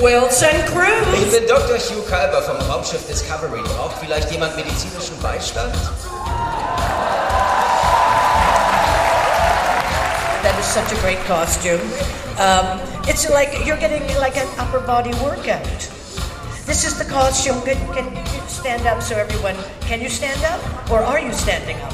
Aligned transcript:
lovely 0.00 0.14
Wilson 0.14 0.48
Ich 1.14 1.30
bin 1.30 1.46
Dr. 1.46 1.76
Hugh 1.76 2.02
Kalber 2.08 2.42
vom 2.42 2.56
Raumschiff 2.70 3.06
Discovery. 3.06 3.60
Braucht 3.62 3.98
vielleicht 3.98 4.30
jemand 4.30 4.56
medizinischen 4.56 5.18
Beistand? 5.22 5.74
That 10.42 10.58
is 10.58 10.66
such 10.66 10.90
a 10.92 11.00
great 11.02 11.18
costume. 11.26 11.80
Um, 12.38 12.80
it's 13.06 13.28
like 13.28 13.66
you're 13.66 13.76
getting 13.76 14.02
like 14.18 14.36
an 14.36 14.48
upper 14.58 14.80
body 14.80 15.12
workout. 15.22 15.90
This 16.66 16.84
is 16.84 16.96
the 16.98 17.04
costume. 17.04 17.60
Can, 17.62 17.76
can 17.92 18.14
you 18.14 18.48
stand 18.48 18.86
up 18.86 19.02
so 19.02 19.16
everyone? 19.16 19.56
Can 19.82 20.00
you 20.00 20.08
stand 20.08 20.42
up, 20.44 20.60
or 20.90 21.00
are 21.00 21.20
you 21.20 21.32
standing 21.32 21.76
up? 21.82 21.92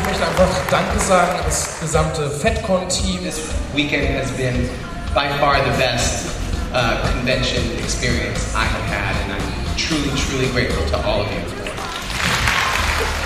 Ich 0.00 0.06
möchte 0.06 0.26
einfach 0.26 0.48
Danke 0.70 0.98
sagen 0.98 1.38
an 1.38 1.44
das 1.44 1.78
gesamte 1.80 2.30
FedCon-Team. 2.30 3.22
This 3.22 3.40
weekend 3.74 4.08
has 4.18 4.30
been 4.32 4.68
by 5.14 5.28
far 5.38 5.56
the 5.58 5.76
best 5.78 6.29
uh, 6.72 7.12
convention 7.12 7.62
experience 7.78 8.54
I 8.54 8.64
have 8.64 8.86
had, 8.86 9.14
and 9.22 9.32
I'm 9.34 9.76
truly, 9.76 10.10
truly 10.16 10.48
grateful 10.52 10.86
to 10.90 10.96
all 11.06 11.22
of 11.22 11.30
you. 11.32 11.40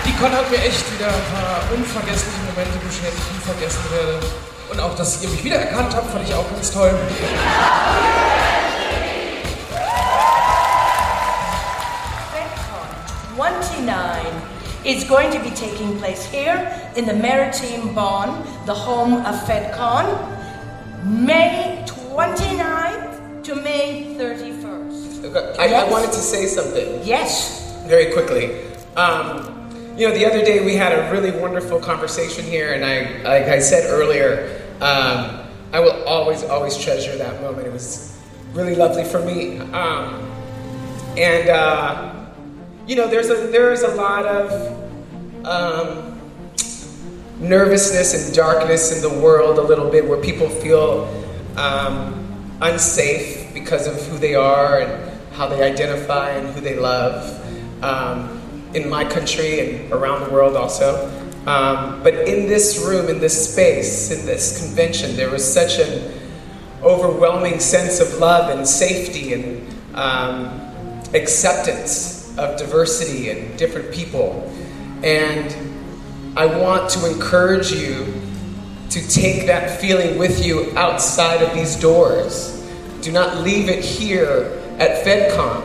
Die 0.05 0.13
Con 0.21 0.33
hat 0.33 0.51
mir 0.51 0.63
echt 0.63 0.85
wieder 0.93 1.09
ein 1.09 1.25
paar 1.33 1.61
unvergessliche 1.75 2.39
Momente 2.47 2.79
beschert, 2.79 3.13
die 3.13 3.21
ich 3.21 3.33
nie 3.33 3.45
vergessen 3.45 3.83
werde. 3.91 4.21
Und 4.71 4.81
auch, 4.81 4.95
dass 4.97 5.23
ihr 5.23 5.29
mich 5.29 5.45
wiedererkannt 5.45 5.95
habt, 5.95 6.11
fand 6.11 6.29
ich 6.29 6.35
auch 6.35 6.49
ganz 6.51 6.71
toll. 6.71 6.91
29 13.37 14.33
is 14.85 15.05
going 15.09 15.31
to 15.31 15.39
be 15.41 15.51
taking 15.51 15.99
place 15.99 16.25
here 16.25 16.71
in 16.95 17.07
the 17.07 17.13
Maritime 17.13 17.95
Bonn, 17.95 18.45
the 18.67 18.73
home 18.73 19.25
of 19.27 19.35
FedCon, 19.47 20.07
May 21.05 21.85
29th 21.87 22.45
to 22.45 22.55
May 22.57 22.64
31st. 25.35 25.59
I, 25.59 25.75
I 25.87 25.91
wanted 25.91 26.13
to 26.13 26.19
say 26.19 26.47
something 26.47 27.03
Yes. 27.05 27.85
very 27.87 28.13
quickly. 28.13 28.55
Um, 28.97 29.51
you 29.97 30.09
know, 30.09 30.15
the 30.15 30.25
other 30.27 30.45
day 30.45 30.65
we 30.65 30.75
had 30.75 30.93
a 30.93 31.11
really 31.13 31.31
wonderful 31.31 31.79
conversation 31.79 32.45
here, 32.45 32.73
and 32.75 32.85
I, 32.85 33.23
like 33.23 33.49
I 33.49 33.59
said 33.61 33.91
earlier, 33.91 34.63
um, 34.81 35.41
I 35.73 35.81
will 35.81 36.03
always, 36.05 36.43
always 36.45 36.77
treasure 36.77 37.17
that 37.17 37.41
moment. 37.41 37.67
It 37.67 37.73
was 37.73 38.19
really 38.53 38.75
lovely 38.75 39.05
for 39.05 39.21
me. 39.21 39.59
Um, 39.59 40.31
and 41.17 41.49
uh, 41.49 42.13
you 42.87 42.97
know, 42.97 43.09
there's 43.09 43.31
a 43.31 43.35
there's 43.49 43.83
a 43.83 43.95
lot 43.95 44.27
of 44.27 45.47
um, 45.47 46.21
nervousness 47.39 48.27
and 48.27 48.35
darkness 48.35 48.95
in 48.97 49.03
the 49.03 49.21
world 49.21 49.59
a 49.59 49.63
little 49.63 49.91
bit, 49.91 50.07
where 50.07 50.21
people 50.21 50.49
feel 50.49 51.07
um, 51.57 52.57
unsafe 52.61 53.53
because 53.55 53.87
of 53.87 53.95
who 54.09 54.19
they 54.19 54.35
are 54.35 54.81
and 54.81 55.14
how 55.35 55.49
they 55.49 55.63
identify 55.63 56.31
and 56.31 56.55
who 56.55 56.61
they 56.61 56.79
love. 56.79 57.41
Um, 57.83 58.41
in 58.75 58.89
my 58.89 59.05
country 59.05 59.61
and 59.61 59.93
around 59.93 60.25
the 60.25 60.31
world 60.31 60.57
also. 60.57 61.09
Um, 61.47 62.03
but 62.03 62.15
in 62.15 62.49
this 62.49 62.85
room, 62.85 63.09
in 63.09 63.21
this 63.21 63.53
space, 63.53 64.11
in 64.11 64.27
this 64.27 64.59
convention, 64.59 65.17
there 65.17 65.31
was 65.31 65.51
such 65.51 65.79
an 65.79 66.13
overwhelming 66.83 67.61
sense 67.61 68.01
of 68.01 68.15
love 68.19 68.51
and 68.51 68.67
safety 68.67 69.33
and 69.33 69.95
um, 69.95 70.61
acceptance 71.15 72.37
of 72.37 72.59
diversity 72.59 73.31
and 73.31 73.57
different 73.59 73.93
people. 73.93 74.51
And 75.03 75.55
I 76.37 76.47
want 76.47 76.91
to 76.91 77.11
encourage 77.11 77.71
you 77.71 78.21
to 78.91 79.09
take 79.09 79.47
that 79.47 79.81
feeling 79.81 80.19
with 80.19 80.45
you 80.45 80.77
outside 80.77 81.43
of 81.43 81.55
these 81.55 81.77
doors. 81.77 82.51
Do 83.03 83.13
not 83.13 83.39
leave 83.39 83.69
it 83.69 83.85
here 83.85 84.64
at 84.79 85.05
FedCon. 85.05 85.63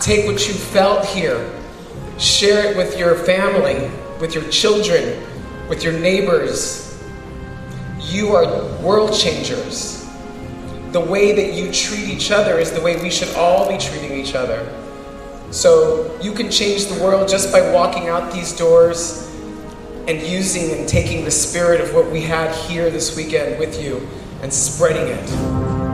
Take 0.00 0.26
what 0.26 0.46
you 0.46 0.54
felt 0.54 1.04
here, 1.06 1.50
share 2.18 2.70
it 2.70 2.76
with 2.76 2.98
your 2.98 3.14
family, 3.14 3.90
with 4.20 4.34
your 4.34 4.44
children, 4.50 5.22
with 5.68 5.82
your 5.82 5.92
neighbors. 5.92 7.00
You 8.00 8.34
are 8.34 8.46
world 8.80 9.12
changers. 9.12 10.04
The 10.92 11.00
way 11.00 11.32
that 11.34 11.54
you 11.54 11.72
treat 11.72 12.08
each 12.08 12.30
other 12.30 12.58
is 12.58 12.72
the 12.72 12.80
way 12.80 13.00
we 13.02 13.10
should 13.10 13.34
all 13.34 13.68
be 13.68 13.78
treating 13.78 14.12
each 14.12 14.34
other. 14.34 14.66
So 15.50 16.18
you 16.20 16.32
can 16.32 16.50
change 16.50 16.86
the 16.86 17.02
world 17.02 17.28
just 17.28 17.52
by 17.52 17.72
walking 17.72 18.08
out 18.08 18.32
these 18.32 18.56
doors 18.56 19.30
and 20.08 20.22
using 20.22 20.78
and 20.78 20.88
taking 20.88 21.24
the 21.24 21.30
spirit 21.30 21.80
of 21.80 21.94
what 21.94 22.10
we 22.10 22.22
had 22.22 22.54
here 22.54 22.90
this 22.90 23.16
weekend 23.16 23.58
with 23.58 23.82
you 23.82 24.06
and 24.42 24.52
spreading 24.52 25.08
it. 25.08 25.85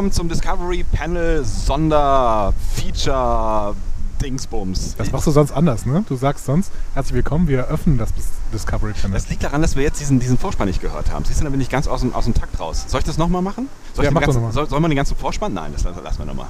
Willkommen 0.00 0.12
zum 0.12 0.30
Discovery 0.30 0.82
Panel 0.82 1.44
Sonderfeature 1.44 3.76
Dingsbums. 4.22 4.96
Das 4.96 5.12
machst 5.12 5.26
du 5.26 5.30
sonst 5.30 5.52
anders, 5.52 5.84
ne? 5.84 6.02
Du 6.08 6.16
sagst 6.16 6.46
sonst, 6.46 6.72
herzlich 6.94 7.16
willkommen, 7.16 7.48
wir 7.48 7.58
eröffnen 7.58 7.98
das 7.98 8.08
Discovery 8.50 8.94
Panel. 8.94 9.12
Das 9.12 9.28
liegt 9.28 9.44
daran, 9.44 9.60
dass 9.60 9.76
wir 9.76 9.82
jetzt 9.82 10.00
diesen, 10.00 10.18
diesen 10.18 10.38
Vorspann 10.38 10.68
nicht 10.68 10.80
gehört 10.80 11.12
haben. 11.12 11.26
Siehst 11.26 11.40
du, 11.40 11.44
da 11.44 11.50
bin 11.50 11.60
ich 11.60 11.68
ganz 11.68 11.86
aus 11.86 12.00
dem, 12.00 12.14
aus 12.14 12.24
dem 12.24 12.32
Takt 12.32 12.58
raus. 12.58 12.86
Soll 12.88 13.00
ich 13.00 13.04
das 13.04 13.18
nochmal 13.18 13.42
machen? 13.42 13.68
Soll, 13.92 14.06
Ja, 14.06 14.10
mach 14.10 14.22
ganzen, 14.22 14.40
noch 14.40 14.52
soll, 14.52 14.70
soll 14.70 14.80
man 14.80 14.90
den 14.90 14.96
ganzen 14.96 15.18
Vorspann? 15.18 15.52
Nein, 15.52 15.74
das 15.74 15.84
lassen 15.84 16.18
wir 16.18 16.24
nochmal. 16.24 16.48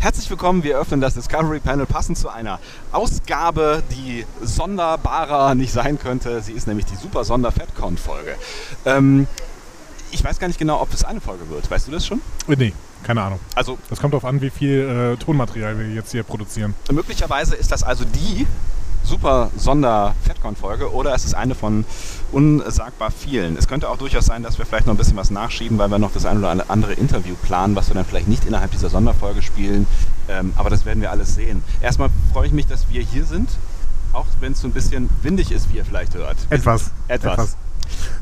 Herzlich 0.00 0.28
willkommen, 0.28 0.64
wir 0.64 0.76
öffnen 0.76 1.00
das 1.00 1.14
Discovery 1.14 1.60
Panel 1.60 1.86
passend 1.86 2.18
zu 2.18 2.30
einer 2.30 2.58
Ausgabe, 2.90 3.84
die 3.92 4.26
sonderbarer 4.42 5.54
nicht 5.54 5.72
sein 5.72 6.00
könnte. 6.00 6.42
Sie 6.42 6.50
ist 6.50 6.66
nämlich 6.66 6.86
die 6.86 6.96
Super 6.96 7.22
Sonder 7.22 7.52
FedCon 7.52 7.96
Folge. 7.96 8.34
Ähm, 8.84 9.28
ich 10.12 10.22
weiß 10.22 10.38
gar 10.38 10.46
nicht 10.46 10.58
genau, 10.58 10.80
ob 10.80 10.92
es 10.92 11.04
eine 11.04 11.20
Folge 11.20 11.48
wird. 11.50 11.70
Weißt 11.70 11.88
du 11.88 11.92
das 11.92 12.06
schon? 12.06 12.20
Äh, 12.48 12.56
nee, 12.56 12.72
keine 13.02 13.22
Ahnung. 13.22 13.40
Also 13.54 13.78
Das 13.90 14.00
kommt 14.00 14.14
darauf 14.14 14.24
an, 14.24 14.40
wie 14.40 14.50
viel 14.50 15.16
äh, 15.18 15.22
Tonmaterial 15.22 15.78
wir 15.78 15.88
jetzt 15.88 16.12
hier 16.12 16.22
produzieren. 16.22 16.74
Möglicherweise 16.90 17.56
ist 17.56 17.72
das 17.72 17.82
also 17.82 18.04
die 18.04 18.46
super 19.04 19.50
Sonder-FedCon-Folge 19.56 20.92
oder 20.92 21.12
es 21.14 21.24
ist 21.24 21.34
eine 21.34 21.54
von 21.54 21.84
unsagbar 22.30 23.10
vielen. 23.10 23.56
Es 23.56 23.66
könnte 23.66 23.88
auch 23.88 23.96
durchaus 23.96 24.26
sein, 24.26 24.42
dass 24.44 24.58
wir 24.58 24.66
vielleicht 24.66 24.86
noch 24.86 24.94
ein 24.94 24.96
bisschen 24.96 25.16
was 25.16 25.30
nachschieben, 25.30 25.76
weil 25.78 25.88
wir 25.90 25.98
noch 25.98 26.12
das 26.12 26.24
ein 26.24 26.38
oder 26.38 26.64
andere 26.68 26.92
Interview 26.92 27.34
planen, 27.42 27.74
was 27.74 27.88
wir 27.88 27.94
dann 27.94 28.04
vielleicht 28.04 28.28
nicht 28.28 28.44
innerhalb 28.44 28.70
dieser 28.70 28.90
Sonderfolge 28.90 29.42
spielen. 29.42 29.86
Ähm, 30.28 30.52
aber 30.56 30.70
das 30.70 30.84
werden 30.84 31.00
wir 31.00 31.10
alles 31.10 31.34
sehen. 31.34 31.64
Erstmal 31.80 32.10
freue 32.32 32.46
ich 32.46 32.52
mich, 32.52 32.66
dass 32.66 32.88
wir 32.90 33.02
hier 33.02 33.24
sind, 33.24 33.50
auch 34.12 34.26
wenn 34.40 34.52
es 34.52 34.60
so 34.60 34.68
ein 34.68 34.72
bisschen 34.72 35.10
windig 35.22 35.50
ist, 35.50 35.72
wie 35.72 35.78
ihr 35.78 35.84
vielleicht 35.84 36.14
hört. 36.14 36.36
Etwas. 36.50 36.92
Etwas. 37.08 37.56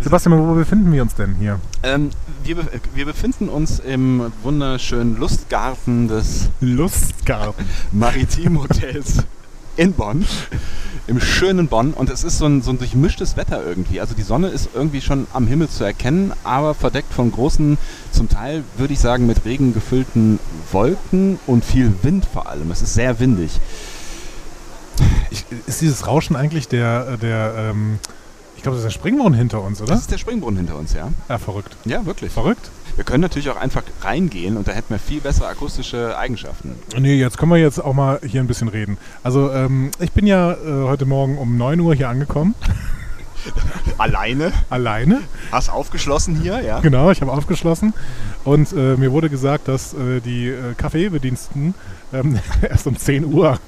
Sebastian, 0.01 0.39
wo 0.39 0.55
befinden 0.55 0.93
wir 0.93 1.03
uns 1.03 1.15
denn 1.15 1.35
hier? 1.37 1.61
Ähm, 1.83 2.11
wir, 2.43 2.57
wir 2.95 3.05
befinden 3.05 3.49
uns 3.49 3.81
im 3.81 4.33
wunderschönen 4.43 5.19
Lustgarten 5.19 6.09
des 6.09 6.51
Lustgarten. 6.61 7.67
Maritim-Hotels 7.93 9.25
in 9.77 9.93
Bonn, 9.93 10.27
im 11.07 11.21
schönen 11.21 11.69
Bonn. 11.69 11.93
Und 11.93 12.11
es 12.11 12.25
ist 12.25 12.39
so 12.39 12.47
ein, 12.47 12.63
so 12.63 12.71
ein 12.71 12.79
durchmischtes 12.79 13.37
Wetter 13.37 13.65
irgendwie. 13.65 14.01
Also 14.01 14.15
die 14.15 14.23
Sonne 14.23 14.49
ist 14.49 14.71
irgendwie 14.75 15.01
schon 15.01 15.27
am 15.33 15.47
Himmel 15.47 15.69
zu 15.69 15.85
erkennen, 15.85 16.33
aber 16.45 16.75
verdeckt 16.75 17.13
von 17.13 17.31
großen, 17.31 17.79
zum 18.11 18.29
Teil 18.29 18.65
würde 18.77 18.93
ich 18.93 19.01
sagen 19.01 19.27
mit 19.27 19.45
Regen 19.45 19.75
gefüllten 19.75 20.39
Wolken 20.73 21.39
und 21.47 21.65
viel 21.65 21.93
Wind 22.03 22.27
vor 22.31 22.49
allem. 22.49 22.71
Es 22.71 22.83
ist 22.83 22.95
sehr 22.95 23.21
windig. 23.21 23.61
Ich, 25.31 25.45
ist 25.67 25.81
dieses 25.81 26.07
Rauschen 26.07 26.37
eigentlich 26.37 26.69
der, 26.69 27.09
äh, 27.13 27.19
der 27.19 27.55
ähm, 27.57 27.99
ich 28.61 28.63
glaube, 28.63 28.77
das 28.77 28.85
ist 28.85 28.93
der 28.93 28.99
Springbrunnen 29.01 29.39
hinter 29.39 29.63
uns, 29.63 29.81
oder? 29.81 29.93
Das 29.93 30.03
ist 30.03 30.11
der 30.11 30.19
Springbrunnen 30.19 30.59
hinter 30.59 30.77
uns, 30.77 30.93
ja? 30.93 31.09
Ja, 31.31 31.39
verrückt. 31.39 31.79
Ja, 31.87 32.05
wirklich. 32.05 32.31
Verrückt? 32.31 32.71
Wir 32.95 33.05
können 33.05 33.23
natürlich 33.23 33.49
auch 33.49 33.57
einfach 33.57 33.83
reingehen 34.03 34.59
und 34.59 34.69
da 34.69 34.73
hätten 34.73 34.91
wir 34.91 34.99
viel 34.99 35.23
bessere 35.23 35.47
akustische 35.47 36.19
Eigenschaften. 36.19 36.75
Nee, 36.99 37.15
jetzt 37.15 37.39
können 37.39 37.51
wir 37.51 37.57
jetzt 37.57 37.83
auch 37.83 37.95
mal 37.95 38.21
hier 38.23 38.43
ein 38.43 38.47
bisschen 38.47 38.69
reden. 38.69 38.99
Also, 39.23 39.51
ähm, 39.51 39.93
ich 39.99 40.13
bin 40.13 40.27
ja 40.27 40.53
äh, 40.53 40.57
heute 40.85 41.07
Morgen 41.07 41.39
um 41.39 41.57
9 41.57 41.81
Uhr 41.81 41.95
hier 41.95 42.11
angekommen. 42.11 42.55
Alleine? 43.97 44.53
Alleine. 44.69 45.23
Hast 45.51 45.71
aufgeschlossen 45.71 46.37
hier, 46.37 46.61
ja? 46.61 46.81
Genau, 46.81 47.11
ich 47.11 47.23
habe 47.23 47.33
aufgeschlossen. 47.33 47.95
Und 48.45 48.75
äh, 48.75 48.97
mir 48.99 49.11
wurde 49.11 49.31
gesagt, 49.31 49.69
dass 49.69 49.95
äh, 49.95 50.21
die 50.21 50.49
äh, 50.49 50.75
Kaffeebediensten 50.77 51.75
ähm, 52.13 52.39
erst 52.61 52.87
um 52.87 52.95
10 52.95 53.25
Uhr. 53.25 53.59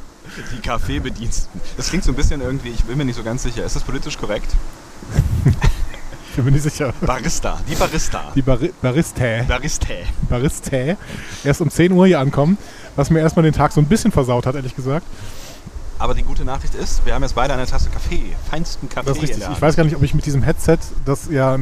Die 0.55 0.61
Kaffeebediensten. 0.61 1.63
Das 1.79 1.89
klingt 1.89 2.05
so 2.05 2.13
ein 2.13 2.15
bisschen 2.15 2.43
irgendwie, 2.43 2.69
ich 2.69 2.85
bin 2.85 2.99
mir 2.99 3.07
nicht 3.07 3.17
so 3.17 3.23
ganz 3.23 3.43
sicher. 3.43 3.65
Ist 3.65 3.75
das 3.75 3.85
politisch 3.85 4.19
korrekt? 4.19 4.55
bin 6.37 6.45
mir 6.45 6.51
nicht 6.53 6.63
sicher. 6.63 6.93
Barista, 7.01 7.61
die 7.69 7.75
Barista. 7.75 8.33
Die 8.35 8.43
Bari 8.43 8.73
Barista, 8.81 9.43
Barista. 9.47 9.95
Barista 10.29 10.97
erst 11.45 11.61
um 11.61 11.71
10 11.71 11.93
Uhr 11.93 12.07
hier 12.07 12.21
ankommen, 12.21 12.59
was 12.97 13.11
mir 13.11 13.21
erstmal 13.21 13.45
den 13.45 13.53
Tag 13.53 13.73
so 13.73 13.81
ein 13.81 13.87
bisschen 13.87 14.13
versaut 14.13 14.47
hat, 14.47 14.55
ehrlich 14.55 14.75
gesagt. 14.75 15.07
Aber 15.99 16.15
die 16.15 16.25
gute 16.25 16.45
Nachricht 16.45 16.75
ist, 16.75 17.07
wir 17.07 17.15
haben 17.15 17.23
jetzt 17.23 17.37
beide 17.37 17.53
eine 17.55 17.65
Tasse 17.65 17.89
Kaffee, 17.89 18.35
feinsten 18.51 18.89
Kaffee. 18.89 19.07
Das 19.07 19.19
ist 19.19 19.23
richtig. 19.23 19.45
Ich 19.53 19.63
weiß 19.63 19.77
gar 19.77 19.85
nicht, 19.85 19.95
ob 19.95 20.03
ich 20.03 20.15
mit 20.15 20.27
diesem 20.27 20.43
Headset, 20.43 20.79
das 21.05 21.29
ja 21.31 21.57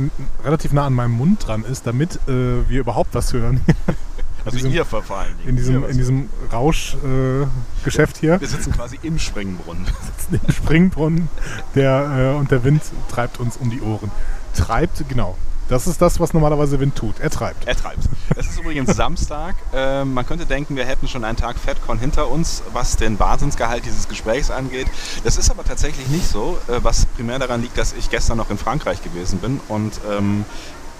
relativ 0.44 0.72
nah 0.72 0.86
an 0.86 0.94
meinem 0.94 1.12
Mund 1.12 1.46
dran 1.46 1.62
ist, 1.62 1.86
damit 1.86 2.16
äh, 2.26 2.66
wir 2.68 2.80
überhaupt 2.80 3.14
was 3.14 3.34
hören. 3.34 3.60
also 4.44 4.56
diesem- 4.56 4.72
ihr 4.72 4.84
vor 4.84 5.02
allen 5.16 5.36
Dingen. 5.38 5.48
In 5.50 5.56
diesem, 5.56 5.84
in 5.88 5.96
diesem 5.96 6.28
Rauschgeschäft 6.52 8.16
äh, 8.18 8.20
hier. 8.20 8.40
Wir 8.40 8.48
sitzen 8.48 8.72
quasi 8.72 8.98
im 9.02 9.18
Springbrunnen. 9.18 9.84
sitzen 9.84 10.40
im 10.46 10.52
Springbrunnen 10.54 11.28
der, 11.74 12.32
äh, 12.34 12.38
und 12.38 12.50
der 12.50 12.64
Wind 12.64 12.82
treibt 13.10 13.40
uns 13.40 13.56
um 13.56 13.70
die 13.70 13.80
Ohren. 13.80 14.10
Treibt, 14.56 15.04
genau. 15.08 15.36
Das 15.68 15.86
ist 15.86 16.02
das, 16.02 16.18
was 16.18 16.32
normalerweise 16.32 16.80
Wind 16.80 16.96
tut. 16.96 17.20
Er 17.20 17.30
treibt. 17.30 17.64
Er 17.68 17.76
treibt. 17.76 18.00
Es 18.34 18.48
ist 18.48 18.58
übrigens 18.58 18.96
Samstag. 18.96 19.54
Ähm, 19.72 20.14
man 20.14 20.26
könnte 20.26 20.44
denken, 20.44 20.74
wir 20.74 20.84
hätten 20.84 21.06
schon 21.06 21.22
einen 21.22 21.36
Tag 21.36 21.58
FedCon 21.58 21.96
hinter 22.00 22.28
uns, 22.28 22.64
was 22.72 22.96
den 22.96 23.20
Wahnsinnsgehalt 23.20 23.84
dieses 23.86 24.08
Gesprächs 24.08 24.50
angeht. 24.50 24.88
Das 25.22 25.36
ist 25.36 25.48
aber 25.48 25.62
tatsächlich 25.62 26.08
nicht 26.08 26.26
so, 26.26 26.58
äh, 26.66 26.80
was 26.82 27.06
primär 27.06 27.38
daran 27.38 27.62
liegt, 27.62 27.78
dass 27.78 27.92
ich 27.92 28.10
gestern 28.10 28.38
noch 28.38 28.50
in 28.50 28.58
Frankreich 28.58 29.00
gewesen 29.04 29.38
bin 29.38 29.60
und 29.68 30.00
ähm, 30.10 30.44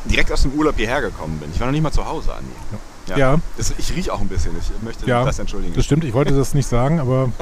direkt 0.05 0.31
aus 0.31 0.43
dem 0.43 0.53
Urlaub 0.53 0.77
hierher 0.77 1.01
gekommen 1.01 1.39
bin. 1.41 1.51
Ich 1.53 1.59
war 1.59 1.67
noch 1.67 1.73
nicht 1.73 1.83
mal 1.83 1.91
zu 1.91 2.07
Hause, 2.07 2.33
Andi. 2.33 2.53
Ja. 2.71 2.79
Das, 3.57 3.73
ich 3.79 3.95
rieche 3.95 4.13
auch 4.13 4.21
ein 4.21 4.29
bisschen. 4.29 4.53
Ich 4.59 4.83
möchte 4.83 5.07
Ja, 5.07 5.25
das 5.25 5.39
entschuldigen. 5.39 5.75
Das 5.75 5.85
stimmt, 5.85 6.05
ich 6.05 6.13
wollte 6.13 6.35
das 6.35 6.55
nicht 6.55 6.69
sagen, 6.69 7.01
aber 7.01 7.33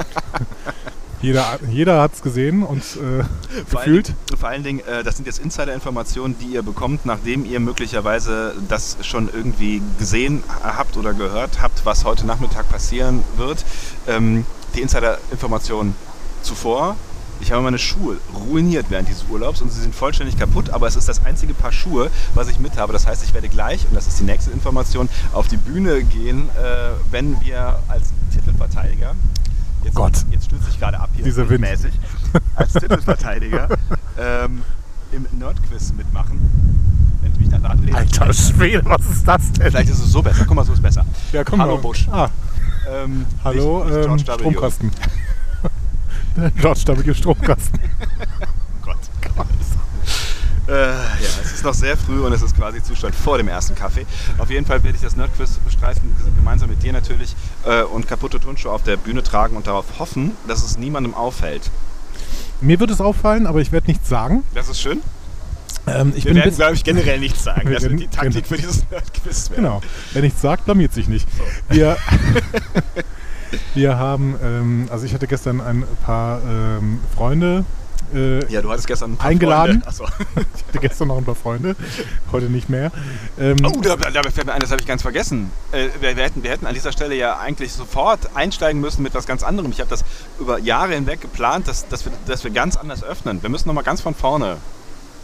jeder, 1.21 1.59
jeder 1.69 2.01
hat 2.01 2.13
es 2.13 2.21
gesehen 2.21 2.63
und 2.63 2.79
äh, 2.79 2.85
Vor 2.85 3.01
allen 3.01 3.25
gefühlt. 3.65 4.07
Dingen, 4.07 4.37
vor 4.39 4.49
allen 4.49 4.63
Dingen 4.63 4.79
äh, 4.87 5.03
das 5.03 5.17
sind 5.17 5.25
jetzt 5.25 5.39
Insider-Informationen, 5.39 6.35
die 6.39 6.47
ihr 6.53 6.63
bekommt, 6.63 7.05
nachdem 7.05 7.45
ihr 7.45 7.59
möglicherweise 7.59 8.53
das 8.67 8.97
schon 9.01 9.29
irgendwie 9.33 9.81
gesehen 9.97 10.43
habt 10.63 10.97
oder 10.97 11.13
gehört 11.13 11.61
habt, 11.61 11.85
was 11.85 12.05
heute 12.05 12.25
Nachmittag 12.25 12.69
passieren 12.69 13.23
wird. 13.37 13.65
Ähm, 14.07 14.45
die 14.75 14.81
Insider-Informationen 14.81 15.95
zuvor. 16.41 16.95
Ich 17.41 17.51
habe 17.51 17.61
meine 17.61 17.79
Schuhe 17.79 18.17
ruiniert 18.47 18.87
während 18.89 19.07
dieses 19.07 19.25
Urlaubs 19.29 19.61
und 19.61 19.71
sie 19.71 19.81
sind 19.81 19.95
vollständig 19.95 20.37
kaputt, 20.37 20.69
aber 20.71 20.87
es 20.87 20.95
ist 20.95 21.07
das 21.07 21.25
einzige 21.25 21.53
Paar 21.53 21.71
Schuhe, 21.71 22.11
was 22.33 22.49
ich 22.49 22.59
mit 22.59 22.77
habe. 22.77 22.91
Das 22.93 23.07
heißt, 23.07 23.23
ich 23.23 23.33
werde 23.33 23.47
gleich, 23.49 23.85
und 23.87 23.95
das 23.95 24.07
ist 24.07 24.19
die 24.19 24.25
nächste 24.25 24.51
Information, 24.51 25.07
auf 25.33 25.47
die 25.47 25.57
Bühne 25.57 26.03
gehen, 26.03 26.49
äh, 26.49 26.91
wenn 27.11 27.39
wir 27.41 27.79
als 27.87 28.09
Titelverteidiger, 28.33 29.15
jetzt, 29.83 29.95
Gott. 29.95 30.13
jetzt 30.31 30.45
stürzt 30.45 30.65
sich 30.65 30.79
gerade 30.79 30.99
ab 30.99 31.09
hier, 31.15 31.23
Dieser 31.23 31.47
Wind. 31.49 31.61
mäßig, 31.61 31.93
als 32.55 32.73
Titelverteidiger 32.73 33.69
ähm, 34.19 34.61
im 35.13 35.25
Nerdquiz 35.39 35.93
mitmachen. 35.93 36.39
Wenn 37.21 37.31
ich 37.33 37.39
mich 37.39 37.49
dann 37.49 37.63
da 37.63 37.73
drehe. 37.73 37.95
Alter 37.95 38.33
Schwede, 38.33 38.81
was 38.85 39.05
ist 39.09 39.25
das 39.27 39.51
denn? 39.53 39.71
Vielleicht 39.71 39.89
ist 39.89 39.99
es 39.99 40.11
so 40.11 40.21
besser. 40.21 40.43
Guck 40.45 40.55
mal, 40.55 40.65
so 40.65 40.73
ist 40.73 40.81
besser. 40.83 41.05
Ja, 41.31 41.43
komm 41.43 41.61
Hallo 41.61 41.75
mal. 41.75 41.81
Busch. 41.81 42.07
Ah, 42.11 42.29
Ähm, 42.91 43.25
hallo, 43.43 43.83
nicht- 43.85 44.09
nicht 44.09 44.29
ähm. 44.29 44.35
Stromkasten. 44.35 44.91
George 46.61 46.81
W. 46.85 47.13
Stromkasten. 47.13 47.79
Oh 48.81 48.91
Gott. 49.35 49.45
Äh, 50.67 50.71
ja, 50.71 50.95
es 51.43 51.53
ist 51.53 51.63
noch 51.63 51.73
sehr 51.73 51.97
früh 51.97 52.21
und 52.21 52.31
es 52.31 52.41
ist 52.41 52.55
quasi 52.55 52.81
Zustand 52.81 53.15
vor 53.15 53.37
dem 53.37 53.47
ersten 53.47 53.75
Kaffee. 53.75 54.05
Auf 54.37 54.49
jeden 54.49 54.65
Fall 54.65 54.83
werde 54.83 54.95
ich 54.95 55.01
das 55.01 55.15
Nerdquiz 55.15 55.57
bestreiten, 55.65 56.15
gemeinsam 56.35 56.69
mit 56.69 56.83
dir 56.83 56.93
natürlich, 56.93 57.35
äh, 57.65 57.81
und 57.83 58.07
kaputte 58.07 58.39
Turnschuhe 58.39 58.71
auf 58.71 58.83
der 58.83 58.97
Bühne 58.97 59.23
tragen 59.23 59.57
und 59.57 59.67
darauf 59.67 59.85
hoffen, 59.99 60.31
dass 60.47 60.63
es 60.63 60.77
niemandem 60.77 61.13
auffällt. 61.13 61.69
Mir 62.61 62.79
wird 62.79 62.91
es 62.91 63.01
auffallen, 63.01 63.47
aber 63.47 63.61
ich 63.61 63.71
werde 63.71 63.87
nichts 63.87 64.09
sagen. 64.09 64.43
Das 64.53 64.69
ist 64.69 64.79
schön. 64.79 65.01
Ähm, 65.87 66.13
ich 66.15 66.25
Wir 66.25 66.35
werden, 66.35 66.55
glaube 66.55 66.75
ich, 66.75 66.83
generell 66.83 67.19
nichts 67.19 67.43
sagen. 67.43 67.71
Das 67.71 67.83
wird 67.83 67.99
die 67.99 68.07
Taktik 68.07 68.33
genau. 68.33 68.47
für 68.47 68.57
dieses 68.57 68.89
Nerdquiz 68.89 69.49
werden. 69.49 69.63
Genau. 69.63 69.81
Wer 70.13 70.21
nichts 70.21 70.41
sagt, 70.41 70.65
blamiert 70.65 70.93
sich 70.93 71.07
nicht. 71.07 71.27
Wir, 71.69 71.97
wir 73.73 73.97
haben, 73.97 74.35
ähm, 74.43 74.87
also 74.91 75.05
ich 75.05 75.13
hatte 75.13 75.27
gestern 75.27 75.61
ein 75.61 75.83
paar 76.05 76.41
ähm, 76.43 76.99
Freunde. 77.15 77.65
Äh, 78.13 78.43
Ja, 78.51 78.61
du 78.61 78.71
hattest 78.71 78.87
gestern 78.87 79.13
ein 79.13 79.17
paar 79.17 79.29
Eingeladen. 79.29 79.81
Freunde. 79.83 79.87
Achso. 79.87 80.05
Ich 80.55 80.75
hatte 80.75 80.87
gestern 80.87 81.07
noch 81.09 81.17
ein 81.17 81.25
paar 81.25 81.35
Freunde, 81.35 81.75
heute 82.31 82.47
nicht 82.47 82.69
mehr. 82.69 82.91
Ähm, 83.39 83.57
Oh, 83.65 83.81
da, 83.81 83.95
da 83.95 84.23
fällt 84.23 84.45
mir 84.45 84.53
ein, 84.53 84.61
das 84.61 84.71
habe 84.71 84.81
ich 84.81 84.87
ganz 84.87 85.01
vergessen. 85.01 85.51
Äh, 85.71 85.87
wir, 85.99 86.15
wir, 86.15 86.23
hätten, 86.23 86.43
wir 86.43 86.51
hätten 86.51 86.65
an 86.67 86.73
dieser 86.73 86.91
Stelle 86.91 87.15
ja 87.15 87.37
eigentlich 87.39 87.73
sofort 87.73 88.35
einsteigen 88.35 88.81
müssen 88.81 89.03
mit 89.03 89.13
was 89.15 89.25
ganz 89.25 89.43
anderem. 89.43 89.71
Ich 89.71 89.79
habe 89.79 89.89
das 89.89 90.03
über 90.39 90.59
Jahre 90.59 90.93
hinweg 90.93 91.21
geplant, 91.21 91.67
dass, 91.67 91.87
dass, 91.87 92.05
wir, 92.05 92.11
dass 92.27 92.43
wir 92.43 92.51
ganz 92.51 92.77
anders 92.77 93.03
öffnen. 93.03 93.41
Wir 93.41 93.49
müssen 93.49 93.67
nochmal 93.67 93.83
ganz 93.83 94.01
von 94.01 94.15
vorne. 94.15 94.57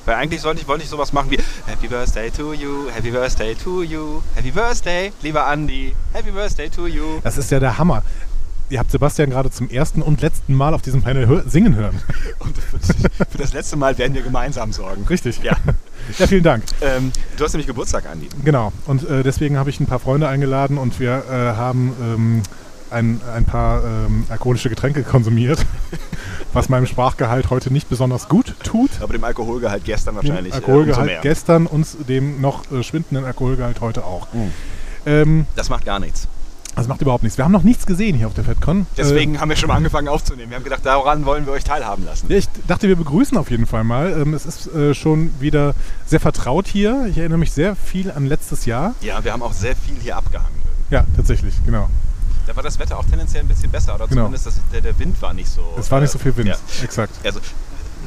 Weil 0.05 0.15
eigentlich 0.15 0.41
sollte 0.41 0.61
ich, 0.61 0.67
wollte 0.67 0.83
ich 0.83 0.89
sowas 0.89 1.11
machen 1.13 1.31
wie 1.31 1.39
Happy 1.65 1.87
Birthday 1.87 2.29
to 2.29 2.53
you, 2.53 2.89
Happy 2.93 3.09
Birthday 3.09 3.55
to 3.55 3.81
you, 3.81 4.21
Happy 4.35 4.51
Birthday, 4.51 5.11
lieber 5.23 5.51
Andy, 5.51 5.95
Happy 6.13 6.31
Birthday 6.31 6.69
to 6.69 6.85
you. 6.87 7.19
Das 7.23 7.37
ist 7.37 7.49
ja 7.49 7.59
der 7.59 7.77
Hammer. 7.77 8.03
Ihr 8.69 8.79
habt 8.79 8.89
Sebastian 8.89 9.29
gerade 9.29 9.51
zum 9.51 9.69
ersten 9.69 10.01
und 10.01 10.21
letzten 10.21 10.53
Mal 10.53 10.73
auf 10.73 10.81
diesem 10.81 11.01
Panel 11.01 11.43
singen 11.47 11.75
hören. 11.75 12.01
Und 12.39 12.57
für, 12.57 13.25
für 13.25 13.37
das 13.37 13.53
letzte 13.53 13.75
Mal 13.77 13.95
werden 13.99 14.15
wir 14.15 14.23
gemeinsam 14.23 14.73
sorgen. 14.73 15.05
Richtig. 15.07 15.41
Ja. 15.43 15.55
Ja, 16.19 16.27
vielen 16.27 16.43
Dank. 16.43 16.63
Ähm, 16.81 17.11
du 17.35 17.43
hast 17.43 17.53
nämlich 17.53 17.65
Geburtstag, 17.65 18.03
Andy. 18.11 18.29
Genau. 18.43 18.71
Und 18.85 19.09
äh, 19.09 19.23
deswegen 19.23 19.57
habe 19.57 19.71
ich 19.71 19.79
ein 19.79 19.87
paar 19.87 19.97
Freunde 19.97 20.27
eingeladen 20.27 20.77
und 20.77 20.99
wir 20.99 21.23
äh, 21.27 21.57
haben 21.57 21.95
ähm, 21.99 22.43
ein, 22.95 23.21
ein 23.35 23.45
paar 23.45 23.83
ähm, 23.83 24.23
alkoholische 24.29 24.69
Getränke 24.69 25.03
konsumiert, 25.03 25.63
was 26.53 26.69
meinem 26.69 26.87
Sprachgehalt 26.87 27.49
heute 27.49 27.71
nicht 27.71 27.89
besonders 27.89 28.27
gut 28.29 28.55
tut. 28.63 28.89
Aber 29.01 29.13
dem 29.13 29.23
Alkoholgehalt 29.23 29.83
gestern 29.85 30.15
wahrscheinlich 30.15 30.53
Dem 30.53 30.63
äh, 30.63 30.65
Alkoholgehalt 30.65 31.05
mehr. 31.05 31.21
gestern 31.21 31.67
und 31.67 31.85
dem 32.09 32.41
noch 32.41 32.71
äh, 32.71 32.81
schwindenden 32.83 33.25
Alkoholgehalt 33.25 33.81
heute 33.81 34.03
auch. 34.05 34.31
Mhm. 34.33 34.51
Ähm, 35.05 35.45
Das 35.55 35.69
macht 35.69 35.85
gar 35.85 35.99
nichts. 35.99 36.27
das 36.75 36.87
macht 36.87 37.01
überhaupt 37.01 37.23
nichts. 37.23 37.37
Wir 37.37 37.45
haben 37.45 37.51
noch 37.51 37.63
nichts 37.63 37.85
gesehen 37.85 38.15
hier 38.15 38.27
auf 38.27 38.33
der 38.33 38.43
FedCon. 38.43 38.87
Deswegen 38.97 39.39
haben 39.39 39.49
wir 39.49 39.55
schon 39.55 39.67
mal 39.67 39.75
angefangen 39.75 40.07
aufzunehmen. 40.07 40.49
Wir 40.49 40.57
haben 40.57 40.63
gedacht, 40.63 40.85
daran 40.85 41.25
wollen 41.25 41.45
wir 41.45 41.53
euch 41.53 41.63
teilhaben 41.63 42.05
lassen. 42.05 42.27
Äh, 42.29 42.33
ja, 42.33 42.39
ich 42.39 42.47
dachte, 42.67 42.87
wir 42.87 42.95
begrüßen 42.95 43.37
auf 43.37 43.51
jeden 43.51 43.65
Fall 43.67 43.83
mal. 43.83 44.11
Ähm, 44.19 44.33
es 44.33 44.45
ist 44.45 44.67
äh, 44.73 44.93
schon 44.95 45.29
wieder 45.39 45.73
sehr 46.05 46.19
vertraut 46.19 46.67
hier. 46.67 47.05
Ich 47.09 47.17
erinnere 47.17 47.37
mich 47.39 47.51
sehr 47.51 47.75
viel 47.75 48.09
an 48.11 48.25
letztes 48.25 48.65
Jahr. 48.65 48.95
Ja, 49.01 49.23
wir 49.23 49.31
haben 49.33 49.41
auch 49.43 49.53
sehr 49.53 49.75
viel 49.75 49.95
hier 50.01 50.15
abgehangen. 50.17 50.55
Ja, 50.89 51.05
tatsächlich, 51.15 51.53
genau. 51.65 51.89
Da 52.45 52.55
war 52.55 52.63
das 52.63 52.77
Wetter 52.79 52.97
auch 52.97 53.05
tendenziell 53.05 53.43
ein 53.43 53.47
bisschen 53.47 53.71
besser, 53.71 53.95
oder 53.95 54.07
Genau. 54.07 54.23
zumindest 54.23 54.45
das, 54.45 54.55
der, 54.71 54.81
der 54.81 54.97
Wind 54.99 55.21
war 55.21 55.33
nicht 55.33 55.49
so. 55.49 55.61
Es 55.79 55.89
war 55.91 55.99
nicht 56.01 56.11
so 56.11 56.19
viel 56.19 56.35
Wind. 56.37 56.49
Ja. 56.49 56.55
Exakt. 56.83 57.13
Also, 57.23 57.39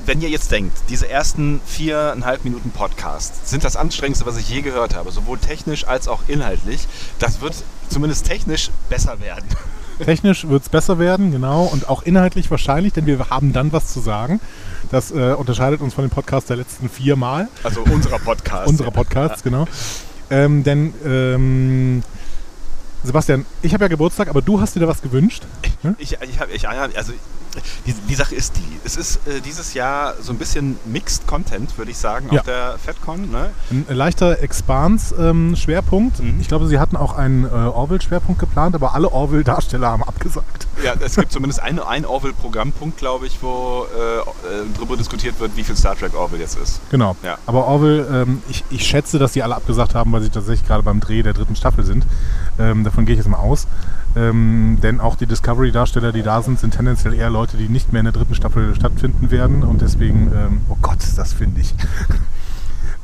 wenn 0.07 0.21
ihr 0.23 0.29
jetzt 0.31 0.51
denkt, 0.51 0.77
diese 0.89 1.09
ersten 1.09 1.61
viereinhalb 1.67 2.45
Minuten 2.45 2.71
Podcast 2.71 3.49
sind 3.49 3.65
das 3.65 3.77
anstrengendste, 3.77 4.25
was 4.27 4.37
ich 4.39 4.49
je 4.49 4.63
gehört 4.63 4.95
habe, 4.95 5.11
sowohl 5.11 5.39
technisch 5.39 5.87
als 5.87 6.09
auch 6.09 6.21
inhaltlich, 6.29 6.87
das 7.19 7.41
wird 7.41 7.55
zumindest 7.91 8.27
technisch 8.27 8.71
besser 8.89 9.21
werden. 9.21 9.45
Technisch 10.05 10.47
wird 10.47 10.63
es 10.63 10.69
besser 10.69 11.01
werden, 11.01 11.33
genau. 11.33 11.65
Und 11.65 11.89
auch 11.89 12.03
inhaltlich 12.05 12.49
wahrscheinlich, 12.53 12.93
denn 12.93 13.07
wir 13.07 13.19
haben 13.31 13.53
dann 13.53 13.73
was 13.73 13.93
zu 13.93 13.99
sagen. 13.99 14.41
Das 14.93 15.11
äh, 15.11 15.33
unterscheidet 15.37 15.81
uns 15.81 15.93
von 15.93 16.05
dem 16.05 16.11
Podcast 16.11 16.49
der 16.51 16.57
letzten 16.57 16.89
vier 16.89 17.17
Mal. 17.17 17.49
Also 17.65 17.81
unserer 17.83 18.21
Podcast. 18.21 18.69
Unserer 18.69 18.93
Podcasts, 18.93 19.43
genau. 19.43 19.67
Ähm, 20.31 20.63
denn, 20.63 20.95
ähm, 21.05 22.03
Sebastian, 23.05 23.47
ich 23.63 23.73
habe 23.75 23.85
ja 23.85 23.89
Geburtstag, 23.89 24.29
aber 24.29 24.43
du 24.43 24.61
hast 24.61 24.75
dir 24.75 24.81
da 24.81 24.89
was 24.89 25.03
gewünscht. 25.03 25.45
Hm? 25.83 25.95
Ich, 25.99 26.17
ich 26.21 26.41
habe, 26.41 26.51
ich, 26.53 26.69
also 26.69 27.13
die, 27.87 27.93
die 27.93 28.15
Sache 28.15 28.35
ist 28.35 28.57
die, 28.57 28.81
es 28.85 28.97
ist 28.97 29.17
äh, 29.27 29.41
dieses 29.41 29.75
Jahr 29.75 30.15
so 30.21 30.33
ein 30.33 30.39
bisschen 30.39 30.77
Mixed 30.85 31.27
Content, 31.27 31.77
würde 31.79 31.91
ich 31.91 31.99
sagen, 31.99 32.29
Ja. 32.31 32.41
auf 32.41 32.47
der 32.47 32.79
FedCon. 32.79 33.31
Ne? 33.31 33.51
Ein 33.71 33.87
leichter 33.97 34.41
Expans-Schwerpunkt. 34.43 36.21
Mhm. 36.21 36.39
Ich 36.41 36.49
glaube, 36.49 36.67
sie 36.69 36.79
hatten 36.79 36.97
auch 36.97 37.17
einen 37.17 37.45
äh, 37.45 37.49
Orville-Schwerpunkt 37.49 38.41
geplant, 38.41 38.75
aber 38.75 38.95
alle 38.95 39.11
Orville-Darsteller 39.13 39.89
haben 39.89 40.03
abgesagt. 40.05 40.67
Ja, 40.85 40.95
es 41.01 41.17
gibt 41.17 41.33
zumindest 41.33 41.61
einen, 41.61 41.81
einen 41.81 42.05
Orville-Programmpunkt, 42.05 42.99
glaube 42.99 43.27
ich, 43.27 43.43
wo 43.43 43.87
äh, 43.97 44.19
äh, 44.19 44.23
darüber 44.75 44.97
diskutiert 44.97 45.39
wird, 45.41 45.57
wie 45.57 45.65
viel 45.65 45.77
Star 45.77 45.97
Trek 45.97 46.15
Orville 46.15 46.41
jetzt 46.41 46.57
ist. 46.59 46.81
Genau. 46.91 47.17
Ja. 47.23 47.39
Aber 47.47 47.67
Orville, 47.67 48.07
ähm, 48.07 48.43
ich, 48.49 48.65
ich 48.71 48.87
schätze, 48.87 49.19
dass 49.19 49.33
sie 49.33 49.43
alle 49.43 49.57
abgesagt 49.57 49.95
haben, 49.95 50.13
weil 50.13 50.23
sie 50.23 50.31
tatsächlich 50.31 50.67
gerade 50.67 50.83
beim 50.83 51.01
Dreh 51.01 51.23
der 51.23 51.33
dritten 51.33 51.57
Staffel 51.57 51.85
sind. 51.85 52.07
Ähm, 52.59 52.85
davon 52.85 53.07
gehe 53.07 53.15
ich 53.15 53.19
jetzt 53.19 53.29
mal 53.29 53.39
aus. 53.39 53.67
Ähm, 54.17 54.79
denn 54.83 55.01
auch 55.01 55.17
die 55.17 55.27
Discovery-Darsteller, 55.27 56.13
die 56.13 56.23
da 56.23 56.43
sind, 56.43 56.59
sind 56.59 56.75
tendenziell 56.75 57.15
eher 57.15 57.31
Leute, 57.31 57.57
die 57.57 57.69
nicht 57.69 57.93
mehr 57.93 58.01
in 58.01 58.07
der 58.07 58.13
dritten 58.13 58.35
Staffel 58.35 58.75
stattfinden 58.75 59.31
werden. 59.31 59.63
Und 59.63 59.81
deswegen, 59.81 60.33
ähm, 60.33 60.61
oh 60.69 60.77
Gott, 60.81 60.99
das 61.17 61.33
finde 61.33 61.61
ich. 61.61 61.75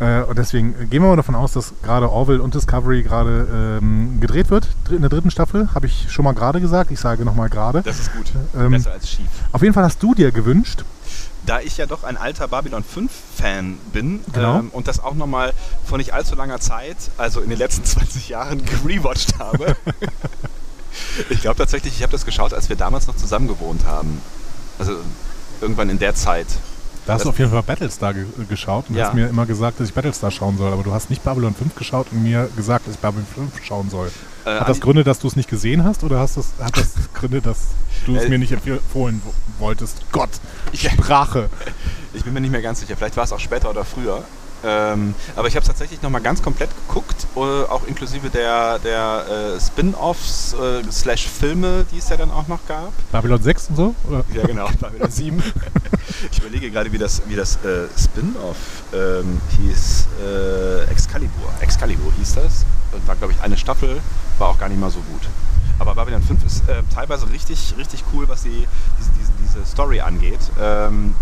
Äh, 0.01 0.23
und 0.23 0.37
deswegen 0.39 0.75
gehen 0.91 1.03
wir 1.03 1.09
mal 1.11 1.17
davon 1.17 1.35
aus, 1.35 1.53
dass 1.53 1.73
gerade 1.83 2.11
Orville 2.11 2.43
und 2.43 2.55
Discovery 2.55 3.03
gerade 3.03 3.79
ähm, 3.81 4.21
gedreht 4.21 4.51
wird 4.51 4.69
in 4.91 5.01
der 5.01 5.11
dritten 5.11 5.31
Staffel. 5.31 5.69
Habe 5.75 5.87
ich 5.87 6.07
schon 6.11 6.25
mal 6.25 6.33
gerade 6.35 6.61
gesagt. 6.61 6.91
Ich 6.91 6.99
sage 7.01 7.25
nochmal 7.25 7.49
gerade. 7.49 7.83
Das 7.83 8.01
ist 8.01 8.13
gut. 8.13 8.33
Ähm, 8.57 8.73
Besser 8.73 8.93
als 8.93 9.09
schief. 9.09 9.29
Auf 9.53 9.63
jeden 9.63 9.73
Fall 9.75 9.85
hast 9.85 10.03
du 10.03 10.15
dir 10.15 10.33
gewünscht, 10.33 10.85
Da 11.47 11.61
ich 11.61 11.77
ja 11.77 11.87
doch 11.87 12.03
ein 12.05 12.17
alter 12.17 12.49
Babylon 12.49 12.83
5-Fan 12.83 13.79
bin 13.93 14.21
Genau. 14.33 14.59
ähm, 14.61 14.71
und 14.73 14.89
das 14.89 14.99
auch 15.03 15.15
nochmal 15.15 15.53
vor 15.85 15.99
nicht 15.99 16.13
allzu 16.15 16.35
langer 16.35 16.59
Zeit, 16.59 16.97
also 17.19 17.41
in 17.41 17.51
den 17.51 17.59
letzten 17.59 17.85
20 17.85 18.31
Jahren, 18.31 18.63
gerewatcht 18.65 19.39
habe. 19.39 19.77
ich 21.31 21.41
glaube 21.41 21.57
tatsächlich, 21.57 21.95
ich 21.97 22.03
habe 22.03 22.13
das 22.13 22.25
geschaut, 22.25 22.53
als 22.53 22.69
wir 22.69 22.77
damals 22.77 23.07
noch 23.07 23.17
zusammen 23.17 23.47
gewohnt 23.47 23.85
haben. 23.87 24.21
Also 24.79 24.93
irgendwann 25.61 25.89
in 25.91 25.99
der 25.99 26.15
Zeit. 26.15 26.47
Da 27.07 27.15
hast 27.15 27.25
du 27.25 27.29
auf 27.29 27.39
jeden 27.39 27.51
Fall 27.51 27.63
Battlestar 27.63 28.15
ge 28.15 28.25
geschaut 28.49 28.87
und 28.89 28.97
Ja. 28.97 29.07
hast 29.09 29.15
mir 29.15 29.29
immer 29.29 29.45
gesagt, 29.45 29.79
dass 29.79 29.89
ich 29.89 29.95
Battlestar 29.95 30.31
schauen 30.31 30.57
soll, 30.57 30.73
aber 30.73 30.83
du 30.83 30.93
hast 30.93 31.11
nicht 31.11 31.23
Babylon 31.23 31.55
5 31.55 31.75
geschaut 31.75 32.07
und 32.13 32.23
mir 32.23 32.49
gesagt, 32.57 32.87
dass 32.87 32.95
ich 32.95 33.01
Babylon 33.01 33.27
5 33.35 33.63
schauen 33.63 33.91
soll. 33.91 34.11
Äh, 34.47 34.59
hat 34.61 34.69
das 34.69 34.81
Gründe, 34.81 35.05
dass 35.05 35.19
du 35.19 35.27
es 35.29 35.37
nicht 35.37 35.49
gesehen 35.51 35.85
hast 35.85 36.03
oder 36.03 36.19
hast 36.19 36.37
das, 36.39 36.53
hat 36.63 36.77
das 36.79 36.95
Gründe, 37.15 37.43
dass 37.43 37.59
du 38.07 38.17
es 38.17 38.25
Äh, 38.25 38.29
mir 38.31 38.39
nicht 38.39 38.53
empfohlen 38.53 39.21
wo- 39.25 39.65
wolltest? 39.65 40.01
Gott, 40.13 40.31
Ja. 40.73 40.91
Sprache. 40.91 41.51
Ich 42.17 42.23
bin 42.23 42.33
mir 42.33 42.41
nicht 42.41 42.53
mehr 42.53 42.63
ganz 42.63 42.79
sicher. 42.79 42.97
Vielleicht 42.97 43.17
war 43.17 43.25
es 43.25 43.33
auch 43.33 43.41
später 43.41 43.69
oder 43.71 43.85
früher. 43.85 44.23
Ähm, 44.65 45.15
aber 45.37 45.49
ich 45.49 45.55
habe 45.57 45.63
es 45.63 45.69
tatsächlich 45.69 46.01
nochmal 46.03 46.21
ganz 46.21 46.43
komplett 46.43 46.71
geguckt, 46.87 47.27
äh, 47.37 47.39
auch 47.39 47.87
inklusive 47.87 48.31
der, 48.31 48.79
der 48.79 49.55
äh, 49.57 49.61
Spin-Offs 49.61 50.55
äh, 50.55 50.83
slash 50.91 51.27
Filme, 51.27 51.85
die 51.93 51.99
es 51.99 52.09
ja 52.09 52.17
dann 52.17 52.31
auch 52.31 52.49
noch 52.49 52.67
gab. 52.67 52.93
Babylon 53.13 53.43
6 53.43 53.69
und 53.71 53.77
so? 53.77 53.95
Oder? 54.09 54.25
Ja, 54.35 54.47
genau, 54.47 54.69
Babylon 54.81 55.11
7. 55.11 55.43
Ich 56.31 56.39
überlege 56.39 56.71
gerade, 56.71 56.93
wie 56.93 56.99
das, 56.99 57.23
wie 57.27 57.35
das 57.35 57.57
äh, 57.65 57.87
Spin-Off 57.99 58.57
ähm, 58.93 59.41
hieß. 59.59 60.07
Äh, 60.23 60.85
Excalibur. 60.91 61.49
Excalibur 61.61 62.13
hieß 62.19 62.35
das. 62.37 62.65
Und 62.93 63.07
war, 63.07 63.17
glaube 63.17 63.33
ich, 63.33 63.41
eine 63.41 63.57
Staffel, 63.57 64.01
war 64.39 64.49
auch 64.49 64.59
gar 64.59 64.69
nicht 64.69 64.81
mal 64.81 64.91
so 64.91 65.01
gut. 65.01 65.23
Aber 65.79 65.95
Babylon 65.95 66.23
5 66.23 66.45
ist 66.45 66.69
äh, 66.69 66.83
teilweise 66.95 67.29
richtig, 67.31 67.75
richtig 67.77 68.05
cool, 68.13 68.29
was 68.29 68.43
die, 68.43 68.67
diese, 68.99 69.11
diese, 69.19 69.33
diese 69.43 69.67
Story 69.67 70.01
angeht. 70.01 70.41
Ähm, 70.61 71.15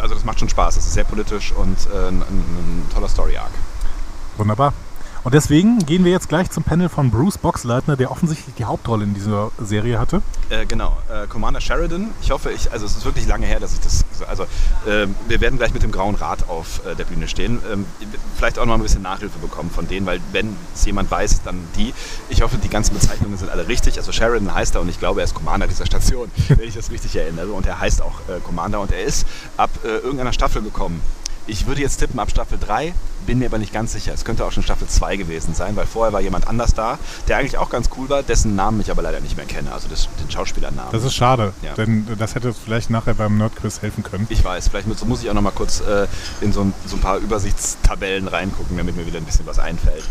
also 0.00 0.14
das 0.14 0.24
macht 0.24 0.38
schon 0.38 0.48
Spaß. 0.48 0.74
Das 0.76 0.86
ist 0.86 0.94
sehr 0.94 1.04
politisch 1.04 1.52
und 1.52 1.78
äh, 1.92 2.08
ein, 2.08 2.22
ein 2.22 2.86
toller 2.92 3.08
Story-Arc. 3.08 3.50
Wunderbar. 4.36 4.72
Und 5.26 5.34
deswegen 5.34 5.80
gehen 5.80 6.04
wir 6.04 6.12
jetzt 6.12 6.28
gleich 6.28 6.52
zum 6.52 6.62
Panel 6.62 6.88
von 6.88 7.10
Bruce 7.10 7.36
Boxleitner, 7.36 7.96
der 7.96 8.12
offensichtlich 8.12 8.54
die 8.54 8.64
Hauptrolle 8.64 9.02
in 9.02 9.12
dieser 9.12 9.50
Serie 9.58 9.98
hatte. 9.98 10.22
Äh, 10.50 10.66
genau, 10.66 10.96
äh, 11.10 11.26
Commander 11.26 11.60
Sheridan. 11.60 12.10
Ich 12.22 12.30
hoffe, 12.30 12.52
ich, 12.52 12.70
also 12.70 12.86
es 12.86 12.96
ist 12.96 13.04
wirklich 13.04 13.26
lange 13.26 13.44
her, 13.44 13.58
dass 13.58 13.74
ich 13.74 13.80
das, 13.80 14.04
also 14.28 14.46
ähm, 14.86 15.16
wir 15.26 15.40
werden 15.40 15.58
gleich 15.58 15.74
mit 15.74 15.82
dem 15.82 15.90
Grauen 15.90 16.14
Rat 16.14 16.48
auf 16.48 16.80
äh, 16.86 16.94
der 16.94 17.06
Bühne 17.06 17.26
stehen. 17.26 17.60
Ähm, 17.72 17.86
vielleicht 18.36 18.56
auch 18.60 18.66
noch 18.66 18.74
ein 18.74 18.82
bisschen 18.82 19.02
Nachhilfe 19.02 19.40
bekommen 19.40 19.68
von 19.68 19.88
denen, 19.88 20.06
weil 20.06 20.20
wenn 20.30 20.56
es 20.72 20.84
jemand 20.84 21.10
weiß, 21.10 21.42
dann 21.42 21.58
die. 21.76 21.92
Ich 22.28 22.42
hoffe, 22.42 22.58
die 22.58 22.68
ganzen 22.68 22.94
Bezeichnungen 22.94 23.36
sind 23.36 23.50
alle 23.50 23.66
richtig. 23.66 23.98
Also 23.98 24.12
Sheridan 24.12 24.54
heißt 24.54 24.76
er 24.76 24.80
und 24.80 24.88
ich 24.88 25.00
glaube, 25.00 25.22
er 25.22 25.24
ist 25.24 25.34
Commander 25.34 25.66
dieser 25.66 25.86
Station, 25.86 26.30
wenn 26.50 26.68
ich 26.68 26.74
das 26.74 26.92
richtig 26.92 27.16
erinnere. 27.16 27.50
Und 27.50 27.66
er 27.66 27.80
heißt 27.80 28.00
auch 28.00 28.20
äh, 28.28 28.38
Commander 28.44 28.80
und 28.80 28.92
er 28.92 29.02
ist 29.02 29.26
ab 29.56 29.70
äh, 29.82 29.88
irgendeiner 29.88 30.32
Staffel 30.32 30.62
gekommen. 30.62 31.02
Ich 31.48 31.66
würde 31.66 31.80
jetzt 31.80 31.98
tippen 31.98 32.18
ab 32.18 32.30
Staffel 32.30 32.58
3, 32.58 32.92
bin 33.26 33.38
mir 33.38 33.46
aber 33.46 33.58
nicht 33.58 33.72
ganz 33.72 33.92
sicher. 33.92 34.12
Es 34.12 34.24
könnte 34.24 34.44
auch 34.44 34.50
schon 34.52 34.62
Staffel 34.64 34.88
2 34.88 35.16
gewesen 35.16 35.54
sein, 35.54 35.76
weil 35.76 35.86
vorher 35.86 36.12
war 36.12 36.20
jemand 36.20 36.48
anders 36.48 36.74
da, 36.74 36.98
der 37.28 37.36
eigentlich 37.38 37.56
auch 37.56 37.70
ganz 37.70 37.88
cool 37.96 38.08
war, 38.08 38.22
dessen 38.24 38.56
Namen 38.56 38.80
ich 38.80 38.90
aber 38.90 39.02
leider 39.02 39.20
nicht 39.20 39.36
mehr 39.36 39.46
kenne, 39.46 39.72
also 39.72 39.86
das, 39.88 40.08
den 40.20 40.30
Schauspielernamen. 40.30 40.90
Das 40.92 41.04
ist 41.04 41.14
schade, 41.14 41.52
Ja. 41.62 41.74
denn 41.74 42.06
das 42.18 42.34
hätte 42.34 42.52
vielleicht 42.52 42.90
nachher 42.90 43.14
beim 43.14 43.38
Nerdquiz 43.38 43.80
helfen 43.82 44.02
können. 44.02 44.26
ich 44.28 44.42
weiß, 44.44 44.68
vielleicht 44.68 44.88
muss, 44.88 45.04
muss 45.04 45.22
ich 45.22 45.30
auch 45.30 45.34
noch 45.34 45.42
mal 45.42 45.52
kurz 45.52 45.80
äh, 45.80 46.06
in 46.40 46.52
so 46.52 46.62
ein, 46.62 46.74
so 46.84 46.96
ein 46.96 47.00
paar 47.00 47.18
Übersichtstabellen 47.18 48.26
reingucken, 48.28 48.76
damit 48.76 48.96
mir 48.96 49.06
wieder 49.06 49.18
ein 49.18 49.24
bisschen 49.24 49.46
was 49.46 49.58
einfällt. 49.60 50.04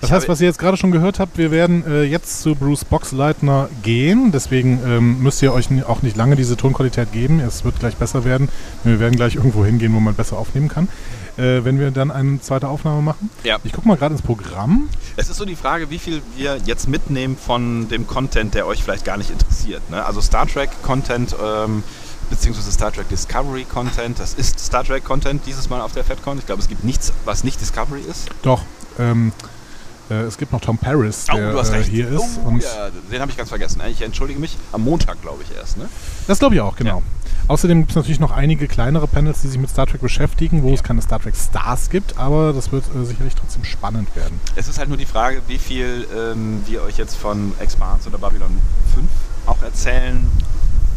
Das 0.00 0.10
heißt, 0.10 0.28
was 0.28 0.40
ihr 0.40 0.46
jetzt 0.46 0.58
gerade 0.58 0.76
schon 0.76 0.90
gehört 0.90 1.18
habt, 1.18 1.38
wir 1.38 1.50
werden 1.50 1.84
äh, 1.86 2.02
jetzt 2.02 2.42
zu 2.42 2.54
Bruce 2.54 2.84
Boxleitner 2.84 3.68
gehen. 3.82 4.32
Deswegen 4.32 4.80
ähm, 4.84 5.22
müsst 5.22 5.42
ihr 5.42 5.52
euch 5.52 5.68
auch 5.84 6.02
nicht 6.02 6.16
lange 6.16 6.36
diese 6.36 6.56
Tonqualität 6.56 7.12
geben. 7.12 7.40
Es 7.40 7.64
wird 7.64 7.78
gleich 7.80 7.96
besser 7.96 8.24
werden. 8.24 8.48
Wir 8.84 9.00
werden 9.00 9.16
gleich 9.16 9.36
irgendwo 9.36 9.64
hingehen, 9.64 9.94
wo 9.94 10.00
man 10.00 10.14
besser 10.14 10.38
aufnehmen 10.38 10.68
kann. 10.68 10.88
Äh, 11.36 11.64
wenn 11.64 11.78
wir 11.78 11.90
dann 11.90 12.10
eine 12.10 12.40
zweite 12.40 12.68
Aufnahme 12.68 13.00
machen. 13.00 13.30
Ja. 13.42 13.58
Ich 13.64 13.72
gucke 13.72 13.88
mal 13.88 13.96
gerade 13.96 14.14
ins 14.14 14.22
Programm. 14.22 14.88
Es 15.16 15.30
ist 15.30 15.38
so 15.38 15.44
die 15.44 15.56
Frage, 15.56 15.88
wie 15.88 15.98
viel 15.98 16.22
wir 16.36 16.58
jetzt 16.64 16.88
mitnehmen 16.88 17.36
von 17.36 17.88
dem 17.88 18.06
Content, 18.06 18.54
der 18.54 18.66
euch 18.66 18.82
vielleicht 18.82 19.04
gar 19.04 19.16
nicht 19.16 19.30
interessiert. 19.30 19.88
Ne? 19.90 20.04
Also 20.04 20.20
Star 20.20 20.46
Trek 20.46 20.70
Content 20.82 21.34
ähm, 21.42 21.82
beziehungsweise 22.32 22.72
Star 22.72 22.92
Trek 22.92 23.08
Discovery 23.08 23.64
Content. 23.64 24.18
Das 24.18 24.34
ist 24.34 24.58
Star 24.58 24.84
Trek 24.84 25.04
Content 25.04 25.42
dieses 25.46 25.70
Mal 25.70 25.80
auf 25.80 25.92
der 25.92 26.04
FedCon. 26.04 26.38
Ich 26.38 26.46
glaube, 26.46 26.60
es 26.60 26.68
gibt 26.68 26.84
nichts, 26.84 27.12
was 27.24 27.44
nicht 27.44 27.60
Discovery 27.60 28.00
ist. 28.00 28.28
Doch, 28.42 28.62
ähm, 28.98 29.32
äh, 29.38 29.51
es 30.08 30.36
gibt 30.36 30.52
noch 30.52 30.60
Tom 30.60 30.78
Paris, 30.78 31.26
der 31.26 31.54
äh, 31.54 31.82
hier 31.84 32.10
ist. 32.10 32.38
Oh, 32.44 32.48
und 32.48 32.62
ja, 32.62 32.90
den 33.10 33.20
habe 33.20 33.30
ich 33.30 33.36
ganz 33.36 33.48
vergessen. 33.48 33.78
ne? 33.78 33.90
Ich 33.90 34.02
entschuldige 34.02 34.38
mich. 34.38 34.56
Am 34.72 34.82
Montag, 34.82 35.20
glaube 35.22 35.42
ich, 35.42 35.56
erst. 35.56 35.78
Ne? 35.78 35.88
Das 36.26 36.38
glaube 36.38 36.54
ich 36.54 36.60
auch, 36.60 36.76
genau. 36.76 36.98
Ja. 36.98 37.22
Außerdem 37.48 37.80
gibt 37.80 37.90
es 37.90 37.96
natürlich 37.96 38.20
noch 38.20 38.30
einige 38.30 38.68
kleinere 38.68 39.06
Panels, 39.08 39.42
die 39.42 39.48
sich 39.48 39.58
mit 39.58 39.68
Star 39.68 39.86
Trek 39.86 40.00
beschäftigen, 40.00 40.62
wo 40.62 40.72
es 40.72 40.82
keine 40.82 41.02
Star 41.02 41.20
Trek 41.20 41.34
Stars 41.36 41.90
gibt, 41.90 42.16
aber 42.16 42.52
das 42.52 42.70
wird 42.70 42.84
äh, 42.94 43.04
sicherlich 43.04 43.34
trotzdem 43.34 43.64
spannend 43.64 44.14
werden. 44.14 44.40
Es 44.54 44.68
ist 44.68 44.78
halt 44.78 44.88
nur 44.88 44.98
die 44.98 45.06
Frage, 45.06 45.42
wie 45.48 45.58
viel 45.58 46.06
ähm, 46.16 46.62
wir 46.66 46.82
euch 46.82 46.98
jetzt 46.98 47.16
von 47.16 47.52
Expanse 47.58 48.08
oder 48.08 48.18
Babylon 48.18 48.58
5 48.94 49.06
auch 49.46 49.62
erzählen 49.62 50.24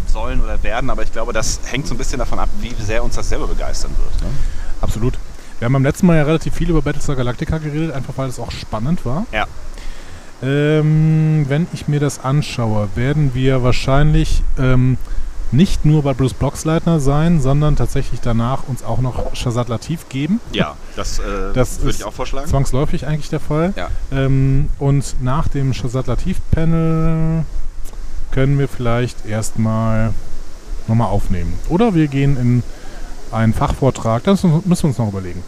sollen 0.08 0.42
oder 0.42 0.62
werden. 0.62 0.90
Aber 0.90 1.04
ich 1.04 1.12
glaube, 1.12 1.34
das 1.34 1.60
hängt 1.66 1.88
so 1.88 1.96
ein 1.96 1.98
bisschen 1.98 2.20
davon 2.20 2.40
ab, 2.40 2.50
wie 2.62 2.74
sehr 2.80 3.04
uns 3.04 3.16
das 3.16 3.28
selber 3.28 3.48
begeistern 3.48 3.92
wird. 3.98 4.22
Ne? 4.22 4.30
Absolut. 4.82 5.18
Wir 5.60 5.66
haben 5.66 5.74
beim 5.74 5.84
letzten 5.84 6.08
Mal 6.08 6.18
ja 6.18 6.24
relativ 6.24 6.54
viel 6.54 6.70
über 6.70 6.82
Battlestar 6.82 7.16
Galactica 7.16 7.58
geredet, 7.58 7.92
einfach 7.94 8.14
weil 8.18 8.28
es 8.30 8.40
auch 8.40 8.52
spannend 8.52 9.06
war. 9.06 9.26
Ja. 9.32 9.46
Ähm, 10.44 11.46
wenn 11.48 11.68
ich 11.74 11.88
mir 11.88 12.00
das 12.00 12.20
anschaue, 12.20 12.90
werden 12.96 13.34
wir 13.34 13.64
wahrscheinlich 13.64 14.44
ähm, 14.60 14.98
nicht 15.52 15.86
nur 15.86 16.04
bei 16.04 16.14
Bruce 16.14 16.34
Boxleitner 16.34 17.00
sein, 17.00 17.40
sondern 17.40 17.78
tatsächlich 17.78 18.20
danach 18.20 18.68
uns 18.68 18.84
auch 18.84 19.00
noch 19.00 19.34
Shazad 19.36 19.70
Latif 19.70 20.10
geben. 20.10 20.42
Ja, 20.52 20.76
das, 20.96 21.20
äh, 21.20 21.54
Das 21.54 21.80
würde 21.82 21.96
ich 21.98 22.04
auch 22.04 22.14
vorschlagen. 22.14 22.48
Zwangsläufig 22.48 23.08
eigentlich 23.08 23.30
der 23.30 23.40
Fall. 23.40 23.74
Ja. 23.78 23.90
Ähm, 24.12 24.70
und 24.78 25.16
nach 25.22 25.48
dem 25.48 25.74
Shazad 25.74 26.08
Latif-Panel 26.08 27.46
können 28.32 28.60
wir 28.60 28.68
vielleicht 28.68 29.26
erstmal 29.26 30.14
nochmal 30.88 31.08
aufnehmen. 31.08 31.54
Oder 31.70 31.96
wir 31.96 32.08
gehen 32.08 32.38
in 32.38 32.64
einen 33.32 33.54
Fachvortrag. 33.54 34.24
Das 34.24 34.44
müssen 34.44 34.64
wir 34.66 34.86
uns 34.86 34.98
noch 34.98 35.08
überlegen. 35.10 35.44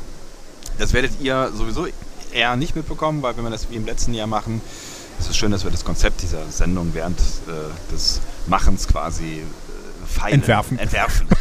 Das 0.80 0.94
werdet 0.94 1.12
ihr 1.22 1.52
sowieso 1.56 1.88
eher 2.34 2.56
nicht 2.56 2.76
mitbekommen, 2.76 3.22
weil 3.22 3.36
wenn 3.38 3.44
wir 3.44 3.50
das 3.50 3.70
wie 3.70 3.76
im 3.76 3.86
letzten 3.86 4.14
Jahr 4.14 4.28
machen, 4.28 4.62
ist 5.20 5.30
es 5.30 5.38
schön, 5.38 5.52
dass 5.52 5.64
wir 5.64 5.72
das 5.72 5.84
Konzept 5.84 6.22
dieser 6.22 6.46
Sendung 6.50 6.90
während 6.94 7.20
äh, 7.20 7.92
des 7.92 8.22
Machens 8.48 8.88
quasi 8.88 9.40
äh, 9.42 10.20
feilen. 10.20 10.36
Entwerfen. 10.36 10.78
Entwerfen. 10.78 11.28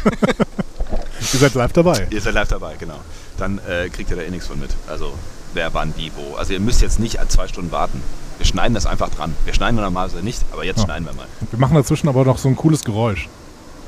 Ihr 1.33 1.39
seid 1.39 1.55
live 1.55 1.73
dabei. 1.73 2.07
ihr 2.09 2.21
seid 2.21 2.33
live 2.35 2.47
dabei, 2.47 2.75
genau. 2.79 2.99
Dann 3.37 3.59
äh, 3.67 3.89
kriegt 3.89 4.09
ihr 4.09 4.15
da 4.15 4.21
eh 4.21 4.29
nichts 4.29 4.47
von 4.47 4.59
mit. 4.59 4.69
Also 4.87 5.13
wer 5.53 5.73
wann 5.73 5.93
wie 5.97 6.11
wo. 6.15 6.35
Also 6.35 6.53
ihr 6.53 6.59
müsst 6.59 6.81
jetzt 6.81 6.99
nicht 6.99 7.19
zwei 7.29 7.47
Stunden 7.47 7.71
warten. 7.71 8.01
Wir 8.37 8.45
schneiden 8.45 8.73
das 8.75 8.85
einfach 8.85 9.09
dran. 9.09 9.35
Wir 9.43 9.53
schneiden 9.53 9.75
normalerweise 9.75 10.23
nicht, 10.23 10.41
aber 10.53 10.63
jetzt 10.63 10.77
Ja. 10.79 10.85
schneiden 10.85 11.05
wir 11.07 11.13
mal. 11.13 11.25
Wir 11.51 11.59
machen 11.59 11.75
dazwischen 11.75 12.07
aber 12.07 12.23
noch 12.23 12.37
so 12.37 12.47
ein 12.47 12.55
cooles 12.55 12.83
Geräusch. 12.83 13.27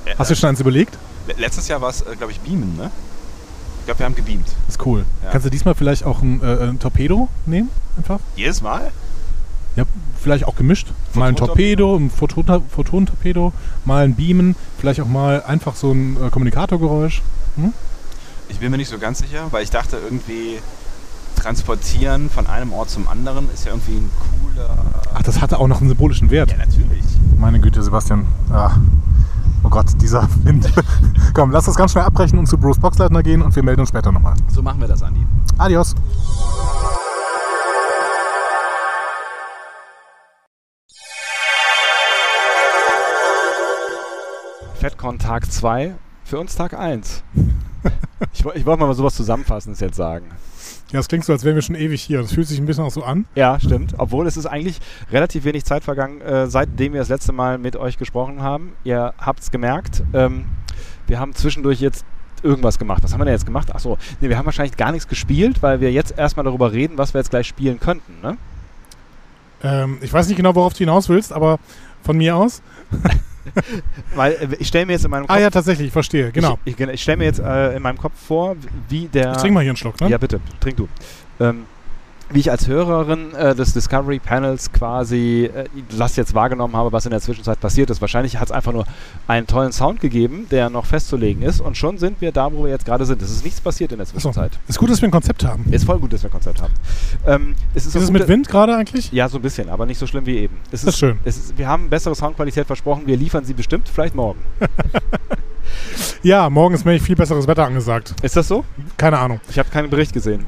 Äh, 0.06 0.16
Hast 0.18 0.32
du 0.32 0.36
schon 0.36 0.50
eins 0.50 0.60
überlegt? 0.60 0.98
Le- 1.30 1.36
Letztes 1.42 1.68
Jahr 1.68 1.82
war 1.82 1.90
es, 1.90 2.02
äh, 2.02 2.16
glaube 2.18 2.32
ich, 2.32 2.40
Beamen, 2.42 2.76
ne? 2.78 2.90
Ich 3.80 3.86
glaube, 3.86 4.00
wir 4.00 4.06
haben 4.06 4.16
gebeamt. 4.16 4.48
Das 4.68 4.76
ist 4.76 4.86
cool. 4.86 5.06
Ja. 5.24 5.32
Kannst 5.32 5.46
du 5.46 5.50
diesmal 5.50 5.74
vielleicht 5.76 6.04
auch 6.04 6.22
ein, 6.22 6.42
äh, 6.44 6.68
ein 6.70 6.80
Torpedo 6.80 7.28
nehmen? 7.46 7.70
Einfach? 7.98 8.20
Jedes 8.36 8.62
Mal? 8.62 8.92
Ja, 9.76 9.86
vielleicht 10.22 10.46
auch 10.46 10.56
gemischt. 10.56 10.88
Mal 11.14 11.30
ein 11.30 11.36
Torpedo, 11.36 11.96
ein 11.96 12.12
Photon- 12.12 12.64
Photonentorpedo, 12.70 13.54
mal 13.86 14.04
ein 14.04 14.16
Beamen, 14.16 14.56
vielleicht 14.78 15.00
auch 15.02 15.08
mal 15.08 15.42
einfach 15.44 15.76
so 15.76 15.92
ein 15.92 16.18
äh, 16.22 16.30
Kommunikatorgeräusch. 16.30 17.22
Ich 18.50 18.60
bin 18.60 18.72
mir 18.72 18.78
nicht 18.78 18.90
so 18.90 18.98
ganz 19.00 19.20
sicher, 19.20 19.48
weil 19.52 19.64
ich 19.64 19.70
dachte 19.70 19.98
irgendwie 19.98 20.60
transportieren 21.36 22.30
von 22.30 22.48
einem 22.48 22.74
Ort 22.74 22.90
zum 22.90 23.08
anderen 23.08 23.50
ist 23.54 23.66
ja 23.66 23.72
irgendwie 23.72 23.94
ein 23.98 24.12
cooler. 24.42 24.70
Ach, 25.14 25.22
das 25.24 25.40
hatte 25.42 25.58
auch 25.60 25.68
noch 25.68 25.80
einen 25.80 25.90
symbolischen 25.90 26.30
Wert. 26.32 26.52
Ja, 26.52 26.58
natürlich. 26.58 27.04
Meine 27.38 27.60
Güte, 27.60 27.82
Sebastian. 27.82 28.28
Ah. 28.52 28.76
Oh 29.64 29.70
Gott, 29.70 29.88
dieser 30.02 30.28
Wind. 30.44 30.72
Komm, 31.34 31.52
lass 31.52 31.66
das 31.66 31.76
ganz 31.76 31.92
schnell 31.92 32.06
abbrechen 32.06 32.40
und 32.40 32.48
zu 32.48 32.58
Bruce 32.58 32.80
Boxleitner 32.80 33.24
gehen 33.24 33.42
und 33.42 33.56
wir 33.56 33.64
melden 33.64 33.82
uns 33.82 33.90
später 33.90 34.12
nochmal. 34.12 34.34
So 34.48 34.62
machen 34.62 34.80
wir 34.82 34.88
das, 34.88 35.04
Andi. 35.04 35.26
Adios. 35.58 35.96
FedCon 44.80 45.20
Tag 45.20 45.52
2, 45.52 45.96
für 46.30 46.40
uns 46.40 46.56
Tag 46.56 46.78
1. 46.78 47.24
ich 48.34 48.46
ich 48.46 48.66
wollte 48.66 48.86
mal 48.86 48.94
sowas 48.94 49.16
Zusammenfassendes 49.16 49.80
jetzt 49.80 49.96
sagen. 49.96 50.28
Ja, 50.92 51.00
es 51.00 51.08
klingt 51.08 51.26
so, 51.26 51.34
als 51.34 51.44
wären 51.44 51.56
wir 51.56 51.64
schon 51.64 51.76
ewig 51.76 52.04
hier. 52.04 52.22
Das 52.22 52.34
fühlt 52.34 52.48
sich 52.48 52.60
ein 52.60 52.68
bisschen 52.68 52.84
auch 52.84 52.92
so 52.92 53.04
an. 53.04 53.26
Ja, 53.34 53.60
stimmt. 53.60 53.96
Obwohl 53.98 54.28
es 54.28 54.38
ist 54.38 54.46
eigentlich 54.46 54.80
relativ 55.12 55.44
wenig 55.44 55.66
Zeit 55.66 55.84
vergangen, 55.84 56.22
äh, 56.22 56.46
seitdem 56.48 56.94
wir 56.94 57.00
das 57.00 57.10
letzte 57.10 57.32
Mal 57.32 57.58
mit 57.58 57.76
euch 57.76 57.98
gesprochen 57.98 58.44
haben. 58.44 58.74
Ihr 58.84 59.16
habt 59.18 59.40
es 59.40 59.50
gemerkt. 59.50 60.04
Ähm, 60.14 60.46
wir 61.08 61.20
haben 61.20 61.34
zwischendurch 61.34 61.82
jetzt 61.82 62.06
irgendwas 62.44 62.78
gemacht. 62.78 63.02
Was 63.04 63.12
haben 63.12 63.22
wir 63.22 63.26
denn 63.26 63.34
jetzt 63.34 63.48
gemacht? 63.48 63.74
Achso, 63.74 63.98
nee, 64.22 64.30
wir 64.30 64.38
haben 64.38 64.46
wahrscheinlich 64.46 64.78
gar 64.78 64.92
nichts 64.92 65.08
gespielt, 65.08 65.64
weil 65.64 65.82
wir 65.82 65.92
jetzt 65.92 66.16
erstmal 66.16 66.44
darüber 66.44 66.72
reden, 66.72 67.00
was 67.00 67.16
wir 67.16 67.22
jetzt 67.22 67.32
gleich 67.32 67.48
spielen 67.48 67.80
könnten. 67.80 68.22
Ne? 68.22 68.38
Ähm, 69.64 69.98
ich 70.02 70.14
weiß 70.14 70.28
nicht 70.28 70.38
genau, 70.38 70.54
worauf 70.54 70.74
du 70.74 70.80
hinaus 70.80 71.10
willst, 71.10 71.34
aber 71.34 71.58
von 72.04 72.18
mir 72.18 72.36
aus. 72.36 72.62
Weil 74.16 74.34
äh, 74.34 74.48
ich 74.60 74.68
stelle 74.68 74.86
mir 74.86 74.94
jetzt 74.94 75.06
in 75.06 75.12
meinem 75.12 75.28
Kopf. 75.28 75.36
Ah 75.36 75.40
ja, 75.40 75.50
tatsächlich, 75.50 75.88
ich 75.88 75.94
verstehe. 75.94 76.32
Genau. 76.32 76.60
Ich, 76.66 76.80
ich, 76.80 76.88
ich 76.88 77.02
stelle 77.02 77.18
mir 77.18 77.26
jetzt 77.26 77.40
äh, 77.40 77.76
in 77.76 77.82
meinem 77.82 77.98
Kopf 77.98 78.14
vor, 78.16 78.56
wie 78.88 79.08
der. 79.08 79.32
Ich 79.32 79.38
trinke 79.38 79.54
mal 79.54 79.62
hier 79.62 79.72
einen 79.72 79.78
Schluck, 79.78 80.00
ne? 80.02 80.10
Ja, 80.10 80.18
bitte, 80.18 80.40
trink 80.60 80.78
du. 80.78 80.88
Ähm, 81.40 81.66
wie 82.32 82.40
ich 82.40 82.52
als 82.52 82.68
Hörerin 82.68 83.34
äh, 83.34 83.56
des 83.56 83.74
Discovery 83.74 84.20
Panels 84.20 84.72
quasi 84.72 85.50
äh, 85.54 85.66
das 85.98 86.16
jetzt 86.16 86.34
wahrgenommen 86.34 86.76
habe, 86.76 86.92
was 86.92 87.06
in 87.06 87.12
der 87.12 87.22
Zwischenzeit 87.22 87.60
passiert 87.60 87.90
ist. 87.90 88.02
Wahrscheinlich 88.02 88.38
hat 88.38 88.50
es 88.50 88.52
einfach 88.52 88.72
nur 88.72 88.86
einen 89.28 89.48
tollen 89.48 89.72
Sound 89.72 90.00
gegeben, 90.00 90.48
der 90.52 90.70
noch 90.70 90.86
festzulegen 90.86 91.42
ist 91.42 91.60
und 91.62 91.78
schon 91.78 91.98
sind 91.98 92.22
wir 92.22 92.32
da, 92.32 92.52
wo 92.52 92.64
wir 92.64 92.72
jetzt 92.72 92.86
gerade 92.86 93.06
sind. 93.06 93.22
Es 93.22 93.32
ist 93.32 93.44
nichts 93.44 93.62
passiert 93.62 93.92
in 93.92 93.98
der. 93.98 94.08
Zwischenzeit. 94.08 94.58
Ist 94.68 94.80
gut, 94.80 94.90
dass 94.90 95.02
wir 95.02 95.08
ein 95.08 95.12
Konzept 95.12 95.44
haben. 95.46 95.66
Ist 95.72 95.86
voll 95.86 96.00
gut, 96.00 96.14
dass 96.14 96.24
wir 96.24 96.30
ein 96.30 96.34
Konzept 96.34 96.62
haben. 96.62 96.74
Ähm, 97.28 97.56
es 97.74 97.86
ist 97.86 97.96
Ist 97.96 98.02
auch 98.02 98.04
es 98.06 98.12
mit 98.12 98.28
Wind 98.28 98.48
gerade 98.48 98.76
eigentlich? 98.76 99.12
Ja, 99.12 99.30
so 99.30 99.38
ein 99.38 99.42
bisschen, 99.42 99.70
aber 99.70 99.86
nicht 99.86 100.00
so 100.00 100.08
schlimm 100.08 100.26
wie 100.26 100.38
eben. 100.38 100.58
Es 100.72 100.82
Das 100.82 100.96
ist 100.96 101.00
schön. 101.00 101.20
Ist, 101.26 101.58
wir 101.58 101.68
haben 101.68 101.90
bessere 101.90 102.16
Soundqualität 102.16 102.66
versprochen, 102.66 103.04
wir 103.06 103.18
liefern 103.18 103.46
sie 103.46 103.54
bestimmt, 103.54 103.88
vielleicht 103.88 104.16
morgen. 104.16 104.40
Ja, 106.22 106.50
morgen 106.50 106.76
ist 106.76 106.86
nämlich 106.86 107.04
viel 107.04 107.16
besseres 107.16 107.48
Wetter 107.48 107.66
angesagt. 107.66 108.16
Ist 108.22 108.36
das 108.36 108.48
so? 108.48 108.66
Keine 108.98 109.20
Ahnung. 109.20 109.40
Ich 109.50 109.60
habe 109.60 109.70
keinen 109.70 109.90
Bericht 109.90 110.14
gesehen. 110.14 110.46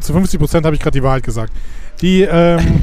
Zu 0.00 0.12
50 0.12 0.38
Prozent 0.38 0.66
habe 0.66 0.76
ich 0.76 0.82
gerade 0.82 0.98
die 0.98 1.02
Wahrheit 1.02 1.22
gesagt. 1.22 1.52
Die, 2.00 2.22
ähm, 2.22 2.82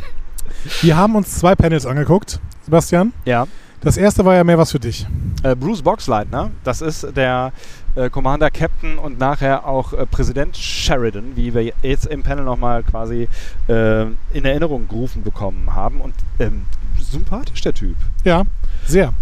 die 0.82 0.94
haben 0.94 1.16
uns 1.16 1.38
zwei 1.38 1.54
Panels 1.54 1.86
angeguckt, 1.86 2.40
Sebastian. 2.64 3.12
Ja. 3.24 3.46
Das 3.80 3.96
erste 3.96 4.24
war 4.24 4.34
ja 4.34 4.42
mehr 4.42 4.58
was 4.58 4.72
für 4.72 4.80
dich. 4.80 5.06
Äh, 5.44 5.54
Bruce 5.54 5.82
Boxleitner, 5.82 6.50
das 6.64 6.80
ist 6.80 7.16
der 7.16 7.52
äh, 7.94 8.10
Commander 8.10 8.50
Captain 8.50 8.98
und 8.98 9.20
nachher 9.20 9.66
auch 9.66 9.92
äh, 9.92 10.04
Präsident 10.04 10.56
Sheridan, 10.56 11.36
wie 11.36 11.54
wir 11.54 11.72
jetzt 11.82 12.06
im 12.06 12.24
Panel 12.24 12.44
nochmal 12.44 12.82
quasi 12.82 13.28
äh, 13.68 14.02
in 14.32 14.44
Erinnerung 14.44 14.88
gerufen 14.88 15.22
bekommen 15.22 15.74
haben. 15.74 16.00
Und 16.00 16.14
ähm, 16.40 16.64
sympathisch 16.98 17.60
der 17.60 17.72
Typ. 17.72 17.96
Ja, 18.24 18.42
sehr. 18.84 19.12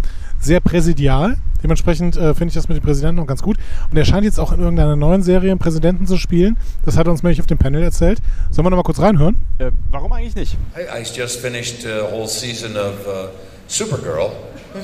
Sehr 0.40 0.60
präsidial. 0.60 1.36
Dementsprechend 1.66 2.16
äh, 2.16 2.32
finde 2.32 2.50
ich 2.50 2.54
das 2.54 2.68
mit 2.68 2.78
dem 2.78 2.85
Präsidenten 2.85 3.16
noch 3.16 3.26
ganz 3.26 3.42
gut. 3.42 3.56
Und 3.90 3.96
er 3.96 4.04
scheint 4.04 4.25
jetzt 4.25 4.38
auch 4.38 4.52
in 4.52 4.61
irgendeiner 4.61 4.94
neuen 4.94 5.25
Serie 5.25 5.50
einen 5.50 5.58
Präsidenten 5.58 6.06
zu 6.06 6.16
spielen. 6.16 6.56
Das 6.85 6.96
hat 6.96 7.08
er 7.08 7.11
uns 7.11 7.25
nämlich 7.25 7.40
auf 7.40 7.49
dem 7.49 7.58
Panel 7.58 7.82
erzählt. 7.82 8.20
Sollen 8.52 8.64
wir 8.64 8.70
noch 8.70 8.76
mal 8.76 8.85
kurz 8.85 9.00
reinhören? 9.00 9.44
Äh, 9.58 9.73
warum 9.90 10.12
eigentlich 10.12 10.37
nicht? 10.37 10.56
I, 10.76 11.00
I 11.00 11.02
just 11.02 11.40
finished 11.40 11.85
a 11.85 12.08
whole 12.08 12.28
season 12.28 12.76
of 12.76 13.04
uh, 13.08 13.30
Supergirl 13.66 14.30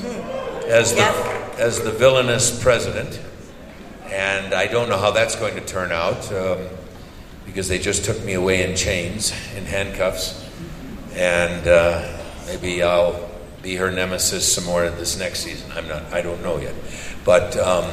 as 0.69 0.93
the 0.93 1.03
as 1.57 1.81
the 1.81 1.91
villainous 1.97 2.51
president, 2.51 3.17
and 4.11 4.53
I 4.53 4.67
don't 4.67 4.89
know 4.89 4.99
how 4.99 5.13
that's 5.13 5.37
going 5.37 5.55
to 5.55 5.61
turn 5.61 5.93
out 5.93 6.29
um, 6.33 6.67
because 7.45 7.69
they 7.69 7.79
just 7.79 8.03
took 8.03 8.21
me 8.25 8.33
away 8.33 8.69
in 8.69 8.75
chains, 8.75 9.31
in 9.55 9.63
handcuffs, 9.63 10.43
and 11.15 11.65
uh, 11.65 12.01
maybe 12.45 12.83
I'll 12.83 13.32
be 13.63 13.75
her 13.77 13.89
nemesis 13.89 14.53
some 14.53 14.65
more 14.65 14.87
this 14.89 15.17
next 15.17 15.39
season. 15.39 15.71
I'm 15.71 15.87
not. 15.87 16.03
I 16.13 16.21
don't 16.21 16.43
know 16.43 16.59
yet, 16.59 16.75
but. 17.25 17.57
Um, 17.57 17.89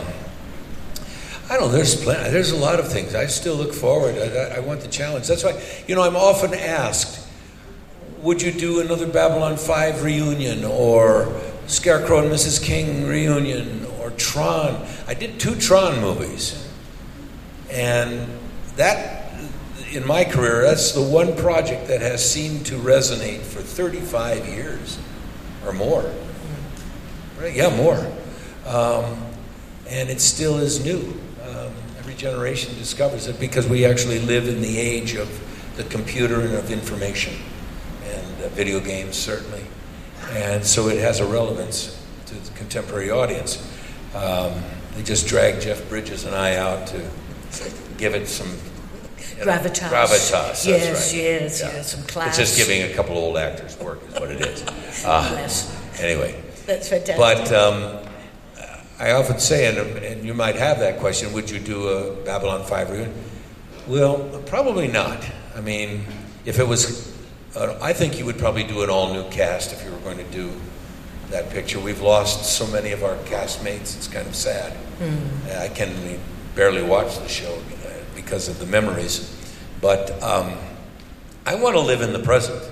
I 1.48 1.56
don't. 1.56 1.72
There's 1.72 2.00
plenty, 2.00 2.30
there's 2.30 2.52
a 2.52 2.56
lot 2.56 2.78
of 2.78 2.92
things. 2.92 3.14
I 3.16 3.26
still 3.26 3.56
look 3.56 3.72
forward. 3.72 4.14
I, 4.16 4.26
I- 4.36 4.56
I 4.56 4.58
want 4.60 4.82
the 4.82 4.88
challenge. 4.88 5.26
That's 5.26 5.42
why, 5.42 5.60
you 5.88 5.96
know, 5.96 6.02
I'm 6.02 6.14
often 6.14 6.54
asked, 6.54 7.26
would 8.18 8.40
you 8.40 8.52
do 8.52 8.80
another 8.80 9.06
Babylon 9.08 9.56
5 9.56 10.04
reunion 10.04 10.64
or 10.64 11.40
Scarecrow 11.66 12.20
and 12.20 12.30
Mrs. 12.30 12.62
King 12.62 13.04
reunion 13.04 13.84
or 14.00 14.10
Tron? 14.10 14.86
I 15.08 15.14
did 15.14 15.40
two 15.40 15.56
Tron 15.56 16.00
movies. 16.00 16.68
And 17.68 18.28
that, 18.76 19.32
in 19.90 20.06
my 20.06 20.22
career, 20.24 20.62
that's 20.62 20.92
the 20.92 21.02
one 21.02 21.34
project 21.36 21.88
that 21.88 22.00
has 22.00 22.28
seemed 22.28 22.66
to 22.66 22.74
resonate 22.76 23.40
for 23.40 23.60
35 23.60 24.46
years 24.46 24.98
or 25.64 25.72
more. 25.72 26.10
Yeah, 27.42 27.74
more. 27.74 27.96
Um, 28.66 29.26
and 29.88 30.08
it 30.08 30.20
still 30.20 30.58
is 30.58 30.84
new. 30.84 31.18
Um, 31.42 31.72
every 31.98 32.14
generation 32.14 32.74
discovers 32.76 33.26
it 33.26 33.40
because 33.40 33.66
we 33.66 33.84
actually 33.84 34.20
live 34.20 34.48
in 34.48 34.60
the 34.60 34.78
age 34.78 35.14
of 35.14 35.28
the 35.76 35.84
computer 35.84 36.40
and 36.42 36.54
of 36.54 36.70
information, 36.70 37.34
and 38.04 38.42
uh, 38.42 38.48
video 38.48 38.80
games 38.80 39.16
certainly. 39.16 39.64
And 40.32 40.64
so 40.64 40.88
it 40.88 40.98
has 40.98 41.20
a 41.20 41.26
relevance 41.26 42.00
to 42.26 42.34
the 42.34 42.50
contemporary 42.56 43.10
audience. 43.10 43.56
Um, 44.14 44.52
they 44.94 45.02
just 45.02 45.26
dragged 45.26 45.62
Jeff 45.62 45.88
Bridges 45.88 46.24
and 46.24 46.34
I 46.34 46.56
out 46.56 46.86
to 46.88 47.10
give 47.96 48.14
it 48.14 48.28
some 48.28 48.56
you 49.40 49.46
know, 49.46 49.52
Gravitas. 49.52 50.66
Yes, 50.66 51.12
right. 51.12 51.22
yes, 51.22 51.60
yes, 51.60 51.92
some 51.92 52.04
class. 52.04 52.38
It's 52.38 52.56
just 52.56 52.56
giving 52.68 52.90
a 52.90 52.94
couple 52.94 53.16
old 53.16 53.36
actors 53.36 53.78
work, 53.78 54.00
is 54.08 54.14
what 54.14 54.30
it 54.30 54.40
is. 54.40 54.64
Uh, 55.04 55.28
Yes. 55.40 56.00
anyway. 56.00 56.40
That's 56.66 56.88
fantastic. 56.88 57.16
But 57.16 57.52
um, 57.52 58.06
I 58.98 59.12
often 59.12 59.38
say, 59.38 59.66
and, 59.66 59.78
and 60.04 60.24
you 60.24 60.34
might 60.34 60.56
have 60.56 60.78
that 60.80 60.98
question, 61.00 61.32
would 61.32 61.48
you 61.50 61.58
do 61.58 61.88
a 61.88 62.14
Babylon 62.24 62.64
5 62.64 62.90
reunion? 62.90 63.14
Well, 63.88 64.42
probably 64.46 64.88
not. 64.88 65.24
I 65.56 65.62
mean, 65.62 66.04
if 66.44 66.58
it 66.58 66.68
was, 66.68 67.16
uh, 67.56 67.78
I 67.80 67.92
think 67.94 68.18
you 68.18 68.26
would 68.26 68.38
probably 68.38 68.62
do 68.64 68.82
an 68.82 68.90
all 68.90 69.12
new 69.12 69.28
cast 69.30 69.72
if 69.72 69.82
you 69.84 69.90
were 69.90 69.98
going 70.00 70.18
to 70.18 70.30
do 70.30 70.52
that 71.30 71.48
picture. 71.50 71.80
We've 71.80 72.02
lost 72.02 72.44
so 72.56 72.66
many 72.66 72.92
of 72.92 73.02
our 73.02 73.16
castmates, 73.24 73.96
it's 73.96 74.06
kind 74.06 74.26
of 74.28 74.34
sad. 74.34 74.76
I 75.58 75.68
can 75.68 76.20
barely 76.54 76.82
watch 76.82 77.18
the 77.18 77.28
show 77.28 77.54
uh, 77.54 77.79
because 78.30 78.46
of 78.48 78.60
the 78.60 78.66
memories. 78.66 79.26
But 79.80 80.22
um, 80.22 80.52
I 81.44 81.56
want 81.56 81.74
to 81.74 81.80
live 81.80 82.00
in 82.00 82.12
the 82.12 82.20
present 82.20 82.62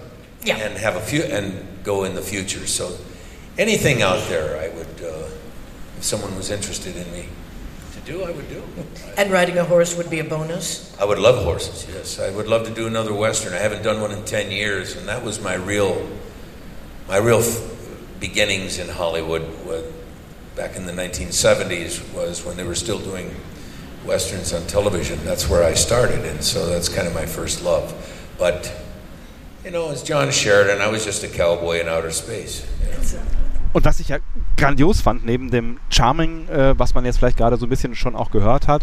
Yeah. 0.44 0.56
and 0.58 0.78
have 0.78 0.94
a 0.94 1.00
few 1.00 1.22
and 1.24 1.66
go 1.82 2.04
in 2.04 2.14
the 2.14 2.22
future. 2.22 2.64
So 2.68 2.96
anything 3.58 4.00
out 4.00 4.28
there, 4.28 4.56
I 4.60 4.68
would, 4.68 5.02
uh, 5.04 5.26
if 5.98 6.04
someone 6.04 6.36
was 6.36 6.52
interested 6.52 6.94
in 6.96 7.10
me 7.12 7.26
to 7.94 8.00
do, 8.12 8.22
I 8.22 8.30
would 8.30 8.48
do. 8.48 8.62
and 9.16 9.32
riding 9.32 9.58
a 9.58 9.64
horse 9.64 9.96
would 9.96 10.08
be 10.08 10.20
a 10.20 10.24
bonus. 10.24 10.94
I 11.00 11.04
would 11.04 11.18
love 11.18 11.42
horses. 11.42 11.88
Yes, 11.92 12.20
I 12.20 12.30
would 12.30 12.46
love 12.46 12.64
to 12.68 12.72
do 12.72 12.86
another 12.86 13.12
western. 13.12 13.52
I 13.52 13.58
haven't 13.58 13.82
done 13.82 14.00
one 14.00 14.12
in 14.12 14.24
ten 14.24 14.52
years, 14.52 14.94
and 14.94 15.08
that 15.08 15.24
was 15.24 15.40
my 15.40 15.54
real, 15.54 16.08
my 17.08 17.16
real 17.16 17.40
f- 17.40 17.58
beginnings 18.20 18.78
in 18.78 18.88
Hollywood. 18.88 19.42
With, 19.66 19.92
back 20.54 20.76
in 20.76 20.86
the 20.86 20.92
1970s 20.92 22.12
was 22.14 22.44
when 22.44 22.56
they 22.56 22.64
were 22.64 22.74
still 22.76 22.98
doing 23.00 23.34
westerns 24.08 24.52
on 24.52 24.66
television. 24.66 25.18
That's 25.24 25.48
where 25.48 25.62
I 25.62 25.74
started, 25.74 26.24
and 26.24 26.42
so 26.42 26.66
that's 26.66 26.88
kind 26.88 27.06
of 27.06 27.14
my 27.14 27.26
first 27.26 27.62
love. 27.62 27.94
But 28.38 28.72
you 29.64 29.70
know, 29.70 29.90
as 29.90 30.02
John 30.02 30.30
Sheridan, 30.30 30.80
I 30.80 30.88
was 30.88 31.04
just 31.04 31.22
a 31.24 31.28
cowboy 31.28 31.80
in 31.80 31.88
outer 31.88 32.10
space. 32.10 32.64
Und 33.74 33.84
was 33.84 34.00
ich 34.00 34.08
ja 34.08 34.16
grandios 34.56 35.02
fand, 35.02 35.26
neben 35.26 35.50
dem 35.50 35.78
Charming, 35.90 36.48
äh, 36.48 36.74
was 36.78 36.94
man 36.94 37.04
jetzt 37.04 37.18
vielleicht 37.18 37.36
gerade 37.36 37.58
so 37.58 37.66
ein 37.66 37.68
bisschen 37.68 37.94
schon 37.94 38.16
auch 38.16 38.30
gehört 38.30 38.66
hat, 38.66 38.82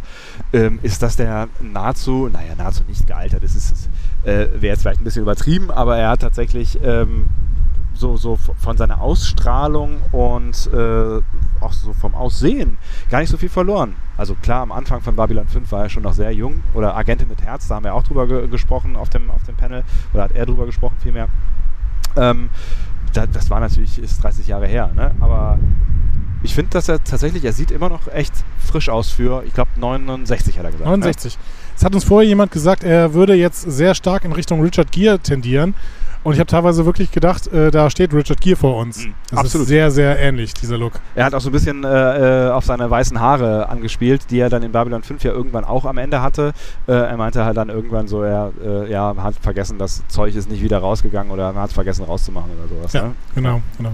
ähm, 0.54 0.80
ist, 0.84 1.02
dass 1.02 1.16
der 1.16 1.50
nahezu, 1.60 2.30
naja, 2.32 2.54
nahezu 2.56 2.84
nicht 2.88 3.08
gealtert 3.08 3.44
ist. 3.44 3.56
Ist, 3.56 3.90
äh, 4.24 4.48
wäre 4.54 4.74
jetzt 4.74 4.82
vielleicht 4.84 5.02
ein 5.02 5.04
bisschen 5.04 5.24
übertrieben, 5.24 5.72
aber 5.72 5.98
er 5.98 6.10
hat 6.10 6.22
tatsächlich 6.22 6.80
ähm, 6.84 7.26
so, 7.96 8.16
so 8.16 8.36
von 8.36 8.78
seiner 8.78 9.02
Ausstrahlung 9.02 10.02
und 10.12 10.70
äh, 10.72 11.22
auch 11.62 11.74
so 11.74 11.94
vom 11.94 12.14
Aussehen 12.14 12.78
gar 13.10 13.20
nicht 13.20 13.30
so 13.30 13.38
viel 13.38 13.50
verloren. 13.50 13.96
Also 14.18 14.36
klar, 14.36 14.62
am 14.62 14.72
Anfang 14.72 15.02
von 15.02 15.16
Babylon 15.16 15.48
5 15.48 15.72
war 15.72 15.84
er 15.84 15.90
schon 15.90 16.04
noch 16.04 16.14
sehr 16.14 16.32
jung. 16.32 16.64
Oder 16.74 16.96
Agentin 16.96 17.28
mit 17.28 17.42
Herz, 17.42 17.68
da 17.68 17.76
haben 17.76 17.84
wir 17.84 17.94
auch 17.94 18.04
drüber 18.04 18.28
ge 18.28 18.48
gesprochen 18.48 18.96
auf 18.96 19.10
dem, 19.10 19.30
auf 19.30 19.44
dem 19.44 19.56
Panel. 19.56 19.84
Oder 20.14 20.24
hat 20.24 20.32
er 20.32 20.46
drüber 20.46 20.66
gesprochen 20.66 20.96
vielmehr. 21.02 21.28
Ähm, 22.16 22.50
da, 23.14 23.26
das 23.26 23.50
war 23.50 23.60
natürlich, 23.60 24.00
ist 24.00 24.24
30 24.24 24.48
Jahre 24.48 24.68
her, 24.68 24.92
ne? 24.96 25.12
aber 25.20 25.60
ich 26.44 26.54
finde, 26.54 26.72
dass 26.72 26.88
er 26.88 27.04
tatsächlich, 27.04 27.44
er 27.44 27.54
sieht 27.54 27.72
immer 27.72 27.90
noch 27.90 28.08
echt 28.08 28.34
frisch 28.60 28.90
aus 28.90 29.10
für, 29.10 29.44
ich 29.46 29.54
glaube, 29.54 29.72
69 29.78 30.58
hat 30.60 30.66
er 30.66 30.72
gesagt. 30.72 30.86
69. 30.86 31.38
Es 31.76 31.84
hat 31.84 31.94
uns 31.96 32.04
vorher 32.04 32.28
jemand 32.28 32.52
gesagt, 32.52 32.84
er 32.84 33.14
würde 33.14 33.34
jetzt 33.34 33.62
sehr 33.62 33.96
stark 33.96 34.24
in 34.26 34.32
Richtung 34.32 34.62
Richard 34.62 34.92
Gere 34.92 35.20
tendieren. 35.20 35.74
Und 36.26 36.34
ich 36.34 36.40
habe 36.40 36.48
teilweise 36.48 36.86
wirklich 36.86 37.12
gedacht, 37.12 37.48
äh, 37.54 37.70
da 37.70 37.90
steht 37.90 38.12
Richard 38.14 38.42
Gere 38.42 38.56
vor 38.58 38.78
uns. 38.78 39.06
Mhm, 39.06 39.14
Das 39.30 39.40
absolut. 39.40 39.66
ist 39.66 39.70
sehr, 39.70 39.92
sehr 39.92 40.20
ähnlich, 40.20 40.54
dieser 40.56 40.78
Look. 40.78 40.94
Er 41.14 41.26
hat 41.26 41.36
auch 41.36 41.40
so 41.40 41.50
ein 41.50 41.52
bisschen 41.52 41.84
äh, 41.84 42.48
äh, 42.48 42.50
auf 42.50 42.66
seine 42.66 42.90
weißen 42.90 43.20
Haare 43.20 43.70
angespielt, 43.70 44.32
die 44.32 44.40
er 44.40 44.50
dann 44.50 44.64
in 44.64 44.72
Babylon 44.72 45.04
5 45.04 45.24
ja 45.24 45.32
irgendwann 45.32 45.64
auch 45.64 45.86
am 45.86 46.00
Ende 46.00 46.22
hatte. 46.24 46.52
Äh, 46.88 46.94
er 46.94 47.16
meinte 47.16 47.46
halt 47.46 47.56
dann 47.58 47.70
irgendwann 47.70 48.08
so, 48.08 48.24
er 48.24 48.52
äh, 48.62 48.92
ja, 48.92 49.14
hat 49.20 49.36
vergessen, 49.40 49.78
das 49.78 50.04
Zeug 50.08 50.36
ist 50.36 50.50
nicht 50.50 50.64
wieder 50.64 50.80
rausgegangen 50.80 51.32
oder 51.32 51.54
man 51.54 51.62
hat 51.62 51.70
es 51.70 51.74
vergessen 51.76 52.04
rauszumachen 52.06 52.50
oder 52.58 52.68
sowas. 52.76 52.94
Ja, 52.94 53.04
Ne? 53.04 53.12
genau, 53.36 53.62
genau. 53.78 53.92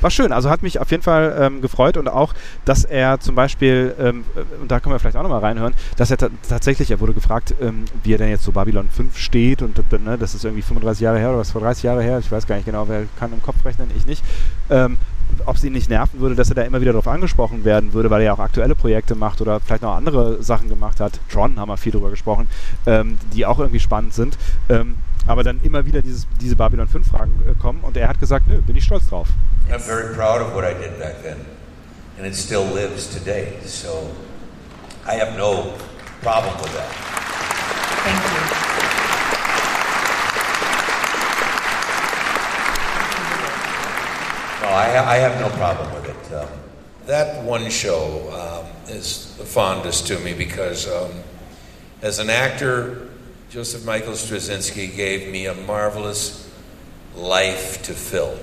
War 0.00 0.10
schön, 0.10 0.32
also 0.32 0.50
hat 0.50 0.62
mich 0.62 0.80
auf 0.80 0.90
jeden 0.90 1.02
Fall 1.02 1.36
ähm, 1.40 1.60
gefreut 1.60 1.96
und 1.96 2.08
auch, 2.08 2.34
dass 2.64 2.84
er 2.84 3.20
zum 3.20 3.34
Beispiel, 3.34 3.94
ähm, 3.98 4.24
äh, 4.36 4.60
und 4.60 4.70
da 4.70 4.80
können 4.80 4.94
wir 4.94 4.98
vielleicht 4.98 5.16
auch 5.16 5.22
nochmal 5.22 5.40
reinhören, 5.40 5.74
dass 5.96 6.10
er 6.10 6.16
ta 6.16 6.28
tatsächlich, 6.48 6.90
er 6.90 7.00
wurde 7.00 7.14
gefragt, 7.14 7.54
ähm, 7.60 7.84
wie 8.02 8.14
er 8.14 8.18
denn 8.18 8.30
jetzt 8.30 8.44
zu 8.44 8.52
Babylon 8.52 8.88
5 8.90 9.16
steht 9.16 9.62
und 9.62 9.78
ne, 10.04 10.16
das 10.18 10.34
ist 10.34 10.44
irgendwie 10.44 10.62
35 10.62 11.00
Jahre 11.00 11.18
her 11.18 11.30
oder 11.30 11.38
was 11.38 11.50
vor 11.50 11.60
30 11.60 11.82
Jahre 11.82 12.02
her, 12.02 12.18
ich 12.18 12.30
weiß 12.30 12.46
gar 12.46 12.56
nicht 12.56 12.66
genau, 12.66 12.88
wer 12.88 13.04
kann 13.18 13.32
im 13.32 13.42
Kopf 13.42 13.64
rechnen, 13.64 13.90
ich 13.96 14.06
nicht. 14.06 14.24
Ähm, 14.70 14.98
ob 15.44 15.56
es 15.56 15.64
ihn 15.64 15.72
nicht 15.72 15.90
nerven 15.90 16.20
würde, 16.20 16.34
dass 16.34 16.48
er 16.48 16.54
da 16.54 16.62
immer 16.62 16.80
wieder 16.80 16.92
darauf 16.92 17.08
angesprochen 17.08 17.64
werden 17.64 17.92
würde, 17.92 18.10
weil 18.10 18.20
er 18.20 18.26
ja 18.26 18.32
auch 18.32 18.38
aktuelle 18.38 18.74
Projekte 18.74 19.14
macht 19.14 19.40
oder 19.40 19.60
vielleicht 19.60 19.82
noch 19.82 19.94
andere 19.94 20.42
Sachen 20.42 20.68
gemacht 20.68 21.00
hat. 21.00 21.20
Tron 21.30 21.58
haben 21.58 21.68
wir 21.68 21.76
viel 21.76 21.92
drüber 21.92 22.10
gesprochen, 22.10 22.48
ähm, 22.86 23.18
die 23.32 23.46
auch 23.46 23.58
irgendwie 23.58 23.80
spannend 23.80 24.14
sind. 24.14 24.38
Ähm, 24.68 24.96
aber 25.28 25.44
dann 25.44 25.60
immer 25.62 25.84
wieder 25.84 26.02
dieses, 26.02 26.26
diese 26.40 26.56
Babylon 26.56 26.88
5 26.88 27.06
Fragen 27.06 27.42
äh, 27.46 27.54
kommen 27.60 27.84
und 27.84 27.96
er 27.96 28.08
hat 28.08 28.18
gesagt, 28.18 28.48
nö, 28.48 28.60
bin 28.62 28.74
ich 28.76 28.84
stolz 28.84 29.06
drauf. 29.06 29.28
I'm 29.70 29.78
very 29.78 30.14
proud 30.14 30.40
of 30.40 30.54
what 30.54 30.64
I 30.64 30.72
did 30.72 30.98
back 30.98 31.22
then 31.22 31.36
and 32.16 32.26
it 32.26 32.34
still 32.34 32.64
lives 32.64 33.06
today. 33.06 33.58
So 33.64 34.10
I 35.06 35.14
have 35.14 35.36
no 35.36 35.74
problem 36.22 36.56
with 36.60 36.72
that. 36.74 36.88
Thank 38.04 38.24
you. 38.24 38.68
No, 44.62 44.68
I, 44.74 45.14
I 45.14 45.18
have 45.18 45.40
no 45.40 45.48
problem 45.56 45.92
with 45.94 46.08
it. 46.08 46.34
Um, 46.34 46.48
that 47.06 47.44
one 47.44 47.70
show 47.70 48.30
um, 48.32 48.92
is 48.92 49.36
the 49.36 49.44
fondest 49.44 50.06
to 50.08 50.18
me 50.20 50.32
because 50.32 50.88
um, 50.88 51.10
as 52.02 52.18
an 52.18 52.30
actor, 52.30 53.07
Joseph 53.50 53.84
Michael 53.84 54.12
Straczynski 54.12 54.94
gave 54.94 55.30
me 55.30 55.46
a 55.46 55.54
marvelous 55.54 56.50
life 57.14 57.82
to 57.84 57.94
fill. 57.94 58.38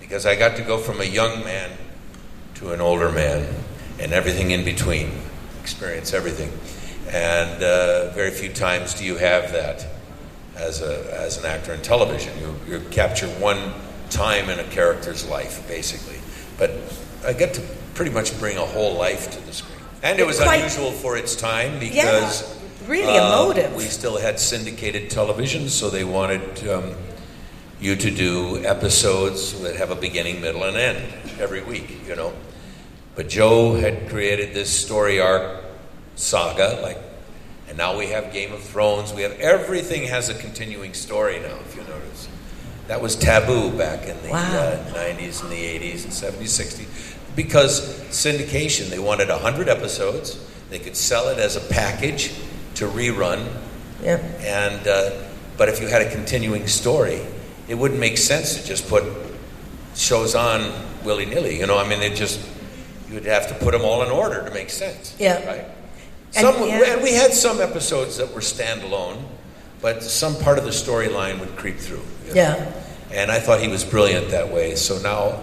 Because 0.00 0.26
I 0.26 0.34
got 0.36 0.56
to 0.56 0.62
go 0.62 0.78
from 0.78 1.00
a 1.00 1.04
young 1.04 1.44
man 1.44 1.70
to 2.56 2.72
an 2.72 2.80
older 2.80 3.12
man 3.12 3.46
and 4.00 4.12
everything 4.12 4.50
in 4.50 4.64
between, 4.64 5.10
experience 5.62 6.12
everything. 6.12 6.50
And 7.08 7.62
uh, 7.62 8.10
very 8.10 8.30
few 8.30 8.52
times 8.52 8.94
do 8.94 9.04
you 9.04 9.16
have 9.16 9.52
that 9.52 9.86
as, 10.56 10.80
a, 10.82 11.20
as 11.20 11.38
an 11.38 11.44
actor 11.46 11.74
in 11.74 11.82
television. 11.82 12.32
You, 12.38 12.54
you 12.68 12.80
capture 12.90 13.28
one 13.28 13.72
time 14.08 14.48
in 14.50 14.58
a 14.58 14.64
character's 14.64 15.28
life, 15.28 15.66
basically. 15.68 16.18
But 16.58 16.72
I 17.24 17.32
get 17.32 17.54
to 17.54 17.62
pretty 17.94 18.10
much 18.10 18.36
bring 18.40 18.56
a 18.56 18.66
whole 18.66 18.94
life 18.96 19.30
to 19.30 19.46
the 19.46 19.52
screen. 19.52 19.78
And 20.02 20.18
it 20.18 20.26
was 20.26 20.40
Quite- 20.40 20.56
unusual 20.56 20.90
for 20.90 21.16
its 21.16 21.36
time 21.36 21.78
because 21.78 22.59
really 22.86 23.16
uh, 23.18 23.26
emotive. 23.44 23.74
we 23.74 23.84
still 23.84 24.18
had 24.18 24.38
syndicated 24.40 25.10
television, 25.10 25.68
so 25.68 25.90
they 25.90 26.04
wanted 26.04 26.68
um, 26.68 26.94
you 27.80 27.96
to 27.96 28.10
do 28.10 28.64
episodes 28.64 29.60
that 29.62 29.76
have 29.76 29.90
a 29.90 29.94
beginning, 29.94 30.40
middle, 30.40 30.64
and 30.64 30.76
end 30.76 31.12
every 31.38 31.62
week, 31.62 32.06
you 32.06 32.16
know. 32.16 32.32
But 33.16 33.28
Joe 33.28 33.74
had 33.74 34.08
created 34.08 34.54
this 34.54 34.70
story 34.70 35.20
arc 35.20 35.64
saga, 36.16 36.78
like, 36.82 36.98
and 37.68 37.76
now 37.78 37.96
we 37.96 38.06
have 38.08 38.32
Game 38.32 38.52
of 38.52 38.62
Thrones. 38.62 39.12
We 39.12 39.22
have 39.22 39.32
everything 39.38 40.04
has 40.08 40.28
a 40.28 40.34
continuing 40.34 40.94
story 40.94 41.38
now, 41.40 41.56
if 41.66 41.76
you 41.76 41.82
notice. 41.82 42.28
That 42.88 43.00
was 43.00 43.14
taboo 43.14 43.70
back 43.76 44.06
in 44.08 44.20
the 44.22 44.30
Wow. 44.30 44.38
uh, 44.58 44.92
90s 44.94 45.42
and 45.42 45.52
the 45.52 45.56
80s 45.78 46.04
and 46.04 46.12
70s, 46.12 46.48
60s. 46.48 47.16
Because 47.36 47.80
syndication, 48.10 48.88
they 48.90 48.98
wanted 48.98 49.28
100 49.28 49.68
episodes. 49.68 50.44
They 50.70 50.80
could 50.80 50.96
sell 50.96 51.28
it 51.28 51.38
as 51.38 51.54
a 51.54 51.60
package 51.60 52.32
to 52.74 52.86
rerun. 52.86 53.46
Yeah. 54.02 54.16
And, 54.40 54.86
uh, 54.86 55.10
but 55.56 55.68
if 55.68 55.80
you 55.80 55.88
had 55.88 56.02
a 56.02 56.10
continuing 56.10 56.66
story, 56.66 57.20
it 57.68 57.74
wouldn't 57.74 58.00
make 58.00 58.18
sense 58.18 58.54
to 58.60 58.66
just 58.66 58.88
put 58.88 59.04
shows 59.94 60.34
on 60.34 60.72
willy 61.04 61.26
nilly. 61.26 61.58
You 61.58 61.66
know, 61.66 61.78
I 61.78 61.86
mean, 61.88 62.00
it 62.00 62.14
just, 62.16 62.40
you 63.08 63.14
would 63.14 63.26
have 63.26 63.48
to 63.48 63.54
put 63.54 63.72
them 63.72 63.82
all 63.82 64.02
in 64.02 64.10
order 64.10 64.44
to 64.44 64.50
make 64.52 64.70
sense. 64.70 65.14
Yeah. 65.18 65.44
Right? 65.46 65.64
And- 66.36 66.46
Some, 66.46 66.68
yeah. 66.68 66.94
and 66.94 67.02
we 67.02 67.12
had 67.12 67.32
some 67.32 67.60
episodes 67.60 68.16
that 68.18 68.32
were 68.32 68.40
standalone, 68.40 69.22
but 69.82 70.02
some 70.02 70.36
part 70.36 70.58
of 70.58 70.64
the 70.64 70.70
storyline 70.70 71.40
would 71.40 71.56
creep 71.56 71.76
through. 71.78 72.02
you 72.26 72.34
know. 72.34 72.42
Yeah. 72.42 72.72
And 73.12 73.30
I 73.30 73.40
thought 73.40 73.60
he 73.60 73.68
was 73.68 73.84
brilliant 73.84 74.30
that 74.30 74.48
way. 74.50 74.76
So 74.76 74.98
now 74.98 75.42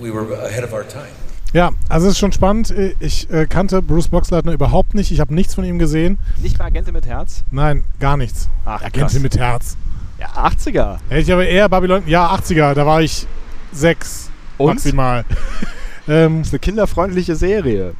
we 0.00 0.10
were 0.10 0.30
ahead 0.32 0.64
of 0.64 0.74
our 0.74 0.82
time. 0.84 1.12
Ja, 1.52 1.70
also 1.88 2.06
es 2.06 2.14
ist 2.14 2.18
schon 2.18 2.32
spannend. 2.32 2.74
Ich 3.00 3.30
äh, 3.30 3.46
kannte 3.46 3.82
Bruce 3.82 4.08
Boxleitner 4.08 4.52
überhaupt 4.52 4.94
nicht. 4.94 5.10
Ich 5.12 5.20
habe 5.20 5.34
nichts 5.34 5.54
von 5.54 5.64
ihm 5.64 5.78
gesehen. 5.78 6.18
Nicht 6.38 6.58
mal 6.58 6.66
Agente 6.66 6.92
mit 6.92 7.06
Herz? 7.06 7.44
Nein, 7.50 7.84
gar 8.00 8.16
nichts. 8.16 8.48
Ach, 8.64 8.80
krass. 8.80 8.86
Agentin 8.94 9.22
mit 9.22 9.36
Herz. 9.36 9.76
Ja, 10.18 10.28
80er. 10.28 10.98
Hätte 11.08 11.20
ich 11.20 11.32
aber 11.32 11.46
eher 11.46 11.68
Babylon. 11.68 12.04
Ja, 12.06 12.32
80er, 12.34 12.74
da 12.74 12.86
war 12.86 13.02
ich 13.02 13.26
sechs 13.72 14.30
Und? 14.56 14.74
maximal. 14.74 15.24
ähm, 16.08 16.38
Das 16.38 16.48
ist 16.48 16.52
eine 16.54 16.60
kinderfreundliche 16.60 17.36
Serie. 17.36 17.94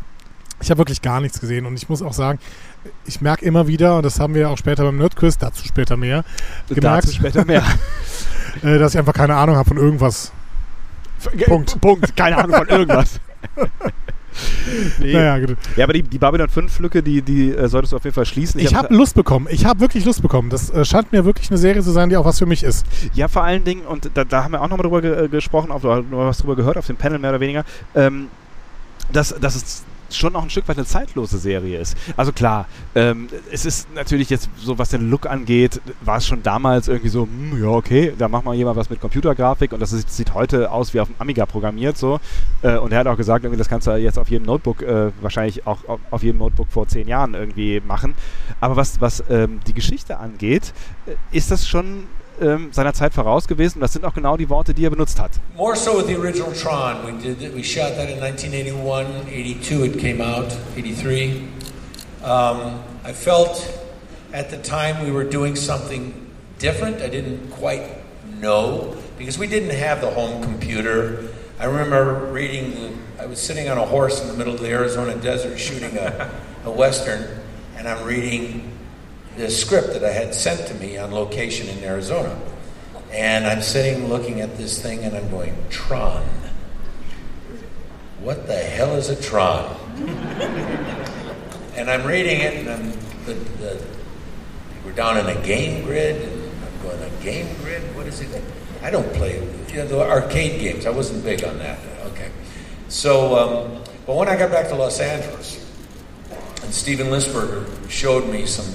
ich 0.60 0.70
habe 0.70 0.78
wirklich 0.78 1.02
gar 1.02 1.20
nichts 1.20 1.40
gesehen 1.40 1.66
und 1.66 1.74
ich 1.74 1.88
muss 1.88 2.00
auch 2.00 2.12
sagen, 2.12 2.38
ich 3.06 3.20
merke 3.20 3.44
immer 3.44 3.66
wieder, 3.66 3.96
und 3.96 4.04
das 4.04 4.18
haben 4.18 4.34
wir 4.34 4.48
auch 4.50 4.58
später 4.58 4.84
beim 4.84 4.96
Nerdquiz, 4.96 5.36
dazu 5.38 5.64
später 5.66 5.96
mehr, 5.96 6.24
gemerkt, 6.68 7.04
Dazu 7.04 7.14
später 7.16 7.44
mehr. 7.44 7.64
äh, 8.62 8.78
dass 8.78 8.94
ich 8.94 8.98
einfach 8.98 9.12
keine 9.14 9.36
Ahnung 9.36 9.56
habe 9.56 9.68
von 9.68 9.76
irgendwas. 9.76 10.32
Punkt. 11.46 11.80
Punkt. 11.80 12.16
Keine 12.16 12.38
Ahnung 12.38 12.56
von 12.56 12.68
irgendwas. 12.68 13.20
nee. 14.98 15.12
Naja, 15.12 15.38
gut. 15.44 15.56
Ja, 15.76 15.84
aber 15.84 15.92
die, 15.92 16.02
die 16.02 16.18
Babylon 16.18 16.48
5-Lücke, 16.48 17.02
die, 17.02 17.22
die 17.22 17.50
äh, 17.52 17.68
solltest 17.68 17.92
du 17.92 17.96
auf 17.96 18.04
jeden 18.04 18.14
Fall 18.14 18.26
schließen. 18.26 18.60
Ich 18.60 18.74
hab- 18.74 18.84
habe 18.84 18.94
Lust 18.94 19.14
bekommen. 19.14 19.46
Ich 19.50 19.64
habe 19.64 19.80
wirklich 19.80 20.04
Lust 20.04 20.22
bekommen. 20.22 20.50
Das 20.50 20.70
äh, 20.70 20.84
scheint 20.84 21.12
mir 21.12 21.24
wirklich 21.24 21.50
eine 21.50 21.58
Serie 21.58 21.82
zu 21.82 21.90
sein, 21.90 22.08
die 22.08 22.16
auch 22.16 22.24
was 22.24 22.38
für 22.38 22.46
mich 22.46 22.62
ist. 22.62 22.86
Ja, 23.14 23.28
vor 23.28 23.44
allen 23.44 23.64
Dingen, 23.64 23.82
und 23.82 24.10
da, 24.14 24.24
da 24.24 24.44
haben 24.44 24.52
wir 24.52 24.60
auch 24.62 24.68
nochmal 24.68 24.84
drüber 24.84 25.02
ge 25.02 25.24
äh, 25.24 25.28
gesprochen, 25.28 25.70
oder 25.70 26.02
was 26.10 26.38
drüber 26.38 26.56
gehört, 26.56 26.76
auf 26.78 26.86
dem 26.86 26.96
Panel 26.96 27.18
mehr 27.18 27.30
oder 27.30 27.40
weniger, 27.40 27.64
ähm, 27.94 28.28
dass, 29.12 29.34
dass 29.38 29.56
es 29.56 29.84
schon 30.16 30.36
auch 30.36 30.42
ein 30.42 30.50
Stück 30.50 30.68
weit 30.68 30.76
eine 30.76 30.86
zeitlose 30.86 31.38
Serie 31.38 31.78
ist. 31.78 31.96
Also 32.16 32.32
klar, 32.32 32.66
ähm, 32.94 33.28
es 33.50 33.64
ist 33.64 33.92
natürlich 33.94 34.30
jetzt 34.30 34.48
so, 34.56 34.78
was 34.78 34.90
den 34.90 35.10
Look 35.10 35.26
angeht, 35.26 35.80
war 36.00 36.18
es 36.18 36.26
schon 36.26 36.42
damals 36.42 36.88
irgendwie 36.88 37.08
so, 37.08 37.22
hm, 37.22 37.62
ja 37.62 37.68
okay, 37.68 38.12
da 38.16 38.28
macht 38.28 38.44
mal 38.44 38.54
jemand 38.54 38.76
was 38.76 38.90
mit 38.90 39.00
Computergrafik 39.00 39.72
und 39.72 39.80
das 39.80 39.92
ist, 39.92 40.14
sieht 40.14 40.34
heute 40.34 40.70
aus 40.70 40.94
wie 40.94 41.00
auf 41.00 41.08
dem 41.08 41.16
Amiga 41.18 41.46
programmiert 41.46 41.96
so. 41.96 42.20
Äh, 42.62 42.76
und 42.78 42.92
er 42.92 43.00
hat 43.00 43.06
auch 43.06 43.16
gesagt, 43.16 43.44
irgendwie, 43.44 43.58
das 43.58 43.68
kannst 43.68 43.86
du 43.86 43.92
jetzt 43.96 44.18
auf 44.18 44.28
jedem 44.28 44.46
Notebook, 44.46 44.82
äh, 44.82 45.10
wahrscheinlich 45.20 45.66
auch 45.66 45.84
auf, 45.88 46.00
auf 46.10 46.22
jedem 46.22 46.38
Notebook 46.38 46.68
vor 46.70 46.88
zehn 46.88 47.08
Jahren 47.08 47.34
irgendwie 47.34 47.80
machen. 47.86 48.14
Aber 48.60 48.76
was, 48.76 49.00
was 49.00 49.22
ähm, 49.28 49.60
die 49.66 49.74
Geschichte 49.74 50.18
angeht, 50.18 50.72
äh, 51.06 51.14
ist 51.36 51.50
das 51.50 51.66
schon 51.66 52.04
ähm, 52.40 52.72
seiner 52.72 52.94
Zeit 52.94 53.14
voraus 53.14 53.46
gewesen. 53.46 53.78
Und 53.78 53.82
das 53.82 53.92
sind 53.92 54.04
auch 54.04 54.14
genau 54.14 54.36
die 54.36 54.48
Worte, 54.48 54.74
die 54.74 54.84
er 54.84 54.90
benutzt 54.90 55.20
hat. 55.20 55.32
More 55.56 55.76
so 55.76 55.96
with 55.96 56.06
the 56.06 56.16
original 56.16 56.52
Tron. 56.52 57.04
We 57.04 57.12
did 57.12 57.42
it, 57.42 57.54
we 57.54 57.62
shot 57.62 57.96
that 57.96 58.08
in 58.08 58.20
1981, 58.20 59.28
82 59.28 59.84
it 59.84 59.98
came 59.98 60.20
out, 60.20 60.52
83. 60.76 61.48
Um, 62.24 62.80
I 63.04 63.12
felt 63.12 63.68
at 64.32 64.50
the 64.50 64.56
time 64.58 65.04
we 65.04 65.10
were 65.10 65.24
doing 65.24 65.56
something 65.56 66.14
different. 66.58 67.02
I 67.02 67.08
didn't 67.08 67.50
quite 67.50 67.82
know 68.40 68.96
because 69.18 69.38
we 69.38 69.46
didn't 69.46 69.76
have 69.76 70.00
the 70.00 70.10
home 70.10 70.42
computer. 70.42 71.28
I 71.58 71.66
remember 71.66 72.26
reading. 72.32 72.98
I 73.20 73.26
was 73.26 73.40
sitting 73.40 73.68
on 73.68 73.78
a 73.78 73.86
horse 73.86 74.20
in 74.20 74.28
the 74.28 74.34
middle 74.34 74.54
of 74.54 74.60
the 74.60 74.70
Arizona 74.70 75.14
desert 75.16 75.58
shooting 75.58 75.96
a, 75.96 76.30
a 76.64 76.70
western, 76.70 77.40
and 77.76 77.86
I'm 77.86 78.04
reading 78.04 78.71
the 79.36 79.50
script 79.50 79.88
that 79.94 80.04
I 80.04 80.12
had 80.12 80.34
sent 80.34 80.66
to 80.68 80.74
me 80.74 80.98
on 80.98 81.12
location 81.12 81.68
in 81.68 81.82
Arizona. 81.84 82.38
And 83.10 83.46
I'm 83.46 83.62
sitting 83.62 84.08
looking 84.08 84.40
at 84.40 84.56
this 84.56 84.80
thing 84.80 85.04
and 85.04 85.16
I'm 85.16 85.30
going, 85.30 85.54
Tron. 85.70 86.22
What 88.20 88.46
the 88.46 88.56
hell 88.56 88.94
is 88.94 89.08
a 89.08 89.20
Tron? 89.20 89.76
and 91.74 91.90
I'm 91.90 92.06
reading 92.06 92.40
it 92.40 92.54
and 92.54 92.70
I'm, 92.70 92.92
the, 93.26 93.34
the, 93.34 93.84
we're 94.84 94.92
down 94.92 95.18
in 95.18 95.26
a 95.26 95.40
game 95.42 95.84
grid. 95.84 96.22
And 96.22 96.52
I'm 96.64 96.82
going, 96.82 97.02
a 97.02 97.22
game 97.22 97.54
grid? 97.62 97.82
What 97.96 98.06
is 98.06 98.20
it? 98.20 98.42
I 98.82 98.90
don't 98.90 99.12
play, 99.14 99.36
you 99.68 99.76
know, 99.76 99.86
the 99.86 100.00
arcade 100.00 100.60
games. 100.60 100.86
I 100.86 100.90
wasn't 100.90 101.24
big 101.24 101.44
on 101.44 101.58
that. 101.58 101.78
Okay. 102.06 102.30
So, 102.88 103.36
um, 103.36 103.82
but 104.06 104.16
when 104.16 104.28
I 104.28 104.36
got 104.36 104.50
back 104.50 104.68
to 104.68 104.74
Los 104.74 105.00
Angeles, 105.00 105.58
and 106.62 106.72
Steven 106.72 107.08
Lisberger 107.08 107.66
showed 107.90 108.28
me 108.28 108.46
some 108.46 108.74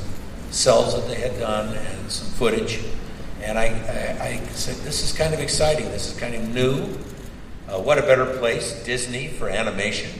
cells 0.51 0.95
that 0.95 1.07
they 1.07 1.19
had 1.19 1.39
done 1.39 1.75
and 1.75 2.11
some 2.11 2.27
footage. 2.33 2.79
And 3.41 3.57
I, 3.57 3.65
I, 3.65 4.27
I 4.27 4.45
said, 4.53 4.75
This 4.77 5.03
is 5.03 5.17
kind 5.17 5.33
of 5.33 5.39
exciting. 5.39 5.85
This 5.89 6.11
is 6.11 6.19
kind 6.19 6.35
of 6.35 6.49
new. 6.49 6.83
Uh, 7.67 7.81
what 7.81 7.97
a 7.97 8.01
better 8.01 8.25
place, 8.37 8.83
Disney, 8.83 9.27
for 9.27 9.49
animation. 9.49 10.11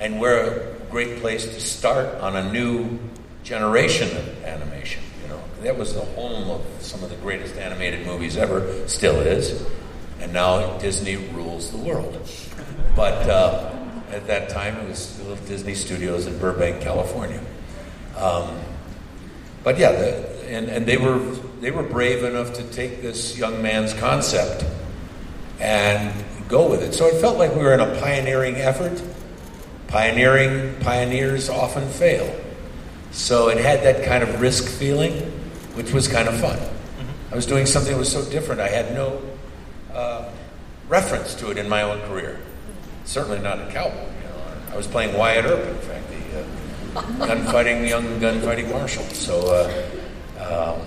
And 0.00 0.20
we're 0.20 0.76
a 0.84 0.90
great 0.90 1.20
place 1.20 1.44
to 1.44 1.60
start 1.60 2.14
on 2.20 2.36
a 2.36 2.52
new 2.52 2.98
generation 3.44 4.14
of 4.16 4.44
animation. 4.44 5.02
You 5.22 5.28
know, 5.28 5.42
that 5.62 5.78
was 5.78 5.94
the 5.94 6.00
home 6.00 6.50
of 6.50 6.64
some 6.80 7.02
of 7.02 7.10
the 7.10 7.16
greatest 7.16 7.56
animated 7.56 8.06
movies 8.06 8.36
ever, 8.36 8.86
still 8.88 9.20
is. 9.20 9.64
And 10.20 10.32
now 10.32 10.76
Disney 10.78 11.16
rules 11.16 11.70
the 11.70 11.78
world. 11.78 12.18
But 12.94 13.28
uh, 13.28 13.72
at 14.10 14.26
that 14.26 14.48
time, 14.48 14.76
it 14.78 14.88
was 14.88 14.98
still 14.98 15.36
Disney 15.46 15.74
Studios 15.74 16.26
in 16.26 16.38
Burbank, 16.38 16.82
California. 16.82 17.40
Um, 18.16 18.58
but 19.66 19.78
yeah, 19.80 19.90
the, 19.90 20.48
and, 20.48 20.68
and 20.68 20.86
they 20.86 20.96
were 20.96 21.18
they 21.60 21.72
were 21.72 21.82
brave 21.82 22.22
enough 22.22 22.52
to 22.52 22.62
take 22.70 23.02
this 23.02 23.36
young 23.36 23.60
man's 23.60 23.92
concept 23.94 24.64
and 25.58 26.14
go 26.46 26.70
with 26.70 26.84
it. 26.84 26.94
So 26.94 27.06
it 27.06 27.20
felt 27.20 27.36
like 27.36 27.52
we 27.52 27.64
were 27.64 27.74
in 27.74 27.80
a 27.80 28.00
pioneering 28.00 28.54
effort. 28.54 29.02
Pioneering 29.88 30.78
pioneers 30.78 31.48
often 31.48 31.88
fail. 31.88 32.32
So 33.10 33.48
it 33.48 33.58
had 33.58 33.82
that 33.82 34.04
kind 34.04 34.22
of 34.22 34.40
risk 34.40 34.68
feeling, 34.68 35.14
which 35.74 35.92
was 35.92 36.06
kind 36.06 36.28
of 36.28 36.38
fun. 36.38 36.60
I 37.32 37.34
was 37.34 37.44
doing 37.44 37.66
something 37.66 37.90
that 37.90 37.98
was 37.98 38.12
so 38.12 38.24
different. 38.30 38.60
I 38.60 38.68
had 38.68 38.94
no 38.94 39.20
uh, 39.92 40.30
reference 40.88 41.34
to 41.34 41.50
it 41.50 41.58
in 41.58 41.68
my 41.68 41.82
own 41.82 41.98
career. 42.02 42.38
Certainly 43.04 43.40
not 43.40 43.58
a 43.58 43.66
cowboy. 43.72 43.96
You 43.96 44.28
know. 44.28 44.42
I 44.70 44.76
was 44.76 44.86
playing 44.86 45.18
Wyatt 45.18 45.44
Earp, 45.44 45.66
in 45.66 45.78
fact, 45.78 46.06
gunfighting 47.18 47.86
young 47.86 48.18
gunfighting 48.18 48.70
marshal. 48.70 49.04
So, 49.04 49.90
uh, 50.38 50.76
um, 50.78 50.86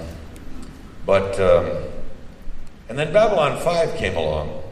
but 1.06 1.40
um, 1.40 1.84
and 2.90 2.98
then 2.98 3.14
Babylon 3.14 3.60
Five 3.62 3.96
came 3.96 4.16
along, 4.16 4.64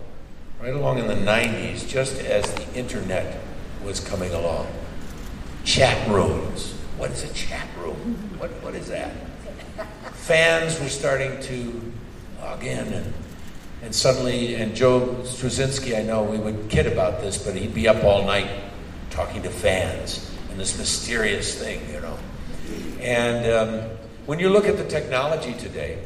right 0.62 0.74
along 0.74 1.00
in 1.00 1.08
the 1.08 1.16
'90s, 1.16 1.88
just 1.88 2.20
as 2.20 2.52
the 2.54 2.74
internet 2.74 3.40
was 3.84 4.00
coming 4.00 4.34
along. 4.34 4.68
Chat 5.64 6.08
rooms. 6.10 6.74
What 6.98 7.12
is 7.12 7.24
a 7.24 7.34
chat 7.34 7.68
room? 7.80 8.18
What 8.38 8.52
what 8.64 8.76
is 8.76 8.88
that? 8.88 9.12
Fans 10.14 10.80
were 10.80 10.90
starting 10.90 11.40
to 11.44 11.94
log 12.42 12.64
in 12.64 12.94
and 12.94 13.14
And 13.84 13.94
suddenly, 13.94 14.56
and 14.56 14.76
Joe 14.76 15.22
Struzinski, 15.22 15.96
I 15.96 16.02
know 16.02 16.24
we 16.24 16.40
would 16.40 16.68
kid 16.68 16.88
about 16.88 17.22
this, 17.22 17.38
but 17.38 17.54
he'd 17.56 17.76
be 17.76 17.88
up 17.88 18.04
all 18.04 18.26
night 18.26 18.50
talking 19.12 19.44
to 19.44 19.50
fans 19.52 20.37
and 20.58 20.64
this 20.64 20.76
mysterious 20.80 21.54
thing, 21.54 21.80
you 21.94 22.02
know. 22.02 22.18
And 23.00 23.46
um, 23.52 23.90
when 24.26 24.40
you 24.40 24.50
look 24.50 24.66
at 24.66 24.76
the 24.76 24.86
technology 24.86 25.54
today 25.54 26.00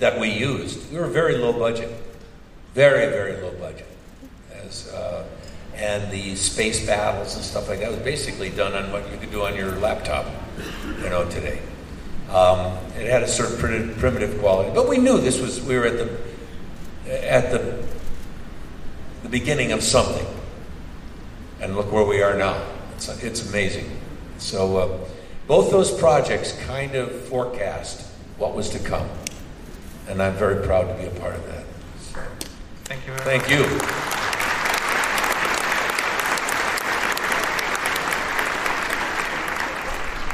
that 0.00 0.18
we 0.18 0.28
used, 0.28 0.90
we 0.90 0.98
were 0.98 1.06
very 1.06 1.36
low 1.36 1.52
budget, 1.52 1.88
very, 2.74 3.06
very 3.12 3.40
low 3.40 3.52
budget. 3.60 3.86
As, 4.52 4.88
uh, 4.88 5.24
and 5.76 6.10
the 6.10 6.34
space 6.34 6.84
battles 6.84 7.36
and 7.36 7.44
stuff 7.44 7.68
like 7.68 7.78
that 7.78 7.92
was 7.92 8.00
basically 8.00 8.50
done 8.50 8.72
on 8.72 8.90
what 8.90 9.08
you 9.08 9.16
could 9.18 9.30
do 9.30 9.44
on 9.44 9.54
your 9.54 9.76
laptop, 9.76 10.26
you 11.00 11.08
know, 11.08 11.30
today. 11.30 11.60
Um, 12.28 12.76
it 12.98 13.08
had 13.08 13.22
a 13.22 13.28
certain 13.28 13.56
prim- 13.56 13.94
primitive 13.94 14.40
quality, 14.40 14.72
but 14.74 14.88
we 14.88 14.98
knew 14.98 15.20
this 15.20 15.40
was 15.40 15.62
we 15.62 15.78
were 15.78 15.86
at 15.86 15.96
the 15.96 17.32
at 17.32 17.52
the 17.52 17.86
the 19.22 19.28
beginning 19.28 19.70
of 19.70 19.80
something, 19.84 20.26
and 21.60 21.76
look 21.76 21.92
where 21.92 22.04
we 22.04 22.20
are 22.20 22.36
now. 22.36 22.60
It's, 23.00 23.24
it's 23.24 23.48
amazing. 23.48 23.86
So 24.36 24.76
uh, 24.76 24.98
both 25.46 25.70
those 25.70 25.90
projects 25.90 26.52
kind 26.66 26.94
of 26.94 27.10
forecast 27.30 28.06
what 28.36 28.54
was 28.54 28.68
to 28.70 28.78
come, 28.78 29.08
and 30.06 30.20
I'm 30.20 30.34
very 30.34 30.62
proud 30.66 30.86
to 30.88 30.94
be 31.02 31.06
a 31.06 31.18
part 31.18 31.34
of 31.34 31.46
that. 31.46 31.64
So, 32.02 32.20
Thank 32.84 33.06
you. 33.06 33.12
Very 33.14 33.38
thank 33.38 33.50
you. 33.50 33.64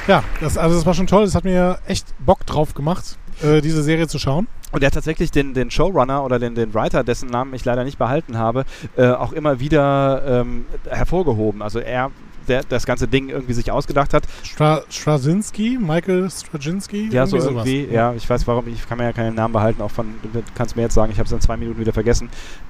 Ja, 0.09 0.25
das, 0.41 0.59
also 0.59 0.75
das 0.75 0.85
war 0.87 0.95
schon 0.95 1.07
toll. 1.07 1.25
Das 1.25 1.37
hat 1.37 1.45
mir 1.45 1.79
echt 1.87 2.07
Bock 2.19 2.47
drauf 2.47 2.75
gemacht, 2.75 3.17
äh, 3.45 3.61
diese 3.61 3.85
Serie 3.85 4.09
zu 4.09 4.19
schauen. 4.19 4.49
Und 4.73 4.83
er 4.83 4.89
hat 4.89 4.95
tatsächlich 4.95 5.31
den, 5.31 5.55
den 5.55 5.71
Showrunner 5.71 6.25
oder 6.25 6.41
den, 6.41 6.57
den 6.57 6.75
Writer, 6.75 7.05
dessen 7.05 7.29
Namen 7.29 7.55
ich 7.55 7.65
leider 7.65 7.85
nicht 7.85 7.99
behalten 7.99 8.37
habe, 8.37 8.65
äh, 8.97 9.07
auch 9.09 9.33
immer 9.33 9.61
wieder 9.61 10.23
ähm, 10.27 10.67
hervorgehoben. 10.89 11.63
Also 11.63 11.79
er, 11.79 12.11
der 12.49 12.63
das 12.65 12.87
ganze 12.87 13.09
Ding 13.09 13.29
irgendwie 13.29 13.53
sich 13.53 13.71
ausgedacht 13.71 14.15
hat. 14.15 14.25
Stra 14.43 14.83
Straczynski, 14.89 15.79
Michael 15.81 16.31
Straczynski? 16.31 17.09
Ja, 17.11 17.27
so 17.27 17.39
sowas. 17.39 17.67
irgendwie. 17.67 17.93
Ja, 17.95 18.15
ich 18.15 18.29
weiß 18.29 18.47
warum. 18.47 18.69
Ich 18.69 18.87
kann 18.89 18.99
mir 18.99 19.05
ja 19.05 19.13
keinen 19.13 19.35
Namen 19.35 19.53
behalten. 19.53 19.83
Auch 19.83 19.91
von, 19.91 20.07
du 20.23 20.43
kannst 20.55 20.77
mir 20.77 20.83
jetzt 20.83 20.95
sagen, 20.95 21.13
ich 21.13 21.19
habe 21.19 21.27
es 21.27 21.33
in 21.33 21.41
zwei 21.41 21.57
Minuten 21.57 21.79
wieder 21.81 21.93
vergessen. 21.93 22.29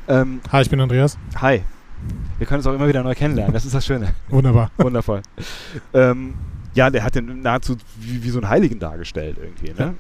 Ähm, 0.09 0.41
Hi, 0.53 0.63
ich 0.63 0.71
bin 0.71 0.81
Andreas. 0.81 1.19
hi. 1.41 1.63
Wir 2.39 2.47
können 2.47 2.59
uns 2.59 2.67
auch 2.67 2.75
immer 2.75 2.89
wieder 2.89 3.03
neu 3.03 3.15
kennenlernen. 3.15 3.55
Das 3.55 3.65
ist 3.65 3.75
das 3.75 3.87
Schöne. 3.87 4.15
Wunderbar. 4.29 4.71
Wundervoll. 4.77 5.23
ähm, 5.95 6.35
ja, 6.75 6.91
der 6.91 7.03
hat 7.05 7.15
den 7.15 7.41
nahezu 7.41 7.77
wie, 7.99 8.23
wie 8.23 8.31
so 8.31 8.39
einen 8.39 8.49
Heiligen 8.51 8.79
dargestellt 8.79 9.39
irgendwie. 9.41 9.73
Ne? 9.73 9.95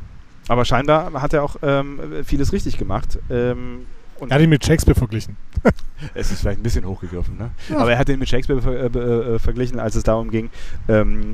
Aber 0.48 0.64
scheinbar 0.64 1.12
hat 1.14 1.32
er 1.32 1.42
auch 1.42 1.56
ähm, 1.62 1.98
vieles 2.24 2.52
richtig 2.52 2.76
gemacht. 2.78 3.18
Ähm, 3.30 3.86
und 4.18 4.30
Er 4.30 4.36
hat 4.36 4.42
ihn 4.42 4.50
mit 4.50 4.64
Shakespeare 4.64 4.98
verglichen. 4.98 5.36
es 6.14 6.30
ist 6.30 6.40
vielleicht 6.40 6.60
ein 6.60 6.62
bisschen 6.62 6.84
hochgegriffen, 6.84 7.36
ne? 7.36 7.50
Ja. 7.68 7.78
Aber 7.78 7.92
er 7.92 7.98
hat 7.98 8.08
den 8.08 8.18
mit 8.18 8.28
Shakespeare 8.28 8.60
ver 8.62 8.94
äh, 8.94 9.34
äh, 9.34 9.38
verglichen, 9.38 9.78
als 9.78 9.94
es 9.94 10.02
darum 10.02 10.30
ging. 10.30 10.50
Ähm, 10.88 11.32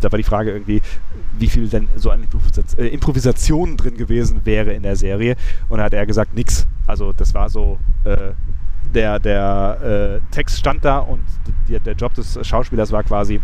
da 0.00 0.10
war 0.10 0.16
die 0.16 0.24
Frage 0.24 0.50
irgendwie, 0.50 0.80
wie 1.38 1.48
viel 1.48 1.68
denn 1.68 1.88
so 1.96 2.10
an 2.10 2.22
Improvisaz 2.22 2.74
äh, 2.78 2.86
Improvisation 2.86 3.76
drin 3.76 3.96
gewesen 3.96 4.40
wäre 4.44 4.72
in 4.72 4.82
der 4.82 4.96
Serie. 4.96 5.36
Und 5.68 5.78
da 5.78 5.84
hat 5.84 5.92
er 5.92 6.06
gesagt, 6.06 6.34
nix. 6.34 6.66
Also 6.86 7.12
das 7.12 7.34
war 7.34 7.48
so, 7.48 7.78
äh, 8.04 8.32
der, 8.94 9.18
der 9.18 10.20
äh, 10.20 10.34
Text 10.34 10.58
stand 10.58 10.84
da 10.84 10.98
und 10.98 11.20
der, 11.68 11.80
der 11.80 11.94
Job 11.94 12.14
des 12.14 12.38
Schauspielers 12.46 12.92
war 12.92 13.02
quasi 13.02 13.40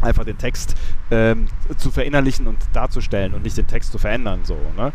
einfach 0.00 0.24
den 0.24 0.38
Text 0.38 0.76
ähm, 1.10 1.48
zu 1.76 1.90
verinnerlichen 1.90 2.46
und 2.46 2.58
darzustellen 2.72 3.34
und 3.34 3.42
nicht 3.42 3.56
den 3.56 3.66
Text 3.66 3.92
zu 3.92 3.98
verändern. 3.98 4.40
So, 4.44 4.56
ne? 4.76 4.92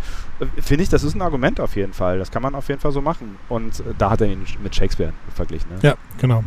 Finde 0.59 0.83
ich, 0.83 0.89
das 0.89 1.03
ist 1.03 1.15
ein 1.15 1.21
Argument 1.21 1.59
auf 1.59 1.75
jeden 1.75 1.93
Fall. 1.93 2.19
Das 2.19 2.31
kann 2.31 2.41
man 2.41 2.55
auf 2.55 2.67
jeden 2.69 2.79
Fall 2.79 2.91
so 2.91 3.01
machen. 3.01 3.37
Und 3.49 3.79
äh, 3.79 3.83
da 3.97 4.09
hat 4.11 4.21
er 4.21 4.27
ihn 4.27 4.45
mit 4.61 4.75
Shakespeare 4.75 5.13
verglichen. 5.33 5.69
Ne? 5.71 5.79
Ja, 5.81 5.95
genau. 6.17 6.43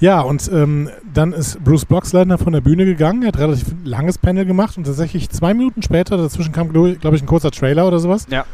Ja, 0.00 0.20
und 0.20 0.50
ähm, 0.52 0.90
dann 1.14 1.32
ist 1.32 1.62
Bruce 1.62 1.84
Blocksleitner 1.84 2.36
von 2.36 2.52
der 2.52 2.60
Bühne 2.60 2.84
gegangen. 2.84 3.22
Er 3.22 3.28
hat 3.28 3.38
relativ 3.38 3.68
langes 3.84 4.18
Panel 4.18 4.44
gemacht 4.44 4.76
und 4.76 4.84
tatsächlich 4.84 5.30
zwei 5.30 5.54
Minuten 5.54 5.80
später, 5.80 6.16
dazwischen 6.16 6.52
kam, 6.52 6.72
glaube 6.72 6.96
glaub 6.96 7.14
ich, 7.14 7.22
ein 7.22 7.26
kurzer 7.26 7.52
Trailer 7.52 7.86
oder 7.86 8.00
sowas. 8.00 8.26
Ja. 8.28 8.44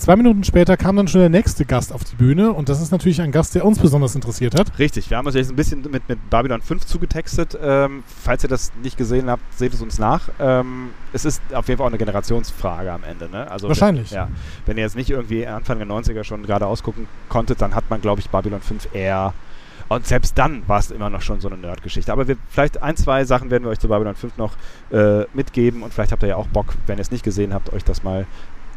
Zwei 0.00 0.16
Minuten 0.16 0.44
später 0.44 0.78
kam 0.78 0.96
dann 0.96 1.08
schon 1.08 1.20
der 1.20 1.28
nächste 1.28 1.66
Gast 1.66 1.92
auf 1.92 2.04
die 2.04 2.16
Bühne 2.16 2.54
und 2.54 2.70
das 2.70 2.80
ist 2.80 2.90
natürlich 2.90 3.20
ein 3.20 3.32
Gast, 3.32 3.54
der 3.54 3.66
uns 3.66 3.78
besonders 3.78 4.14
interessiert 4.14 4.58
hat. 4.58 4.78
Richtig, 4.78 5.10
wir 5.10 5.18
haben 5.18 5.26
uns 5.26 5.34
jetzt 5.34 5.50
ein 5.50 5.56
bisschen 5.56 5.82
mit, 5.90 6.08
mit 6.08 6.30
Babylon 6.30 6.62
5 6.62 6.86
zugetextet. 6.86 7.58
Ähm, 7.62 8.02
falls 8.06 8.42
ihr 8.42 8.48
das 8.48 8.72
nicht 8.82 8.96
gesehen 8.96 9.28
habt, 9.28 9.42
seht 9.52 9.74
es 9.74 9.82
uns 9.82 9.98
nach. 9.98 10.30
Ähm, 10.40 10.88
es 11.12 11.26
ist 11.26 11.42
auf 11.52 11.68
jeden 11.68 11.76
Fall 11.76 11.84
auch 11.84 11.90
eine 11.90 11.98
Generationsfrage 11.98 12.90
am 12.90 13.04
Ende. 13.04 13.28
Ne? 13.28 13.50
Also 13.50 13.68
Wahrscheinlich. 13.68 14.10
Wenn, 14.10 14.16
ja, 14.16 14.28
wenn 14.64 14.78
ihr 14.78 14.84
jetzt 14.84 14.96
nicht 14.96 15.10
irgendwie 15.10 15.46
Anfang 15.46 15.76
der 15.76 15.86
90er 15.86 16.24
schon 16.24 16.44
gerade 16.44 16.66
ausgucken 16.66 17.06
konntet, 17.28 17.60
dann 17.60 17.74
hat 17.74 17.90
man, 17.90 18.00
glaube 18.00 18.22
ich, 18.22 18.30
Babylon 18.30 18.62
5 18.62 18.94
eher. 18.94 19.34
Und 19.90 20.06
selbst 20.06 20.38
dann 20.38 20.62
war 20.68 20.78
es 20.78 20.92
immer 20.92 21.10
noch 21.10 21.20
schon 21.20 21.40
so 21.40 21.48
eine 21.48 21.58
Nerd-Geschichte. 21.58 22.12
Aber 22.12 22.28
wir, 22.28 22.36
vielleicht 22.48 22.80
ein, 22.80 22.96
zwei 22.96 23.24
Sachen 23.24 23.50
werden 23.50 23.64
wir 23.64 23.70
euch 23.70 23.80
zu 23.80 23.88
Babylon 23.88 24.14
5 24.14 24.38
noch 24.38 24.54
äh, 24.92 25.24
mitgeben 25.34 25.82
und 25.82 25.92
vielleicht 25.92 26.12
habt 26.12 26.22
ihr 26.22 26.28
ja 26.28 26.36
auch 26.36 26.46
Bock, 26.46 26.74
wenn 26.86 26.98
ihr 26.98 27.02
es 27.02 27.10
nicht 27.10 27.24
gesehen 27.24 27.52
habt, 27.52 27.72
euch 27.72 27.82
das 27.82 28.04
mal 28.04 28.24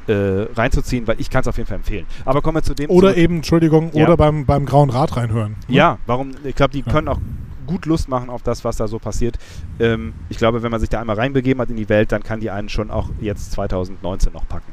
äh, 0.08 0.48
reinzuziehen, 0.56 1.08
weil 1.08 1.20
ich 1.20 1.30
kann 1.30 1.42
es 1.42 1.48
auf 1.48 1.58
jeden 1.58 1.68
Fall 1.68 1.78
empfehlen. 1.78 2.06
Aber 2.26 2.42
kommen 2.42 2.58
wir 2.58 2.64
zu 2.64 2.74
dem 2.74 2.90
Oder 2.90 3.10
zurück. 3.10 3.24
eben, 3.24 3.36
Entschuldigung, 3.38 3.92
Ja. 3.94 4.06
oder 4.06 4.18
beim, 4.18 4.46
beim 4.46 4.66
Grauen 4.66 4.90
Rad 4.90 5.16
reinhören. 5.18 5.56
ne? 5.68 5.76
Ja, 5.76 5.98
warum? 6.06 6.32
Ich 6.44 6.56
glaube, 6.56 6.74
die 6.74 6.84
Ja. 6.86 6.92
können 6.92 7.08
auch 7.08 7.20
gut 7.66 7.86
Lust 7.86 8.10
machen 8.10 8.30
auf 8.30 8.44
das, 8.44 8.66
was 8.66 8.76
da 8.76 8.88
so 8.90 9.00
passiert. 9.00 9.38
Ähm, 9.80 10.14
ich 10.30 10.38
glaube, 10.38 10.64
wenn 10.64 10.72
man 10.72 10.80
sich 10.82 10.90
da 10.90 11.00
einmal 11.00 11.16
reinbegeben 11.16 11.62
hat 11.62 11.70
in 11.70 11.78
die 11.78 11.88
Welt, 11.88 12.12
dann 12.12 12.22
kann 12.24 12.40
die 12.42 12.50
einen 12.52 12.68
schon 12.70 12.92
auch 12.92 13.10
jetzt 13.22 13.52
2019 13.54 14.34
noch 14.34 14.48
packen. 14.48 14.72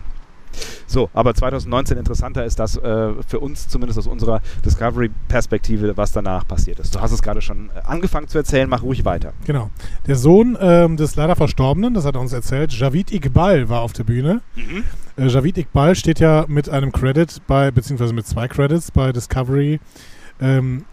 So, 0.89 1.09
aber 1.15 1.33
2019 1.33 1.97
interessanter 1.97 2.45
ist 2.45 2.59
das 2.59 2.77
äh, 2.77 3.13
für 3.29 3.39
uns, 3.39 3.69
zumindest 3.69 4.01
aus 4.01 4.09
unserer 4.09 4.41
Discovery-Perspektive, 4.65 5.97
was 5.97 6.11
danach 6.11 6.47
passiert 6.47 6.81
ist. 6.81 6.95
Du 6.95 7.01
hast 7.01 7.13
es 7.13 7.23
gerade 7.23 7.41
schon 7.41 7.71
äh, 7.75 7.81
angefangen 7.87 8.27
zu 8.27 8.39
erzählen, 8.39 8.69
mach 8.69 8.83
ruhig 8.83 9.05
weiter. 9.05 9.33
Genau. 9.47 9.71
Der 10.09 10.17
Sohn 10.17 10.59
ähm, 10.61 10.97
des 10.97 11.15
leider 11.15 11.37
Verstorbenen, 11.37 11.95
das 11.95 12.05
hat 12.05 12.17
er 12.17 12.21
uns 12.21 12.33
erzählt, 12.33 12.73
Javid 12.73 13.13
Iqbal 13.13 13.69
war 13.69 13.83
auf 13.83 13.93
der 13.93 14.03
Bühne. 14.05 14.41
Äh, 15.21 15.27
Javid 15.29 15.59
Iqbal 15.59 15.95
steht 15.95 16.19
ja 16.21 16.45
mit 16.49 16.69
einem 16.69 16.93
Credit 16.93 17.43
bei, 17.47 17.71
beziehungsweise 17.71 18.15
mit 18.15 18.27
zwei 18.27 18.49
Credits 18.49 18.91
bei 18.91 19.13
Discovery 19.13 19.81
ähm, 20.41 20.85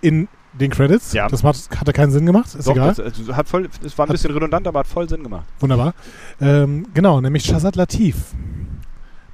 in 0.00 0.28
den 0.52 0.70
Credits. 0.70 1.12
Ja. 1.12 1.28
Das 1.28 1.42
macht, 1.42 1.68
hatte 1.80 1.92
keinen 1.92 2.12
Sinn 2.12 2.26
gemacht, 2.26 2.54
ist 2.54 2.66
Doch, 2.68 2.72
egal. 2.74 2.94
das, 2.94 3.28
äh, 3.28 3.32
hat 3.32 3.48
voll, 3.48 3.68
es 3.84 3.98
war 3.98 4.06
ein 4.06 4.08
Hat- 4.08 4.12
bisschen 4.14 4.30
redundant, 4.32 4.66
aber 4.68 4.78
hat 4.80 4.86
voll 4.86 5.08
Sinn 5.08 5.22
gemacht. 5.24 5.46
Wunderbar. 5.58 5.94
Ähm, 6.40 6.86
genau, 6.94 7.20
nämlich 7.20 7.44
Shazad 7.44 7.74
Latif. 7.76 8.16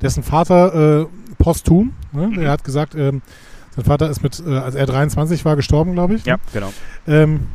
Dessen 0.01 0.23
Vater 0.23 1.03
äh, 1.03 1.07
posthum, 1.39 1.93
ne? 2.13 2.29
Mhm. 2.29 2.39
er 2.41 2.51
hat 2.53 2.65
gesagt, 2.65 2.95
ähm, 2.95 3.21
sein 3.77 3.85
Vater 3.85 4.09
ist 4.09 4.23
mit, 4.23 4.43
äh, 4.47 4.57
als 4.57 4.75
er 4.75 4.87
23 4.87 5.45
war, 5.45 5.57
gestorben, 5.57 5.93
glaube 5.93 6.15
ich. 6.15 6.25
Ja, 6.25 6.39
genau. 6.55 6.73
ähm, 7.07 7.49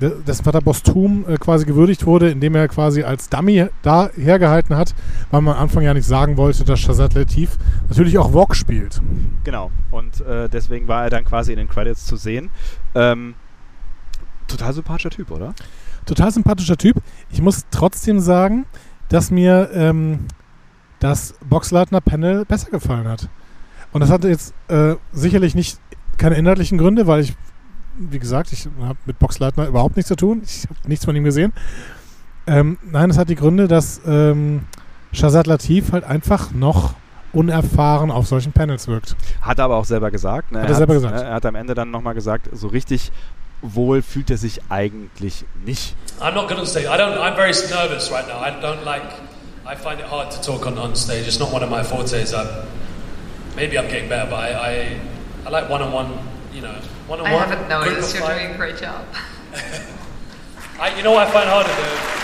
dessen 0.00 0.44
Vater 0.44 0.60
posthum 0.60 1.24
äh, 1.28 1.36
quasi 1.36 1.64
gewürdigt 1.66 2.06
wurde, 2.06 2.30
indem 2.30 2.54
er 2.54 2.68
quasi 2.68 3.02
als 3.02 3.28
Dummy 3.28 3.66
da 3.82 4.10
hergehalten 4.16 4.76
hat, 4.76 4.94
weil 5.30 5.42
man 5.42 5.54
am 5.54 5.62
Anfang 5.62 5.82
ja 5.82 5.94
nicht 5.94 6.06
sagen 6.06 6.36
wollte, 6.36 6.64
dass 6.64 6.80
Shazad 6.80 7.14
Latif 7.14 7.58
natürlich 7.88 8.18
auch 8.18 8.32
Vogue 8.32 8.54
spielt. 8.54 9.00
Genau. 9.44 9.70
Und 9.90 10.20
äh, 10.22 10.48
deswegen 10.48 10.88
war 10.88 11.04
er 11.04 11.10
dann 11.10 11.24
quasi 11.24 11.52
in 11.52 11.58
den 11.58 11.68
Credits 11.68 12.06
zu 12.06 12.16
sehen. 12.16 12.50
Ähm, 12.94 13.34
total 14.48 14.72
sympathischer 14.72 15.10
Typ, 15.10 15.30
oder? 15.30 15.54
Total 16.06 16.30
sympathischer 16.30 16.76
Typ. 16.76 16.96
Ich 17.30 17.40
muss 17.40 17.66
trotzdem 17.70 18.20
sagen, 18.20 18.66
dass 19.08 19.30
mir 19.30 19.70
ähm, 19.74 20.26
das 20.98 21.34
Boxleitner-Panel 21.48 22.44
besser 22.44 22.70
gefallen 22.70 23.08
hat. 23.08 23.28
Und 23.92 24.00
das 24.00 24.10
hatte 24.10 24.28
jetzt 24.28 24.54
äh, 24.68 24.94
sicherlich 25.12 25.54
nicht 25.54 25.78
keine 26.16 26.36
inhaltlichen 26.36 26.78
Gründe, 26.78 27.06
weil 27.06 27.20
ich, 27.20 27.34
wie 27.98 28.18
gesagt, 28.18 28.52
ich 28.52 28.68
habe 28.80 28.98
mit 29.06 29.18
Boxleitner 29.18 29.66
überhaupt 29.66 29.96
nichts 29.96 30.08
zu 30.08 30.16
tun. 30.16 30.42
Ich 30.44 30.64
habe 30.64 30.88
nichts 30.88 31.04
von 31.04 31.14
ihm 31.16 31.24
gesehen. 31.24 31.52
Ähm, 32.46 32.78
nein, 32.82 33.10
es 33.10 33.18
hat 33.18 33.28
die 33.28 33.34
Gründe, 33.36 33.68
dass 33.68 34.00
ähm, 34.06 34.62
Shazad 35.12 35.46
Latif 35.46 35.92
halt 35.92 36.04
einfach 36.04 36.52
noch 36.52 36.94
unerfahren 37.32 38.10
auf 38.10 38.26
solchen 38.26 38.52
Panels 38.52 38.88
wirkt. 38.88 39.16
Hat 39.40 39.58
er 39.58 39.66
aber 39.66 39.76
auch 39.76 39.84
selber 39.84 40.10
gesagt. 40.10 40.52
Ne? 40.52 40.60
Hat 40.62 40.68
er 40.68 40.74
selber 40.74 40.94
gesagt. 40.94 41.14
ne, 41.14 41.22
Er 41.24 41.34
hat 41.34 41.46
am 41.46 41.54
Ende 41.54 41.74
dann 41.74 41.90
nochmal 41.90 42.14
gesagt, 42.14 42.48
so 42.52 42.68
richtig 42.68 43.12
wohl 43.62 44.02
fühlt 44.02 44.28
er 44.30 44.36
sich 44.36 44.60
eigentlich 44.70 45.44
nicht. 45.64 45.94
I'm 46.20 46.34
not 46.34 46.50
on 46.50 46.66
stage. 46.66 46.86
I 46.86 46.98
don't. 46.98 47.16
I'm 47.16 47.36
very 47.36 47.52
nervous 47.70 48.10
right 48.10 48.26
now. 48.26 48.40
I 48.42 48.50
don't 48.60 48.84
like. 48.84 49.02
I 49.64 49.76
find 49.76 50.00
it 50.00 50.06
hard 50.10 50.30
to 50.32 50.40
talk 50.42 50.66
on, 50.66 50.76
on 50.76 50.96
stage. 50.96 51.26
It's 51.28 51.38
not 51.38 51.52
one 51.52 51.62
of 51.62 51.70
my 51.70 51.84
fortes. 51.84 52.34
I'm, 52.34 52.48
maybe 53.54 53.78
I'm 53.78 53.86
getting 53.88 54.08
better, 54.08 54.28
but 54.28 54.40
I, 54.40 54.50
I, 54.52 55.00
I 55.46 55.50
like 55.50 55.70
one-on-one. 55.70 56.08
You 56.52 56.62
know, 56.62 56.74
one-on-one. 57.12 57.42
I 57.42 57.46
haven't 57.46 57.68
noticed. 57.68 58.14
of 58.14 58.20
You're 58.20 58.34
doing 58.38 58.54
a 58.54 58.56
great 58.56 58.78
job. 58.78 59.04
I, 60.80 60.96
you 60.96 61.02
know 61.02 61.12
what 61.12 61.28
I 61.28 61.30
find 61.30 61.48
harder 61.48 61.68
though. 61.68 62.22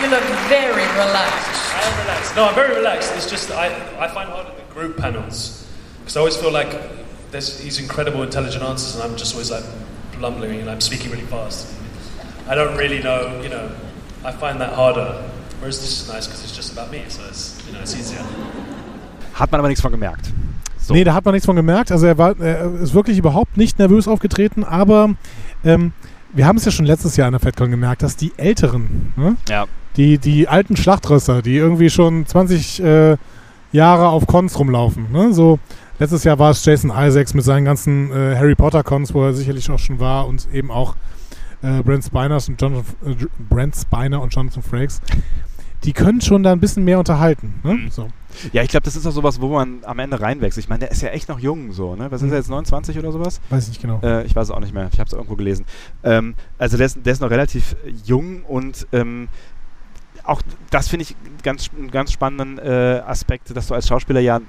You 0.00 0.10
look 0.10 0.24
very 0.48 0.86
relaxed. 0.96 1.74
I 1.74 1.82
am 1.82 2.00
relaxed. 2.00 2.36
No, 2.36 2.44
I'm 2.46 2.54
very 2.54 2.74
relaxed. 2.74 3.12
It's 3.16 3.28
just 3.28 3.50
I, 3.50 3.66
I 3.98 4.08
find 4.08 4.30
harder 4.30 4.50
the 4.56 4.72
group 4.72 4.96
panels 4.96 5.68
because 6.00 6.16
I 6.16 6.20
always 6.20 6.36
feel 6.36 6.50
like 6.50 6.74
there's 7.30 7.58
these 7.58 7.78
incredible 7.80 8.22
intelligent 8.22 8.64
answers, 8.64 8.94
and 8.94 9.04
I'm 9.04 9.16
just 9.18 9.34
always 9.34 9.50
like 9.50 9.64
blumbling 10.18 10.60
and 10.60 10.70
I'm 10.70 10.80
speaking 10.80 11.10
really 11.10 11.26
fast. 11.26 11.74
I 12.48 12.54
don't 12.54 12.78
really 12.78 13.02
know. 13.02 13.42
You 13.42 13.50
know, 13.50 13.70
I 14.24 14.32
find 14.32 14.58
that 14.62 14.72
harder. 14.72 15.22
Whereas 15.60 15.80
this 15.80 16.00
is 16.00 16.08
nice 16.08 16.26
because 16.26 16.44
it's 16.44 16.56
just 16.56 16.72
about 16.72 16.90
me, 16.90 17.04
so 17.08 17.22
it's 17.28 17.62
you 17.66 17.74
know 17.74 17.80
it's 17.80 17.94
easier. 17.94 18.24
Hat 19.34 19.52
man 19.52 19.60
aber 19.60 19.68
nichts 19.68 19.82
von 19.82 19.92
gemerkt. 19.92 20.32
So. 20.78 20.94
Nee, 20.94 21.04
da 21.04 21.14
hat 21.14 21.24
man 21.24 21.34
nichts 21.34 21.46
von 21.46 21.56
gemerkt. 21.56 21.90
Also 21.90 22.06
er, 22.06 22.18
war, 22.18 22.38
er 22.38 22.72
ist 22.74 22.94
wirklich 22.94 23.18
überhaupt 23.18 23.56
nicht 23.56 23.78
nervös 23.78 24.08
aufgetreten, 24.08 24.64
aber 24.64 25.14
ähm, 25.64 25.92
wir 26.32 26.46
haben 26.46 26.56
es 26.56 26.64
ja 26.64 26.70
schon 26.70 26.86
letztes 26.86 27.16
Jahr 27.16 27.26
an 27.26 27.32
der 27.32 27.40
FedCon 27.40 27.70
gemerkt, 27.70 28.02
dass 28.02 28.16
die 28.16 28.32
Älteren, 28.36 29.12
ne? 29.16 29.36
Ja. 29.48 29.66
die, 29.96 30.18
die 30.18 30.48
alten 30.48 30.76
Schlachtrösser, 30.76 31.42
die 31.42 31.56
irgendwie 31.56 31.90
schon 31.90 32.26
20 32.26 32.82
äh, 32.82 33.16
Jahre 33.72 34.08
auf 34.08 34.26
Cons 34.26 34.58
rumlaufen, 34.58 35.10
ne? 35.12 35.32
so 35.32 35.58
letztes 35.98 36.24
Jahr 36.24 36.38
war 36.38 36.50
es 36.50 36.64
Jason 36.64 36.92
Isaacs 36.94 37.34
mit 37.34 37.44
seinen 37.44 37.64
ganzen 37.64 38.10
äh, 38.12 38.36
Harry 38.36 38.54
Potter 38.54 38.82
Cons, 38.82 39.14
wo 39.14 39.24
er 39.24 39.32
sicherlich 39.32 39.70
auch 39.70 39.78
schon 39.78 39.98
war 39.98 40.26
und 40.26 40.46
eben 40.52 40.70
auch 40.70 40.94
äh, 41.62 41.82
Brent 41.82 42.10
und 42.12 42.60
Jonathan, 42.60 42.84
äh, 43.04 43.14
Brent 43.48 43.76
Spiner 43.76 44.20
und 44.20 44.34
Jonathan 44.34 44.62
Frakes. 44.62 45.00
Die 45.86 45.92
können 45.92 46.20
schon 46.20 46.42
da 46.42 46.52
ein 46.52 46.60
bisschen 46.60 46.84
mehr 46.84 46.98
unterhalten. 46.98 47.54
Ne? 47.62 47.74
Mhm. 47.74 47.90
So. 47.90 48.08
Ja, 48.52 48.62
ich 48.62 48.68
glaube, 48.68 48.84
das 48.84 48.96
ist 48.96 49.06
auch 49.06 49.12
sowas, 49.12 49.40
wo 49.40 49.48
man 49.48 49.78
am 49.84 49.98
Ende 49.98 50.20
reinwächst. 50.20 50.58
Ich 50.58 50.68
meine, 50.68 50.80
der 50.80 50.90
ist 50.90 51.00
ja 51.00 51.08
echt 51.08 51.28
noch 51.28 51.38
jung, 51.38 51.72
so, 51.72 51.96
ne? 51.96 52.10
Was 52.10 52.20
ist 52.20 52.26
Mhm. 52.26 52.32
er 52.32 52.38
jetzt, 52.38 52.50
29 52.50 52.98
oder 52.98 53.12
sowas? 53.12 53.40
Weiß 53.48 53.62
ich 53.64 53.68
nicht 53.70 53.80
genau. 53.82 54.00
Äh, 54.02 54.24
ich 54.26 54.36
weiß 54.36 54.48
es 54.48 54.50
auch 54.50 54.60
nicht 54.60 54.74
mehr. 54.74 54.88
Ich 54.92 54.98
habe 55.00 55.06
es 55.06 55.14
irgendwo 55.14 55.36
gelesen. 55.36 55.64
Ähm, 56.04 56.34
also 56.58 56.76
der 56.76 56.86
ist, 56.86 56.98
der 57.02 57.12
ist 57.14 57.20
noch 57.20 57.30
relativ 57.30 57.76
jung 58.04 58.42
und 58.42 58.86
ähm, 58.92 59.28
auch 60.24 60.42
das 60.70 60.88
finde 60.88 61.04
ich 61.04 61.14
ganz, 61.44 61.70
einen 61.78 61.90
ganz 61.90 62.12
spannenden 62.12 62.58
äh, 62.58 63.00
Aspekt, 63.06 63.56
dass 63.56 63.68
du 63.68 63.74
als 63.74 63.86
Schauspieler 63.86 64.20
ja 64.20 64.40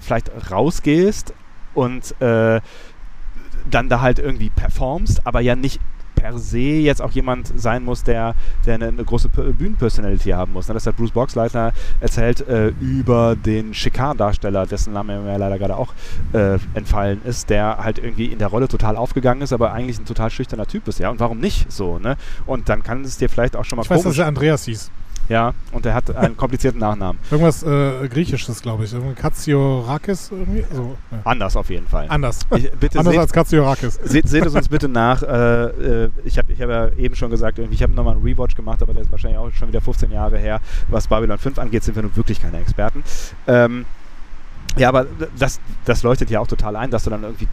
vielleicht 0.00 0.30
rausgehst 0.50 1.34
und 1.74 2.18
äh, 2.22 2.60
dann 3.70 3.88
da 3.88 4.00
halt 4.00 4.20
irgendwie 4.20 4.48
performst, 4.50 5.26
aber 5.26 5.40
ja 5.40 5.56
nicht 5.56 5.80
per 6.18 6.38
se 6.38 6.58
jetzt 6.58 7.00
auch 7.00 7.12
jemand 7.12 7.52
sein 7.58 7.84
muss, 7.84 8.02
der, 8.02 8.34
der 8.66 8.74
eine, 8.74 8.88
eine 8.88 9.04
große 9.04 9.28
Bühnenpersonality 9.28 10.30
haben 10.30 10.52
muss. 10.52 10.68
Ne? 10.68 10.74
Das 10.74 10.86
hat 10.86 10.96
Bruce 10.96 11.12
Boxleitner 11.12 11.72
erzählt 12.00 12.46
äh, 12.48 12.68
über 12.80 13.36
den 13.36 13.72
Chicard-Darsteller, 13.72 14.66
dessen 14.66 14.92
Name 14.92 15.20
mir 15.20 15.38
leider 15.38 15.58
gerade 15.58 15.76
auch 15.76 15.92
äh, 16.32 16.58
entfallen 16.74 17.20
ist, 17.24 17.50
der 17.50 17.78
halt 17.78 17.98
irgendwie 17.98 18.26
in 18.26 18.38
der 18.38 18.48
Rolle 18.48 18.68
total 18.68 18.96
aufgegangen 18.96 19.42
ist, 19.42 19.52
aber 19.52 19.72
eigentlich 19.72 19.98
ein 19.98 20.04
total 20.04 20.30
schüchterner 20.30 20.66
Typ 20.66 20.88
ist. 20.88 20.98
Ja, 20.98 21.10
und 21.10 21.20
warum 21.20 21.38
nicht 21.38 21.70
so? 21.70 21.98
Ne? 21.98 22.16
Und 22.46 22.68
dann 22.68 22.82
kann 22.82 23.04
es 23.04 23.18
dir 23.18 23.28
vielleicht 23.28 23.56
auch 23.56 23.64
schon 23.64 23.76
mal 23.76 23.82
Ich 23.82 23.90
weiß, 23.90 24.02
dass 24.02 24.18
er 24.18 24.26
Andreas 24.26 24.64
hieß. 24.64 24.90
Ja, 25.28 25.52
und 25.72 25.84
er 25.86 25.94
hat 25.94 26.14
einen 26.16 26.36
komplizierten 26.36 26.80
Nachnamen. 26.80 27.20
Irgendwas 27.30 27.62
äh, 27.62 28.08
Griechisches, 28.08 28.62
glaube 28.62 28.84
ich. 28.84 28.92
Irgendwie 28.92 29.14
Katsiorakis 29.14 30.30
irgendwie. 30.30 30.64
So, 30.72 30.96
ja. 31.10 31.18
Anders 31.24 31.56
auf 31.56 31.68
jeden 31.70 31.86
Fall. 31.86 32.06
Anders. 32.08 32.40
Ich, 32.56 32.70
bitte 32.72 32.98
Anders 32.98 33.12
seht- 33.12 33.20
als 33.20 33.32
Katsiorakis. 33.32 33.98
Seht, 34.02 34.28
seht 34.28 34.46
es 34.46 34.54
uns 34.54 34.68
bitte 34.68 34.88
nach. 34.88 35.22
Äh, 35.22 36.04
äh, 36.04 36.10
ich 36.24 36.38
habe 36.38 36.52
ich 36.52 36.60
hab 36.62 36.68
ja 36.70 36.88
eben 36.96 37.14
schon 37.14 37.30
gesagt, 37.30 37.58
ich 37.58 37.82
habe 37.82 37.92
nochmal 37.92 38.14
einen 38.14 38.22
Rewatch 38.24 38.54
gemacht, 38.56 38.82
aber 38.82 38.94
der 38.94 39.02
ist 39.02 39.10
wahrscheinlich 39.12 39.38
auch 39.38 39.50
schon 39.52 39.68
wieder 39.68 39.80
15 39.80 40.10
Jahre 40.10 40.38
her. 40.38 40.60
Was 40.88 41.08
Babylon 41.08 41.38
5 41.38 41.58
angeht, 41.58 41.84
sind 41.84 41.94
wir 41.94 42.02
nun 42.02 42.16
wirklich 42.16 42.40
keine 42.40 42.58
Experten. 42.60 43.02
Ähm, 43.46 43.84
ja, 44.76 44.88
aber 44.88 45.06
das, 45.38 45.60
das 45.84 46.02
leuchtet 46.02 46.30
ja 46.30 46.40
auch 46.40 46.46
total 46.46 46.76
ein, 46.76 46.90
dass 46.90 47.04
du 47.04 47.10
dann 47.10 47.22
irgendwie 47.24 47.48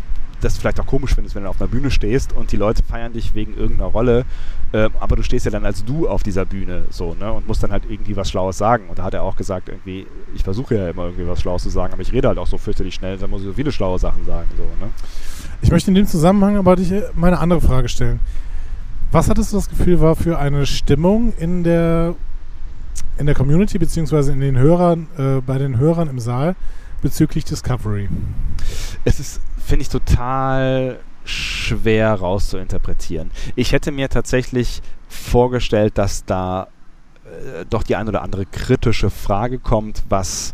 das 0.46 0.58
vielleicht 0.58 0.80
auch 0.80 0.86
komisch 0.86 1.16
findest, 1.16 1.36
wenn 1.36 1.44
du 1.44 1.50
auf 1.50 1.60
einer 1.60 1.68
Bühne 1.68 1.92
stehst 1.92 2.34
und 2.34 2.52
die 2.52 2.58
Leute 2.58 2.84
feiern 2.84 3.14
dich 3.14 3.34
wegen 3.34 3.58
irgendeiner 3.58 3.90
Rolle, 3.90 4.26
ähm, 4.74 4.92
aber 5.00 5.16
du 5.16 5.24
stehst 5.24 5.46
ja 5.46 5.52
dann 5.52 5.66
als 5.66 5.84
du 5.84 6.08
auf 6.08 6.24
dieser 6.24 6.46
Bühne 6.46 6.84
so, 6.90 7.16
ne, 7.16 7.32
und 7.32 7.48
musst 7.48 7.64
dann 7.64 7.72
halt 7.72 7.84
irgendwie 7.90 8.16
was 8.16 8.30
Schlaues 8.30 8.58
sagen. 8.58 8.86
Und 8.90 9.00
da 9.00 9.04
hat 9.04 9.14
er 9.14 9.24
auch 9.24 9.36
gesagt, 9.36 9.70
irgendwie, 9.70 10.06
ich 10.36 10.44
versuche 10.44 10.76
ja 10.76 10.90
immer 10.90 11.06
irgendwie 11.06 11.28
was 11.28 11.42
Schlaues 11.42 11.64
zu 11.64 11.70
sagen, 11.70 11.94
aber 11.94 12.02
ich 12.02 12.14
rede 12.14 12.28
halt 12.28 12.38
auch 12.38 12.48
so 12.48 12.58
fürchterlich 12.58 12.94
schnell, 12.94 13.18
dann 13.18 13.30
muss 13.30 13.42
ich 13.42 13.48
so 13.48 13.54
viele 13.54 13.72
schlaue 13.72 14.00
Sachen 14.00 14.24
sagen, 14.26 14.48
so, 14.56 14.64
ne. 14.64 14.92
Ich 15.62 15.72
möchte 15.72 15.90
in 15.90 15.96
dem 15.96 16.06
Zusammenhang 16.06 16.58
aber 16.58 16.76
dich 16.76 16.92
äh, 16.92 17.04
mal 17.16 17.28
eine 17.28 17.40
andere 17.40 17.62
Frage 17.62 17.90
stellen. 17.90 18.20
Was 19.12 19.30
hattest 19.30 19.52
du 19.52 19.58
das 19.58 19.70
Gefühl 19.70 20.00
war 20.00 20.16
für 20.16 20.38
eine 20.38 20.66
Stimmung 20.66 21.34
in 21.40 21.64
der, 21.64 22.16
in 23.18 23.26
der 23.26 23.36
Community 23.36 23.80
beziehungsweise 23.80 24.32
in 24.32 24.42
den 24.42 24.58
Hörern, 24.58 25.08
äh, 25.18 25.42
bei 25.42 25.58
den 25.58 25.80
Hörern 25.80 26.10
im 26.10 26.20
Saal 26.20 26.56
bezüglich 27.02 27.46
Discovery? 27.46 28.10
es 29.06 29.20
ist, 29.20 29.42
finde 29.66 29.84
ich, 29.84 29.90
total 29.90 31.00
schwer 31.24 32.14
rauszuinterpretieren. 32.14 33.32
Ich 33.56 33.72
hätte 33.72 33.92
mir 33.92 34.10
tatsächlich 34.10 34.82
vorgestellt, 35.10 35.98
dass 35.98 36.26
da 36.26 36.68
äh, 37.26 37.66
doch 37.70 37.84
die 37.84 37.96
ein 37.96 38.08
oder 38.08 38.22
andere 38.22 38.46
kritische 38.46 39.10
Frage 39.10 39.60
kommt, 39.60 40.04
was 40.08 40.54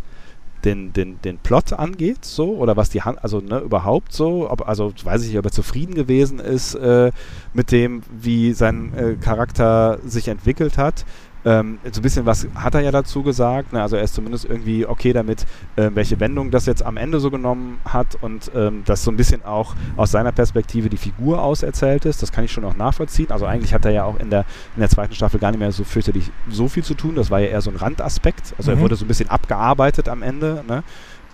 den, 0.63 0.93
den, 0.93 1.19
den 1.21 1.39
Plot 1.39 1.73
angeht, 1.73 2.23
so, 2.23 2.55
oder 2.55 2.77
was 2.77 2.89
die 2.89 3.01
Hand, 3.01 3.23
also 3.23 3.39
ne, 3.39 3.59
überhaupt 3.59 4.13
so, 4.13 4.49
ob, 4.49 4.67
also 4.67 4.93
weiß 5.03 5.23
ich 5.23 5.29
nicht, 5.29 5.39
ob 5.39 5.45
er 5.45 5.51
zufrieden 5.51 5.95
gewesen 5.95 6.39
ist 6.39 6.75
äh, 6.75 7.11
mit 7.53 7.71
dem, 7.71 8.03
wie 8.11 8.53
sein 8.53 8.93
äh, 8.95 9.15
Charakter 9.15 9.99
sich 10.05 10.27
entwickelt 10.27 10.77
hat. 10.77 11.05
Ähm, 11.43 11.79
so 11.91 11.99
ein 11.99 12.03
bisschen 12.03 12.25
was 12.25 12.47
hat 12.53 12.75
er 12.75 12.81
ja 12.81 12.91
dazu 12.91 13.23
gesagt, 13.23 13.73
ne? 13.73 13.81
also 13.81 13.95
er 13.95 14.03
ist 14.03 14.13
zumindest 14.13 14.45
irgendwie 14.45 14.85
okay 14.85 15.11
damit, 15.11 15.45
äh, 15.75 15.89
welche 15.93 16.19
Wendung 16.19 16.51
das 16.51 16.67
jetzt 16.67 16.83
am 16.83 16.97
Ende 16.97 17.19
so 17.19 17.31
genommen 17.31 17.79
hat 17.85 18.15
und 18.21 18.51
ähm, 18.55 18.83
dass 18.85 19.03
so 19.03 19.11
ein 19.11 19.17
bisschen 19.17 19.43
auch 19.43 19.75
aus 19.97 20.11
seiner 20.11 20.31
Perspektive 20.31 20.89
die 20.89 20.97
Figur 20.97 21.41
auserzählt 21.41 22.05
ist, 22.05 22.21
das 22.21 22.31
kann 22.31 22.43
ich 22.43 22.51
schon 22.51 22.63
auch 22.63 22.75
nachvollziehen. 22.75 23.31
Also 23.31 23.45
eigentlich 23.45 23.73
hat 23.73 23.85
er 23.85 23.91
ja 23.91 24.03
auch 24.03 24.19
in 24.19 24.29
der, 24.29 24.45
in 24.75 24.81
der 24.81 24.89
zweiten 24.89 25.15
Staffel 25.15 25.39
gar 25.39 25.49
nicht 25.51 25.59
mehr 25.59 25.71
so 25.71 25.83
fürchterlich 25.83 26.29
so 26.49 26.67
viel 26.67 26.83
zu 26.83 26.93
tun, 26.93 27.15
das 27.15 27.31
war 27.31 27.39
ja 27.39 27.47
eher 27.47 27.61
so 27.61 27.71
ein 27.71 27.75
Randaspekt, 27.77 28.53
also 28.57 28.71
Mhm. 28.71 28.77
er 28.77 28.81
wurde 28.81 28.95
so 28.95 29.05
ein 29.05 29.07
bisschen 29.07 29.29
abgearbeitet 29.29 30.09
am 30.09 30.21
Ende. 30.21 30.63
Ne? 30.67 30.83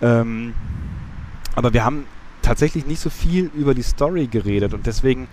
Ähm, 0.00 0.54
aber 1.54 1.72
wir 1.74 1.84
haben 1.84 2.04
tatsächlich 2.40 2.86
nicht 2.86 3.00
so 3.00 3.10
viel 3.10 3.50
über 3.54 3.74
die 3.74 3.82
Story 3.82 4.26
geredet 4.26 4.72
und 4.72 4.86
deswegen 4.86 5.28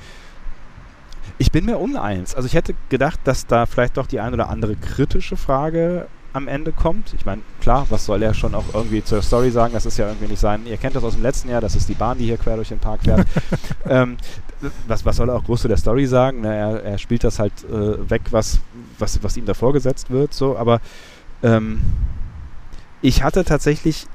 ich 1.38 1.52
bin 1.52 1.66
mir 1.66 1.78
uneins. 1.78 2.36
Also 2.36 2.48
ich 2.48 2.54
hätte 2.54 2.76
gedacht, 2.90 3.20
dass 3.24 3.46
da 3.46 3.66
vielleicht 3.66 3.98
doch 3.98 4.08
die 4.08 4.20
ein 4.20 4.34
oder 4.34 4.50
andere 4.50 4.76
kritische 4.76 5.38
Frage 5.38 6.08
am 6.34 6.48
Ende 6.50 6.74
kommt. 6.74 7.14
Ich 7.14 7.26
meine, 7.26 7.42
klar, 7.62 7.86
was 7.90 8.06
soll 8.06 8.22
er 8.22 8.34
schon 8.34 8.56
auch 8.56 8.66
irgendwie 8.74 9.04
zur 9.04 9.22
Story 9.22 9.52
sagen? 9.52 9.74
Das 9.74 9.86
ist 9.86 9.98
ja 9.98 10.08
irgendwie 10.08 10.28
nicht 10.28 10.40
sein. 10.40 10.66
Ihr 10.66 10.76
kennt 10.78 10.96
das 10.96 11.04
aus 11.04 11.14
dem 11.14 11.24
letzten 11.24 11.50
Jahr, 11.50 11.62
das 11.62 11.76
ist 11.76 11.88
die 11.88 11.94
Bahn, 11.94 12.18
die 12.18 12.26
hier 12.26 12.38
quer 12.38 12.58
durch 12.58 12.70
den 12.70 12.80
Park 12.80 13.04
fährt. 13.04 13.26
ähm, 13.90 14.18
was, 14.88 15.06
was 15.06 15.16
soll 15.16 15.30
er 15.30 15.36
auch 15.36 15.44
groß 15.46 15.62
zu 15.62 15.68
der 15.70 15.78
Story 15.78 16.06
sagen? 16.06 16.40
Na, 16.42 16.54
er, 16.54 16.84
er 16.84 16.98
spielt 16.98 17.24
das 17.24 17.40
halt 17.40 17.54
äh, 17.64 18.10
weg, 18.10 18.24
was, 18.32 18.60
was, 19.00 19.24
was 19.24 19.38
ihm 19.38 19.46
da 19.46 19.54
vorgesetzt 19.54 20.10
wird. 20.10 20.34
So, 20.34 20.58
aber 20.58 20.82
ähm, 21.42 21.82
ich 23.02 23.24
hatte 23.24 23.46
tatsächlich 23.46 24.08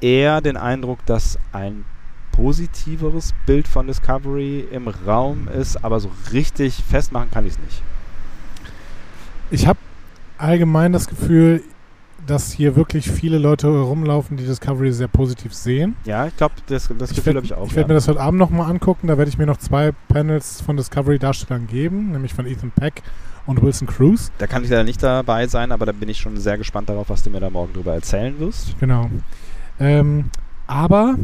eher 0.00 0.40
den 0.40 0.56
Eindruck, 0.56 1.04
dass 1.06 1.38
ein 1.52 1.84
positiveres 2.38 3.34
Bild 3.46 3.66
von 3.66 3.88
Discovery 3.88 4.64
im 4.70 4.86
Raum 4.86 5.48
ist, 5.48 5.84
aber 5.84 5.98
so 5.98 6.08
richtig 6.32 6.74
festmachen 6.88 7.30
kann 7.32 7.44
ich 7.44 7.54
es 7.54 7.58
nicht. 7.58 7.82
Ich 9.50 9.66
habe 9.66 9.78
allgemein 10.38 10.92
das 10.92 11.08
Gefühl, 11.08 11.64
dass 12.26 12.52
hier 12.52 12.76
wirklich 12.76 13.10
viele 13.10 13.38
Leute 13.38 13.66
rumlaufen, 13.66 14.36
die 14.36 14.44
Discovery 14.44 14.92
sehr 14.92 15.08
positiv 15.08 15.52
sehen. 15.52 15.96
Ja, 16.04 16.26
ich 16.26 16.36
glaube, 16.36 16.54
das, 16.66 16.88
das 16.96 17.10
Gefühl 17.10 17.34
werde 17.34 17.38
habe 17.38 17.46
ich 17.46 17.54
auch. 17.54 17.66
ich 17.66 17.74
werd 17.74 17.86
ja. 17.86 17.88
mir 17.88 17.94
das 17.94 18.06
heute 18.06 18.20
Abend 18.20 18.38
nochmal 18.38 18.70
angucken. 18.70 19.08
Da 19.08 19.18
werde 19.18 19.28
ich 19.28 19.38
mir 19.38 19.46
noch 19.46 19.56
zwei 19.56 19.92
Panels 20.08 20.60
von 20.60 20.76
Discovery-Darstellern 20.76 21.66
geben, 21.66 22.12
nämlich 22.12 22.34
von 22.34 22.46
Ethan 22.46 22.70
Peck 22.70 23.02
und 23.46 23.62
Wilson 23.62 23.88
Cruz. 23.88 24.30
da 24.38 24.46
kann 24.46 24.62
ich 24.62 24.70
leider 24.70 24.84
nicht 24.84 25.02
dabei 25.02 25.48
sein, 25.48 25.72
aber 25.72 25.86
da 25.86 25.92
bin 25.92 26.08
ich 26.08 26.18
schon 26.18 26.36
sehr 26.36 26.58
gespannt 26.58 26.88
darauf, 26.88 27.08
was 27.08 27.22
du 27.24 27.30
mir 27.30 27.40
da 27.40 27.50
morgen 27.50 27.72
drüber 27.72 27.94
erzählen 27.94 28.38
wirst. 28.38 28.78
Genau. 28.78 29.10
Ähm, 29.80 30.30
aber 30.66 31.16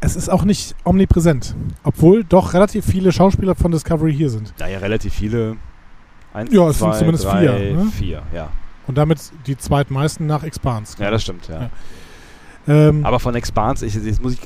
es 0.00 0.16
ist 0.16 0.28
auch 0.30 0.44
nicht 0.44 0.74
omnipräsent, 0.84 1.54
obwohl 1.84 2.24
doch 2.24 2.54
relativ 2.54 2.84
viele 2.86 3.12
Schauspieler 3.12 3.54
von 3.54 3.70
Discovery 3.72 4.14
hier 4.14 4.30
sind. 4.30 4.54
Naja, 4.58 4.78
relativ 4.78 5.12
viele. 5.14 5.56
Eins, 6.32 6.52
Ja, 6.52 6.68
es 6.68 6.78
sind 6.78 6.88
zwei, 6.92 6.98
zumindest 6.98 7.24
drei, 7.24 7.40
vier, 7.40 7.76
ne? 7.76 7.84
Vier, 7.90 8.22
ja. 8.34 8.48
Und 8.86 8.96
damit 8.98 9.18
die 9.46 9.56
zweitmeisten 9.58 10.26
nach 10.26 10.42
Expanse. 10.44 10.96
Ja, 11.02 11.10
das 11.10 11.22
stimmt, 11.22 11.48
ja. 11.48 11.62
Ja. 11.62 11.70
Ähm, 12.68 13.04
Aber 13.06 13.18
von 13.20 13.34
Expanse, 13.34 13.86
ich, 13.86 13.94
jetzt 13.94 14.22
muss 14.22 14.34
ich, 14.34 14.40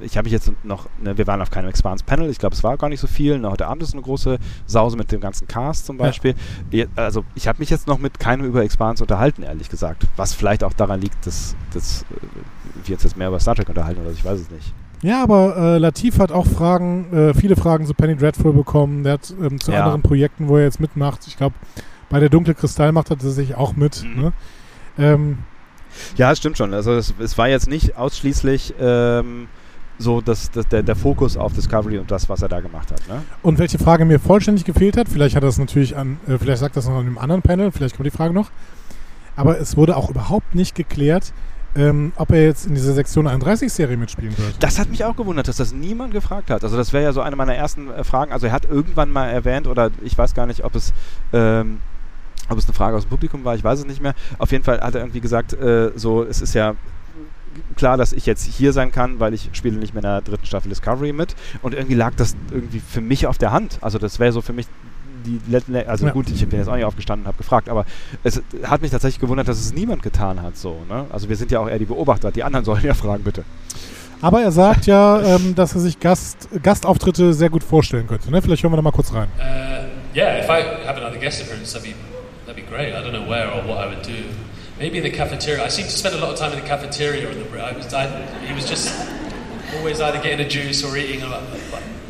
ich 0.00 0.16
habe 0.16 0.26
mich 0.26 0.32
jetzt 0.32 0.52
noch, 0.62 0.88
ne, 1.02 1.18
wir 1.18 1.26
waren 1.26 1.42
auf 1.42 1.50
keinem 1.50 1.68
Expanse-Panel, 1.68 2.30
ich 2.30 2.38
glaube, 2.38 2.54
es 2.54 2.62
war 2.62 2.76
gar 2.76 2.88
nicht 2.88 3.00
so 3.00 3.06
viel. 3.08 3.38
Ne, 3.38 3.50
heute 3.50 3.66
Abend 3.66 3.82
ist 3.82 3.92
eine 3.92 4.02
große 4.02 4.38
Sause 4.66 4.96
mit 4.96 5.10
dem 5.12 5.20
ganzen 5.20 5.48
Cast 5.48 5.84
zum 5.86 5.98
Ja. 5.98 6.04
Beispiel. 6.04 6.34
Je- 6.70 6.86
Also, 6.94 7.24
ich 7.34 7.48
habe 7.48 7.58
mich 7.58 7.68
jetzt 7.68 7.86
noch 7.88 7.98
mit 7.98 8.18
keinem 8.20 8.46
über 8.46 8.62
Expanse 8.62 9.02
unterhalten, 9.02 9.42
ehrlich 9.42 9.68
gesagt. 9.68 10.06
Was 10.16 10.32
vielleicht 10.32 10.62
auch 10.62 10.72
daran 10.74 11.00
liegt, 11.00 11.26
dass, 11.26 11.56
dass 11.74 12.02
äh, 12.02 12.86
wir 12.86 12.94
uns 12.94 13.02
jetzt 13.02 13.16
mehr 13.16 13.28
über 13.28 13.40
Star 13.40 13.56
Trek 13.56 13.68
unterhalten 13.68 14.00
oder 14.00 14.12
ich 14.12 14.24
weiß 14.24 14.38
es 14.40 14.50
nicht. 14.50 14.72
Ja, 15.06 15.22
aber 15.22 15.56
äh, 15.56 15.78
Latif 15.78 16.18
hat 16.18 16.32
auch 16.32 16.46
Fragen, 16.46 17.12
äh, 17.12 17.32
viele 17.32 17.54
Fragen 17.54 17.86
zu 17.86 17.94
Penny 17.94 18.16
Dreadful 18.16 18.52
bekommen. 18.52 19.04
Der 19.04 19.12
hat 19.14 19.32
ähm, 19.40 19.60
zu 19.60 19.70
Ja. 19.70 19.84
anderen 19.84 20.02
Projekten, 20.02 20.48
wo 20.48 20.56
er 20.56 20.64
jetzt 20.64 20.80
mitmacht. 20.80 21.20
Ich 21.28 21.36
glaube, 21.36 21.54
bei 22.10 22.18
der 22.18 22.28
Dunkle 22.28 22.54
Kristall 22.54 22.90
macht 22.90 23.10
er 23.10 23.16
tatsächlich 23.16 23.56
auch 23.56 23.76
mit. 23.76 24.02
Mhm. 24.02 24.20
Ne? 24.20 24.32
Ähm, 24.98 25.38
Ja, 26.16 26.34
stimmt 26.34 26.58
schon. 26.58 26.74
Also, 26.74 26.92
es, 26.92 27.14
es 27.20 27.38
war 27.38 27.48
jetzt 27.48 27.68
nicht 27.68 27.96
ausschließlich 27.96 28.74
ähm, 28.80 29.46
so 29.98 30.20
dass, 30.20 30.50
dass 30.50 30.66
der, 30.66 30.82
der 30.82 30.96
Fokus 30.96 31.36
auf 31.36 31.52
Discovery 31.52 31.98
und 31.98 32.10
das, 32.10 32.28
was 32.28 32.42
er 32.42 32.48
da 32.48 32.60
gemacht 32.60 32.90
hat. 32.90 33.06
Ne? 33.08 33.22
und 33.42 33.58
welche 33.58 33.78
Frage 33.78 34.04
mir 34.04 34.18
vollständig 34.18 34.64
gefehlt 34.64 34.96
hat, 34.96 35.08
vielleicht 35.08 35.36
hat 35.36 35.44
es 35.44 35.56
natürlich 35.56 35.96
an, 35.96 36.18
äh, 36.26 36.36
vielleicht 36.36 36.58
sagt 36.58 36.76
er 36.76 36.80
es 36.80 36.86
noch 36.88 36.96
an 36.96 37.06
einem 37.06 37.16
anderen 37.18 37.42
Panel, 37.42 37.70
vielleicht 37.70 37.96
kommt 37.96 38.06
die 38.06 38.10
Frage 38.10 38.34
noch. 38.34 38.50
Aber 39.36 39.58
es 39.60 39.76
wurde 39.76 39.96
auch 39.96 40.10
überhaupt 40.10 40.54
nicht 40.54 40.74
geklärt, 40.74 41.32
ähm, 41.76 42.12
ob 42.16 42.30
er 42.32 42.42
jetzt 42.42 42.66
in 42.66 42.74
dieser 42.74 42.94
Sektion 42.94 43.28
31-Serie 43.28 43.96
mitspielen 43.96 44.36
wird. 44.36 44.56
Das 44.60 44.78
hat 44.78 44.90
mich 44.90 45.04
auch 45.04 45.16
gewundert, 45.16 45.48
dass 45.48 45.56
das 45.56 45.72
niemand 45.72 46.12
gefragt 46.12 46.50
hat. 46.50 46.64
Also 46.64 46.76
das 46.76 46.92
wäre 46.92 47.04
ja 47.04 47.12
so 47.12 47.20
eine 47.20 47.36
meiner 47.36 47.54
ersten 47.54 47.90
äh, 47.90 48.04
Fragen. 48.04 48.32
Also 48.32 48.46
er 48.46 48.52
hat 48.52 48.64
irgendwann 48.64 49.10
mal 49.10 49.28
erwähnt, 49.28 49.66
oder 49.66 49.90
ich 50.02 50.16
weiß 50.16 50.34
gar 50.34 50.46
nicht, 50.46 50.64
ob 50.64 50.74
es 50.74 50.92
ähm, 51.32 51.80
ob 52.48 52.58
es 52.58 52.66
eine 52.66 52.74
Frage 52.74 52.96
aus 52.96 53.04
dem 53.04 53.10
Publikum 53.10 53.44
war, 53.44 53.56
ich 53.56 53.64
weiß 53.64 53.80
es 53.80 53.86
nicht 53.86 54.00
mehr. 54.00 54.14
Auf 54.38 54.52
jeden 54.52 54.62
Fall 54.62 54.80
hat 54.80 54.94
er 54.94 55.00
irgendwie 55.00 55.20
gesagt, 55.20 55.52
äh, 55.52 55.90
so, 55.96 56.22
es 56.22 56.40
ist 56.40 56.54
ja 56.54 56.76
klar, 57.76 57.96
dass 57.96 58.12
ich 58.12 58.26
jetzt 58.26 58.44
hier 58.44 58.72
sein 58.72 58.92
kann, 58.92 59.18
weil 59.18 59.34
ich 59.34 59.50
spiele 59.52 59.78
nicht 59.78 59.94
mehr 59.94 60.02
in 60.02 60.08
der 60.08 60.20
dritten 60.20 60.46
Staffel 60.46 60.68
Discovery 60.68 61.12
mit. 61.12 61.34
Und 61.62 61.74
irgendwie 61.74 61.94
lag 61.94 62.14
das 62.16 62.36
irgendwie 62.50 62.80
für 62.80 63.00
mich 63.00 63.26
auf 63.26 63.38
der 63.38 63.52
Hand. 63.52 63.78
Also 63.80 63.98
das 63.98 64.18
wäre 64.18 64.32
so 64.32 64.42
für 64.42 64.52
mich 64.52 64.66
die 65.26 65.40
letzte, 65.50 65.88
also 65.88 66.06
Ja. 66.06 66.12
gut, 66.12 66.30
ich 66.30 66.46
bin 66.48 66.58
jetzt 66.58 66.68
auch 66.68 66.76
nicht 66.76 66.84
aufgestanden 66.84 67.24
und 67.24 67.28
habe 67.28 67.36
gefragt, 67.38 67.68
aber 67.68 67.84
es 68.24 68.40
hat 68.62 68.80
mich 68.82 68.90
tatsächlich 68.90 69.20
gewundert, 69.20 69.48
dass 69.48 69.58
es 69.58 69.74
niemand 69.74 70.02
getan 70.02 70.40
hat 70.42 70.56
so. 70.56 70.76
Ne? 70.88 71.06
Also 71.10 71.28
wir 71.28 71.36
sind 71.36 71.50
ja 71.50 71.60
auch 71.60 71.68
eher 71.68 71.78
die 71.78 71.84
Beobachter, 71.84 72.30
die 72.30 72.42
anderen 72.44 72.64
sollen 72.64 72.84
ja 72.84 72.94
fragen, 72.94 73.24
bitte. 73.24 73.44
Aber 74.22 74.40
er 74.40 74.50
sagt 74.52 74.86
ja, 74.86 75.20
ähm, 75.20 75.54
dass 75.54 75.74
er 75.74 75.80
sich 75.82 76.00
Gast, 76.00 76.48
Gastauftritte 76.62 77.34
sehr 77.34 77.50
gut 77.50 77.62
vorstellen 77.62 78.06
könnte. 78.06 78.30
Ne? 78.30 78.40
Vielleicht 78.40 78.62
hören 78.62 78.72
wir 78.72 78.76
da 78.76 78.82
mal 78.82 78.90
kurz 78.92 79.12
rein. 79.12 79.28
Uh, 79.38 80.16
yeah, 80.16 80.38
if 80.38 80.46
I 80.48 80.86
have 80.86 80.98
another 80.98 81.18
guest 81.18 81.42
appearance, 81.42 81.74
that'd 81.74 81.86
be 81.86 81.94
that'd 82.46 82.56
be 82.56 82.62
great. 82.62 82.94
I 82.94 83.02
don't 83.02 83.12
know 83.12 83.28
where 83.28 83.48
or 83.52 83.62
what 83.68 83.76
I 83.76 83.88
would 83.88 84.02
do. 84.06 84.14
Maybe 84.78 84.98
in 84.98 85.04
the 85.04 85.10
cafeteria. 85.10 85.64
I 85.64 85.68
seem 85.68 85.84
to 85.84 85.90
spend 85.90 86.14
a 86.14 86.18
lot 86.18 86.32
of 86.32 86.38
time 86.38 86.52
in 86.52 86.60
the 86.60 86.66
cafeteria 86.66 87.28
in 87.30 87.38
the. 87.38 87.62
I 87.62 87.72
was, 87.76 87.92
I, 87.92 88.06
he 88.46 88.54
was 88.54 88.66
just 88.66 88.88
always 89.76 90.00
either 90.00 90.20
getting 90.22 90.40
a 90.40 90.48
juice 90.48 90.82
or 90.84 90.96
eating. 90.96 91.22
A 91.22 91.28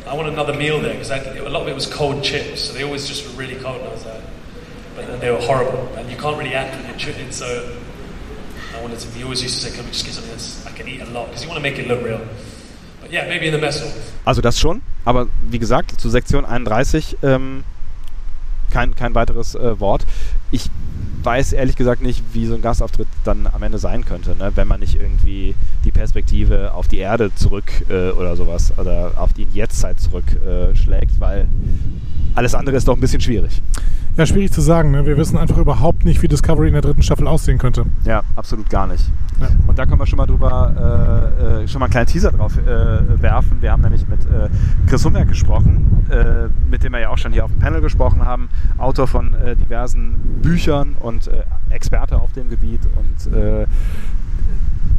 I 0.07 0.15
want 0.15 0.27
another 0.29 0.53
meal 0.53 0.79
there 0.81 0.93
because 0.93 1.11
a 1.11 1.49
lot 1.49 1.63
of 1.63 1.67
it 1.67 1.75
was 1.75 1.85
cold 1.85 2.23
chips, 2.23 2.61
so 2.61 2.73
they 2.73 2.83
always 2.83 3.07
just 3.07 3.27
were 3.27 3.37
really 3.37 3.55
cold. 3.55 3.77
And 3.81 3.89
I 3.89 3.91
was 3.91 4.05
like, 4.05 4.21
but 4.95 5.19
they 5.21 5.29
were 5.29 5.41
horrible, 5.41 5.87
and 5.95 6.09
you 6.09 6.17
can't 6.17 6.37
really 6.37 6.53
act 6.53 6.75
when 6.75 6.87
you're 6.87 6.97
chewing. 6.97 7.31
So 7.31 7.77
I 8.75 8.81
wanted 8.81 8.99
to. 8.99 9.07
He 9.09 9.23
always 9.23 9.43
used 9.43 9.61
to 9.61 9.69
say, 9.69 9.75
"Can 9.75 9.85
we 9.85 9.91
just 9.91 10.05
get 10.05 10.13
something 10.13 10.31
that's 10.31 10.65
I 10.65 10.71
can 10.71 10.87
eat 10.87 11.01
a 11.01 11.05
lot?" 11.05 11.27
Because 11.27 11.43
you 11.43 11.49
want 11.49 11.57
to 11.57 11.69
make 11.69 11.77
it 11.77 11.87
look 11.87 12.03
real. 12.03 12.21
But 13.01 13.11
yeah, 13.11 13.27
maybe 13.27 13.47
in 13.47 13.53
the 13.53 13.59
mess 13.59 13.81
hall. 13.81 13.91
Also 14.25 14.41
das 14.41 14.59
schon, 14.59 14.81
aber 15.05 15.27
wie 15.41 15.59
gesagt, 15.59 15.99
zu 15.99 16.09
Sektion 16.09 16.45
31 16.45 17.17
ähm, 17.23 17.63
kein, 18.71 18.95
kein 18.95 19.15
weiteres 19.15 19.55
äh, 19.55 19.79
Wort. 19.79 20.05
Ich 20.51 20.69
weiß 21.23 21.53
ehrlich 21.53 21.75
gesagt 21.75 22.01
nicht, 22.01 22.23
wie 22.33 22.45
so 22.45 22.55
ein 22.55 22.61
Gastauftritt 22.61 23.07
dann 23.23 23.47
am 23.47 23.61
Ende 23.63 23.79
sein 23.79 24.05
könnte, 24.05 24.35
ne? 24.35 24.51
wenn 24.55 24.67
man 24.67 24.79
nicht 24.79 24.95
irgendwie 24.95 25.55
die 25.83 25.91
Perspektive 25.91 26.73
auf 26.73 26.87
die 26.87 26.99
Erde 26.99 27.33
zurück 27.35 27.65
äh, 27.89 28.11
oder 28.11 28.35
sowas 28.35 28.71
oder 28.77 29.11
auf 29.17 29.33
die 29.33 29.47
Jetztzeit 29.53 29.99
zurückschlägt, 29.99 31.11
äh, 31.11 31.19
weil 31.19 31.47
alles 32.35 32.55
andere 32.55 32.77
ist 32.77 32.87
doch 32.87 32.95
ein 32.95 32.99
bisschen 33.01 33.21
schwierig. 33.21 33.61
Ja, 34.17 34.25
schwierig 34.25 34.51
zu 34.51 34.61
sagen. 34.61 34.89
Ne? 34.89 35.05
Wir 35.05 35.15
wissen 35.15 35.37
einfach 35.37 35.57
überhaupt 35.57 36.03
nicht, 36.03 36.23
wie 36.23 36.27
Discovery 36.27 36.69
in 36.69 36.73
der 36.73 36.81
dritten 36.81 37.03
Staffel 37.03 37.27
aussehen 37.27 37.59
könnte. 37.59 37.85
Ja, 38.03 38.23
absolut 38.35 38.67
gar 38.67 38.87
nicht. 38.87 39.05
Ja. 39.39 39.47
Und 39.67 39.77
da 39.77 39.85
können 39.85 39.99
wir 39.99 40.07
schon 40.07 40.17
mal 40.17 40.25
drüber, 40.25 41.35
äh, 41.39 41.63
äh, 41.63 41.67
schon 41.67 41.79
mal 41.79 41.85
einen 41.85 41.91
kleinen 41.91 42.07
Teaser 42.07 42.31
drauf 42.31 42.57
äh, 42.57 43.21
werfen. 43.21 43.61
Wir 43.61 43.71
haben 43.71 43.83
nämlich 43.83 44.07
mit 44.07 44.21
äh, 44.21 44.49
Chris 44.87 45.05
Humberg 45.05 45.27
gesprochen, 45.27 46.07
äh, 46.09 46.47
mit 46.67 46.83
dem 46.83 46.93
wir 46.93 46.99
ja 46.99 47.09
auch 47.09 47.19
schon 47.19 47.31
hier 47.31 47.45
auf 47.45 47.51
dem 47.51 47.59
Panel 47.59 47.79
gesprochen 47.79 48.25
haben, 48.25 48.49
Autor 48.79 49.05
von 49.05 49.35
diversen 49.61 50.15
Büchern 50.41 50.95
und 50.99 51.29
Experte 51.77 52.19
auf 52.19 52.33
dem 52.33 52.49
Gebiet 52.49 52.81
und 52.95 53.33
äh, 53.33 53.67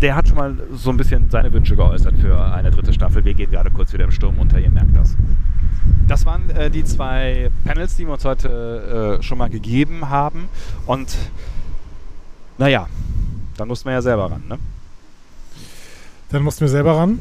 der 0.01 0.15
hat 0.15 0.29
schon 0.29 0.37
mal 0.37 0.57
so 0.75 0.91
ein 0.91 0.97
bisschen 0.97 1.29
seine 1.29 1.53
Wünsche 1.53 1.75
geäußert 1.75 2.15
für 2.19 2.41
eine 2.41 2.71
dritte 2.71 2.93
Staffel. 2.93 3.25
Wir 3.25 3.35
gehen 3.35 3.51
gerade 3.51 3.71
kurz 3.71 3.93
wieder 3.93 4.05
im 4.05 4.13
Sturm 4.13 4.39
unter, 4.39 4.59
ihr 4.61 4.71
merkt 4.71 4.97
das. 4.97 5.17
Das 6.07 6.25
waren 6.25 6.49
äh, 6.51 6.71
die 6.71 6.85
zwei 6.85 7.51
Panels, 7.65 7.97
die 7.97 8.07
wir 8.07 8.13
uns 8.13 8.25
heute 8.25 9.19
äh, 9.19 9.23
schon 9.23 9.39
mal 9.39 9.51
gegeben 9.51 10.09
haben. 10.09 10.49
Und 10.87 11.17
naja, 12.59 12.87
dann 13.57 13.69
mussten 13.69 13.89
wir 13.89 13.95
ja 13.95 14.03
selber 14.03 14.31
ran, 14.31 14.43
ne? 14.49 14.59
Dann 16.31 16.43
mussten 16.43 16.61
wir 16.61 16.69
selber 16.69 16.97
ran. 16.97 17.19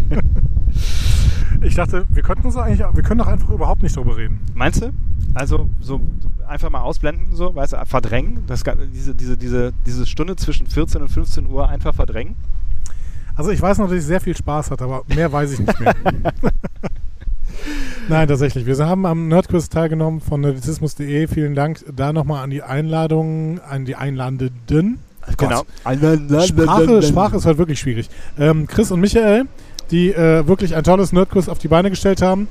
ich 1.62 1.74
dachte, 1.74 2.06
wir 2.08 2.22
könnten 2.22 2.46
uns 2.46 2.56
eigentlich, 2.56 2.78
wir 2.78 3.02
können 3.02 3.18
doch 3.18 3.26
einfach 3.26 3.50
überhaupt 3.50 3.82
nicht 3.82 3.94
drüber 3.96 4.16
reden. 4.16 4.40
Meinst 4.54 4.82
du? 4.82 4.92
Also 5.34 5.68
so 5.80 6.00
einfach 6.46 6.70
mal 6.70 6.80
ausblenden, 6.80 7.28
so, 7.32 7.54
weißt 7.54 7.74
du, 7.74 7.86
verdrängen, 7.86 8.44
das, 8.46 8.62
diese, 8.92 9.14
diese, 9.14 9.36
diese, 9.36 9.72
diese 9.86 10.06
Stunde 10.06 10.36
zwischen 10.36 10.66
14 10.66 11.02
und 11.02 11.08
15 11.08 11.46
Uhr 11.46 11.68
einfach 11.68 11.94
verdrängen. 11.94 12.34
Also 13.36 13.50
ich 13.50 13.62
weiß 13.62 13.78
noch, 13.78 13.88
dass 13.88 13.96
ich 13.96 14.04
sehr 14.04 14.20
viel 14.20 14.36
Spaß 14.36 14.70
hatte, 14.70 14.84
aber 14.84 15.04
mehr 15.14 15.32
weiß 15.32 15.52
ich 15.52 15.60
nicht 15.60 15.80
mehr. 15.80 15.94
Nein, 18.08 18.26
tatsächlich. 18.26 18.66
Wir 18.66 18.76
haben 18.84 19.06
am 19.06 19.28
Nerdquiz 19.28 19.68
teilgenommen 19.68 20.20
von 20.20 20.40
nerdizismus.de. 20.40 21.28
Vielen 21.28 21.54
Dank 21.54 21.84
da 21.94 22.12
nochmal 22.12 22.42
an 22.42 22.50
die 22.50 22.62
Einladung, 22.62 23.60
an 23.60 23.84
die 23.84 23.94
Einladenden. 23.94 24.98
Genau. 25.36 25.62
Sprache, 26.44 27.02
Sprache 27.02 27.36
ist 27.36 27.46
halt 27.46 27.58
wirklich 27.58 27.78
schwierig. 27.78 28.08
Ähm, 28.38 28.66
Chris 28.66 28.90
und 28.90 29.00
Michael, 29.00 29.44
die 29.90 30.12
äh, 30.12 30.46
wirklich 30.46 30.74
ein 30.74 30.82
tolles 30.82 31.12
Nerdquiz 31.12 31.48
auf 31.48 31.58
die 31.58 31.68
Beine 31.68 31.90
gestellt 31.90 32.22
haben. 32.22 32.48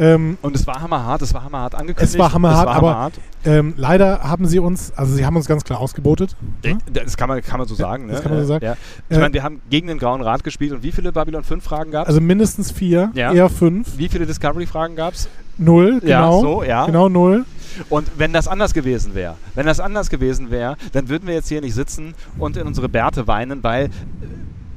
Ähm, 0.00 0.38
Und 0.42 0.56
es 0.56 0.66
war 0.66 0.80
hammerhart, 0.80 1.20
es 1.22 1.34
war 1.34 1.44
hammerhart 1.44 1.74
angekündigt. 1.74 2.14
es 2.14 2.18
war 2.18 2.32
hammerhart, 2.32 2.60
es 2.60 2.66
war 2.66 2.74
aber 2.76 2.88
hammerhart. 2.88 3.12
ähm, 3.44 3.74
leider 3.76 4.22
haben 4.22 4.46
sie 4.46 4.58
uns, 4.58 4.92
also 4.96 5.14
sie 5.14 5.26
haben 5.26 5.36
uns 5.36 5.46
ganz 5.46 5.62
klar 5.62 5.78
ausgebotet. 5.78 6.34
Ich- 6.62 6.74
Das 6.92 7.16
kann 7.18 7.28
man, 7.28 7.42
kann 7.42 7.58
man 7.58 7.68
so 7.68 7.74
sagen, 7.74 8.06
ne? 8.06 8.12
das 8.14 8.22
kann 8.22 8.32
man 8.32 8.40
so 8.40 8.46
sagen. 8.48 8.64
Ja. 8.64 8.76
Ich 9.10 9.16
Äh, 9.16 9.20
meine, 9.20 9.34
wir 9.34 9.42
haben 9.42 9.60
gegen 9.68 9.88
den 9.88 9.98
Grauen 9.98 10.22
Rat 10.22 10.42
gespielt 10.42 10.72
und 10.72 10.82
wie 10.82 10.90
viele 10.92 11.12
Babylon 11.12 11.44
5 11.44 11.62
Fragen 11.62 11.90
gab 11.90 12.04
es? 12.04 12.08
Also 12.08 12.20
mindestens 12.22 12.70
vier, 12.72 13.10
Ja. 13.14 13.32
eher 13.32 13.50
fünf. 13.50 13.98
wie 13.98 14.08
viele 14.08 14.24
Discovery-Fragen 14.26 14.96
gab 14.96 15.12
es? 15.14 15.28
Null, 15.58 16.00
Ja, 16.02 16.22
genau. 16.22 16.40
so, 16.40 16.62
ja. 16.62 16.86
Genau, 16.86 17.10
null. 17.10 17.44
Und 17.90 18.08
wenn 18.16 18.32
das 18.32 18.48
anders 18.48 18.72
gewesen 18.72 19.14
wäre, 19.14 19.34
wenn 19.54 19.66
das 19.66 19.78
anders 19.80 20.08
gewesen 20.08 20.50
wäre, 20.50 20.76
dann 20.92 21.08
würden 21.10 21.26
wir 21.26 21.34
jetzt 21.34 21.48
hier 21.48 21.60
nicht 21.60 21.74
sitzen 21.74 22.14
und 22.38 22.56
in 22.56 22.66
unsere 22.66 22.88
Bärte 22.88 23.26
weinen, 23.26 23.62
weil 23.62 23.84
äh, 23.86 23.90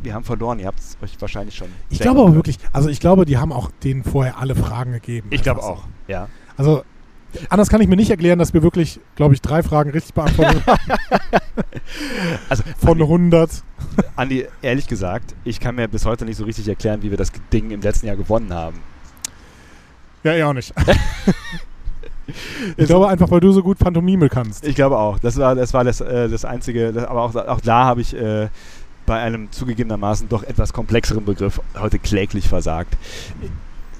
wir 0.03 0.13
haben 0.13 0.23
verloren. 0.23 0.59
Ihr 0.59 0.67
habt 0.67 0.79
es 0.79 0.97
euch 1.01 1.19
wahrscheinlich 1.19 1.55
schon. 1.55 1.67
Ich 1.89 1.99
glaube 1.99 2.21
aber 2.21 2.35
wirklich, 2.35 2.57
also 2.71 2.89
ich 2.89 2.99
glaube, 2.99 3.25
die 3.25 3.37
haben 3.37 3.51
auch 3.51 3.71
denen 3.83 4.03
vorher 4.03 4.37
alle 4.37 4.55
Fragen 4.55 4.93
gegeben. 4.93 5.27
Ich 5.31 5.43
glaube 5.43 5.63
auch, 5.63 5.83
ja. 6.07 6.27
Also 6.57 6.83
anders 7.49 7.69
kann 7.69 7.81
ich 7.81 7.87
mir 7.87 7.95
nicht 7.95 8.09
erklären, 8.09 8.39
dass 8.39 8.53
wir 8.53 8.63
wirklich, 8.63 8.99
glaube 9.15 9.33
ich, 9.33 9.41
drei 9.41 9.63
Fragen 9.63 9.91
richtig 9.91 10.13
beantwortet 10.13 10.65
haben. 10.65 10.79
Also 12.49 12.63
Von 12.77 12.93
Andi, 12.93 13.03
100. 13.03 13.63
Andi, 14.15 14.47
ehrlich 14.61 14.87
gesagt, 14.87 15.35
ich 15.43 15.59
kann 15.59 15.75
mir 15.75 15.87
bis 15.87 16.05
heute 16.05 16.25
nicht 16.25 16.37
so 16.37 16.45
richtig 16.45 16.67
erklären, 16.67 17.03
wie 17.03 17.11
wir 17.11 17.17
das 17.17 17.31
Ding 17.51 17.71
im 17.71 17.81
letzten 17.81 18.07
Jahr 18.07 18.15
gewonnen 18.15 18.53
haben. 18.53 18.79
Ja, 20.23 20.35
ich 20.35 20.43
auch 20.43 20.53
nicht. 20.53 20.73
ich 22.77 22.87
glaube 22.87 23.09
einfach, 23.09 23.29
weil 23.29 23.41
du 23.41 23.51
so 23.51 23.61
gut 23.61 23.77
Pantomime 23.77 24.29
kannst. 24.29 24.65
Ich 24.65 24.75
glaube 24.75 24.97
auch. 24.97 25.19
Das 25.19 25.37
war 25.37 25.55
das, 25.55 25.73
war 25.73 25.83
das, 25.83 26.01
äh, 26.01 26.29
das 26.29 26.45
Einzige. 26.45 26.93
Das, 26.93 27.05
aber 27.05 27.21
auch, 27.21 27.35
auch 27.35 27.61
da 27.61 27.85
habe 27.85 28.01
ich 28.01 28.15
äh, 28.15 28.47
bei 29.13 29.19
einem 29.19 29.51
zugegebenermaßen 29.51 30.27
doch 30.27 30.41
etwas 30.41 30.73
komplexeren 30.73 31.23
Begriff 31.23 31.61
heute 31.77 31.99
kläglich 31.99 32.49
versagt. 32.49 32.97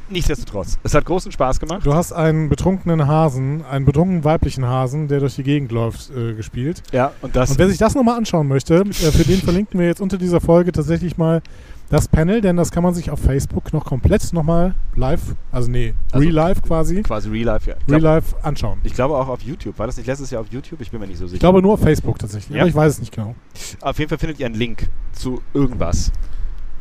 Nichtsdestotrotz, 0.10 0.80
es 0.82 0.96
hat 0.96 1.06
großen 1.06 1.32
Spaß 1.32 1.60
gemacht. 1.60 1.86
Du 1.86 1.94
hast 1.94 2.14
einen 2.14 2.50
betrunkenen 2.50 3.08
Hasen, 3.08 3.64
einen 3.64 3.86
betrunkenen 3.86 4.24
weiblichen 4.24 4.66
Hasen, 4.66 5.08
der 5.08 5.20
durch 5.20 5.36
die 5.36 5.44
Gegend 5.44 5.72
läuft, 5.72 6.10
äh, 6.10 6.34
gespielt. 6.34 6.82
Ja, 6.92 7.12
und 7.22 7.36
das. 7.36 7.52
Und 7.52 7.60
wer 7.60 7.70
sich 7.70 7.78
das 7.78 7.94
nochmal 7.94 8.18
anschauen 8.18 8.48
möchte, 8.48 8.78
äh, 8.78 8.92
für 8.92 9.24
den 9.24 9.40
verlinken 9.40 9.80
wir 9.80 9.86
jetzt 9.86 10.02
unter 10.02 10.18
dieser 10.18 10.42
Folge 10.42 10.72
tatsächlich 10.72 11.16
mal 11.16 11.44
das 11.90 12.08
Panel, 12.08 12.42
denn 12.42 12.56
das 12.58 12.72
kann 12.72 12.82
man 12.82 12.94
sich 12.94 13.12
auf 13.12 13.20
Facebook 13.20 13.72
noch 13.74 13.86
komplett 13.86 14.34
nochmal 14.34 14.74
live, 14.96 15.22
also 15.52 15.70
nee, 15.70 15.94
Also 16.12 16.24
real 16.24 16.34
live 16.34 16.62
quasi, 16.62 17.04
quasi 17.04 17.30
Real 17.30 17.46
Life. 17.46 17.70
Ja. 17.70 17.76
Ich 17.86 17.92
real 17.94 18.02
life 18.02 18.36
anschauen. 18.42 18.80
ich 18.84 18.94
glaube 18.94 19.16
auch 19.16 19.28
auf 19.28 19.42
YouTube. 19.42 19.78
War 19.78 19.86
das 19.88 19.98
nicht 19.98 20.08
letztes 20.08 20.32
Jahr 20.32 20.42
auf 20.42 20.48
YouTube? 20.52 20.82
Ich 20.82 20.90
bin 20.92 21.00
mir 21.00 21.08
nicht 21.08 21.20
so 21.20 21.26
sicher. 21.28 21.36
Ich 21.36 21.40
glaube 21.40 21.62
nur 21.62 21.74
auf 21.74 21.82
Facebook 21.82 22.18
tatsächlich, 22.18 22.56
Ja. 22.56 22.62
aber 22.64 22.70
ich 22.70 22.76
weiß 22.76 22.94
es 22.94 23.00
nicht 23.00 23.14
genau. 23.14 23.36
auf 23.82 24.00
jeden 24.00 24.10
Fall 24.10 24.18
findet 24.18 24.40
ihr 24.40 24.46
einen 24.48 24.56
Link 24.56 24.90
zu 25.12 25.42
irgendwas. 25.54 26.12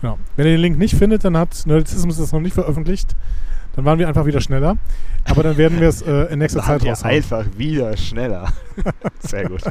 Genau. 0.00 0.18
Wenn 0.36 0.46
ihr 0.46 0.52
den 0.52 0.60
Link 0.62 0.78
nicht 0.78 0.94
findet, 0.96 1.24
dann 1.24 1.36
hat 1.36 1.62
Nerdizismus 1.66 2.16
das 2.16 2.32
noch 2.32 2.40
nicht 2.40 2.54
veröffentlicht. 2.54 3.14
Dann 3.76 3.84
waren 3.84 3.98
wir 3.98 4.08
einfach 4.08 4.26
wieder 4.26 4.40
schneller. 4.40 4.76
Aber 5.24 5.42
dann 5.42 5.56
werden 5.56 5.80
wir 5.80 5.88
es 5.88 6.02
äh, 6.02 6.24
in 6.32 6.40
nächster 6.40 6.60
Zeit 6.62 6.84
raushauen. 6.84 7.10
einfach 7.14 7.46
wieder 7.56 7.96
schneller. 7.96 8.52
Sehr 9.20 9.48
gut. 9.48 9.62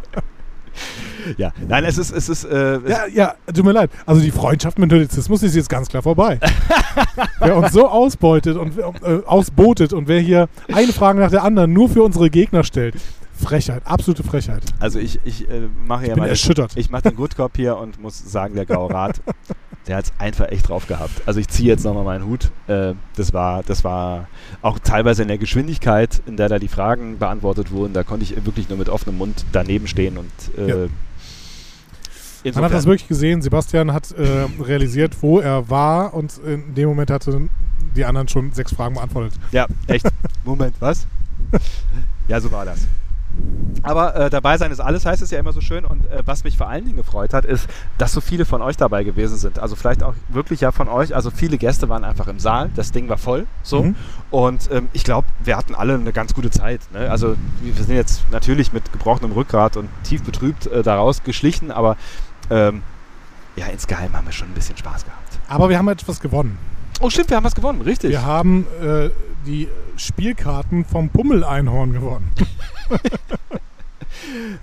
ja, 1.37 1.51
nein, 1.67 1.85
es 1.85 1.97
ist, 1.97 2.11
es 2.11 2.29
ist, 2.29 2.45
äh, 2.45 2.75
es 2.77 2.89
Ja, 2.89 3.05
ja, 3.07 3.35
tut 3.53 3.65
mir 3.65 3.71
leid. 3.71 3.91
Also 4.05 4.21
die 4.21 4.31
Freundschaft 4.31 4.79
mit 4.79 4.91
Nerdizismus 4.91 5.43
ist 5.43 5.55
jetzt 5.55 5.69
ganz 5.69 5.87
klar 5.87 6.03
vorbei. 6.03 6.39
wer 7.39 7.57
uns 7.57 7.71
so 7.71 7.87
ausbeutet 7.87 8.57
und 8.57 8.77
äh, 8.77 9.19
ausbotet 9.25 9.93
und 9.93 10.07
wer 10.07 10.19
hier 10.19 10.49
eine 10.73 10.93
Frage 10.93 11.19
nach 11.19 11.31
der 11.31 11.43
anderen 11.43 11.73
nur 11.73 11.89
für 11.89 12.03
unsere 12.03 12.29
Gegner 12.29 12.63
stellt. 12.63 12.95
Frechheit, 13.41 13.81
absolute 13.85 14.23
Frechheit. 14.23 14.63
Also 14.79 14.99
ich, 14.99 15.19
ich 15.25 15.49
äh, 15.49 15.67
mache 15.85 16.07
ja 16.07 16.13
bin 16.13 16.23
mal 16.23 16.29
erschüttert. 16.29 16.73
Ich 16.75 16.89
mache 16.89 17.03
den 17.03 17.15
Good 17.15 17.35
Cop 17.35 17.53
hier 17.55 17.77
und 17.77 17.99
muss 17.99 18.19
sagen, 18.31 18.55
der 18.55 18.65
Graue 18.65 18.91
Rat, 18.91 19.21
der 19.87 19.97
hat 19.97 20.05
es 20.05 20.13
einfach 20.19 20.49
echt 20.49 20.69
drauf 20.69 20.87
gehabt. 20.87 21.21
Also 21.25 21.39
ich 21.39 21.47
ziehe 21.47 21.69
jetzt 21.69 21.83
nochmal 21.83 22.03
meinen 22.03 22.25
Hut. 22.25 22.51
Äh, 22.67 22.93
das 23.15 23.33
war, 23.33 23.63
das 23.63 23.83
war 23.83 24.27
auch 24.61 24.79
teilweise 24.79 25.21
in 25.23 25.27
der 25.27 25.37
Geschwindigkeit, 25.37 26.21
in 26.25 26.37
der 26.37 26.49
da 26.49 26.59
die 26.59 26.67
Fragen 26.67 27.17
beantwortet 27.17 27.71
wurden. 27.71 27.93
Da 27.93 28.03
konnte 28.03 28.23
ich 28.23 28.45
wirklich 28.45 28.69
nur 28.69 28.77
mit 28.77 28.89
offenem 28.89 29.17
Mund 29.17 29.45
daneben 29.51 29.87
stehen 29.87 30.17
und 30.17 30.31
äh, 30.57 30.83
Ja. 30.83 30.89
Man 32.55 32.63
hat 32.63 32.73
das 32.73 32.85
wirklich 32.85 33.07
gesehen. 33.07 33.41
Sebastian 33.43 33.93
hat 33.93 34.11
äh, 34.13 34.47
realisiert, 34.59 35.15
wo 35.21 35.39
er 35.39 35.69
war 35.69 36.13
und 36.15 36.39
in 36.39 36.73
dem 36.73 36.89
Moment 36.89 37.11
hatte 37.11 37.49
die 37.95 38.03
anderen 38.05 38.27
schon 38.27 38.51
sechs 38.51 38.73
Fragen 38.73 38.95
beantwortet. 38.95 39.33
Ja, 39.51 39.67
echt. 39.87 40.07
Moment, 40.43 40.75
was? 40.79 41.05
ja, 42.27 42.39
so 42.39 42.51
war 42.51 42.65
das. 42.65 42.87
Aber 43.83 44.15
äh, 44.15 44.29
dabei 44.29 44.57
sein 44.57 44.71
ist 44.71 44.79
alles, 44.79 45.05
heißt 45.05 45.21
es 45.21 45.31
ja 45.31 45.39
immer 45.39 45.53
so 45.53 45.61
schön. 45.61 45.85
Und 45.85 46.05
äh, 46.07 46.21
was 46.25 46.43
mich 46.43 46.57
vor 46.57 46.67
allen 46.67 46.85
Dingen 46.85 46.97
gefreut 46.97 47.33
hat, 47.33 47.45
ist, 47.45 47.67
dass 47.97 48.13
so 48.13 48.21
viele 48.21 48.45
von 48.45 48.61
euch 48.61 48.77
dabei 48.77 49.03
gewesen 49.03 49.37
sind. 49.37 49.59
Also 49.59 49.75
vielleicht 49.75 50.03
auch 50.03 50.13
wirklich 50.29 50.61
ja 50.61 50.71
von 50.71 50.87
euch. 50.87 51.15
Also 51.15 51.31
viele 51.31 51.57
Gäste 51.57 51.89
waren 51.89 52.03
einfach 52.03 52.27
im 52.27 52.39
Saal. 52.39 52.69
Das 52.75 52.91
Ding 52.91 53.09
war 53.09 53.17
voll. 53.17 53.47
So. 53.63 53.83
Mhm. 53.83 53.95
Und 54.29 54.69
ähm, 54.71 54.89
ich 54.93 55.03
glaube, 55.03 55.27
wir 55.43 55.57
hatten 55.57 55.73
alle 55.73 55.95
eine 55.95 56.11
ganz 56.11 56.33
gute 56.33 56.51
Zeit. 56.51 56.81
Ne? 56.93 57.09
Also 57.09 57.35
wir 57.61 57.73
sind 57.73 57.95
jetzt 57.95 58.23
natürlich 58.31 58.71
mit 58.71 58.91
gebrochenem 58.91 59.31
Rückgrat 59.31 59.77
und 59.77 59.89
tief 60.03 60.23
betrübt 60.23 60.67
äh, 60.67 60.83
daraus 60.83 61.23
geschlichen, 61.23 61.71
aber 61.71 61.97
ähm, 62.49 62.83
ja, 63.55 63.67
insgeheim 63.67 64.13
haben 64.15 64.25
wir 64.25 64.31
schon 64.31 64.49
ein 64.49 64.53
bisschen 64.53 64.77
Spaß 64.77 65.05
gehabt. 65.05 65.39
Aber 65.47 65.69
wir 65.69 65.77
haben 65.77 65.87
etwas 65.87 66.19
gewonnen. 66.19 66.57
Oh 67.01 67.09
stimmt, 67.09 67.29
wir 67.29 67.37
haben 67.37 67.43
was 67.43 67.55
gewonnen, 67.55 67.81
richtig. 67.81 68.11
Wir 68.11 68.23
haben 68.23 68.67
äh, 68.81 69.09
die 69.45 69.67
Spielkarten 69.97 70.85
vom 70.85 71.09
Pummel-Einhorn 71.09 71.93
gewonnen. 71.93 72.31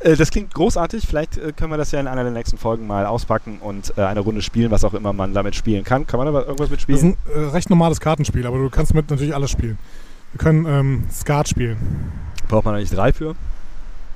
Äh, 0.01 0.15
das 0.17 0.31
klingt 0.31 0.55
großartig. 0.55 1.07
Vielleicht 1.07 1.37
äh, 1.37 1.53
können 1.53 1.73
wir 1.73 1.77
das 1.77 1.91
ja 1.91 1.99
in 1.99 2.07
einer 2.07 2.23
der 2.23 2.33
nächsten 2.33 2.59
Folgen 2.59 2.87
mal 2.87 3.07
auspacken 3.07 3.59
und 3.61 3.93
äh, 3.97 4.03
eine 4.03 4.21
Runde 4.21 4.41
spielen, 4.41 4.71
was 4.71 4.85
auch 4.85 4.95
immer 4.95 5.13
man 5.13 5.35
damit 5.35 5.57
spielen 5.57 5.85
kann. 5.85 6.07
Kann 6.07 6.19
man 6.19 6.29
aber 6.29 6.47
irgendwas 6.47 6.69
Das 6.69 6.79
ist 6.79 6.89
mitspielen? 6.89 7.17
ein 7.35 7.49
recht 7.51 7.69
normales 7.69 7.99
Kartenspiel, 8.01 8.47
aber 8.47 8.59
du 8.59 8.71
kannst 8.71 8.95
mit 8.95 9.11
natürlich 9.11 9.35
alles 9.35 9.51
spielen. 9.51 9.79
Wir 10.33 10.39
können 10.39 10.67
ähm, 10.67 11.05
Skat 11.13 11.49
spielen. 11.49 11.77
Braucht 12.47 12.67
man 12.67 12.75
da 12.75 12.81
nicht 12.81 12.95
drei 12.95 13.13
für? 13.13 13.35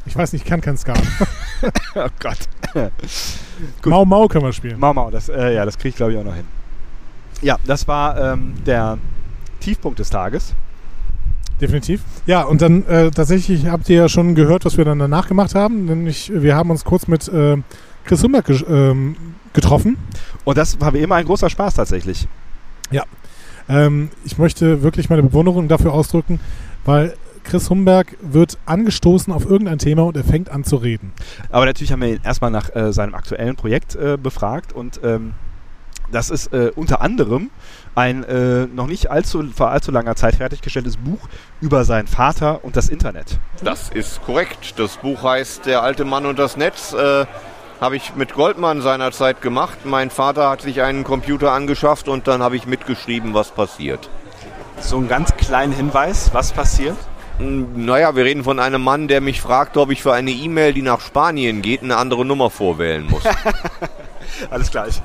Ich 0.06 0.16
weiß 0.16 0.32
nicht, 0.32 0.42
ich 0.44 0.48
kann 0.48 0.60
kein 0.60 0.76
Skat. 0.76 1.02
oh 1.96 2.08
Gott. 2.20 2.38
Mau 3.84 4.04
Mau 4.04 4.28
können 4.28 4.44
wir 4.44 4.52
spielen. 4.52 4.78
Mau 4.78 4.94
Mau, 4.94 5.10
das, 5.10 5.28
äh, 5.28 5.54
ja, 5.54 5.64
das 5.64 5.76
kriege 5.76 5.88
ich 5.90 5.96
glaube 5.96 6.12
ich 6.12 6.18
auch 6.18 6.24
noch 6.24 6.34
hin. 6.36 6.46
Ja, 7.42 7.58
das 7.66 7.86
war 7.88 8.32
ähm, 8.32 8.54
der 8.64 8.98
Tiefpunkt 9.60 9.98
des 9.98 10.10
Tages. 10.10 10.54
Definitiv. 11.60 12.02
Ja, 12.26 12.42
und 12.42 12.62
dann 12.62 12.84
äh, 12.86 13.10
tatsächlich 13.10 13.66
habt 13.66 13.88
ihr 13.88 13.96
ja 13.96 14.08
schon 14.08 14.34
gehört, 14.34 14.64
was 14.64 14.78
wir 14.78 14.84
dann 14.84 14.98
danach 14.98 15.28
gemacht 15.28 15.54
haben. 15.54 15.84
Nämlich, 15.84 16.32
wir 16.34 16.56
haben 16.56 16.70
uns 16.70 16.84
kurz 16.84 17.06
mit 17.06 17.28
äh, 17.28 17.56
Chris 18.04 18.22
Humberg 18.22 18.46
ge 18.46 18.64
ähm, 18.68 19.16
getroffen. 19.52 19.96
Und 20.44 20.58
das 20.58 20.80
war 20.80 20.94
wie 20.94 20.98
immer 20.98 21.16
ein 21.16 21.24
großer 21.24 21.50
Spaß 21.50 21.74
tatsächlich. 21.74 22.26
Ja. 22.90 23.04
Ähm, 23.68 24.10
ich 24.24 24.38
möchte 24.38 24.82
wirklich 24.82 25.08
meine 25.08 25.22
Bewunderung 25.22 25.68
dafür 25.68 25.92
ausdrücken, 25.92 26.40
weil 26.84 27.14
Chris 27.44 27.70
Humberg 27.70 28.16
wird 28.20 28.58
angestoßen 28.66 29.32
auf 29.32 29.44
irgendein 29.44 29.78
Thema 29.78 30.02
und 30.02 30.16
er 30.16 30.24
fängt 30.24 30.50
an 30.50 30.64
zu 30.64 30.76
reden. 30.76 31.12
Aber 31.50 31.64
natürlich 31.64 31.92
haben 31.92 32.02
wir 32.02 32.08
ihn 32.08 32.20
erstmal 32.24 32.50
nach 32.50 32.74
äh, 32.74 32.92
seinem 32.92 33.14
aktuellen 33.14 33.56
Projekt 33.56 33.94
äh, 33.94 34.16
befragt 34.20 34.72
und 34.72 35.00
ähm, 35.04 35.34
das 36.12 36.30
ist 36.30 36.52
äh, 36.52 36.70
unter 36.76 37.00
anderem 37.00 37.50
ein 37.94 38.24
äh, 38.24 38.66
noch 38.66 38.86
nicht 38.86 39.10
allzu, 39.10 39.42
vor 39.54 39.70
allzu 39.70 39.90
langer 39.90 40.14
Zeit 40.16 40.36
fertiggestelltes 40.36 40.96
Buch 40.96 41.28
über 41.60 41.84
seinen 41.84 42.06
Vater 42.06 42.64
und 42.64 42.76
das 42.76 42.88
Internet. 42.88 43.38
Das 43.62 43.88
ist 43.90 44.22
korrekt. 44.22 44.74
Das 44.78 44.96
Buch 44.98 45.22
heißt 45.22 45.66
Der 45.66 45.82
alte 45.82 46.04
Mann 46.04 46.26
und 46.26 46.38
das 46.38 46.56
Netz. 46.56 46.92
Äh, 46.92 47.26
habe 47.80 47.96
ich 47.96 48.14
mit 48.14 48.34
Goldmann 48.34 48.80
seinerzeit 48.80 49.42
gemacht. 49.42 49.78
Mein 49.84 50.10
Vater 50.10 50.48
hat 50.48 50.62
sich 50.62 50.82
einen 50.82 51.02
Computer 51.02 51.50
angeschafft 51.50 52.06
und 52.08 52.28
dann 52.28 52.40
habe 52.40 52.54
ich 52.54 52.64
mitgeschrieben, 52.64 53.34
was 53.34 53.50
passiert. 53.50 54.08
So 54.78 54.98
einen 54.98 55.08
ganz 55.08 55.34
kleinen 55.36 55.72
Hinweis, 55.72 56.30
was 56.32 56.52
passiert? 56.52 56.96
Hm, 57.38 57.84
Naja, 57.84 58.14
wir 58.14 58.24
reden 58.24 58.44
von 58.44 58.60
einem 58.60 58.82
Mann, 58.82 59.08
der 59.08 59.20
mich 59.20 59.40
fragte, 59.40 59.80
ob 59.80 59.90
ich 59.90 60.00
für 60.00 60.12
eine 60.12 60.30
E-Mail, 60.30 60.74
die 60.74 60.82
nach 60.82 61.00
Spanien 61.00 61.60
geht, 61.60 61.82
eine 61.82 61.96
andere 61.96 62.24
Nummer 62.24 62.50
vorwählen 62.50 63.04
muss. 63.04 63.24
Alles 64.50 64.70
gleich. 64.70 65.02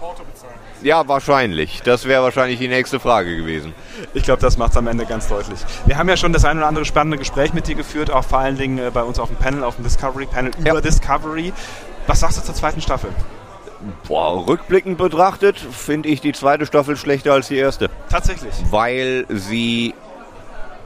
Ja, 0.81 1.07
wahrscheinlich. 1.07 1.81
Das 1.83 2.05
wäre 2.05 2.23
wahrscheinlich 2.23 2.59
die 2.59 2.67
nächste 2.67 2.99
Frage 2.99 3.35
gewesen. 3.35 3.73
Ich 4.13 4.23
glaube, 4.23 4.41
das 4.41 4.57
macht 4.57 4.71
es 4.71 4.77
am 4.77 4.87
Ende 4.87 5.05
ganz 5.05 5.27
deutlich. 5.27 5.59
Wir 5.85 5.97
haben 5.97 6.09
ja 6.09 6.17
schon 6.17 6.33
das 6.33 6.45
ein 6.45 6.57
oder 6.57 6.67
andere 6.67 6.85
spannende 6.85 7.17
Gespräch 7.17 7.53
mit 7.53 7.67
dir 7.67 7.75
geführt, 7.75 8.11
auch 8.11 8.23
vor 8.23 8.39
allen 8.39 8.57
Dingen 8.57 8.77
äh, 8.77 8.91
bei 8.93 9.03
uns 9.03 9.19
auf 9.19 9.29
dem 9.29 9.37
Panel, 9.37 9.63
auf 9.63 9.75
dem 9.75 9.83
Discovery-Panel 9.83 10.51
über 10.59 10.81
Discovery. 10.81 11.53
Was 12.05 12.19
sagst 12.21 12.37
du 12.37 12.43
zur 12.43 12.55
zweiten 12.55 12.81
Staffel? 12.81 13.09
Boah, 14.07 14.47
rückblickend 14.47 14.97
betrachtet 14.97 15.57
finde 15.59 16.09
ich 16.09 16.21
die 16.21 16.31
zweite 16.31 16.65
Staffel 16.65 16.95
schlechter 16.95 17.33
als 17.33 17.47
die 17.47 17.57
erste. 17.57 17.89
Tatsächlich. 18.09 18.53
weil 18.71 19.25
sie 19.29 19.93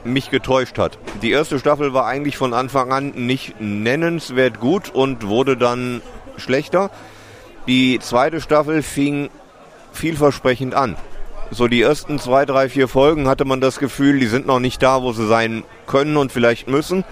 mich 0.04 0.30
getäuscht 0.30 0.78
hat. 0.78 0.98
Die 1.22 1.30
erste 1.30 1.58
Staffel 1.58 1.94
war 1.94 2.06
eigentlich 2.06 2.36
von 2.36 2.54
Anfang 2.54 2.92
an 2.92 3.10
nicht 3.10 3.60
nennenswert 3.60 4.58
gut 4.58 4.90
und 4.90 5.26
wurde 5.28 5.56
dann 5.56 6.02
schlechter. 6.36 6.90
Die 7.68 8.00
zweite 8.00 8.40
Staffel 8.40 8.82
fing 8.82 9.30
vielversprechend 9.92 10.74
an. 10.74 10.96
So 11.50 11.68
die 11.68 11.82
ersten 11.82 12.18
zwei, 12.18 12.46
drei, 12.46 12.68
vier 12.68 12.88
Folgen 12.88 13.28
hatte 13.28 13.44
man 13.44 13.60
das 13.60 13.78
Gefühl, 13.78 14.18
die 14.18 14.26
sind 14.26 14.46
noch 14.46 14.58
nicht 14.58 14.82
da, 14.82 15.02
wo 15.02 15.12
sie 15.12 15.26
sein 15.26 15.64
können 15.86 16.16
und 16.16 16.32
vielleicht 16.32 16.66
müssen, 16.66 17.04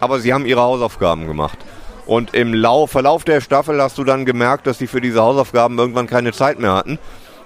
aber 0.00 0.20
sie 0.20 0.34
haben 0.34 0.44
ihre 0.44 0.60
Hausaufgaben 0.60 1.26
gemacht. 1.26 1.58
Und 2.04 2.34
im 2.34 2.54
Lau 2.54 2.86
Verlauf 2.86 3.24
der 3.24 3.40
Staffel 3.40 3.82
hast 3.82 3.98
du 3.98 4.04
dann 4.04 4.24
gemerkt, 4.24 4.66
dass 4.66 4.78
sie 4.78 4.86
für 4.86 5.00
diese 5.00 5.22
Hausaufgaben 5.22 5.78
irgendwann 5.78 6.06
keine 6.06 6.32
Zeit 6.32 6.58
mehr 6.60 6.74
hatten 6.74 6.98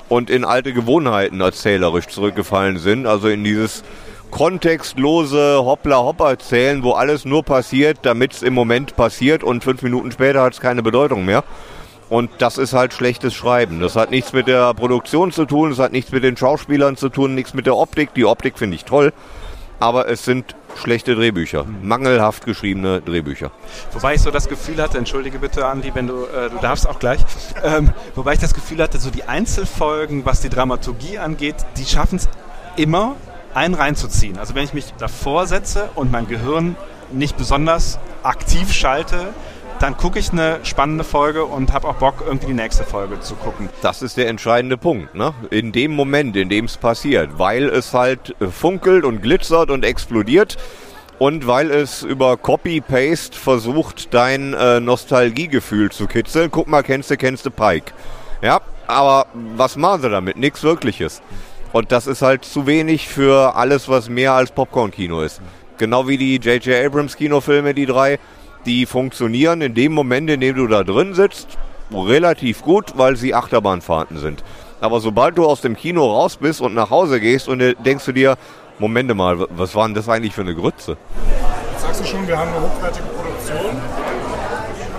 und 0.09 0.29
in 0.29 0.45
alte 0.45 0.73
Gewohnheiten 0.73 1.41
erzählerisch 1.41 2.09
zurückgefallen 2.09 2.79
sind. 2.79 3.07
Also 3.07 3.29
in 3.29 3.43
dieses 3.43 3.83
kontextlose 4.31 5.65
Hoppla-Hopp-Erzählen, 5.65 6.83
wo 6.83 6.93
alles 6.93 7.25
nur 7.25 7.43
passiert, 7.43 7.99
damit 8.03 8.35
es 8.35 8.43
im 8.43 8.55
Moment 8.55 8.97
passiert 8.97 9.43
und 9.43 9.65
fünf 9.65 9.83
Minuten 9.83 10.13
später 10.13 10.43
hat 10.43 10.55
es 10.55 10.61
keine 10.61 10.83
Bedeutung 10.83 11.25
mehr. 11.25 11.43
Und 12.11 12.31
das 12.39 12.59
ist 12.59 12.73
halt 12.73 12.93
schlechtes 12.93 13.33
Schreiben. 13.35 13.81
Das 13.81 13.95
hat 13.95 14.11
nichts 14.11 14.33
mit 14.33 14.49
der 14.49 14.75
Produktion 14.75 15.31
zu 15.31 15.47
tun, 15.47 15.71
das 15.71 15.79
hat 15.79 15.93
nichts 15.93 16.11
mit 16.11 16.25
den 16.25 16.37
Schauspielern 16.37 16.97
zu 16.97 17.09
tun, 17.09 17.37
nichts 17.37 17.55
mit 17.55 17.67
der 17.67 17.77
Optik. 17.77 18.13
Die 18.15 18.25
Optik 18.25 18.59
finde 18.59 18.75
ich 18.75 18.85
toll, 18.85 19.13
aber 19.79 20.09
es 20.09 20.25
sind 20.25 20.57
schlechte 20.77 21.15
Drehbücher, 21.15 21.65
mangelhaft 21.83 22.45
geschriebene 22.45 23.01
Drehbücher. 23.01 23.53
Wobei 23.93 24.15
ich 24.15 24.23
so 24.23 24.33
das 24.33 24.49
Gefühl 24.49 24.83
hatte, 24.83 24.99
entschuldige 24.99 25.39
bitte, 25.39 25.67
Andi, 25.67 25.93
wenn 25.95 26.09
du, 26.09 26.25
äh, 26.25 26.51
du 26.51 26.59
darfst 26.61 26.89
auch 26.89 26.99
gleich, 26.99 27.21
ähm, 27.63 27.91
wobei 28.17 28.35
ich 28.35 28.41
das 28.41 28.55
Gefühl 28.55 28.83
hatte, 28.83 28.99
so 28.99 29.11
die 29.11 29.25
Einzelfolgen, 29.25 30.27
was 30.27 30.41
die 30.41 30.49
Dramaturgie 30.49 31.19
angeht, 31.19 31.57
die 31.77 31.85
schaffen 31.85 32.17
es 32.17 32.29
immer, 32.77 33.15
einen 33.55 33.75
reinzuziehen. 33.75 34.39
Also 34.39 34.55
wenn 34.55 34.65
ich 34.65 34.75
mich 34.75 34.95
davor 34.99 35.47
setze 35.47 35.91
und 35.95 36.11
mein 36.11 36.27
Gehirn 36.27 36.77
nicht 37.13 37.37
besonders 37.37 37.99
aktiv 38.23 38.73
schalte, 38.73 39.33
dann 39.81 39.97
gucke 39.97 40.19
ich 40.19 40.31
eine 40.31 40.61
spannende 40.63 41.05
Folge 41.05 41.47
und 41.47 41.73
habe 41.73 41.89
auch 41.89 41.95
Bock, 41.95 42.23
irgendwie 42.25 42.49
die 42.49 42.55
nächste 42.55 42.85
Folge 42.85 43.19
zu 43.21 43.35
gucken. 43.35 43.71
Das 43.81 44.03
ist 44.03 44.19
der 44.19 44.29
entscheidende 44.29 44.77
Punkt, 44.77 45.15
ne? 45.15 45.33
In 45.51 45.73
dem 45.73 45.93
Moment, 45.93 46.37
in 46.37 46.51
dem 46.51 46.67
es 46.67 46.77
passiert, 46.77 47.39
weil 47.39 47.65
es 47.65 47.95
halt 47.95 48.37
äh, 48.41 48.49
funkelt 48.49 49.05
und 49.05 49.23
glitzert 49.23 49.71
und 49.71 49.85
explodiert 49.85 50.59
und 51.19 51.47
weil 51.47 51.71
es 51.71 52.03
über 52.03 52.37
Copy-Paste 52.37 53.37
versucht, 53.37 54.13
dein 54.13 54.53
äh, 54.53 54.81
Nostalgiegefühl 54.81 55.91
zu 55.91 56.07
kitzeln. 56.07 56.51
Guck 56.51 56.69
mal, 56.69 56.83
kennst 56.83 57.11
du, 57.11 57.17
kennst 57.17 57.47
du 57.47 57.51
Pike. 57.51 57.93
Ja, 58.43 58.61
aber 58.87 59.27
was 59.57 59.77
machen 59.77 60.03
sie 60.03 60.11
damit? 60.11 60.37
Nichts 60.37 60.63
Wirkliches. 60.63 61.23
Und 61.73 61.91
das 61.91 62.07
ist 62.07 62.21
halt 62.21 62.45
zu 62.45 62.67
wenig 62.67 63.09
für 63.09 63.55
alles, 63.55 63.89
was 63.89 64.11
mehr 64.11 64.33
als 64.33 64.51
Popcorn-Kino 64.51 65.23
ist. 65.23 65.41
Genau 65.79 66.07
wie 66.07 66.19
die 66.19 66.37
J.J. 66.37 66.85
Abrams 66.85 67.17
Kinofilme, 67.17 67.73
die 67.73 67.87
drei, 67.87 68.19
die 68.67 68.87
funktionieren 68.87 69.61
in 69.63 69.75
dem 69.75 69.93
Moment, 69.93 70.31
in 70.31 70.41
dem 70.41 70.57
du 70.57 70.67
da 70.67 70.85
drin 70.85 71.15
sitzt, 71.15 71.59
relativ 71.93 72.63
gut, 72.63 72.93
weil 72.97 73.17
sie 73.17 73.35
Achterbahnfahrten 73.35 74.19
sind. 74.19 74.45
Aber 74.81 75.01
sobald 75.01 75.37
du 75.37 75.47
aus 75.47 75.61
dem 75.61 75.77
Kino 75.77 76.07
raus 76.07 76.37
bist 76.37 76.61
und 76.61 76.75
nach 76.75 76.91
Hause 76.91 77.21
gehst 77.21 77.49
und 77.49 77.61
äh, 77.61 77.75
denkst 77.75 78.05
du 78.07 78.13
dir, 78.13 78.37
Momente 78.79 79.15
mal, 79.15 79.47
was 79.51 79.75
war 79.75 79.87
denn 79.87 79.95
das 79.95 80.09
eigentlich 80.09 80.35
für 80.35 80.41
eine 80.41 80.55
Grütze? 80.55 80.97
Jetzt 81.73 81.83
sagst 81.83 82.01
du 82.01 82.05
schon, 82.07 82.27
wir 82.27 82.39
haben 82.39 82.49
eine 82.49 82.63
hochwertige 82.63 83.05
Produktion. 83.09 83.77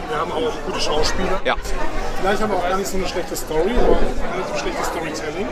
Wir 0.08 0.20
haben 0.20 0.32
auch 0.32 0.54
gute 0.68 0.80
Schauspieler. 0.80 1.42
Ja. 1.46 1.56
Vielleicht 2.22 2.44
haben 2.44 2.52
wir 2.52 2.58
auch 2.58 2.70
gar 2.70 2.78
nicht 2.78 2.88
so 2.88 2.98
eine 2.98 3.08
schlechte 3.08 3.36
Story, 3.36 3.72
aber 3.72 3.98
relativ 4.36 4.58
schlechtes 4.60 4.86
Storytelling. 4.86 5.48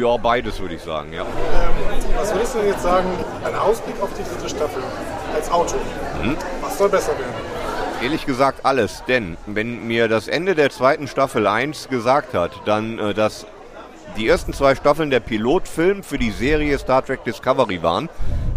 Ja, 0.00 0.16
beides 0.16 0.60
würde 0.60 0.74
ich 0.74 0.82
sagen, 0.82 1.12
ja. 1.12 1.22
Ähm, 1.22 1.26
was 2.16 2.32
würdest 2.32 2.54
du 2.54 2.58
jetzt 2.60 2.82
sagen, 2.82 3.08
ein 3.44 3.54
Ausblick 3.56 4.00
auf 4.00 4.10
die 4.16 4.22
dritte 4.22 4.48
Staffel 4.48 4.82
als 5.34 5.50
Autor? 5.50 5.78
Hm? 6.22 6.36
Was 6.60 6.78
soll 6.78 6.88
besser 6.88 7.12
werden? 7.18 7.32
Ehrlich 8.02 8.26
gesagt 8.26 8.64
alles, 8.64 9.02
denn 9.08 9.36
wenn 9.46 9.86
mir 9.86 10.08
das 10.08 10.28
Ende 10.28 10.54
der 10.54 10.70
zweiten 10.70 11.08
Staffel 11.08 11.46
1 11.46 11.88
gesagt 11.88 12.34
hat, 12.34 12.52
dann, 12.66 12.98
äh, 12.98 13.14
dass 13.14 13.46
die 14.16 14.28
ersten 14.28 14.52
zwei 14.52 14.74
Staffeln 14.74 15.10
der 15.10 15.20
Pilotfilm 15.20 16.02
für 16.02 16.18
die 16.18 16.30
Serie 16.30 16.78
Star 16.78 17.04
Trek 17.04 17.24
Discovery 17.24 17.82
waren, 17.82 18.08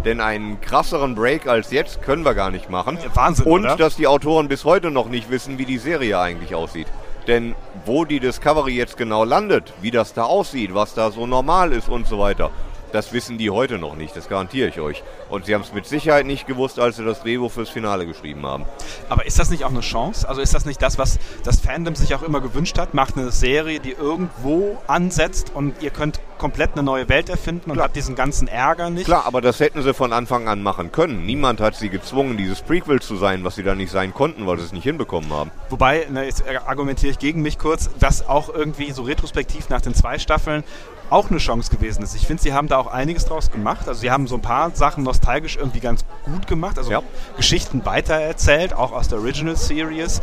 denn 0.04 0.20
einen 0.20 0.60
krasseren 0.60 1.14
Break 1.14 1.46
als 1.46 1.70
jetzt 1.70 2.02
können 2.02 2.24
wir 2.24 2.34
gar 2.34 2.50
nicht 2.50 2.70
machen. 2.70 2.98
Wahnsinn, 3.14 3.46
Und 3.46 3.64
oder? 3.64 3.76
dass 3.76 3.96
die 3.96 4.06
Autoren 4.06 4.48
bis 4.48 4.64
heute 4.64 4.90
noch 4.90 5.08
nicht 5.08 5.30
wissen, 5.30 5.58
wie 5.58 5.66
die 5.66 5.78
Serie 5.78 6.18
eigentlich 6.18 6.54
aussieht. 6.54 6.86
Denn 7.26 7.54
wo 7.84 8.04
die 8.04 8.20
Discovery 8.20 8.74
jetzt 8.74 8.96
genau 8.96 9.24
landet, 9.24 9.72
wie 9.82 9.90
das 9.90 10.14
da 10.14 10.24
aussieht, 10.24 10.74
was 10.74 10.94
da 10.94 11.10
so 11.10 11.26
normal 11.26 11.72
ist 11.72 11.88
und 11.88 12.06
so 12.06 12.18
weiter, 12.18 12.50
Das 12.92 13.12
wissen 13.12 13.38
die 13.38 13.50
heute 13.50 13.78
noch 13.78 13.94
nicht, 13.94 14.16
das 14.16 14.28
garantiere 14.28 14.68
ich 14.68 14.80
euch. 14.80 15.02
Und 15.28 15.46
sie 15.46 15.54
haben 15.54 15.62
es 15.62 15.72
mit 15.72 15.86
Sicherheit 15.86 16.26
nicht 16.26 16.46
gewusst, 16.46 16.78
als 16.78 16.96
sie 16.96 17.04
das 17.04 17.20
Drehbuch 17.22 17.52
fürs 17.52 17.68
Finale 17.68 18.06
geschrieben 18.06 18.44
haben. 18.46 18.64
Aber 19.08 19.26
ist 19.26 19.38
das 19.38 19.50
nicht 19.50 19.64
auch 19.64 19.70
eine 19.70 19.80
Chance? 19.80 20.28
Also 20.28 20.40
ist 20.40 20.54
das 20.54 20.64
nicht 20.64 20.82
das, 20.82 20.98
was 20.98 21.18
das 21.44 21.60
Fandom 21.60 21.94
sich 21.94 22.14
auch 22.14 22.22
immer 22.22 22.40
gewünscht 22.40 22.78
hat? 22.78 22.94
Macht 22.94 23.16
eine 23.16 23.30
Serie, 23.30 23.80
die 23.80 23.92
irgendwo 23.92 24.78
ansetzt 24.86 25.52
und 25.54 25.82
ihr 25.82 25.90
könnt 25.90 26.20
komplett 26.38 26.72
eine 26.72 26.82
neue 26.82 27.08
Welt 27.08 27.28
erfinden 27.28 27.70
und 27.70 27.74
Klar. 27.74 27.84
habt 27.84 27.96
diesen 27.96 28.14
ganzen 28.14 28.48
Ärger 28.48 28.88
nicht? 28.90 29.04
Klar, 29.04 29.26
aber 29.26 29.40
das 29.40 29.60
hätten 29.60 29.82
sie 29.82 29.92
von 29.92 30.12
Anfang 30.12 30.48
an 30.48 30.62
machen 30.62 30.90
können. 30.90 31.26
Niemand 31.26 31.60
hat 31.60 31.76
sie 31.76 31.90
gezwungen, 31.90 32.38
dieses 32.38 32.62
Prequel 32.62 33.00
zu 33.00 33.16
sein, 33.16 33.44
was 33.44 33.56
sie 33.56 33.62
da 33.62 33.74
nicht 33.74 33.92
sein 33.92 34.14
konnten, 34.14 34.46
weil 34.46 34.58
sie 34.58 34.64
es 34.64 34.72
nicht 34.72 34.84
hinbekommen 34.84 35.30
haben. 35.32 35.50
Wobei, 35.68 36.06
ne, 36.10 36.24
jetzt 36.24 36.42
argumentiere 36.66 37.12
ich 37.12 37.18
gegen 37.18 37.42
mich 37.42 37.58
kurz, 37.58 37.90
dass 38.00 38.26
auch 38.26 38.52
irgendwie 38.52 38.90
so 38.92 39.02
retrospektiv 39.02 39.68
nach 39.68 39.82
den 39.82 39.94
zwei 39.94 40.18
Staffeln 40.18 40.64
auch 41.10 41.30
eine 41.30 41.38
Chance 41.38 41.70
gewesen 41.70 42.02
ist. 42.02 42.14
Ich 42.14 42.26
finde, 42.26 42.42
sie 42.42 42.52
haben 42.52 42.68
da 42.68 42.78
auch 42.78 42.86
einiges 42.86 43.24
draus 43.24 43.50
gemacht. 43.50 43.88
Also 43.88 44.00
sie 44.00 44.10
haben 44.10 44.26
so 44.26 44.36
ein 44.36 44.42
paar 44.42 44.70
Sachen 44.74 45.04
nostalgisch 45.04 45.56
irgendwie 45.56 45.80
ganz 45.80 46.04
gut 46.24 46.46
gemacht. 46.46 46.78
Also 46.78 46.90
Ja. 46.90 47.02
Geschichten 47.36 47.84
weitererzählt, 47.84 48.72
auch 48.72 48.92
aus 48.92 49.08
der 49.08 49.18
Original 49.18 49.56
Series. 49.56 50.20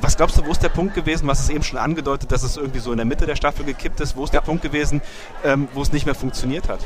Was 0.00 0.16
glaubst 0.16 0.38
du, 0.38 0.46
wo 0.46 0.52
ist 0.52 0.62
der 0.62 0.68
Punkt 0.68 0.94
gewesen? 0.94 1.26
Was 1.26 1.40
ist 1.40 1.50
eben 1.50 1.64
schon 1.64 1.78
angedeutet, 1.78 2.30
dass 2.30 2.44
es 2.44 2.56
irgendwie 2.56 2.78
so 2.78 2.92
in 2.92 2.98
der 2.98 3.06
Mitte 3.06 3.26
der 3.26 3.36
Staffel 3.36 3.64
gekippt 3.64 4.00
ist. 4.00 4.16
Wo 4.16 4.24
ist 4.24 4.32
der 4.32 4.40
Punkt 4.40 4.62
gewesen, 4.62 5.02
ähm, 5.44 5.68
wo 5.74 5.82
es 5.82 5.92
nicht 5.92 6.06
mehr 6.06 6.14
funktioniert 6.14 6.68
hat? 6.68 6.80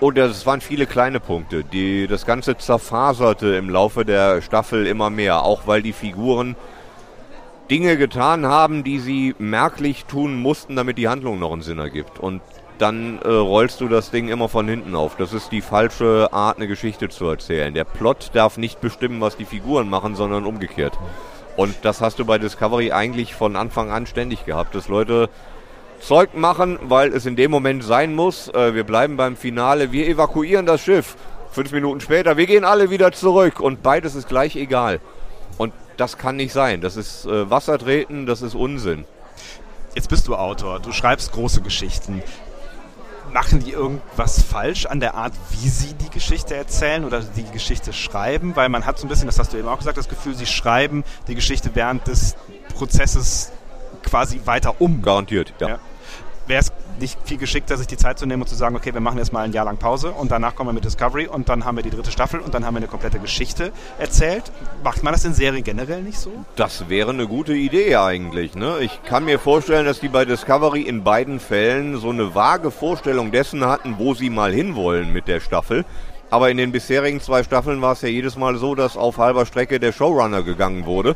Und 0.00 0.16
es 0.16 0.46
waren 0.46 0.60
viele 0.60 0.86
kleine 0.86 1.18
Punkte, 1.18 1.64
die 1.64 2.06
das 2.06 2.24
Ganze 2.24 2.56
zerfaserte 2.56 3.56
im 3.56 3.68
Laufe 3.68 4.04
der 4.04 4.42
Staffel 4.42 4.86
immer 4.86 5.10
mehr, 5.10 5.42
auch 5.42 5.66
weil 5.66 5.82
die 5.82 5.92
Figuren 5.92 6.54
Dinge 7.70 7.96
getan 7.96 8.46
haben, 8.46 8.84
die 8.84 8.98
sie 8.98 9.34
merklich 9.38 10.04
tun 10.06 10.36
mussten, 10.40 10.76
damit 10.76 10.98
die 10.98 11.08
Handlung 11.08 11.38
noch 11.38 11.52
einen 11.52 11.62
Sinn 11.62 11.78
ergibt. 11.78 12.18
Und 12.18 12.40
dann 12.78 13.20
äh, 13.22 13.28
rollst 13.28 13.80
du 13.80 13.88
das 13.88 14.10
Ding 14.10 14.28
immer 14.28 14.48
von 14.48 14.68
hinten 14.68 14.94
auf. 14.94 15.16
Das 15.16 15.32
ist 15.32 15.52
die 15.52 15.60
falsche 15.60 16.28
Art, 16.32 16.56
eine 16.56 16.68
Geschichte 16.68 17.08
zu 17.08 17.26
erzählen. 17.26 17.74
Der 17.74 17.84
Plot 17.84 18.30
darf 18.32 18.56
nicht 18.56 18.80
bestimmen, 18.80 19.20
was 19.20 19.36
die 19.36 19.44
Figuren 19.44 19.88
machen, 19.90 20.14
sondern 20.14 20.46
umgekehrt. 20.46 20.98
Und 21.56 21.74
das 21.82 22.00
hast 22.00 22.18
du 22.18 22.24
bei 22.24 22.38
Discovery 22.38 22.92
eigentlich 22.92 23.34
von 23.34 23.56
Anfang 23.56 23.90
an 23.90 24.06
ständig 24.06 24.44
gehabt, 24.46 24.74
dass 24.74 24.88
Leute 24.88 25.28
Zeug 26.00 26.34
machen, 26.34 26.78
weil 26.82 27.12
es 27.12 27.26
in 27.26 27.36
dem 27.36 27.50
Moment 27.50 27.82
sein 27.82 28.14
muss. 28.14 28.48
Äh, 28.48 28.74
wir 28.74 28.84
bleiben 28.84 29.16
beim 29.16 29.36
Finale, 29.36 29.92
wir 29.92 30.06
evakuieren 30.06 30.66
das 30.66 30.80
Schiff. 30.80 31.16
Fünf 31.50 31.72
Minuten 31.72 32.00
später, 32.00 32.36
wir 32.36 32.46
gehen 32.46 32.64
alle 32.64 32.90
wieder 32.90 33.10
zurück 33.10 33.58
und 33.58 33.82
beides 33.82 34.14
ist 34.14 34.28
gleich 34.28 34.54
egal. 34.54 35.00
Und 35.56 35.72
das 35.96 36.18
kann 36.18 36.36
nicht 36.36 36.52
sein. 36.52 36.80
Das 36.80 36.96
ist 36.96 37.26
äh, 37.26 37.50
Wassertreten, 37.50 38.26
das 38.26 38.42
ist 38.42 38.54
Unsinn. 38.54 39.04
Jetzt 39.94 40.08
bist 40.08 40.28
du 40.28 40.36
Autor, 40.36 40.78
du 40.78 40.92
schreibst 40.92 41.32
große 41.32 41.62
Geschichten. 41.62 42.22
Machen 43.32 43.60
die 43.60 43.72
irgendwas 43.72 44.42
falsch 44.42 44.86
an 44.86 45.00
der 45.00 45.14
Art, 45.14 45.32
wie 45.50 45.68
sie 45.68 45.94
die 45.94 46.10
Geschichte 46.10 46.54
erzählen 46.56 47.04
oder 47.04 47.20
die 47.20 47.44
Geschichte 47.44 47.92
schreiben? 47.92 48.56
Weil 48.56 48.68
man 48.68 48.86
hat 48.86 48.98
so 48.98 49.06
ein 49.06 49.08
bisschen, 49.08 49.26
das 49.26 49.38
hast 49.38 49.52
du 49.52 49.58
eben 49.58 49.68
auch 49.68 49.78
gesagt, 49.78 49.98
das 49.98 50.08
Gefühl, 50.08 50.34
sie 50.34 50.46
schreiben 50.46 51.04
die 51.26 51.34
Geschichte 51.34 51.70
während 51.74 52.06
des 52.06 52.36
Prozesses 52.74 53.52
quasi 54.02 54.40
weiter 54.44 54.80
um. 54.80 55.02
Garantiert, 55.02 55.52
ja. 55.60 55.68
Ja. 55.68 55.78
Wäre 56.48 56.60
es 56.60 56.72
nicht 56.98 57.18
viel 57.24 57.36
geschickter, 57.36 57.76
sich 57.76 57.86
die 57.86 57.98
Zeit 57.98 58.18
zu 58.18 58.24
nehmen 58.24 58.40
und 58.40 58.48
zu 58.48 58.54
sagen, 58.54 58.74
okay, 58.74 58.94
wir 58.94 59.02
machen 59.02 59.18
jetzt 59.18 59.34
mal 59.34 59.42
ein 59.42 59.52
Jahr 59.52 59.66
lang 59.66 59.76
Pause 59.76 60.12
und 60.12 60.30
danach 60.30 60.54
kommen 60.54 60.70
wir 60.70 60.72
mit 60.72 60.84
Discovery 60.84 61.26
und 61.26 61.50
dann 61.50 61.66
haben 61.66 61.76
wir 61.76 61.82
die 61.82 61.90
dritte 61.90 62.10
Staffel 62.10 62.40
und 62.40 62.54
dann 62.54 62.64
haben 62.64 62.72
wir 62.72 62.78
eine 62.78 62.86
komplette 62.86 63.18
Geschichte 63.18 63.70
erzählt. 63.98 64.50
Macht 64.82 65.02
man 65.02 65.12
das 65.12 65.26
in 65.26 65.34
Serien 65.34 65.62
generell 65.62 66.02
nicht 66.02 66.18
so? 66.18 66.32
Das 66.56 66.88
wäre 66.88 67.10
eine 67.10 67.26
gute 67.26 67.52
Idee 67.52 67.96
eigentlich. 67.96 68.54
Ne? 68.54 68.78
Ich 68.80 69.02
kann 69.04 69.26
mir 69.26 69.38
vorstellen, 69.38 69.84
dass 69.84 70.00
die 70.00 70.08
bei 70.08 70.24
Discovery 70.24 70.80
in 70.80 71.04
beiden 71.04 71.38
Fällen 71.38 71.98
so 71.98 72.08
eine 72.08 72.34
vage 72.34 72.70
Vorstellung 72.70 73.30
dessen 73.30 73.66
hatten, 73.66 73.96
wo 73.98 74.14
sie 74.14 74.30
mal 74.30 74.50
hinwollen 74.50 75.12
mit 75.12 75.28
der 75.28 75.40
Staffel. 75.40 75.84
Aber 76.30 76.50
in 76.50 76.56
den 76.56 76.72
bisherigen 76.72 77.20
zwei 77.20 77.42
Staffeln 77.42 77.80
war 77.80 77.92
es 77.92 78.02
ja 78.02 78.08
jedes 78.08 78.36
Mal 78.36 78.56
so, 78.56 78.74
dass 78.74 78.96
auf 78.96 79.18
halber 79.18 79.46
Strecke 79.46 79.80
der 79.80 79.92
Showrunner 79.92 80.42
gegangen 80.42 80.84
wurde. 80.84 81.14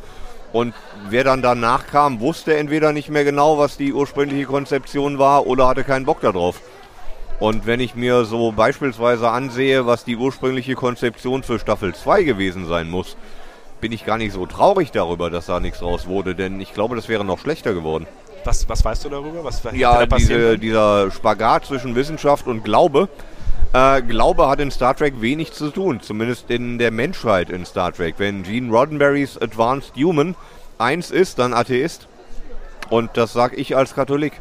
Und 0.52 0.74
wer 1.08 1.24
dann 1.24 1.42
danach 1.42 1.86
kam, 1.86 2.20
wusste 2.20 2.56
entweder 2.56 2.92
nicht 2.92 3.08
mehr 3.08 3.24
genau, 3.24 3.58
was 3.58 3.76
die 3.76 3.92
ursprüngliche 3.92 4.44
Konzeption 4.44 5.18
war 5.18 5.46
oder 5.46 5.68
hatte 5.68 5.84
keinen 5.84 6.04
Bock 6.04 6.20
darauf. 6.20 6.60
Und 7.40 7.66
wenn 7.66 7.80
ich 7.80 7.94
mir 7.94 8.24
so 8.24 8.52
beispielsweise 8.52 9.30
ansehe, 9.30 9.86
was 9.86 10.04
die 10.04 10.16
ursprüngliche 10.16 10.74
Konzeption 10.74 11.42
für 11.42 11.58
Staffel 11.58 11.94
2 11.94 12.22
gewesen 12.22 12.66
sein 12.66 12.88
muss, 12.88 13.16
bin 13.80 13.90
ich 13.90 14.04
gar 14.06 14.16
nicht 14.16 14.32
so 14.32 14.46
traurig 14.46 14.92
darüber, 14.92 15.28
dass 15.28 15.46
da 15.46 15.58
nichts 15.58 15.82
raus 15.82 16.06
wurde, 16.06 16.36
denn 16.36 16.60
ich 16.60 16.72
glaube, 16.72 16.94
das 16.94 17.08
wäre 17.08 17.24
noch 17.24 17.40
schlechter 17.40 17.74
geworden. 17.74 18.06
Was, 18.44 18.68
was 18.68 18.84
weißt 18.84 19.04
du 19.04 19.08
darüber? 19.08 19.42
Was 19.44 19.62
Ja, 19.72 20.06
da 20.06 20.16
diese, 20.16 20.58
dieser 20.58 21.10
Spagat 21.10 21.66
zwischen 21.66 21.94
Wissenschaft 21.94 22.46
und 22.46 22.64
Glaube. 22.64 23.08
Äh, 23.72 24.02
Glaube 24.02 24.48
hat 24.48 24.60
in 24.60 24.70
Star 24.70 24.94
Trek 24.94 25.20
wenig 25.20 25.52
zu 25.52 25.70
tun, 25.70 26.00
zumindest 26.00 26.50
in 26.50 26.78
der 26.78 26.90
Menschheit 26.90 27.50
in 27.50 27.64
Star 27.64 27.92
Trek. 27.92 28.16
Wenn 28.18 28.42
Gene 28.42 28.70
Roddenberrys 28.70 29.38
Advanced 29.40 29.94
Human 29.96 30.34
eins 30.78 31.10
ist, 31.10 31.38
dann 31.38 31.54
Atheist. 31.54 32.06
Und 32.90 33.10
das 33.14 33.32
sag 33.32 33.56
ich 33.56 33.76
als 33.76 33.94
Katholik. 33.94 34.34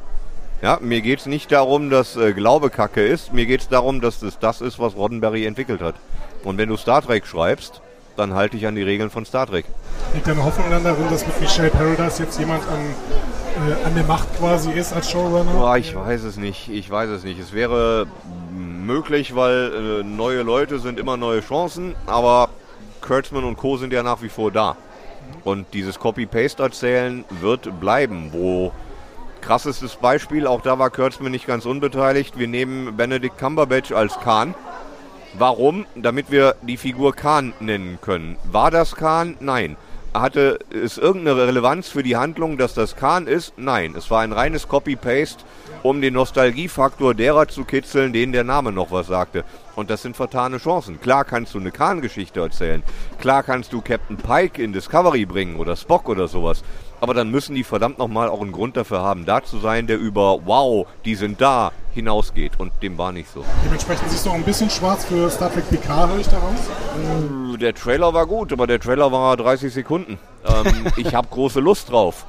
Ja, 0.61 0.77
mir 0.81 1.01
geht's 1.01 1.25
nicht 1.25 1.51
darum, 1.51 1.89
dass 1.89 2.17
äh, 2.17 2.33
Glaube 2.33 2.69
Kacke 2.69 3.05
ist. 3.05 3.33
Mir 3.33 3.45
geht's 3.45 3.69
darum, 3.69 4.01
dass 4.01 4.21
es 4.21 4.37
das 4.37 4.61
ist, 4.61 4.77
was 4.79 4.95
Roddenberry 4.95 5.45
entwickelt 5.45 5.81
hat. 5.81 5.95
Und 6.43 6.57
wenn 6.57 6.69
du 6.69 6.77
Star 6.77 7.01
Trek 7.01 7.25
schreibst, 7.25 7.81
dann 8.21 8.35
halte 8.35 8.55
ich 8.55 8.67
an 8.67 8.75
die 8.75 8.83
Regeln 8.83 9.09
von 9.09 9.25
Star 9.25 9.47
Trek. 9.47 9.65
Liegt 10.13 10.27
deine 10.27 10.43
Hoffnung 10.43 10.69
dann 10.69 10.83
darin, 10.83 11.09
dass 11.09 11.25
mit 11.25 11.41
Michelle 11.41 11.69
Paradise 11.69 12.21
jetzt 12.21 12.39
jemand 12.39 12.63
an, 12.67 12.79
äh, 13.67 13.85
an 13.85 13.95
der 13.95 14.03
Macht 14.03 14.27
quasi 14.37 14.71
ist 14.71 14.93
als 14.93 15.09
Showrunner? 15.09 15.51
Boah, 15.51 15.77
ich 15.77 15.95
weiß 15.95 16.23
es 16.23 16.37
nicht. 16.37 16.69
Ich 16.69 16.89
weiß 16.89 17.09
es 17.09 17.23
nicht. 17.23 17.39
Es 17.39 17.51
wäre 17.51 18.05
möglich, 18.51 19.35
weil 19.35 20.01
äh, 20.01 20.03
neue 20.03 20.43
Leute 20.43 20.79
sind 20.79 20.99
immer 20.99 21.17
neue 21.17 21.41
Chancen, 21.41 21.95
aber 22.05 22.49
Kurtzman 23.01 23.43
und 23.43 23.57
Co. 23.57 23.77
sind 23.77 23.91
ja 23.91 24.03
nach 24.03 24.21
wie 24.21 24.29
vor 24.29 24.51
da. 24.51 24.77
Und 25.43 25.65
dieses 25.73 25.97
Copy-Paste-Erzählen 25.97 27.25
wird 27.41 27.79
bleiben. 27.79 28.29
Wo 28.33 28.71
krassestes 29.41 29.95
Beispiel, 29.95 30.45
auch 30.45 30.61
da 30.61 30.77
war 30.77 30.91
Kurtzman 30.91 31.31
nicht 31.31 31.47
ganz 31.47 31.65
unbeteiligt. 31.65 32.37
Wir 32.37 32.47
nehmen 32.47 32.95
Benedict 32.95 33.39
Cumberbatch 33.39 33.91
als 33.91 34.19
Khan. 34.19 34.53
Warum? 35.33 35.85
Damit 35.95 36.29
wir 36.29 36.55
die 36.61 36.77
Figur 36.77 37.15
Khan 37.15 37.53
nennen 37.59 37.99
können. 38.01 38.37
War 38.51 38.69
das 38.69 38.95
Khan? 38.95 39.37
Nein. 39.39 39.77
Hatte 40.13 40.59
es 40.69 40.97
irgendeine 40.97 41.47
Relevanz 41.47 41.87
für 41.87 42.03
die 42.03 42.17
Handlung, 42.17 42.57
dass 42.57 42.73
das 42.73 42.97
Khan 42.97 43.27
ist? 43.27 43.53
Nein. 43.57 43.95
Es 43.97 44.11
war 44.11 44.21
ein 44.21 44.33
reines 44.33 44.67
Copy-Paste, 44.67 45.45
um 45.83 46.01
den 46.01 46.15
Nostalgiefaktor 46.15 47.13
derer 47.13 47.47
zu 47.47 47.63
kitzeln, 47.63 48.11
denen 48.11 48.33
der 48.33 48.43
Name 48.43 48.73
noch 48.73 48.91
was 48.91 49.07
sagte. 49.07 49.45
Und 49.75 49.89
das 49.89 50.01
sind 50.01 50.17
vertane 50.17 50.57
Chancen. 50.57 50.99
Klar 50.99 51.23
kannst 51.23 51.53
du 51.53 51.59
eine 51.59 51.71
Khan-Geschichte 51.71 52.41
erzählen. 52.41 52.83
Klar 53.21 53.43
kannst 53.43 53.71
du 53.71 53.79
Captain 53.79 54.17
Pike 54.17 54.61
in 54.61 54.73
Discovery 54.73 55.25
bringen 55.25 55.55
oder 55.55 55.77
Spock 55.77 56.09
oder 56.09 56.27
sowas. 56.27 56.61
Aber 57.01 57.15
dann 57.15 57.31
müssen 57.31 57.55
die 57.55 57.63
verdammt 57.63 57.97
nochmal 57.97 58.29
auch 58.29 58.41
einen 58.41 58.51
Grund 58.51 58.77
dafür 58.77 59.01
haben, 59.01 59.25
da 59.25 59.43
zu 59.43 59.57
sein, 59.57 59.87
der 59.87 59.97
über 59.97 60.45
Wow, 60.45 60.87
die 61.03 61.15
sind 61.15 61.41
da 61.41 61.71
hinausgeht. 61.93 62.59
Und 62.59 62.71
dem 62.83 62.97
war 62.97 63.11
nicht 63.11 63.29
so. 63.33 63.43
Dementsprechend 63.65 64.09
siehst 64.11 64.25
du 64.25 64.29
auch 64.29 64.35
ein 64.35 64.43
bisschen 64.43 64.69
schwarz 64.69 65.05
für 65.05 65.29
Star 65.29 65.51
Trek 65.51 65.67
PK, 65.69 66.07
höre 66.07 66.19
ich 66.19 66.27
daraus. 66.27 66.59
Der 67.59 67.73
Trailer 67.73 68.13
war 68.13 68.27
gut, 68.27 68.53
aber 68.53 68.67
der 68.67 68.79
Trailer 68.79 69.11
war 69.11 69.35
30 69.35 69.73
Sekunden. 69.73 70.19
Ähm, 70.45 70.85
ich 70.95 71.13
habe 71.15 71.27
große 71.27 71.59
Lust 71.59 71.89
drauf. 71.89 72.25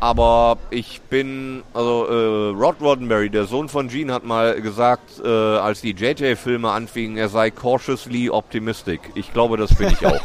Aber 0.00 0.58
ich 0.70 1.00
bin, 1.00 1.64
also 1.74 2.06
äh, 2.06 2.50
Rod 2.56 2.80
Roddenberry, 2.80 3.30
der 3.30 3.46
Sohn 3.46 3.68
von 3.68 3.88
Gene, 3.88 4.12
hat 4.12 4.24
mal 4.24 4.60
gesagt, 4.60 5.20
äh, 5.24 5.28
als 5.28 5.80
die 5.80 5.90
JJ-Filme 5.90 6.70
anfingen, 6.70 7.16
er 7.16 7.28
sei 7.28 7.50
cautiously 7.50 8.30
optimistic. 8.30 9.00
Ich 9.16 9.32
glaube, 9.32 9.56
das 9.56 9.74
bin 9.74 9.88
ich 9.88 10.06
auch. 10.06 10.24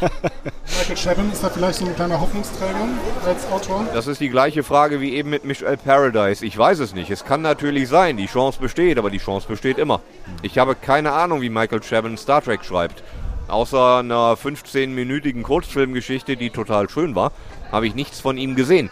Michael 0.78 0.96
Chabon 0.96 1.32
ist 1.32 1.42
da 1.42 1.50
vielleicht 1.50 1.80
so 1.80 1.86
ein 1.86 1.94
kleiner 1.96 2.20
Hoffnungsträger 2.20 2.86
als 3.26 3.50
Autor. 3.50 3.84
Das 3.92 4.06
ist 4.06 4.20
die 4.20 4.28
gleiche 4.28 4.62
Frage 4.62 5.00
wie 5.00 5.14
eben 5.14 5.30
mit 5.30 5.44
Michelle 5.44 5.76
Paradise. 5.76 6.46
Ich 6.46 6.56
weiß 6.56 6.78
es 6.78 6.94
nicht. 6.94 7.10
Es 7.10 7.24
kann 7.24 7.42
natürlich 7.42 7.88
sein, 7.88 8.16
die 8.16 8.26
Chance 8.26 8.60
besteht, 8.60 8.96
aber 8.96 9.10
die 9.10 9.18
Chance 9.18 9.48
besteht 9.48 9.78
immer. 9.78 10.02
Ich 10.42 10.58
habe 10.58 10.76
keine 10.76 11.12
Ahnung, 11.12 11.40
wie 11.40 11.50
Michael 11.50 11.80
Chabon 11.80 12.16
Star 12.16 12.42
Trek 12.42 12.64
schreibt. 12.64 13.02
Außer 13.48 13.98
einer 13.98 14.34
15-minütigen 14.36 15.42
Kurzfilmgeschichte, 15.42 16.36
die 16.36 16.50
total 16.50 16.88
schön 16.88 17.14
war, 17.16 17.32
habe 17.72 17.88
ich 17.88 17.94
nichts 17.94 18.20
von 18.20 18.38
ihm 18.38 18.54
gesehen. 18.54 18.88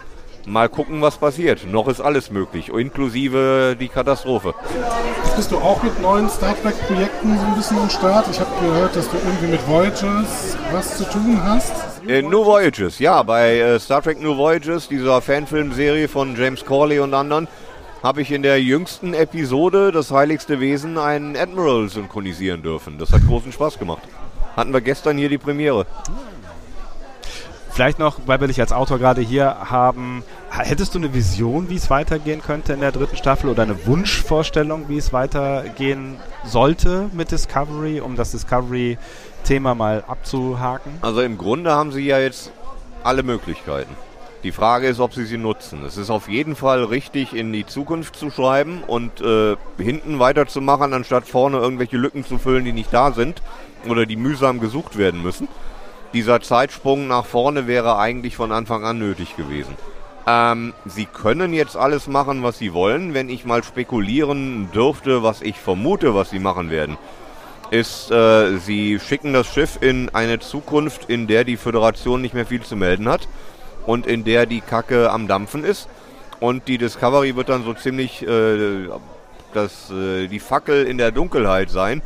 Mal 0.46 0.68
gucken, 0.68 1.00
was 1.00 1.18
passiert. 1.18 1.66
Noch 1.70 1.86
ist 1.86 2.00
alles 2.00 2.30
möglich, 2.30 2.68
inklusive 2.68 3.76
die 3.78 3.88
Katastrophe. 3.88 4.54
Jetzt 5.22 5.36
bist 5.36 5.52
du 5.52 5.58
auch 5.58 5.82
mit 5.82 6.00
neuen 6.02 6.28
Star 6.28 6.54
Trek-Projekten 6.60 7.38
so 7.38 7.46
ein 7.46 7.54
bisschen 7.54 7.78
am 7.78 7.88
Start. 7.88 8.26
Ich 8.30 8.40
habe 8.40 8.50
gehört, 8.60 8.96
dass 8.96 9.08
du 9.08 9.16
irgendwie 9.18 9.52
mit 9.52 9.68
Voyagers 9.68 10.56
was 10.72 10.98
zu 10.98 11.04
tun 11.04 11.40
hast. 11.44 11.72
Äh, 12.08 12.22
New 12.22 12.44
Voyages, 12.44 12.98
ja, 12.98 13.22
bei 13.22 13.58
äh, 13.58 13.78
Star 13.78 14.02
Trek 14.02 14.20
New 14.20 14.36
Voyages, 14.36 14.88
dieser 14.88 15.22
Fanfilmserie 15.22 16.08
von 16.08 16.34
James 16.36 16.64
Corley 16.64 16.98
und 16.98 17.14
anderen, 17.14 17.46
habe 18.02 18.22
ich 18.22 18.32
in 18.32 18.42
der 18.42 18.60
jüngsten 18.60 19.14
Episode 19.14 19.92
Das 19.92 20.10
heiligste 20.10 20.58
Wesen 20.58 20.98
einen 20.98 21.36
Admiral 21.36 21.88
synchronisieren 21.88 22.62
dürfen. 22.62 22.98
Das 22.98 23.12
hat 23.12 23.24
großen 23.24 23.52
Spaß 23.52 23.78
gemacht. 23.78 24.02
Hatten 24.56 24.72
wir 24.72 24.80
gestern 24.80 25.16
hier 25.16 25.28
die 25.28 25.38
Premiere. 25.38 25.86
Vielleicht 27.72 27.98
noch, 27.98 28.18
weil 28.26 28.38
wir 28.38 28.48
dich 28.48 28.60
als 28.60 28.70
Autor 28.70 28.98
gerade 28.98 29.22
hier 29.22 29.70
haben, 29.70 30.22
hättest 30.50 30.94
du 30.94 30.98
eine 30.98 31.14
Vision, 31.14 31.70
wie 31.70 31.76
es 31.76 31.88
weitergehen 31.88 32.42
könnte 32.42 32.74
in 32.74 32.80
der 32.80 32.92
dritten 32.92 33.16
Staffel 33.16 33.48
oder 33.48 33.62
eine 33.62 33.86
Wunschvorstellung, 33.86 34.90
wie 34.90 34.98
es 34.98 35.14
weitergehen 35.14 36.18
sollte 36.44 37.08
mit 37.14 37.30
Discovery, 37.30 38.00
um 38.00 38.14
das 38.14 38.32
Discovery-Thema 38.32 39.74
mal 39.74 40.04
abzuhaken? 40.06 40.92
Also 41.00 41.22
im 41.22 41.38
Grunde 41.38 41.72
haben 41.72 41.92
sie 41.92 42.04
ja 42.04 42.18
jetzt 42.18 42.52
alle 43.04 43.22
Möglichkeiten. 43.22 43.96
Die 44.42 44.52
Frage 44.52 44.88
ist, 44.88 45.00
ob 45.00 45.14
sie 45.14 45.24
sie 45.24 45.38
nutzen. 45.38 45.82
Es 45.86 45.96
ist 45.96 46.10
auf 46.10 46.28
jeden 46.28 46.56
Fall 46.56 46.84
richtig, 46.84 47.32
in 47.32 47.54
die 47.54 47.64
Zukunft 47.64 48.16
zu 48.16 48.30
schreiben 48.30 48.82
und 48.86 49.22
äh, 49.22 49.56
hinten 49.78 50.18
weiterzumachen, 50.18 50.92
anstatt 50.92 51.26
vorne 51.26 51.56
irgendwelche 51.56 51.96
Lücken 51.96 52.26
zu 52.26 52.36
füllen, 52.36 52.66
die 52.66 52.72
nicht 52.72 52.92
da 52.92 53.12
sind 53.12 53.40
oder 53.88 54.04
die 54.04 54.16
mühsam 54.16 54.60
gesucht 54.60 54.98
werden 54.98 55.22
müssen. 55.22 55.48
Dieser 56.12 56.42
Zeitsprung 56.42 57.08
nach 57.08 57.24
vorne 57.24 57.66
wäre 57.66 57.98
eigentlich 57.98 58.36
von 58.36 58.52
Anfang 58.52 58.84
an 58.84 58.98
nötig 58.98 59.36
gewesen. 59.36 59.74
Ähm, 60.26 60.74
sie 60.84 61.06
können 61.06 61.52
jetzt 61.54 61.76
alles 61.76 62.06
machen, 62.06 62.42
was 62.42 62.58
sie 62.58 62.74
wollen. 62.74 63.14
Wenn 63.14 63.28
ich 63.28 63.44
mal 63.44 63.64
spekulieren 63.64 64.70
dürfte, 64.72 65.22
was 65.22 65.42
ich 65.42 65.58
vermute, 65.58 66.14
was 66.14 66.30
sie 66.30 66.38
machen 66.38 66.70
werden, 66.70 66.98
ist, 67.70 68.10
äh, 68.10 68.58
sie 68.58 69.00
schicken 69.00 69.32
das 69.32 69.46
Schiff 69.46 69.78
in 69.80 70.10
eine 70.10 70.38
Zukunft, 70.38 71.08
in 71.08 71.26
der 71.26 71.44
die 71.44 71.56
Föderation 71.56 72.20
nicht 72.20 72.34
mehr 72.34 72.46
viel 72.46 72.62
zu 72.62 72.76
melden 72.76 73.08
hat 73.08 73.26
und 73.86 74.06
in 74.06 74.24
der 74.24 74.44
die 74.44 74.60
Kacke 74.60 75.10
am 75.10 75.26
Dampfen 75.26 75.64
ist. 75.64 75.88
Und 76.40 76.68
die 76.68 76.76
Discovery 76.76 77.34
wird 77.36 77.48
dann 77.48 77.64
so 77.64 77.72
ziemlich 77.72 78.26
äh, 78.26 78.88
das, 79.54 79.90
äh, 79.90 80.28
die 80.28 80.40
Fackel 80.40 80.84
in 80.84 80.98
der 80.98 81.10
Dunkelheit 81.10 81.70
sein 81.70 82.02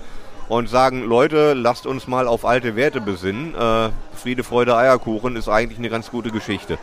und 0.48 0.68
sagen, 0.68 1.02
Leute, 1.02 1.54
lasst 1.54 1.86
uns 1.86 2.06
mal 2.06 2.28
auf 2.28 2.44
alte 2.44 2.76
Werte 2.76 3.00
besinnen. 3.00 3.54
Äh, 3.54 3.90
Friede, 4.14 4.44
Freude, 4.44 4.76
Eierkuchen 4.76 5.36
ist 5.36 5.48
eigentlich 5.48 5.78
eine 5.78 5.90
ganz 5.90 6.10
gute 6.10 6.30
Geschichte. 6.30 6.78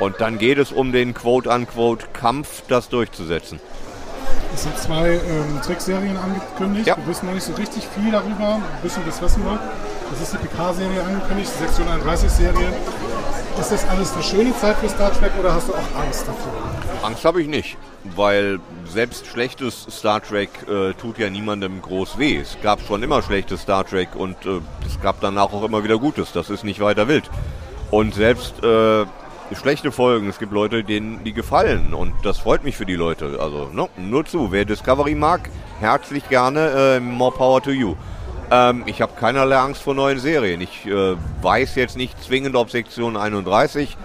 Und 0.00 0.20
dann 0.20 0.38
geht 0.38 0.58
es 0.58 0.72
um 0.72 0.92
den 0.92 1.14
Quote-unquote 1.14 2.06
Kampf, 2.12 2.62
das 2.68 2.88
durchzusetzen. 2.88 3.60
Es 4.54 4.62
sind 4.62 4.78
zwei 4.78 5.14
ähm, 5.14 5.60
Trickserien 5.64 6.16
angekündigt. 6.16 6.86
Ja. 6.86 6.96
Wir 6.96 7.06
wissen 7.08 7.26
noch 7.26 7.34
nicht 7.34 7.44
so 7.44 7.54
richtig 7.54 7.86
viel 7.88 8.12
darüber. 8.12 8.54
Ein 8.54 8.82
bisschen 8.82 9.02
das 9.06 9.20
wissen 9.20 9.44
wir. 9.44 9.58
Das 10.10 10.20
ist 10.20 10.32
die 10.32 10.46
PK-Serie 10.46 11.02
angekündigt, 11.02 11.50
die 11.58 11.64
Sektion 11.64 11.88
31-Serie. 11.88 12.72
Ist 13.58 13.72
das 13.72 13.88
alles 13.88 14.12
eine 14.14 14.22
schöne 14.22 14.56
Zeit 14.58 14.76
für 14.76 14.88
Star 14.88 15.12
Trek 15.12 15.32
oder 15.38 15.54
hast 15.54 15.68
du 15.68 15.72
auch 15.72 16.00
Angst 16.00 16.26
davor? 16.26 16.73
Angst 17.04 17.24
habe 17.26 17.42
ich 17.42 17.48
nicht, 17.48 17.76
weil 18.16 18.60
selbst 18.86 19.26
schlechtes 19.26 19.86
Star 19.90 20.22
Trek 20.22 20.48
äh, 20.68 20.94
tut 20.94 21.18
ja 21.18 21.28
niemandem 21.28 21.82
groß 21.82 22.18
weh. 22.18 22.38
Es 22.38 22.56
gab 22.62 22.80
schon 22.80 23.02
immer 23.02 23.22
schlechtes 23.22 23.60
Star 23.60 23.86
Trek 23.86 24.16
und 24.16 24.36
äh, 24.46 24.60
es 24.86 25.00
gab 25.02 25.20
danach 25.20 25.52
auch 25.52 25.64
immer 25.64 25.84
wieder 25.84 25.98
Gutes. 25.98 26.32
Das 26.32 26.48
ist 26.48 26.64
nicht 26.64 26.80
weiter 26.80 27.06
wild. 27.06 27.30
Und 27.90 28.14
selbst 28.14 28.64
äh, 28.64 29.04
schlechte 29.54 29.92
Folgen, 29.92 30.28
es 30.28 30.38
gibt 30.38 30.52
Leute, 30.52 30.82
denen 30.82 31.22
die 31.24 31.34
gefallen 31.34 31.92
und 31.92 32.14
das 32.22 32.38
freut 32.38 32.64
mich 32.64 32.76
für 32.76 32.86
die 32.86 32.96
Leute. 32.96 33.38
Also 33.38 33.68
no, 33.70 33.90
nur 33.98 34.24
zu, 34.24 34.50
wer 34.50 34.64
Discovery 34.64 35.14
mag, 35.14 35.50
herzlich 35.80 36.28
gerne, 36.30 36.96
äh, 36.96 37.00
more 37.00 37.32
power 37.32 37.62
to 37.62 37.70
you. 37.70 37.96
Ähm, 38.50 38.82
ich 38.86 39.02
habe 39.02 39.12
keinerlei 39.18 39.58
Angst 39.58 39.82
vor 39.82 39.94
neuen 39.94 40.18
Serien. 40.18 40.62
Ich 40.62 40.86
äh, 40.86 41.16
weiß 41.42 41.74
jetzt 41.74 41.98
nicht 41.98 42.22
zwingend, 42.24 42.56
ob 42.56 42.70
Sektion 42.70 43.18
31 43.18 43.96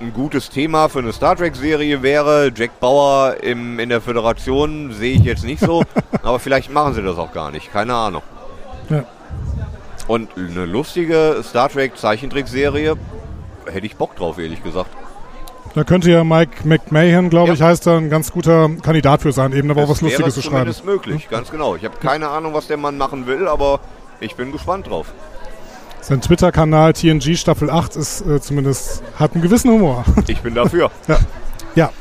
ein 0.00 0.12
gutes 0.12 0.50
Thema 0.50 0.88
für 0.88 1.00
eine 1.00 1.12
Star 1.12 1.36
Trek-Serie 1.36 2.02
wäre. 2.02 2.50
Jack 2.54 2.80
Bauer 2.80 3.36
im, 3.42 3.78
in 3.78 3.88
der 3.88 4.00
Föderation 4.00 4.92
sehe 4.92 5.14
ich 5.14 5.24
jetzt 5.24 5.44
nicht 5.44 5.60
so, 5.60 5.82
aber 6.22 6.38
vielleicht 6.38 6.72
machen 6.72 6.94
sie 6.94 7.02
das 7.02 7.18
auch 7.18 7.32
gar 7.32 7.50
nicht. 7.50 7.72
Keine 7.72 7.94
Ahnung. 7.94 8.22
Ja. 8.88 9.04
Und 10.08 10.30
eine 10.36 10.64
lustige 10.64 11.42
Star 11.42 11.68
Trek-Zeichentrickserie 11.68 12.96
hätte 13.66 13.86
ich 13.86 13.96
Bock 13.96 14.16
drauf, 14.16 14.38
ehrlich 14.38 14.62
gesagt. 14.62 14.90
Da 15.74 15.84
könnte 15.84 16.10
ja 16.10 16.24
Mike 16.24 16.66
McMahon, 16.66 17.30
glaube 17.30 17.52
ich, 17.52 17.62
heißt 17.62 17.86
er, 17.86 17.98
ein 17.98 18.10
ganz 18.10 18.32
guter 18.32 18.68
Kandidat 18.82 19.22
für 19.22 19.30
sein, 19.30 19.52
eben 19.52 19.70
aber 19.70 19.84
auch 19.84 19.88
was 19.88 20.00
Lustiges 20.00 20.34
zu 20.34 20.42
schreiben. 20.42 20.56
zumindest 20.56 20.84
möglich, 20.84 21.28
ganz 21.28 21.50
genau. 21.50 21.76
Ich 21.76 21.84
habe 21.84 21.96
keine 21.98 22.28
Ahnung, 22.28 22.54
was 22.54 22.66
der 22.66 22.76
Mann 22.76 22.98
machen 22.98 23.26
will, 23.26 23.46
aber 23.46 23.78
ich 24.18 24.34
bin 24.34 24.50
gespannt 24.50 24.88
drauf. 24.88 25.12
Sein 26.10 26.20
Twitter-Kanal 26.20 26.92
TNG 26.92 27.36
Staffel 27.36 27.70
8 27.70 27.94
ist 27.94 28.22
äh, 28.22 28.40
zumindest, 28.40 29.00
hat 29.16 29.32
einen 29.34 29.42
gewissen 29.42 29.70
Humor. 29.70 30.04
Ich 30.26 30.40
bin 30.40 30.56
dafür. 30.56 30.90
ja. 31.06 31.18
ja, 31.76 31.92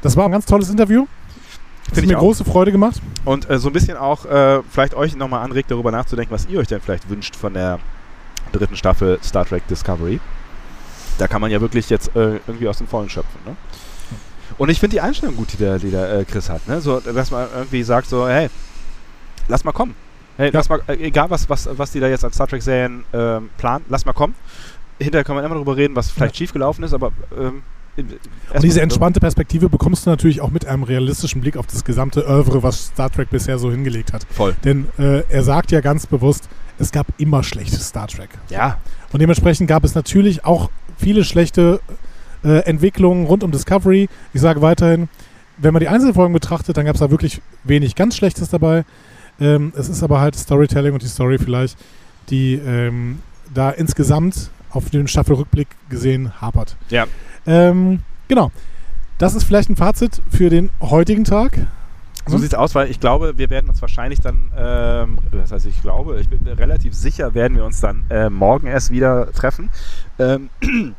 das 0.00 0.16
war 0.16 0.26
ein 0.26 0.30
ganz 0.30 0.46
tolles 0.46 0.70
Interview. 0.70 1.00
Hat 1.00 1.08
Finde 1.86 2.02
ich 2.02 2.06
mir 2.06 2.18
auch. 2.18 2.20
große 2.20 2.44
Freude 2.44 2.70
gemacht. 2.70 3.02
Und 3.24 3.50
äh, 3.50 3.58
so 3.58 3.68
ein 3.68 3.72
bisschen 3.72 3.96
auch 3.96 4.24
äh, 4.26 4.62
vielleicht 4.70 4.94
euch 4.94 5.16
nochmal 5.16 5.44
anregt, 5.44 5.72
darüber 5.72 5.90
nachzudenken, 5.90 6.32
was 6.32 6.46
ihr 6.46 6.60
euch 6.60 6.68
denn 6.68 6.80
vielleicht 6.80 7.10
wünscht 7.10 7.34
von 7.34 7.52
der 7.54 7.80
dritten 8.52 8.76
Staffel 8.76 9.18
Star 9.24 9.44
Trek 9.44 9.66
Discovery. 9.66 10.20
Da 11.18 11.26
kann 11.26 11.40
man 11.40 11.50
ja 11.50 11.60
wirklich 11.60 11.90
jetzt 11.90 12.14
äh, 12.14 12.38
irgendwie 12.46 12.68
aus 12.68 12.78
dem 12.78 12.86
Vollen 12.86 13.10
schöpfen. 13.10 13.40
Ne? 13.44 13.56
Und 14.56 14.68
ich 14.68 14.78
finde 14.78 14.94
die 14.94 15.00
Einstellung 15.00 15.34
gut, 15.34 15.52
die 15.52 15.56
der, 15.56 15.80
die 15.80 15.90
der 15.90 16.20
äh, 16.20 16.24
Chris 16.24 16.48
hat. 16.48 16.68
Ne? 16.68 16.80
So, 16.80 17.00
dass 17.00 17.32
man 17.32 17.48
irgendwie 17.52 17.82
sagt 17.82 18.08
so, 18.08 18.28
hey, 18.28 18.50
lass 19.48 19.64
mal 19.64 19.72
kommen. 19.72 19.96
Hey, 20.38 20.50
lass 20.52 20.68
mal, 20.68 20.80
äh, 20.86 20.94
egal 20.94 21.28
was, 21.30 21.50
was, 21.50 21.68
was 21.72 21.90
die 21.90 21.98
da 21.98 22.06
jetzt 22.06 22.24
an 22.24 22.32
Star 22.32 22.46
Trek-Serien 22.46 23.04
ähm, 23.12 23.50
planen, 23.58 23.84
lass 23.88 24.06
mal 24.06 24.12
kommen. 24.12 24.34
Hinterher 25.00 25.24
kann 25.24 25.34
man 25.34 25.44
immer 25.44 25.56
darüber 25.56 25.76
reden, 25.76 25.96
was 25.96 26.10
vielleicht 26.10 26.36
schiefgelaufen 26.36 26.84
ist, 26.84 26.94
aber 26.94 27.10
ähm, 27.36 27.62
Und 27.96 28.62
diese 28.62 28.80
entspannte 28.80 29.18
Perspektive 29.18 29.68
bekommst 29.68 30.06
du 30.06 30.10
natürlich 30.10 30.40
auch 30.40 30.50
mit 30.50 30.64
einem 30.64 30.84
realistischen 30.84 31.40
Blick 31.40 31.56
auf 31.56 31.66
das 31.66 31.84
gesamte 31.84 32.24
Oeuvre, 32.24 32.62
was 32.62 32.86
Star 32.86 33.10
Trek 33.10 33.30
bisher 33.30 33.58
so 33.58 33.70
hingelegt 33.72 34.12
hat. 34.12 34.24
Voll. 34.30 34.54
Denn 34.62 34.86
äh, 34.96 35.24
er 35.28 35.42
sagt 35.42 35.72
ja 35.72 35.80
ganz 35.80 36.06
bewusst, 36.06 36.48
es 36.78 36.92
gab 36.92 37.08
immer 37.18 37.42
schlechtes 37.42 37.88
Star 37.88 38.06
Trek. 38.06 38.30
Ja. 38.48 38.78
Und 39.12 39.20
dementsprechend 39.20 39.68
gab 39.68 39.82
es 39.82 39.96
natürlich 39.96 40.44
auch 40.44 40.70
viele 40.96 41.24
schlechte 41.24 41.80
äh, 42.44 42.60
Entwicklungen 42.60 43.26
rund 43.26 43.42
um 43.42 43.50
Discovery. 43.50 44.08
Ich 44.32 44.40
sage 44.40 44.62
weiterhin, 44.62 45.08
wenn 45.56 45.72
man 45.72 45.80
die 45.80 45.88
Einzelfolgen 45.88 46.32
betrachtet, 46.32 46.76
dann 46.76 46.86
gab 46.86 46.94
es 46.94 47.00
da 47.00 47.10
wirklich 47.10 47.42
wenig 47.64 47.96
ganz 47.96 48.16
Schlechtes 48.16 48.50
dabei. 48.50 48.84
Ähm, 49.40 49.72
es 49.76 49.88
ist 49.88 50.02
aber 50.02 50.20
halt 50.20 50.36
Storytelling 50.36 50.92
und 50.92 51.02
die 51.02 51.08
Story 51.08 51.38
vielleicht, 51.38 51.78
die 52.30 52.54
ähm, 52.54 53.20
da 53.52 53.70
insgesamt 53.70 54.50
auf 54.70 54.90
den 54.90 55.08
Staffelrückblick 55.08 55.68
gesehen 55.88 56.40
hapert. 56.40 56.76
Ja. 56.90 57.06
Ähm, 57.46 58.00
genau. 58.28 58.50
Das 59.18 59.34
ist 59.34 59.44
vielleicht 59.44 59.70
ein 59.70 59.76
Fazit 59.76 60.22
für 60.30 60.48
den 60.50 60.70
heutigen 60.80 61.24
Tag. 61.24 61.58
So 62.26 62.36
sieht's 62.36 62.54
aus, 62.54 62.74
weil 62.74 62.90
ich 62.90 63.00
glaube, 63.00 63.38
wir 63.38 63.48
werden 63.48 63.70
uns 63.70 63.80
wahrscheinlich 63.80 64.20
dann, 64.20 64.52
ähm, 64.56 65.18
das 65.32 65.50
heißt, 65.50 65.66
ich 65.66 65.80
glaube, 65.80 66.20
ich 66.20 66.28
bin 66.28 66.46
relativ 66.46 66.94
sicher, 66.94 67.34
werden 67.34 67.56
wir 67.56 67.64
uns 67.64 67.80
dann 67.80 68.04
äh, 68.10 68.28
morgen 68.28 68.66
erst 68.66 68.90
wieder 68.90 69.32
treffen. 69.32 69.70
Ähm, 70.18 70.50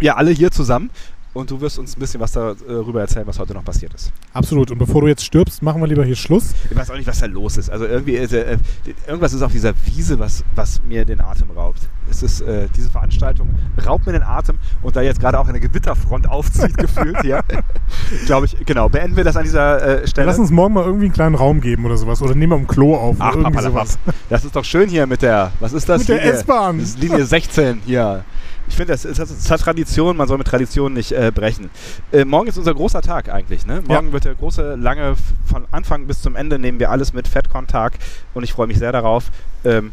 ja, 0.00 0.14
alle 0.14 0.30
hier 0.30 0.52
zusammen. 0.52 0.90
Und 1.32 1.48
du 1.48 1.60
wirst 1.60 1.78
uns 1.78 1.96
ein 1.96 2.00
bisschen 2.00 2.20
was 2.20 2.32
darüber 2.32 3.00
erzählen, 3.02 3.24
was 3.26 3.38
heute 3.38 3.54
noch 3.54 3.64
passiert 3.64 3.94
ist. 3.94 4.12
Absolut. 4.32 4.72
Und 4.72 4.78
bevor 4.78 5.02
du 5.02 5.06
jetzt 5.06 5.24
stirbst, 5.24 5.62
machen 5.62 5.80
wir 5.80 5.86
lieber 5.86 6.04
hier 6.04 6.16
Schluss. 6.16 6.54
Ich 6.68 6.76
weiß 6.76 6.90
auch 6.90 6.96
nicht, 6.96 7.06
was 7.06 7.20
da 7.20 7.26
los 7.26 7.56
ist. 7.56 7.70
Also 7.70 7.84
irgendwie, 7.86 8.16
äh, 8.16 8.58
irgendwas 9.06 9.32
ist 9.32 9.42
auf 9.42 9.52
dieser 9.52 9.72
Wiese, 9.86 10.18
was, 10.18 10.42
was 10.56 10.82
mir 10.82 11.04
den 11.04 11.20
Atem 11.20 11.52
raubt. 11.52 11.88
Es 12.10 12.24
ist, 12.24 12.40
äh, 12.40 12.66
diese 12.76 12.90
Veranstaltung 12.90 13.48
raubt 13.86 14.06
mir 14.06 14.12
den 14.12 14.24
Atem 14.24 14.58
und 14.82 14.96
da 14.96 15.02
jetzt 15.02 15.20
gerade 15.20 15.38
auch 15.38 15.46
eine 15.46 15.60
Gewitterfront 15.60 16.28
aufzieht, 16.28 16.76
gefühlt 16.78 17.20
hier, 17.22 17.44
glaube 18.26 18.46
ich, 18.46 18.56
genau, 18.66 18.88
beenden 18.88 19.16
wir 19.16 19.22
das 19.22 19.36
an 19.36 19.44
dieser 19.44 20.02
äh, 20.02 20.06
Stelle. 20.08 20.26
Lass 20.26 20.38
uns 20.40 20.50
morgen 20.50 20.74
mal 20.74 20.84
irgendwie 20.84 21.04
einen 21.06 21.14
kleinen 21.14 21.36
Raum 21.36 21.60
geben 21.60 21.84
oder 21.84 21.96
sowas. 21.96 22.20
Oder 22.22 22.34
nehmen 22.34 22.52
wir 22.54 22.56
im 22.56 22.66
Klo 22.66 22.96
auf. 22.96 23.16
Ach, 23.20 23.36
oder 23.36 23.44
irgendwie 23.44 23.62
sowas. 23.62 24.00
Das 24.28 24.44
ist 24.44 24.56
doch 24.56 24.64
schön 24.64 24.88
hier 24.88 25.06
mit 25.06 25.22
der, 25.22 25.52
was 25.60 25.72
ist 25.74 25.88
das? 25.88 26.00
Mit 26.00 26.08
der 26.08 26.16
Linie- 26.16 26.32
S-Bahn. 26.32 26.78
Das 26.80 26.88
ist 26.88 26.98
Linie 26.98 27.24
16 27.24 27.82
hier. 27.86 28.24
Ich 28.70 28.76
finde, 28.76 28.92
das, 28.94 29.04
ist- 29.04 29.18
das 29.18 29.30
ist 29.30 29.50
das 29.50 29.60
Tradition, 29.60 30.16
man 30.16 30.26
soll 30.28 30.38
mit 30.38 30.46
Tradition 30.46 30.94
nicht 30.94 31.12
äh, 31.12 31.30
brechen. 31.34 31.68
Äh, 32.12 32.24
morgen 32.24 32.46
ist 32.48 32.56
unser 32.56 32.72
großer 32.72 33.02
Tag 33.02 33.28
eigentlich. 33.28 33.66
Ne? 33.66 33.82
Morgen 33.86 34.12
wird 34.12 34.24
der 34.24 34.34
große, 34.36 34.76
lange, 34.76 35.16
von 35.44 35.66
Anfang 35.72 36.06
bis 36.06 36.22
zum 36.22 36.36
Ende 36.36 36.58
nehmen 36.58 36.78
wir 36.78 36.90
alles 36.90 37.12
mit 37.12 37.28
FedCon-Tag 37.28 37.98
und 38.32 38.44
ich 38.44 38.52
freue 38.52 38.68
mich 38.68 38.78
sehr 38.78 38.92
darauf. 38.92 39.24
Ähm, 39.64 39.92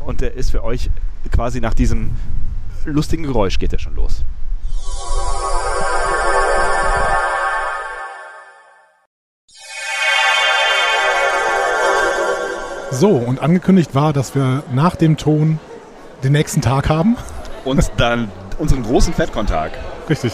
und 0.00 0.20
der 0.20 0.34
ist 0.34 0.50
für 0.50 0.62
euch 0.64 0.90
quasi 1.32 1.60
nach 1.60 1.72
diesem 1.74 2.10
lustigen 2.84 3.22
Geräusch 3.22 3.58
geht 3.58 3.72
er 3.72 3.78
schon 3.78 3.94
los. 3.94 4.22
So, 12.90 13.08
und 13.10 13.40
angekündigt 13.40 13.94
war, 13.94 14.12
dass 14.12 14.34
wir 14.34 14.62
nach 14.72 14.96
dem 14.96 15.16
Ton 15.16 15.58
den 16.24 16.32
nächsten 16.32 16.62
Tag 16.62 16.88
haben. 16.88 17.16
Und 17.66 17.90
dann 17.98 18.30
unseren 18.58 18.82
großen 18.84 19.12
FedCon-Tag. 19.12 19.72
Richtig. 20.08 20.32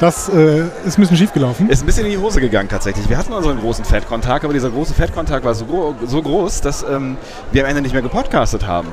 Das 0.00 0.28
äh, 0.28 0.64
ist 0.84 0.98
ein 0.98 1.02
bisschen 1.02 1.16
schief 1.16 1.32
gelaufen. 1.32 1.70
Ist 1.70 1.84
ein 1.84 1.86
bisschen 1.86 2.04
in 2.04 2.10
die 2.10 2.18
Hose 2.18 2.40
gegangen 2.40 2.68
tatsächlich. 2.68 3.08
Wir 3.08 3.16
hatten 3.16 3.32
unseren 3.32 3.60
großen 3.60 3.84
FedCon-Tag, 3.84 4.42
aber 4.42 4.52
dieser 4.52 4.70
große 4.70 4.92
FedCon-Tag 4.92 5.44
war 5.44 5.54
so, 5.54 5.64
gro 5.64 5.94
so 6.04 6.20
groß, 6.20 6.60
dass 6.60 6.82
ähm, 6.82 7.16
wir 7.52 7.62
am 7.62 7.70
Ende 7.70 7.82
nicht 7.82 7.92
mehr 7.92 8.02
gepodcastet 8.02 8.66
haben. 8.66 8.88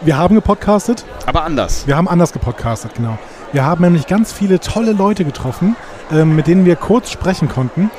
Wir 0.00 0.16
haben 0.16 0.34
gepodcastet. 0.34 1.04
Aber 1.26 1.44
anders. 1.44 1.86
Wir 1.86 1.96
haben 1.96 2.08
anders 2.08 2.32
gepodcastet, 2.32 2.94
genau. 2.94 3.18
Wir 3.52 3.64
haben 3.64 3.84
nämlich 3.84 4.06
ganz 4.06 4.32
viele 4.32 4.58
tolle 4.58 4.92
Leute 4.92 5.26
getroffen, 5.26 5.76
ähm, 6.10 6.34
mit 6.34 6.46
denen 6.46 6.64
wir 6.64 6.76
kurz 6.76 7.10
sprechen 7.10 7.50
konnten. 7.50 7.90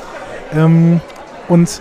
Ähm, 0.51 0.99
und 1.47 1.79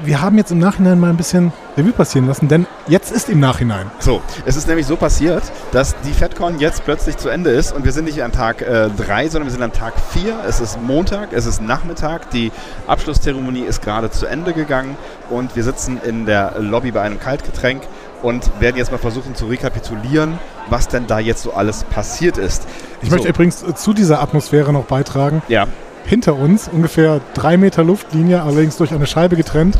wir 0.00 0.20
haben 0.20 0.36
jetzt 0.36 0.52
im 0.52 0.58
Nachhinein 0.58 1.00
mal 1.00 1.10
ein 1.10 1.16
bisschen 1.16 1.52
Revue 1.76 1.92
passieren 1.92 2.26
lassen, 2.26 2.48
denn 2.48 2.66
jetzt 2.86 3.12
ist 3.12 3.28
im 3.28 3.40
Nachhinein. 3.40 3.90
So, 3.98 4.22
es 4.46 4.56
ist 4.56 4.68
nämlich 4.68 4.86
so 4.86 4.96
passiert, 4.96 5.42
dass 5.72 5.94
die 6.02 6.12
FedCon 6.12 6.58
jetzt 6.58 6.84
plötzlich 6.84 7.16
zu 7.16 7.28
Ende 7.28 7.50
ist 7.50 7.72
und 7.72 7.84
wir 7.84 7.92
sind 7.92 8.04
nicht 8.04 8.22
an 8.22 8.32
Tag 8.32 8.58
3, 8.58 8.88
äh, 9.24 9.28
sondern 9.28 9.46
wir 9.46 9.52
sind 9.52 9.62
an 9.62 9.72
Tag 9.72 9.94
4. 10.12 10.40
Es 10.46 10.60
ist 10.60 10.80
Montag, 10.80 11.32
es 11.32 11.46
ist 11.46 11.60
Nachmittag, 11.60 12.30
die 12.30 12.52
Abschlusszeremonie 12.86 13.62
ist 13.62 13.82
gerade 13.82 14.10
zu 14.10 14.26
Ende 14.26 14.52
gegangen 14.52 14.96
und 15.30 15.56
wir 15.56 15.64
sitzen 15.64 16.00
in 16.04 16.26
der 16.26 16.58
Lobby 16.58 16.90
bei 16.90 17.02
einem 17.02 17.18
Kaltgetränk 17.20 17.82
und 18.22 18.50
werden 18.60 18.76
jetzt 18.76 18.90
mal 18.90 18.98
versuchen 18.98 19.34
zu 19.34 19.46
rekapitulieren, 19.46 20.38
was 20.68 20.88
denn 20.88 21.06
da 21.06 21.18
jetzt 21.18 21.42
so 21.42 21.52
alles 21.52 21.84
passiert 21.84 22.38
ist. 22.38 22.66
Ich 23.02 23.10
so. 23.10 23.16
möchte 23.16 23.28
übrigens 23.28 23.64
zu 23.74 23.92
dieser 23.92 24.20
Atmosphäre 24.20 24.72
noch 24.72 24.84
beitragen. 24.84 25.42
Ja. 25.48 25.66
Hinter 26.08 26.36
uns, 26.36 26.68
ungefähr 26.68 27.20
drei 27.34 27.58
Meter 27.58 27.84
Luftlinie, 27.84 28.42
allerdings 28.42 28.78
durch 28.78 28.92
eine 28.92 29.06
Scheibe 29.06 29.36
getrennt, 29.36 29.78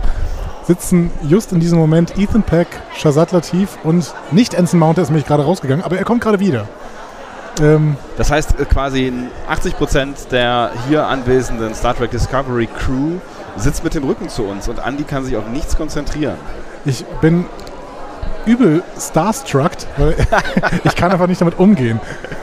sitzen 0.67 1.11
just 1.27 1.53
in 1.53 1.61
diesem 1.61 1.79
Moment 1.79 2.19
Ethan 2.19 2.43
Peck, 2.43 2.67
Shazad 2.95 3.33
Latif 3.33 3.79
und 3.83 4.13
nicht 4.31 4.55
Anson 4.55 4.79
Mount, 4.79 4.99
der 4.99 5.05
ist 5.05 5.09
nämlich 5.09 5.25
gerade 5.25 5.43
rausgegangen, 5.43 5.83
aber 5.83 5.97
er 5.97 6.05
kommt 6.05 6.21
gerade 6.21 6.39
wieder. 6.39 6.69
Ähm, 7.63 7.97
das 8.19 8.31
heißt 8.31 8.61
äh, 8.61 8.67
quasi 8.67 9.11
80% 9.51 10.29
der 10.31 10.71
hier 10.87 11.07
anwesenden 11.07 11.75
Star 11.75 11.97
Trek 11.97 12.11
Discovery 12.11 12.67
Crew 12.67 13.13
sitzt 13.57 13.83
mit 13.83 13.95
dem 13.95 14.05
Rücken 14.05 14.29
zu 14.29 14.45
uns 14.45 14.69
und 14.69 14.81
Andy 14.87 15.05
kann 15.05 15.25
sich 15.25 15.35
auf 15.35 15.49
nichts 15.49 15.79
konzentrieren. 15.79 16.37
Ich 16.85 17.07
bin 17.23 17.47
übel 18.45 18.83
starstruck, 19.01 19.73
weil 19.97 20.15
ich 20.85 20.95
kann 20.95 21.11
einfach 21.11 21.27
nicht 21.27 21.41
damit 21.41 21.59
umgehen, 21.59 22.01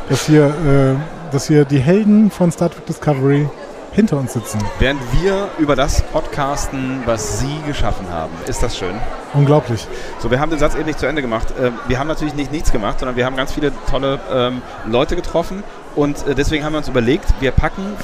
dass 0.09 0.25
hier, 0.25 0.47
äh, 0.47 1.31
dass 1.31 1.45
hier 1.47 1.65
die 1.65 1.79
Helden 1.79 2.31
von 2.31 2.51
Star 2.51 2.71
Trek 2.71 2.87
Discovery 2.87 3.47
hinter 3.95 4.17
uns 4.17 4.33
sitzen. 4.33 4.59
Während 4.77 4.99
wir 5.13 5.47
über 5.57 5.75
das 5.77 6.01
podcasten, 6.01 7.01
was 7.05 7.39
Sie 7.39 7.61
geschaffen 7.65 8.09
haben. 8.09 8.33
Ist 8.45 8.61
das 8.61 8.77
schön? 8.77 8.93
Unglaublich. 9.33 9.87
So, 10.19 10.29
wir 10.29 10.39
haben 10.41 10.49
den 10.49 10.59
Satz 10.59 10.75
eben 10.75 10.85
nicht 10.85 10.99
zu 10.99 11.05
Ende 11.05 11.21
gemacht. 11.21 11.47
Ähm, 11.59 11.73
wir 11.87 11.97
haben 11.97 12.07
natürlich 12.07 12.35
nicht 12.35 12.51
nichts 12.51 12.73
gemacht, 12.73 12.99
sondern 12.99 13.15
wir 13.15 13.25
haben 13.25 13.37
ganz 13.37 13.53
viele 13.53 13.71
tolle 13.89 14.19
ähm, 14.29 14.61
Leute 14.85 15.15
getroffen 15.15 15.63
und 15.95 16.27
äh, 16.27 16.35
deswegen 16.35 16.65
haben 16.65 16.73
wir 16.73 16.79
uns 16.79 16.89
überlegt, 16.89 17.25
wir 17.39 17.51
packen 17.51 17.95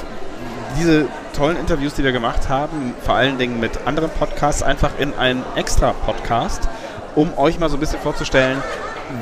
diese 0.78 1.06
tollen 1.36 1.58
Interviews, 1.58 1.92
die 1.92 2.04
wir 2.04 2.12
gemacht 2.12 2.48
haben, 2.48 2.94
vor 3.02 3.14
allen 3.14 3.36
Dingen 3.36 3.60
mit 3.60 3.86
anderen 3.86 4.08
Podcasts, 4.08 4.62
einfach 4.62 4.92
in 4.98 5.12
einen 5.14 5.44
extra 5.56 5.92
Podcast, 5.92 6.68
um 7.14 7.36
euch 7.36 7.58
mal 7.58 7.68
so 7.68 7.76
ein 7.76 7.80
bisschen 7.80 8.00
vorzustellen, 8.00 8.62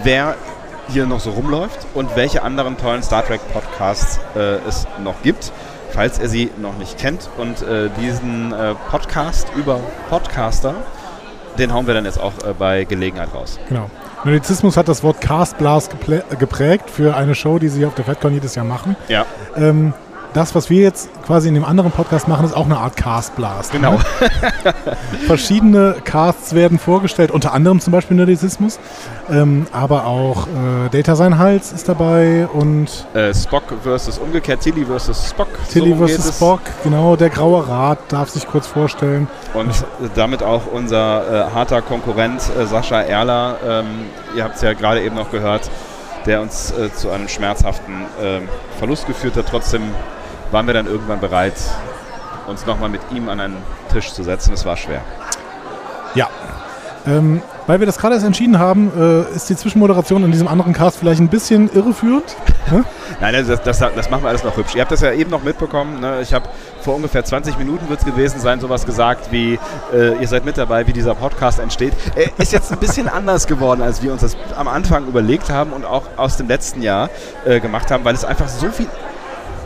wer 0.04 0.36
hier 0.88 1.06
noch 1.06 1.18
so 1.18 1.30
rumläuft 1.30 1.86
und 1.94 2.14
welche 2.14 2.42
anderen 2.42 2.76
tollen 2.76 3.02
Star 3.02 3.26
Trek 3.26 3.40
Podcasts 3.52 4.20
äh, 4.36 4.58
es 4.68 4.86
noch 5.02 5.22
gibt 5.22 5.52
falls 5.92 6.18
ihr 6.18 6.28
sie 6.28 6.50
noch 6.60 6.76
nicht 6.78 6.98
kennt. 6.98 7.28
Und 7.36 7.62
äh, 7.62 7.90
diesen 8.00 8.52
äh, 8.52 8.74
Podcast 8.90 9.48
über 9.56 9.80
Podcaster, 10.08 10.74
den 11.58 11.72
hauen 11.72 11.86
wir 11.86 11.94
dann 11.94 12.04
jetzt 12.04 12.20
auch 12.20 12.32
äh, 12.44 12.52
bei 12.58 12.84
Gelegenheit 12.84 13.34
raus. 13.34 13.58
Genau. 13.68 13.90
Nerdizismus 14.24 14.76
hat 14.76 14.88
das 14.88 15.02
Wort 15.02 15.20
Castblast 15.20 15.94
geprägt 16.38 16.90
für 16.90 17.16
eine 17.16 17.34
Show, 17.34 17.58
die 17.58 17.68
sie 17.68 17.86
auf 17.86 17.94
der 17.94 18.04
FedCon 18.04 18.34
jedes 18.34 18.54
Jahr 18.54 18.66
machen. 18.66 18.96
Ja. 19.08 19.24
Ähm, 19.56 19.94
das, 20.32 20.54
was 20.54 20.70
wir 20.70 20.82
jetzt 20.82 21.08
quasi 21.24 21.48
in 21.48 21.54
dem 21.54 21.64
anderen 21.64 21.90
Podcast 21.90 22.28
machen, 22.28 22.46
ist 22.46 22.56
auch 22.56 22.66
eine 22.66 22.78
Art 22.78 22.96
Castblast. 22.96 23.72
Genau. 23.72 23.92
Ne? 23.92 23.98
Verschiedene 25.26 25.96
Casts 26.04 26.54
werden 26.54 26.78
vorgestellt, 26.78 27.30
unter 27.30 27.52
anderem 27.52 27.80
zum 27.80 27.92
Beispiel 27.92 28.16
Nerdizismus, 28.16 28.78
ähm, 29.30 29.66
aber 29.72 30.06
auch 30.06 30.46
äh, 30.46 30.88
Data 30.90 31.16
sein 31.16 31.38
Hals 31.38 31.72
ist 31.72 31.88
dabei 31.88 32.46
und 32.52 33.06
äh, 33.14 33.34
Spock 33.34 33.64
versus 33.82 34.18
umgekehrt 34.18 34.60
Tilly 34.60 34.84
versus 34.84 35.30
Spock. 35.30 35.48
Tilly 35.70 35.90
so 35.90 36.06
versus 36.06 36.36
Spock, 36.36 36.60
genau. 36.84 37.16
Der 37.16 37.30
graue 37.30 37.66
Rat 37.66 37.98
darf 38.08 38.30
sich 38.30 38.46
kurz 38.46 38.66
vorstellen. 38.66 39.28
Und 39.54 39.84
damit 40.14 40.42
auch 40.42 40.62
unser 40.72 41.48
äh, 41.48 41.50
harter 41.54 41.82
Konkurrent 41.82 42.42
äh, 42.58 42.66
Sascha 42.66 43.00
Erler. 43.00 43.56
Ähm, 43.66 43.86
ihr 44.36 44.44
habt 44.44 44.56
es 44.56 44.62
ja 44.62 44.72
gerade 44.72 45.02
eben 45.02 45.16
noch 45.16 45.30
gehört 45.30 45.70
der 46.26 46.40
uns 46.40 46.70
äh, 46.72 46.92
zu 46.92 47.10
einem 47.10 47.28
schmerzhaften 47.28 48.02
äh, 48.20 48.40
Verlust 48.78 49.06
geführt 49.06 49.36
hat. 49.36 49.46
Trotzdem 49.48 49.82
waren 50.50 50.66
wir 50.66 50.74
dann 50.74 50.86
irgendwann 50.86 51.20
bereit, 51.20 51.54
uns 52.46 52.66
nochmal 52.66 52.88
mit 52.88 53.00
ihm 53.12 53.28
an 53.28 53.40
einen 53.40 53.56
Tisch 53.92 54.12
zu 54.12 54.22
setzen. 54.22 54.52
Es 54.52 54.64
war 54.64 54.76
schwer. 54.76 55.02
Ja. 56.14 56.28
Ähm, 57.06 57.40
weil 57.66 57.78
wir 57.78 57.86
das 57.86 57.98
gerade 57.98 58.14
erst 58.14 58.26
entschieden 58.26 58.58
haben, 58.58 58.90
äh, 58.98 59.34
ist 59.34 59.48
die 59.48 59.56
Zwischenmoderation 59.56 60.24
in 60.24 60.32
diesem 60.32 60.48
anderen 60.48 60.72
Cast 60.72 60.98
vielleicht 60.98 61.20
ein 61.20 61.28
bisschen 61.28 61.70
irreführend. 61.72 62.36
Ne? 62.70 62.84
Nein, 63.20 63.46
das, 63.46 63.62
das, 63.62 63.78
das, 63.78 64.10
machen 64.10 64.22
wir 64.22 64.28
alles 64.28 64.44
noch 64.44 64.56
hübsch. 64.56 64.74
Ihr 64.74 64.82
habt 64.82 64.92
das 64.92 65.00
ja 65.00 65.12
eben 65.12 65.30
noch 65.30 65.42
mitbekommen. 65.42 66.00
Ne? 66.00 66.20
Ich 66.20 66.34
habe 66.34 66.48
vor 66.82 66.96
ungefähr 66.96 67.24
20 67.24 67.58
Minuten 67.58 67.88
wird 67.88 68.00
es 68.00 68.04
gewesen 68.04 68.40
sein, 68.40 68.60
sowas 68.60 68.86
gesagt 68.86 69.30
wie, 69.30 69.58
äh, 69.94 70.20
ihr 70.20 70.28
seid 70.28 70.44
mit 70.44 70.58
dabei, 70.58 70.86
wie 70.86 70.92
dieser 70.92 71.14
Podcast 71.14 71.58
entsteht. 71.58 71.94
Er 72.16 72.30
ist 72.38 72.52
jetzt 72.52 72.72
ein 72.72 72.78
bisschen 72.78 73.08
anders 73.08 73.46
geworden, 73.46 73.82
als 73.82 74.02
wir 74.02 74.12
uns 74.12 74.22
das 74.22 74.36
am 74.56 74.68
Anfang 74.68 75.06
überlegt 75.06 75.48
haben 75.48 75.72
und 75.72 75.84
auch 75.84 76.02
aus 76.16 76.36
dem 76.36 76.48
letzten 76.48 76.82
Jahr 76.82 77.08
äh, 77.46 77.60
gemacht 77.60 77.90
haben, 77.90 78.04
weil 78.04 78.14
es 78.14 78.24
einfach 78.24 78.48
so 78.48 78.68
viel 78.68 78.88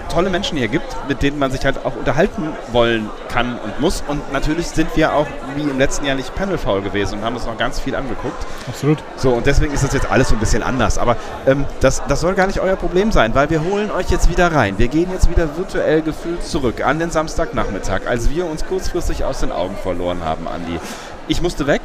tolle 0.08 0.30
Menschen 0.30 0.58
hier 0.58 0.68
gibt, 0.68 0.96
mit 1.08 1.22
denen 1.22 1.38
man 1.38 1.50
sich 1.50 1.64
halt 1.64 1.84
auch 1.84 1.96
unterhalten 1.96 2.48
wollen 2.72 3.10
kann 3.28 3.58
und 3.58 3.80
muss. 3.80 4.02
Und 4.06 4.32
natürlich 4.32 4.68
sind 4.68 4.94
wir 4.96 5.14
auch 5.14 5.26
wie 5.56 5.62
im 5.62 5.78
letzten 5.78 6.04
Jahr 6.04 6.16
nicht 6.16 6.34
panelfaul 6.34 6.82
gewesen 6.82 7.18
und 7.18 7.24
haben 7.24 7.36
uns 7.36 7.46
noch 7.46 7.56
ganz 7.58 7.80
viel 7.80 7.94
angeguckt. 7.94 8.46
Absolut. 8.68 8.98
So, 9.16 9.30
und 9.30 9.46
deswegen 9.46 9.72
ist 9.72 9.84
das 9.84 9.92
jetzt 9.92 10.10
alles 10.10 10.28
so 10.28 10.34
ein 10.34 10.40
bisschen 10.40 10.62
anders. 10.62 10.98
Aber 10.98 11.16
ähm, 11.46 11.64
das, 11.80 12.02
das 12.08 12.20
soll 12.20 12.34
gar 12.34 12.46
nicht 12.46 12.60
euer 12.60 12.76
Problem 12.76 13.12
sein, 13.12 13.34
weil 13.34 13.50
wir 13.50 13.62
holen 13.62 13.90
euch 13.90 14.10
jetzt 14.10 14.30
wieder 14.30 14.52
rein. 14.52 14.78
Wir 14.78 14.88
gehen 14.88 15.10
jetzt 15.12 15.30
wieder 15.30 15.56
virtuell 15.56 16.02
gefühlt 16.02 16.44
zurück 16.44 16.84
an 16.84 16.98
den 16.98 17.10
Samstagnachmittag, 17.10 18.06
als 18.06 18.30
wir 18.30 18.46
uns 18.46 18.64
kurzfristig 18.66 19.24
aus 19.24 19.40
den 19.40 19.52
Augen 19.52 19.76
verloren 19.82 20.24
haben, 20.24 20.48
Andi. 20.48 20.78
Ich 21.26 21.40
musste 21.40 21.66
weg, 21.66 21.80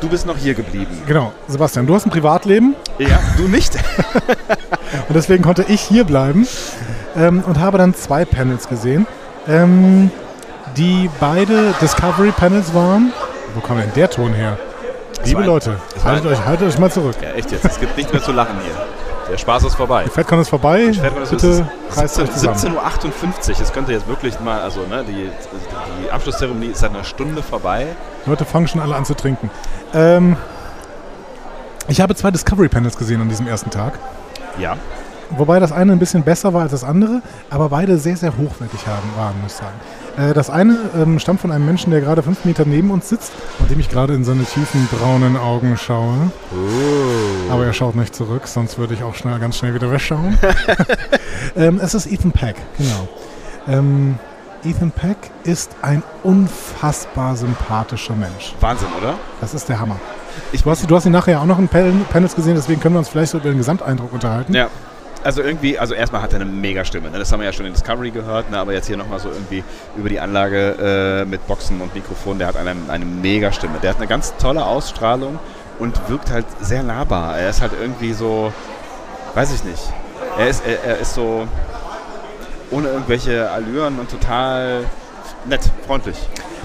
du 0.00 0.08
bist 0.08 0.24
noch 0.24 0.36
hier 0.36 0.54
geblieben. 0.54 1.02
Genau. 1.06 1.32
Sebastian, 1.48 1.86
du 1.86 1.94
hast 1.94 2.06
ein 2.06 2.10
Privatleben. 2.10 2.76
Ja, 2.98 3.18
du 3.36 3.48
nicht. 3.48 3.74
und 5.08 5.14
deswegen 5.14 5.42
konnte 5.42 5.64
ich 5.66 5.80
hier 5.80 6.04
bleiben 6.04 6.46
ähm, 7.16 7.42
und 7.46 7.60
habe 7.60 7.78
dann 7.78 7.94
zwei 7.94 8.24
Panels 8.24 8.68
gesehen, 8.68 9.06
ähm, 9.48 10.10
die 10.76 11.10
beide 11.20 11.74
Discovery 11.80 12.32
Panels 12.32 12.74
waren. 12.74 13.12
Wo 13.54 13.60
kam 13.60 13.78
denn 13.78 13.92
der 13.94 14.10
Ton 14.10 14.32
her? 14.32 14.58
Liebe 15.24 15.40
ein, 15.40 15.46
Leute, 15.46 15.76
haltet 16.04 16.26
euch, 16.32 16.44
haltet 16.44 16.68
euch 16.68 16.78
mal 16.78 16.90
zurück. 16.90 17.16
Ja, 17.22 17.30
echt 17.30 17.50
jetzt. 17.52 17.64
Es 17.64 17.80
gibt 17.80 17.96
nichts 17.96 18.12
mehr 18.12 18.22
zu 18.22 18.32
lachen 18.32 18.56
hier. 18.62 18.74
Der 19.30 19.38
Spaß 19.38 19.64
ist 19.64 19.74
vorbei. 19.74 20.04
Die 20.04 20.10
FedCon 20.10 20.40
ist 20.40 20.50
vorbei. 20.50 20.92
FedCon 20.92 21.24
Bitte 21.30 21.66
reißt 21.90 22.20
euch 22.20 22.30
zusammen. 22.30 22.56
17.58 22.56 23.50
Uhr. 23.50 23.60
Es 23.62 23.72
könnte 23.72 23.92
jetzt 23.92 24.06
wirklich 24.06 24.38
mal, 24.40 24.60
also 24.60 24.82
ne, 24.82 25.02
die, 25.04 25.30
die 26.02 26.10
Abschlusszeremonie 26.10 26.66
ist 26.66 26.80
seit 26.80 26.90
einer 26.90 27.04
Stunde 27.04 27.42
vorbei. 27.42 27.86
Leute 28.26 28.44
fangen 28.44 28.68
schon 28.68 28.80
alle 28.80 28.94
an 28.94 29.04
zu 29.06 29.14
trinken. 29.14 29.50
Ähm, 29.94 30.36
ich 31.88 32.00
habe 32.00 32.14
zwei 32.14 32.30
Discovery 32.30 32.68
Panels 32.68 32.96
gesehen 32.98 33.20
an 33.20 33.28
diesem 33.28 33.46
ersten 33.46 33.70
Tag. 33.70 33.98
Ja. 34.58 34.76
Wobei 35.30 35.60
das 35.60 35.72
eine 35.72 35.92
ein 35.92 35.98
bisschen 35.98 36.22
besser 36.22 36.52
war 36.52 36.62
als 36.62 36.72
das 36.72 36.84
andere, 36.84 37.22
aber 37.50 37.68
beide 37.68 37.98
sehr, 37.98 38.16
sehr 38.16 38.36
hochwertig 38.36 38.86
haben, 38.86 39.08
waren, 39.16 39.40
muss 39.42 39.52
ich 39.52 39.58
sagen. 39.58 39.74
Äh, 40.16 40.34
das 40.34 40.50
eine 40.50 40.78
ähm, 40.96 41.18
stammt 41.18 41.40
von 41.40 41.50
einem 41.50 41.66
Menschen, 41.66 41.90
der 41.90 42.00
gerade 42.00 42.22
fünf 42.22 42.44
Meter 42.44 42.64
neben 42.64 42.90
uns 42.90 43.08
sitzt 43.08 43.32
und 43.58 43.70
dem 43.70 43.80
ich 43.80 43.88
gerade 43.88 44.14
in 44.14 44.24
seine 44.24 44.44
tiefen 44.44 44.88
braunen 44.90 45.36
Augen 45.36 45.76
schaue. 45.76 46.30
Oh. 46.52 47.52
Aber 47.52 47.66
er 47.66 47.72
schaut 47.72 47.96
nicht 47.96 48.14
zurück, 48.14 48.46
sonst 48.46 48.78
würde 48.78 48.94
ich 48.94 49.02
auch 49.02 49.14
schnell, 49.14 49.38
ganz 49.38 49.58
schnell 49.58 49.74
wieder 49.74 49.90
wegschauen. 49.90 50.38
ähm, 51.56 51.80
es 51.82 51.94
ist 51.94 52.06
Ethan 52.06 52.32
Peck, 52.32 52.56
genau. 52.78 53.08
Ähm, 53.66 54.18
Ethan 54.64 54.92
Peck 54.92 55.16
ist 55.42 55.72
ein 55.82 56.02
unfassbar 56.22 57.36
sympathischer 57.36 58.14
Mensch. 58.14 58.54
Wahnsinn, 58.60 58.88
oder? 58.98 59.14
Das 59.40 59.52
ist 59.52 59.68
der 59.68 59.78
Hammer. 59.78 59.96
Ich, 60.52 60.62
du, 60.62 60.70
hast, 60.70 60.88
du 60.88 60.96
hast 60.96 61.06
ihn 61.06 61.12
nachher 61.12 61.40
auch 61.40 61.46
noch 61.46 61.58
in 61.58 61.68
Panels 61.68 62.34
gesehen, 62.34 62.54
deswegen 62.54 62.80
können 62.80 62.94
wir 62.94 63.00
uns 63.00 63.08
vielleicht 63.08 63.32
so 63.32 63.38
über 63.38 63.50
den 63.50 63.58
Gesamteindruck 63.58 64.12
unterhalten. 64.12 64.54
Ja 64.54 64.68
also 65.24 65.42
irgendwie, 65.42 65.78
also 65.78 65.94
erstmal 65.94 66.22
hat 66.22 66.32
er 66.32 66.40
eine 66.40 66.50
mega 66.50 66.84
Stimme. 66.84 67.10
Ne? 67.10 67.18
Das 67.18 67.32
haben 67.32 67.40
wir 67.40 67.46
ja 67.46 67.52
schon 67.52 67.66
in 67.66 67.72
Discovery 67.72 68.10
gehört, 68.10 68.50
ne? 68.50 68.58
aber 68.58 68.72
jetzt 68.72 68.86
hier 68.86 68.96
nochmal 68.96 69.18
so 69.18 69.30
irgendwie 69.30 69.64
über 69.96 70.08
die 70.08 70.20
Anlage 70.20 71.22
äh, 71.22 71.24
mit 71.24 71.46
Boxen 71.46 71.80
und 71.80 71.94
Mikrofon, 71.94 72.38
der 72.38 72.48
hat 72.48 72.56
eine, 72.56 72.74
eine 72.88 73.04
mega. 73.04 73.50
Der 73.82 73.90
hat 73.90 73.96
eine 73.96 74.06
ganz 74.06 74.34
tolle 74.36 74.64
Ausstrahlung 74.64 75.38
und 75.78 76.08
wirkt 76.08 76.30
halt 76.30 76.46
sehr 76.60 76.82
nahbar. 76.82 77.38
Er 77.38 77.50
ist 77.50 77.62
halt 77.62 77.72
irgendwie 77.80 78.12
so, 78.12 78.52
weiß 79.34 79.54
ich 79.54 79.64
nicht. 79.64 79.82
Er 80.38 80.48
ist, 80.48 80.66
er, 80.66 80.84
er 80.84 80.98
ist 80.98 81.14
so 81.14 81.48
ohne 82.70 82.88
irgendwelche 82.88 83.50
Allüren 83.50 83.98
und 83.98 84.10
total 84.10 84.84
nett, 85.46 85.62
freundlich. 85.86 86.18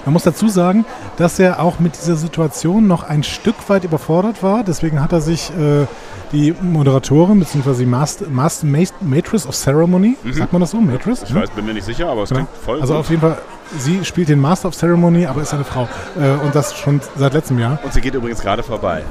Man 0.10 0.14
muss 0.14 0.24
dazu 0.24 0.48
sagen, 0.48 0.86
dass 1.18 1.38
er 1.38 1.62
auch 1.62 1.80
mit 1.80 1.96
dieser 1.96 2.16
Situation 2.16 2.88
noch 2.88 3.04
ein 3.04 3.22
Stück 3.22 3.54
weit 3.68 3.84
überfordert 3.84 4.42
war. 4.42 4.64
Deswegen 4.64 5.04
hat 5.04 5.14
er 5.14 5.22
sich 5.22 5.52
äh, 5.52 5.86
die 6.32 6.56
Moderatorin 6.60 7.40
bzw. 7.40 7.86
Master, 7.86 8.26
Master 8.28 8.66
Matrix 9.02 9.46
of 9.46 9.54
Ceremony, 9.54 10.18
mhm. 10.24 10.34
sagt 10.34 10.52
man 10.52 10.62
das 10.62 10.72
so? 10.72 10.82
Matrix? 10.82 11.22
Ich 11.22 11.36
weiß, 11.36 11.52
bin 11.52 11.64
mir 11.64 11.76
nicht 11.76 11.84
sicher, 11.84 12.10
aber 12.10 12.24
es 12.24 12.30
genau. 12.30 12.46
klingt 12.46 12.66
voll 12.66 12.82
Also 12.82 12.94
gut. 12.94 13.02
auf 13.02 13.10
jeden 13.12 13.22
Fall, 13.22 13.38
sie 13.78 14.04
spielt 14.04 14.30
den 14.30 14.40
Master 14.40 14.70
of 14.70 14.76
Ceremony, 14.76 15.28
aber 15.28 15.44
ist 15.44 15.54
eine 15.54 15.64
Frau. 15.64 15.88
Äh, 16.20 16.44
und 16.44 16.56
das 16.56 16.76
schon 16.76 17.02
seit 17.16 17.36
letztem 17.36 17.60
Jahr. 17.60 17.78
Und 17.84 17.94
sie 17.94 18.02
geht 18.02 18.16
übrigens 18.16 18.42
gerade 18.42 18.64
vorbei. 18.64 19.04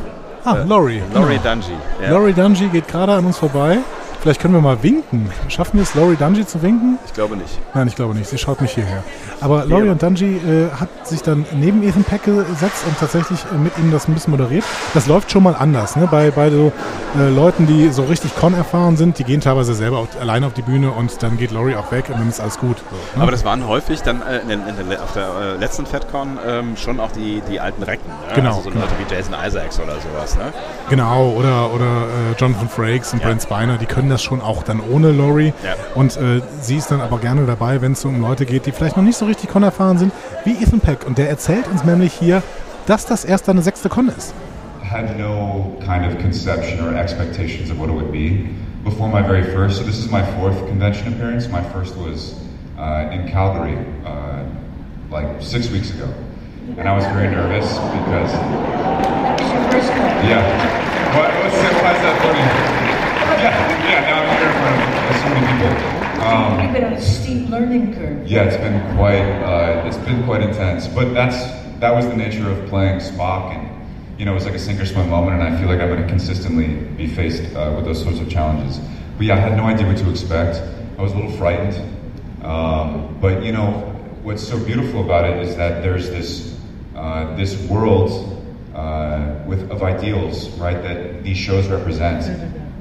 Ah, 0.44 0.64
Laurie. 0.66 1.00
Laurie 1.14 1.38
genau. 1.38 1.54
Dungy. 1.54 1.76
Ja. 2.02 2.10
Laurie 2.10 2.32
Dungy 2.32 2.68
geht 2.70 2.88
gerade 2.88 3.12
an 3.12 3.24
uns 3.24 3.38
vorbei. 3.38 3.78
Vielleicht 4.20 4.40
können 4.40 4.54
wir 4.54 4.60
mal 4.60 4.82
winken. 4.82 5.30
Schaffen 5.48 5.74
wir 5.78 5.82
es, 5.84 5.94
Laurie 5.94 6.16
Dungy 6.16 6.44
zu 6.44 6.60
winken? 6.60 6.98
Ich 7.06 7.12
glaube 7.14 7.36
nicht. 7.36 7.58
Nein, 7.74 7.86
ich 7.86 7.94
glaube 7.94 8.14
nicht. 8.16 8.28
Sie 8.28 8.36
schaut 8.36 8.60
nicht 8.60 8.74
hierher. 8.74 9.02
Aber 9.40 9.64
Laurie 9.64 9.88
und 9.90 10.02
Dungy 10.02 10.36
äh, 10.38 10.70
hat 10.78 10.88
sich 11.06 11.22
dann 11.22 11.46
neben 11.54 11.82
Ethan 11.84 12.02
Peck 12.02 12.24
gesetzt 12.24 12.84
und 12.86 12.98
tatsächlich 12.98 13.38
äh, 13.54 13.56
mit 13.58 13.78
ihm 13.78 13.92
das 13.92 14.08
ein 14.08 14.14
bisschen 14.14 14.32
moderiert. 14.32 14.64
Das 14.92 15.06
läuft 15.06 15.30
schon 15.30 15.44
mal 15.44 15.54
anders. 15.54 15.94
Ne? 15.94 16.08
Bei, 16.10 16.32
bei 16.32 16.50
so 16.50 16.72
äh, 17.16 17.28
Leuten, 17.30 17.66
die 17.68 17.90
so 17.90 18.02
richtig 18.02 18.34
Con-erfahren 18.34 18.96
sind, 18.96 19.18
die 19.20 19.24
gehen 19.24 19.40
teilweise 19.40 19.72
selber 19.74 19.98
auf, 19.98 20.08
alleine 20.20 20.46
auf 20.46 20.52
die 20.54 20.62
Bühne 20.62 20.90
und 20.90 21.22
dann 21.22 21.36
geht 21.36 21.52
Laurie 21.52 21.76
auch 21.76 21.92
weg 21.92 22.06
und 22.08 22.18
dann 22.18 22.28
ist 22.28 22.40
alles 22.40 22.58
gut. 22.58 22.78
So, 22.78 22.96
ne? 23.16 23.22
Aber 23.22 23.30
das 23.30 23.44
waren 23.44 23.68
häufig 23.68 24.02
dann 24.02 24.20
äh, 24.22 24.40
in, 24.40 24.50
in 24.50 24.88
der, 24.90 25.00
auf 25.02 25.12
der 25.12 25.28
äh, 25.28 25.56
letzten 25.58 25.86
FedCon 25.86 26.38
ähm, 26.44 26.76
schon 26.76 26.98
auch 26.98 27.12
die, 27.12 27.40
die 27.48 27.60
alten 27.60 27.84
Recken. 27.84 28.08
Ne? 28.08 28.34
Genau, 28.34 28.48
Also 28.50 28.62
so 28.62 28.70
genau. 28.70 28.82
Leute 28.82 28.94
wie 28.98 29.14
Jason 29.14 29.34
Isaacs 29.46 29.78
oder 29.78 29.94
sowas. 29.94 30.34
Ne? 30.36 30.52
Genau, 30.90 31.28
oder, 31.30 31.72
oder 31.72 31.84
äh, 31.84 32.34
Jonathan 32.38 32.68
Frakes 32.68 33.12
und 33.12 33.20
Ja. 33.20 33.26
Brent 33.28 33.42
Spiner, 33.42 33.78
die 33.78 33.86
können 33.86 34.07
das 34.08 34.22
schon 34.22 34.40
auch 34.40 34.62
dann 34.62 34.80
ohne 34.80 35.12
Laurie. 35.12 35.52
Ja. 35.64 35.74
Und 35.94 36.16
äh, 36.16 36.40
sie 36.60 36.76
ist 36.76 36.90
dann 36.90 37.00
aber 37.00 37.18
gerne 37.18 37.46
dabei, 37.46 37.80
wenn 37.80 37.92
es 37.92 38.04
um 38.04 38.20
Leute 38.20 38.46
geht, 38.46 38.66
die 38.66 38.72
vielleicht 38.72 38.96
noch 38.96 39.04
nicht 39.04 39.16
so 39.16 39.26
richtig 39.26 39.50
Con 39.50 39.62
erfahren 39.62 39.98
sind, 39.98 40.12
wie 40.44 40.52
Ethan 40.62 40.80
Peck. 40.80 41.06
Und 41.06 41.18
der 41.18 41.28
erzählt 41.28 41.68
uns 41.68 41.84
nämlich 41.84 42.12
hier, 42.12 42.42
dass 42.86 43.06
das 43.06 43.24
erst 43.24 43.46
seine 43.46 43.62
sechste 43.62 43.88
Con 43.88 44.08
ist. 44.08 44.34
had 44.88 45.18
no 45.18 45.76
kind 45.84 46.10
of 46.10 46.18
conception 46.18 46.80
or 46.80 46.96
expectations 46.96 47.68
of 47.68 47.78
what 47.78 47.90
it 47.90 47.92
would 47.92 48.10
be 48.10 48.48
before 48.84 49.06
my 49.08 49.20
very 49.20 49.44
first. 49.44 49.76
So 49.76 49.84
this 49.84 49.98
is 49.98 50.10
my 50.10 50.24
fourth 50.36 50.56
convention 50.66 51.12
appearance. 51.12 51.46
My 51.48 51.62
first 51.72 51.94
was 51.96 52.34
uh, 52.78 53.10
in 53.12 53.28
Calgary, 53.28 53.76
uh, 54.06 54.44
like 55.10 55.42
six 55.42 55.68
weeks 55.68 55.90
ago, 55.90 56.12
and 56.78 56.88
I 56.88 56.94
was 56.94 57.04
very 57.06 57.28
nervous 57.28 57.68
because. 57.68 58.32
Yeah. 60.24 60.42
What, 61.16 61.30
what's 61.42 61.56
that, 61.56 61.74
why 61.82 61.92
is 61.94 62.02
that 62.02 62.16
funny? 62.22 62.87
Yeah, 63.38 63.88
yeah. 63.88 64.00
Now 64.10 64.22
I'm 64.22 64.36
here 64.38 64.48
in 64.48 64.54
front 64.58 65.10
of 65.10 65.16
so 65.22 65.28
many 65.34 65.46
people. 65.52 66.26
Um, 66.26 66.60
You've 66.64 66.72
been 66.72 66.84
on 66.84 66.92
a 66.94 67.00
steep 67.00 67.48
learning 67.48 67.94
curve. 67.94 68.26
yeah, 68.26 68.44
it's 68.44 68.56
been 68.56 68.96
quite 68.96 69.22
uh, 69.42 69.86
it's 69.86 69.96
been 69.98 70.24
quite 70.24 70.42
intense, 70.42 70.88
but 70.88 71.14
that's 71.14 71.36
that 71.80 71.92
was 71.94 72.06
the 72.06 72.16
nature 72.16 72.50
of 72.50 72.68
playing 72.68 72.98
Spock, 72.98 73.54
and 73.54 73.68
you 74.18 74.24
know 74.24 74.32
it 74.32 74.34
was 74.34 74.44
like 74.44 74.54
a 74.54 74.58
sink 74.58 74.80
or 74.80 74.86
swim 74.86 75.08
moment, 75.08 75.40
and 75.40 75.54
I 75.54 75.58
feel 75.58 75.68
like 75.68 75.80
I'm 75.80 75.88
going 75.88 76.02
to 76.02 76.08
consistently 76.08 76.74
be 76.96 77.06
faced 77.06 77.54
uh, 77.54 77.72
with 77.76 77.84
those 77.84 78.02
sorts 78.02 78.18
of 78.18 78.28
challenges. 78.28 78.80
But 79.16 79.26
yeah, 79.26 79.36
I 79.36 79.40
had 79.40 79.56
no 79.56 79.64
idea 79.64 79.86
what 79.86 79.96
to 79.98 80.10
expect. 80.10 80.56
I 80.98 81.02
was 81.02 81.12
a 81.12 81.16
little 81.16 81.30
frightened, 81.32 81.76
um, 82.44 83.16
but 83.20 83.44
you 83.44 83.52
know 83.52 83.70
what's 84.24 84.46
so 84.46 84.58
beautiful 84.64 85.04
about 85.04 85.24
it 85.24 85.38
is 85.46 85.54
that 85.56 85.82
there's 85.82 86.10
this 86.10 86.58
uh, 86.96 87.36
this 87.36 87.56
world 87.68 88.10
uh, 88.74 89.34
with 89.46 89.70
of 89.70 89.84
ideals, 89.84 90.48
right? 90.58 90.82
That 90.82 91.22
these 91.22 91.36
shows 91.38 91.68
represent, 91.68 92.24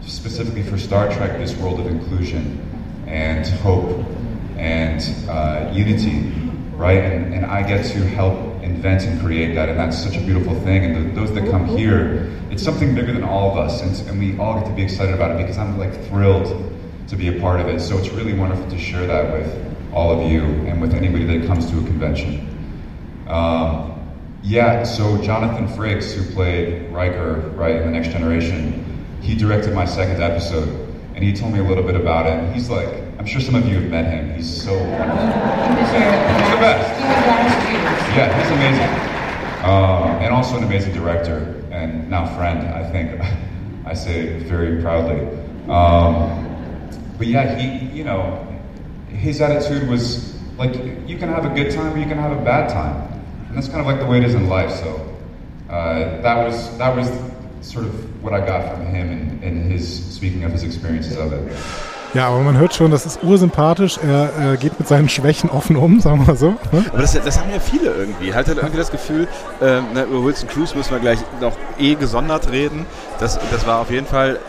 specifically 0.08 0.64
for 0.64 0.78
Star 0.78 1.12
Trek, 1.12 1.38
this 1.38 1.56
world 1.58 1.80
of 1.80 1.88
inclusion 1.88 2.64
and 3.08 3.46
hope 3.46 4.06
and 4.58 5.02
uh, 5.30 5.72
unity, 5.74 6.32
right? 6.76 7.04
And, 7.04 7.34
and 7.34 7.46
I 7.46 7.68
get 7.68 7.86
to 7.92 8.00
help 8.00 8.64
invent 8.64 9.04
and 9.04 9.20
create 9.22 9.54
that, 9.56 9.70
and 9.70 9.78
that's 9.78 10.02
such 10.02 10.18
a 10.18 10.22
beautiful 10.22 10.60
thing. 10.62 10.86
And 10.86 10.96
the, 10.96 11.22
those 11.22 11.34
that 11.36 11.50
come 11.52 11.66
here, 11.66 12.32
it's 12.50 12.64
something 12.64 12.96
bigger 12.96 13.14
than 13.14 13.24
all 13.24 13.52
of 13.52 13.58
us, 13.58 13.82
and, 13.82 14.10
and 14.10 14.20
we 14.20 14.38
all 14.40 14.60
get 14.60 14.68
to 14.68 14.76
be 14.76 14.84
excited 14.84 15.14
about 15.14 15.32
it 15.32 15.38
because 15.38 15.58
I'm 15.58 15.78
like 15.78 15.94
thrilled 16.06 16.74
to 17.08 17.16
be 17.16 17.38
a 17.38 17.40
part 17.40 17.60
of 17.60 17.68
it. 17.68 17.80
So 17.80 17.98
it's 17.98 18.10
really 18.10 18.34
wonderful 18.34 18.70
to 18.70 18.78
share 18.78 19.06
that 19.06 19.32
with 19.32 19.94
all 19.94 20.12
of 20.12 20.32
you 20.32 20.42
and 20.42 20.82
with 20.82 20.94
anybody 20.94 21.26
that 21.38 21.48
comes 21.48 21.70
to 21.72 21.78
a 21.78 21.84
convention. 21.84 22.44
Um, 23.28 23.94
yeah, 24.44 24.84
so 24.84 25.22
Jonathan 25.22 25.68
Frakes, 25.68 26.14
who 26.14 26.34
played 26.34 26.92
Riker, 26.92 27.52
right, 27.56 27.76
in 27.76 27.92
The 27.92 27.92
Next 27.92 28.10
Generation, 28.10 28.87
he 29.22 29.36
directed 29.36 29.74
my 29.74 29.86
second 29.86 30.22
episode, 30.22 30.70
and 31.16 31.24
he 31.24 31.34
told 31.34 31.54
me 31.54 31.60
a 31.60 31.64
little 31.64 31.84
bit 31.84 31.96
about 31.96 32.28
it. 32.28 32.54
He's 32.54 32.70
like, 32.70 32.88
I'm 33.20 33.26
sure 33.26 33.42
some 33.42 33.56
of 33.56 33.68
you 33.68 33.76
have 33.82 33.90
met 33.90 34.06
him. 34.06 34.36
He's 34.36 34.64
so 34.64 34.74
wonderful. 34.74 35.28
He 35.76 35.82
was 35.82 35.92
here. 35.92 36.38
He's 36.38 36.50
the 36.50 36.62
best. 36.62 37.02
He 37.02 37.08
was 37.08 37.26
last 37.28 37.70
year. 37.70 38.18
Yeah, 38.18 38.42
he's 38.42 38.52
amazing. 38.52 39.08
Um, 39.64 40.24
and 40.24 40.34
also 40.34 40.58
an 40.58 40.64
amazing 40.64 40.94
director 40.94 41.64
and 41.72 42.10
now 42.10 42.26
friend, 42.36 42.68
I 42.68 42.90
think. 42.92 43.22
I 43.86 43.94
say 43.94 44.38
very 44.40 44.82
proudly. 44.82 45.22
Um, 45.70 46.44
but 47.18 47.28
yeah, 47.28 47.58
he, 47.58 47.98
you 47.98 48.04
know, 48.04 48.46
his 49.10 49.40
attitude 49.42 49.88
was 49.90 50.36
like, 50.58 50.76
you 51.08 51.18
can 51.18 51.30
have 51.30 51.46
a 51.46 51.56
good 51.56 51.72
time 51.72 51.94
or 51.94 51.98
you 51.98 52.06
can 52.06 52.18
have 52.18 52.38
a 52.38 52.44
bad 52.44 52.70
time. 52.70 53.02
And 53.48 53.58
that's 53.58 53.70
kind 53.70 53.80
of 53.80 53.88
like 53.88 54.00
the 54.00 54.06
way 54.06 54.18
it 54.18 54.26
is 54.26 54.36
in 54.36 54.50
life. 54.50 54.72
So 54.72 55.16
uh, 55.70 56.22
that 56.22 56.46
was 56.46 56.78
that 56.78 56.96
was 56.96 57.10
sort 57.62 57.86
of 57.86 57.92
what 58.22 58.34
I 58.34 58.40
got 58.40 58.74
from 58.74 58.86
him 58.88 59.10
and, 59.10 59.44
and 59.44 59.72
his 59.72 60.04
speaking 60.14 60.44
of 60.46 60.52
his 60.52 60.64
experiences 60.64 61.18
of 61.18 61.34
it. 61.34 61.42
Ja, 62.14 62.30
aber 62.30 62.40
man 62.40 62.58
hört 62.58 62.74
schon, 62.74 62.90
das 62.90 63.06
ist 63.06 63.22
ursympathisch. 63.22 63.98
Er 63.98 64.54
äh, 64.54 64.58
geht 64.58 64.80
mit 64.80 64.88
seinen 64.88 65.10
Schwächen 65.10 65.50
offen 65.50 65.76
um, 65.76 66.00
sagen 66.02 66.20
wir 66.20 66.28
mal 66.28 66.38
so. 66.38 66.52
Ne? 66.72 66.86
Aber 66.90 67.02
das, 67.02 67.14
das 67.14 67.40
haben 67.40 67.52
ja 67.52 67.60
viele 67.60 67.92
irgendwie. 67.92 68.34
Halt 68.34 68.48
hat 68.48 68.58
irgendwie 68.58 68.78
das 68.78 68.92
Gefühl, 68.92 69.28
na, 69.60 70.04
über 70.04 70.24
Wilson 70.24 70.48
Cruz 70.48 70.74
müssen 70.74 70.92
wir 70.92 71.00
gleich 71.00 71.20
noch 71.42 71.54
eh 71.78 71.96
gesondert 71.96 72.50
reden. 72.50 72.86
Das, 73.20 73.38
das 73.52 73.68
war 73.68 73.80
auf 73.80 73.92
jeden 73.92 74.08
Fall 74.08 74.40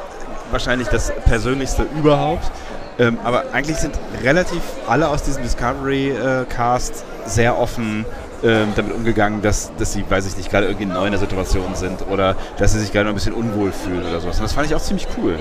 wahrscheinlich 0.51 0.89
das 0.89 1.13
Persönlichste 1.25 1.87
überhaupt. 1.99 2.51
Ähm, 2.99 3.19
aber 3.23 3.45
eigentlich 3.53 3.77
sind 3.77 3.95
relativ 4.25 4.61
alle 4.89 5.09
aus 5.09 5.23
diesem 5.23 5.43
Discovery-Cast 5.43 7.05
sehr 7.27 7.59
offen 7.59 8.05
ähm, 8.43 8.69
damit 8.77 8.93
umgegangen, 8.93 9.43
dass, 9.43 9.73
dass 9.79 9.93
sie, 9.93 10.05
weiß 10.09 10.27
ich 10.27 10.37
nicht, 10.37 10.51
gerade 10.51 10.67
irgendwie 10.67 10.87
neu 10.87 11.07
in 11.07 11.13
der 11.13 11.21
Situation 11.21 11.75
sind 11.75 12.07
oder 12.11 12.37
dass 12.59 12.73
sie 12.73 12.81
sich 12.81 12.93
gerade 12.93 13.07
noch 13.07 13.13
ein 13.13 13.17
bisschen 13.17 13.35
unwohl 13.35 13.73
fühlen 13.73 14.05
oder 14.07 14.21
sowas. 14.21 14.37
Und 14.37 14.45
das 14.45 14.53
fand 14.53 14.67
ich 14.67 14.75
auch 14.75 14.83
ziemlich 14.83 15.07
cool. 15.17 15.37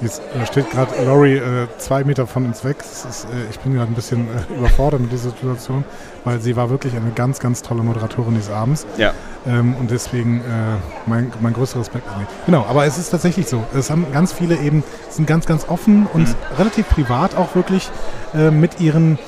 Jetzt 0.00 0.22
äh, 0.40 0.46
steht 0.46 0.70
gerade 0.70 0.92
Laurie 1.04 1.36
äh, 1.36 1.66
zwei 1.78 2.04
Meter 2.04 2.26
von 2.26 2.46
uns 2.46 2.64
weg. 2.64 2.76
Ist, 2.80 3.24
äh, 3.24 3.50
ich 3.50 3.58
bin 3.58 3.74
gerade 3.74 3.90
ein 3.90 3.94
bisschen 3.94 4.28
äh, 4.28 4.54
überfordert 4.58 5.00
mit 5.00 5.10
dieser 5.10 5.30
Situation, 5.30 5.84
weil 6.24 6.40
sie 6.40 6.54
war 6.54 6.70
wirklich 6.70 6.94
eine 6.94 7.10
ganz, 7.10 7.40
ganz 7.40 7.62
tolle 7.62 7.82
Moderatorin 7.82 8.36
des 8.36 8.48
Abends. 8.48 8.86
Ja. 8.96 9.12
Ähm, 9.46 9.74
und 9.74 9.90
deswegen 9.90 10.38
äh, 10.40 10.42
mein, 11.06 11.32
mein 11.40 11.52
größter 11.52 11.80
Respekt 11.80 12.06
an 12.08 12.20
sie. 12.20 12.26
Genau, 12.46 12.64
aber 12.68 12.86
es 12.86 12.96
ist 12.96 13.10
tatsächlich 13.10 13.48
so. 13.48 13.64
Es 13.74 13.90
haben 13.90 14.06
ganz 14.12 14.32
viele 14.32 14.56
eben, 14.56 14.84
sind 15.10 15.26
ganz, 15.26 15.46
ganz 15.46 15.68
offen 15.68 16.06
und 16.12 16.28
relativ 16.58 16.88
privat 16.88 17.36
auch 17.36 17.56
wirklich 17.56 17.90
äh, 18.34 18.52
mit 18.52 18.80
ihren 18.80 19.18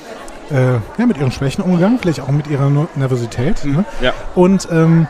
äh, 0.53 0.73
ja, 0.99 1.05
mit 1.05 1.17
ihren 1.17 1.31
Schwächen 1.31 1.63
umgegangen, 1.63 1.99
vielleicht 1.99 2.21
auch 2.21 2.27
mit 2.29 2.47
ihrer 2.47 2.69
Nervosität. 2.95 3.63
Ne? 3.65 3.85
Ja. 4.01 4.13
Und 4.35 4.67
ähm, 4.71 5.07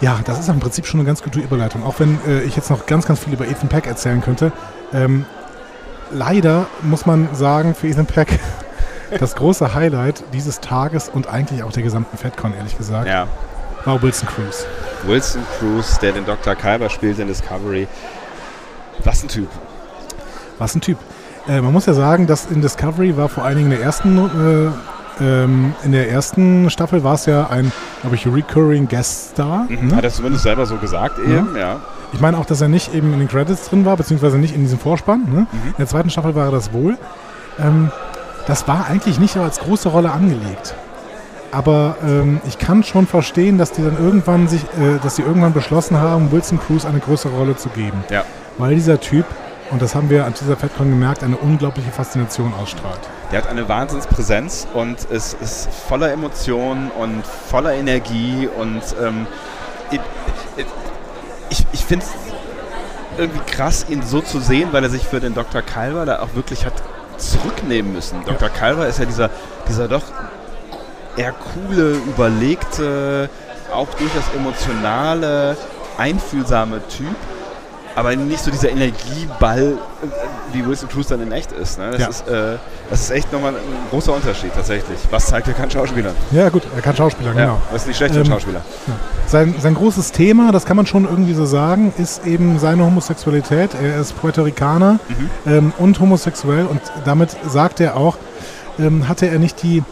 ja, 0.00 0.18
das 0.24 0.38
ist 0.38 0.48
im 0.48 0.60
Prinzip 0.60 0.86
schon 0.86 1.00
eine 1.00 1.06
ganz 1.06 1.22
gute 1.22 1.40
Überleitung. 1.40 1.84
Auch 1.84 2.00
wenn 2.00 2.18
äh, 2.26 2.42
ich 2.42 2.56
jetzt 2.56 2.70
noch 2.70 2.86
ganz, 2.86 3.06
ganz 3.06 3.20
viel 3.20 3.32
über 3.32 3.46
Ethan 3.46 3.68
Peck 3.68 3.86
erzählen 3.86 4.20
könnte. 4.22 4.52
Ähm, 4.92 5.26
leider 6.10 6.66
muss 6.82 7.06
man 7.06 7.28
sagen, 7.34 7.74
für 7.74 7.86
Ethan 7.88 8.06
Peck 8.06 8.38
das 9.18 9.34
große 9.36 9.74
Highlight 9.74 10.24
dieses 10.32 10.60
Tages 10.60 11.08
und 11.08 11.28
eigentlich 11.28 11.62
auch 11.62 11.72
der 11.72 11.82
gesamten 11.82 12.16
FedCon, 12.16 12.54
ehrlich 12.54 12.76
gesagt, 12.78 13.06
Ja. 13.08 13.26
war 13.84 14.00
Wilson 14.02 14.28
Cruz. 14.28 14.64
Wilson 15.06 15.42
Cruz, 15.58 15.98
der 15.98 16.12
den 16.12 16.24
Dr. 16.24 16.54
Kyber 16.54 16.88
spielt 16.90 17.18
in 17.18 17.26
Discovery. 17.28 17.86
Was 19.04 19.22
ein 19.22 19.28
Typ. 19.28 19.48
Was 20.58 20.74
ein 20.74 20.80
Typ. 20.80 20.98
Äh, 21.48 21.60
man 21.60 21.72
muss 21.72 21.86
ja 21.86 21.94
sagen, 21.94 22.26
dass 22.26 22.46
in 22.46 22.60
Discovery 22.62 23.16
war 23.16 23.28
vor 23.28 23.44
allen 23.44 23.56
Dingen 23.56 23.72
in 23.72 23.78
der 23.78 23.84
ersten, 23.84 24.18
äh, 24.18 25.24
ähm, 25.24 25.74
in 25.84 25.92
der 25.92 26.10
ersten 26.10 26.70
Staffel 26.70 27.02
war 27.04 27.14
es 27.14 27.26
ja 27.26 27.48
ein, 27.48 27.72
glaube 28.00 28.16
ich, 28.16 28.26
recurring 28.26 28.88
Guest 28.88 29.30
Star. 29.30 29.66
ne? 29.68 29.96
Hat 29.96 30.04
er 30.04 30.10
zumindest 30.10 30.44
selber 30.44 30.66
so 30.66 30.76
gesagt 30.76 31.18
eben, 31.18 31.56
ja. 31.56 31.80
Ich 32.12 32.20
meine 32.20 32.38
auch, 32.38 32.44
dass 32.44 32.60
er 32.60 32.68
nicht 32.68 32.92
eben 32.94 33.12
in 33.12 33.20
den 33.20 33.28
Credits 33.28 33.68
drin 33.68 33.84
war, 33.84 33.96
beziehungsweise 33.96 34.36
nicht 34.36 34.54
in 34.54 34.62
diesem 34.62 34.78
Vorspann. 34.78 35.22
Ne? 35.32 35.46
In 35.52 35.74
der 35.78 35.86
zweiten 35.86 36.10
Staffel 36.10 36.34
war 36.34 36.46
er 36.46 36.50
das 36.50 36.72
wohl. 36.72 36.98
Ähm, 37.58 37.90
das 38.46 38.66
war 38.66 38.86
eigentlich 38.88 39.20
nicht 39.20 39.36
als 39.36 39.60
große 39.60 39.88
Rolle 39.88 40.10
angelegt. 40.10 40.74
Aber 41.52 41.96
ähm, 42.04 42.40
ich 42.46 42.58
kann 42.58 42.82
schon 42.84 43.06
verstehen, 43.06 43.58
dass 43.58 43.72
die 43.72 43.82
dann 43.82 43.96
irgendwann 43.98 44.48
sich, 44.48 44.62
äh, 44.62 44.98
dass 45.02 45.16
sie 45.16 45.22
irgendwann 45.22 45.52
beschlossen 45.52 45.98
haben, 45.98 46.30
Wilson 46.32 46.58
Cruz 46.60 46.84
eine 46.84 47.00
größere 47.00 47.32
Rolle 47.32 47.56
zu 47.56 47.68
geben. 47.70 48.04
Ja. 48.10 48.24
Weil 48.58 48.74
dieser 48.74 49.00
Typ, 49.00 49.24
und 49.70 49.82
das 49.82 49.94
haben 49.94 50.10
wir 50.10 50.24
an 50.24 50.34
dieser 50.38 50.56
FedCon 50.56 50.90
gemerkt, 50.90 51.22
eine 51.22 51.36
unglaubliche 51.36 51.90
Faszination 51.90 52.52
ausstrahlt. 52.54 53.00
Der 53.30 53.42
hat 53.42 53.48
eine 53.48 53.68
Wahnsinnspräsenz 53.68 54.66
und 54.74 54.98
es 55.10 55.34
ist 55.34 55.68
voller 55.88 56.12
Emotionen 56.12 56.90
und 56.90 57.24
voller 57.24 57.74
Energie 57.74 58.48
und 58.48 58.82
ähm, 59.00 59.26
ich, 59.90 60.00
ich, 61.50 61.66
ich 61.72 61.84
finde 61.84 62.04
es 62.04 62.12
irgendwie 63.18 63.40
krass, 63.50 63.86
ihn 63.88 64.02
so 64.02 64.20
zu 64.20 64.40
sehen, 64.40 64.68
weil 64.72 64.82
er 64.84 64.90
sich 64.90 65.06
für 65.06 65.20
den 65.20 65.34
Dr. 65.34 65.62
Calver 65.62 66.06
da 66.06 66.20
auch 66.20 66.34
wirklich 66.34 66.64
hat 66.66 66.74
zurücknehmen 67.18 67.92
müssen. 67.92 68.24
Dr. 68.24 68.48
Calver 68.48 68.86
ist 68.88 68.98
ja 68.98 69.04
dieser, 69.04 69.30
dieser 69.68 69.88
doch 69.88 70.04
eher 71.16 71.32
coole, 71.32 71.92
überlegte, 71.92 73.28
auch 73.72 73.88
durchaus 73.94 74.24
emotionale, 74.34 75.56
einfühlsame 75.98 76.80
Typ. 76.88 77.14
Aber 77.96 78.14
nicht 78.16 78.42
so 78.42 78.50
dieser 78.50 78.70
Energieball, 78.70 79.74
äh, 80.02 80.06
wie 80.54 80.64
Wilson 80.66 80.88
Cruz 80.88 81.08
dann 81.08 81.20
in 81.22 81.32
echt 81.32 81.52
ist. 81.52 81.78
Ne? 81.78 81.90
Das, 81.92 82.00
Ja. 82.00 82.08
ist 82.08 82.28
äh, 82.28 82.56
das 82.88 83.00
ist 83.02 83.10
echt 83.10 83.32
nochmal 83.32 83.52
ein 83.54 83.60
großer 83.90 84.12
Unterschied 84.14 84.52
tatsächlich. 84.54 84.98
Was 85.10 85.26
zeigt 85.26 85.48
er 85.48 85.54
kein 85.54 85.70
Schauspieler? 85.70 86.12
Ja, 86.30 86.48
gut, 86.48 86.62
er 86.74 86.82
kann 86.82 86.96
Schauspieler, 86.96 87.30
Ja, 87.34 87.40
genau. 87.40 87.62
das 87.72 87.82
ist 87.82 87.88
nicht 87.88 87.96
schlecht 87.96 88.14
für 88.14 88.20
Ähm, 88.20 88.26
Schauspieler. 88.26 88.62
Ja. 88.86 88.92
Sein, 89.26 89.54
sein 89.60 89.74
großes 89.74 90.12
Thema, 90.12 90.52
das 90.52 90.64
kann 90.64 90.76
man 90.76 90.86
schon 90.86 91.04
irgendwie 91.04 91.34
so 91.34 91.44
sagen, 91.44 91.92
ist 91.98 92.26
eben 92.26 92.58
seine 92.58 92.84
Homosexualität. 92.84 93.70
Er 93.80 94.00
ist 94.00 94.18
Puerto 94.20 94.42
Ricaner 94.42 94.98
ähm, 95.46 95.72
und 95.78 95.98
homosexuell 96.00 96.66
und 96.66 96.80
damit 97.04 97.36
sagt 97.48 97.80
er 97.80 97.96
auch, 97.96 98.16
ähm, 98.78 99.08
hatte 99.08 99.26
er 99.28 99.38
nicht 99.38 99.62
die 99.62 99.82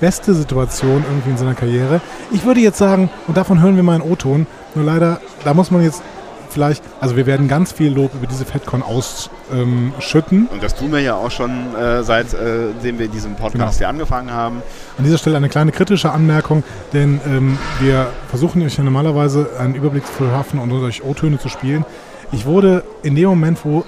beste 0.00 0.32
Situation 0.34 1.04
irgendwie 1.08 1.30
in 1.30 1.36
seiner 1.38 1.54
Karriere. 1.54 2.00
Ich 2.30 2.44
würde 2.44 2.60
jetzt 2.60 2.78
sagen, 2.78 3.10
und 3.26 3.36
davon 3.36 3.60
hören 3.60 3.74
wir 3.76 3.82
mal 3.82 3.94
einen 4.00 4.02
O-Ton, 4.10 4.46
nur 4.76 4.84
leider, 4.84 5.20
da 5.44 5.54
muss 5.54 5.70
man 5.72 5.82
jetzt 5.82 6.02
vielleicht, 6.50 6.82
also 7.00 7.16
wir 7.16 7.26
werden 7.26 7.48
ganz 7.48 7.72
viel 7.72 7.92
Lob 7.92 8.14
über 8.14 8.26
diese 8.26 8.44
FedCon 8.44 8.82
ausschütten. 8.82 10.46
Und 10.46 10.62
das 10.62 10.74
tun 10.74 10.92
wir 10.92 11.00
ja 11.00 11.14
auch 11.14 11.30
schon 11.30 11.50
äh, 11.74 12.02
seitdem 12.02 12.98
wir 12.98 13.08
diesen 13.08 13.34
Podcast 13.34 13.54
Genau. 13.54 13.72
hier 13.72 13.88
angefangen 13.88 14.32
haben. 14.32 14.62
An 14.98 15.04
dieser 15.04 15.18
Stelle 15.18 15.36
eine 15.36 15.48
kleine 15.48 15.72
kritische 15.72 16.10
Anmerkung, 16.10 16.62
denn 16.92 17.20
ähm, 17.26 17.58
wir 17.80 18.08
versuchen 18.28 18.62
euch 18.62 18.76
ja 18.76 18.84
normalerweise 18.84 19.50
einen 19.58 19.74
Überblick 19.74 20.06
zu 20.06 20.12
verschaffen 20.12 20.58
und 20.60 20.72
euch 20.72 21.02
O-Töne 21.02 21.38
zu 21.38 21.48
spielen. 21.48 21.84
Ich 22.32 22.46
wurde 22.46 22.84
in 23.02 23.14
dem 23.14 23.28
Moment, 23.28 23.64
wo 23.64 23.84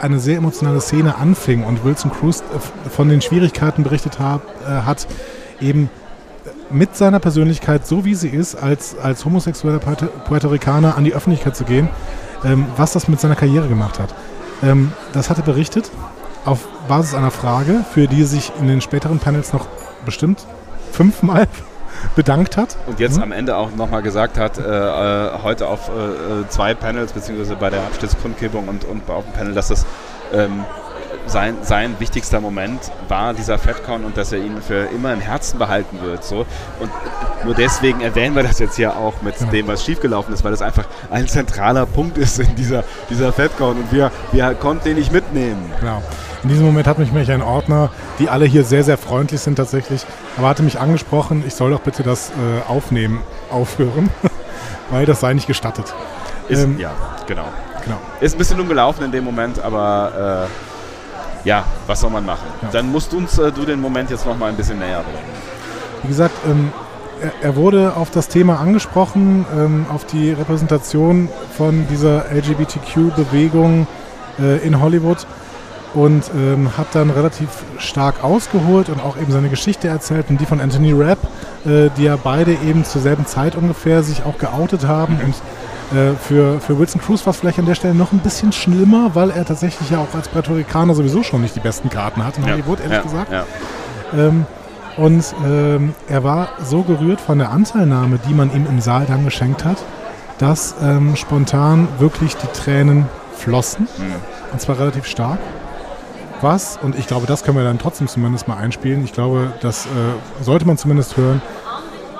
eine 0.00 0.18
sehr 0.20 0.36
emotionale 0.38 0.80
Szene 0.80 1.16
anfing 1.16 1.64
und 1.64 1.84
Wilson 1.84 2.10
Cruz 2.12 2.40
äh, 2.40 2.90
von 2.90 3.08
den 3.08 3.20
Schwierigkeiten 3.20 3.82
berichtet 3.82 4.18
hab, 4.18 4.42
äh, 4.66 4.82
hat, 4.82 5.06
eben 5.60 5.90
mit 6.70 6.96
seiner 6.96 7.18
Persönlichkeit, 7.18 7.86
so 7.86 8.04
wie 8.04 8.14
sie 8.14 8.28
ist, 8.28 8.54
als, 8.54 8.96
als 8.98 9.24
homosexueller 9.24 9.78
Puerto, 9.78 10.48
Ricaner 10.48 10.96
an 10.96 11.04
die 11.04 11.14
Öffentlichkeit 11.14 11.56
zu 11.56 11.64
gehen, 11.64 11.88
ähm, 12.44 12.66
was 12.76 12.92
das 12.92 13.08
mit 13.08 13.20
seiner 13.20 13.36
Karriere 13.36 13.68
gemacht 13.68 13.98
hat. 13.98 14.14
Ähm, 14.62 14.92
das 15.12 15.30
hat 15.30 15.38
er 15.38 15.44
berichtet 15.44 15.90
auf 16.44 16.66
Basis 16.88 17.14
einer 17.14 17.30
Frage, 17.30 17.84
für 17.92 18.06
die 18.06 18.22
er 18.22 18.26
sich 18.26 18.52
in 18.60 18.68
den 18.68 18.80
späteren 18.80 19.18
Panels 19.18 19.52
noch 19.52 19.66
bestimmt 20.04 20.46
fünfmal 20.92 21.46
bedankt 22.16 22.56
hat. 22.56 22.76
Und 22.86 23.00
jetzt 23.00 23.20
am 23.20 23.32
Ende 23.32 23.56
auch 23.56 23.74
nochmal 23.74 24.02
gesagt 24.02 24.38
hat, 24.38 24.58
äh, 24.58 24.62
äh, 24.62 25.42
heute 25.42 25.66
auf 25.68 25.88
äh, 25.88 25.92
äh, 25.92 26.48
zwei 26.48 26.74
Panels, 26.74 27.12
beziehungsweise 27.12 27.56
bei 27.56 27.70
der 27.70 27.82
Abstiegskundgebung 27.82 28.68
und, 28.68 28.84
und 28.84 29.08
auf 29.10 29.24
dem 29.24 29.32
Panel, 29.32 29.54
dass 29.54 29.68
das 29.68 29.84
ähm, 30.32 30.64
sein, 31.28 31.56
sein 31.62 31.96
wichtigster 31.98 32.40
Moment 32.40 32.80
war, 33.08 33.34
dieser 33.34 33.58
FedCon, 33.58 34.04
und 34.04 34.16
dass 34.16 34.32
er 34.32 34.38
ihn 34.38 34.60
für 34.60 34.86
immer 34.94 35.12
im 35.12 35.20
Herzen 35.20 35.58
behalten 35.58 36.00
wird. 36.02 36.24
So. 36.24 36.46
Und 36.80 36.90
nur 37.44 37.54
deswegen 37.54 38.00
erwähnen 38.00 38.34
wir 38.34 38.42
das 38.42 38.58
jetzt 38.58 38.76
hier 38.76 38.96
auch 38.96 39.22
mit 39.22 39.34
dem, 39.52 39.66
was 39.68 39.84
schiefgelaufen 39.84 40.34
ist, 40.34 40.44
weil 40.44 40.50
das 40.50 40.62
einfach 40.62 40.84
ein 41.10 41.28
zentraler 41.28 41.86
Punkt 41.86 42.18
ist 42.18 42.38
in 42.38 42.54
dieser, 42.56 42.84
dieser 43.10 43.32
FedCon 43.32 43.76
und 43.76 43.92
wir, 43.92 44.10
wir 44.32 44.54
konnten 44.54 44.84
den 44.84 44.96
nicht 44.96 45.12
mitnehmen. 45.12 45.72
Genau. 45.80 46.02
In 46.42 46.50
diesem 46.50 46.66
Moment 46.66 46.86
hat 46.86 46.98
mich 46.98 47.10
nämlich 47.10 47.30
ein 47.32 47.42
Ordner, 47.42 47.90
die 48.18 48.28
alle 48.28 48.44
hier 48.44 48.62
sehr, 48.64 48.84
sehr 48.84 48.96
freundlich 48.96 49.40
sind 49.40 49.56
tatsächlich, 49.56 50.06
aber 50.36 50.48
hatte 50.48 50.62
mich 50.62 50.78
angesprochen, 50.78 51.42
ich 51.46 51.54
soll 51.54 51.70
doch 51.72 51.80
bitte 51.80 52.02
das 52.04 52.30
äh, 52.30 52.68
Aufnehmen 52.68 53.22
aufhören, 53.50 54.08
weil 54.90 55.04
das 55.04 55.20
sei 55.20 55.34
nicht 55.34 55.48
gestattet. 55.48 55.92
Ist, 56.48 56.62
Ähm, 56.62 56.78
ja, 56.78 56.92
genau. 57.26 57.46
genau. 57.84 57.98
Ist 58.20 58.34
ein 58.34 58.38
bisschen 58.38 58.56
dumm 58.56 58.68
gelaufen 58.68 59.04
in 59.04 59.12
dem 59.12 59.24
Moment, 59.24 59.58
aber 59.60 60.46
äh, 60.48 60.77
ja, 61.48 61.64
was 61.86 62.00
soll 62.00 62.10
man 62.10 62.26
machen? 62.26 62.46
Dann 62.72 62.92
musst 62.92 63.12
du 63.12 63.16
uns 63.16 63.38
äh, 63.38 63.50
du 63.50 63.64
den 63.64 63.80
Moment 63.80 64.10
jetzt 64.10 64.26
noch 64.26 64.36
mal 64.36 64.50
ein 64.50 64.56
bisschen 64.56 64.78
näher 64.78 65.02
bringen. 65.02 65.32
Wie 66.02 66.08
gesagt, 66.08 66.34
ähm, 66.46 66.70
er, 67.22 67.32
er 67.42 67.56
wurde 67.56 67.96
auf 67.96 68.10
das 68.10 68.28
Thema 68.28 68.60
angesprochen, 68.60 69.46
ähm, 69.56 69.86
auf 69.88 70.04
die 70.04 70.30
Repräsentation 70.30 71.30
von 71.56 71.88
dieser 71.88 72.26
LGBTQ-Bewegung 72.30 73.86
äh, 74.38 74.58
in 74.58 74.78
Hollywood 74.82 75.26
und 75.94 76.30
ähm, 76.36 76.76
hat 76.76 76.88
dann 76.92 77.08
relativ 77.08 77.48
stark 77.78 78.22
ausgeholt 78.22 78.90
und 78.90 79.00
auch 79.00 79.16
eben 79.16 79.32
seine 79.32 79.48
Geschichte 79.48 79.88
erzählt 79.88 80.26
und 80.28 80.38
die 80.38 80.44
von 80.44 80.60
Anthony 80.60 80.92
Rapp, 80.92 81.18
äh, 81.64 81.88
die 81.96 82.04
ja 82.04 82.18
beide 82.22 82.52
eben 82.52 82.84
zur 82.84 83.00
selben 83.00 83.24
Zeit 83.24 83.56
ungefähr 83.56 84.02
sich 84.02 84.22
auch 84.24 84.36
geoutet 84.36 84.86
haben 84.86 85.18
und 85.24 85.34
äh, 85.92 86.14
für, 86.16 86.60
für 86.60 86.78
Wilson 86.78 87.00
Cruz 87.00 87.24
war 87.26 87.32
es 87.32 87.38
vielleicht 87.38 87.58
an 87.58 87.66
der 87.66 87.74
Stelle 87.74 87.94
noch 87.94 88.12
ein 88.12 88.18
bisschen 88.18 88.52
schlimmer, 88.52 89.10
weil 89.14 89.30
er 89.30 89.44
tatsächlich 89.44 89.90
ja 89.90 89.98
auch 89.98 90.14
als 90.14 90.28
Puerto 90.28 90.52
Ricaner 90.52 90.94
sowieso 90.94 91.22
schon 91.22 91.40
nicht 91.42 91.56
die 91.56 91.60
besten 91.60 91.88
Karten 91.90 92.24
hat 92.24 92.36
in 92.38 92.44
Ja, 92.44 92.52
Hollywood, 92.52 92.80
ehrlich 92.80 92.96
ja, 92.96 93.02
gesagt. 93.02 93.32
ja. 93.32 93.44
Ähm, 94.16 94.46
und 94.96 95.24
ähm, 95.46 95.94
er 96.08 96.24
war 96.24 96.48
so 96.64 96.82
gerührt 96.82 97.20
von 97.20 97.38
der 97.38 97.50
Anteilnahme, 97.50 98.18
die 98.28 98.34
man 98.34 98.52
ihm 98.52 98.66
im 98.66 98.80
Saal 98.80 99.06
dann 99.06 99.24
geschenkt 99.24 99.64
hat, 99.64 99.76
dass 100.38 100.74
ähm, 100.82 101.14
spontan 101.16 101.86
wirklich 101.98 102.36
die 102.36 102.48
Tränen 102.48 103.06
flossen. 103.36 103.86
Und 104.52 104.60
zwar 104.60 104.78
relativ 104.78 105.06
stark. 105.06 105.38
Was, 106.40 106.78
und 106.82 106.96
ich 106.96 107.06
glaube, 107.06 107.26
das 107.26 107.42
können 107.42 107.56
wir 107.56 107.64
dann 107.64 107.78
trotzdem 107.78 108.06
zumindest 108.08 108.46
mal 108.48 108.56
einspielen. 108.56 109.04
Ich 109.04 109.12
glaube, 109.12 109.52
das 109.60 109.86
äh, 109.86 109.88
sollte 110.44 110.66
man 110.66 110.78
zumindest 110.78 111.16
hören, 111.16 111.42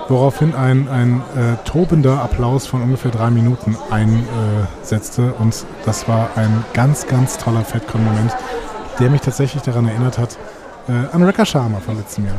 woraufhin 0.09 0.55
ein, 0.55 0.89
ein 0.89 1.23
äh, 1.37 1.57
tobender 1.65 2.23
Applaus 2.23 2.67
von 2.67 2.83
ungefähr 2.83 3.11
drei 3.11 3.31
Minuten 3.31 3.77
einsetzte. 3.91 5.35
und 5.35 5.65
das 5.85 6.09
war 6.09 6.31
ein 6.37 6.65
ganz, 6.75 7.07
ganz 7.07 7.39
toller 7.39 7.65
FedCon-Moment, 7.65 8.35
der 8.99 9.11
mich 9.11 9.21
tatsächlich 9.21 9.63
daran 9.63 9.87
erinnert 9.87 10.19
hat, 10.19 10.39
äh, 10.89 11.15
an 11.15 11.23
Rekha 11.23 11.45
Sharma 11.45 11.79
von 11.81 11.97
letztem 11.97 12.27
Jahr. 12.27 12.37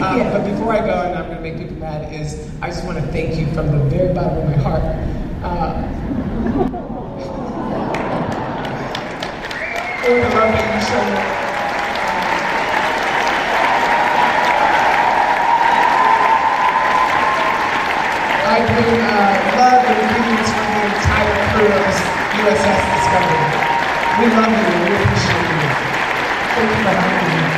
Um, 0.00 0.32
but 0.32 0.44
before 0.44 0.74
I 0.74 0.80
go, 0.80 0.92
and 0.92 1.14
I'm 1.14 1.26
going 1.26 1.36
to 1.36 1.42
make 1.42 1.58
people 1.58 1.76
mad, 1.78 2.12
is 2.12 2.34
I 2.60 2.68
just 2.68 2.84
want 2.84 2.98
to 2.98 3.04
thank 3.12 3.36
you 3.36 3.46
from 3.54 3.70
the 3.70 3.78
very 3.88 4.12
bottom 4.12 4.52
of. 10.06 11.36
I 18.56 18.64
bring 18.64 18.88
uh, 18.88 19.58
love 19.60 19.84
and 19.84 20.00
greetings 20.08 20.48
from 20.48 20.64
the 20.72 20.84
entire 20.88 21.36
crew 21.52 21.68
of 21.76 21.92
USS 22.40 22.80
Discovery. 22.96 23.44
We 24.16 24.32
love 24.32 24.48
you 24.48 24.64
and 24.64 24.80
we 24.88 24.96
appreciate 24.96 25.44
you. 25.44 25.68
Thank 26.56 26.70
you 26.72 26.80
for 26.80 26.88
having 26.88 27.50
me. 27.52 27.55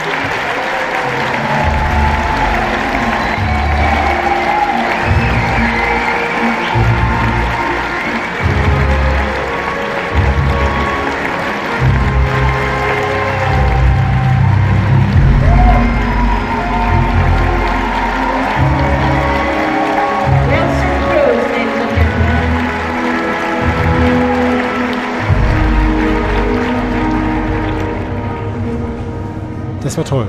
War 29.99 30.05
toll. 30.05 30.27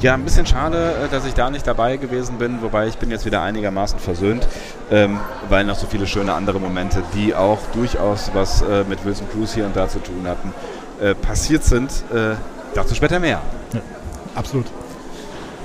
Ja, 0.00 0.14
ein 0.14 0.22
bisschen 0.24 0.44
schade, 0.44 0.94
äh, 1.04 1.08
dass 1.10 1.24
ich 1.24 1.34
da 1.34 1.48
nicht 1.50 1.66
dabei 1.66 1.96
gewesen 1.96 2.36
bin, 2.36 2.60
wobei 2.62 2.88
ich 2.88 2.98
bin 2.98 3.10
jetzt 3.10 3.24
wieder 3.24 3.40
einigermaßen 3.42 3.98
versöhnt, 3.98 4.46
ähm, 4.90 5.18
weil 5.48 5.64
noch 5.64 5.76
so 5.76 5.86
viele 5.86 6.06
schöne 6.06 6.32
andere 6.34 6.60
Momente, 6.60 7.02
die 7.14 7.34
auch 7.34 7.58
durchaus 7.72 8.30
was 8.34 8.60
äh, 8.62 8.84
mit 8.88 9.04
Wilson 9.04 9.26
Cruz 9.30 9.54
hier 9.54 9.64
und 9.64 9.74
da 9.76 9.88
zu 9.88 10.00
tun 10.00 10.26
hatten, 10.26 10.52
äh, 11.00 11.14
passiert 11.14 11.64
sind. 11.64 11.90
Äh, 12.12 12.34
dazu 12.74 12.94
später 12.94 13.18
mehr. 13.20 13.40
Absolut. 14.34 14.66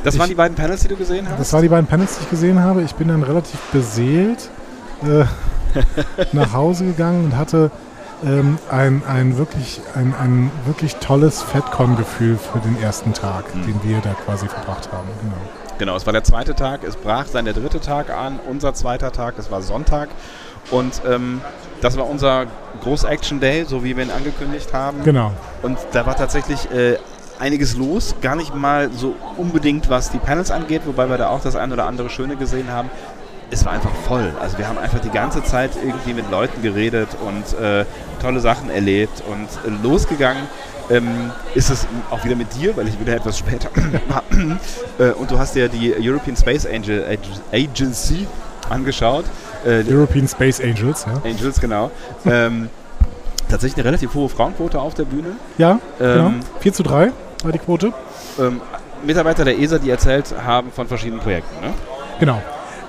Das 0.04 0.14
Ich- 0.14 0.20
waren 0.20 0.30
die 0.30 0.36
beiden 0.36 0.56
Panels, 0.56 0.82
die 0.82 0.88
du 0.88 0.96
gesehen 0.96 1.28
hast? 1.30 1.40
Das 1.40 1.52
waren 1.52 1.62
die 1.64 1.68
beiden 1.70 1.88
Panels, 1.88 2.18
die 2.18 2.24
ich 2.24 2.30
gesehen 2.30 2.60
habe. 2.64 2.82
Ich 2.84 2.96
bin 2.96 3.10
dann 3.10 3.24
relativ 3.24 3.60
beseelt 3.74 4.50
äh, 5.04 5.26
nach 6.32 6.54
Hause 6.54 6.86
gegangen 6.86 7.26
und 7.26 7.38
hatte 7.38 7.72
ähm, 8.26 8.58
ein, 8.70 9.02
ein, 9.08 9.38
wirklich, 9.38 9.82
ein, 9.96 10.14
ein 10.20 10.52
wirklich 10.66 10.96
tolles 10.98 11.42
FedCon-Gefühl 11.42 12.38
für 12.38 12.60
den 12.60 12.82
ersten 12.82 13.14
Tag, 13.14 13.46
den 13.54 13.80
wir 13.84 14.00
da 14.02 14.14
quasi 14.26 14.48
verbracht 14.48 14.92
haben. 14.92 15.08
Genau. 15.22 15.38
Genau, 15.78 15.96
es 15.96 16.06
war 16.06 16.12
der 16.12 16.26
zweite 16.26 16.56
Tag, 16.56 16.84
es 16.84 16.98
brach 16.98 17.28
dann 17.32 17.46
der 17.46 17.54
dritte 17.54 17.80
Tag 17.80 18.10
an, 18.10 18.40
unser 18.50 18.74
zweiter 18.74 19.14
Tag, 19.14 19.36
es 19.38 19.50
war 19.50 19.62
Sonntag. 19.62 20.10
Und 20.72 21.02
ähm, 21.08 21.40
das 21.82 21.98
war 21.98 22.08
unser 22.08 22.48
Groß-Action-Day, 22.84 23.64
so 23.66 23.84
wie 23.84 23.96
wir 23.96 24.04
ihn 24.04 24.12
angekündigt 24.12 24.74
haben. 24.74 25.04
Genau. 25.04 25.32
Und 25.62 25.78
da 25.94 26.06
war 26.06 26.18
tatsächlich 26.18 26.70
äh, 26.72 26.98
einiges 27.40 27.78
los, 27.78 28.16
gar 28.22 28.36
nicht 28.36 28.54
mal 28.54 28.92
so 28.92 29.16
unbedingt, 29.38 29.90
was 29.90 30.12
die 30.12 30.18
Panels 30.18 30.52
angeht, 30.52 30.82
wobei 30.86 31.10
wir 31.10 31.18
da 31.18 31.30
auch 31.30 31.42
das 31.42 31.56
ein 31.56 31.72
oder 31.72 31.86
andere 31.86 32.10
Schöne 32.10 32.36
gesehen 32.36 32.72
haben. 32.72 32.90
Es 33.52 33.66
war 33.66 33.74
einfach 33.74 33.94
voll. 34.08 34.32
Also 34.40 34.58
wir 34.58 34.68
haben 34.68 34.78
einfach 34.78 35.00
die 35.00 35.10
ganze 35.10 35.44
Zeit 35.44 35.72
irgendwie 35.84 36.14
mit 36.14 36.30
Leuten 36.30 36.62
geredet 36.62 37.10
und 37.26 37.60
äh, 37.60 37.86
tolle 38.22 38.40
Sachen 38.40 38.70
erlebt 38.70 39.24
und 39.28 39.48
äh, 39.72 39.76
losgegangen 39.84 40.44
ähm, 40.92 41.32
ist 41.56 41.70
es 41.70 41.86
auch 42.12 42.24
wieder 42.26 42.36
mit 42.36 42.54
dir, 42.56 42.76
weil 42.78 42.88
ich 42.88 43.00
wieder 43.00 43.16
etwas 43.16 43.38
später 43.38 43.70
war. 44.08 44.24
äh, 45.00 45.12
und 45.14 45.32
du 45.32 45.38
hast 45.40 45.56
dir 45.56 45.68
die 45.68 45.94
European 46.00 46.36
Space 46.36 46.66
Angel 46.66 47.06
Ag- 47.10 47.20
Agency 47.54 48.28
angeschaut. 48.70 49.26
Äh, 49.66 49.84
European 49.90 50.28
Space 50.28 50.62
Angels, 50.62 51.06
ja. 51.06 51.22
Angels, 51.30 51.60
genau. 51.60 51.92
ähm, 52.26 52.70
tatsächlich 53.50 53.78
eine 53.78 53.86
relativ 53.86 54.14
hohe 54.14 54.30
Frauenquote 54.30 54.80
auf 54.80 54.94
der 54.94 55.06
Bühne. 55.06 55.32
Ja, 55.58 55.80
genau. 55.98 56.28
Ähm, 56.28 56.40
4 56.60 56.74
zu 56.74 56.84
3 56.84 57.12
war 57.44 57.52
die 57.52 57.60
Quote. 57.60 57.94
Ähm, 58.40 58.62
Mitarbeiter 59.04 59.44
der 59.46 59.58
ESA, 59.60 59.80
die 59.80 59.90
erzählt 59.90 60.34
haben 60.46 60.72
von 60.72 60.88
verschiedenen 60.88 61.20
Projekten. 61.22 61.66
Ne? 61.66 61.74
Genau. 62.20 62.42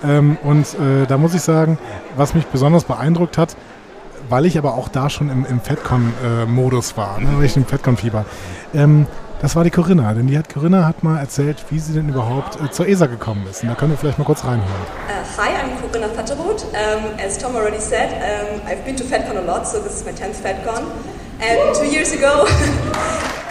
Ähm, 0.04 0.38
und 0.42 0.74
äh, 0.74 1.06
da 1.06 1.18
muss 1.18 1.34
ich 1.34 1.42
sagen, 1.42 1.78
was 2.16 2.34
mich 2.34 2.46
besonders 2.46 2.84
beeindruckt 2.84 3.38
hat, 3.38 3.56
weil 4.28 4.46
ich 4.46 4.56
aber 4.56 4.74
auch 4.74 4.88
da 4.88 5.10
schon 5.10 5.28
im, 5.30 5.44
im 5.44 5.60
FedCon-Modus 5.60 6.96
war, 6.96 7.20
ne, 7.20 7.28
weil 7.36 7.44
ich 7.44 7.56
im 7.56 7.66
FedCon-Fieber. 7.66 8.24
Ähm, 8.74 9.06
das 9.40 9.56
war 9.56 9.64
die 9.64 9.70
Corinna, 9.70 10.12
denn 10.12 10.26
die 10.26 10.36
hat 10.36 10.52
Corinna 10.52 10.86
hat 10.86 11.02
mal 11.02 11.18
erzählt, 11.18 11.64
wie 11.70 11.78
sie 11.78 11.94
denn 11.94 12.10
überhaupt 12.10 12.60
äh, 12.60 12.70
zur 12.70 12.86
ESA 12.86 13.06
gekommen 13.06 13.46
ist. 13.50 13.62
Und 13.62 13.70
da 13.70 13.74
können 13.74 13.92
wir 13.92 13.98
vielleicht 13.98 14.18
mal 14.18 14.26
kurz 14.26 14.44
reinhören. 14.44 14.68
Uh, 15.08 15.40
hi, 15.40 15.48
I'm 15.48 15.80
Corinna 15.80 16.08
Vetterroth. 16.08 16.64
Um, 16.64 17.18
as 17.18 17.38
Tom 17.38 17.56
already 17.56 17.80
said, 17.80 18.10
um, 18.20 18.60
I've 18.66 18.84
been 18.84 18.96
to 18.96 19.04
FedCon 19.04 19.38
a 19.38 19.40
lot, 19.40 19.66
so 19.66 19.80
this 19.80 19.94
is 19.94 20.04
my 20.04 20.12
10th 20.12 20.42
FedCon. 20.42 20.84
And 21.40 21.74
two 21.74 21.86
years 21.86 22.12
ago, 22.12 22.44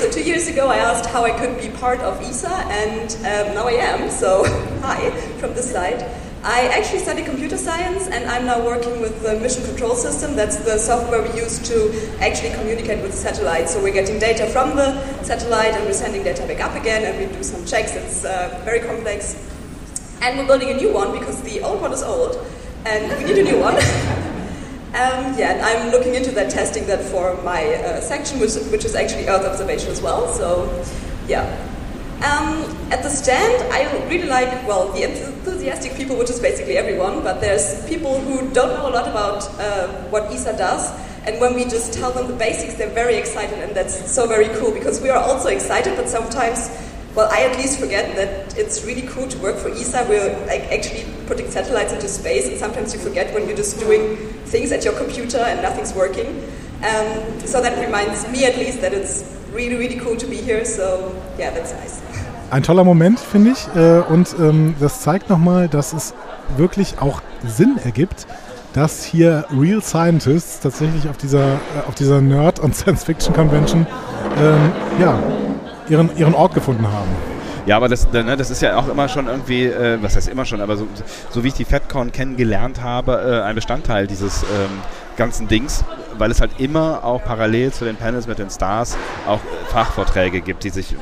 so 0.00 0.10
two 0.10 0.22
years 0.22 0.48
ago 0.48 0.68
I 0.68 0.76
asked 0.76 1.04
how 1.10 1.24
I 1.24 1.30
could 1.30 1.60
be 1.60 1.68
part 1.76 2.00
of 2.00 2.18
ESA, 2.22 2.48
and 2.48 3.10
um, 3.16 3.54
now 3.54 3.68
I 3.68 3.72
am. 3.72 4.10
So, 4.10 4.44
hi 4.80 5.10
from 5.38 5.52
this 5.52 5.70
side. 5.70 6.00
I 6.42 6.68
actually 6.68 7.00
study 7.00 7.22
computer 7.22 7.58
science, 7.58 8.08
and 8.08 8.24
I'm 8.24 8.46
now 8.46 8.64
working 8.64 9.02
with 9.02 9.22
the 9.22 9.38
Mission 9.38 9.62
Control 9.62 9.94
System. 9.94 10.36
That's 10.36 10.56
the 10.56 10.78
software 10.78 11.20
we 11.20 11.38
use 11.38 11.58
to 11.68 11.76
actually 12.18 12.54
communicate 12.54 13.02
with 13.02 13.10
the 13.10 13.16
satellite. 13.18 13.68
So 13.68 13.82
we're 13.82 13.92
getting 13.92 14.18
data 14.18 14.46
from 14.46 14.74
the 14.74 14.88
satellite, 15.22 15.74
and 15.74 15.84
we're 15.84 15.92
sending 15.92 16.22
data 16.22 16.46
back 16.46 16.60
up 16.60 16.74
again, 16.80 17.04
and 17.04 17.18
we 17.18 17.36
do 17.36 17.42
some 17.42 17.66
checks. 17.66 17.94
It's 17.94 18.24
uh, 18.24 18.62
very 18.64 18.80
complex, 18.80 19.36
and 20.22 20.38
we're 20.38 20.46
building 20.46 20.70
a 20.70 20.76
new 20.76 20.94
one 20.94 21.12
because 21.12 21.42
the 21.42 21.60
old 21.60 21.82
one 21.82 21.92
is 21.92 22.02
old, 22.02 22.38
and 22.86 23.18
we 23.18 23.24
need 23.24 23.38
a 23.38 23.44
new 23.44 23.60
one. 23.60 23.76
Um, 24.90 25.38
yeah, 25.38 25.52
and 25.52 25.62
I'm 25.62 25.92
looking 25.92 26.16
into 26.16 26.32
that, 26.32 26.50
testing 26.50 26.84
that 26.88 27.00
for 27.00 27.40
my 27.44 27.64
uh, 27.74 28.00
section, 28.00 28.40
which, 28.40 28.54
which 28.72 28.84
is 28.84 28.96
actually 28.96 29.28
Earth 29.28 29.46
observation 29.46 29.88
as 29.88 30.02
well. 30.02 30.26
So, 30.34 30.66
yeah. 31.28 31.46
Um, 32.26 32.64
at 32.90 33.04
the 33.04 33.08
stand, 33.08 33.72
I 33.72 33.86
really 34.08 34.26
like, 34.26 34.50
well, 34.66 34.92
the 34.92 35.04
enthusiastic 35.04 35.94
people, 35.94 36.16
which 36.16 36.28
is 36.28 36.40
basically 36.40 36.76
everyone, 36.76 37.22
but 37.22 37.40
there's 37.40 37.86
people 37.88 38.20
who 38.20 38.50
don't 38.52 38.76
know 38.76 38.88
a 38.88 38.92
lot 38.92 39.06
about 39.06 39.48
uh, 39.60 39.86
what 40.10 40.24
ESA 40.32 40.56
does. 40.58 40.90
And 41.24 41.40
when 41.40 41.54
we 41.54 41.64
just 41.64 41.92
tell 41.92 42.10
them 42.10 42.26
the 42.26 42.34
basics, 42.34 42.74
they're 42.74 42.90
very 42.90 43.14
excited, 43.14 43.60
and 43.60 43.74
that's 43.76 44.10
so 44.10 44.26
very 44.26 44.48
cool 44.58 44.72
because 44.72 45.00
we 45.00 45.10
are 45.10 45.22
also 45.22 45.50
excited, 45.50 45.96
but 45.96 46.08
sometimes 46.08 46.68
well, 47.14 47.28
I 47.30 47.42
at 47.42 47.56
least 47.56 47.80
forget 47.80 48.14
that 48.16 48.56
it's 48.56 48.84
really 48.84 49.02
cool 49.08 49.28
to 49.28 49.38
work 49.38 49.56
for 49.56 49.68
ESA. 49.68 50.06
We're 50.08 50.30
like 50.46 50.62
actually 50.70 51.04
putting 51.26 51.50
satellites 51.50 51.92
into 51.92 52.08
space, 52.08 52.48
and 52.48 52.58
sometimes 52.58 52.94
you 52.94 53.00
forget 53.00 53.34
when 53.34 53.46
you're 53.46 53.56
just 53.56 53.80
doing 53.80 54.16
things 54.46 54.72
at 54.72 54.84
your 54.84 54.94
computer 54.94 55.38
and 55.38 55.62
nothing's 55.62 55.94
working. 55.94 56.26
Um, 56.82 57.40
so 57.44 57.60
that 57.60 57.78
reminds 57.84 58.28
me 58.30 58.46
at 58.46 58.56
least 58.56 58.80
that 58.80 58.92
it's 58.92 59.24
really, 59.52 59.76
really 59.76 59.96
cool 60.00 60.16
to 60.16 60.26
be 60.26 60.36
here. 60.36 60.64
So 60.64 61.14
yeah, 61.38 61.50
that's 61.50 61.72
nice. 61.72 62.00
Ein 62.50 62.62
toller 62.64 62.84
Moment, 62.84 63.20
finde 63.20 63.52
ich. 63.52 63.68
Äh, 63.76 64.00
Und 64.08 64.34
ähm, 64.38 64.74
das 64.80 65.02
zeigt 65.02 65.30
nochmal, 65.30 65.68
dass 65.68 65.92
es 65.92 66.14
wirklich 66.56 66.98
auch 67.00 67.20
Sinn 67.46 67.78
ergibt, 67.84 68.26
dass 68.72 69.04
hier 69.04 69.44
Real 69.56 69.80
Scientists 69.82 70.60
tatsächlich 70.60 71.08
auf 71.08 71.16
dieser, 71.16 71.54
äh, 71.54 71.88
auf 71.88 71.94
dieser 71.94 72.20
Nerd- 72.20 72.58
und 72.58 72.74
Science-Fiction-Convention 72.74 73.86
ähm, 74.40 74.72
ja, 75.00 75.18
ihren, 75.90 76.16
ihren 76.16 76.34
Ort 76.34 76.54
gefunden 76.54 76.86
haben. 76.86 77.08
Ja, 77.66 77.76
aber 77.76 77.88
das, 77.88 78.10
ne, 78.10 78.36
das 78.36 78.50
ist 78.50 78.62
ja 78.62 78.76
auch 78.76 78.88
immer 78.88 79.08
schon 79.08 79.26
irgendwie, 79.26 79.66
äh, 79.66 79.98
was 80.00 80.16
heißt 80.16 80.28
immer 80.28 80.44
schon, 80.46 80.60
aber 80.60 80.76
so, 80.76 80.86
so 81.28 81.44
wie 81.44 81.48
ich 81.48 81.54
die 81.54 81.66
FedCon 81.66 82.10
kennengelernt 82.10 82.82
habe, 82.82 83.42
äh, 83.42 83.46
ein 83.46 83.54
Bestandteil 83.54 84.06
dieses 84.06 84.42
ähm, 84.42 84.70
ganzen 85.16 85.46
Dings, 85.46 85.84
weil 86.16 86.30
es 86.30 86.40
halt 86.40 86.52
immer 86.58 87.04
auch 87.04 87.22
parallel 87.22 87.72
zu 87.72 87.84
den 87.84 87.96
Panels 87.96 88.26
mit 88.26 88.38
den 88.38 88.48
Stars 88.48 88.96
auch 89.26 89.38
äh, 89.38 89.72
Fachvorträge 89.72 90.40
gibt, 90.40 90.64
die 90.64 90.70
sich 90.70 90.96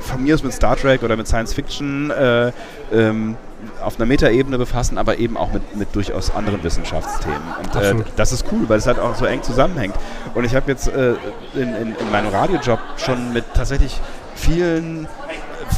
von 0.00 0.22
mir 0.24 0.34
aus 0.34 0.42
mit 0.42 0.52
Star 0.52 0.76
Trek 0.76 1.02
oder 1.02 1.16
mit 1.16 1.28
Science 1.28 1.54
Fiction 1.54 2.10
äh, 2.10 2.50
ähm, 2.92 3.36
auf 3.82 3.96
einer 3.96 4.06
Metaebene 4.06 4.58
befassen, 4.58 4.98
aber 4.98 5.18
eben 5.18 5.36
auch 5.36 5.52
mit, 5.52 5.76
mit 5.76 5.94
durchaus 5.94 6.34
anderen 6.34 6.62
Wissenschaftsthemen. 6.62 7.42
Und 7.62 7.76
äh, 7.76 7.94
das 8.16 8.32
ist 8.32 8.46
cool, 8.52 8.68
weil 8.68 8.78
es 8.78 8.86
halt 8.86 8.98
auch 8.98 9.14
so 9.14 9.24
eng 9.24 9.42
zusammenhängt. 9.42 9.94
Und 10.34 10.44
ich 10.44 10.54
habe 10.54 10.70
jetzt 10.70 10.88
äh, 10.88 11.14
in, 11.54 11.74
in, 11.74 11.96
in 11.96 12.10
meinem 12.12 12.28
Radiojob 12.28 12.78
schon 12.96 13.32
mit 13.32 13.44
tatsächlich 13.54 14.00
vielen 14.34 15.08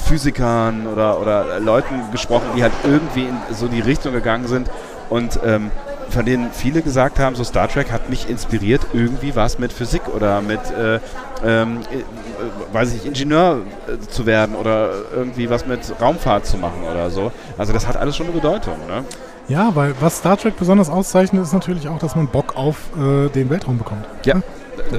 Physikern 0.07 0.87
oder, 0.87 1.21
oder 1.21 1.61
Leuten 1.61 2.11
gesprochen, 2.13 2.47
die 2.57 2.63
halt 2.63 2.73
irgendwie 2.85 3.25
in 3.25 3.37
so 3.53 3.69
die 3.69 3.81
Richtung 3.81 4.13
gegangen 4.13 4.47
sind 4.47 4.71
und 5.09 5.41
ähm, 5.45 5.71
von 6.11 6.25
denen 6.27 6.51
viele 6.53 6.83
gesagt 6.83 7.19
haben, 7.19 7.35
so 7.37 7.45
Star 7.45 7.69
Trek 7.69 7.91
hat 7.91 8.11
mich 8.11 8.29
inspiriert, 8.29 8.83
irgendwie 8.93 9.35
was 9.37 9.59
mit 9.59 9.73
Physik 9.73 10.03
oder 10.15 10.41
mit, 10.41 10.61
äh, 10.71 10.99
ähm, 11.45 11.81
äh, 11.91 12.75
weiß 12.75 12.95
ich, 12.95 13.07
Ingenieur 13.07 13.59
äh, 13.87 13.99
zu 14.09 14.27
werden 14.27 14.55
oder 14.57 14.91
irgendwie 15.15 15.49
was 15.51 15.67
mit 15.67 15.81
Raumfahrt 16.01 16.47
zu 16.47 16.57
machen 16.59 16.83
oder 16.91 17.11
so. 17.11 17.33
Also 17.57 17.73
das 17.73 17.87
hat 17.87 17.97
alles 17.97 18.17
schon 18.17 18.27
eine 18.27 18.35
Bedeutung, 18.35 18.75
ne? 18.89 19.05
Ja, 19.49 19.71
weil 19.75 19.95
was 20.01 20.19
Star 20.19 20.37
Trek 20.37 20.57
besonders 20.57 20.89
auszeichnet, 20.91 21.43
ist 21.43 21.53
natürlich 21.53 21.89
auch, 21.89 21.99
dass 21.99 22.15
man 22.15 22.29
Bock 22.29 22.57
auf 22.57 22.77
äh, 22.97 23.29
den 23.31 23.51
Weltraum 23.51 23.79
bekommt. 23.79 24.05
Ja, 24.25 24.35
d- 24.37 24.43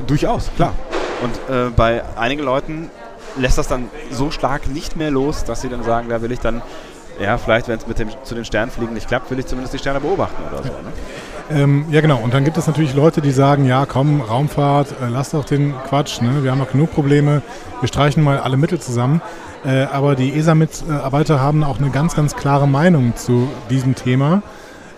durchaus, 0.05 0.49
klar. 0.55 0.73
Und 1.23 1.55
äh, 1.55 1.69
bei 1.69 2.01
einigen 2.17 2.43
Leuten 2.43 2.89
lässt 3.37 3.57
das 3.57 3.67
dann 3.69 3.85
so 4.11 4.29
stark 4.31 4.67
nicht 4.67 4.97
mehr 4.97 5.09
los, 5.11 5.45
dass 5.45 5.61
sie 5.61 5.69
dann 5.69 5.83
sagen, 5.83 6.09
da 6.09 6.21
will 6.21 6.31
ich 6.33 6.39
dann, 6.39 6.61
ja, 7.21 7.37
vielleicht, 7.37 7.67
wenn 7.67 7.77
es 7.77 7.87
mit 7.87 7.99
dem 7.99 8.09
zu 8.23 8.35
den 8.35 8.45
Sternfliegen 8.45 8.93
nicht 8.93 9.07
klappt, 9.07 9.29
will 9.31 9.39
ich 9.39 9.47
zumindest 9.47 9.73
die 9.73 9.79
Sterne 9.79 9.99
beobachten 9.99 10.41
oder 10.51 10.63
so. 10.63 10.69
Ne? 10.69 10.91
Ähm, 11.51 11.85
ja, 11.89 12.01
genau. 12.01 12.17
Und 12.17 12.33
dann 12.33 12.43
gibt 12.43 12.57
es 12.57 12.67
natürlich 12.67 12.93
Leute, 12.93 13.21
die 13.21 13.31
sagen, 13.31 13.65
ja, 13.65 13.85
komm, 13.85 14.21
Raumfahrt, 14.21 14.91
äh, 15.01 15.07
lass 15.09 15.31
doch 15.31 15.45
den 15.45 15.73
Quatsch, 15.87 16.21
ne? 16.21 16.43
wir 16.43 16.51
haben 16.51 16.59
noch 16.59 16.71
genug 16.71 16.93
Probleme, 16.93 17.41
wir 17.79 17.87
streichen 17.87 18.23
mal 18.23 18.39
alle 18.39 18.57
Mittel 18.57 18.79
zusammen. 18.79 19.21
Äh, 19.65 19.83
aber 19.83 20.15
die 20.15 20.33
ESA-Mitarbeiter 20.33 21.39
haben 21.39 21.63
auch 21.63 21.77
eine 21.77 21.91
ganz, 21.91 22.15
ganz 22.15 22.35
klare 22.35 22.67
Meinung 22.67 23.15
zu 23.15 23.49
diesem 23.69 23.95
Thema. 23.95 24.41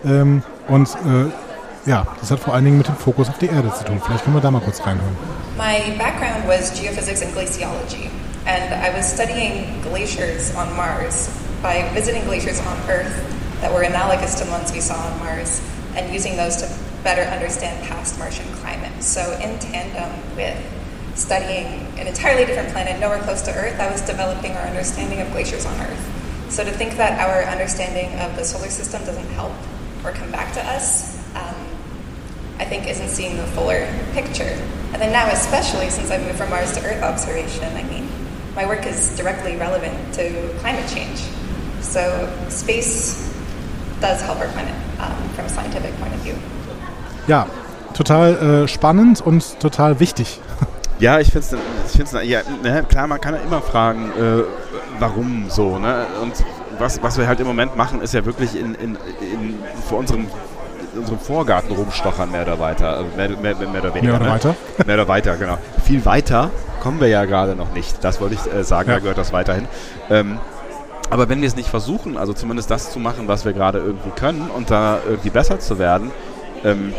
Ähm, 0.06 0.44
und 0.68 0.90
äh, 0.90 1.90
ja, 1.90 2.08
das 2.22 2.32
hat 2.32 2.40
vor 2.40 2.54
allen 2.54 2.64
Dingen 2.64 2.78
mit 2.78 2.88
dem 2.88 2.96
Fokus 2.96 3.30
auf 3.30 3.38
die 3.40 3.48
Erde 3.48 3.74
zu 3.74 3.84
tun. 3.84 4.02
Vielleicht 4.04 4.24
können 4.24 4.36
wir 4.36 4.42
da 4.42 4.52
mal 4.52 4.62
kurz 4.62 4.80
reinhören. 4.86 5.18
My 5.58 5.98
background 5.98 6.48
was 6.48 6.72
geophysics 6.74 7.22
and 7.22 7.36
glaciology, 7.36 8.10
and 8.46 8.74
I 8.74 8.96
was 8.96 9.14
studying 9.14 9.66
glaciers 9.84 10.54
on 10.56 10.76
Mars 10.78 11.30
by 11.64 11.90
visiting 11.94 12.24
glaciers 12.26 12.60
on 12.60 12.78
Earth 12.90 13.16
that 13.62 13.74
were 13.74 13.82
analogous 13.84 14.36
to 14.42 14.50
ones 14.52 14.72
we 14.74 14.82
saw 14.82 14.96
on 14.96 15.18
Mars 15.20 15.62
and 15.96 16.14
using 16.14 16.36
those 16.36 16.58
to 16.58 16.70
better 17.04 17.22
understand 17.22 17.82
past 17.88 18.20
Martian 18.20 18.46
climate. 18.56 19.02
So, 19.02 19.22
in 19.42 19.58
tandem 19.60 20.36
with 20.36 20.60
studying 21.16 21.88
an 21.98 22.06
entirely 22.06 22.46
different 22.46 22.70
planet 22.70 23.00
nowhere 23.00 23.22
close 23.24 23.42
to 23.44 23.52
Earth, 23.52 23.80
I 23.80 23.90
was 23.90 24.02
developing 24.02 24.52
our 24.52 24.68
understanding 24.68 25.22
of 25.22 25.32
glaciers 25.32 25.66
on 25.66 25.80
Earth. 25.80 26.52
So, 26.52 26.66
to 26.66 26.72
think 26.72 26.98
that 26.98 27.18
our 27.20 27.50
understanding 27.50 28.20
of 28.20 28.36
the 28.36 28.44
solar 28.44 28.70
system 28.70 29.04
doesn't 29.06 29.30
help 29.30 29.54
or 30.04 30.12
come 30.12 30.32
back 30.32 30.54
to 30.54 30.62
us 30.62 31.18
um, 31.36 31.56
I 32.60 32.66
think 32.66 32.88
isn't 32.88 33.10
seeing 33.10 33.38
the 33.38 33.48
fuller 33.48 33.88
picture. 34.14 34.60
And 34.94 35.02
then 35.02 35.12
now, 35.12 35.32
especially 35.32 35.90
since 35.90 36.12
I've 36.12 36.22
moved 36.24 36.38
from 36.38 36.50
Mars 36.50 36.72
to 36.74 36.86
Earth 36.86 37.02
observation, 37.02 37.66
I 37.76 37.84
mean, 37.84 38.08
my 38.56 38.66
work 38.66 38.86
is 38.86 39.16
directly 39.18 39.56
relevant 39.56 40.14
to 40.16 40.54
climate 40.60 40.88
change. 40.90 41.22
So 41.84 42.00
space 42.50 43.30
does 44.02 44.22
help 44.22 44.40
our 44.40 44.48
planet 44.48 44.74
um, 45.00 45.14
from 45.36 45.46
a 45.46 45.50
scientific 45.50 45.98
point 46.00 46.14
of 46.14 46.22
view. 46.24 46.34
Ja, 47.28 47.46
total 47.94 48.64
äh, 48.64 48.68
spannend 48.68 49.22
und 49.22 49.60
total 49.60 50.00
wichtig. 50.00 50.40
Ja, 51.00 51.20
ich 51.20 51.32
finde 51.32 51.48
es, 51.48 51.54
ich 51.92 51.98
find's, 51.98 52.14
ja, 52.24 52.42
ne, 52.62 52.84
klar, 52.88 53.08
man 53.08 53.20
kann 53.20 53.34
ja 53.34 53.42
immer 53.42 53.62
fragen, 53.62 54.12
äh, 54.12 54.44
warum 55.00 55.46
so. 55.50 55.78
Ne? 55.78 56.06
Und 56.22 56.34
was, 56.80 57.02
was 57.04 57.18
wir 57.18 57.28
halt 57.28 57.40
im 57.40 57.48
Moment 57.48 57.76
machen, 57.76 58.02
ist 58.02 58.14
ja 58.14 58.26
wirklich 58.26 58.56
in, 58.58 58.76
in, 58.76 58.96
in, 59.20 59.56
vor 59.88 60.00
unserem, 60.00 60.28
in 60.94 61.00
unserem 61.00 61.20
Vorgarten 61.20 61.76
rumstochern, 61.76 62.32
mehr 62.32 62.44
oder 62.44 62.60
weiter. 62.60 62.98
Also 62.98 63.06
mehr, 63.18 63.30
mehr, 63.30 63.56
mehr 63.56 63.82
oder 63.82 63.94
weniger. 63.96 64.14
Mehr 64.14 64.16
oder 64.16 64.26
ne? 64.26 64.32
weiter? 64.32 64.56
Mehr 64.86 64.96
oder 64.96 65.08
weiter, 65.08 65.36
genau. 65.36 65.58
Viel 65.84 66.06
weiter 66.06 66.52
kommen 66.82 67.00
wir 67.00 67.08
ja 67.08 67.26
gerade 67.26 67.56
noch 67.56 67.74
nicht. 67.74 68.04
Das 68.04 68.22
wollte 68.22 68.36
ich 68.36 68.54
äh, 68.54 68.64
sagen, 68.64 68.90
Ja. 68.90 68.96
da 68.96 69.00
gehört 69.02 69.18
das 69.18 69.34
weiterhin. 69.34 69.68
Ähm, 70.10 70.40
aber 71.14 71.30
wenn 71.30 71.42
wir 71.42 71.48
es 71.48 71.56
nicht 71.56 71.70
versuchen, 71.70 72.18
also 72.18 72.34
zumindest 72.34 72.72
das 72.72 72.92
zu 72.92 73.00
machen, 73.00 73.28
was 73.28 73.46
wir 73.46 73.54
gerade 73.54 73.78
irgendwie 73.78 74.10
können 74.10 74.50
und 74.50 74.72
da 74.72 74.98
irgendwie 75.08 75.30
besser 75.30 75.60
zu 75.60 75.78
werden, 75.78 76.10
ähm, 76.64 76.92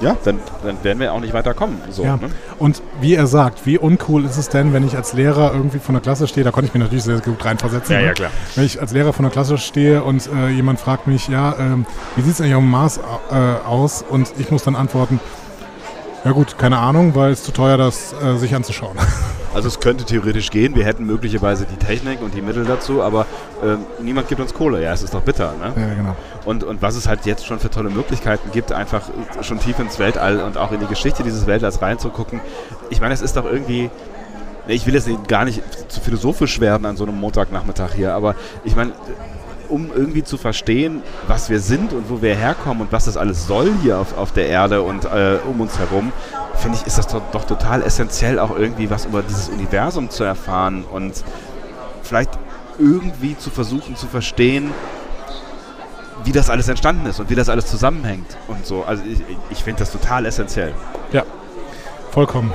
ja, 0.00 0.16
dann, 0.22 0.38
dann 0.62 0.82
werden 0.84 1.00
wir 1.00 1.12
auch 1.12 1.18
nicht 1.18 1.34
weiterkommen. 1.34 1.78
So, 1.90 2.04
ja. 2.04 2.16
ne? 2.16 2.30
Und 2.60 2.80
wie 3.00 3.14
er 3.14 3.26
sagt, 3.26 3.66
wie 3.66 3.76
uncool 3.76 4.24
ist 4.24 4.36
es 4.36 4.48
denn, 4.48 4.72
wenn 4.72 4.86
ich 4.86 4.96
als 4.96 5.14
Lehrer 5.14 5.52
irgendwie 5.52 5.80
vor 5.80 5.92
der 5.92 6.00
Klasse 6.00 6.28
stehe, 6.28 6.44
da 6.44 6.52
konnte 6.52 6.68
ich 6.68 6.74
mich 6.74 6.82
natürlich 6.82 7.02
sehr 7.02 7.20
gut 7.20 7.44
reinversetzen. 7.44 7.92
Ja, 7.92 8.00
ne? 8.00 8.06
ja, 8.06 8.12
klar. 8.12 8.30
Wenn 8.54 8.64
ich 8.64 8.80
als 8.80 8.92
Lehrer 8.92 9.12
vor 9.12 9.24
der 9.24 9.32
Klasse 9.32 9.58
stehe 9.58 10.04
und 10.04 10.28
äh, 10.32 10.50
jemand 10.50 10.78
fragt 10.78 11.08
mich, 11.08 11.26
ja, 11.26 11.56
ähm, 11.58 11.86
wie 12.14 12.22
sieht 12.22 12.34
es 12.34 12.40
eigentlich 12.40 12.54
auf 12.54 12.62
dem 12.62 12.70
Mars 12.70 13.00
äh, 13.32 13.66
aus? 13.66 14.04
Und 14.08 14.32
ich 14.38 14.52
muss 14.52 14.62
dann 14.62 14.76
antworten, 14.76 15.18
ja 16.24 16.30
gut, 16.30 16.56
keine 16.56 16.78
Ahnung, 16.78 17.16
weil 17.16 17.32
es 17.32 17.42
zu 17.42 17.50
teuer, 17.50 17.76
das 17.76 18.14
äh, 18.22 18.36
sich 18.36 18.54
anzuschauen. 18.54 18.96
Also 19.54 19.68
es 19.68 19.80
könnte 19.80 20.04
theoretisch 20.04 20.50
gehen, 20.50 20.74
wir 20.74 20.84
hätten 20.84 21.04
möglicherweise 21.04 21.66
die 21.66 21.76
Technik 21.76 22.22
und 22.22 22.34
die 22.34 22.40
Mittel 22.40 22.64
dazu, 22.64 23.02
aber 23.02 23.26
äh, 23.62 23.76
niemand 24.02 24.28
gibt 24.28 24.40
uns 24.40 24.54
Kohle. 24.54 24.82
Ja, 24.82 24.92
es 24.92 25.02
ist 25.02 25.14
doch 25.14 25.22
bitter. 25.22 25.52
Ne? 25.60 25.72
Ja, 25.76 25.94
genau. 25.94 26.16
Und, 26.44 26.64
und 26.64 26.80
was 26.82 26.96
es 26.96 27.06
halt 27.06 27.26
jetzt 27.26 27.46
schon 27.46 27.58
für 27.58 27.70
tolle 27.70 27.90
Möglichkeiten 27.90 28.50
gibt, 28.52 28.72
einfach 28.72 29.02
schon 29.42 29.60
tief 29.60 29.78
ins 29.78 29.98
Weltall 29.98 30.40
und 30.40 30.56
auch 30.56 30.72
in 30.72 30.80
die 30.80 30.86
Geschichte 30.86 31.22
dieses 31.22 31.46
Weltalls 31.46 31.82
reinzugucken. 31.82 32.40
Ich 32.90 33.00
meine, 33.00 33.14
es 33.14 33.20
ist 33.20 33.36
doch 33.36 33.44
irgendwie 33.44 33.90
ich 34.68 34.86
will 34.86 34.94
jetzt 34.94 35.08
gar 35.28 35.44
nicht 35.44 35.60
zu 35.90 36.00
philosophisch 36.00 36.60
werden 36.60 36.86
an 36.86 36.96
so 36.96 37.04
einem 37.04 37.18
Montagnachmittag 37.18 37.94
hier, 37.94 38.14
aber 38.14 38.36
ich 38.64 38.76
meine, 38.76 38.92
um 39.72 39.90
irgendwie 39.94 40.22
zu 40.22 40.36
verstehen, 40.36 41.02
was 41.26 41.48
wir 41.48 41.58
sind 41.58 41.92
und 41.94 42.10
wo 42.10 42.20
wir 42.20 42.36
herkommen 42.36 42.82
und 42.82 42.92
was 42.92 43.06
das 43.06 43.16
alles 43.16 43.46
soll 43.46 43.72
hier 43.82 43.98
auf, 43.98 44.16
auf 44.18 44.30
der 44.32 44.46
Erde 44.48 44.82
und 44.82 45.06
äh, 45.06 45.38
um 45.48 45.60
uns 45.60 45.78
herum, 45.78 46.12
finde 46.56 46.78
ich, 46.78 46.86
ist 46.86 46.98
das 46.98 47.06
doch, 47.06 47.22
doch 47.32 47.44
total 47.44 47.82
essentiell, 47.82 48.38
auch 48.38 48.56
irgendwie 48.56 48.90
was 48.90 49.06
über 49.06 49.22
dieses 49.22 49.48
Universum 49.48 50.10
zu 50.10 50.24
erfahren 50.24 50.84
und 50.84 51.24
vielleicht 52.02 52.38
irgendwie 52.78 53.36
zu 53.36 53.48
versuchen 53.50 53.96
zu 53.96 54.06
verstehen, 54.06 54.70
wie 56.24 56.32
das 56.32 56.50
alles 56.50 56.68
entstanden 56.68 57.06
ist 57.06 57.18
und 57.18 57.30
wie 57.30 57.34
das 57.34 57.48
alles 57.48 57.66
zusammenhängt 57.66 58.36
und 58.48 58.66
so. 58.66 58.84
Also 58.84 59.02
ich, 59.04 59.20
ich 59.50 59.64
finde 59.64 59.80
das 59.80 59.90
total 59.90 60.26
essentiell. 60.26 60.74
Ja, 61.12 61.24
vollkommen. 62.10 62.52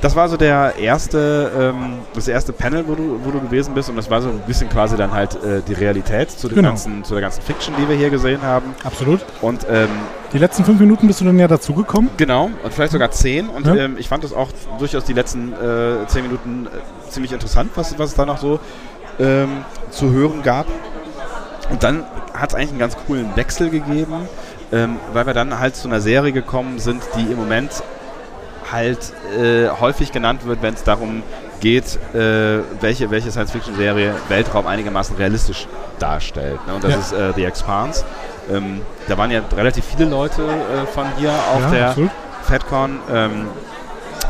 Das 0.00 0.14
war 0.14 0.28
so 0.28 0.36
der 0.36 0.76
erste, 0.78 1.50
ähm, 1.58 1.94
das 2.14 2.28
erste 2.28 2.52
Panel, 2.52 2.84
wo 2.86 2.94
du, 2.94 3.18
wo 3.24 3.32
du 3.32 3.40
gewesen 3.40 3.74
bist 3.74 3.90
und 3.90 3.96
das 3.96 4.08
war 4.08 4.22
so 4.22 4.28
ein 4.28 4.38
bisschen 4.46 4.68
quasi 4.68 4.96
dann 4.96 5.10
halt 5.12 5.34
äh, 5.42 5.60
die 5.66 5.72
Realität 5.72 6.30
zu, 6.30 6.48
Genau. 6.48 6.68
ganzen, 6.68 7.02
zu 7.02 7.14
der 7.14 7.22
ganzen 7.22 7.42
Fiction, 7.42 7.74
die 7.76 7.88
wir 7.88 7.96
hier 7.96 8.08
gesehen 8.10 8.40
haben. 8.42 8.74
Absolut. 8.84 9.24
Und 9.42 9.66
ähm, 9.68 9.88
Die 10.32 10.38
letzten 10.38 10.64
fünf 10.64 10.78
Minuten 10.78 11.08
bist 11.08 11.20
du 11.20 11.24
dann 11.24 11.36
ja 11.38 11.48
dazugekommen. 11.48 12.10
Genau, 12.16 12.48
und 12.62 12.72
vielleicht 12.72 12.92
sogar 12.92 13.10
zehn. 13.10 13.48
Und 13.48 13.66
Ja. 13.66 13.74
ähm, 13.74 13.96
ich 13.98 14.08
fand 14.08 14.22
das 14.22 14.32
auch 14.32 14.48
durchaus 14.78 15.02
die 15.04 15.14
letzten 15.14 15.52
äh, 15.52 16.06
zehn 16.06 16.22
Minuten 16.22 16.66
äh, 16.68 17.10
ziemlich 17.10 17.32
interessant, 17.32 17.70
was, 17.74 17.98
was 17.98 18.10
es 18.10 18.14
da 18.14 18.24
noch 18.24 18.38
so 18.38 18.60
ähm, 19.18 19.48
zu 19.90 20.12
hören 20.12 20.42
gab. 20.44 20.66
Und 21.70 21.82
dann 21.82 22.04
hat 22.34 22.50
es 22.50 22.54
eigentlich 22.54 22.70
einen 22.70 22.78
ganz 22.78 22.96
coolen 23.06 23.34
Wechsel 23.34 23.68
gegeben, 23.68 24.28
ähm, 24.70 24.96
weil 25.12 25.26
wir 25.26 25.34
dann 25.34 25.58
halt 25.58 25.74
zu 25.74 25.88
einer 25.88 26.00
Serie 26.00 26.30
gekommen 26.30 26.78
sind, 26.78 27.02
die 27.16 27.32
im 27.32 27.36
Moment 27.36 27.72
halt 28.72 28.98
äh, 29.38 29.68
häufig 29.68 30.12
genannt 30.12 30.44
wird, 30.46 30.62
wenn 30.62 30.74
es 30.74 30.82
darum 30.84 31.22
geht, 31.60 31.98
äh, 32.14 32.60
welche, 32.80 33.10
welche 33.10 33.30
Science-Fiction-Serie 33.30 34.14
Weltraum 34.28 34.66
einigermaßen 34.66 35.16
realistisch 35.16 35.66
darstellt. 35.98 36.64
Ne? 36.66 36.74
Und 36.74 36.84
das 36.84 36.92
Ja. 36.92 36.98
ist 36.98 37.12
äh, 37.12 37.32
The 37.34 37.44
Expanse. 37.44 38.04
Ähm, 38.50 38.80
da 39.08 39.18
waren 39.18 39.30
ja 39.30 39.40
relativ 39.56 39.84
viele 39.84 40.08
Leute 40.08 40.42
äh, 40.42 40.86
von 40.86 41.06
hier 41.18 41.30
auf 41.32 41.60
Ja, 41.62 41.70
der 41.70 41.88
absolut. 41.88 42.10
FedCon. 42.44 42.98
Ähm, 43.12 43.46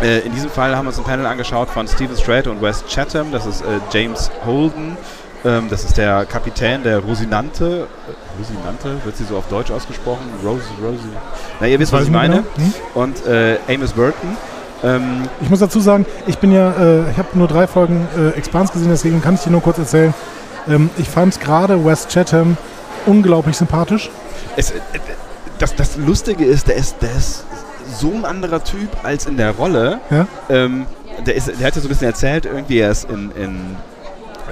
äh, 0.03 0.21
in 0.21 0.33
diesem 0.33 0.51
Fall 0.51 0.75
haben 0.77 0.85
wir 0.87 0.89
uns 0.91 0.99
ein 0.99 1.05
Panel 1.05 1.27
angeschaut 1.27 1.69
von 1.69 1.87
Stephen 1.87 2.17
Strait 2.17 2.47
und 2.47 2.63
Wes 2.63 2.85
Chatham. 2.89 3.31
Das 3.33 3.47
ist 3.47 3.63
äh, 3.63 3.67
James 3.93 4.31
Holden. 4.47 4.97
Ähm, 5.45 5.69
das 5.71 5.85
ist 5.85 5.97
der 5.97 6.25
Kapitän 6.27 6.83
der 6.83 6.99
Rosinante. 6.99 7.87
Äh, 8.09 8.39
Rosinante? 8.41 9.05
Wird 9.05 9.17
sie 9.17 9.25
so 9.25 9.37
auf 9.37 9.47
Deutsch 9.49 9.71
ausgesprochen? 9.71 10.23
Rose, 10.45 10.63
Rosie. 10.83 10.99
Na, 11.61 11.67
ihr 11.67 11.79
wisst, 11.79 11.93
was 11.93 12.05
ich 12.05 12.11
meine. 12.11 12.43
genau. 12.57 12.67
Hm? 12.67 12.75
Und 12.95 13.27
äh, 13.27 13.59
Amos 13.69 13.93
Burton. 13.93 14.37
Ähm, 14.83 15.29
Ich 15.41 15.51
muss 15.51 15.61
dazu 15.61 15.81
sagen, 15.81 16.07
ich 16.27 16.39
bin 16.39 16.53
ja, 16.53 16.71
äh, 16.73 17.11
ich 17.11 17.19
habe 17.19 17.29
nur 17.35 17.49
drei 17.49 17.67
Folgen 17.67 18.07
äh, 18.17 18.37
Expans 18.39 18.73
gesehen, 18.73 18.91
deswegen 18.91 19.23
kann 19.23 19.35
ich 19.35 19.41
dir 19.41 19.51
nur 19.51 19.63
kurz 19.63 19.79
erzählen. 19.79 20.15
Ähm, 20.69 20.91
ich 20.99 21.09
fand 21.09 21.41
gerade 21.41 21.85
Wes 21.85 22.07
Chatham 22.09 22.57
unglaublich 23.07 23.57
sympathisch. 23.57 24.11
es, 24.57 24.71
äh, 24.71 24.75
das, 25.59 25.75
das 25.75 25.97
Lustige 25.97 26.45
ist 26.45 26.69
der, 26.69 26.77
ist, 26.77 26.97
der 27.01 27.11
ist 27.17 27.45
so 27.99 28.13
ein 28.13 28.25
anderer 28.25 28.63
Typ 28.63 28.89
als 29.03 29.27
in 29.27 29.37
der 29.37 29.53
Rolle. 29.53 29.99
Ja. 30.11 30.27
Ähm, 30.49 30.87
der, 31.27 31.35
ist, 31.35 31.49
der 31.49 31.67
hat 31.67 31.75
ja 31.75 31.81
so 31.81 31.89
ein 31.89 31.91
bisschen 31.91 32.07
erzählt, 32.07 32.45
irgendwie 32.47 32.79
er 32.79 32.91
ist 32.93 33.11
in, 33.11 33.33
in 33.33 33.77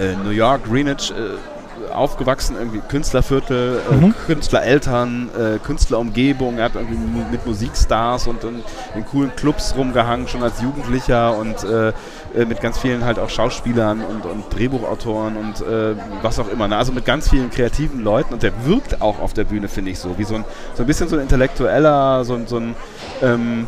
äh, 0.01 0.14
New 0.24 0.31
York, 0.31 0.64
Greenwich 0.64 1.10
äh, 1.12 1.93
aufgewachsen, 1.93 2.56
irgendwie 2.59 2.81
Künstlerviertel, 2.89 3.81
äh, 3.90 3.94
Mhm. 3.94 4.14
Künstlereltern, 4.27 5.28
äh, 5.39 5.59
Künstlerumgebung. 5.59 6.59
Er 6.59 6.64
hat 6.66 6.74
irgendwie 6.74 6.98
mit 7.31 7.47
Musikstars 7.47 8.27
und 8.27 8.43
in, 8.44 8.62
in 8.94 9.05
coolen 9.06 9.35
Clubs 9.36 9.74
rumgehangen, 9.77 10.27
schon 10.28 10.43
als 10.43 10.60
Jugendlicher 10.60 11.36
und 11.36 11.62
äh, 11.64 11.89
äh, 12.35 12.44
mit 12.47 12.60
ganz 12.60 12.78
vielen 12.78 13.05
halt 13.05 13.18
auch 13.18 13.31
Schauspielern 13.31 14.02
und, 14.02 14.27
und 14.27 14.44
Drehbuchautoren 14.55 15.36
und 15.36 15.60
äh, 15.66 15.94
was 16.23 16.39
auch 16.39 16.48
immer. 16.48 16.66
Ne? 16.68 16.77
Also 16.77 16.93
mit 16.93 17.05
ganz 17.05 17.31
vielen 17.31 17.51
kreativen 17.51 18.02
Leuten 18.02 18.35
und 18.35 18.43
der 18.43 18.52
wirkt 18.66 19.01
auch 19.01 19.20
auf 19.20 19.32
der 19.32 19.44
Bühne, 19.44 19.68
finde 19.68 19.90
ich 19.93 19.98
so, 19.98 20.18
wie 20.18 20.24
so 20.24 20.35
ein, 20.35 20.44
so 20.74 20.82
ein 20.82 20.86
bisschen 20.86 21.09
so 21.09 21.16
ein 21.16 21.23
intellektueller, 21.23 22.24
so, 22.24 22.35
ein- 22.35 22.47
so 22.47 22.56
ein 22.59 22.74
ähm, 23.23 23.66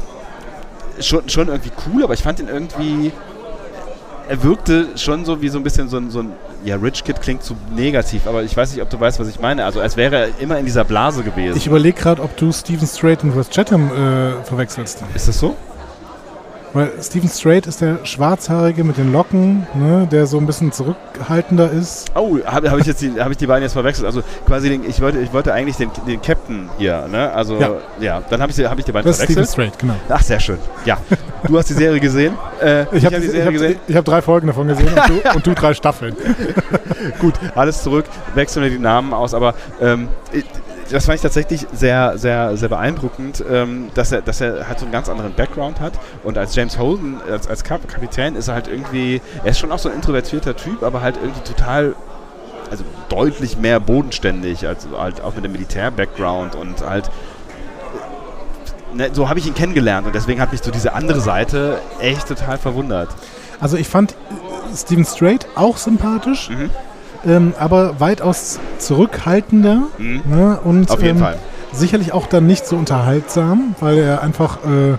schon, 1.01 1.29
schon 1.29 1.49
irgendwie 1.49 1.71
cool, 1.87 2.03
aber 2.05 2.15
ich 2.15 2.23
fand 2.23 2.41
ihn 2.41 2.49
irgendwie 2.49 3.13
er 4.29 4.43
wirkte 4.43 4.89
schon 4.97 5.25
so 5.25 5.41
wie 5.41 5.49
so 5.49 5.59
ein 5.59 5.65
bisschen 5.65 5.89
so 5.89 5.97
ein, 5.97 6.11
so 6.11 6.21
ein 6.21 6.33
ja, 6.65 6.77
Rich 6.77 7.05
Kid 7.05 7.21
klingt 7.21 7.43
zu 7.43 7.57
negativ, 7.75 8.27
aber 8.27 8.43
ich 8.43 8.57
weiß 8.57 8.73
nicht, 8.73 8.83
ob 8.83 8.91
du 8.91 9.01
weißt, 9.01 9.19
was 9.19 9.29
ich 9.29 9.41
meine. 9.41 9.65
Also 9.65 9.81
als 9.81 9.97
wäre 9.97 10.17
er 10.17 10.29
immer 10.41 10.59
in 10.59 10.67
dieser 10.67 10.85
Blase 10.85 11.23
gewesen. 11.23 11.57
Ich 11.57 11.67
überlege 11.67 11.99
gerade, 11.99 12.23
ob 12.23 12.37
du 12.37 12.53
Stephen 12.53 12.87
Strait 12.87 13.23
und 13.25 13.37
Wes 13.37 13.49
Chatham 13.51 13.91
äh, 13.91 14.45
verwechselst. 14.45 15.03
Ist 15.15 15.29
das 15.29 15.39
so? 15.39 15.57
Weil 16.75 16.91
Stephen 17.03 17.29
Strait 17.31 17.67
ist 17.67 17.81
der 17.81 18.05
Schwarzhaarige 18.05 18.85
mit 18.85 18.99
den 18.99 19.11
Locken, 19.13 19.67
ne, 19.75 20.07
der 20.11 20.27
so 20.27 20.37
ein 20.39 20.47
bisschen 20.47 20.71
zurückhaltender 20.71 21.71
ist. 21.71 22.11
Oh, 22.15 22.39
habe 22.45 22.71
hab 22.71 22.79
ich 22.79 22.87
jetzt 22.87 23.01
die, 23.01 23.13
hab 23.19 23.31
ich 23.31 23.39
die 23.39 23.47
beiden 23.47 23.63
jetzt 23.63 23.73
verwechselt? 23.73 24.07
Also 24.07 24.23
quasi, 24.47 24.69
den, 24.69 24.85
ich, 24.89 25.01
wollte, 25.01 25.19
ich 25.19 25.33
wollte 25.33 25.53
eigentlich 25.55 25.77
den, 25.77 25.91
den 26.07 26.21
Captain 26.21 26.69
hier, 26.79 27.09
ne? 27.09 27.33
Also 27.33 27.59
Ja. 27.59 27.71
ja, 28.01 28.23
dann 28.29 28.43
habe 28.43 28.51
ich, 28.51 28.57
die- 28.57 28.67
hab 28.67 28.79
ich 28.79 28.85
die 28.85 28.93
beiden 28.93 29.07
Das 29.07 29.19
ist 29.19 29.25
verwechselt. 29.25 29.49
Stephen 29.49 29.71
Strait, 29.71 29.79
genau. 29.79 29.95
Ach, 30.11 30.23
sehr 30.23 30.41
schön. 30.41 30.59
Ja, 30.85 30.99
du 31.47 31.57
hast 31.57 31.71
die 31.71 31.75
Serie 31.75 32.01
gesehen. 32.01 32.35
Äh, 32.61 32.83
Ich 32.97 33.05
habe 33.07 33.17
hab 33.17 33.23
ich 33.25 33.63
hab, 33.63 33.77
ich 33.89 33.97
hab 33.97 34.05
drei 34.05 34.21
Folgen 34.21 34.49
davon 34.49 34.69
gesehen 34.69 34.89
und 34.89 35.09
du, 35.09 35.31
und 35.37 35.47
du 35.47 35.55
drei 35.55 35.73
Staffeln. 35.75 36.15
Gut, 37.19 37.35
alles 37.55 37.83
zurück, 37.83 38.05
wechseln 38.35 38.63
wir 38.63 38.71
die 38.71 38.79
Namen 38.79 39.15
aus, 39.15 39.33
aber 39.35 39.55
ähm, 39.81 40.09
ich- 40.33 40.45
das 40.91 41.07
fand 41.07 41.17
ich 41.17 41.23
tatsächlich 41.23 41.67
sehr, 41.73 42.17
sehr, 42.19 42.57
sehr 42.57 42.69
beeindruckend, 42.69 43.45
ähm, 43.51 43.91
dass, 43.95 44.13
er, 44.13 44.23
dass 44.23 44.41
er 44.41 44.69
halt 44.69 44.79
so 44.79 44.85
einen 44.85 44.93
ganz 44.93 45.09
anderen 45.09 45.35
Background 45.35 45.81
hat. 45.81 45.93
Und 46.25 46.39
als 46.39 46.55
James 46.55 46.79
Holden, 46.79 47.21
als, 47.31 47.47
als 47.49 47.65
Kap 47.65 47.87
Kapitän, 47.89 48.37
ist 48.37 48.49
er 48.49 48.55
halt 48.55 48.69
irgendwie, 48.69 49.21
er 49.45 49.51
ist 49.51 49.59
schon 49.59 49.71
auch 49.73 49.79
so 49.79 49.89
ein 49.89 49.95
introvertierter 49.95 50.57
Typ, 50.57 50.83
aber 50.83 51.03
halt 51.03 51.17
irgendwie 51.23 51.43
total, 51.43 51.95
also 52.71 52.85
deutlich 53.09 53.57
mehr 53.59 53.81
bodenständig, 53.81 54.67
als 54.67 54.87
halt 54.97 55.21
auch 55.21 55.35
mit 55.35 55.45
dem 55.45 55.53
Militär-Background 55.53 56.55
und 56.55 56.81
halt. 56.87 57.11
Ne, 58.95 59.11
so 59.13 59.29
habe 59.29 59.39
ich 59.39 59.47
ihn 59.47 59.55
kennengelernt 59.55 60.07
und 60.07 60.15
deswegen 60.15 60.41
hat 60.41 60.51
mich 60.51 60.63
so 60.63 60.71
diese 60.71 60.95
andere 60.95 61.21
Seite 61.21 61.79
echt 62.01 62.27
total 62.27 62.57
verwundert. 62.57 63.09
Also 63.61 63.77
ich 63.77 63.87
fand 63.87 64.15
Stephen 64.75 65.05
Strait 65.05 65.47
auch 65.57 65.77
sympathisch, 65.77 66.49
Mhm. 66.49 66.71
Ähm, 67.27 67.55
aber 67.59 68.01
weitaus 68.01 68.59
zurückhaltender. 68.79 69.83
Mhm. 69.99 70.23
Ne, 70.27 70.61
und, 70.63 70.91
Auf 70.91 71.03
jeden 71.03 71.19
ähm, 71.19 71.23
Fall. 71.25 71.39
Sicherlich 71.73 72.13
auch 72.13 72.27
dann 72.27 72.47
nicht 72.47 72.67
so 72.67 72.77
unterhaltsam, 72.77 73.75
weil 73.81 73.99
er 73.99 74.23
einfach, 74.23 74.59
äh, 74.65 74.93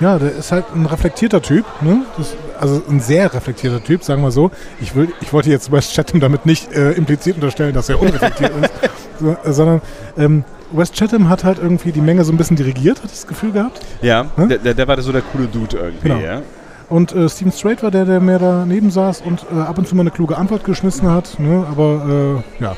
ja, 0.00 0.18
der 0.18 0.32
ist 0.36 0.52
halt 0.52 0.66
ein 0.74 0.86
reflektierter 0.86 1.42
Typ. 1.42 1.64
Ne? 1.80 2.02
Das, 2.16 2.34
also 2.60 2.82
ein 2.88 3.00
sehr 3.00 3.32
reflektierter 3.34 3.82
Typ, 3.82 4.04
sagen 4.04 4.22
wir 4.22 4.30
so. 4.30 4.50
Ich, 4.80 4.94
will, 4.94 5.08
ich 5.20 5.32
wollte 5.32 5.50
jetzt 5.50 5.72
Wes 5.72 5.92
Chatham 5.92 6.20
damit 6.20 6.46
nicht 6.46 6.72
äh, 6.72 6.92
implizit 6.92 7.34
unterstellen, 7.34 7.74
dass 7.74 7.88
er 7.88 8.00
unreflektiert 8.00 8.52
ist, 8.62 8.72
so, 9.18 9.36
äh, 9.42 9.52
sondern 9.52 9.82
ähm, 10.16 10.44
Wes 10.70 10.92
Chatham 10.92 11.28
hat 11.28 11.42
halt 11.44 11.58
irgendwie 11.58 11.90
die 11.92 12.00
Menge 12.00 12.24
so 12.24 12.32
ein 12.32 12.36
bisschen 12.36 12.56
dirigiert, 12.56 12.98
hat 12.98 13.06
ich 13.06 13.12
das 13.12 13.26
Gefühl 13.26 13.52
gehabt. 13.52 13.80
Ja, 14.02 14.26
der, 14.36 14.58
der, 14.58 14.74
der 14.74 14.88
war 14.88 15.00
so 15.00 15.10
der 15.12 15.22
coole 15.22 15.46
Dude 15.48 15.76
irgendwie, 15.76 16.08
Genau. 16.08 16.20
ja. 16.20 16.42
Und 16.88 17.14
äh, 17.14 17.28
Stephen 17.28 17.52
Strait 17.52 17.82
war 17.82 17.90
der, 17.90 18.04
der 18.04 18.20
mehr 18.20 18.38
daneben 18.38 18.90
saß 18.90 19.20
und 19.20 19.44
äh, 19.54 19.60
ab 19.60 19.76
und 19.78 19.86
zu 19.86 19.94
mal 19.94 20.02
eine 20.02 20.10
kluge 20.10 20.36
Antwort 20.36 20.64
geschmissen 20.64 21.10
hat. 21.10 21.38
Ne? 21.38 21.66
Aber 21.70 22.42
äh, 22.60 22.62
ja, 22.62 22.76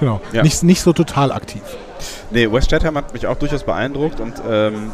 genau. 0.00 0.20
Ja. 0.32 0.42
Nicht, 0.42 0.62
nicht 0.64 0.82
so 0.82 0.92
total 0.92 1.30
aktiv. 1.30 1.62
Nee, 2.30 2.50
Wes 2.50 2.66
Chatham 2.66 2.96
hat 2.96 3.12
mich 3.12 3.26
auch 3.26 3.36
durchaus 3.36 3.62
beeindruckt 3.62 4.20
und 4.20 4.34
ähm, 4.48 4.90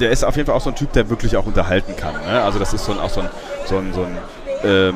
der 0.00 0.10
ist 0.10 0.24
auf 0.24 0.36
jeden 0.36 0.46
Fall 0.46 0.56
auch 0.56 0.62
so 0.62 0.70
ein 0.70 0.76
Typ, 0.76 0.92
der 0.92 1.10
wirklich 1.10 1.36
auch 1.36 1.46
unterhalten 1.46 1.96
kann. 1.96 2.14
Ne? 2.26 2.42
Also 2.42 2.58
das 2.58 2.72
ist 2.72 2.84
so 2.84 2.92
ein, 2.92 2.98
auch 2.98 3.10
so 3.10 3.20
ein, 3.20 3.28
so 3.66 3.76
ein, 3.76 3.92
so 3.92 4.02
ein 4.02 4.18
ähm, 4.64 4.94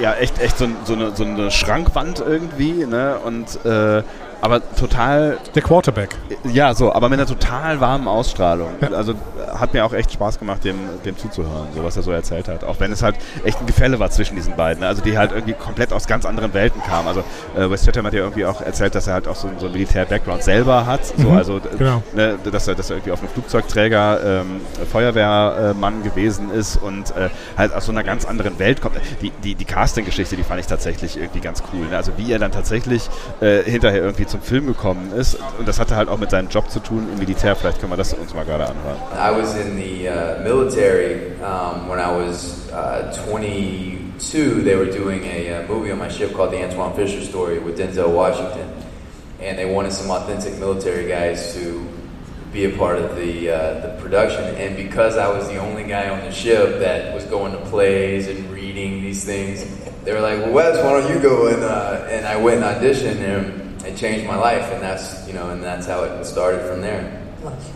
ja, 0.00 0.14
echt, 0.14 0.40
echt 0.40 0.58
so, 0.58 0.64
ein, 0.64 0.76
so, 0.84 0.94
eine, 0.94 1.14
so 1.14 1.24
eine 1.24 1.50
Schrankwand 1.50 2.20
irgendwie, 2.20 2.86
ne? 2.86 3.18
Und 3.24 3.64
äh, 3.64 4.02
aber 4.42 4.60
total. 4.76 5.38
Der 5.54 5.62
Quarterback. 5.62 6.16
Ja, 6.44 6.74
so, 6.74 6.92
aber 6.92 7.08
mit 7.08 7.18
einer 7.18 7.28
total 7.28 7.80
warmen 7.80 8.06
Ausstrahlung. 8.08 8.68
Also 8.94 9.14
hat 9.54 9.72
mir 9.72 9.84
auch 9.84 9.92
echt 9.92 10.12
Spaß 10.12 10.38
gemacht, 10.38 10.64
dem, 10.64 10.76
dem 11.04 11.16
zuzuhören, 11.16 11.68
so 11.74 11.82
was 11.84 11.96
er 11.96 12.02
so 12.02 12.10
erzählt 12.10 12.48
hat. 12.48 12.64
Auch 12.64 12.80
wenn 12.80 12.92
es 12.92 13.02
halt 13.02 13.16
echt 13.44 13.60
ein 13.60 13.66
Gefälle 13.66 13.98
war 13.98 14.10
zwischen 14.10 14.34
diesen 14.36 14.56
beiden. 14.56 14.80
Ne? 14.80 14.88
Also 14.88 15.02
die 15.02 15.16
halt 15.16 15.32
irgendwie 15.32 15.54
komplett 15.54 15.92
aus 15.92 16.06
ganz 16.06 16.26
anderen 16.26 16.52
Welten 16.54 16.82
kamen. 16.82 17.08
Also 17.08 17.22
äh, 17.56 17.70
Wes 17.70 17.84
Chatham 17.84 18.04
hat 18.06 18.12
ja 18.12 18.20
irgendwie 18.20 18.44
auch 18.44 18.60
erzählt, 18.60 18.94
dass 18.94 19.06
er 19.06 19.14
halt 19.14 19.28
auch 19.28 19.36
so, 19.36 19.48
so 19.58 19.66
einen 19.66 19.72
Militär-Background 19.74 20.42
selber 20.42 20.84
hat. 20.86 21.04
So, 21.06 21.28
Mhm, 21.28 21.36
also, 21.36 21.60
genau. 21.78 22.02
ne, 22.14 22.36
dass, 22.50 22.66
er, 22.68 22.74
dass 22.74 22.90
er 22.90 22.96
irgendwie 22.96 23.12
auf 23.12 23.20
einem 23.20 23.28
Flugzeugträger 23.30 24.40
ähm, 24.42 24.60
Feuerwehrmann 24.90 26.02
gewesen 26.02 26.50
ist 26.50 26.76
und 26.76 27.10
äh, 27.16 27.28
halt 27.56 27.72
aus 27.74 27.86
so 27.86 27.92
einer 27.92 28.02
ganz 28.02 28.24
anderen 28.24 28.58
Welt 28.58 28.80
kommt. 28.80 28.96
Die, 29.20 29.30
die, 29.44 29.54
die 29.54 29.64
Casting-Geschichte, 29.64 30.36
die 30.36 30.42
fand 30.42 30.60
ich 30.60 30.66
tatsächlich 30.66 31.16
irgendwie 31.16 31.40
ganz 31.40 31.62
cool. 31.72 31.86
Ne? 31.88 31.96
Also 31.96 32.12
wie 32.16 32.32
er 32.32 32.38
dann 32.38 32.52
tatsächlich 32.52 33.08
äh, 33.40 33.62
hinterher 33.62 34.02
irgendwie 34.02 34.26
zum 34.32 34.40
Film 34.40 34.66
gekommen 34.66 35.12
ist. 35.12 35.38
Und 35.58 35.68
das 35.68 35.78
hatte 35.78 35.94
halt 35.94 36.08
auch 36.08 36.18
mit 36.18 36.30
seinem 36.30 36.48
Job 36.48 36.70
zu 36.70 36.80
tun 36.80 37.06
im 37.12 37.18
Militär. 37.18 37.54
Vielleicht 37.54 37.78
können 37.78 37.92
wir 37.92 37.96
das 37.96 38.14
uns 38.14 38.34
mal 38.34 38.44
gerade 38.44 38.64
anhören. 38.64 38.96
I 39.14 39.30
was 39.30 39.54
in 39.54 39.76
the 39.76 40.08
uh, 40.08 40.42
military 40.42 41.32
um, 41.42 41.88
when 41.88 41.98
I 41.98 42.10
was 42.10 42.68
uh, 42.72 43.12
22. 43.28 44.64
They 44.64 44.74
were 44.74 44.90
doing 44.90 45.24
a 45.24 45.62
uh, 45.62 45.68
movie 45.68 45.92
on 45.92 45.98
my 45.98 46.08
ship 46.08 46.32
called 46.32 46.50
The 46.50 46.64
Antoine 46.64 46.94
Fisher 46.94 47.22
Story 47.22 47.58
with 47.58 47.78
Denzel 47.78 48.12
Washington. 48.12 48.68
And 49.40 49.58
they 49.58 49.66
wanted 49.66 49.92
some 49.92 50.10
authentic 50.10 50.58
military 50.58 51.08
guys 51.08 51.54
to 51.54 51.86
be 52.52 52.64
a 52.66 52.76
part 52.76 52.98
of 52.98 53.16
the, 53.16 53.50
uh, 53.50 53.80
the 53.80 54.00
production. 54.00 54.44
And 54.56 54.76
because 54.76 55.16
I 55.16 55.28
was 55.28 55.48
the 55.48 55.58
only 55.58 55.84
guy 55.84 56.08
on 56.08 56.20
the 56.20 56.32
ship 56.32 56.80
that 56.80 57.14
was 57.14 57.24
going 57.24 57.52
to 57.52 57.58
plays 57.70 58.28
and 58.28 58.50
reading 58.50 59.02
these 59.02 59.24
things, 59.24 59.66
they 60.04 60.12
were 60.12 60.20
like, 60.20 60.38
well, 60.38 60.52
Wes, 60.52 60.84
why 60.84 61.00
don't 61.00 61.14
you 61.14 61.20
go? 61.20 61.48
And, 61.48 61.62
uh, 61.62 62.06
and 62.08 62.26
I 62.26 62.36
went 62.36 62.62
and 62.62 62.76
auditioned 62.76 63.20
and 63.20 63.61
it 63.84 63.96
changed 63.96 64.26
my 64.26 64.36
life. 64.36 64.64
And 64.72 64.82
that's, 64.82 65.26
you 65.26 65.34
know, 65.34 65.50
and 65.50 65.62
that's 65.62 65.86
how 65.86 66.04
it 66.04 66.24
started 66.24 66.62
from 66.68 66.80
there. 66.80 67.18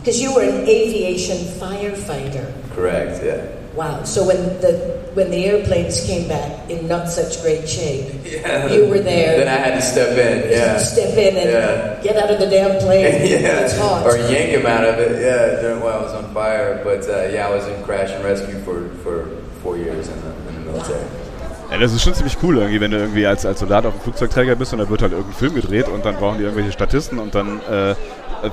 Because 0.01 0.21
you 0.21 0.35
were 0.35 0.43
an 0.43 0.67
aviation 0.69 1.39
firefighter. 1.59 2.47
Correct, 2.75 3.23
yeah. 3.25 3.45
Wow. 3.75 4.05
So 4.05 4.25
when 4.27 4.39
the 4.61 4.97
when 5.15 5.31
the 5.31 5.45
airplanes 5.47 6.05
came 6.07 6.29
back 6.29 6.71
in 6.71 6.87
not 6.89 7.09
such 7.09 7.41
great 7.43 7.69
shape, 7.69 8.09
Yeah. 8.25 8.69
you 8.73 8.87
were 8.87 9.01
there. 9.01 9.39
Then 9.39 9.49
I 9.49 9.57
had 9.57 9.75
to 9.75 9.83
step 9.83 10.17
in, 10.17 10.51
yeah. 10.51 10.79
Step 10.79 11.17
in 11.17 11.37
and 11.37 11.51
Yeah. 11.51 12.01
get 12.03 12.17
out 12.17 12.31
of 12.31 12.39
the 12.39 12.47
damn 12.47 12.79
plane. 12.81 13.05
yeah, 13.27 13.65
It's 13.65 13.77
hot. 13.77 14.07
or 14.07 14.17
yank 14.17 14.51
him 14.57 14.67
out 14.67 14.85
of 14.85 14.99
it. 14.99 15.21
Yeah, 15.21 15.61
during 15.61 15.81
while 15.83 15.99
I 16.01 16.03
was 16.03 16.13
on 16.13 16.33
fire. 16.33 16.81
But 16.85 17.09
uh, 17.09 17.29
yeah, 17.33 17.49
I 17.49 17.51
was 17.51 17.67
in 17.67 17.83
crash 17.83 18.11
and 18.11 18.23
rescue 18.25 18.61
for, 18.61 18.89
for 19.03 19.27
four 19.63 19.77
years 19.77 20.09
in 20.09 20.21
the, 20.23 20.31
in 20.49 20.55
the 20.65 20.73
military. 20.73 21.05
Ja, 21.71 21.79
das 21.79 21.93
ist 21.93 22.03
schon 22.03 22.15
ziemlich 22.15 22.37
cool 22.43 22.59
irgendwie, 22.59 22.81
wenn 22.81 22.91
du 22.93 22.99
irgendwie 22.99 23.27
als, 23.27 23.45
als 23.45 23.59
Soldat 23.61 23.87
auf 23.87 23.95
dem 23.95 24.01
Flugzeugträger 24.03 24.55
bist 24.55 24.73
und 24.73 24.79
da 24.79 24.89
wird 24.89 25.03
halt 25.03 25.13
irgendein 25.13 25.35
Film 25.37 25.55
gedreht 25.55 25.89
und 25.89 26.05
dann 26.05 26.15
brauchen 26.17 26.39
die 26.39 26.45
irgendwelche 26.45 26.73
Statisten 26.73 27.19
und 27.19 27.35
dann 27.35 27.61
äh, 27.71 27.95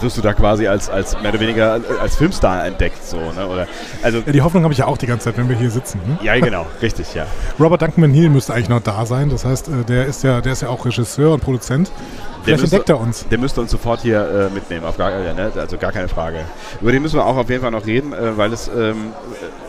wirst 0.02 0.18
du 0.18 0.22
da 0.22 0.34
quasi 0.34 0.68
als, 0.68 0.90
als 0.90 1.20
mehr 1.22 1.32
oder 1.32 1.40
weniger 1.40 1.80
als 2.02 2.16
Filmstar 2.16 2.66
entdeckt. 2.66 3.06
So, 3.06 3.18
ne? 3.18 3.48
oder, 3.48 3.68
also, 4.02 4.20
Ja, 4.26 4.32
die 4.32 4.42
Hoffnung 4.42 4.64
habe 4.64 4.74
ich 4.74 4.80
ja 4.80 4.88
auch 4.88 4.98
die 4.98 5.06
ganze 5.08 5.26
Zeit, 5.26 5.38
wenn 5.38 5.48
wir 5.48 5.56
hier 5.56 5.70
sitzen. 5.70 6.00
Ne? 6.08 6.18
ja, 6.24 6.40
genau, 6.40 6.66
richtig, 6.82 7.14
ja. 7.14 7.26
Robert 7.60 7.82
Duncan 7.84 8.02
McNeil 8.02 8.30
müsste 8.30 8.54
eigentlich 8.54 8.70
noch 8.70 8.82
da 8.82 9.06
sein. 9.06 9.30
Das 9.30 9.46
heißt, 9.46 9.68
äh, 9.68 9.84
der 9.88 10.06
ist 10.08 10.24
ja, 10.24 10.42
der 10.42 10.54
ist 10.54 10.62
ja 10.62 10.70
auch 10.70 10.84
Regisseur 10.86 11.34
und 11.34 11.42
Produzent. 11.42 11.92
Vielleicht 12.44 12.62
müsste- 12.62 12.76
entdeckt 12.78 12.90
er 12.90 13.00
uns. 13.00 13.26
Der 13.30 13.38
müsste 13.38 13.62
uns 13.62 13.72
sofort 13.72 14.02
hier 14.02 14.50
äh, 14.52 14.54
mitnehmen, 14.54 14.86
auf 14.86 14.98
gar, 14.98 15.12
äh, 15.12 15.34
ne? 15.34 15.52
also 15.56 15.78
gar 15.78 15.92
keine 15.92 16.08
Frage. 16.08 16.40
Über 16.82 16.92
den 16.92 17.02
müssen 17.02 17.16
wir 17.18 17.26
auch 17.26 17.38
auf 17.38 17.50
jeden 17.50 17.62
Fall 17.62 17.72
noch 17.72 17.86
reden, 17.86 18.12
äh, 18.12 18.38
weil 18.38 18.52
es 18.52 18.68
ähm, 18.70 18.74
äh, 18.82 19.63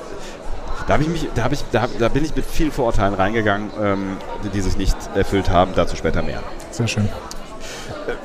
da, 0.87 0.99
ich 0.99 1.09
mich, 1.09 1.29
da, 1.35 1.49
ich, 1.51 1.65
da, 1.73 1.89
da 1.99 2.09
bin 2.09 2.25
ich 2.25 2.35
mit 2.35 2.45
vielen 2.45 2.73
Vorurteilen 2.73 3.15
reingegangen, 3.15 3.71
ähm, 3.81 4.17
die, 4.53 4.61
sich 4.61 4.77
nicht 4.77 4.97
erfüllt 5.15 5.51
haben. 5.51 5.73
Dazu 5.75 5.97
später 5.97 6.23
mehr. 6.23 6.43
Sehr 6.71 6.89
schön. 6.89 7.09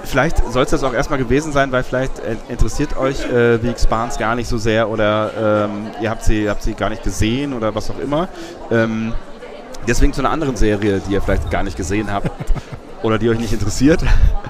Vielleicht 0.03 0.37
soll 0.51 0.63
es 0.63 0.71
das 0.71 0.83
auch 0.83 0.93
erstmal 0.93 1.19
gewesen 1.19 1.53
sein, 1.53 1.71
weil 1.71 1.83
vielleicht 1.83 2.19
äh, 2.19 2.35
interessiert 2.49 2.97
euch 2.97 3.23
äh, 3.25 3.57
The 3.59 3.69
Expanse 3.69 4.19
gar 4.19 4.35
nicht 4.35 4.47
so 4.47 4.57
sehr 4.57 4.89
oder 4.89 5.67
ähm, 5.69 5.87
ihr 6.01 6.09
habt 6.09 6.23
sie, 6.23 6.49
habt 6.49 6.63
sie 6.63 6.73
gar 6.73 6.89
nicht 6.89 7.03
gesehen 7.03 7.53
oder 7.53 7.73
was 7.75 7.89
auch 7.89 7.99
immer. 7.99 8.27
Ähm, 8.71 9.13
deswegen 9.87 10.11
zu 10.11 10.21
einer 10.21 10.31
anderen 10.31 10.57
Serie, 10.57 11.01
die 11.07 11.13
ihr 11.13 11.21
vielleicht 11.21 11.49
gar 11.49 11.63
nicht 11.63 11.77
gesehen 11.77 12.11
habt 12.11 12.29
oder 13.03 13.17
die 13.17 13.29
euch 13.29 13.39
nicht 13.39 13.53
interessiert. 13.53 14.03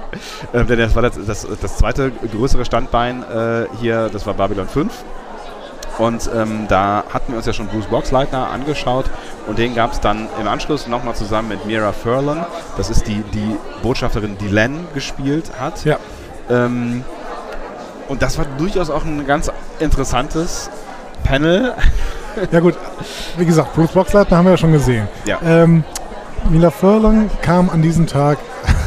ähm, 0.53 0.65
denn 0.67 0.79
das 0.79 0.95
war 0.95 1.03
das, 1.03 1.13
das, 1.25 1.47
das 1.61 1.77
zweite 1.77 2.11
größere 2.11 2.65
Standbein 2.65 3.23
äh, 3.23 3.65
hier, 3.79 4.09
das 4.11 4.25
war 4.25 4.33
Babylon 4.33 4.67
5. 4.67 4.91
Und 5.99 6.29
ähm, 6.33 6.65
da 6.69 7.03
hatten 7.13 7.33
wir 7.33 7.37
uns 7.37 7.45
ja 7.45 7.51
schon 7.51 7.67
Bruce 7.67 7.87
Boxleitner 7.87 8.49
angeschaut 8.49 9.05
und 9.47 9.59
den 9.59 9.75
gab 9.75 9.91
es 9.91 9.99
dann 9.99 10.29
im 10.39 10.47
Anschluss 10.47 10.87
nochmal 10.87 11.13
zusammen 11.13 11.49
mit 11.49 11.65
Mira 11.65 11.91
Furlan. 11.91 12.45
Das 12.77 12.89
ist 12.89 13.05
die, 13.05 13.21
die 13.33 13.57
Botschafterin, 13.83 14.37
die 14.37 14.47
Len 14.47 14.87
gespielt 14.93 15.51
hat. 15.59 15.83
Ja. 15.83 15.97
Ähm, 16.49 17.03
und 18.07 18.21
das 18.21 18.37
war 18.37 18.45
durchaus 18.57 18.89
auch 18.89 19.03
ein 19.03 19.27
ganz 19.27 19.51
interessantes 19.79 20.69
Panel. 21.23 21.73
Ja 22.51 22.61
gut, 22.61 22.75
wie 23.37 23.45
gesagt, 23.45 23.73
Bruce 23.75 23.91
Boxleitner 23.91 24.37
haben 24.37 24.45
wir 24.45 24.51
ja 24.51 24.57
schon 24.57 24.71
gesehen. 24.71 25.09
Ja. 25.25 25.39
Ähm, 25.43 25.83
Mila 26.49 26.71
Furlong 26.71 27.29
kam 27.41 27.69
an 27.69 27.81
diesem 27.81 28.07
Tag 28.07 28.37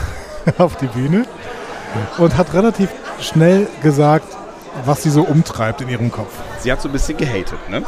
auf 0.59 0.77
die 0.77 0.87
Bühne 0.87 1.27
und 2.17 2.39
hat 2.39 2.55
relativ 2.55 2.89
schnell 3.21 3.69
gesagt, 3.83 4.27
was 4.85 5.03
sie 5.03 5.11
so 5.11 5.23
umtreibt 5.23 5.81
in 5.81 5.89
ihrem 5.89 6.11
Kopf. 6.11 6.33
Sie 6.61 6.71
hat 6.73 6.81
so 6.81 6.89
ein 6.89 6.93
bisschen 6.93 7.17
gehatet, 7.17 7.69
ne? 7.69 7.83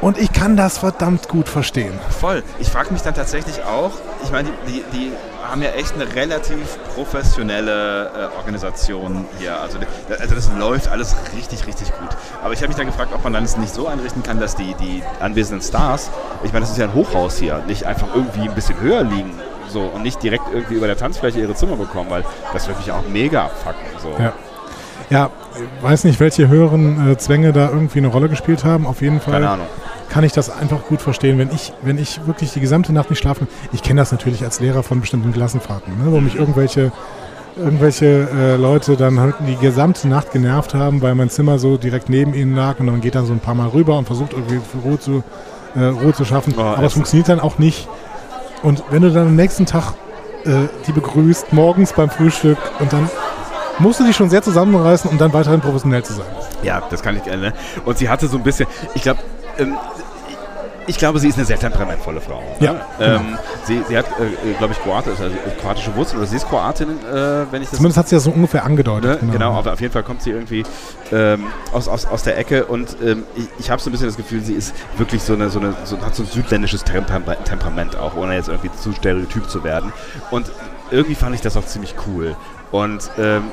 Und 0.00 0.18
ich 0.18 0.32
kann 0.32 0.56
das 0.56 0.78
verdammt 0.78 1.28
gut 1.28 1.48
verstehen. 1.48 1.98
Voll. 2.20 2.42
Ich 2.58 2.68
frage 2.68 2.92
mich 2.92 3.02
dann 3.02 3.14
tatsächlich 3.14 3.62
auch, 3.62 3.92
ich 4.22 4.30
meine, 4.30 4.50
die, 4.66 4.72
die, 4.72 4.84
die 4.92 5.12
haben 5.48 5.62
ja 5.62 5.70
echt 5.70 5.94
eine 5.94 6.14
relativ 6.14 6.78
professionelle 6.94 8.10
äh, 8.10 8.36
Organisation 8.36 9.24
hier. 9.38 9.58
Also, 9.60 9.78
also 10.18 10.34
das 10.34 10.50
läuft 10.58 10.88
alles 10.88 11.16
richtig, 11.36 11.66
richtig 11.66 11.88
gut. 11.92 12.08
Aber 12.42 12.52
ich 12.52 12.58
habe 12.58 12.68
mich 12.68 12.76
dann 12.76 12.86
gefragt, 12.86 13.12
ob 13.14 13.24
man 13.24 13.32
dann 13.32 13.44
es 13.44 13.56
nicht 13.56 13.72
so 13.72 13.86
einrichten 13.86 14.22
kann, 14.22 14.40
dass 14.40 14.56
die, 14.56 14.74
die 14.74 15.02
anwesenden 15.20 15.66
Stars, 15.66 16.10
ich 16.42 16.52
meine, 16.52 16.64
das 16.64 16.72
ist 16.72 16.78
ja 16.78 16.86
ein 16.86 16.94
Hochhaus 16.94 17.38
hier, 17.38 17.62
nicht 17.66 17.84
einfach 17.84 18.08
irgendwie 18.14 18.48
ein 18.48 18.54
bisschen 18.54 18.80
höher 18.80 19.04
liegen 19.04 19.32
so, 19.68 19.82
und 19.82 20.02
nicht 20.02 20.22
direkt 20.22 20.44
irgendwie 20.52 20.74
über 20.74 20.86
der 20.86 20.96
Tanzfläche 20.96 21.40
ihre 21.40 21.54
Zimmer 21.54 21.76
bekommen, 21.76 22.10
weil 22.10 22.24
das 22.52 22.66
würde 22.66 22.80
mich 22.80 22.92
auch 22.92 23.06
mega 23.08 23.44
abfacken. 23.44 23.82
So. 24.02 24.22
Ja. 24.22 24.32
Ja, 25.10 25.30
weiß 25.80 26.04
nicht, 26.04 26.20
welche 26.20 26.48
höheren 26.48 27.12
äh, 27.12 27.16
Zwänge 27.18 27.52
da 27.52 27.70
irgendwie 27.70 27.98
eine 27.98 28.08
Rolle 28.08 28.28
gespielt 28.28 28.64
haben. 28.64 28.86
Auf 28.86 29.02
jeden 29.02 29.20
Fall 29.20 29.58
kann 30.08 30.24
ich 30.24 30.32
das 30.32 30.50
einfach 30.50 30.84
gut 30.86 31.00
verstehen. 31.00 31.38
Wenn 31.38 31.50
ich, 31.52 31.72
wenn 31.82 31.98
ich 31.98 32.26
wirklich 32.26 32.52
die 32.52 32.60
gesamte 32.60 32.92
Nacht 32.92 33.10
nicht 33.10 33.18
schlafen, 33.18 33.48
ich 33.72 33.82
kenne 33.82 34.00
das 34.00 34.12
natürlich 34.12 34.44
als 34.44 34.60
Lehrer 34.60 34.82
von 34.82 35.00
bestimmten 35.00 35.32
Klassenfahrten, 35.32 36.04
ne, 36.04 36.12
wo 36.12 36.20
mich 36.20 36.36
irgendwelche, 36.36 36.92
irgendwelche 37.56 38.28
äh, 38.32 38.56
Leute 38.56 38.96
dann 38.96 39.18
halt 39.18 39.34
die 39.48 39.56
gesamte 39.56 40.08
Nacht 40.08 40.32
genervt 40.32 40.74
haben, 40.74 41.02
weil 41.02 41.14
mein 41.14 41.30
Zimmer 41.30 41.58
so 41.58 41.76
direkt 41.76 42.08
neben 42.08 42.34
ihnen 42.34 42.54
lag 42.54 42.80
und 42.80 42.86
dann 42.86 43.00
geht 43.00 43.14
dann 43.14 43.26
so 43.26 43.32
ein 43.32 43.40
paar 43.40 43.54
Mal 43.54 43.68
rüber 43.68 43.98
und 43.98 44.06
versucht 44.06 44.32
irgendwie 44.32 44.60
Ruhe 44.84 44.98
zu, 44.98 45.24
äh, 45.74 45.84
Ruhe 45.84 46.12
zu 46.12 46.24
schaffen. 46.24 46.58
Aber 46.58 46.86
es 46.86 46.92
funktioniert 46.94 47.28
dann 47.28 47.40
auch 47.40 47.58
nicht. 47.58 47.88
Und 48.62 48.82
wenn 48.90 49.02
du 49.02 49.10
dann 49.10 49.28
am 49.28 49.36
nächsten 49.36 49.66
Tag 49.66 49.94
äh, 50.44 50.68
die 50.86 50.92
begrüßt, 50.92 51.52
morgens 51.52 51.92
beim 51.92 52.10
Frühstück 52.10 52.58
und 52.78 52.92
dann 52.92 53.08
musst 53.78 54.00
du 54.00 54.04
dich 54.04 54.16
schon 54.16 54.30
sehr 54.30 54.42
zusammenreißen, 54.42 55.10
um 55.10 55.18
dann 55.18 55.32
weiterhin 55.32 55.60
professionell 55.60 56.02
zu 56.04 56.12
sein. 56.14 56.26
Ja, 56.62 56.82
das 56.90 57.02
kann 57.02 57.16
ich 57.16 57.22
gerne. 57.24 57.52
Und 57.84 57.98
sie 57.98 58.08
hatte 58.08 58.26
so 58.28 58.36
ein 58.36 58.42
bisschen, 58.42 58.66
ich 58.94 59.02
glaube, 59.02 59.20
ähm, 59.58 59.76
ich 60.86 60.98
glaube, 60.98 61.18
sie 61.18 61.28
ist 61.28 61.36
eine 61.38 61.46
sehr 61.46 61.58
temperamentvolle 61.58 62.20
Frau. 62.20 62.42
Ja, 62.60 62.72
Ne? 62.74 62.80
genau. 62.98 63.16
Ähm, 63.16 63.38
sie, 63.64 63.80
sie 63.88 63.96
hat, 63.96 64.04
äh, 64.20 64.52
glaube 64.58 64.74
ich, 64.74 64.82
Kroate, 64.82 65.10
also 65.10 65.24
kroatische 65.62 65.96
Wurzeln 65.96 66.18
oder 66.18 66.26
sie 66.26 66.36
ist 66.36 66.46
Kroatin, 66.46 66.88
äh, 66.90 67.46
wenn 67.50 67.62
ich 67.62 67.70
das 67.70 67.78
Zumindest 67.78 67.96
hat 67.96 68.08
sie 68.08 68.16
ja 68.16 68.20
so 68.20 68.30
ungefähr 68.30 68.66
angedeutet. 68.66 69.22
Ne? 69.22 69.32
Genau, 69.32 69.54
aber 69.54 69.72
auf 69.72 69.80
jeden 69.80 69.94
Fall 69.94 70.02
kommt 70.02 70.20
sie 70.20 70.30
irgendwie 70.32 70.62
ähm, 71.10 71.46
aus, 71.72 71.88
aus, 71.88 72.04
aus 72.04 72.22
der 72.24 72.36
Ecke 72.36 72.66
und 72.66 72.98
ähm, 73.02 73.22
ich, 73.34 73.46
ich 73.60 73.70
habe 73.70 73.80
so 73.80 73.88
ein 73.88 73.92
bisschen 73.92 74.08
das 74.08 74.18
Gefühl, 74.18 74.42
sie 74.44 74.52
ist 74.52 74.74
wirklich 74.98 75.22
so 75.22 75.32
eine, 75.32 75.48
so 75.48 75.58
eine 75.58 75.72
so, 75.84 75.98
hat 76.02 76.14
so 76.14 76.22
ein 76.22 76.26
südländisches 76.28 76.84
Temper 76.84 77.42
Temperament 77.44 77.96
auch, 77.96 78.14
ohne 78.16 78.34
jetzt 78.34 78.48
irgendwie 78.48 78.70
zu 78.76 78.92
stereotyp 78.92 79.48
zu 79.48 79.64
werden. 79.64 79.90
Und 80.30 80.50
irgendwie 80.90 81.14
fand 81.14 81.34
ich 81.34 81.40
das 81.40 81.56
auch 81.56 81.64
ziemlich 81.64 81.94
cool. 82.06 82.36
Und 82.70 83.10
ähm, 83.18 83.44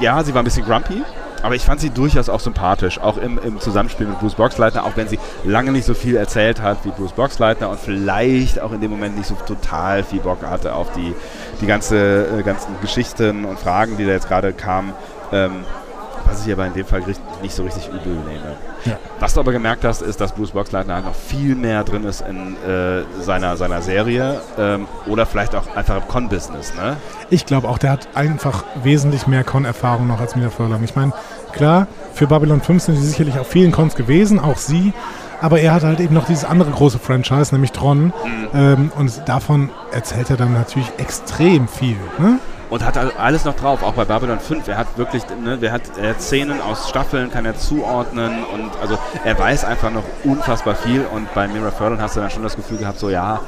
ja, 0.00 0.22
sie 0.22 0.34
war 0.34 0.42
ein 0.42 0.44
bisschen 0.44 0.64
grumpy, 0.64 1.02
aber 1.42 1.54
ich 1.54 1.62
fand 1.62 1.80
sie 1.80 1.90
durchaus 1.90 2.28
auch 2.28 2.40
sympathisch, 2.40 2.98
auch 2.98 3.18
im, 3.18 3.38
im 3.38 3.60
Zusammenspiel 3.60 4.06
mit 4.06 4.18
Bruce 4.18 4.34
Boxleitner, 4.34 4.84
auch 4.84 4.96
wenn 4.96 5.08
sie 5.08 5.18
lange 5.44 5.72
nicht 5.72 5.84
so 5.84 5.94
viel 5.94 6.16
erzählt 6.16 6.62
hat 6.62 6.84
wie 6.84 6.90
Bruce 6.90 7.12
Boxleitner 7.12 7.68
und 7.68 7.78
vielleicht 7.78 8.60
auch 8.60 8.72
in 8.72 8.80
dem 8.80 8.90
Moment 8.90 9.16
nicht 9.16 9.28
so 9.28 9.34
total 9.46 10.02
viel 10.04 10.20
Bock 10.20 10.42
hatte 10.42 10.74
auf 10.74 10.92
die, 10.92 11.14
die 11.60 11.66
ganze, 11.66 12.38
äh, 12.38 12.42
ganzen 12.42 12.80
Geschichten 12.80 13.44
und 13.44 13.58
Fragen, 13.58 13.96
die 13.96 14.06
da 14.06 14.12
jetzt 14.12 14.28
gerade 14.28 14.52
kamen, 14.52 14.92
ähm, 15.32 15.64
was 16.24 16.46
ich 16.46 16.52
aber 16.52 16.66
in 16.66 16.74
dem 16.74 16.86
Fall 16.86 17.02
nicht 17.42 17.54
so 17.54 17.64
richtig 17.64 17.88
übel 17.88 18.14
nehme. 18.14 18.56
Ja. 18.84 18.98
Was 19.20 19.34
du 19.34 19.40
aber 19.40 19.52
gemerkt 19.52 19.84
hast, 19.84 20.02
ist, 20.02 20.20
dass 20.20 20.32
Bruce 20.32 20.50
Boxleitner 20.50 20.96
halt 20.96 21.04
noch 21.06 21.14
viel 21.14 21.54
mehr 21.54 21.84
drin 21.84 22.04
ist 22.04 22.22
in 22.22 22.56
äh, 22.66 23.02
seiner, 23.20 23.56
seiner 23.56 23.82
Serie 23.82 24.40
ähm, 24.58 24.86
oder 25.06 25.26
vielleicht 25.26 25.54
auch 25.54 25.74
einfach 25.74 25.96
im 25.96 26.08
Con-Business. 26.08 26.74
Ne? 26.74 26.96
Ich 27.30 27.46
glaube 27.46 27.68
auch, 27.68 27.78
der 27.78 27.92
hat 27.92 28.08
einfach 28.14 28.64
wesentlich 28.82 29.26
mehr 29.26 29.44
Con-Erfahrung 29.44 30.06
noch 30.06 30.20
als 30.20 30.36
Mila 30.36 30.50
Furlong. 30.50 30.82
Ich 30.84 30.96
meine, 30.96 31.12
klar, 31.52 31.86
für 32.12 32.26
Babylon 32.26 32.60
5 32.60 32.82
sind 32.82 32.96
sie 32.96 33.06
sicherlich 33.06 33.38
auf 33.38 33.48
vielen 33.48 33.72
Cons 33.72 33.94
gewesen, 33.94 34.38
auch 34.38 34.58
sie. 34.58 34.92
Aber 35.40 35.60
er 35.60 35.74
hat 35.74 35.82
halt 35.82 36.00
eben 36.00 36.14
noch 36.14 36.26
dieses 36.26 36.44
andere 36.44 36.70
große 36.70 36.98
Franchise, 36.98 37.54
nämlich 37.54 37.72
Tron. 37.72 38.12
Ähm, 38.54 38.92
und 38.96 39.22
davon 39.26 39.70
erzählt 39.92 40.30
er 40.30 40.36
dann 40.36 40.54
natürlich 40.54 40.90
extrem 40.98 41.68
viel. 41.68 41.96
Ne? 42.18 42.38
Und 42.74 42.84
hat 42.84 42.98
alles 43.20 43.44
noch 43.44 43.54
drauf, 43.54 43.84
auch 43.84 43.92
bei 43.92 44.04
Babylon 44.04 44.40
5. 44.40 44.66
Er 44.66 44.76
hat 44.76 44.98
wirklich, 44.98 45.22
ne, 45.40 45.56
er 45.62 45.70
hat, 45.70 45.82
er 45.96 46.10
hat 46.10 46.20
Szenen 46.20 46.60
aus 46.60 46.88
Staffeln, 46.88 47.30
kann 47.30 47.44
er 47.44 47.56
zuordnen 47.56 48.42
und 48.52 48.72
also 48.82 48.98
er 49.24 49.38
weiß 49.38 49.64
einfach 49.64 49.92
noch 49.92 50.02
unfassbar 50.24 50.74
viel. 50.74 51.06
Und 51.14 51.32
bei 51.34 51.46
Mira 51.46 51.70
Furlan 51.70 52.00
hast 52.00 52.16
du 52.16 52.20
dann 52.20 52.30
schon 52.30 52.42
das 52.42 52.56
Gefühl 52.56 52.78
gehabt, 52.78 52.98
so 52.98 53.10
ja, 53.10 53.38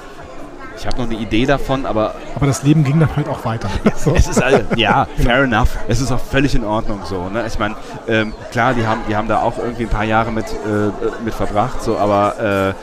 ich 0.78 0.86
habe 0.86 0.98
noch 0.98 1.06
eine 1.06 1.16
Idee 1.16 1.44
davon, 1.44 1.86
aber 1.86 2.14
Aber 2.36 2.46
das 2.46 2.62
Leben 2.62 2.84
ging 2.84 3.00
dann 3.00 3.16
halt 3.16 3.28
auch 3.28 3.44
weiter. 3.44 3.68
So. 3.96 4.14
es 4.14 4.28
ist 4.28 4.40
also, 4.40 4.60
ja, 4.76 5.08
fair 5.16 5.42
enough. 5.42 5.76
Es 5.88 6.00
ist 6.00 6.12
auch 6.12 6.20
völlig 6.20 6.54
in 6.54 6.62
Ordnung 6.62 7.00
so. 7.02 7.28
Ne? 7.28 7.48
Ich 7.48 7.58
meine, 7.58 7.74
ähm, 8.06 8.32
klar, 8.52 8.74
die 8.74 8.86
haben, 8.86 9.00
die 9.08 9.16
haben 9.16 9.26
da 9.26 9.42
auch 9.42 9.58
irgendwie 9.58 9.86
ein 9.86 9.90
paar 9.90 10.04
Jahre 10.04 10.30
mit, 10.30 10.46
äh, 10.52 11.24
mit 11.24 11.34
verbracht, 11.34 11.82
so, 11.82 11.98
aber 11.98 12.74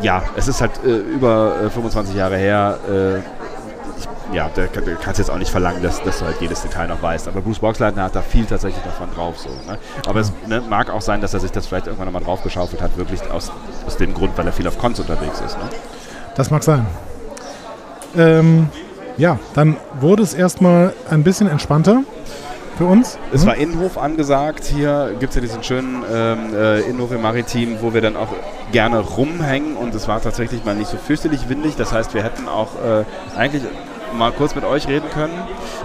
äh, 0.00 0.02
ja, 0.02 0.22
es 0.34 0.48
ist 0.48 0.62
halt 0.62 0.82
äh, 0.82 0.96
über 0.96 1.56
äh, 1.66 1.68
25 1.68 2.16
Jahre 2.16 2.38
her. 2.38 2.78
Ich, 3.98 4.34
ja, 4.34 4.50
da 4.54 4.66
kannst 4.66 5.18
du 5.18 5.22
jetzt 5.22 5.30
auch 5.30 5.38
nicht 5.38 5.50
verlangen, 5.50 5.82
dass, 5.82 6.02
dass 6.02 6.20
du 6.20 6.26
halt 6.26 6.40
jedes 6.40 6.62
Detail 6.62 6.88
noch 6.88 7.02
weißt. 7.02 7.28
Aber 7.28 7.40
Bruce 7.40 7.58
Boxleitner 7.58 8.04
hat 8.04 8.14
da 8.14 8.22
viel 8.22 8.46
tatsächlich 8.46 8.82
davon 8.84 9.08
drauf. 9.14 9.38
So, 9.38 9.48
ne? 9.70 9.78
Aber 10.06 10.20
es 10.20 10.32
ne, 10.46 10.62
mag 10.68 10.90
auch 10.90 11.00
sein, 11.00 11.20
dass 11.20 11.34
er 11.34 11.40
sich 11.40 11.50
das 11.50 11.66
vielleicht 11.66 11.86
irgendwann 11.86 12.06
nochmal 12.06 12.22
draufgeschaufelt 12.22 12.80
hat, 12.80 12.96
wirklich 12.96 13.20
aus, 13.30 13.50
aus 13.86 13.96
dem 13.96 14.14
Grund, 14.14 14.36
weil 14.36 14.46
er 14.46 14.52
viel 14.52 14.68
auf 14.68 14.78
Cons 14.78 15.00
unterwegs 15.00 15.40
ist. 15.40 15.58
Ne? 15.58 15.64
Das 16.34 16.50
mag 16.50 16.62
sein. 16.62 16.86
Ähm, 18.16 18.68
ja, 19.16 19.38
dann 19.54 19.76
wurde 20.00 20.22
es 20.22 20.34
erstmal 20.34 20.92
ein 21.10 21.24
bisschen 21.24 21.48
entspannter 21.48 22.02
für 22.78 22.86
uns. 22.86 23.18
Es 23.32 23.42
Mhm. 23.42 23.46
war 23.48 23.56
Innenhof 23.56 23.98
angesagt. 23.98 24.64
Hier 24.64 25.14
gibt 25.18 25.30
es 25.30 25.34
ja 25.34 25.42
diesen 25.42 25.62
schönen 25.62 26.04
ähm, 26.10 26.54
äh, 26.54 26.80
Innenhof 26.82 27.10
im 27.12 27.20
Maritim, 27.20 27.78
wo 27.82 27.92
wir 27.92 28.00
dann 28.00 28.16
auch 28.16 28.28
gerne 28.72 29.00
rumhängen. 29.00 29.76
Und 29.76 29.94
es 29.94 30.08
war 30.08 30.22
tatsächlich 30.22 30.64
mal 30.64 30.74
nicht 30.74 30.88
so 30.88 30.96
fürchterlich 30.96 31.48
windig. 31.48 31.76
Das 31.76 31.92
heißt, 31.92 32.14
wir 32.14 32.22
hätten 32.22 32.48
auch 32.48 32.68
äh, 32.76 33.04
eigentlich 33.36 33.64
mal 34.16 34.32
kurz 34.32 34.54
mit 34.54 34.64
euch 34.64 34.88
reden 34.88 35.10
können. 35.12 35.34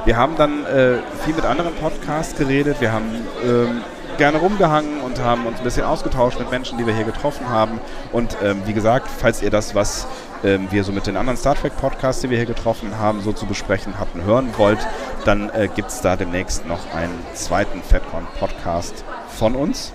Wir 0.06 0.16
haben 0.16 0.36
dann 0.38 0.66
äh, 0.66 1.00
viel 1.26 1.34
mit 1.36 1.46
anderen 1.46 1.74
Podcasts 1.76 2.36
geredet. 2.38 2.78
Wir 2.80 2.94
haben 2.94 3.10
ähm, 3.44 3.82
gerne 4.18 4.38
rumgehangen 4.38 5.02
und 5.02 5.20
haben 5.20 5.46
uns 5.46 5.60
ein 5.60 5.64
bisschen 5.64 5.86
ausgetauscht 5.86 6.40
mit 6.40 6.52
Menschen, 6.52 6.78
die 6.78 6.86
wir 6.86 6.94
hier 6.94 7.06
getroffen 7.06 7.50
haben. 7.50 7.80
Und 8.12 8.38
ähm, 8.44 8.62
wie 8.66 8.74
gesagt, 8.74 9.08
falls 9.10 9.42
ihr 9.42 9.50
das, 9.50 9.76
was 9.76 10.08
ähm, 10.44 10.68
wir 10.72 10.84
so 10.84 10.92
mit 10.92 11.08
den 11.08 11.18
anderen 11.18 11.38
Star 11.38 11.56
Trek 11.56 11.76
Podcasts, 11.78 12.22
die 12.22 12.30
wir 12.30 12.38
hier 12.38 12.46
getroffen 12.46 12.98
haben, 13.00 13.22
so 13.22 13.34
zu 13.34 13.46
besprechen 13.46 14.00
hatten, 14.00 14.24
hören 14.24 14.50
wollt, 14.58 14.80
dann 15.26 15.50
äh, 15.50 15.70
gibt 15.74 15.90
es 15.90 16.02
da 16.02 16.16
demnächst 16.16 16.66
noch 16.68 16.94
einen 16.94 17.18
zweiten 17.34 17.82
FedCon 17.82 18.28
Podcast 18.40 19.04
von 19.28 19.56
uns. 19.56 19.94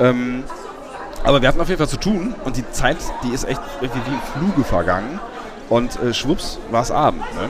Ähm, 0.00 0.44
aber 1.24 1.40
wir 1.40 1.48
hatten 1.48 1.60
auf 1.60 1.68
jeden 1.68 1.78
Fall 1.78 1.88
zu 1.88 2.00
tun 2.00 2.34
und 2.44 2.56
die 2.56 2.68
Zeit, 2.70 2.96
die 3.22 3.32
ist 3.32 3.44
echt 3.44 3.60
irgendwie 3.80 4.00
wie 4.06 4.14
im 4.14 4.20
Fluge 4.20 4.64
vergangen. 4.64 5.20
Und 5.68 6.00
äh, 6.02 6.12
schwupps 6.12 6.58
war 6.70 6.82
es 6.82 6.90
Abend. 6.90 7.22
Ne? 7.34 7.48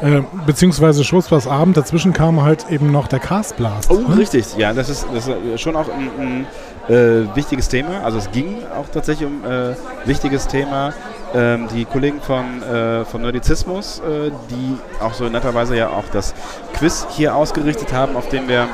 Äh, 0.00 0.22
beziehungsweise 0.46 1.02
Schluss 1.02 1.30
war 1.30 1.38
es 1.38 1.46
Abend, 1.46 1.76
dazwischen 1.76 2.12
kam 2.12 2.42
halt 2.42 2.70
eben 2.70 2.92
noch 2.92 3.08
der 3.08 3.18
Castblast. 3.18 3.90
Oh, 3.90 3.94
ne? 3.94 4.18
richtig. 4.18 4.56
Ja, 4.56 4.72
das 4.72 4.88
ist, 4.88 5.06
das 5.12 5.28
ist 5.28 5.60
schon 5.60 5.74
auch 5.74 5.88
ein, 5.88 6.46
ein 6.88 6.94
äh, 6.94 7.34
wichtiges 7.34 7.68
Thema. 7.68 8.02
Also 8.04 8.18
es 8.18 8.30
ging 8.30 8.58
auch 8.78 8.88
tatsächlich 8.88 9.28
um 9.28 9.44
äh, 9.44 9.74
wichtiges 10.04 10.46
Thema. 10.46 10.92
Ähm, 11.34 11.68
die 11.74 11.84
Kollegen 11.84 12.20
von, 12.20 12.62
äh, 12.62 13.04
von 13.04 13.22
Nerdizismus, 13.22 14.00
äh, 14.00 14.30
die 14.50 14.78
auch 15.02 15.14
so 15.14 15.28
netterweise 15.28 15.76
ja 15.76 15.90
auch 15.90 16.08
das 16.12 16.32
Quiz 16.74 17.06
hier 17.10 17.34
ausgerichtet 17.34 17.92
haben, 17.92 18.16
auf 18.16 18.28
dem 18.28 18.48
wir 18.48 18.68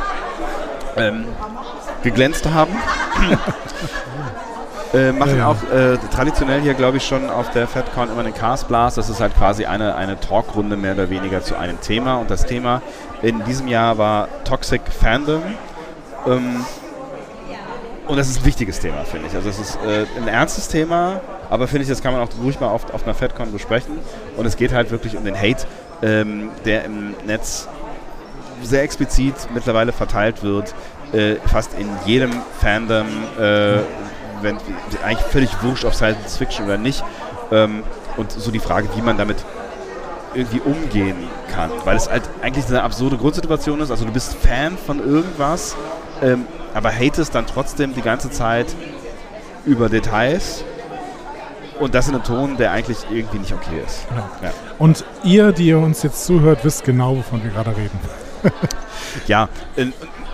ähm, 0.96 1.24
geglänzt 2.02 2.48
haben. 2.52 2.72
Äh, 4.94 5.12
machen 5.12 5.38
Ja, 5.38 5.48
auch 5.48 5.62
äh, 5.72 5.98
traditionell 6.12 6.60
hier, 6.60 6.74
glaube 6.74 6.98
ich, 6.98 7.06
schon 7.06 7.28
auf 7.28 7.50
der 7.50 7.66
FedCon 7.66 8.10
immer 8.10 8.20
einen 8.20 8.34
Cast 8.34 8.68
Blast. 8.68 8.96
Das 8.96 9.10
ist 9.10 9.20
halt 9.20 9.36
quasi 9.36 9.66
eine, 9.66 9.96
eine 9.96 10.20
Talkrunde 10.20 10.76
mehr 10.76 10.94
oder 10.94 11.10
weniger 11.10 11.42
zu 11.42 11.58
einem 11.58 11.80
Thema. 11.80 12.16
Und 12.18 12.30
das 12.30 12.46
Thema 12.46 12.80
in 13.20 13.44
diesem 13.44 13.66
Jahr 13.66 13.98
war 13.98 14.28
Toxic 14.44 14.82
Fandom. 14.88 15.42
Ähm, 16.26 16.64
und 18.06 18.16
das 18.18 18.28
ist 18.28 18.40
ein 18.40 18.44
wichtiges 18.44 18.80
Thema, 18.80 19.04
finde 19.04 19.28
ich. 19.28 19.34
Also 19.34 19.48
es 19.48 19.58
ist 19.58 19.76
äh, 19.76 20.04
ein 20.16 20.28
ernstes 20.28 20.68
Thema, 20.68 21.20
aber 21.48 21.66
finde 21.66 21.84
ich, 21.84 21.88
das 21.88 22.02
kann 22.02 22.12
man 22.12 22.22
auch 22.22 22.28
ruhig 22.42 22.60
mal 22.60 22.68
auf, 22.68 22.92
auf 22.92 23.04
einer 23.04 23.14
FedCon 23.14 23.50
besprechen. 23.50 23.98
Und 24.36 24.46
es 24.46 24.56
geht 24.56 24.72
halt 24.72 24.90
wirklich 24.90 25.16
um 25.16 25.24
den 25.24 25.36
Hate, 25.36 25.66
ähm, 26.02 26.50
der 26.64 26.84
im 26.84 27.14
Netz 27.26 27.66
sehr 28.62 28.82
explizit 28.82 29.34
mittlerweile 29.52 29.92
verteilt 29.92 30.42
wird, 30.42 30.74
äh, 31.12 31.36
fast 31.46 31.74
in 31.78 31.88
jedem 32.04 32.30
Fandom, 32.60 33.06
äh, 33.40 33.78
wenn, 34.44 34.58
eigentlich 35.04 35.26
völlig 35.26 35.62
wurscht, 35.62 35.84
ob 35.84 35.94
Science 35.94 36.36
Fiction 36.36 36.66
oder 36.66 36.78
nicht. 36.78 37.04
Ähm, 37.50 37.82
und 38.16 38.30
so 38.30 38.50
die 38.50 38.60
Frage, 38.60 38.88
wie 38.94 39.02
man 39.02 39.18
damit 39.18 39.38
irgendwie 40.34 40.60
umgehen 40.60 41.16
kann. 41.52 41.70
Weil 41.84 41.96
es 41.96 42.08
halt 42.08 42.22
eigentlich 42.42 42.66
eine 42.66 42.82
absurde 42.82 43.16
Grundsituation 43.16 43.80
ist. 43.80 43.90
Also 43.90 44.04
du 44.04 44.12
bist 44.12 44.34
Fan 44.34 44.76
von 44.78 45.00
irgendwas, 45.00 45.76
ähm, 46.22 46.46
aber 46.74 46.92
hatest 46.92 47.34
dann 47.34 47.46
trotzdem 47.46 47.94
die 47.94 48.02
ganze 48.02 48.30
Zeit 48.30 48.66
über 49.64 49.88
Details. 49.88 50.64
Und 51.80 51.94
das 51.94 52.06
in 52.06 52.14
einem 52.14 52.22
Ton, 52.22 52.56
der 52.56 52.70
eigentlich 52.70 52.98
irgendwie 53.10 53.38
nicht 53.38 53.52
okay 53.52 53.82
ist. 53.84 54.08
Genau. 54.08 54.22
Ja. 54.42 54.50
Und 54.78 55.04
ihr, 55.24 55.50
die 55.50 55.66
ihr 55.66 55.78
uns 55.78 56.04
jetzt 56.04 56.24
zuhört, 56.24 56.64
wisst 56.64 56.84
genau, 56.84 57.16
wovon 57.16 57.42
wir 57.42 57.50
gerade 57.50 57.70
reden. 57.76 57.98
Ja, 59.26 59.48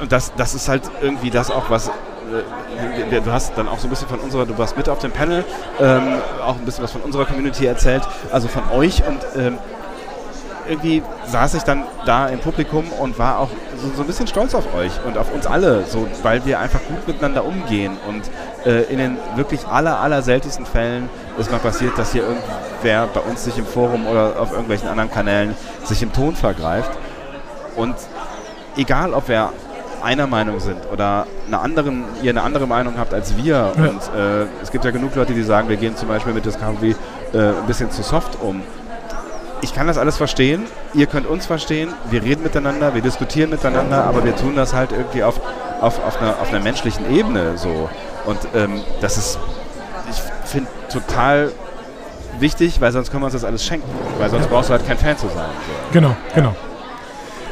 und 0.01 0.11
das, 0.11 0.33
das 0.37 0.55
ist 0.55 0.69
halt 0.69 0.83
irgendwie 1.01 1.31
das 1.31 1.51
auch, 1.51 1.71
was. 1.71 1.91
Äh, 2.31 3.21
Du 3.21 3.33
hast 3.33 3.57
dann 3.57 3.69
auch 3.69 3.79
so 3.79 3.87
ein 3.87 3.91
bisschen 3.91 4.09
von 4.09 4.21
unserer, 4.21 4.47
du 4.47 4.57
warst 4.57 4.77
mit 4.77 4.89
auf 4.89 4.99
dem 4.99 5.11
Panel, 5.11 5.45
ähm, 5.81 6.21
auch 6.45 6.57
ein 6.57 6.65
bisschen 6.65 6.85
was 6.85 6.93
von 6.93 7.01
unserer 7.03 7.25
Community 7.25 7.67
erzählt, 7.67 8.03
also 8.31 8.49
von 8.49 8.63
euch 8.71 9.03
und 9.07 9.19
ähm, 9.37 9.59
irgendwie 10.69 11.03
saß 11.27 11.55
ich 11.55 11.65
dann 11.65 11.85
da 12.07 12.29
im 12.29 12.39
Publikum 12.39 12.85
und 12.93 13.19
war 13.19 13.41
auch 13.41 13.49
so, 13.77 13.91
so 13.97 14.03
ein 14.03 14.07
bisschen 14.07 14.29
stolz 14.29 14.55
auf 14.55 14.73
euch 14.75 14.93
und 15.05 15.19
auf 15.19 15.33
uns 15.33 15.47
alle, 15.47 15.85
so, 15.85 16.07
weil 16.23 16.45
wir 16.45 16.61
einfach 16.61 16.81
gut 16.89 17.09
miteinander 17.09 17.45
umgehen 17.45 17.97
und 18.07 18.31
äh, 18.65 18.83
in 18.85 18.99
den 18.99 19.19
wirklich 19.35 19.67
aller, 19.67 19.99
aller 19.99 20.23
seltensten 20.23 20.67
Fällen 20.67 21.09
ist 21.39 21.51
mal 21.51 21.59
passiert, 21.59 21.99
dass 21.99 22.13
hier 22.13 22.23
irgendwer 22.23 23.09
bei 23.13 23.21
uns 23.21 23.45
sich 23.45 23.59
im 23.59 23.67
Forum 23.67 24.07
oder 24.07 24.39
auf 24.39 24.53
irgendwelchen 24.53 24.89
anderen 24.89 25.11
Kanälen 25.11 25.57
sich 25.85 26.03
im 26.03 26.13
Ton 26.13 26.37
vergreift 26.37 26.93
und 27.77 27.97
egal, 28.77 29.13
ob 29.15 29.29
wir 29.29 29.53
einer 30.03 30.27
Meinung 30.27 30.61
sind 30.61 30.79
oder 30.93 31.27
eine 31.47 31.59
anderen, 31.59 32.05
ihr 32.23 32.31
eine 32.31 32.43
andere 32.43 32.67
Meinung 32.67 32.95
habt 32.99 33.15
als 33.15 33.37
wir. 33.37 33.73
Ja. 33.77 33.85
Und 33.85 34.03
äh, 34.17 34.47
es 34.63 34.71
gibt 34.71 34.85
ja 34.85 34.91
genug 34.91 35.15
Leute, 35.15 35.33
die 35.35 35.43
sagen, 35.43 35.69
wir 35.69 35.77
gehen 35.77 35.97
zum 35.97 36.09
Beispiel 36.09 36.33
mit 36.33 36.45
Discovery 36.45 36.95
äh, 37.33 37.39
ein 37.39 37.67
bisschen 37.67 37.91
zu 37.91 38.03
soft 38.03 38.41
um. 38.41 38.63
Ich 39.63 39.75
kann 39.75 39.87
das 39.87 39.99
alles 39.99 40.17
verstehen, 40.17 40.65
ihr 40.95 41.07
könnt 41.07 41.27
uns 41.27 41.45
verstehen, 41.45 41.91
wir 42.11 42.23
reden 42.23 42.43
miteinander, 42.43 42.95
wir 42.95 43.03
diskutieren 43.03 43.51
miteinander, 43.51 44.05
aber 44.05 44.25
wir 44.25 44.35
tun 44.35 44.57
das 44.57 44.73
halt 44.73 44.91
irgendwie 44.91 45.23
auf, 45.23 45.39
auf, 45.83 46.03
auf, 46.03 46.21
einer, 46.21 46.41
auf 46.41 46.49
einer 46.49 46.61
menschlichen 46.61 47.15
Ebene 47.15 47.59
so. 47.59 47.91
Und 48.25 48.39
ähm, 48.55 48.81
das 49.03 49.19
ist, 49.19 49.39
ich 50.11 50.49
finde, 50.49 50.71
total 50.91 51.53
wichtig, 52.39 52.81
weil 52.81 52.91
sonst 52.93 53.11
können 53.11 53.23
wir 53.23 53.27
uns 53.27 53.35
das 53.35 53.45
alles 53.45 53.65
schenken. 53.65 53.89
Weil 54.19 54.31
sonst 54.31 54.49
brauchst 54.49 54.71
du 54.71 54.73
halt 54.73 54.87
kein 54.87 54.97
Fan 54.97 55.17
zu 55.19 55.29
sein. 55.29 55.51
So. 55.67 55.93
Genau, 55.93 56.17
genau. 56.35 56.55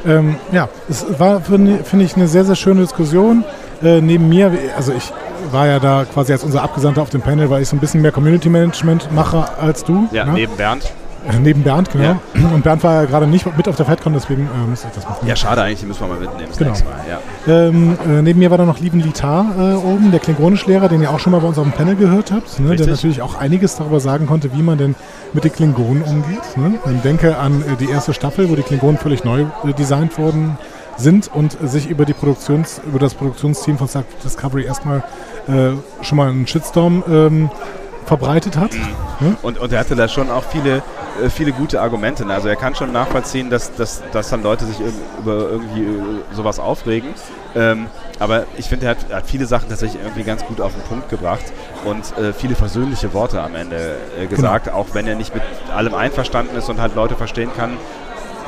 Ähm, 0.06 0.36
ja, 0.52 0.68
es 0.88 1.06
war, 1.18 1.40
finde 1.40 1.80
ich, 2.04 2.16
eine 2.16 2.28
sehr, 2.28 2.44
sehr 2.44 2.56
schöne 2.56 2.82
Diskussion. 2.82 3.44
Äh, 3.82 4.00
neben 4.00 4.28
mir, 4.28 4.52
also 4.76 4.92
ich 4.92 5.12
war 5.52 5.66
ja 5.66 5.78
da 5.78 6.04
quasi 6.04 6.32
als 6.32 6.44
unser 6.44 6.62
Abgesandter 6.62 7.02
auf 7.02 7.10
dem 7.10 7.20
Panel, 7.20 7.48
weil 7.50 7.62
ich 7.62 7.68
so 7.68 7.76
ein 7.76 7.80
bisschen 7.80 8.02
mehr 8.02 8.12
Community 8.12 8.48
Management 8.48 9.12
mache 9.12 9.46
als 9.60 9.84
du. 9.84 10.08
Ja, 10.12 10.24
ne? 10.24 10.32
neben 10.32 10.56
Bernd. 10.56 10.92
Äh, 11.26 11.38
Neben 11.40 11.62
Bernd, 11.62 11.90
genau. 11.90 12.04
Ja. 12.04 12.48
Und 12.54 12.62
Bernd 12.62 12.82
war 12.84 13.02
ja 13.02 13.04
gerade 13.04 13.26
nicht 13.26 13.44
mit 13.56 13.68
auf 13.68 13.76
der 13.76 13.86
FedCon, 13.86 14.12
deswegen 14.12 14.42
äh, 14.42 14.68
musste 14.68 14.88
ich 14.88 14.94
das 14.94 15.08
machen. 15.08 15.26
Ja, 15.26 15.36
schade 15.36 15.62
eigentlich, 15.62 15.80
die 15.80 15.86
müssen 15.86 16.00
wir 16.00 16.08
mal 16.08 16.20
mitnehmen 16.20 16.52
Genau. 16.56 16.74
Ja. 17.08 17.20
Ähm, 17.52 17.98
äh, 18.06 18.22
neben 18.22 18.38
mir 18.38 18.50
war 18.50 18.58
dann 18.58 18.66
noch 18.66 18.78
Lieben 18.78 19.00
Litar 19.00 19.46
äh, 19.58 19.74
oben, 19.74 20.10
der 20.10 20.20
Klingonischlehrer, 20.20 20.88
den 20.88 21.02
ihr 21.02 21.10
auch 21.10 21.18
schon 21.18 21.32
mal 21.32 21.40
bei 21.40 21.48
uns 21.48 21.58
auf 21.58 21.64
dem 21.64 21.72
Panel 21.72 21.96
gehört 21.96 22.30
habt, 22.32 22.60
ne, 22.60 22.76
der 22.76 22.86
natürlich 22.86 23.22
auch 23.22 23.36
einiges 23.36 23.76
darüber 23.76 24.00
sagen 24.00 24.26
konnte, 24.26 24.52
wie 24.54 24.62
man 24.62 24.78
denn 24.78 24.94
mit 25.32 25.44
den 25.44 25.52
Klingonen 25.52 26.02
umgeht. 26.02 26.56
Ne? 26.56 26.78
Ich 26.94 27.02
denke 27.02 27.36
an 27.38 27.62
äh, 27.62 27.76
die 27.76 27.90
erste 27.90 28.14
Staffel, 28.14 28.48
wo 28.48 28.54
die 28.54 28.62
Klingonen 28.62 28.98
völlig 28.98 29.24
neu 29.24 29.42
äh, 29.64 29.72
designt 29.72 30.18
worden 30.18 30.56
sind 30.96 31.30
und 31.32 31.56
sich 31.62 31.88
über, 31.88 32.04
die 32.04 32.12
Produktions, 32.12 32.80
über 32.86 32.98
das 32.98 33.14
Produktionsteam 33.14 33.78
von 33.78 33.88
Star 33.88 34.04
Discovery 34.24 34.64
erstmal 34.64 35.04
äh, 35.46 35.70
schon 36.02 36.18
mal 36.18 36.28
einen 36.28 36.46
Shitstorm 36.46 37.04
ähm, 37.08 37.50
verbreitet 38.04 38.56
hat. 38.56 38.72
Ne? 39.20 39.36
Und, 39.42 39.58
und 39.58 39.72
er 39.72 39.80
hatte 39.80 39.94
da 39.94 40.08
schon 40.08 40.30
auch 40.30 40.44
viele, 40.44 40.82
viele 41.30 41.52
gute 41.52 41.80
Argumente. 41.80 42.24
ne? 42.24 42.34
Also 42.34 42.48
er 42.48 42.56
kann 42.56 42.74
schon 42.74 42.92
nachvollziehen, 42.92 43.50
dass, 43.50 43.74
dass, 43.74 44.02
dass 44.12 44.30
dann 44.30 44.42
Leute 44.42 44.64
sich 44.64 44.76
über 45.18 45.50
irgendwie 45.50 45.82
äh, 45.82 46.34
sowas 46.34 46.58
aufregen. 46.58 47.10
Ähm, 47.54 47.86
aber 48.18 48.44
ich 48.56 48.68
finde, 48.68 48.86
er 48.86 48.90
hat, 48.90 49.12
hat 49.12 49.26
viele 49.26 49.46
Sachen 49.46 49.68
tatsächlich 49.68 50.02
irgendwie 50.02 50.24
ganz 50.24 50.44
gut 50.44 50.60
auf 50.60 50.72
den 50.72 50.82
Punkt 50.82 51.08
gebracht 51.08 51.44
und 51.84 52.16
äh, 52.18 52.32
viele 52.32 52.54
versöhnliche 52.54 53.12
Worte 53.14 53.40
am 53.40 53.54
Ende 53.54 53.96
äh, 54.20 54.26
gesagt, 54.26 54.70
auch 54.70 54.86
wenn 54.92 55.06
er 55.06 55.14
nicht 55.14 55.34
mit 55.34 55.42
allem 55.74 55.94
einverstanden 55.94 56.56
ist 56.56 56.68
und 56.68 56.80
halt 56.80 56.94
Leute 56.94 57.16
verstehen 57.16 57.50
kann, 57.56 57.78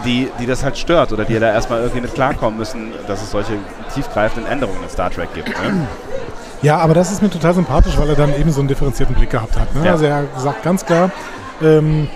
die, 0.04 0.30
die 0.38 0.46
das 0.46 0.64
halt 0.64 0.78
stört 0.78 1.12
oder 1.12 1.24
die 1.24 1.38
da 1.38 1.52
erstmal 1.52 1.80
irgendwie 1.80 2.02
mit 2.02 2.14
klarkommen 2.14 2.58
müssen, 2.58 2.92
dass 3.06 3.22
es 3.22 3.30
solche 3.30 3.52
tiefgreifenden 3.94 4.50
Änderungen 4.50 4.82
in 4.82 4.88
Star 4.88 5.10
Trek 5.10 5.32
gibt. 5.34 5.48
Ne? 5.48 5.86
Ja, 6.62 6.78
aber 6.78 6.94
das 6.94 7.10
ist 7.10 7.22
mir 7.22 7.30
total 7.30 7.54
sympathisch, 7.54 7.96
weil 7.98 8.08
er 8.08 8.16
dann 8.16 8.34
eben 8.38 8.50
so 8.50 8.60
einen 8.60 8.68
differenzierten 8.68 9.14
Blick 9.14 9.30
gehabt 9.30 9.58
hat. 9.58 9.74
Ne? 9.74 9.84
Ja. 9.84 9.92
Also 9.92 10.04
er 10.04 10.24
sagt 10.36 10.62
ganz 10.62 10.84
klar, 10.84 11.10
ähm, 11.62 12.08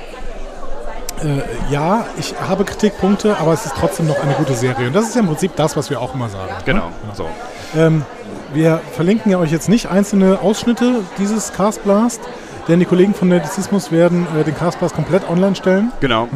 äh, 1.22 1.72
ja, 1.72 2.06
ich 2.18 2.34
habe 2.40 2.64
Kritikpunkte, 2.64 3.36
aber 3.38 3.52
es 3.52 3.66
ist 3.66 3.74
trotzdem 3.78 4.06
noch 4.06 4.20
eine 4.22 4.34
gute 4.34 4.54
Serie. 4.54 4.86
Und 4.88 4.92
das 4.94 5.08
ist 5.08 5.14
ja 5.14 5.20
im 5.20 5.26
Prinzip 5.28 5.54
das, 5.56 5.76
was 5.76 5.90
wir 5.90 6.00
auch 6.00 6.14
immer 6.14 6.28
sagen. 6.28 6.52
Genau, 6.64 6.86
Ne? 6.86 7.12
so. 7.14 7.28
Ähm, 7.76 8.04
wir 8.52 8.80
verlinken 8.92 9.30
ja 9.32 9.38
euch 9.38 9.50
jetzt 9.50 9.68
nicht 9.68 9.88
einzelne 9.90 10.40
Ausschnitte 10.40 11.00
dieses 11.18 11.52
Castblast, 11.52 12.20
denn 12.68 12.78
die 12.78 12.86
Kollegen 12.86 13.12
von 13.14 13.28
Nerdizismus 13.28 13.90
werden 13.92 14.26
äh, 14.38 14.44
den 14.44 14.56
Castblast 14.56 14.94
komplett 14.94 15.28
online 15.28 15.54
stellen. 15.56 15.92
Genau. 16.00 16.28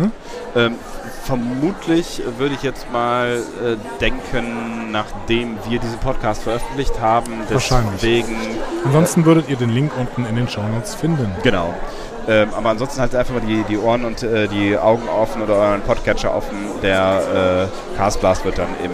Ähm, 0.57 0.75
vermutlich 1.25 2.23
würde 2.39 2.55
ich 2.55 2.63
jetzt 2.63 2.91
mal 2.93 3.43
äh, 3.65 3.77
denken, 4.01 4.91
nachdem 4.91 5.57
wir 5.69 5.79
diesen 5.79 5.99
Podcast 5.99 6.43
veröffentlicht 6.43 7.01
haben, 7.01 7.33
Wahrscheinlich. 7.51 7.93
deswegen 7.97 8.37
Ansonsten 8.85 9.25
würdet 9.25 9.49
ihr 9.49 9.57
den 9.57 9.71
Link 9.71 9.93
unten 9.99 10.25
in 10.27 10.37
den 10.37 10.49
Shownotes 10.49 10.95
finden. 10.95 11.31
Genau. 11.43 11.75
Ähm, 12.29 12.49
aber 12.55 12.69
ansonsten 12.71 13.01
halt 13.01 13.15
einfach 13.15 13.33
mal 13.33 13.41
die, 13.41 13.65
die 13.69 13.79
Ohren 13.79 14.05
und 14.05 14.23
äh, 14.23 14.49
die 14.49 14.77
Augen 14.77 15.09
offen 15.09 15.41
oder 15.43 15.55
euren 15.55 15.81
Podcatcher 15.81 16.35
offen. 16.35 16.57
Der 16.83 17.69
äh, 17.95 17.97
Castblast 17.97 18.45
wird 18.45 18.59
dann 18.59 18.69
im 18.85 18.91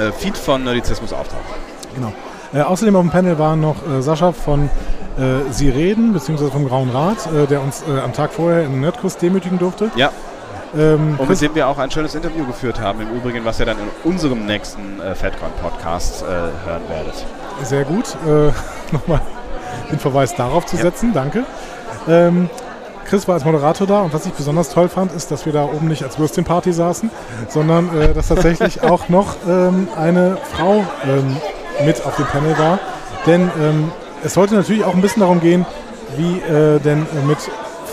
äh, 0.00 0.12
Feed 0.12 0.36
von 0.36 0.62
Nerdizismus 0.62 1.12
auftauchen. 1.12 1.44
Genau. 1.94 2.12
Äh, 2.54 2.62
außerdem 2.62 2.94
auf 2.94 3.02
dem 3.02 3.10
Panel 3.10 3.38
waren 3.38 3.60
noch 3.60 3.76
äh, 3.86 4.02
Sascha 4.02 4.32
von 4.32 4.70
äh, 5.18 5.50
Sie 5.50 5.68
reden, 5.68 6.12
beziehungsweise 6.12 6.52
vom 6.52 6.68
Grauen 6.68 6.90
Rat, 6.90 7.26
äh, 7.32 7.46
der 7.46 7.60
uns 7.60 7.82
am 8.04 8.12
Tag 8.12 8.32
vorher 8.32 8.62
im 8.64 8.80
Nerdkurs 8.80 9.16
demütigen 9.16 9.58
durfte. 9.58 9.90
Ja. 9.96 10.12
Ähm, 10.76 11.16
Und 11.18 11.28
mit 11.28 11.40
dem 11.40 11.54
wir 11.56 11.66
auch 11.66 11.78
ein 11.78 11.90
schönes 11.90 12.14
Interview 12.14 12.46
geführt 12.46 12.80
haben, 12.80 13.00
im 13.00 13.10
Übrigen, 13.16 13.44
was 13.44 13.58
ihr 13.58 13.66
dann 13.66 13.78
in 13.78 14.10
unserem 14.10 14.46
nächsten 14.46 15.00
äh, 15.00 15.14
FedCon-Podcast 15.14 16.24
hören 16.24 16.82
werdet. 16.88 17.24
Sehr 17.64 17.84
gut. 17.84 18.16
Nochmal 18.92 19.20
den 19.90 19.98
Verweis 19.98 20.34
darauf 20.36 20.66
zu 20.66 20.76
setzen. 20.76 21.12
Danke. 21.12 21.44
Ähm, 22.08 22.50
Chris 23.08 23.26
war 23.26 23.34
als 23.34 23.44
Moderator 23.44 23.86
da 23.86 24.02
und 24.02 24.12
was 24.12 24.26
ich 24.26 24.32
besonders 24.32 24.68
toll 24.68 24.88
fand, 24.88 25.12
ist, 25.12 25.30
dass 25.30 25.46
wir 25.46 25.52
da 25.52 25.64
oben 25.64 25.88
nicht 25.88 26.02
als 26.02 26.18
Würstchenparty 26.18 26.72
saßen, 26.72 27.10
sondern 27.48 27.88
äh, 27.98 28.12
dass 28.12 28.28
tatsächlich 28.28 28.82
auch 28.82 29.08
noch 29.08 29.36
ähm, 29.48 29.88
eine 29.96 30.36
Frau 30.54 30.84
ähm, 31.06 31.36
mit 31.86 32.04
auf 32.04 32.16
dem 32.16 32.26
Panel 32.26 32.58
war. 32.58 32.78
Denn 33.26 33.50
ähm, 33.60 33.90
es 34.22 34.34
sollte 34.34 34.54
natürlich 34.54 34.84
auch 34.84 34.94
ein 34.94 35.00
bisschen 35.00 35.20
darum 35.20 35.40
gehen, 35.40 35.64
wie 36.16 36.38
äh, 36.38 36.78
denn 36.80 37.02
äh, 37.02 37.26
mit 37.26 37.38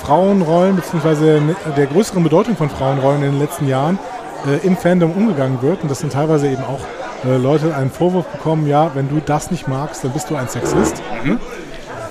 Frauenrollen 0.01 0.75
bzw. 0.75 1.39
der 1.77 1.85
größeren 1.87 2.23
Bedeutung 2.23 2.57
von 2.57 2.69
Frauenrollen 2.69 3.23
in 3.23 3.31
den 3.31 3.39
letzten 3.39 3.67
Jahren 3.67 3.97
äh, 4.45 4.65
im 4.65 4.75
Fandom 4.75 5.11
umgegangen 5.11 5.61
wird. 5.61 5.81
Und 5.81 5.89
das 5.89 5.99
sind 5.99 6.11
teilweise 6.11 6.47
eben 6.47 6.63
auch 6.63 6.81
äh, 7.25 7.37
Leute 7.37 7.75
einen 7.75 7.89
Vorwurf 7.89 8.25
bekommen, 8.27 8.67
ja, 8.67 8.91
wenn 8.93 9.09
du 9.09 9.21
das 9.25 9.49
nicht 9.49 9.67
magst, 9.67 10.03
dann 10.03 10.11
bist 10.11 10.29
du 10.29 10.35
ein 10.35 10.47
Sexist. 10.47 11.01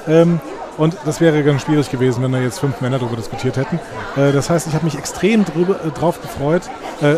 Ähm, 0.09 0.41
und 0.77 0.97
das 1.05 1.21
wäre 1.21 1.43
ganz 1.43 1.63
schwierig 1.63 1.91
gewesen, 1.91 2.23
wenn 2.23 2.33
da 2.33 2.39
jetzt 2.39 2.59
fünf 2.59 2.81
Männer 2.81 2.99
darüber 2.99 3.17
diskutiert 3.17 3.57
hätten. 3.57 3.79
Äh, 4.17 4.33
das 4.33 4.51
heißt, 4.51 4.67
ich 4.67 4.75
habe 4.75 4.85
mich 4.85 4.97
extrem 4.97 5.45
drüber, 5.45 5.77
äh, 5.85 5.91
drauf 5.91 6.21
gefreut, 6.21 6.63
äh, 7.01 7.17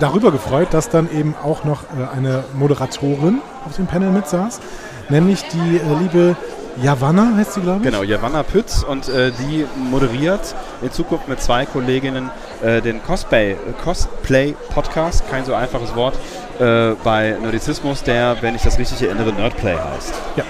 darüber 0.00 0.32
gefreut, 0.32 0.68
dass 0.72 0.88
dann 0.88 1.10
eben 1.10 1.34
auch 1.42 1.64
noch 1.64 1.82
äh, 1.84 2.16
eine 2.16 2.44
Moderatorin 2.54 3.40
auf 3.66 3.76
dem 3.76 3.86
Panel 3.86 4.10
mitsaß, 4.10 4.60
nämlich 5.08 5.42
die 5.48 5.76
äh, 5.76 5.98
liebe 6.02 6.36
Javanna, 6.82 7.32
heißt 7.36 7.54
sie, 7.54 7.60
glaube 7.60 7.78
ich. 7.78 7.84
Genau, 7.84 8.02
Javanna 8.02 8.42
Pütz 8.42 8.82
und 8.82 9.08
äh, 9.08 9.32
die 9.32 9.64
moderiert 9.90 10.54
in 10.82 10.92
Zukunft 10.92 11.26
mit 11.26 11.40
zwei 11.40 11.64
Kolleginnen 11.64 12.30
äh, 12.62 12.82
den 12.82 13.02
Cosplay, 13.02 13.52
äh, 13.52 13.56
Cosplay 13.82 14.54
Podcast, 14.74 15.28
kein 15.30 15.44
so 15.44 15.54
einfaches 15.54 15.94
Wort, 15.94 16.16
äh, 16.58 16.92
bei 17.02 17.36
Nerdizismus, 17.40 18.02
der, 18.02 18.36
wenn 18.42 18.54
ich 18.54 18.62
das 18.62 18.78
richtig 18.78 19.02
erinnere, 19.02 19.32
Nerdplay 19.32 19.76
heißt. 19.76 20.14
Ja. 20.36 20.44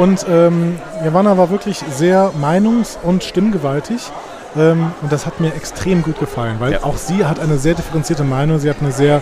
Und 0.00 0.24
ähm, 0.30 0.78
Javanna 1.04 1.36
war 1.36 1.50
wirklich 1.50 1.84
sehr 1.90 2.32
meinungs- 2.40 2.96
und 3.02 3.22
stimmgewaltig. 3.22 4.10
Ähm, 4.56 4.92
und 5.02 5.12
das 5.12 5.26
hat 5.26 5.40
mir 5.40 5.54
extrem 5.54 6.02
gut 6.02 6.18
gefallen, 6.18 6.56
weil 6.58 6.78
auch 6.78 6.96
sie 6.96 7.26
hat 7.26 7.38
eine 7.38 7.58
sehr 7.58 7.74
differenzierte 7.74 8.24
Meinung, 8.24 8.58
sie 8.58 8.70
hat 8.70 8.78
eine 8.80 8.92
sehr 8.92 9.20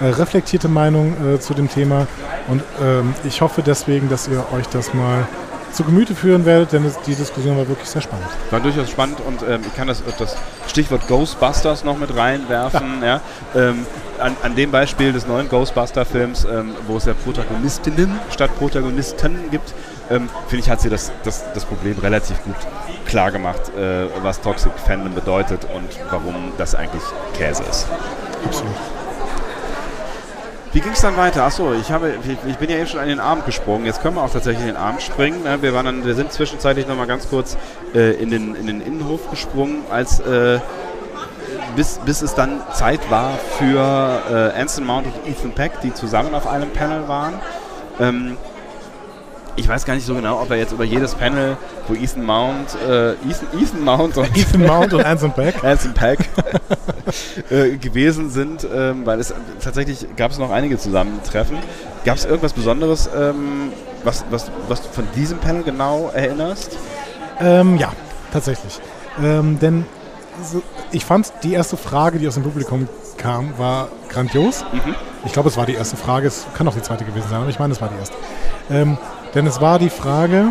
äh, 0.00 0.04
reflektierte 0.04 0.68
Meinung 0.68 1.16
äh, 1.26 1.40
zu 1.40 1.54
dem 1.54 1.70
Thema. 1.70 2.06
Und 2.46 2.62
ähm, 2.78 3.14
ich 3.24 3.40
hoffe 3.40 3.62
deswegen, 3.62 4.10
dass 4.10 4.28
ihr 4.28 4.44
euch 4.52 4.66
das 4.66 4.92
mal 4.92 5.26
zu 5.72 5.84
Gemüte 5.84 6.14
führen 6.14 6.44
werdet, 6.44 6.72
denn 6.72 6.84
die 7.06 7.14
Diskussion 7.14 7.56
war 7.56 7.66
wirklich 7.66 7.88
sehr 7.88 8.02
spannend. 8.02 8.26
War 8.50 8.60
durchaus 8.60 8.90
spannend 8.90 9.20
und 9.26 9.42
ähm, 9.48 9.62
ich 9.66 9.74
kann 9.74 9.88
das, 9.88 10.02
das 10.18 10.36
Stichwort 10.66 11.08
Ghostbusters 11.08 11.84
noch 11.84 11.98
mit 11.98 12.14
reinwerfen. 12.14 13.02
Ja. 13.02 13.20
Ähm, 13.54 13.86
an, 14.18 14.36
an 14.42 14.56
dem 14.56 14.70
Beispiel 14.70 15.12
des 15.12 15.26
neuen 15.26 15.48
Ghostbuster-Films, 15.48 16.44
ähm, 16.44 16.74
wo 16.86 16.96
es 16.96 17.04
ja 17.04 17.14
Protagonistinnen 17.14 18.18
statt 18.30 18.50
Protagonisten 18.58 19.50
gibt, 19.50 19.72
ähm, 20.10 20.28
finde 20.48 20.64
ich, 20.64 20.70
hat 20.70 20.80
sie 20.80 20.90
das, 20.90 21.12
das, 21.24 21.44
das 21.52 21.64
Problem 21.64 21.98
relativ 21.98 22.42
gut 22.44 22.56
klar 23.06 23.30
gemacht, 23.30 23.74
äh, 23.76 24.06
was 24.22 24.40
Toxic 24.40 24.72
Fandom 24.86 25.14
bedeutet 25.14 25.66
und 25.74 25.88
warum 26.10 26.52
das 26.58 26.74
eigentlich 26.74 27.02
Käse 27.34 27.62
ist. 27.64 27.86
Absolut. 28.44 28.74
Wie 30.72 30.80
ging 30.80 30.92
es 30.92 31.00
dann 31.00 31.16
weiter? 31.16 31.44
Achso, 31.44 31.72
ich, 31.72 31.90
habe, 31.90 32.12
ich, 32.22 32.50
ich 32.50 32.56
bin 32.58 32.68
ja 32.68 32.76
eben 32.76 32.86
schon 32.86 33.00
an 33.00 33.08
den 33.08 33.20
Abend 33.20 33.46
gesprungen. 33.46 33.86
Jetzt 33.86 34.02
können 34.02 34.16
wir 34.16 34.22
auch 34.22 34.30
tatsächlich 34.30 34.60
in 34.60 34.74
den 34.74 34.76
Abend 34.76 35.00
springen. 35.00 35.42
ne? 35.42 35.62
Wir, 35.62 35.72
waren 35.72 35.86
dann, 35.86 36.04
wir 36.04 36.14
sind 36.14 36.30
zwischenzeitlich 36.30 36.86
noch 36.86 36.96
mal 36.96 37.06
ganz 37.06 37.28
kurz 37.28 37.56
äh, 37.94 38.12
in, 38.12 38.30
den, 38.30 38.54
in 38.54 38.66
den 38.66 38.82
Innenhof 38.82 39.30
gesprungen, 39.30 39.82
als, 39.90 40.20
äh, 40.20 40.60
bis, 41.74 41.98
bis 42.04 42.20
es 42.20 42.34
dann 42.34 42.60
Zeit 42.74 43.10
war 43.10 43.38
für 43.58 44.52
äh, 44.54 44.60
Anson 44.60 44.84
Mount 44.84 45.06
und 45.06 45.26
Ethan 45.26 45.52
Peck, 45.52 45.80
die 45.82 45.94
zusammen 45.94 46.34
auf 46.34 46.46
einem 46.46 46.70
Panel 46.70 47.08
waren. 47.08 47.34
Ähm, 47.98 48.36
ich 49.58 49.68
weiß 49.68 49.84
gar 49.84 49.94
nicht 49.94 50.06
so 50.06 50.14
genau, 50.14 50.40
ob 50.40 50.50
er 50.50 50.56
jetzt 50.56 50.72
über 50.72 50.84
jedes 50.84 51.14
Panel, 51.14 51.56
wo 51.88 51.94
Ethan 51.94 52.24
Mount, 52.24 52.76
äh, 52.86 53.12
Ethan, 53.12 53.48
Ethan 53.60 53.84
Mount 53.84 54.16
und 54.16 54.36
Ethan 54.36 54.64
Mount 54.64 54.94
und 54.94 55.04
Anson 55.04 55.32
Peck. 55.32 55.62
Anson 55.64 55.92
Peck 55.94 56.20
äh, 57.50 57.76
gewesen 57.76 58.30
sind, 58.30 58.66
ähm, 58.72 59.04
weil 59.04 59.18
es 59.18 59.34
tatsächlich 59.62 60.06
gab 60.16 60.30
es 60.30 60.38
noch 60.38 60.50
einige 60.50 60.78
Zusammentreffen. 60.78 61.58
Gab 62.04 62.16
es 62.16 62.24
irgendwas 62.24 62.52
Besonderes, 62.52 63.10
ähm, 63.14 63.72
was, 64.04 64.24
was, 64.30 64.50
was 64.68 64.82
du 64.82 64.88
von 64.90 65.04
diesem 65.16 65.38
Panel 65.38 65.64
genau 65.64 66.10
erinnerst? 66.14 66.78
Ähm, 67.40 67.76
ja, 67.76 67.92
tatsächlich. 68.32 68.80
Ähm, 69.22 69.58
denn 69.58 69.84
so, 70.42 70.62
ich 70.92 71.04
fand 71.04 71.32
die 71.42 71.52
erste 71.52 71.76
Frage, 71.76 72.20
die 72.20 72.28
aus 72.28 72.34
dem 72.34 72.44
Publikum 72.44 72.88
kam, 73.16 73.58
war 73.58 73.88
grandios. 74.08 74.64
Ich 75.24 75.32
glaube, 75.32 75.48
es 75.48 75.56
war 75.56 75.66
die 75.66 75.74
erste 75.74 75.96
Frage. 75.96 76.28
Es 76.28 76.46
kann 76.54 76.68
auch 76.68 76.74
die 76.74 76.82
zweite 76.82 77.04
gewesen 77.04 77.28
sein, 77.28 77.40
aber 77.40 77.50
ich 77.50 77.58
meine, 77.58 77.72
es 77.72 77.80
war 77.80 77.88
die 77.88 77.98
erste. 77.98 78.16
Ähm, 78.70 78.96
denn 79.34 79.46
es 79.46 79.60
war 79.60 79.78
die 79.78 79.90
Frage, 79.90 80.48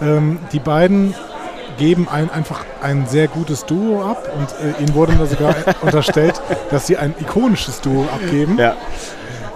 ähm, 0.00 0.38
die 0.52 0.58
beiden 0.58 1.14
geben 1.78 2.08
ein, 2.10 2.30
einfach 2.30 2.64
ein 2.82 3.06
sehr 3.06 3.28
gutes 3.28 3.64
Duo 3.64 4.02
ab 4.02 4.28
und 4.36 4.48
äh, 4.64 4.82
ihnen 4.82 4.94
wurde 4.94 5.14
da 5.14 5.26
sogar 5.26 5.54
unterstellt, 5.82 6.40
dass 6.70 6.86
sie 6.86 6.96
ein 6.96 7.14
ikonisches 7.20 7.80
Duo 7.80 8.04
abgeben. 8.12 8.58
Ja. 8.58 8.76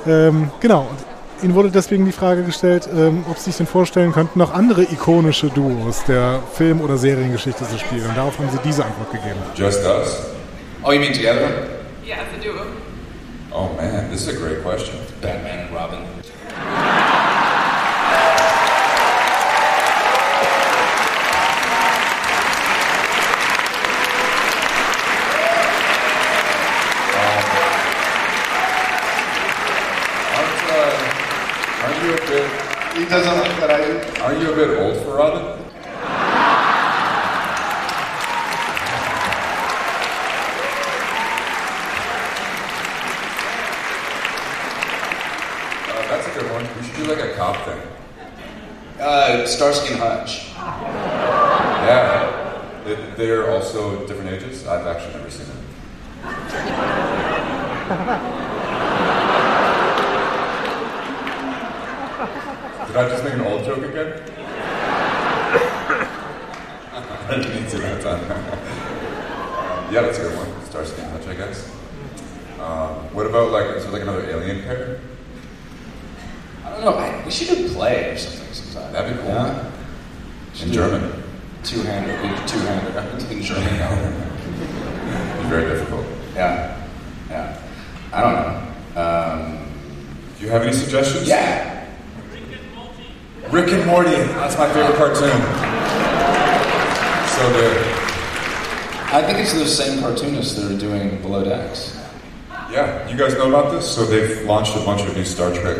Ähm, 0.06 0.50
genau. 0.60 0.86
Und 0.90 1.44
ihnen 1.44 1.54
wurde 1.54 1.70
deswegen 1.70 2.06
die 2.06 2.12
Frage 2.12 2.42
gestellt, 2.42 2.88
ähm, 2.92 3.24
ob 3.30 3.38
sie 3.38 3.44
sich 3.44 3.56
denn 3.56 3.66
vorstellen 3.66 4.12
könnten, 4.12 4.38
noch 4.38 4.54
andere 4.54 4.82
ikonische 4.82 5.48
Duos 5.48 6.04
der 6.04 6.40
Film- 6.54 6.80
oder 6.80 6.96
Seriengeschichte 6.96 7.68
zu 7.68 7.78
spielen. 7.78 8.06
Und 8.08 8.16
darauf 8.16 8.38
haben 8.38 8.48
sie 8.50 8.58
diese 8.64 8.84
Antwort 8.84 9.10
gegeben. 9.10 9.38
Just 9.54 9.84
us? 9.84 10.26
Oh, 10.82 10.92
you 10.92 11.00
mean 11.00 11.12
together? 11.12 11.48
Yeah, 12.06 12.18
the 12.34 12.48
duo. 12.48 12.62
Oh 13.52 13.70
man, 13.76 14.10
this 14.10 14.26
is 14.26 14.28
a 14.28 14.38
great 14.38 14.62
question. 14.62 14.94
Batman 15.20 15.60
and 15.60 15.74
Robin. 15.74 16.15
He 32.96 33.04
doesn't 33.04 33.36
like 33.36 33.60
that 33.60 33.70
I 33.70 34.20
Aren't 34.22 34.40
you 34.40 34.52
a 34.52 34.56
bit 34.56 34.78
old 34.78 34.96
for 35.04 35.16
Robin? 35.16 35.62
Uh, 45.88 46.02
that's 46.08 46.26
a 46.26 46.30
good 46.40 46.50
one. 46.52 46.66
We 46.76 46.82
should 46.86 46.96
do 46.96 47.04
like 47.04 47.20
a 47.22 47.34
cop 47.36 47.56
thing. 47.66 47.80
Uh, 48.98 49.46
Starsky 49.46 49.92
and 49.92 50.02
Hutch. 50.02 50.48
Yeah. 50.56 52.32
They- 52.84 52.96
They're 53.16 53.50
also 53.50 54.06
different 54.06 54.30
ages. 54.30 54.66
I've 54.66 54.86
actually 54.86 55.14
never 55.14 55.30
seen 55.30 55.46
them. 55.48 55.56
I 62.96 63.08
just 63.08 63.24
make 63.24 63.34
an 63.34 63.40
old 63.42 63.64
joke 63.64 63.84
again? 63.84 64.22
I 67.28 67.36
didn't 67.36 67.54
mean 67.54 67.66
to 67.70 67.78
that 67.78 68.02
time. 68.02 68.20
um, 68.30 69.94
yeah, 69.94 70.02
that's 70.02 70.18
a 70.18 70.22
good 70.22 70.36
one. 70.36 70.64
Starsky 70.64 71.02
and 71.02 71.10
Hutch, 71.12 71.26
I 71.26 71.34
guess. 71.34 71.70
Um, 72.60 72.94
what 73.14 73.26
about 73.26 73.50
like, 73.50 73.76
is 73.76 73.84
there 73.84 73.92
like 73.92 74.02
another 74.02 74.24
alien 74.30 74.62
pair? 74.62 75.00
I 76.64 76.70
don't 76.70 76.80
know. 76.84 76.94
I, 76.94 77.24
we 77.24 77.30
should 77.30 77.48
do 77.48 77.68
play 77.68 78.12
or 78.12 78.16
something 78.16 78.52
sometime. 78.54 78.92
That'd 78.92 79.16
be 79.16 79.22
cool. 79.22 79.30
Yeah. 79.30 79.70
In 80.62 80.72
German. 80.72 81.22
Two-handed. 81.64 82.22
We 82.22 82.28
do 82.28 82.46
two-handed 82.46 83.32
in 83.32 83.42
German. 83.42 83.76
now. 83.76 85.38
It's 85.38 85.48
very 85.48 85.68
difficult. 85.68 86.06
Yeah. 86.34 86.82
Yeah. 87.28 87.62
I 88.12 88.20
don't 88.22 88.34
know. 88.34 89.02
Um, 89.02 89.72
Do 90.38 90.44
you 90.44 90.50
have 90.50 90.62
any 90.62 90.72
suggestions? 90.72 91.28
Yeah. 91.28 91.76
Rick 93.50 93.72
and 93.72 93.85
Morty. 93.96 94.10
That's 94.10 94.58
my 94.58 94.70
favorite 94.74 94.94
cartoon. 94.98 95.30
So 97.32 97.50
good. 97.52 97.76
I 99.10 99.22
think 99.24 99.38
it's 99.38 99.54
those 99.54 99.74
same 99.74 100.00
cartoonists 100.00 100.52
that 100.56 100.70
are 100.70 100.78
doing 100.78 101.18
Below 101.22 101.42
Decks. 101.44 101.98
Yeah, 102.70 103.08
you 103.08 103.16
guys 103.16 103.32
know 103.38 103.48
about 103.48 103.72
this? 103.72 103.90
So 103.90 104.04
they've 104.04 104.42
launched 104.44 104.76
a 104.76 104.80
bunch 104.80 105.00
of 105.00 105.16
new 105.16 105.24
Star 105.24 105.50
Trek 105.50 105.78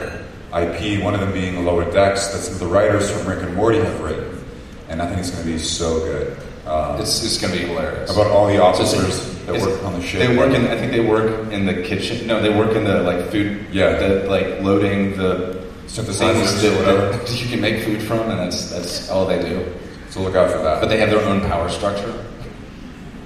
IP, 0.55 1.02
one 1.05 1.12
of 1.12 1.20
them 1.20 1.34
being 1.34 1.62
Lower 1.66 1.84
Decks, 1.93 2.28
that 2.28 2.38
some 2.38 2.55
of 2.55 2.60
the 2.60 2.66
writers 2.66 3.10
from 3.10 3.28
Rick 3.28 3.43
and 3.43 3.55
Morty 3.55 3.80
have 3.80 4.01
written. 4.01 4.43
And 4.88 5.02
I 5.02 5.09
think 5.09 5.18
it's 5.20 5.28
going 5.30 5.44
to 5.44 5.52
be 5.52 5.59
so 5.59 5.98
good. 6.01 6.38
Um, 6.66 6.98
it's 6.98 7.22
it's 7.22 7.36
going 7.36 7.52
to 7.52 7.59
be 7.59 7.66
hilarious. 7.66 8.10
About 8.10 8.28
all 8.28 8.47
the 8.47 8.55
So 8.56 8.62
officers 8.64 9.05
it's- 9.05 9.32
that 9.44 9.60
work 9.60 9.84
on 9.84 9.93
the 9.93 10.01
ship. 10.02 10.20
They 10.26 10.34
work 10.38 10.55
in. 10.55 10.66
I 10.68 10.76
think 10.78 10.90
they 10.90 11.01
work 11.06 11.52
in 11.52 11.66
the 11.66 11.82
kitchen. 11.82 12.26
No, 12.26 12.40
they 12.40 12.48
work 12.56 12.74
in 12.74 12.84
the 12.84 13.02
like 13.02 13.30
food. 13.30 13.66
Yeah. 13.70 13.94
The 13.97 14.24
like 14.30 14.62
loading 14.62 15.18
the 15.18 15.55
Synthesizers 15.86 16.60
that, 16.60 16.72
or 16.72 16.78
whatever. 16.78 17.16
that 17.16 17.42
you 17.42 17.48
can 17.48 17.60
make 17.60 17.84
food 17.84 18.02
from, 18.02 18.30
and 18.30 18.38
that's 18.38 18.70
that's 18.70 19.08
all 19.10 19.26
they 19.26 19.40
do. 19.40 19.64
So 20.10 20.20
look 20.22 20.34
out 20.34 20.50
for 20.50 20.58
that. 20.58 20.80
But 20.80 20.88
they 20.88 20.98
have 20.98 21.10
their 21.10 21.24
own 21.24 21.40
power 21.42 21.68
structure. 21.68 22.12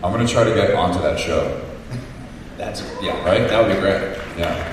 I'm 0.02 0.12
gonna 0.12 0.26
try 0.26 0.44
to 0.44 0.54
get 0.54 0.74
onto 0.74 1.00
that 1.00 1.18
show. 1.18 1.60
That's 2.56 2.82
yeah. 3.02 3.12
Right. 3.24 3.48
That 3.48 3.66
would 3.66 3.74
be 3.74 3.80
great. 3.80 4.18
Yeah. 4.38 4.72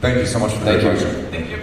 Thank 0.00 0.18
you 0.18 0.26
so 0.26 0.38
much 0.38 0.52
for 0.52 0.64
the 0.64 0.64
Thank 0.64 0.82
you. 0.82 0.90
question. 0.90 1.30
Thank 1.30 1.50
you. 1.50 1.58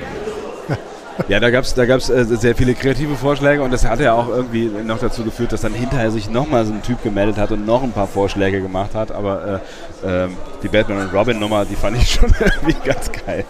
Ja, 1.27 1.39
da 1.39 1.49
gab 1.49 1.65
es 1.65 1.73
da 1.73 1.85
gab's, 1.85 2.09
äh, 2.09 2.23
sehr 2.25 2.55
viele 2.55 2.73
kreative 2.73 3.15
Vorschläge 3.15 3.61
und 3.61 3.71
das 3.71 3.85
hat 3.85 3.99
ja 3.99 4.13
auch 4.13 4.29
irgendwie 4.29 4.65
noch 4.67 4.99
dazu 4.99 5.23
geführt, 5.23 5.51
dass 5.51 5.61
dann 5.61 5.73
hinterher 5.73 6.11
sich 6.11 6.29
nochmal 6.29 6.65
so 6.65 6.71
ein 6.73 6.81
Typ 6.81 7.03
gemeldet 7.03 7.37
hat 7.37 7.51
und 7.51 7.65
noch 7.65 7.83
ein 7.83 7.91
paar 7.91 8.07
Vorschläge 8.07 8.61
gemacht 8.61 8.95
hat. 8.95 9.11
Aber 9.11 9.61
äh, 10.03 10.23
ähm, 10.23 10.37
die 10.63 10.69
Batman 10.69 11.01
und 11.01 11.13
Robin 11.13 11.37
Nummer, 11.37 11.65
die 11.65 11.75
fand 11.75 11.97
ich 11.97 12.09
schon 12.09 12.33
irgendwie 12.39 12.75
ganz 12.85 13.11
geil. 13.11 13.43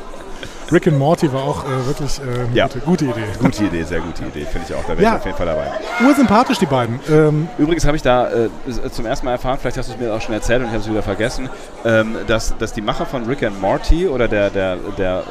Rick 0.71 0.87
and 0.87 0.99
Morty 0.99 1.31
war 1.33 1.43
auch 1.43 1.63
äh, 1.65 1.85
wirklich 1.87 2.19
äh, 2.19 2.41
eine 2.45 2.55
Ja. 2.55 2.65
gute, 2.67 2.79
gute 2.79 3.05
Idee. 3.05 3.23
Gute 3.39 3.63
Idee, 3.63 3.83
sehr 3.83 3.99
gute 4.01 4.23
Idee, 4.23 4.45
finde 4.45 4.67
ich 4.69 4.75
auch. 4.75 4.83
Da 4.83 4.89
wäre 4.89 5.01
Ja. 5.03 5.09
ich 5.13 5.15
auf 5.19 5.25
jeden 5.25 5.37
Fall 5.37 5.45
dabei. 5.47 5.67
Ursympathisch, 6.07 6.59
die 6.59 6.65
beiden. 6.67 6.99
Ähm, 7.09 7.47
Übrigens 7.57 7.85
habe 7.85 7.97
ich 7.97 8.03
da 8.03 8.29
äh, 8.29 8.49
zum 8.91 9.05
ersten 9.07 9.25
Mal 9.25 9.31
erfahren, 9.33 9.57
vielleicht 9.59 9.77
hast 9.77 9.89
du 9.89 9.93
es 9.93 9.99
mir 9.99 10.13
auch 10.13 10.21
schon 10.21 10.33
erzählt 10.35 10.59
und 10.61 10.65
ich 10.67 10.71
habe 10.73 10.81
es 10.83 10.89
wieder 10.89 11.01
vergessen, 11.01 11.49
ähm, 11.85 12.15
dass, 12.27 12.55
dass 12.57 12.71
die 12.73 12.81
Macher 12.81 13.05
von 13.07 13.25
Rick 13.25 13.43
and 13.43 13.59
Morty 13.59 14.07
oder 14.07 14.27
der, 14.27 14.49
der, 14.51 14.77
der 14.97 15.23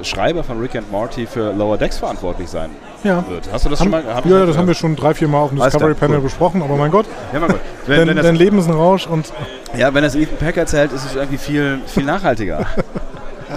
äh, 0.00 0.04
Schreiber 0.04 0.42
von 0.42 0.58
Rick 0.60 0.74
and 0.74 0.90
Morty 0.90 1.26
für 1.26 1.52
Lower 1.52 1.78
Decks 1.78 1.98
verantwortlich 1.98 2.48
sein 2.48 2.70
ja. 3.04 3.24
wird. 3.28 3.48
Hast 3.52 3.64
du 3.64 3.68
das 3.70 3.78
haben, 3.80 3.92
schon 3.92 4.04
mal 4.04 4.14
hab 4.14 4.26
Ja, 4.26 4.44
das 4.44 4.56
haben 4.56 4.66
wir 4.66 4.74
gehört? 4.74 4.76
schon 4.76 4.96
drei, 4.96 5.14
vier 5.14 5.28
Mal 5.28 5.38
auf 5.42 5.50
dem 5.50 5.60
Discovery 5.60 5.94
Panel 5.94 6.16
cool. 6.16 6.22
besprochen, 6.24 6.62
aber 6.62 6.76
mein 6.76 6.90
Gott. 6.90 7.06
Ja, 7.32 7.38
mein 7.38 7.50
Gott. 7.50 7.60
Wenn- 7.86 7.98
dein, 7.98 8.08
wenn 8.08 8.16
das- 8.16 8.26
dein 8.26 8.34
Leben 8.36 8.58
ist 8.58 8.66
ein 8.66 8.74
Rausch 8.74 9.06
und. 9.06 9.32
Ja, 9.76 9.94
wenn 9.94 10.02
das 10.02 10.16
Ethan 10.16 10.36
Peck 10.38 10.56
erzählt, 10.56 10.92
ist 10.92 11.04
es 11.06 11.14
irgendwie 11.14 11.38
viel, 11.38 11.78
viel 11.86 12.04
nachhaltiger. 12.04 12.66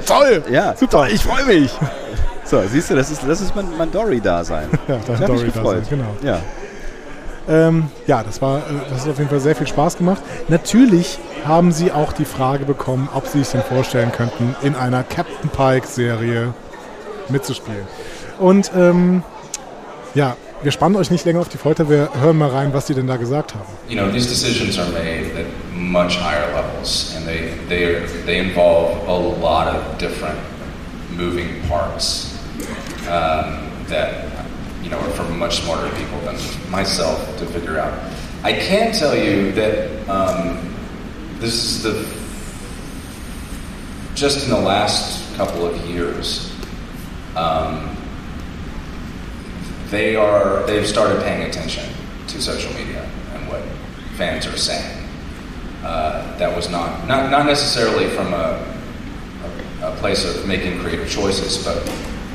Toll! 0.06 0.44
Ja, 0.49 0.76
Super. 0.76 1.07
Ich 1.10 1.22
freue 1.24 1.45
mich! 1.45 1.72
So, 2.45 2.61
siehst 2.70 2.90
du, 2.90 2.95
das 2.95 3.10
ist, 3.11 3.22
das 3.28 3.41
ist 3.41 3.56
mein, 3.56 3.65
mein 3.78 3.91
Dory-Dasein. 3.91 4.68
Ja, 4.88 4.98
dein 4.98 5.02
Ich 5.02 5.10
hab 5.10 5.20
mich 5.20 5.28
Dory-Dasein, 5.28 5.53
gefreut. 5.53 5.84
genau. 5.90 6.15
Ja. 6.24 6.40
Ähm, 7.49 7.90
ja, 8.07 8.24
das 8.24 8.41
war, 8.41 8.60
äh, 8.60 8.61
das 8.90 9.02
hat 9.03 9.10
auf 9.11 9.18
jeden 9.18 9.30
Fall 9.30 9.40
sehr 9.40 9.56
viel 9.56 9.68
Spaß 9.68 9.98
gemacht. 9.98 10.22
Natürlich 10.48 11.20
haben 11.45 11.72
sie 11.72 11.91
auch 11.91 12.14
die 12.14 12.26
Frage 12.26 12.65
bekommen, 12.65 13.10
ob 13.14 13.28
sie 13.28 13.40
sich 13.40 13.49
denn 13.49 13.64
vorstellen 13.64 14.11
könnten, 14.11 14.56
in 14.61 14.76
einer 14.76 15.03
Captain 15.03 15.49
Pike-Serie 15.49 16.53
mitzuspielen. 17.30 17.86
Und 18.40 18.72
ähm, 18.78 19.24
ja, 20.15 20.36
wir 20.61 20.72
spannen 20.72 20.95
euch 20.95 21.11
nicht 21.11 21.26
länger 21.26 21.41
auf 21.41 21.49
die 21.49 21.57
Folter, 21.57 21.90
wir 21.90 22.10
hören 22.22 22.38
mal 22.38 22.49
rein, 22.49 22.74
was 22.74 22.88
sie 22.88 22.94
denn 22.94 23.07
da 23.07 23.18
gesagt 23.18 23.53
haben. 23.56 23.65
you 23.90 23.98
know 23.98 24.10
these 24.11 24.30
decisions 24.30 24.78
are 24.80 24.88
made 24.91 25.26
at 25.38 25.45
much 25.94 26.15
higher 26.15 26.52
levels 26.56 27.15
and 27.15 27.28
they 27.28 27.53
they 27.70 28.03
they 28.26 28.40
involve 28.40 29.07
a 29.07 29.14
lot 29.40 29.68
of 29.68 29.98
different 29.99 30.40
moving 31.11 31.61
parts 31.68 32.36
um, 33.07 33.70
that 33.86 34.10
you 34.82 34.90
know 34.90 34.98
are 34.98 35.11
from 35.11 35.38
much 35.38 35.61
smarter 35.61 35.88
people 35.95 36.20
than 36.22 36.36
myself 36.72 37.20
to 37.38 37.45
figure 37.45 37.78
out 37.80 37.94
i 38.44 38.52
can 38.52 38.91
tell 38.91 39.15
you 39.15 39.52
that 39.52 39.76
um, 40.10 40.76
this 41.38 41.53
is 41.53 41.84
the 41.84 41.94
just 44.15 44.45
in 44.45 44.49
the 44.49 44.60
last 44.60 45.36
couple 45.38 45.64
of 45.64 45.78
years 45.86 46.52
um, 47.36 47.95
they 49.91 50.15
are 50.15 50.65
they've 50.65 50.88
started 50.88 51.22
paying 51.22 51.44
attention 51.48 51.88
to 52.28 52.41
social 52.41 52.74
media 52.74 53.07
and 53.36 53.48
what 53.48 53.61
fans 54.18 54.48
are 54.48 54.57
saying. 54.57 55.03
Uh, 55.84 56.38
that 56.38 56.56
was 56.56 56.70
not, 56.70 57.06
not 57.08 57.30
not 57.30 57.46
necessarily 57.46 58.08
from 58.10 58.34
a, 58.34 58.78
a, 59.82 59.92
a 59.92 59.96
place 59.98 60.24
of 60.24 60.48
making 60.48 60.80
creative 60.80 61.10
choices, 61.10 61.64
but 61.66 61.84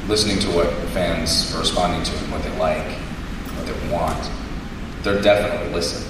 listening 0.07 0.39
to 0.39 0.49
what 0.51 0.71
fans 0.93 1.55
are 1.55 1.61
responding 1.61 2.03
to 2.03 2.17
and 2.19 2.31
what 2.31 2.43
they 2.43 2.59
like, 2.59 2.87
what 3.57 3.67
they 3.67 3.93
want. 3.93 4.31
They're 5.03 5.23
definitely 5.23 5.73
listening. 5.73 6.09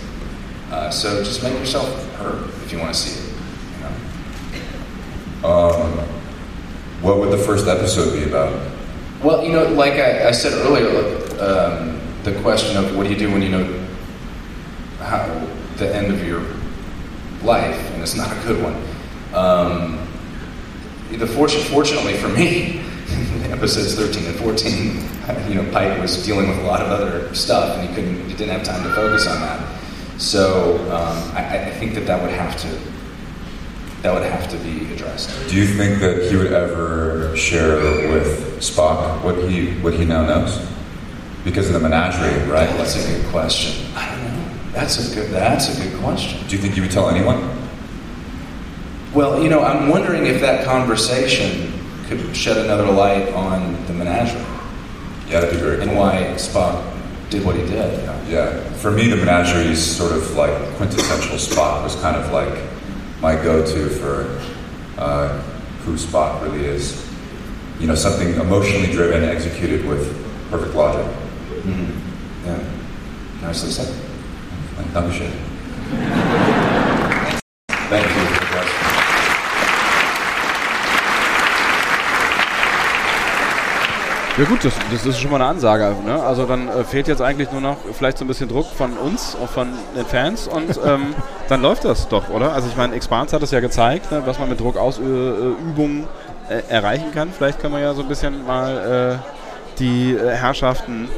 Uh, 0.70 0.90
so 0.90 1.22
just 1.22 1.42
make 1.42 1.52
yourself 1.54 1.88
heard 2.14 2.48
if 2.64 2.72
you 2.72 2.78
want 2.78 2.92
to 2.92 3.00
see 3.00 3.20
it. 3.20 3.34
You 3.76 5.42
know? 5.42 5.48
Um, 5.48 5.98
what 7.02 7.18
would 7.18 7.30
the 7.30 7.38
first 7.38 7.68
episode 7.68 8.14
be 8.14 8.28
about? 8.28 8.68
Well, 9.22 9.44
you 9.44 9.52
know, 9.52 9.64
like 9.68 9.94
I, 9.94 10.28
I 10.28 10.30
said 10.32 10.52
earlier, 10.66 10.90
look, 10.90 11.40
um, 11.40 12.00
the 12.24 12.40
question 12.40 12.76
of 12.76 12.96
what 12.96 13.04
do 13.04 13.12
you 13.12 13.18
do 13.18 13.30
when 13.30 13.42
you 13.42 13.48
know 13.48 13.86
how 15.00 15.24
the 15.76 15.94
end 15.94 16.12
of 16.12 16.26
your 16.26 16.40
life, 17.42 17.78
and 17.92 18.02
it's 18.02 18.14
not 18.14 18.30
a 18.30 18.40
good 18.42 18.62
one. 18.62 18.74
Um, 19.34 20.08
the 21.10 21.26
fortune, 21.26 21.62
fortunately 21.62 22.14
for 22.14 22.28
me, 22.28 22.80
episodes 23.50 23.94
13 23.94 24.26
and 24.26 24.36
14, 24.36 25.48
you 25.48 25.54
know, 25.54 25.70
Pike 25.72 26.00
was 26.00 26.24
dealing 26.24 26.48
with 26.48 26.58
a 26.58 26.62
lot 26.62 26.80
of 26.80 26.88
other 26.88 27.34
stuff, 27.34 27.76
and 27.78 27.88
he 27.88 27.94
couldn't, 27.94 28.28
he 28.28 28.36
didn't 28.36 28.50
have 28.50 28.62
time 28.62 28.82
to 28.82 28.94
focus 28.94 29.26
on 29.26 29.40
that. 29.40 29.78
So 30.18 30.78
um, 30.92 31.36
I, 31.36 31.66
I 31.66 31.70
think 31.70 31.94
that 31.94 32.06
that 32.06 32.20
would 32.20 32.32
have 32.32 32.56
to, 32.60 32.80
that 34.02 34.12
would 34.12 34.24
have 34.24 34.48
to 34.50 34.56
be 34.58 34.92
addressed. 34.92 35.30
Do 35.48 35.56
you 35.56 35.66
think 35.66 36.00
that 36.00 36.28
he 36.30 36.36
would 36.36 36.52
ever 36.52 37.36
share 37.36 37.76
with 38.12 38.58
Spock 38.58 39.22
what 39.22 39.36
he 39.48 39.72
what 39.80 39.94
he 39.94 40.04
now 40.04 40.26
knows? 40.26 40.66
Because 41.44 41.68
of 41.68 41.74
the 41.74 41.80
menagerie, 41.80 42.50
right? 42.50 42.68
That's 42.76 42.96
a 42.96 43.12
good 43.12 43.26
question. 43.30 43.86
I 44.74 44.80
don't 44.80 44.80
know. 44.80 44.80
That's 44.80 45.12
a 45.12 45.14
good. 45.14 45.30
That's 45.30 45.78
a 45.78 45.82
good 45.88 46.00
question. 46.00 46.46
Do 46.48 46.56
you 46.56 46.62
think 46.62 46.76
you 46.76 46.82
would 46.82 46.90
tell 46.90 47.08
anyone? 47.10 47.56
Well, 49.14 49.42
you 49.42 49.48
know, 49.48 49.62
I'm 49.62 49.88
wondering 49.88 50.26
if 50.26 50.40
that 50.42 50.64
conversation 50.64 51.72
could 52.06 52.34
shed 52.36 52.58
another 52.58 52.86
light 52.90 53.32
on 53.32 53.84
the 53.86 53.92
menagerie. 53.94 54.40
Yeah, 55.28 55.40
that'd 55.40 55.50
be 55.50 55.56
very 55.56 55.80
And 55.80 55.90
cool. 55.90 55.98
why 56.00 56.22
Spock 56.36 56.82
did 57.30 57.44
what 57.44 57.54
he 57.56 57.62
did. 57.62 58.00
You 58.00 58.06
know? 58.06 58.22
Yeah, 58.28 58.60
for 58.74 58.90
me, 58.90 59.08
the 59.08 59.16
menagerie 59.16 59.66
is 59.66 59.84
sort 59.96 60.12
of 60.12 60.34
like 60.36 60.52
quintessential 60.76 61.36
Spock. 61.36 61.82
Was 61.82 61.96
kind 61.96 62.16
of 62.16 62.30
like 62.32 62.58
my 63.20 63.34
go-to 63.34 63.88
for 63.90 64.40
uh, 64.98 65.40
who 65.84 65.94
Spock 65.94 66.42
really 66.42 66.64
is. 66.66 67.06
You 67.80 67.86
know, 67.86 67.94
something 67.94 68.34
emotionally 68.34 68.90
driven, 68.92 69.24
executed 69.24 69.84
with 69.86 70.06
perfect 70.50 70.74
logic. 70.74 71.06
Mm-hmm. 71.62 72.46
Yeah, 72.46 73.46
nicely 73.46 73.70
said. 73.70 74.07
Dankeschön. 74.94 75.32
Thank 77.90 78.04
you. 78.04 78.28
Ja 84.38 84.44
gut, 84.44 84.64
das, 84.64 84.72
das 84.92 85.04
ist 85.04 85.18
schon 85.18 85.32
mal 85.32 85.38
eine 85.38 85.46
Ansage. 85.46 85.96
Ne? 86.06 86.22
Also 86.22 86.46
dann 86.46 86.68
äh, 86.68 86.84
fehlt 86.84 87.08
jetzt 87.08 87.20
eigentlich 87.20 87.50
nur 87.50 87.60
noch 87.60 87.76
vielleicht 87.92 88.18
so 88.18 88.24
ein 88.24 88.28
bisschen 88.28 88.48
Druck 88.48 88.66
von 88.66 88.96
uns, 88.96 89.36
auch 89.42 89.48
von 89.48 89.66
den 89.96 90.06
Fans 90.06 90.46
und 90.46 90.78
ähm, 90.86 91.12
dann 91.48 91.60
läuft 91.60 91.84
das 91.84 92.06
doch, 92.06 92.28
oder? 92.28 92.52
Also 92.52 92.68
ich 92.68 92.76
meine, 92.76 92.94
Expanse 92.94 93.34
hat 93.34 93.42
es 93.42 93.50
ja 93.50 93.58
gezeigt, 93.58 94.12
ne, 94.12 94.22
was 94.26 94.38
man 94.38 94.48
mit 94.48 94.60
Druckausübungen 94.60 96.06
äh, 96.48 96.62
erreichen 96.68 97.10
kann. 97.12 97.32
Vielleicht 97.36 97.58
kann 97.58 97.72
man 97.72 97.82
ja 97.82 97.92
so 97.94 98.02
ein 98.02 98.08
bisschen 98.08 98.46
mal 98.46 99.18
äh, 99.18 99.78
die 99.80 100.12
äh, 100.12 100.30
Herrschaften 100.30 101.08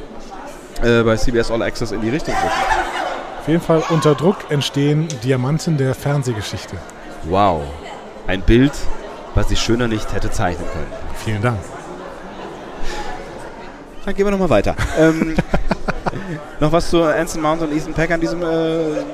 äh, 0.82 1.02
bei 1.02 1.14
CBS 1.14 1.50
All 1.50 1.60
Access 1.60 1.92
in 1.92 2.00
die 2.00 2.08
Richtung 2.08 2.32
drücken. 2.32 2.99
Auf 3.40 3.48
jeden 3.48 3.62
Fall 3.62 3.82
unter 3.88 4.14
Druck 4.14 4.50
entstehen 4.50 5.08
Diamanten 5.24 5.78
der 5.78 5.94
Fernsehgeschichte. 5.94 6.76
Wow. 7.24 7.62
Ein 8.26 8.42
Bild, 8.42 8.72
was 9.34 9.50
ich 9.50 9.58
schöner 9.58 9.88
nicht 9.88 10.12
hätte 10.12 10.30
zeichnen 10.30 10.68
können. 10.70 10.86
Vielen 11.24 11.40
Dank. 11.40 11.58
Dann 14.04 14.14
gehen 14.14 14.26
wir 14.26 14.30
nochmal 14.30 14.50
weiter. 14.50 14.76
ähm, 14.98 15.36
noch 16.60 16.70
was 16.70 16.90
zu 16.90 17.02
Anson 17.02 17.40
Mount 17.40 17.62
und 17.62 17.74
Ethan 17.74 17.94
Peck 17.94 18.10
an 18.10 18.20
diesem, 18.20 18.42
äh, 18.42 19.04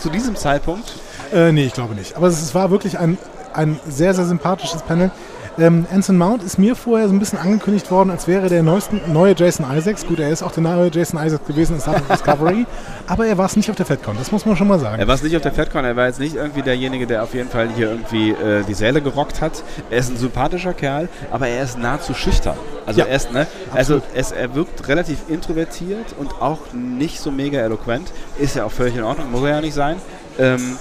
zu 0.00 0.10
diesem 0.10 0.34
Zeitpunkt? 0.34 0.94
Äh, 1.32 1.52
nee, 1.52 1.66
ich 1.66 1.72
glaube 1.72 1.94
nicht. 1.94 2.16
Aber 2.16 2.26
es 2.26 2.52
war 2.56 2.72
wirklich 2.72 2.98
ein, 2.98 3.16
ein 3.54 3.78
sehr, 3.88 4.12
sehr 4.12 4.24
sympathisches 4.24 4.82
Panel. 4.82 5.12
Ähm, 5.58 5.86
Anson 5.92 6.16
Mount 6.16 6.44
ist 6.44 6.56
mir 6.58 6.76
vorher 6.76 7.08
so 7.08 7.14
ein 7.14 7.18
bisschen 7.18 7.38
angekündigt 7.38 7.90
worden, 7.90 8.10
als 8.10 8.28
wäre 8.28 8.48
der 8.48 8.62
neuesten, 8.62 9.00
neue 9.12 9.34
Jason 9.36 9.66
Isaacs. 9.76 10.06
Gut, 10.06 10.20
er 10.20 10.30
ist 10.30 10.42
auch 10.42 10.52
der 10.52 10.62
neue 10.62 10.88
Jason 10.92 11.18
Isaacs 11.20 11.46
gewesen 11.46 11.74
in 11.74 11.80
Star 11.80 11.96
Trek 11.96 12.08
Discovery, 12.08 12.64
aber 13.08 13.26
er 13.26 13.38
war 13.38 13.46
es 13.46 13.56
nicht 13.56 13.68
auf 13.68 13.74
der 13.74 13.84
FedCon, 13.84 14.16
das 14.16 14.30
muss 14.30 14.46
man 14.46 14.56
schon 14.56 14.68
mal 14.68 14.78
sagen. 14.78 15.00
Er 15.00 15.08
war 15.08 15.16
es 15.16 15.22
nicht 15.22 15.34
auf 15.34 15.42
der 15.42 15.52
FedCon, 15.52 15.84
er 15.84 15.96
war 15.96 16.06
jetzt 16.06 16.20
nicht 16.20 16.36
irgendwie 16.36 16.62
derjenige, 16.62 17.08
der 17.08 17.24
auf 17.24 17.34
jeden 17.34 17.48
Fall 17.48 17.68
hier 17.74 17.90
irgendwie 17.90 18.30
äh, 18.30 18.62
die 18.68 18.74
Säle 18.74 19.02
gerockt 19.02 19.40
hat. 19.40 19.64
Er 19.90 19.98
ist 19.98 20.10
ein 20.10 20.16
sympathischer 20.16 20.74
Kerl, 20.74 21.08
aber 21.32 21.48
er 21.48 21.64
ist 21.64 21.76
nahezu 21.76 22.14
schüchtern. 22.14 22.56
Also 22.86 23.00
Ja, 23.00 23.06
er 23.06 23.16
ist, 23.16 23.32
ne, 23.32 23.48
also 23.74 24.00
es, 24.14 24.30
er 24.30 24.54
wirkt 24.54 24.86
relativ 24.86 25.18
introvertiert 25.28 26.14
und 26.18 26.40
auch 26.40 26.72
nicht 26.72 27.18
so 27.20 27.32
mega 27.32 27.58
eloquent. 27.58 28.12
Ist 28.38 28.54
ja 28.54 28.64
auch 28.64 28.72
völlig 28.72 28.96
in 28.96 29.02
Ordnung, 29.02 29.32
muss 29.32 29.42
er 29.42 29.50
ja 29.50 29.60
nicht 29.60 29.74
sein. 29.74 29.96
Ähm, 30.38 30.78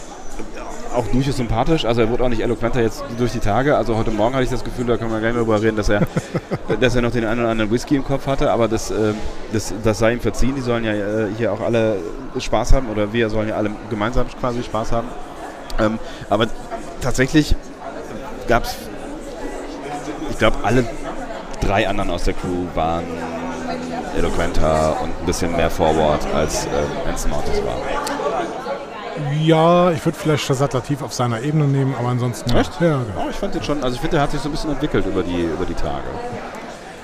auch 0.96 1.08
durchaus 1.08 1.38
sympathisch. 1.38 1.86
Also 1.86 2.02
er 2.02 2.10
wurde 2.10 2.24
auch 2.24 2.30
nicht 2.30 2.42
eloquenter 2.42 2.82
jetzt 2.82 3.04
durch 3.18 3.32
die 3.32 3.40
Tage. 3.40 3.78
Also 3.78 3.96
heute 3.96 4.12
Morgen 4.12 4.34
hatte 4.34 4.44
ich 4.44 4.50
das 4.50 4.64
Gefühl, 4.64 4.86
da 4.86 4.98
können 4.98 5.12
wir 5.12 5.20
gar 5.20 5.28
nicht 5.28 5.36
mehr 5.36 5.44
drüber 5.44 5.62
reden, 5.62 5.78
dass 5.78 5.90
er, 5.90 6.02
dass 6.80 6.96
er 6.96 7.02
noch 7.02 7.12
den 7.12 7.26
einen 7.26 7.42
oder 7.42 7.50
anderen 7.50 7.72
Whisky 7.72 7.96
im 7.96 8.04
Kopf 8.04 8.28
hatte. 8.28 8.52
Aber 8.52 8.68
das, 8.68 8.92
äh, 8.92 9.14
das, 9.54 9.74
das 9.84 10.00
sei 10.00 10.14
ihm 10.14 10.20
verziehen. 10.20 10.56
Die 10.56 10.62
sollen 10.62 10.84
ja 10.84 10.94
äh, 10.94 11.28
hier 11.38 11.54
auch 11.54 11.62
alle 11.62 11.98
Spaß 12.38 12.74
haben 12.74 12.90
oder 12.90 13.14
wir 13.14 13.30
sollen 13.30 13.50
ja 13.50 13.56
alle 13.56 13.72
gemeinsam 13.90 14.28
quasi 14.40 14.64
Spaß 14.64 14.92
haben. 14.92 15.08
Ähm, 15.80 16.00
aber 16.30 16.48
tatsächlich 17.02 17.56
gab 18.48 18.64
es, 18.64 18.76
ich 20.32 20.38
glaube, 20.38 20.58
alle 20.64 20.86
drei 21.62 21.88
anderen 21.88 22.10
aus 22.10 22.24
der 22.24 22.34
Crew 22.34 22.66
waren 22.74 23.04
eloquenter 24.18 25.00
und 25.02 25.10
ein 25.10 25.26
bisschen 25.26 25.56
mehr 25.56 25.70
Forward 25.70 26.26
als 26.34 26.66
äh, 26.66 27.10
Anson 27.10 27.32
Martis 27.32 27.62
war. 27.64 28.67
Ja, 29.44 29.92
ich 29.92 30.06
würde 30.06 30.18
vielleicht 30.18 30.44
Shazad 30.44 30.74
Latif 30.74 31.02
auf 31.02 31.14
seiner 31.14 31.42
Ebene 31.42 31.66
nehmen, 31.66 31.96
aber 31.98 32.10
ansonsten. 32.10 32.50
Echt? 32.56 32.72
Ja, 32.82 32.88
genau. 33.00 33.26
Oh, 33.26 33.30
ich 33.30 33.36
fand 33.36 33.56
den 33.56 33.64
schon, 33.64 33.84
also 33.84 33.96
ich 33.96 34.02
finde, 34.02 34.18
der 34.18 34.24
hat 34.24 34.32
sich 34.32 34.42
so 34.42 34.50
ein 34.50 34.52
bisschen 34.52 34.72
entwickelt 34.72 35.06
über 35.06 35.24
die, 35.24 35.42
über 35.42 35.66
die 35.66 35.74
Tage. 35.74 36.04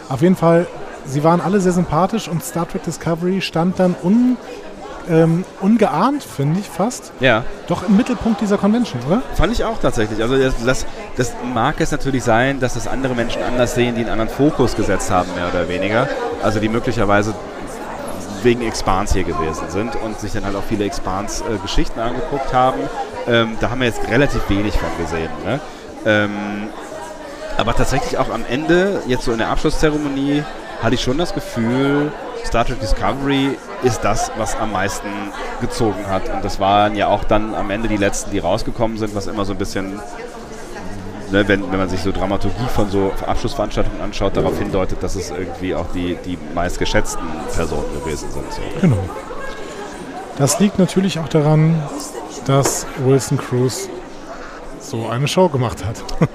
Auf 0.09 0.21
jeden 0.21 0.35
Fall, 0.35 0.67
sie 1.05 1.23
waren 1.23 1.41
alle 1.41 1.59
sehr 1.59 1.71
sympathisch 1.71 2.27
und 2.27 2.43
Star 2.43 2.67
Trek 2.67 2.83
Discovery 2.83 3.41
stand 3.41 3.79
dann 3.79 3.95
un, 4.03 4.37
ähm, 5.09 5.43
ungeahnt, 5.59 6.23
finde 6.23 6.59
ich 6.59 6.67
fast, 6.69 7.11
Ja. 7.19 7.43
doch 7.67 7.87
im 7.87 7.97
Mittelpunkt 7.97 8.41
dieser 8.41 8.57
Convention, 8.57 9.01
oder? 9.07 9.21
Fand 9.35 9.51
ich 9.51 9.63
auch 9.63 9.79
tatsächlich. 9.79 10.21
Also 10.21 10.37
das, 10.37 10.53
das, 10.63 10.85
das 11.17 11.33
mag 11.53 11.75
es 11.81 11.91
natürlich 11.91 12.23
sein, 12.23 12.59
dass 12.59 12.75
das 12.75 12.87
andere 12.87 13.13
Menschen 13.15 13.41
anders 13.43 13.75
sehen, 13.75 13.95
die 13.95 14.01
einen 14.01 14.09
anderen 14.11 14.29
Fokus 14.29 14.75
gesetzt 14.75 15.09
haben, 15.11 15.29
mehr 15.35 15.47
oder 15.49 15.67
weniger. 15.67 16.07
Also 16.41 16.59
die 16.59 16.69
möglicherweise 16.69 17.33
wegen 18.43 18.61
Expans 18.61 19.13
hier 19.13 19.23
gewesen 19.23 19.69
sind 19.69 19.95
und 19.95 20.19
sich 20.19 20.31
dann 20.33 20.45
halt 20.45 20.55
auch 20.55 20.63
viele 20.63 20.85
Expans-Geschichten 20.85 21.99
angeguckt 21.99 22.53
haben. 22.53 22.79
Ähm, 23.27 23.57
da 23.59 23.69
haben 23.69 23.79
wir 23.79 23.87
jetzt 23.87 24.07
relativ 24.09 24.49
wenig 24.49 24.73
von 24.77 24.89
gesehen. 24.97 25.29
Ne? 25.45 25.59
Ähm, 26.05 26.67
aber 27.57 27.75
tatsächlich 27.75 28.17
auch 28.17 28.29
am 28.29 28.43
Ende, 28.49 29.01
jetzt 29.07 29.25
so 29.25 29.31
in 29.31 29.37
der 29.37 29.49
Abschlusszeremonie, 29.49 30.43
hatte 30.81 30.95
ich 30.95 31.01
schon 31.01 31.17
das 31.17 31.33
Gefühl, 31.33 32.11
Star 32.45 32.65
Trek 32.65 32.79
Discovery 32.81 33.57
ist 33.83 34.01
das, 34.01 34.31
was 34.37 34.55
am 34.55 34.73
meisten 34.73 35.07
gezogen 35.61 36.07
hat. 36.07 36.29
Und 36.29 36.43
das 36.43 36.59
waren 36.59 36.95
ja 36.95 37.07
auch 37.07 37.23
dann 37.23 37.55
am 37.55 37.69
Ende 37.69 37.87
die 37.87 37.97
letzten, 37.97 38.31
die 38.31 38.39
rausgekommen 38.39 38.97
sind, 38.97 39.15
was 39.15 39.27
immer 39.27 39.45
so 39.45 39.53
ein 39.53 39.57
bisschen, 39.57 39.99
ne, 41.33 41.47
wenn, 41.47 41.69
wenn 41.71 41.79
man 41.79 41.89
sich 41.89 41.99
so 42.01 42.11
Dramaturgie 42.11 42.67
von 42.73 42.89
so 42.89 43.11
Abschlussveranstaltungen 43.25 43.99
anschaut, 43.99 44.37
darauf 44.37 44.57
hindeutet, 44.57 45.03
dass 45.03 45.15
es 45.15 45.31
irgendwie 45.31 45.75
auch 45.75 45.87
die, 45.93 46.17
die 46.25 46.37
meistgeschätzten 46.53 47.27
Personen 47.53 47.91
gewesen 47.99 48.29
sind. 48.31 48.45
So. 48.53 48.61
Genau. 48.79 48.97
Das 50.37 50.59
liegt 50.59 50.79
natürlich 50.79 51.19
auch 51.19 51.27
daran, 51.27 51.81
dass 52.45 52.85
Wilson 53.03 53.37
Cruz 53.37 53.89
so 54.79 55.07
eine 55.07 55.27
Show 55.27 55.49
gemacht 55.49 55.83
hat. 55.83 56.03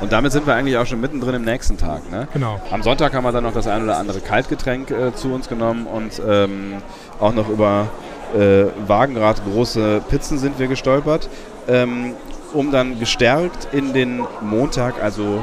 Und 0.00 0.12
damit 0.12 0.30
sind 0.30 0.46
wir 0.46 0.54
eigentlich 0.54 0.76
auch 0.76 0.84
schon 0.84 1.00
mittendrin 1.00 1.34
im 1.34 1.44
nächsten 1.44 1.78
Tag. 1.78 2.10
Ne? 2.10 2.28
Genau. 2.34 2.60
Am 2.70 2.82
Sonntag 2.82 3.14
haben 3.14 3.24
wir 3.24 3.32
dann 3.32 3.44
noch 3.44 3.54
das 3.54 3.66
ein 3.66 3.82
oder 3.82 3.96
andere 3.96 4.20
Kaltgetränk 4.20 4.90
äh, 4.90 5.14
zu 5.14 5.32
uns 5.32 5.48
genommen 5.48 5.86
und 5.86 6.20
ähm, 6.28 6.82
auch 7.18 7.32
noch 7.32 7.48
über 7.48 7.88
äh, 8.36 8.66
Wagenrad 8.86 9.42
große 9.50 10.02
Pizzen 10.10 10.38
sind 10.38 10.58
wir 10.58 10.66
gestolpert, 10.68 11.30
ähm, 11.66 12.12
um 12.52 12.70
dann 12.70 12.98
gestärkt 12.98 13.68
in 13.72 13.92
den 13.92 14.24
Montag, 14.40 15.02
also 15.02 15.42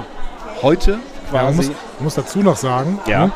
heute 0.61 0.99
Ja, 1.31 1.43
man, 1.43 1.55
muss, 1.55 1.65
quasi. 1.67 1.75
muss 1.99 2.15
dazu 2.15 2.39
noch 2.39 2.57
sagen, 2.57 2.99
Ja. 3.05 3.27
ne, 3.27 3.31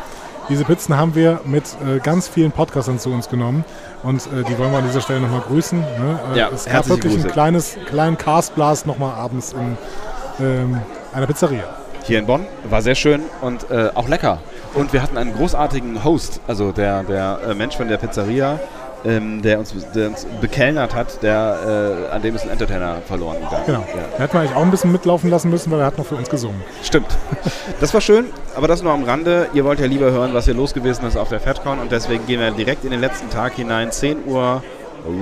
diese 0.50 0.64
Pizzen 0.64 0.96
haben 0.98 1.14
wir 1.16 1.42
mit 1.46 1.64
äh, 1.86 2.00
ganz 2.00 2.28
vielen 2.28 2.52
Podcastern 2.52 3.00
zu 3.00 3.10
uns 3.10 3.28
genommen 3.28 3.66
und 4.04 4.22
äh, 4.28 4.44
die 4.48 4.58
wollen 4.58 4.72
wir 4.72 4.78
an 4.80 4.86
dieser 4.88 5.02
Stelle 5.02 5.20
nochmal 5.20 5.42
grüßen. 5.42 5.80
Ne? 5.80 6.20
Äh, 6.34 6.38
Ja, 6.40 6.50
es 6.54 6.66
gab 6.66 6.88
wirklich 6.88 7.12
Grüße. 7.14 7.26
einen 7.26 7.34
kleines, 7.34 7.78
kleinen 7.88 8.18
Castblast 8.18 8.88
nochmal 8.88 9.14
abends 9.16 9.54
in 9.54 9.78
ähm, 10.46 10.82
einer 11.14 11.28
Pizzeria. 11.28 11.64
hier 12.04 12.20
in 12.20 12.26
Bonn. 12.26 12.46
War 12.70 12.82
sehr 12.82 12.96
schön 12.96 13.24
und 13.42 13.70
äh, 13.70 13.90
auch 13.94 14.08
lecker. 14.08 14.40
Und 14.74 14.94
wir 14.94 15.02
hatten 15.02 15.18
einen 15.18 15.34
großartigen 15.36 16.04
Host, 16.06 16.40
also 16.48 16.72
der, 16.72 17.04
der 17.04 17.40
äh, 17.50 17.54
Mensch 17.54 17.76
von 17.76 17.90
der 17.90 17.98
Pizzeria, 17.98 18.58
ähm, 19.06 19.42
der, 19.42 19.60
uns, 19.60 19.74
der 19.96 20.08
uns 20.10 20.26
bekellnert 20.42 20.94
hat, 20.96 21.22
der, 21.24 22.08
äh, 22.12 22.14
an 22.16 22.22
dem 22.22 22.36
ist 22.36 22.44
ein 22.44 22.50
Entertainer 22.50 22.98
verloren 23.08 23.38
gegangen. 23.42 23.64
Genau. 23.66 23.80
Ja. 23.80 24.04
Da 24.18 24.24
hätten 24.24 24.34
wir 24.34 24.40
eigentlich 24.42 24.56
auch 24.56 24.62
ein 24.64 24.72
bisschen 24.72 24.92
mitlaufen 24.92 25.30
lassen 25.30 25.50
müssen, 25.50 25.72
weil 25.72 25.80
er 25.80 25.86
hat 25.88 25.98
noch 25.98 26.06
für 26.06 26.16
uns 26.16 26.30
gesungen. 26.30 26.62
Stimmt. 26.84 27.08
Das 27.80 27.94
war 27.94 28.02
schön, 28.02 28.26
aber 28.56 28.68
das 28.68 28.82
nur 28.82 28.92
am 28.92 29.04
Rande. 29.04 29.48
Ihr 29.54 29.64
wollt 29.64 29.80
ja 29.80 29.86
lieber 29.86 30.10
hören, 30.12 30.34
was 30.34 30.46
hier 30.46 30.56
los 30.56 30.74
gewesen 30.74 31.06
ist 31.06 31.16
auf 31.16 31.30
der 31.30 31.40
FedCon 31.40 31.78
und 31.80 31.92
deswegen 31.92 32.26
gehen 32.26 32.40
wir 32.40 32.50
direkt 32.52 32.84
in 32.86 32.92
den 32.92 33.00
letzten 33.02 33.30
Tag 33.30 33.54
hinein. 33.54 33.92
10 33.92 34.26
Uhr 34.26 34.64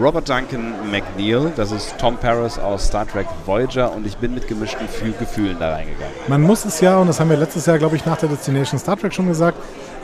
Robert 0.02 0.30
Duncan 0.30 0.74
McNeil, 0.90 1.52
das 1.58 1.72
ist 1.72 1.96
Tom 2.00 2.16
Paris 2.18 2.58
aus 2.58 2.88
Star 2.88 3.06
Trek 3.06 3.28
Voyager 3.46 3.94
und 3.94 4.08
ich 4.08 4.16
bin 4.18 4.34
mit 4.34 4.48
gemischten 4.48 4.88
Fühl- 4.88 5.14
Gefühlen 5.20 5.58
da 5.60 5.74
reingegangen. 5.74 6.14
Man 6.28 6.42
muss 6.42 6.64
es 6.66 6.80
ja, 6.82 6.98
und 6.98 7.08
das 7.08 7.20
haben 7.20 7.30
wir 7.30 7.38
letztes 7.38 7.66
Jahr, 7.66 7.78
glaube 7.78 7.96
ich, 7.98 8.06
nach 8.06 8.18
der 8.18 8.30
Destination 8.30 8.80
Star 8.80 8.98
Trek 8.98 9.14
schon 9.14 9.28
gesagt, 9.28 9.58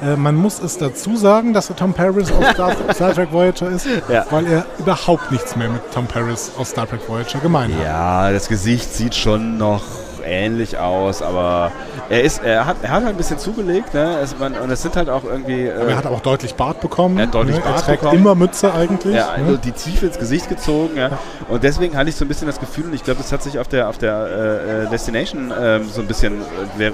äh, 0.03 0.15
man 0.15 0.35
muss 0.35 0.59
es 0.61 0.77
dazu 0.77 1.15
sagen, 1.15 1.53
dass 1.53 1.69
er 1.69 1.75
Tom 1.75 1.93
Paris 1.93 2.31
aus 2.31 2.45
Star, 2.53 2.71
Star 2.93 3.13
Trek 3.13 3.31
Voyager 3.31 3.69
ist, 3.69 3.87
Ja. 4.09 4.25
weil 4.29 4.47
er 4.47 4.65
überhaupt 4.79 5.31
nichts 5.31 5.55
mehr 5.55 5.69
mit 5.69 5.81
Tom 5.93 6.07
Paris 6.07 6.51
aus 6.57 6.69
Star 6.71 6.87
Trek 6.87 7.01
Voyager 7.07 7.39
gemein 7.39 7.73
hat. 7.75 7.83
Ja, 7.85 8.31
das 8.31 8.47
Gesicht 8.47 8.93
sieht 8.93 9.15
schon 9.15 9.57
noch 9.57 9.83
ähnlich 10.23 10.77
aus, 10.77 11.21
aber 11.23 11.71
er 12.09 12.21
ist, 12.21 12.43
er 12.43 12.67
hat, 12.67 12.77
er 12.83 12.89
hat 12.91 13.03
halt 13.03 13.15
ein 13.15 13.17
bisschen 13.17 13.39
zugelegt, 13.39 13.93
ne? 13.95 14.19
Es, 14.21 14.37
man, 14.37 14.53
und 14.53 14.69
es 14.69 14.81
sind 14.83 14.95
halt 14.95 15.09
auch 15.09 15.23
irgendwie. 15.23 15.65
Äh, 15.65 15.89
er 15.89 15.97
hat 15.97 16.05
auch 16.05 16.19
deutlich 16.19 16.53
Bart 16.53 16.79
bekommen. 16.79 17.17
Er 17.17 17.25
hat 17.25 17.33
deutlich 17.33 17.55
ne? 17.55 17.61
Bart 17.63 17.77
er 17.77 17.83
trägt 17.85 18.01
bekommen. 18.01 18.19
immer 18.21 18.35
Mütze 18.35 18.71
eigentlich. 18.71 19.15
Ja, 19.15 19.29
also 19.29 19.51
ne? 19.53 19.57
die 19.63 19.71
Tiefe 19.71 20.05
ins 20.05 20.19
Gesicht 20.19 20.47
gezogen. 20.47 20.95
Ja. 20.95 21.17
Und 21.49 21.63
deswegen 21.63 21.97
hatte 21.97 22.09
ich 22.09 22.15
so 22.15 22.25
ein 22.25 22.27
bisschen 22.27 22.45
das 22.47 22.59
Gefühl, 22.59 22.85
und 22.85 22.93
ich 22.93 23.03
glaube, 23.03 23.19
das 23.21 23.31
hat 23.31 23.41
sich 23.41 23.57
auf 23.57 23.67
der, 23.67 23.89
auf 23.89 23.97
der 23.97 24.13
äh, 24.27 24.83
äh, 24.83 24.89
Destination 24.89 25.51
ähm, 25.59 25.89
so 25.89 26.01
ein 26.01 26.07
bisschen 26.07 26.41
äh, 26.77 26.91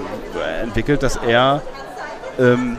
entwickelt, 0.62 1.02
dass 1.02 1.16
er 1.16 1.60
ähm, 2.38 2.78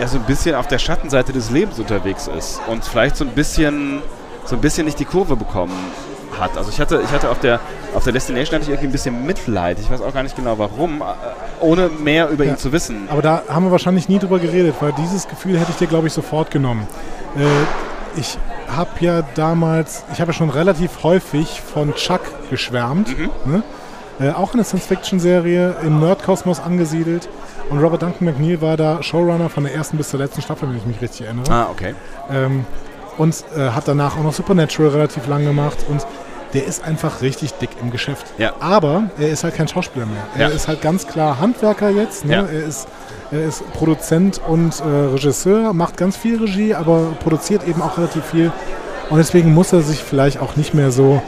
ja 0.00 0.06
so 0.06 0.18
ein 0.18 0.24
bisschen 0.24 0.54
auf 0.54 0.66
der 0.66 0.78
Schattenseite 0.78 1.32
des 1.32 1.50
Lebens 1.50 1.78
unterwegs 1.78 2.28
ist 2.28 2.60
und 2.66 2.84
vielleicht 2.84 3.16
so 3.16 3.24
ein 3.24 3.30
bisschen 3.30 4.02
so 4.44 4.54
ein 4.54 4.60
bisschen 4.60 4.86
nicht 4.86 4.98
die 4.98 5.04
Kurve 5.04 5.36
bekommen 5.36 5.74
hat. 6.38 6.56
Also 6.56 6.70
ich 6.70 6.80
hatte, 6.80 7.00
ich 7.04 7.10
hatte 7.10 7.30
auf 7.30 7.40
der 7.40 7.60
auf 7.94 8.04
der 8.04 8.12
Destination 8.12 8.56
hatte 8.56 8.64
ich 8.64 8.68
irgendwie 8.68 8.88
ein 8.88 8.92
bisschen 8.92 9.26
Mitleid. 9.26 9.78
Ich 9.80 9.90
weiß 9.90 10.02
auch 10.02 10.12
gar 10.12 10.22
nicht 10.22 10.36
genau 10.36 10.58
warum, 10.58 11.00
äh, 11.00 11.04
ohne 11.60 11.88
mehr 11.88 12.28
über 12.28 12.44
ihn 12.44 12.58
zu 12.58 12.72
wissen. 12.72 13.08
Aber 13.10 13.22
da 13.22 13.42
haben 13.48 13.64
wir 13.64 13.72
wahrscheinlich 13.72 14.08
nie 14.08 14.18
drüber 14.18 14.38
geredet, 14.38 14.74
weil 14.80 14.92
dieses 14.92 15.26
Gefühl 15.28 15.58
hätte 15.58 15.70
ich 15.70 15.78
dir, 15.78 15.86
glaube 15.86 16.06
ich, 16.06 16.12
sofort 16.12 16.50
genommen. 16.50 16.86
Äh, 17.36 18.20
ich 18.20 18.38
habe 18.68 18.90
ja 19.00 19.22
damals, 19.34 20.04
ich 20.12 20.20
habe 20.20 20.32
ja 20.32 20.32
schon 20.34 20.50
relativ 20.50 21.02
häufig 21.02 21.62
von 21.62 21.94
Chuck 21.94 22.20
geschwärmt. 22.50 23.16
Mhm. 23.18 23.30
Ne? 23.50 23.62
Äh, 24.20 24.30
auch 24.30 24.54
eine 24.54 24.64
Science-Fiction-Serie 24.64 25.76
im 25.82 26.00
Nerdkosmos 26.00 26.60
angesiedelt. 26.60 27.28
Und 27.68 27.80
Robert 27.82 28.02
Duncan 28.02 28.26
McNeil 28.26 28.60
war 28.62 28.76
da 28.76 29.02
Showrunner 29.02 29.48
von 29.50 29.64
der 29.64 29.74
ersten 29.74 29.96
bis 29.96 30.08
zur 30.10 30.20
letzten 30.20 30.40
Staffel, 30.42 30.68
wenn 30.70 30.76
ich 30.76 30.86
mich 30.86 31.00
richtig 31.00 31.26
erinnere. 31.26 31.50
Ah, 31.52 31.66
okay. 31.70 31.94
Ähm, 32.30 32.64
und 33.18 33.44
äh, 33.56 33.70
hat 33.70 33.88
danach 33.88 34.16
auch 34.16 34.22
noch 34.22 34.32
Supernatural 34.32 34.90
relativ 34.92 35.26
lang 35.26 35.44
gemacht. 35.44 35.78
Und 35.88 36.06
der 36.54 36.64
ist 36.64 36.84
einfach 36.84 37.20
richtig 37.22 37.52
dick 37.54 37.70
im 37.82 37.90
Geschäft. 37.90 38.26
Ja. 38.38 38.52
Aber 38.60 39.04
er 39.18 39.28
ist 39.28 39.44
halt 39.44 39.54
kein 39.54 39.68
Schauspieler 39.68 40.06
mehr. 40.06 40.22
Er 40.36 40.48
Ja. 40.48 40.54
ist 40.54 40.68
halt 40.68 40.80
ganz 40.80 41.06
klar 41.06 41.38
Handwerker 41.40 41.90
jetzt. 41.90 42.24
Ne? 42.24 42.34
Ja. 42.34 42.42
Er, 42.42 42.64
ist, 42.64 42.86
er 43.32 43.44
ist 43.44 43.70
Produzent 43.72 44.40
und 44.46 44.80
äh, 44.80 44.84
Regisseur, 45.12 45.72
macht 45.74 45.96
ganz 45.96 46.16
viel 46.16 46.38
Regie, 46.40 46.74
aber 46.74 47.08
produziert 47.22 47.66
eben 47.68 47.82
auch 47.82 47.98
relativ 47.98 48.24
viel. 48.24 48.52
Und 49.10 49.18
deswegen 49.18 49.52
muss 49.52 49.72
er 49.72 49.82
sich 49.82 50.02
vielleicht 50.02 50.40
auch 50.40 50.56
nicht 50.56 50.72
mehr 50.72 50.90
so, 50.90 51.20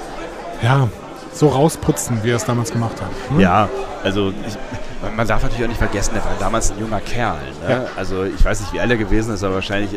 ja, 0.62 0.88
so 1.38 1.48
rausputzen, 1.48 2.22
wie 2.24 2.30
er 2.30 2.36
es 2.36 2.44
damals 2.44 2.72
gemacht 2.72 2.96
hat. 3.00 3.30
ne? 3.36 3.42
Ja, 3.42 3.68
also 4.02 4.32
ich, 4.46 4.56
man- 5.16 5.26
darf 5.26 5.42
natürlich 5.42 5.64
auch 5.64 5.68
nicht 5.68 5.78
vergessen, 5.78 6.14
er 6.16 6.24
war 6.24 6.32
damals 6.38 6.70
ein 6.72 6.78
junger 6.80 7.00
Kerl. 7.00 7.36
Ne? 7.66 7.70
Ja. 7.74 7.84
Also 7.96 8.24
ich 8.24 8.44
weiß 8.44 8.60
nicht, 8.60 8.72
wie 8.72 8.80
alt 8.80 8.90
er 8.90 8.96
gewesen 8.96 9.32
ist, 9.34 9.44
aber 9.44 9.54
wahrscheinlich 9.54 9.90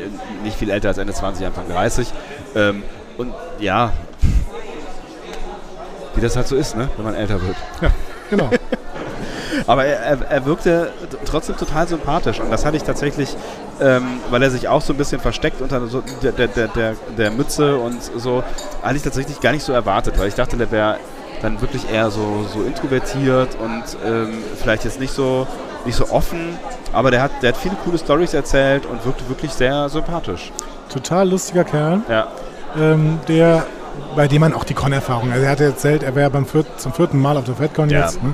nicht 0.43 0.57
viel 0.57 0.69
älter 0.69 0.89
als 0.89 0.97
Ende 0.97 1.13
20, 1.13 1.45
Anfang 1.45 1.68
30. 1.69 2.11
Ähm, 2.55 2.84
und 3.18 3.34
ja, 3.59 3.91
wie 6.15 6.22
das 6.22 6.35
halt 6.35 6.47
so 6.47 6.55
ist, 6.55 6.76
ne? 6.76 6.89
wenn 6.97 7.05
man 7.05 7.15
älter 7.15 7.41
wird. 7.41 7.55
Ja, 7.81 7.89
genau. 8.30 8.49
Aber 9.68 9.85
er, 9.85 9.99
er, 9.99 10.22
er 10.30 10.45
wirkte 10.45 10.91
trotzdem 11.26 11.57
total 11.57 11.88
sympathisch 11.88 12.39
und 12.39 12.49
das 12.51 12.65
hatte 12.65 12.77
ich 12.77 12.84
tatsächlich, 12.84 13.35
ähm, 13.81 14.03
weil 14.30 14.41
er 14.41 14.49
sich 14.49 14.68
auch 14.69 14.81
so 14.81 14.93
ein 14.93 14.97
bisschen 14.97 15.19
versteckt 15.19 15.61
unter 15.61 15.85
so 15.88 16.01
der, 16.23 16.31
der, 16.31 16.47
der, 16.68 16.95
der 17.18 17.31
Mütze 17.31 17.76
und 17.77 18.01
so, 18.01 18.43
hatte 18.81 18.95
ich 18.95 19.03
tatsächlich 19.03 19.39
gar 19.41 19.51
nicht 19.51 19.63
so 19.63 19.73
erwartet, 19.73 20.18
weil 20.18 20.30
ich 20.30 20.35
dachte, 20.35 20.55
der 20.57 20.72
wäre 20.72 20.97
dann 21.41 21.59
wirklich 21.61 21.89
eher 21.91 22.09
so, 22.11 22.45
so 22.53 22.61
introvertiert 22.63 23.49
und 23.59 23.83
ähm, 24.05 24.43
vielleicht 24.57 24.83
jetzt 24.85 24.99
nicht 24.99 25.13
so, 25.13 25.47
nicht 25.85 25.95
so 25.95 26.09
offen, 26.09 26.57
aber 26.93 27.11
der 27.11 27.21
hat, 27.23 27.31
der 27.41 27.49
hat 27.49 27.57
viele 27.57 27.75
coole 27.83 27.97
Stories 27.97 28.33
erzählt 28.33 28.85
und 28.85 29.03
wirkte 29.05 29.27
wirklich 29.29 29.51
sehr 29.51 29.89
sympathisch. 29.89 30.51
Total 30.89 31.27
lustiger 31.29 31.63
Kerl. 31.63 32.01
Ja. 32.09 32.27
Ähm, 32.79 33.19
der, 33.27 33.65
bei 34.15 34.27
dem 34.27 34.41
man 34.41 34.53
auch 34.53 34.63
die 34.63 34.73
Con-Erfahrung, 34.73 35.31
also 35.31 35.43
er 35.43 35.51
hat 35.51 35.61
erzählt, 35.61 36.03
er 36.03 36.15
wäre 36.15 36.29
beim 36.29 36.45
zum 36.77 36.93
vierten 36.93 37.19
Mal 37.19 37.37
auf 37.37 37.45
der 37.45 37.55
FedCon 37.55 37.89
Ja. 37.89 38.01
jetzt. 38.01 38.21
Ne? 38.23 38.33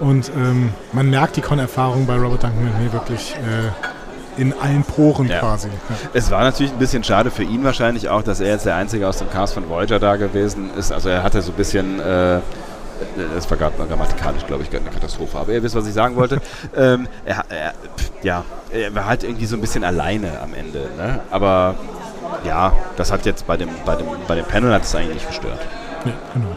Und 0.00 0.30
ähm, 0.36 0.72
man 0.92 1.08
merkt 1.08 1.36
die 1.36 1.40
Con-Erfahrung 1.40 2.06
bei 2.06 2.14
Robert 2.16 2.42
Duncan 2.42 2.64
McNeil 2.64 2.92
wirklich 2.92 3.34
äh, 3.36 3.70
in 4.36 4.52
allen 4.60 4.82
Poren 4.84 5.28
Ja. 5.28 5.40
quasi. 5.40 5.68
Ja. 5.68 5.96
Es 6.12 6.30
war 6.30 6.42
natürlich 6.42 6.72
ein 6.72 6.78
bisschen 6.78 7.04
schade 7.04 7.30
für 7.30 7.42
ihn 7.42 7.64
wahrscheinlich 7.64 8.08
auch, 8.08 8.22
dass 8.22 8.40
er 8.40 8.48
jetzt 8.48 8.66
der 8.66 8.76
Einzige 8.76 9.08
aus 9.08 9.18
dem 9.18 9.30
Cast 9.30 9.54
von 9.54 9.68
Voyager 9.68 9.98
da 9.98 10.16
gewesen 10.16 10.70
ist. 10.76 10.92
Also 10.92 11.08
er 11.08 11.22
hatte 11.22 11.40
so 11.42 11.52
ein 11.52 11.56
bisschen, 11.56 12.00
äh, 12.00 12.38
das 13.34 13.48
war 13.50 13.56
gerade 13.56 13.74
grammatikalisch, 13.86 14.46
glaube 14.46 14.62
ich, 14.62 14.70
eine 14.76 14.90
Katastrophe. 14.90 15.38
Aber 15.38 15.52
ihr 15.52 15.62
wisst, 15.62 15.74
was 15.74 15.86
ich 15.86 15.94
sagen 15.94 16.16
wollte. 16.16 16.40
ähm, 16.76 17.06
er, 17.24 17.44
er, 17.48 17.72
ja, 18.22 18.44
er 18.70 18.94
war 18.94 19.06
halt 19.06 19.24
irgendwie 19.24 19.46
so 19.46 19.56
ein 19.56 19.60
bisschen 19.60 19.84
alleine 19.84 20.40
am 20.42 20.54
Ende. 20.54 20.88
Ne? 20.96 21.20
Aber 21.30 21.74
ja, 22.44 22.72
das 22.96 23.12
hat 23.12 23.26
jetzt 23.26 23.46
bei 23.46 23.56
dem, 23.56 23.68
bei 23.84 23.96
dem, 23.96 24.06
bei 24.26 24.34
dem 24.34 24.44
Panel 24.44 24.72
hat 24.72 24.82
es 24.82 24.94
eigentlich 24.94 25.14
nicht 25.14 25.28
gestört. 25.28 25.60
Ja, 26.04 26.12
genau. 26.34 26.48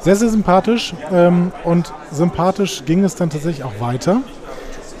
Sehr, 0.00 0.16
sehr 0.16 0.30
sympathisch. 0.30 0.94
Ähm, 1.12 1.52
und 1.64 1.92
sympathisch 2.10 2.84
ging 2.84 3.04
es 3.04 3.14
dann 3.14 3.30
tatsächlich 3.30 3.62
auch 3.64 3.78
weiter. 3.78 4.18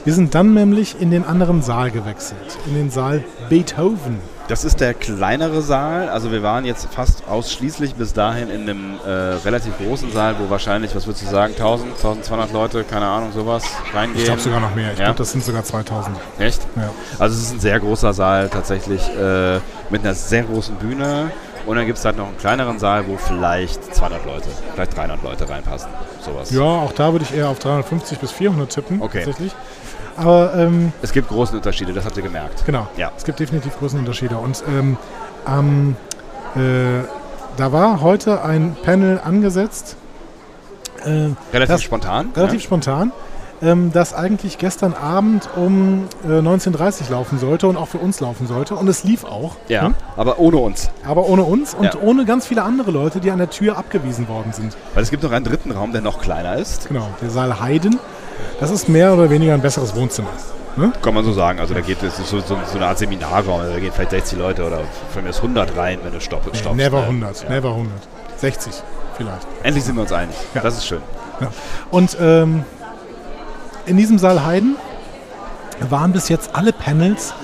Wir 0.04 0.14
sind 0.14 0.34
dann 0.34 0.52
nämlich 0.54 1.00
in 1.00 1.10
den 1.10 1.24
anderen 1.24 1.62
Saal 1.62 1.90
gewechselt. 1.92 2.58
In 2.66 2.74
den 2.74 2.90
Saal 2.90 3.22
Beethoven. 3.48 4.18
Das 4.48 4.64
ist 4.64 4.80
der 4.80 4.94
kleinere 4.94 5.62
Saal. 5.62 6.08
Also 6.08 6.32
wir 6.32 6.42
waren 6.42 6.64
jetzt 6.64 6.88
fast 6.92 7.22
ausschließlich 7.28 7.94
bis 7.94 8.12
dahin 8.12 8.50
in 8.50 8.62
einem 8.62 8.94
äh, 9.06 9.08
relativ 9.08 9.78
großen 9.78 10.10
Saal, 10.10 10.34
wo 10.40 10.50
wahrscheinlich, 10.50 10.94
was 10.96 11.06
würdest 11.06 11.24
du 11.24 11.30
sagen, 11.30 11.52
1000, 11.56 11.92
1200 11.94 12.52
Leute, 12.52 12.82
keine 12.82 13.06
Ahnung, 13.06 13.30
sowas 13.32 13.62
reingehen. 13.94 14.18
Ich 14.18 14.24
glaube 14.24 14.40
sogar 14.40 14.58
noch 14.60 14.74
mehr. 14.74 14.92
Ich 14.92 14.98
Ja? 14.98 15.04
glaube, 15.06 15.18
das 15.18 15.30
sind 15.30 15.44
sogar 15.44 15.62
2000. 15.62 16.16
Echt? 16.40 16.60
Ja. 16.74 16.90
Also 17.20 17.36
es 17.36 17.42
ist 17.44 17.52
ein 17.54 17.60
sehr 17.60 17.78
großer 17.78 18.12
Saal 18.12 18.48
tatsächlich 18.48 19.08
äh, 19.16 19.58
mit 19.90 20.02
einer 20.02 20.14
sehr 20.14 20.42
großen 20.42 20.74
Bühne. 20.76 21.30
Und 21.64 21.76
dann 21.76 21.86
gibt 21.86 21.96
es 21.98 22.04
halt 22.04 22.16
noch 22.16 22.26
einen 22.26 22.36
kleineren 22.38 22.80
Saal, 22.80 23.04
wo 23.06 23.16
vielleicht 23.16 23.94
200 23.94 24.26
Leute, 24.26 24.48
vielleicht 24.74 24.96
300 24.96 25.22
Leute 25.22 25.48
reinpassen. 25.48 25.88
Sowas. 26.20 26.50
Ja, 26.50 26.60
auch 26.62 26.90
da 26.92 27.12
würde 27.12 27.24
ich 27.24 27.36
eher 27.36 27.48
auf 27.48 27.60
350 27.60 28.18
bis 28.18 28.32
400 28.32 28.68
tippen. 28.68 29.00
Okay. 29.00 29.18
Tatsächlich. 29.24 29.52
Aber 30.16 30.54
ähm, 30.54 30.92
Es 31.02 31.12
gibt 31.12 31.28
große 31.28 31.56
Unterschiede, 31.56 31.92
das 31.92 32.04
habt 32.04 32.16
ihr 32.16 32.22
gemerkt. 32.22 32.64
Genau. 32.66 32.86
Ja. 32.96 33.10
Es 33.16 33.24
gibt 33.24 33.40
definitiv 33.40 33.78
große 33.78 33.96
Unterschiede. 33.96 34.36
Und 34.36 34.62
ähm, 34.68 34.96
am, 35.44 35.96
äh, 36.54 37.04
da 37.56 37.72
war 37.72 38.00
heute 38.00 38.42
ein 38.44 38.76
Panel 38.82 39.20
angesetzt. 39.24 39.96
Äh, 41.04 41.30
Relativ 41.52 41.74
das- 41.74 41.82
spontan, 41.82 42.30
Relativ 42.36 42.60
ja. 42.60 42.66
spontan. 42.66 43.12
Ähm, 43.60 43.92
das 43.92 44.12
eigentlich 44.12 44.58
gestern 44.58 44.92
Abend 44.92 45.48
um 45.54 46.08
äh, 46.24 46.28
19.30 46.40 47.04
Uhr 47.04 47.10
laufen 47.12 47.38
sollte 47.38 47.68
und 47.68 47.76
auch 47.76 47.86
für 47.86 47.98
uns 47.98 48.18
laufen 48.18 48.48
sollte. 48.48 48.74
Und 48.74 48.88
es 48.88 49.04
lief 49.04 49.22
auch. 49.24 49.54
Ja, 49.68 49.88
ne? 49.90 49.94
aber 50.16 50.40
ohne 50.40 50.56
uns. 50.56 50.90
Aber 51.06 51.28
ohne 51.28 51.44
uns 51.44 51.72
und 51.72 51.84
Ja. 51.84 51.92
ohne 52.02 52.24
ganz 52.24 52.44
viele 52.46 52.64
andere 52.64 52.90
Leute, 52.90 53.20
die 53.20 53.30
an 53.30 53.38
der 53.38 53.50
Tür 53.50 53.78
abgewiesen 53.78 54.26
worden 54.26 54.52
sind. 54.52 54.76
Weil 54.94 55.04
es 55.04 55.10
gibt 55.10 55.22
noch 55.22 55.30
einen 55.30 55.44
dritten 55.44 55.70
Raum, 55.70 55.92
der 55.92 56.00
noch 56.00 56.20
kleiner 56.20 56.56
ist. 56.56 56.88
Genau, 56.88 57.08
der 57.20 57.30
Saal 57.30 57.60
Heiden. 57.60 58.00
Das 58.60 58.70
ist 58.70 58.88
mehr 58.88 59.12
oder 59.12 59.28
weniger 59.30 59.54
ein 59.54 59.60
besseres 59.62 59.94
Wohnzimmer. 59.94 60.30
Ne? 60.76 60.92
Kann 61.02 61.12
man 61.14 61.24
so 61.24 61.32
sagen. 61.32 61.60
Also 61.60 61.74
da 61.74 61.80
geht 61.80 62.02
es 62.02 62.16
so, 62.16 62.40
so, 62.40 62.40
so 62.40 62.76
eine 62.76 62.86
Art 62.86 62.98
Seminarraum, 62.98 63.60
da 63.62 63.78
gehen 63.78 63.92
vielleicht 63.92 64.10
60 64.12 64.38
Leute 64.38 64.64
oder 64.64 64.80
von 65.12 65.22
mir 65.22 65.30
ist 65.30 65.36
100 65.38 65.76
rein, 65.76 65.98
wenn 66.02 66.12
du 66.12 66.20
stopp, 66.20 66.46
Nee, 66.50 66.58
stoppst. 66.58 66.76
never 66.76 67.00
ne? 67.00 67.06
100, 67.06 67.42
Ja. 67.44 67.48
never 67.50 67.68
100. 67.70 67.92
60 68.38 68.72
vielleicht. 69.16 69.46
Endlich 69.62 69.84
sind 69.84 69.96
wir 69.96 70.02
uns 70.02 70.12
einig. 70.12 70.34
Das 70.54 70.76
ist 70.78 70.86
schön. 70.86 71.02
Ja. 71.40 71.48
Und 71.90 72.16
ähm, 72.20 72.64
in 73.86 73.96
diesem 73.96 74.18
Saal 74.18 74.44
Heiden 74.44 74.76
waren 75.90 76.12
bis 76.12 76.28
jetzt 76.28 76.50
alle 76.54 76.72
Panels 76.72 77.34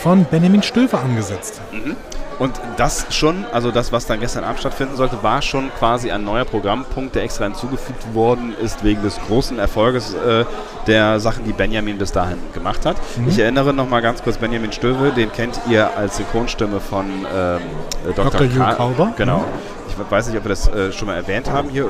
von 0.00 0.24
Benjamin 0.24 0.62
Stöver 0.62 1.00
angesetzt. 1.00 1.60
Mhm. 1.72 1.96
Und 2.38 2.52
das 2.76 3.06
schon, 3.10 3.44
also 3.52 3.70
das, 3.72 3.90
was 3.90 4.06
dann 4.06 4.20
gestern 4.20 4.44
Abend 4.44 4.60
stattfinden 4.60 4.94
sollte, 4.96 5.22
war 5.22 5.42
schon 5.42 5.70
quasi 5.78 6.10
ein 6.12 6.22
neuer 6.24 6.44
Programmpunkt, 6.44 7.16
der 7.16 7.24
extra 7.24 7.44
hinzugefügt 7.44 8.14
worden 8.14 8.54
ist 8.62 8.84
wegen 8.84 9.02
des 9.02 9.18
großen 9.26 9.58
Erfolges 9.58 10.14
äh, 10.14 10.44
der 10.86 11.18
Sachen, 11.18 11.44
die 11.44 11.52
Benjamin 11.52 11.98
bis 11.98 12.12
dahin 12.12 12.38
gemacht 12.54 12.86
hat. 12.86 12.96
Mhm. 13.16 13.28
Ich 13.28 13.38
erinnere 13.40 13.74
noch 13.74 13.88
mal 13.88 14.00
ganz 14.02 14.22
kurz 14.22 14.36
Benjamin 14.38 14.70
Stöwe, 14.72 15.10
den 15.10 15.32
kennt 15.32 15.58
ihr 15.68 15.96
als 15.96 16.16
Synchronstimme 16.18 16.78
von 16.78 17.06
ähm, 17.06 17.24
äh, 18.08 18.12
Dr. 18.14 18.30
Dr. 18.30 18.46
Hugh 18.46 18.58
Ka- 18.58 18.74
Kauber. 18.74 19.12
Genau. 19.16 19.38
Mhm. 19.38 19.44
Ich 19.88 20.10
weiß 20.12 20.28
nicht, 20.28 20.38
ob 20.38 20.44
wir 20.44 20.50
das 20.50 20.68
äh, 20.68 20.92
schon 20.92 21.08
mal 21.08 21.16
erwähnt 21.16 21.50
haben 21.50 21.70
hier 21.70 21.86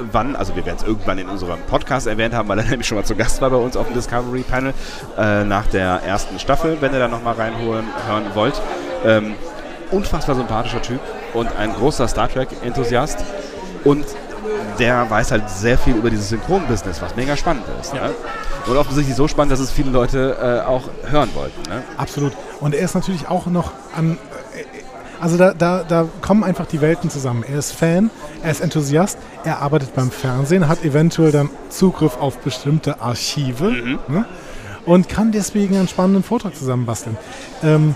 irgendwann. 0.00 0.34
Also 0.34 0.56
wir 0.56 0.66
werden 0.66 0.78
es 0.80 0.86
irgendwann 0.86 1.18
in 1.18 1.28
unserem 1.28 1.60
Podcast 1.70 2.08
erwähnt 2.08 2.34
haben, 2.34 2.48
weil 2.48 2.58
er 2.58 2.64
nämlich 2.68 2.88
schon 2.88 2.98
mal 2.98 3.04
zu 3.04 3.14
Gast 3.14 3.40
war 3.40 3.50
bei 3.50 3.56
uns 3.56 3.76
auf 3.76 3.86
dem 3.86 3.94
Discovery 3.94 4.42
Panel 4.42 4.74
äh, 5.16 5.44
nach 5.44 5.66
der 5.66 6.00
ersten 6.04 6.40
Staffel, 6.40 6.78
wenn 6.80 6.92
ihr 6.92 6.98
da 6.98 7.06
noch 7.06 7.22
mal 7.22 7.34
reinholen 7.34 7.84
hören 8.08 8.24
wollt. 8.34 8.60
Ähm, 9.04 9.34
unfassbar 9.92 10.34
sympathischer 10.34 10.82
Typ 10.82 11.00
und 11.34 11.54
ein 11.56 11.72
großer 11.72 12.08
Star 12.08 12.28
Trek-Enthusiast. 12.28 13.18
Und 13.84 14.04
der 14.78 15.08
weiß 15.10 15.30
halt 15.32 15.48
sehr 15.50 15.78
viel 15.78 15.94
über 15.96 16.10
dieses 16.10 16.28
Synchron-Business, 16.30 17.02
was 17.02 17.14
mega 17.16 17.36
spannend 17.36 17.64
ist. 17.80 17.92
Ne? 17.94 18.00
Und 18.66 18.76
offensichtlich 18.76 19.16
so 19.16 19.28
spannend, 19.28 19.52
dass 19.52 19.60
es 19.60 19.70
viele 19.70 19.90
Leute 19.90 20.36
äh, 20.64 20.66
auch 20.66 20.82
hören 21.08 21.30
wollten. 21.34 21.62
Ne? 21.68 21.82
Absolut. 21.96 22.32
Und 22.60 22.74
er 22.74 22.84
ist 22.84 22.94
natürlich 22.94 23.28
auch 23.28 23.46
noch 23.46 23.72
an. 23.96 24.18
äh, 24.56 24.64
Also 25.20 25.36
da, 25.36 25.52
da, 25.54 25.84
da 25.86 26.08
kommen 26.20 26.42
einfach 26.42 26.66
die 26.66 26.80
Welten 26.80 27.10
zusammen. 27.10 27.44
Er 27.48 27.58
ist 27.58 27.72
Fan, 27.72 28.10
er 28.42 28.50
ist 28.50 28.60
Enthusiast, 28.60 29.18
er 29.44 29.60
arbeitet 29.60 29.94
beim 29.94 30.10
Fernsehen, 30.10 30.66
hat 30.68 30.84
eventuell 30.84 31.30
dann 31.30 31.50
Zugriff 31.68 32.16
auf 32.18 32.38
bestimmte 32.38 33.00
Archive 33.00 33.98
ne? 34.08 34.24
und 34.84 35.08
kann 35.08 35.30
deswegen 35.30 35.76
einen 35.76 35.86
spannenden 35.86 36.24
Vortrag 36.24 36.56
zusammenbasteln. 36.56 37.16
Ähm, 37.62 37.94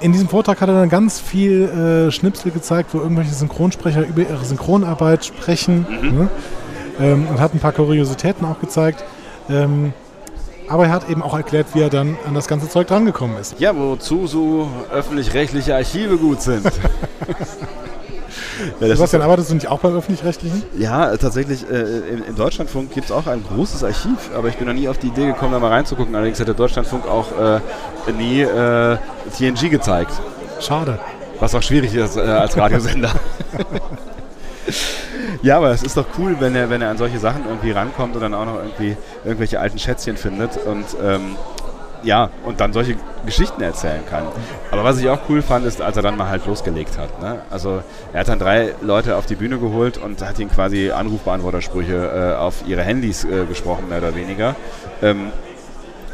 in 0.00 0.12
diesem 0.12 0.28
Vortrag 0.28 0.60
hat 0.60 0.68
er 0.68 0.74
dann 0.74 0.88
ganz 0.88 1.20
viel 1.20 1.62
äh, 2.08 2.10
Schnipsel 2.10 2.50
gezeigt, 2.50 2.90
wo 2.92 2.98
irgendwelche 2.98 3.34
Synchronsprecher 3.34 4.06
über 4.06 4.22
ihre 4.22 4.44
Synchronarbeit 4.44 5.24
sprechen 5.24 5.86
ne? 6.02 6.28
ähm, 7.00 7.26
und 7.28 7.40
hat 7.40 7.54
ein 7.54 7.60
paar 7.60 7.72
Kuriositäten 7.72 8.46
auch 8.46 8.60
gezeigt. 8.60 9.04
Ähm, 9.48 9.92
aber 10.68 10.86
er 10.86 10.92
hat 10.92 11.08
eben 11.08 11.22
auch 11.22 11.36
erklärt, 11.36 11.68
wie 11.74 11.80
er 11.80 11.90
dann 11.90 12.16
an 12.26 12.34
das 12.34 12.48
ganze 12.48 12.68
Zeug 12.68 12.88
drangekommen 12.88 13.36
ist. 13.38 13.60
Ja, 13.60 13.76
wozu 13.76 14.26
so 14.26 14.68
öffentlich-rechtliche 14.90 15.74
Archive 15.74 16.18
gut 16.18 16.42
sind. 16.42 16.66
Ja, 18.80 18.88
Sebastian, 18.88 19.22
arbeitest 19.22 19.50
du 19.50 19.54
nicht 19.54 19.68
auch 19.68 19.80
beim 19.80 19.96
Öffentlich-Rechtlichen? 19.96 20.62
Ja, 20.78 21.16
tatsächlich, 21.16 21.68
äh, 21.70 21.82
im, 21.82 22.24
im 22.24 22.36
Deutschlandfunk 22.36 22.92
gibt 22.92 23.06
es 23.06 23.12
auch 23.12 23.26
ein 23.26 23.42
großes 23.44 23.84
Archiv, 23.84 24.30
aber 24.34 24.48
ich 24.48 24.56
bin 24.56 24.66
noch 24.66 24.74
nie 24.74 24.88
auf 24.88 24.98
die 24.98 25.08
Idee 25.08 25.26
gekommen, 25.26 25.52
da 25.52 25.58
mal 25.58 25.68
reinzugucken. 25.68 26.14
Allerdings 26.14 26.40
hat 26.40 26.48
der 26.48 26.54
Deutschlandfunk 26.54 27.06
auch 27.06 27.26
äh, 27.38 27.60
nie 28.12 28.42
äh, 28.42 28.96
TNG 29.36 29.70
gezeigt. 29.70 30.12
Schade. 30.60 30.98
Was 31.38 31.54
auch 31.54 31.62
schwierig 31.62 31.94
ist 31.94 32.16
äh, 32.16 32.20
als 32.20 32.56
Radiosender. 32.56 33.10
ja, 35.42 35.58
aber 35.58 35.70
es 35.70 35.82
ist 35.82 35.96
doch 35.96 36.06
cool, 36.18 36.36
wenn 36.38 36.54
er, 36.54 36.70
wenn 36.70 36.82
er 36.82 36.90
an 36.90 36.98
solche 36.98 37.18
Sachen 37.18 37.44
irgendwie 37.46 37.72
rankommt 37.72 38.14
und 38.14 38.22
dann 38.22 38.34
auch 38.34 38.46
noch 38.46 38.56
irgendwie 38.56 38.96
irgendwelche 39.24 39.60
alten 39.60 39.78
Schätzchen 39.78 40.16
findet 40.16 40.56
und 40.66 40.86
ähm, 41.02 41.36
ja, 42.06 42.30
und 42.44 42.60
dann 42.60 42.72
solche 42.72 42.96
Geschichten 43.26 43.60
erzählen 43.62 44.02
kann. 44.08 44.24
Aber 44.70 44.84
was 44.84 44.98
ich 44.98 45.08
auch 45.08 45.18
cool 45.28 45.42
fand, 45.42 45.66
ist, 45.66 45.82
als 45.82 45.96
er 45.96 46.02
dann 46.02 46.16
mal 46.16 46.28
halt 46.28 46.46
losgelegt 46.46 46.96
hat. 46.96 47.20
Ne? 47.20 47.40
Also 47.50 47.82
er 48.12 48.20
hat 48.20 48.28
dann 48.28 48.38
drei 48.38 48.74
Leute 48.80 49.16
auf 49.16 49.26
die 49.26 49.34
Bühne 49.34 49.58
geholt 49.58 49.98
und 49.98 50.22
hat 50.22 50.38
ihnen 50.38 50.50
quasi 50.50 50.92
Anrufbeantwortersprüche 50.92 52.34
äh, 52.36 52.38
auf 52.38 52.62
ihre 52.66 52.82
Handys 52.82 53.24
äh, 53.24 53.44
gesprochen, 53.46 53.88
mehr 53.88 53.98
oder 53.98 54.14
weniger. 54.14 54.54
Ähm, 55.02 55.32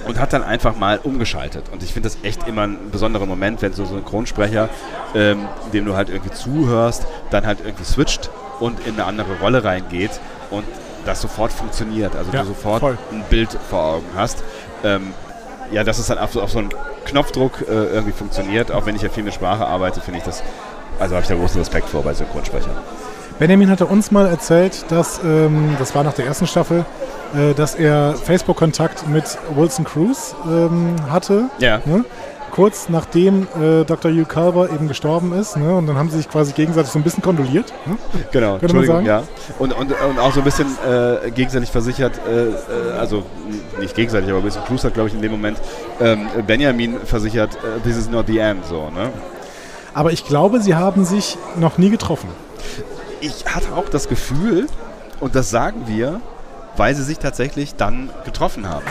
und 0.06 0.18
hat 0.18 0.32
dann 0.32 0.42
einfach 0.42 0.76
mal 0.76 0.98
umgeschaltet. 1.00 1.64
Und 1.72 1.82
ich 1.82 1.92
finde 1.92 2.08
das 2.08 2.18
echt 2.24 2.48
immer 2.48 2.62
ein 2.62 2.90
besonderer 2.90 3.26
Moment, 3.26 3.62
wenn 3.62 3.72
so 3.72 3.82
ein 3.82 3.88
Synchronsprecher, 3.88 4.68
ähm, 5.14 5.46
dem 5.72 5.84
du 5.84 5.94
halt 5.94 6.08
irgendwie 6.08 6.32
zuhörst, 6.32 7.06
dann 7.30 7.46
halt 7.46 7.58
irgendwie 7.64 7.84
switcht 7.84 8.30
und 8.58 8.84
in 8.86 8.94
eine 8.94 9.04
andere 9.04 9.38
Rolle 9.40 9.62
reingeht 9.62 10.10
und 10.50 10.64
das 11.04 11.20
sofort 11.20 11.52
funktioniert. 11.52 12.16
Also 12.16 12.32
Ja, 12.32 12.40
du 12.42 12.48
sofort 12.48 12.80
voll. 12.80 12.98
ein 13.12 13.22
Bild 13.30 13.56
vor 13.70 13.84
Augen 13.84 14.06
hast. 14.16 14.42
Ähm, 14.82 15.12
ja, 15.70 15.84
dass 15.84 15.98
es 15.98 16.06
dann 16.06 16.18
auf 16.18 16.32
so, 16.32 16.42
auf 16.42 16.50
so 16.50 16.58
einen 16.58 16.70
Knopfdruck 17.04 17.62
äh, 17.62 17.72
irgendwie 17.72 18.12
funktioniert. 18.12 18.72
Auch 18.72 18.86
wenn 18.86 18.96
ich 18.96 19.02
ja 19.02 19.08
viel 19.08 19.24
mit 19.24 19.34
Sprache 19.34 19.66
arbeite, 19.66 20.00
finde 20.00 20.18
ich 20.18 20.24
das, 20.24 20.42
also 20.98 21.14
habe 21.14 21.22
ich 21.22 21.28
da 21.28 21.34
großen 21.34 21.58
Respekt 21.60 21.88
vor 21.88 22.02
bei 22.02 22.14
Synchronsprechern. 22.14 22.76
Benjamin 23.38 23.70
hatte 23.70 23.86
uns 23.86 24.10
mal 24.10 24.26
erzählt, 24.26 24.84
dass, 24.88 25.20
ähm, 25.24 25.76
das 25.78 25.94
war 25.94 26.04
nach 26.04 26.12
der 26.12 26.26
ersten 26.26 26.46
Staffel, 26.46 26.84
äh, 27.34 27.54
dass 27.54 27.74
er 27.74 28.14
Facebook-Kontakt 28.14 29.08
mit 29.08 29.24
Wilson 29.56 29.84
Cruz 29.84 30.34
ähm, 30.46 30.96
hatte. 31.10 31.46
Ja. 31.58 31.80
Ne? 31.84 32.04
Kurz 32.52 32.90
nachdem 32.90 33.48
äh, 33.58 33.82
Dr. 33.84 34.10
Hugh 34.10 34.26
Culber 34.26 34.68
eben 34.70 34.86
gestorben 34.86 35.32
ist. 35.32 35.56
Ne? 35.56 35.74
Und 35.74 35.86
dann 35.86 35.96
haben 35.96 36.10
sie 36.10 36.18
sich 36.18 36.28
quasi 36.28 36.52
gegenseitig 36.52 36.92
so 36.92 36.98
ein 36.98 37.02
bisschen 37.02 37.22
kondoliert. 37.22 37.72
Ne? 37.86 37.96
Genau, 38.30 38.58
Könnte 38.58 38.74
man 38.74 38.84
Entschuldigung, 38.84 38.96
sagen? 38.96 39.06
ja. 39.06 39.22
Und, 39.58 39.72
und, 39.72 39.90
und 39.90 40.18
auch 40.18 40.34
so 40.34 40.40
ein 40.40 40.44
bisschen 40.44 40.66
äh, 40.86 41.30
gegenseitig 41.30 41.70
versichert, 41.70 42.20
äh, 42.28 42.48
äh, 42.48 42.98
also 42.98 43.22
nicht 43.80 43.94
gegenseitig, 43.94 44.28
aber 44.28 44.40
ein 44.40 44.44
bisschen 44.44 44.64
Cruz 44.64 44.84
hat, 44.84 44.92
glaube 44.92 45.08
ich, 45.08 45.14
in 45.14 45.22
dem 45.22 45.32
Moment 45.32 45.58
ähm, 45.98 46.28
Benjamin 46.46 47.00
versichert, 47.06 47.54
äh, 47.56 47.80
this 47.84 47.96
is 47.96 48.10
not 48.10 48.26
the 48.26 48.36
end, 48.36 48.66
so, 48.66 48.90
ne? 48.90 49.08
Aber 49.94 50.12
ich 50.12 50.26
glaube, 50.26 50.60
sie 50.60 50.74
haben 50.74 51.06
sich 51.06 51.38
noch 51.56 51.78
nie 51.78 51.88
getroffen. 51.88 52.28
Ich 53.22 53.46
hatte 53.46 53.74
auch 53.74 53.88
das 53.88 54.08
Gefühl, 54.10 54.66
und 55.20 55.34
das 55.34 55.48
sagen 55.48 55.84
wir, 55.86 56.20
weil 56.76 56.94
sie 56.94 57.02
sich 57.02 57.18
tatsächlich 57.18 57.76
dann 57.76 58.10
getroffen 58.26 58.68
haben. 58.68 58.84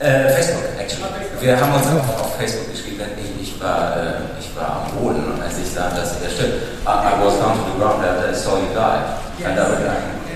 Äh, 0.00 0.30
Facebook, 0.30 0.64
actually. 0.80 1.04
Wir 1.40 1.60
haben 1.60 1.74
uns 1.74 1.86
auch 1.86 2.20
auf 2.24 2.34
Facebook 2.36 2.70
geschrieben. 2.70 3.04
Ich, 3.18 3.42
ich, 3.48 3.60
war, 3.60 3.96
äh, 3.98 4.12
ich 4.40 4.56
war 4.56 4.86
am 4.86 4.92
Boden 4.96 5.30
und 5.30 5.42
als 5.42 5.58
ich 5.58 5.70
sah, 5.70 5.90
dass 5.90 6.18
er 6.22 6.30
stimmt, 6.30 6.54
I, 6.86 6.88
I 6.88 7.20
was 7.22 7.36
down 7.38 7.58
to 7.58 7.64
the 7.70 7.76
ground 7.78 8.02
after 8.02 8.30
I 8.30 8.34
saw 8.34 8.56
you 8.56 8.72
die. 8.72 9.02
And 9.44 9.56
that 9.58 9.68
was 9.68 9.78
And 9.78 9.90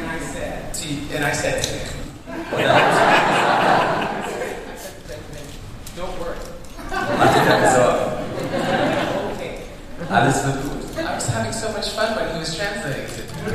I 0.05 0.19
said, 0.20 0.74
to, 0.74 0.86
and 1.16 1.24
I 1.24 1.32
said 1.32 1.62
to 1.62 1.69
him, 1.70 1.89
don't 5.97 6.19
worry. 6.20 6.36
Mach 7.19 7.32
dir 7.32 7.41
keine 7.49 7.69
Sorgen. 7.73 8.05
Okay. 9.32 9.65
Alles 10.11 10.45
wird 10.45 10.61
gut. 10.62 10.82
I 10.99 11.01
was 11.15 11.27
having 11.28 11.53
so 11.55 11.69
much 11.73 11.89
fun 11.97 12.15
when 12.16 12.28
he 12.35 12.39
was 12.39 12.55
translating. 12.55 13.07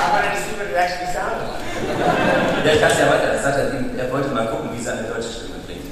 I 0.00 0.02
wanted 0.12 0.32
to 0.34 0.40
see 0.42 0.52
what 0.58 0.66
it 0.66 0.74
actually 0.74 1.12
sounded 1.12 1.46
like. 1.46 1.57
Ja, 2.68 2.74
ich 2.74 2.80
kann 2.82 2.90
es 2.90 2.98
ja 2.98 3.06
weiter. 3.08 3.28
Er, 3.32 3.42
sagt, 3.42 3.56
er, 3.56 3.72
er 3.98 4.12
wollte 4.12 4.28
mal 4.28 4.46
gucken, 4.46 4.68
wie 4.76 4.82
seine 4.82 5.04
deutsche 5.04 5.22
Stimme 5.22 5.54
klingt. 5.64 5.86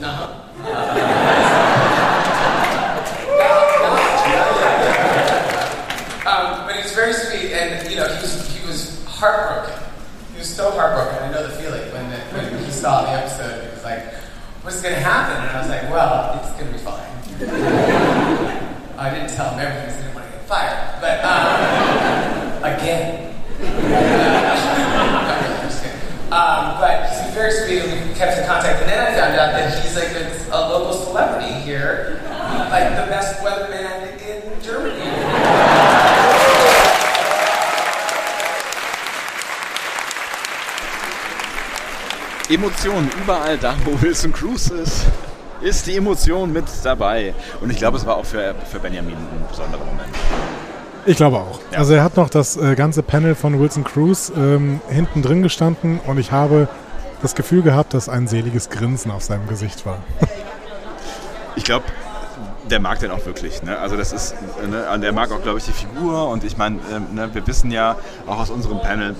Um, 6.27 6.66
but 6.66 6.74
he 6.77 6.82
was 6.82 6.93
very 6.93 7.15
sweet, 7.15 7.53
and 7.53 7.89
you 7.89 7.97
know, 7.97 8.07
he 8.07 8.20
was 8.20 8.47
he 8.48 8.61
was 8.66 9.03
heartbroken. 9.07 9.73
He 10.35 10.39
was 10.39 10.55
so 10.55 10.70
heartbroken. 10.70 11.16
I 11.23 11.31
know 11.32 11.43
the 11.47 11.55
feeling 11.57 11.81
when 11.94 12.11
the, 12.11 12.19
when 12.36 12.59
he 12.62 12.70
saw 12.70 13.07
the 13.07 13.12
episode. 13.12 13.62
He 13.62 13.69
was 13.70 13.82
like, 13.82 14.12
"What's 14.62 14.82
going 14.82 14.97
to 14.97 15.01
happen?" 15.01 15.36
And 15.48 15.57
I 15.57 15.61
was 15.61 15.69
like, 15.70 15.89
"Well, 15.89 16.39
it's 16.43 16.53
going 16.61 16.66
to 16.66 16.73
be 16.73 16.78
fine." 16.85 17.09
I 18.98 19.11
didn't 19.15 19.31
tell 19.35 19.48
him 19.55 19.61
everything 19.61 19.86
because 19.86 19.97
I 19.97 20.01
didn't 20.03 20.15
want 20.15 20.27
to 20.27 20.32
get 20.32 20.44
fired. 20.44 21.01
But 21.01 21.24
um, 21.24 22.65
again. 22.77 23.32
Um, 26.37 26.79
but 26.79 27.09
he's 27.09 27.33
very 27.33 27.51
sweet 27.51 27.81
and 27.81 28.11
we 28.11 28.15
kept 28.15 28.37
in 28.37 28.45
contact. 28.45 28.83
And 28.83 28.91
then 28.91 29.01
I 29.01 29.17
found 29.17 29.41
out 29.41 29.53
that 29.53 29.83
he's 29.83 29.97
like 29.97 30.13
a, 30.13 30.29
a 30.53 30.69
local 30.69 30.93
celebrity 30.93 31.55
here, 31.65 32.21
like 32.69 32.91
the 32.91 33.09
best 33.09 33.41
weatherman 33.43 34.21
in 34.21 34.63
Germany. 34.63 35.01
Emotionen 42.51 43.11
überall 43.23 43.57
da, 43.57 43.75
wo 43.87 43.99
Wilson 44.03 44.31
Cruz 44.31 44.69
ist, 44.69 45.07
ist 45.63 45.87
die 45.87 45.97
Emotion 45.97 46.53
mit 46.53 46.67
dabei. 46.85 47.35
Und 47.63 47.71
ich 47.71 47.79
glaube, 47.79 47.97
es 47.97 48.05
war 48.05 48.19
auch 48.19 48.27
für, 48.27 48.55
für 48.71 48.79
Benjamin 48.79 49.17
ein 49.17 49.47
besonderer 49.49 49.87
Moment. 49.87 50.15
Ich 51.07 51.16
glaube 51.16 51.37
auch. 51.37 51.61
Also 51.73 51.95
er 51.95 52.03
hat 52.03 52.16
noch 52.16 52.28
das 52.28 52.57
äh, 52.57 52.74
ganze 52.74 53.03
Panel 53.03 53.37
von 53.37 53.61
Wilson 53.61 53.85
Cruz 53.85 54.33
ähm, 54.37 54.81
hinten 54.89 55.23
drin 55.23 55.43
gestanden 55.43 56.01
und 56.05 56.19
ich 56.19 56.33
habe 56.33 56.69
das 57.23 57.35
Gefühl 57.35 57.62
gehabt, 57.62 57.95
dass 57.95 58.09
ein 58.09 58.27
seliges 58.27 58.70
Grinsen 58.70 59.11
auf 59.11 59.23
seinem 59.23 59.47
Gesicht 59.47 59.87
war. 59.87 59.99
Ich 61.55 61.65
glaube, 61.65 61.87
der 62.70 62.81
mag 62.81 62.99
den 62.99 63.11
auch 63.11 63.24
wirklich. 63.24 63.62
Ne? 63.62 63.78
Also 63.78 63.97
das 63.97 64.12
ist, 64.12 64.35
ne? 64.69 64.85
und 64.93 65.01
der 65.01 65.12
mag 65.12 65.33
auch, 65.33 65.43
glaube 65.43 65.59
ich, 65.59 65.65
die 65.65 65.73
Figur. 65.73 66.28
Und 66.28 66.45
ich 66.45 66.57
meine, 66.59 66.81
ähm, 66.93 67.15
ne? 67.15 67.31
wir 67.33 67.47
wissen 67.47 67.70
ja 67.70 67.97
auch 68.27 68.39
aus 68.39 68.51
unserem 68.51 68.81
Panel, 68.81 69.15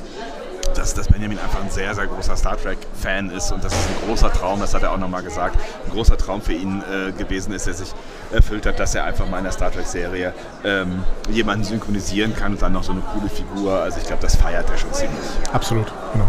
dass, 0.74 0.94
dass 0.94 1.09
Benjamin 1.09 1.38
einfach 1.38 1.60
ein 1.62 1.70
sehr, 1.70 1.94
sehr 1.94 2.06
großer 2.06 2.36
Star 2.36 2.56
Trek-Fan 2.56 3.30
ist 3.30 3.52
und 3.52 3.62
das 3.64 3.72
ist 3.72 3.88
ein 3.88 4.09
großer 4.09 4.32
Traum, 4.32 4.60
das 4.60 4.74
hat 4.74 4.82
er 4.82 4.93
auch 4.93 4.98
nochmal 4.98 5.22
gesagt, 5.22 5.56
ein 5.86 5.90
großer 5.93 6.16
Traum 6.16 6.40
für 6.43 6.52
ihn 6.52 6.82
äh, 6.82 7.12
gewesen 7.12 7.52
ist, 7.52 7.66
der 7.66 7.74
sich 7.74 7.93
erfüllt 8.32 8.66
hat, 8.66 8.78
dass 8.80 8.94
er 8.94 9.05
einfach 9.05 9.28
mal 9.28 9.38
in 9.38 9.44
der 9.44 9.52
Star 9.52 9.70
Trek-Serie 9.72 10.32
ähm, 10.64 11.02
jemanden 11.30 11.64
synchronisieren 11.64 12.34
kann 12.34 12.52
und 12.52 12.62
dann 12.62 12.72
noch 12.72 12.82
so 12.84 12.93
eine 12.93 13.01
coole 13.02 13.28
Figur. 13.28 13.78
Also 13.80 13.98
ich 14.01 14.06
glaube, 14.06 14.22
das 14.22 14.36
feiert 14.36 14.68
er 14.70 14.76
schon 14.78 14.93
ziemlich. 14.93 15.18
Absolut, 15.52 15.86
genau. 16.12 16.28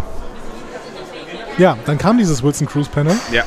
Ja, 1.57 1.75
dann 1.85 1.97
kam 1.97 2.17
dieses 2.17 2.43
Wilson 2.43 2.67
Cruz 2.67 2.87
Panel 2.87 3.15
Ja, 3.31 3.43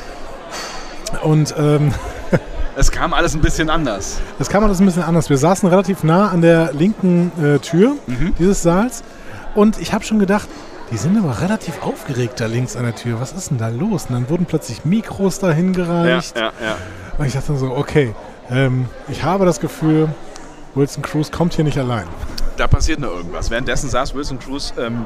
und 1.23 1.53
ähm, 1.57 1.93
es 2.75 2.91
kam 2.91 3.13
alles 3.13 3.33
ein 3.35 3.41
bisschen 3.41 3.69
anders. 3.69 4.19
es 4.39 4.49
kam 4.49 4.63
alles 4.63 4.79
ein 4.79 4.85
bisschen 4.85 5.03
anders. 5.03 5.29
Wir 5.29 5.37
saßen 5.37 5.67
relativ 5.69 6.03
nah 6.03 6.29
an 6.29 6.41
der 6.41 6.73
linken 6.73 7.31
äh, 7.41 7.59
Tür 7.59 7.93
Mhm. 8.07 8.33
dieses 8.37 8.61
Saals 8.63 9.03
und 9.55 9.79
ich 9.79 9.93
habe 9.93 10.03
schon 10.03 10.19
gedacht, 10.19 10.47
die 10.91 10.97
sind 10.97 11.17
aber 11.17 11.41
relativ 11.41 11.81
aufgeregt 11.81 12.39
da 12.39 12.45
links 12.47 12.75
an 12.75 12.83
der 12.83 12.95
Tür. 12.95 13.19
Was 13.19 13.31
ist 13.31 13.49
denn 13.51 13.57
da 13.57 13.69
los? 13.69 14.05
Und 14.09 14.13
dann 14.13 14.29
wurden 14.29 14.45
plötzlich 14.45 14.83
Mikros 14.85 15.39
dahin 15.39 15.73
gereicht. 15.73 16.35
Ja, 16.37 16.51
ja, 16.61 16.67
ja. 16.67 16.77
Und 17.17 17.25
ich 17.25 17.33
dachte 17.33 17.47
dann 17.47 17.57
so, 17.57 17.71
okay, 17.75 18.13
ähm, 18.49 18.85
ich 19.07 19.23
habe 19.23 19.45
das 19.45 19.59
Gefühl, 19.59 20.09
Wilson 20.75 21.01
Cruz 21.03 21.31
kommt 21.31 21.53
hier 21.53 21.63
nicht 21.63 21.77
allein. 21.77 22.05
Da 22.57 22.67
passiert 22.67 22.99
noch 22.99 23.11
irgendwas. 23.11 23.49
Währenddessen 23.49 23.89
saß 23.89 24.13
Wilson 24.15 24.39
Cruz 24.39 24.73
ähm, 24.77 25.05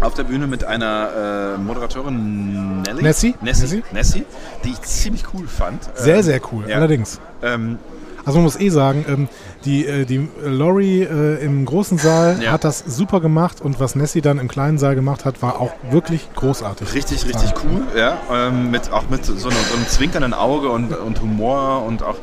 auf 0.00 0.14
der 0.14 0.24
Bühne 0.24 0.46
mit 0.46 0.64
einer 0.64 1.54
äh, 1.56 1.58
Moderatorin 1.58 2.82
Nelly? 2.82 3.02
Nessie? 3.02 3.34
Nessie, 3.40 3.64
Nessie? 3.66 3.84
Nessie, 3.92 4.26
die 4.64 4.70
ich 4.70 4.82
ziemlich 4.82 5.24
cool 5.34 5.46
fand. 5.46 5.88
Sehr, 5.94 6.16
Ähm, 6.16 6.22
sehr 6.22 6.40
cool, 6.52 6.68
ja. 6.68 6.76
allerdings. 6.76 7.20
Ähm, 7.42 7.78
Also 8.24 8.38
man 8.38 8.44
muss 8.44 8.58
eh 8.60 8.68
sagen, 8.68 9.04
ähm, 9.08 9.28
die, 9.64 9.86
äh, 9.86 10.04
die 10.04 10.28
Laurie 10.44 11.02
äh, 11.02 11.42
im 11.44 11.64
großen 11.64 11.98
Saal 11.98 12.38
Ja. 12.42 12.52
hat 12.52 12.64
das 12.64 12.84
super 12.86 13.20
gemacht 13.20 13.60
und 13.60 13.80
was 13.80 13.94
Nessie 13.94 14.20
dann 14.20 14.38
im 14.38 14.48
kleinen 14.48 14.78
Saal 14.78 14.94
gemacht 14.94 15.24
hat, 15.24 15.42
war 15.42 15.60
auch 15.60 15.72
wirklich 15.90 16.28
großartig. 16.34 16.94
Richtig, 16.94 17.24
richtig 17.26 17.52
cool, 17.64 17.82
ja. 17.96 18.18
Ähm, 18.32 18.70
mit, 18.70 18.92
auch 18.92 19.08
mit 19.08 19.24
so 19.24 19.32
einem, 19.32 19.40
so 19.42 19.74
einem 19.76 19.86
zwinkernden 19.88 20.34
Auge 20.34 20.68
und, 20.70 20.92
und 20.96 21.20
Humor 21.20 21.84
und 21.86 22.02
auch, 22.02 22.16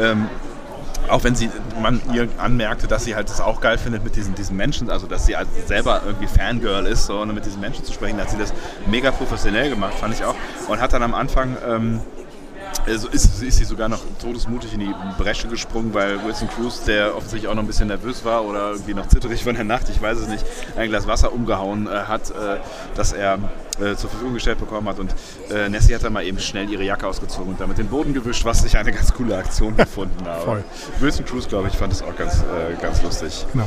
ähm, 0.00 0.26
auch 1.08 1.22
wenn 1.22 1.34
sie, 1.34 1.50
man 1.82 2.00
ihr 2.14 2.28
anmerkte, 2.38 2.86
dass 2.86 3.04
sie 3.04 3.14
halt 3.14 3.28
das 3.28 3.40
auch 3.40 3.60
geil 3.60 3.76
findet 3.78 4.02
mit 4.04 4.16
diesen, 4.16 4.34
diesen 4.34 4.56
Menschen, 4.56 4.90
also 4.90 5.06
dass 5.06 5.26
sie 5.26 5.36
halt 5.36 5.48
selber 5.66 6.00
irgendwie 6.06 6.26
Fangirl 6.26 6.86
ist, 6.86 7.06
so, 7.06 7.18
und 7.20 7.34
mit 7.34 7.44
diesen 7.44 7.60
Menschen 7.60 7.84
zu 7.84 7.92
sprechen, 7.92 8.18
hat 8.20 8.30
sie 8.30 8.38
das 8.38 8.54
mega 8.86 9.10
professionell 9.10 9.68
gemacht, 9.68 9.94
fand 9.94 10.14
ich 10.14 10.24
auch. 10.24 10.34
Und 10.68 10.80
hat 10.80 10.92
dann 10.94 11.02
am 11.02 11.14
Anfang, 11.14 11.56
ähm, 11.68 12.00
also 12.86 13.08
ist, 13.08 13.42
ist 13.42 13.56
sie 13.58 13.64
sogar 13.64 13.88
noch 13.88 14.00
todesmutig 14.20 14.74
in 14.74 14.80
die 14.80 14.94
Bresche 15.18 15.48
gesprungen, 15.48 15.94
weil 15.94 16.22
Wilson 16.24 16.48
Cruz, 16.48 16.84
der 16.84 17.16
offensichtlich 17.16 17.48
auch 17.48 17.54
noch 17.54 17.62
ein 17.62 17.66
bisschen 17.66 17.88
nervös 17.88 18.24
war 18.24 18.44
oder 18.44 18.72
irgendwie 18.72 18.94
noch 18.94 19.08
zitterig 19.08 19.42
von 19.42 19.54
der 19.54 19.64
Nacht, 19.64 19.88
ich 19.88 20.00
weiß 20.00 20.18
es 20.18 20.28
nicht, 20.28 20.44
ein 20.76 20.88
Glas 20.88 21.06
Wasser 21.06 21.32
umgehauen 21.32 21.86
äh, 21.86 21.90
hat, 21.90 22.30
äh, 22.30 22.58
das 22.94 23.12
er 23.12 23.38
äh, 23.80 23.96
zur 23.96 24.10
Verfügung 24.10 24.34
gestellt 24.34 24.58
bekommen 24.58 24.88
hat. 24.88 24.98
Und 24.98 25.14
äh, 25.50 25.68
Nessie 25.68 25.94
hat 25.94 26.04
dann 26.04 26.12
mal 26.12 26.24
eben 26.24 26.38
schnell 26.38 26.70
ihre 26.70 26.84
Jacke 26.84 27.06
ausgezogen 27.06 27.52
und 27.52 27.60
damit 27.60 27.78
den 27.78 27.88
Boden 27.88 28.14
gewischt, 28.14 28.44
was 28.44 28.64
ich 28.64 28.76
eine 28.76 28.92
ganz 28.92 29.12
coole 29.12 29.36
Aktion 29.36 29.76
gefunden 29.76 30.26
habe. 30.26 30.40
Voll. 30.42 30.64
Wilson 31.00 31.24
Cruz, 31.24 31.48
glaube 31.48 31.68
ich, 31.68 31.74
fand 31.74 31.92
es 31.92 32.02
auch 32.02 32.16
ganz, 32.16 32.40
äh, 32.40 32.80
ganz 32.80 33.02
lustig. 33.02 33.46
Genau. 33.52 33.66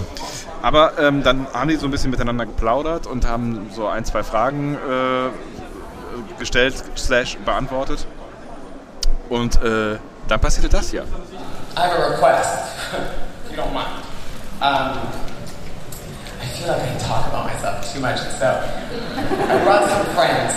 Aber 0.62 0.98
ähm, 1.00 1.24
dann 1.24 1.48
haben 1.54 1.70
die 1.70 1.76
so 1.76 1.86
ein 1.86 1.92
bisschen 1.92 2.12
miteinander 2.12 2.46
geplaudert 2.46 3.08
und 3.08 3.28
haben 3.28 3.68
so 3.74 3.88
ein, 3.88 4.06
zwei 4.06 4.24
Fragen 4.24 4.76
äh, 4.76 6.40
gestellt, 6.40 6.76
slash 6.96 7.38
beantwortet. 7.46 8.08
Und 9.30 9.62
äh, 9.62 9.98
dann 10.28 10.40
passierte 10.40 10.70
das 10.70 10.90
hier. 10.90 11.04
I 11.76 11.82
have 11.82 11.94
a 11.94 12.10
request, 12.10 12.60
if 13.46 13.52
you 13.52 13.58
don't 13.58 13.74
mind. 13.74 14.04
Um, 14.62 14.98
I 16.42 16.46
feel 16.58 16.68
like 16.70 16.82
I 16.82 16.98
talk 16.98 17.28
about 17.28 17.46
myself 17.46 17.94
too 17.94 18.00
much, 18.00 18.18
so 18.18 18.46
I 18.48 19.64
brought 19.64 19.88
some 19.88 20.06
friends, 20.16 20.54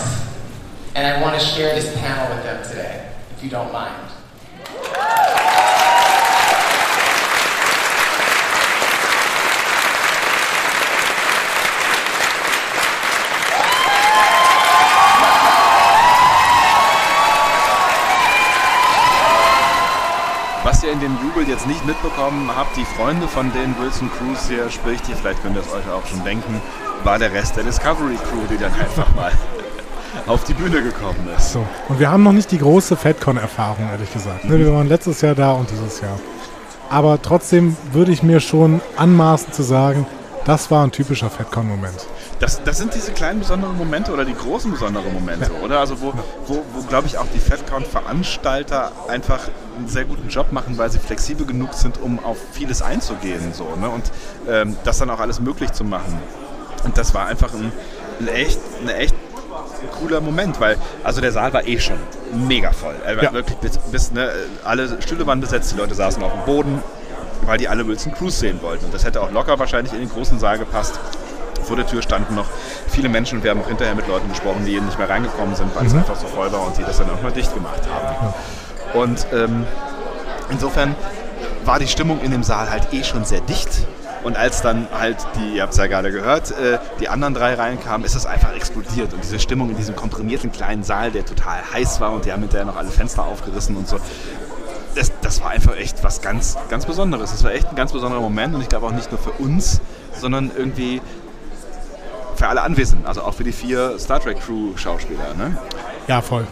and 0.94 1.06
I 1.06 1.20
want 1.20 1.38
to 1.38 1.44
share 1.44 1.74
this 1.74 1.94
panel 2.00 2.34
with 2.34 2.42
them 2.44 2.62
today, 2.66 3.10
if 3.36 3.44
you 3.44 3.50
don't 3.50 3.70
mind. 3.72 4.10
Was 20.80 20.86
ihr 20.86 20.94
in 20.94 21.00
dem 21.00 21.18
Jubel 21.22 21.46
jetzt 21.46 21.66
nicht 21.66 21.84
mitbekommen 21.84 22.50
habt, 22.56 22.74
die 22.74 22.86
Freunde, 22.86 23.28
von 23.28 23.52
denen 23.52 23.76
Wilson 23.78 24.10
Cruz 24.16 24.48
hier 24.48 24.70
spricht, 24.70 25.06
die 25.06 25.12
vielleicht 25.12 25.42
könnt 25.42 25.54
ihr 25.54 25.60
es 25.60 25.70
euch 25.74 25.86
auch 25.92 26.06
schon 26.06 26.24
denken, 26.24 26.58
war 27.04 27.18
der 27.18 27.30
Rest 27.34 27.54
der 27.58 27.64
Discovery 27.64 28.14
Crew, 28.16 28.46
die 28.50 28.56
dann 28.56 28.72
einfach 28.72 29.14
mal 29.14 29.30
auf 30.26 30.42
die 30.44 30.54
Bühne 30.54 30.82
gekommen 30.82 31.28
ist. 31.36 31.52
So. 31.52 31.66
Und 31.90 32.00
wir 32.00 32.10
haben 32.10 32.22
noch 32.22 32.32
nicht 32.32 32.50
die 32.50 32.56
große 32.56 32.96
FedCon-Erfahrung, 32.96 33.90
ehrlich 33.90 34.10
gesagt. 34.10 34.46
Ne, 34.46 34.58
Wir 34.58 34.72
waren 34.72 34.88
letztes 34.88 35.20
Jahr 35.20 35.34
da 35.34 35.52
und 35.52 35.70
dieses 35.70 36.00
Jahr. 36.00 36.18
Aber 36.88 37.20
trotzdem 37.20 37.76
würde 37.92 38.12
ich 38.12 38.22
mir 38.22 38.40
schon 38.40 38.80
anmaßen 38.96 39.52
zu 39.52 39.62
sagen, 39.62 40.06
das 40.46 40.70
war 40.70 40.82
ein 40.82 40.92
typischer 40.92 41.28
FedCon-Moment. 41.28 42.06
Das, 42.40 42.62
das 42.64 42.78
sind 42.78 42.94
diese 42.94 43.12
kleinen 43.12 43.40
besonderen 43.40 43.76
Momente 43.76 44.12
oder 44.12 44.24
die 44.24 44.34
großen 44.34 44.70
besonderen 44.72 45.12
Momente, 45.12 45.52
oder? 45.62 45.78
Also 45.78 46.00
wo, 46.00 46.14
wo, 46.46 46.64
wo 46.72 46.82
glaube 46.88 47.06
ich, 47.06 47.18
auch 47.18 47.26
die 47.34 47.38
FedCon-Veranstalter 47.38 48.92
einfach 49.08 49.40
einen 49.76 49.88
sehr 49.88 50.04
guten 50.06 50.28
Job 50.28 50.50
machen, 50.50 50.78
weil 50.78 50.90
sie 50.90 50.98
flexibel 50.98 51.46
genug 51.46 51.74
sind, 51.74 52.00
um 52.00 52.18
auf 52.24 52.38
vieles 52.52 52.80
einzugehen. 52.82 53.52
So, 53.52 53.64
ne? 53.78 53.90
Und 53.90 54.04
ähm, 54.48 54.76
das 54.84 54.98
dann 54.98 55.10
auch 55.10 55.20
alles 55.20 55.38
möglich 55.40 55.72
zu 55.72 55.84
machen. 55.84 56.18
Und 56.84 56.96
das 56.96 57.12
war 57.14 57.26
einfach 57.26 57.52
ein, 57.52 57.72
ein 58.20 58.28
echt, 58.28 58.58
eine 58.80 58.94
echt 58.96 59.14
cooler 59.98 60.20
Moment, 60.22 60.60
weil 60.60 60.78
also 61.04 61.20
der 61.20 61.32
Saal 61.32 61.52
war 61.52 61.66
eh 61.66 61.78
schon 61.78 61.98
mega 62.48 62.72
voll. 62.72 62.94
Er 63.04 63.16
war 63.16 63.24
Ja. 63.24 63.32
wirklich 63.34 63.58
bis, 63.58 63.76
bis 63.76 64.12
ne, 64.12 64.30
alle 64.64 65.00
Stühle 65.02 65.26
waren 65.26 65.40
besetzt, 65.42 65.72
die 65.72 65.76
Leute 65.76 65.94
saßen 65.94 66.22
auf 66.22 66.32
dem 66.32 66.44
Boden, 66.46 66.82
weil 67.44 67.58
die 67.58 67.68
alle 67.68 67.86
Wilson 67.86 68.12
Cruz 68.14 68.38
sehen 68.40 68.60
wollten. 68.62 68.86
Und 68.86 68.94
das 68.94 69.04
hätte 69.04 69.20
auch 69.20 69.30
locker 69.30 69.58
wahrscheinlich 69.58 69.92
in 69.92 70.00
den 70.00 70.08
großen 70.08 70.38
Saal 70.38 70.58
gepasst. 70.58 70.98
Vor 71.64 71.76
der 71.76 71.86
Tür 71.86 72.02
standen 72.02 72.34
noch 72.34 72.46
viele 72.88 73.08
Menschen 73.08 73.38
und 73.38 73.44
wir 73.44 73.50
haben 73.50 73.60
auch 73.62 73.68
hinterher 73.68 73.94
mit 73.94 74.06
Leuten 74.08 74.28
gesprochen, 74.28 74.64
die 74.64 74.80
nicht 74.80 74.98
mehr 74.98 75.08
reingekommen 75.08 75.54
sind, 75.54 75.74
weil 75.76 75.86
es 75.86 75.92
Mhm. 75.92 76.00
einfach 76.00 76.16
so 76.16 76.26
voll 76.26 76.50
war 76.52 76.66
und 76.66 76.76
sie 76.76 76.82
das 76.82 76.98
dann 76.98 77.10
auch 77.10 77.22
mal 77.22 77.32
dicht 77.32 77.54
gemacht 77.54 77.82
haben. 77.92 78.34
Und 78.94 79.26
ähm, 79.32 79.66
insofern 80.50 80.94
war 81.64 81.78
die 81.78 81.88
Stimmung 81.88 82.20
in 82.22 82.30
dem 82.30 82.42
Saal 82.42 82.70
halt 82.70 82.92
eh 82.92 83.04
schon 83.04 83.24
sehr 83.24 83.40
dicht. 83.40 83.68
Und 84.22 84.36
als 84.36 84.60
dann 84.60 84.86
halt 84.98 85.16
die, 85.36 85.56
ihr 85.56 85.62
habt 85.62 85.72
es 85.72 85.78
ja 85.78 85.86
gerade 85.86 86.12
gehört, 86.12 86.50
äh, 86.50 86.78
die 87.00 87.08
anderen 87.08 87.32
drei 87.32 87.54
reinkamen, 87.54 88.04
ist 88.04 88.14
es 88.14 88.26
einfach 88.26 88.54
explodiert. 88.54 89.14
Und 89.14 89.22
diese 89.24 89.38
Stimmung 89.38 89.70
in 89.70 89.76
diesem 89.76 89.96
komprimierten 89.96 90.52
kleinen 90.52 90.82
Saal, 90.82 91.10
der 91.10 91.24
total 91.24 91.58
heiß 91.72 92.00
war 92.00 92.12
und 92.12 92.26
die 92.26 92.32
haben 92.32 92.42
hinterher 92.42 92.66
noch 92.66 92.76
alle 92.76 92.90
Fenster 92.90 93.24
aufgerissen 93.24 93.76
und 93.76 93.88
so. 93.88 93.98
Das, 94.94 95.12
das 95.22 95.40
war 95.40 95.50
einfach 95.50 95.76
echt 95.76 96.02
was 96.04 96.20
ganz, 96.20 96.56
ganz 96.68 96.84
Besonderes. 96.84 97.30
Das 97.30 97.44
war 97.44 97.52
echt 97.52 97.68
ein 97.70 97.76
ganz 97.76 97.92
besonderer 97.92 98.20
Moment 98.20 98.54
und 98.54 98.60
ich 98.60 98.68
glaube 98.68 98.86
auch 98.86 98.90
nicht 98.92 99.10
nur 99.10 99.20
für 99.20 99.30
uns, 99.32 99.80
sondern 100.18 100.50
irgendwie 100.54 101.00
für 102.40 102.48
alle 102.48 102.62
Anwesenden, 102.62 103.06
also 103.06 103.22
auch 103.22 103.34
für 103.34 103.44
die 103.44 103.52
vier 103.52 103.98
Star 103.98 104.18
Trek 104.18 104.40
Crew 104.40 104.74
Schauspieler. 104.74 105.34
Ne? 105.36 105.56
Ja, 106.08 106.22
voll. 106.22 106.46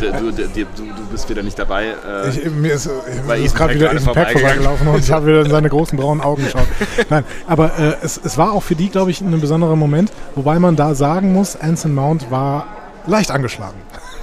Du, 0.00 0.10
du, 0.10 0.32
du, 0.32 0.48
du 0.48 1.06
bist 1.12 1.28
wieder 1.28 1.42
nicht 1.42 1.58
dabei. 1.58 1.88
Äh, 1.88 2.30
Ich, 2.30 2.50
mir 2.50 2.72
ist, 2.72 2.88
mir 3.26 3.34
ist 3.36 3.54
gerade 3.54 3.74
wieder 3.74 3.92
Ethan 3.92 3.98
Peck 3.98 4.04
vorbeigegangen. 4.04 4.40
vorbeigelaufen 4.40 4.88
und 4.88 4.98
ich 5.04 5.12
habe 5.12 5.26
wieder 5.26 5.42
in 5.42 5.50
seine 5.50 5.68
großen 5.68 5.98
braunen 5.98 6.22
Augen 6.22 6.44
geschaut. 6.44 6.66
Nein, 7.10 7.24
aber 7.46 7.78
äh, 7.78 7.96
es, 8.02 8.18
es 8.24 8.38
war 8.38 8.52
auch 8.52 8.62
für 8.62 8.74
die, 8.74 8.88
glaube 8.88 9.10
ich, 9.10 9.20
ein 9.20 9.38
besonderer 9.38 9.76
Moment, 9.76 10.10
wobei 10.34 10.58
man 10.58 10.76
da 10.76 10.94
sagen 10.94 11.34
muss, 11.34 11.56
Anson 11.60 11.94
Mount 11.94 12.30
war 12.30 12.66
leicht 13.06 13.30
angeschlagen. 13.30 13.76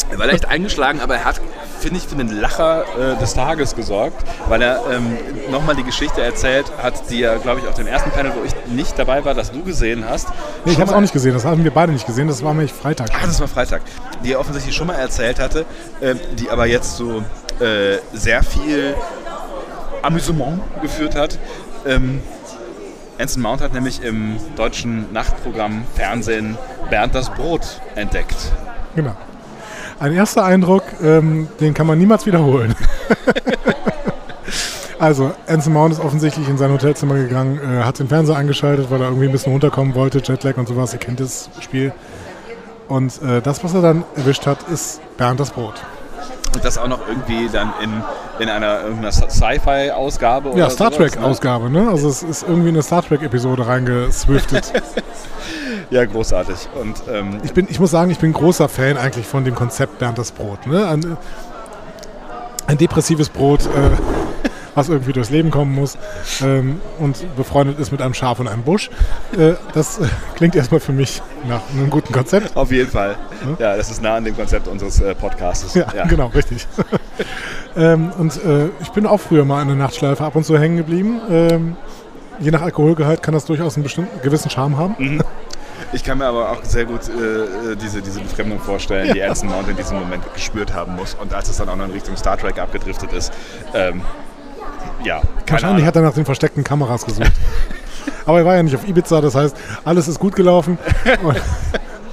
Er 0.10 0.18
war 0.18 0.26
leicht 0.26 0.48
eingeschlagen, 0.48 1.02
aber 1.02 1.16
er 1.18 1.26
hat, 1.26 1.40
finde 1.82 1.98
ich, 1.98 2.08
für 2.08 2.16
den 2.16 2.30
Lacher 2.30 2.84
äh, 2.98 3.20
des 3.20 3.34
Tages 3.34 3.76
gesorgt, 3.76 4.24
weil 4.48 4.62
er 4.62 4.82
ähm, 4.92 5.18
nochmal 5.52 5.76
die 5.76 5.84
Geschichte 5.84 6.22
erzählt 6.22 6.72
hat, 6.82 7.10
die 7.10 7.24
er, 7.24 7.38
glaube 7.40 7.60
ich, 7.60 7.68
auf 7.68 7.76
dem 7.76 7.88
ersten 7.88 8.12
Panel, 8.12 8.34
wo 8.36 8.44
ich 8.44 8.54
nicht 8.68 8.98
dabei 8.98 9.26
war, 9.26 9.34
das 9.34 9.52
du 9.52 9.64
gesehen 9.64 10.06
hast. 10.08 10.30
Nee, 10.66 10.74
ich 10.74 10.80
habe 10.80 10.90
es 10.90 10.96
auch 10.96 11.02
nicht 11.02 11.14
gesehen, 11.14 11.34
das 11.34 11.46
haben 11.46 11.64
wir 11.64 11.72
beide 11.72 11.92
nicht 11.92 12.06
gesehen, 12.06 12.28
das 12.28 12.44
war 12.44 12.54
nämlich 12.54 12.72
Freitag. 12.72 13.10
Ah, 13.14 13.26
das 13.26 13.40
war 13.40 13.48
Freitag. 13.48 13.82
Die 14.24 14.34
er 14.34 14.40
offensichtlich 14.40 14.76
schon 14.76 14.88
mal 14.88 14.96
erzählt 14.96 15.40
hatte, 15.40 15.66
ähm, 16.02 16.20
die 16.40 16.50
aber 16.50 16.66
jetzt 16.66 16.96
so 16.96 17.24
äh, 17.60 17.98
sehr 18.14 18.44
viel 18.44 18.96
Amüsement 20.02 20.62
geführt 20.82 21.16
hat. 21.16 21.38
Ähm, 21.86 22.22
Anson 23.20 23.44
Mount 23.44 23.62
hat 23.62 23.74
nämlich 23.74 24.02
im 24.02 24.38
deutschen 24.56 25.12
Nachtprogramm 25.14 25.84
Fernsehen 25.96 26.58
Bernd 26.90 27.14
das 27.14 27.30
Brot 27.30 27.82
entdeckt. 27.96 28.36
Genau. 28.96 29.16
Ein 30.02 30.14
erster 30.14 30.44
Eindruck, 30.44 30.82
ähm, 31.04 31.48
den 31.60 31.76
kann 31.76 31.86
man 31.86 31.96
niemals 31.96 32.26
wiederholen. 32.26 32.74
also, 35.00 35.32
Anson 35.46 35.74
Mount 35.74 35.94
ist 35.94 36.00
offensichtlich 36.00 36.50
in 36.50 36.58
sein 36.58 36.72
Hotelzimmer 36.72 37.14
gegangen, 37.14 37.60
äh, 37.60 37.84
hat 37.84 38.00
den 38.00 38.08
Fernseher 38.08 38.36
eingeschaltet, 38.36 38.90
weil 38.90 39.00
er 39.00 39.10
irgendwie 39.10 39.28
ein 39.28 39.32
bisschen 39.32 39.52
runterkommen 39.52 39.94
wollte, 39.94 40.18
Jetlag 40.18 40.58
und 40.58 40.68
sowas, 40.68 40.94
ihr 40.94 41.00
kennt 41.00 41.20
das 41.20 41.52
Spiel. 41.60 41.94
Und 42.88 43.22
äh, 43.22 43.44
das, 43.44 43.64
was 43.64 43.76
er 43.76 43.84
dann 43.84 44.04
erwischt 44.16 44.48
hat, 44.48 44.68
ist 44.70 45.02
Bernd 45.18 45.40
das 45.40 45.52
Brot. 45.52 45.76
Und 46.54 46.66
das 46.66 46.78
auch 46.78 46.88
noch 46.88 47.08
irgendwie 47.08 47.48
dann 47.50 47.74
in, 47.82 48.04
in 48.40 48.50
einer 48.50 48.82
irgendeiner 48.82 49.12
Sci-Fi-Ausgabe 49.12 50.50
Ja, 50.50 50.56
oder 50.56 50.70
Star 50.70 50.92
sowas, 50.92 51.12
Trek-Ausgabe, 51.12 51.70
ne? 51.70 51.88
Also 51.90 52.10
es 52.10 52.24
ist 52.24 52.44
irgendwie 52.44 52.70
eine 52.70 52.84
Star 52.84 53.04
Trek-Episode 53.04 53.68
reingeswiftet. 53.68 54.74
Ne? 54.74 54.82
Ja, 55.90 56.06
großartig. 56.06 56.70
Und 56.82 57.04
ähm, 57.12 57.40
ich, 57.44 57.52
bin, 57.52 57.68
ich 57.70 57.78
muss 57.78 57.92
sagen, 57.92 58.12
ich 58.12 58.20
bin 58.20 58.32
großer 58.32 58.70
Fan 58.70 58.98
eigentlich 58.98 59.28
von 59.28 59.44
dem 59.44 59.56
Konzept 59.56 60.00
Bernd 60.00 60.18
das 60.18 60.32
Brot. 60.32 60.66
Ne? 60.66 60.88
Ein, 60.88 61.18
ein 62.66 62.78
depressives 62.78 63.28
Brot, 63.28 63.66
äh, 63.66 64.31
was 64.76 64.90
irgendwie 64.90 65.14
durchs 65.14 65.30
Leben 65.30 65.52
kommen 65.52 65.74
muss 65.74 65.98
ähm, 66.42 66.80
und 67.00 67.36
befreundet 67.36 67.80
ist 67.80 67.92
mit 67.92 68.02
einem 68.02 68.14
Schaf 68.14 68.40
und 68.40 68.48
einem 68.48 68.64
Busch. 68.64 68.90
Äh, 69.38 69.54
das 69.74 70.00
äh, 70.00 70.06
klingt 70.36 70.56
erstmal 70.56 70.80
für 70.80 70.94
mich 70.94 71.22
nach 71.48 71.62
einem 71.74 71.90
guten 71.90 72.14
Konzept. 72.14 72.56
Auf 72.56 72.72
jeden 72.72 72.90
Fall. 72.90 73.16
Ja, 73.60 73.76
das 73.76 73.90
ist 73.90 74.02
nah 74.02 74.16
an 74.16 74.24
dem 74.26 74.36
Konzept 74.36 74.68
unseres 74.68 75.00
äh, 75.02 75.16
Podcasts. 75.16 75.74
Ja, 75.74 75.88
genau, 76.08 76.28
richtig. 76.28 76.68
ähm, 77.76 78.12
und 78.18 78.36
äh, 78.44 78.70
ich 78.82 78.90
bin 78.92 79.06
auch 79.06 79.20
früher 79.20 79.46
mal 79.46 79.62
in 79.62 79.68
der 79.68 79.78
Nachtschleife 79.78 80.24
ab 80.24 80.36
und 80.36 80.46
zu 80.46 80.58
hängen 80.58 80.78
geblieben. 80.78 81.20
Ähm, 81.30 81.76
je 82.40 82.52
nach 82.52 82.62
Alkoholgehalt 82.62 83.22
kann 83.22 83.34
das 83.34 83.46
durchaus 83.46 83.76
einen 83.76 83.84
bestimmten 83.84 84.22
gewissen 84.22 84.50
Charme 84.50 84.78
haben. 84.78 84.96
Mhm. 84.98 85.24
Ich 85.94 86.04
kann 86.04 86.20
mir 86.20 86.26
aber 86.26 86.52
auch 86.52 86.64
sehr 86.64 86.86
gut 86.86 87.02
äh, 87.10 87.76
diese, 87.76 88.02
diese 88.02 88.22
Befremdung 88.22 88.60
vorstellen, 88.60 89.12
die 89.14 89.20
Ja. 89.20 89.28
Anson 89.30 89.50
Mount 89.50 89.68
in 89.68 89.76
diesem 89.76 90.00
Moment 90.00 90.24
gespürt 90.34 90.74
haben 90.74 90.96
muss. 90.96 91.16
Und 91.16 91.34
als 91.34 91.50
es 91.50 91.58
dann 91.58 91.68
auch 91.68 91.76
noch 91.76 91.86
in 91.86 91.92
Richtung 91.92 92.16
Star 92.16 92.38
Trek 92.38 92.60
abgedriftet 92.60 93.12
ist, 93.12 93.34
ähm, 93.74 94.02
ja, 95.04 95.22
Wahrscheinlich 95.48 95.84
Ahnung. 95.84 95.86
hat 95.86 95.96
er 95.96 96.02
nach 96.02 96.14
den 96.14 96.26
versteckten 96.26 96.64
Kameras 96.64 97.06
gesucht. 97.06 97.32
Aber 98.26 98.40
er 98.40 98.46
war 98.46 98.56
ja 98.56 98.64
nicht 98.64 98.76
auf 98.76 98.88
Ibiza, 98.88 99.22
das 99.22 99.36
heißt, 99.36 99.56
alles 99.84 100.08
ist 100.08 100.20
gut 100.20 100.36
gelaufen. 100.36 100.78
Und, 101.24 101.42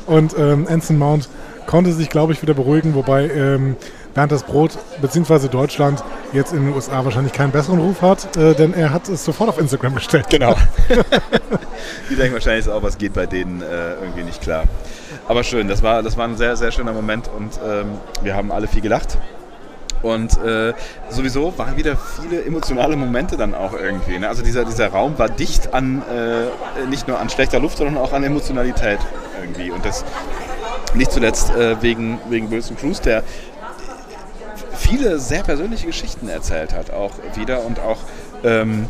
und 0.06 0.38
ähm, 0.38 0.66
Anson 0.68 0.98
Mount 0.98 1.28
konnte 1.66 1.92
sich, 1.92 2.08
glaube 2.08 2.32
ich, 2.32 2.42
wieder 2.42 2.54
beruhigen, 2.54 2.94
wobei 2.94 3.28
ähm, 3.28 3.76
Bernd 4.14 4.32
das 4.32 4.42
Brot 4.42 4.72
bzw. 5.00 5.48
Deutschland 5.48 6.02
jetzt 6.32 6.52
in 6.52 6.64
den 6.64 6.74
USA 6.74 7.04
wahrscheinlich 7.04 7.32
keinen 7.32 7.52
besseren 7.52 7.78
Ruf 7.78 8.02
hat, 8.02 8.36
äh, 8.36 8.54
denn 8.54 8.74
er 8.74 8.90
hat 8.92 9.08
es 9.08 9.24
sofort 9.24 9.48
auf 9.50 9.58
Instagram 9.58 9.94
gestellt. 9.94 10.26
Genau. 10.28 10.56
Die 12.10 12.16
denken 12.16 12.34
wahrscheinlich 12.34 12.68
auch, 12.68 12.82
was 12.82 12.98
geht 12.98 13.12
bei 13.12 13.26
denen 13.26 13.62
äh, 13.62 13.94
irgendwie 14.00 14.24
nicht 14.24 14.40
klar. 14.40 14.64
Aber 15.28 15.44
schön, 15.44 15.68
das 15.68 15.82
war, 15.82 16.02
das 16.02 16.16
war 16.16 16.26
ein 16.26 16.36
sehr, 16.36 16.56
sehr 16.56 16.72
schöner 16.72 16.92
Moment 16.92 17.28
und 17.36 17.60
ähm, 17.64 17.86
wir 18.22 18.34
haben 18.34 18.50
alle 18.50 18.66
viel 18.66 18.80
gelacht. 18.80 19.18
Und 20.02 20.38
äh, 20.42 20.74
sowieso 21.08 21.56
waren 21.58 21.76
wieder 21.76 21.96
viele 21.96 22.44
emotionale 22.44 22.96
Momente 22.96 23.36
dann 23.36 23.54
auch 23.54 23.72
irgendwie. 23.72 24.18
Ne? 24.18 24.28
Also 24.28 24.42
dieser, 24.42 24.64
dieser 24.64 24.88
Raum 24.88 25.18
war 25.18 25.28
dicht 25.28 25.74
an, 25.74 26.02
äh, 26.02 26.86
nicht 26.88 27.08
nur 27.08 27.18
an 27.18 27.28
schlechter 27.30 27.58
Luft, 27.58 27.78
sondern 27.78 27.96
auch 27.98 28.12
an 28.12 28.22
Emotionalität 28.24 29.00
irgendwie. 29.40 29.70
Und 29.70 29.84
das 29.84 30.04
nicht 30.94 31.12
zuletzt 31.12 31.50
äh, 31.50 31.80
wegen, 31.82 32.20
wegen 32.28 32.50
Wilson 32.50 32.76
Cruz, 32.76 33.00
der 33.00 33.22
viele 34.76 35.18
sehr 35.18 35.42
persönliche 35.42 35.86
Geschichten 35.86 36.28
erzählt 36.28 36.72
hat, 36.74 36.90
auch 36.90 37.12
wieder 37.34 37.64
und 37.64 37.80
auch 37.80 37.98
ähm, 38.44 38.86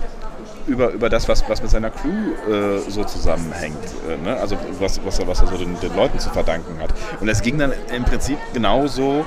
über, 0.67 0.91
über 0.91 1.09
das, 1.09 1.29
was, 1.29 1.49
was 1.49 1.63
mit 1.63 1.71
seiner 1.71 1.91
Crew 1.91 2.35
äh, 2.51 2.79
so 2.89 3.03
zusammenhängt. 3.05 3.77
Äh, 4.09 4.23
ne? 4.23 4.37
Also 4.37 4.57
was, 4.79 5.01
was, 5.05 5.19
er, 5.19 5.27
was 5.27 5.41
er 5.41 5.49
so 5.49 5.57
den, 5.57 5.79
den 5.81 5.97
Leuten 5.97 6.19
zu 6.19 6.31
verdanken 6.31 6.81
hat. 6.81 6.91
Und 7.21 7.29
es 7.29 7.43
ging 7.43 7.59
dann 7.59 7.73
im 7.95 8.05
Prinzip 8.05 8.39
genauso 8.53 9.25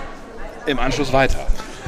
im 0.65 0.79
Anschluss 0.79 1.11
weiter. 1.11 1.39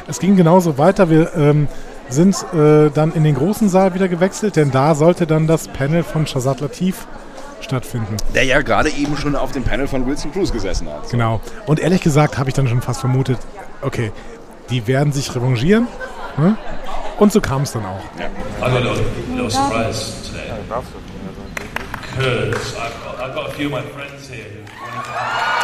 Es 0.06 0.18
ging 0.18 0.36
genauso 0.36 0.78
weiter. 0.78 1.08
Wir 1.10 1.34
ähm, 1.34 1.68
sind 2.08 2.36
äh, 2.52 2.90
dann 2.90 3.12
in 3.12 3.24
den 3.24 3.34
großen 3.34 3.68
Saal 3.68 3.94
wieder 3.94 4.08
gewechselt, 4.08 4.56
denn 4.56 4.70
da 4.70 4.94
sollte 4.94 5.26
dann 5.26 5.46
das 5.46 5.68
Panel 5.68 6.02
von 6.02 6.26
Shazad 6.26 6.60
Latif 6.60 7.06
stattfinden. 7.60 8.16
Der 8.34 8.44
ja 8.44 8.60
gerade 8.60 8.90
eben 8.90 9.16
schon 9.16 9.34
auf 9.36 9.52
dem 9.52 9.64
Panel 9.64 9.86
von 9.88 10.06
Wilson 10.06 10.32
Cruz 10.32 10.52
gesessen 10.52 10.88
hat. 10.88 11.08
Genau. 11.10 11.40
Und 11.66 11.80
ehrlich 11.80 12.02
gesagt 12.02 12.38
habe 12.38 12.50
ich 12.50 12.54
dann 12.54 12.68
schon 12.68 12.82
fast 12.82 13.00
vermutet, 13.00 13.38
okay, 13.80 14.12
die 14.70 14.86
werden 14.86 15.12
sich 15.12 15.34
revanchieren. 15.34 15.86
Ne? 16.36 16.56
Und 17.18 17.32
so 17.32 17.40
kam 17.40 17.62
es 17.62 17.72
dann 17.72 17.84
auch. 17.84 18.00
I 18.18 18.60
got 18.60 18.70
a 18.70 18.78
little, 18.78 19.04
little 19.30 19.50
surprise 19.50 20.12
today. 20.28 20.50
Because 22.16 22.76
I've 22.76 23.04
got, 23.04 23.20
I've 23.20 23.34
got 23.34 23.48
a 23.48 23.52
few 23.52 23.66
of 23.66 23.72
my 23.72 23.82
friends 23.82 24.28
here 24.28 24.44
who 24.44 24.62
wanted 24.80 25.02
to 25.04 25.63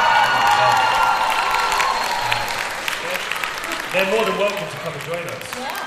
They're 3.92 4.08
more 4.08 4.24
than 4.24 4.38
welcome 4.38 4.68
to 4.70 4.76
come 4.84 4.94
and 4.94 5.02
join 5.04 5.24
us. 5.26 5.80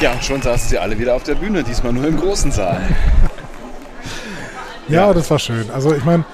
Ja, 0.00 0.12
und 0.12 0.22
schon 0.22 0.42
saßen 0.42 0.68
sie 0.68 0.78
alle 0.78 0.98
wieder 0.98 1.14
auf 1.14 1.22
der 1.22 1.36
Bühne, 1.36 1.62
diesmal 1.62 1.94
nur 1.94 2.06
im 2.06 2.18
großen 2.18 2.52
Saal. 2.52 2.82
Ja, 4.88 5.14
das 5.14 5.30
war 5.30 5.38
schön. 5.38 5.70
Also 5.70 5.94
ich 5.94 6.04
meine, 6.04 6.26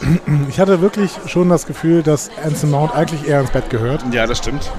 ich 0.48 0.58
hatte 0.58 0.80
wirklich 0.80 1.12
schon 1.26 1.50
das 1.50 1.66
Gefühl, 1.66 2.02
dass 2.02 2.30
Anson 2.42 2.70
Mount 2.70 2.94
eigentlich 2.94 3.28
eher 3.28 3.40
ins 3.42 3.50
Bett 3.50 3.68
gehört. 3.68 4.02
Ja, 4.12 4.26
das 4.26 4.38
stimmt. 4.38 4.72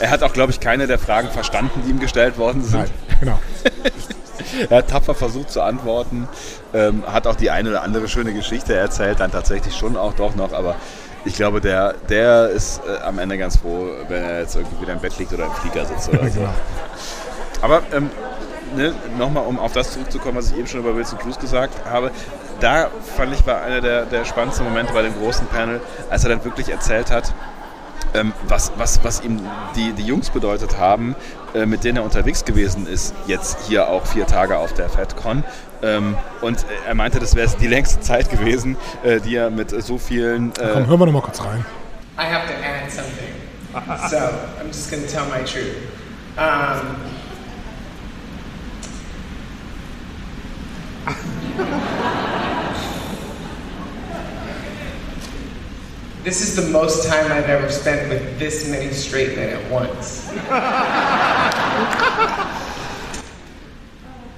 Er 0.00 0.10
hat 0.10 0.24
auch, 0.24 0.32
glaube 0.32 0.50
ich, 0.50 0.58
keine 0.58 0.88
der 0.88 0.98
Fragen 0.98 1.28
verstanden, 1.30 1.82
die 1.86 1.90
ihm 1.90 2.00
gestellt 2.00 2.36
worden 2.36 2.64
sind. 2.64 2.80
Nein, 2.80 2.90
genau. 3.20 3.38
er 4.70 4.78
hat 4.78 4.88
tapfer 4.88 5.14
versucht 5.14 5.50
zu 5.50 5.62
antworten, 5.62 6.28
ähm, 6.74 7.04
hat 7.06 7.26
auch 7.26 7.36
die 7.36 7.50
eine 7.50 7.70
oder 7.70 7.82
andere 7.82 8.08
schöne 8.08 8.32
Geschichte 8.32 8.74
erzählt, 8.74 9.20
dann 9.20 9.30
tatsächlich 9.30 9.74
schon 9.76 9.96
auch 9.96 10.14
doch 10.14 10.34
noch, 10.34 10.52
aber 10.52 10.76
ich 11.24 11.34
glaube, 11.34 11.60
der, 11.60 11.94
der 12.08 12.48
ist 12.48 12.80
äh, 12.86 13.02
am 13.02 13.18
Ende 13.18 13.36
ganz 13.36 13.58
froh, 13.58 13.88
wenn 14.08 14.22
er 14.22 14.40
jetzt 14.40 14.56
irgendwie 14.56 14.82
wieder 14.82 14.94
im 14.94 15.00
Bett 15.00 15.18
liegt 15.18 15.32
oder 15.32 15.46
im 15.46 15.52
Flieger 15.52 15.84
sitzt 15.84 16.08
oder 16.08 16.28
so. 16.28 16.40
Aber 17.62 17.82
ähm, 17.92 18.08
ne, 18.74 18.94
nochmal, 19.18 19.44
um 19.44 19.58
auf 19.58 19.72
das 19.72 19.92
zurückzukommen, 19.92 20.38
was 20.38 20.50
ich 20.50 20.56
eben 20.56 20.66
schon 20.66 20.80
über 20.80 20.96
Wilson 20.96 21.18
Cruz 21.18 21.38
gesagt 21.38 21.74
habe, 21.84 22.10
da 22.60 22.88
fand 23.16 23.34
ich 23.34 23.46
war 23.46 23.62
einer 23.62 23.80
der, 23.80 24.06
der 24.06 24.24
spannendsten 24.24 24.66
Momente 24.66 24.92
bei 24.92 25.02
dem 25.02 25.14
großen 25.14 25.46
Panel, 25.48 25.80
als 26.08 26.24
er 26.24 26.30
dann 26.30 26.44
wirklich 26.44 26.70
erzählt 26.70 27.10
hat, 27.10 27.34
ähm, 28.14 28.32
was, 28.48 28.72
was, 28.76 29.02
was 29.04 29.22
ihm 29.22 29.40
die, 29.76 29.92
die 29.92 30.04
Jungs 30.04 30.30
bedeutet 30.30 30.78
haben, 30.78 31.14
mit 31.66 31.84
denen 31.84 31.98
er 31.98 32.04
unterwegs 32.04 32.44
gewesen 32.44 32.86
ist, 32.86 33.14
jetzt 33.26 33.58
hier 33.66 33.88
auch 33.88 34.06
vier 34.06 34.26
Tage 34.26 34.56
auf 34.56 34.72
der 34.72 34.88
FedCon. 34.88 35.44
Ähm, 35.82 36.16
und 36.40 36.64
er 36.86 36.94
meinte, 36.94 37.20
das 37.20 37.34
wäre 37.34 37.48
die 37.60 37.66
längste 37.66 38.00
Zeit 38.00 38.30
gewesen, 38.30 38.76
äh, 39.02 39.20
die 39.20 39.36
er 39.36 39.50
mit 39.50 39.70
so 39.70 39.98
vielen... 39.98 40.50
Äh, 40.52 40.70
Komm, 40.72 40.86
hören 40.86 41.00
wir 41.00 41.06
noch 41.06 41.12
mal 41.12 41.22
kurz 41.22 41.42
rein. 41.42 41.64
I 42.18 42.22
have 42.22 42.46
to 42.46 42.52
add 42.52 42.90
something. 42.90 43.30
so 44.10 44.16
I'm 44.60 44.66
just 44.68 44.90
going 44.90 45.02
to 45.02 45.08
tell 45.08 45.26
my 45.26 45.42
truth. 45.44 45.76
Um, 46.36 46.96
this 56.22 56.42
is 56.42 56.54
the 56.54 56.70
most 56.70 57.08
time 57.08 57.32
I've 57.32 57.48
ever 57.48 57.70
spent 57.70 58.10
with 58.10 58.38
this 58.38 58.68
many 58.68 58.92
straight 58.92 59.36
men 59.36 59.48
at 59.50 59.70
once. 59.70 60.28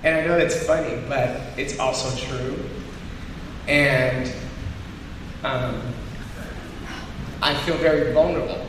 and 0.05 0.17
I 0.17 0.25
know 0.25 0.39
that's 0.39 0.65
funny, 0.65 1.03
but 1.09 1.41
it's 1.57 1.79
also 1.81 2.17
true. 2.17 2.57
And 3.67 4.33
um, 5.43 5.83
I 7.43 7.55
feel 7.63 7.77
very 7.79 8.13
vulnerable 8.13 8.65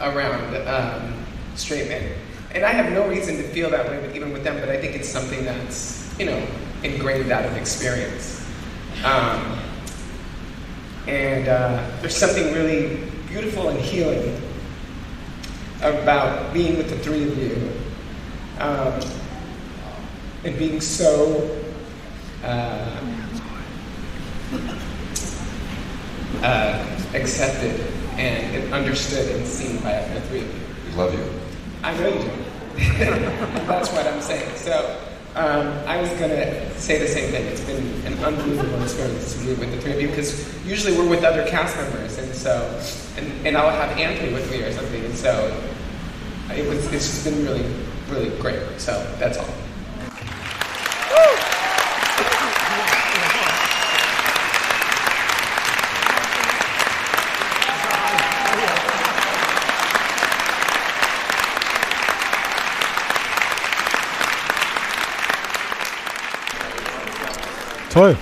around 0.00 0.56
um, 0.66 1.26
straight 1.56 1.88
men. 1.88 2.14
And 2.54 2.64
I 2.64 2.70
have 2.70 2.92
no 2.92 3.06
reason 3.08 3.36
to 3.36 3.42
feel 3.42 3.68
that 3.70 3.86
way, 3.86 4.10
even 4.14 4.32
with 4.32 4.42
them, 4.42 4.58
but 4.60 4.70
I 4.70 4.80
think 4.80 4.94
it's 4.94 5.08
something 5.08 5.44
that's, 5.44 6.18
you 6.18 6.26
know, 6.26 6.46
ingrained 6.82 7.30
out 7.30 7.44
of 7.44 7.56
experience. 7.56 8.46
Um, 9.04 9.58
and 11.06 11.48
uh, 11.48 11.90
there's 12.00 12.16
something 12.16 12.52
really 12.54 13.10
beautiful 13.28 13.68
and 13.68 13.78
healing 13.78 14.40
about 15.80 16.52
being 16.54 16.76
with 16.76 16.88
the 16.88 16.98
three 16.98 17.24
of 17.24 17.36
you 17.36 17.72
um, 18.58 19.00
and 20.44 20.58
being 20.58 20.80
so 20.80 21.60
uh, 22.42 23.00
uh, 26.42 27.00
accepted 27.14 27.80
and, 28.16 28.72
understood 28.72 29.36
and 29.36 29.46
seen 29.46 29.76
by 29.78 30.02
the 30.14 30.20
three 30.22 30.40
of 30.40 30.46
you. 30.46 30.60
We 30.86 30.96
love 30.96 31.14
you. 31.14 31.40
I 31.82 31.94
know 31.98 32.08
you 32.08 32.20
do. 32.20 32.30
That's 33.66 33.92
what 33.92 34.06
I'm 34.06 34.20
saying. 34.20 34.56
So 34.56 35.00
um, 35.36 35.66
I 35.86 36.00
was 36.00 36.08
going 36.10 36.30
to 36.30 36.78
say 36.78 36.98
the 36.98 37.08
same 37.08 37.30
thing. 37.30 37.44
It's 37.46 37.60
been 37.62 37.84
an 38.06 38.22
unbelievable 38.22 38.80
experience 38.82 39.34
to 39.34 39.40
be 39.40 39.54
with 39.54 39.72
the 39.72 39.80
three 39.80 39.92
of 39.92 40.00
you 40.00 40.08
because 40.08 40.64
usually 40.64 40.96
we're 40.96 41.08
with 41.08 41.24
other 41.24 41.44
cast 41.48 41.76
members, 41.76 42.18
and 42.18 42.32
so 42.34 42.80
and, 43.16 43.46
and 43.46 43.56
I'll 43.56 43.70
have 43.70 43.98
Anthony 43.98 44.32
with 44.32 44.48
me 44.50 44.62
or 44.62 44.72
something, 44.72 45.04
and 45.04 45.14
so 45.16 45.60
it 46.54 46.68
was 46.68 46.92
it's 46.92 47.24
been 47.24 47.44
really 47.44 47.64
really 48.08 48.30
great. 48.38 48.60
So 48.78 48.92
that's 49.18 49.38
all. 49.38 49.46
Toll. 67.94 68.16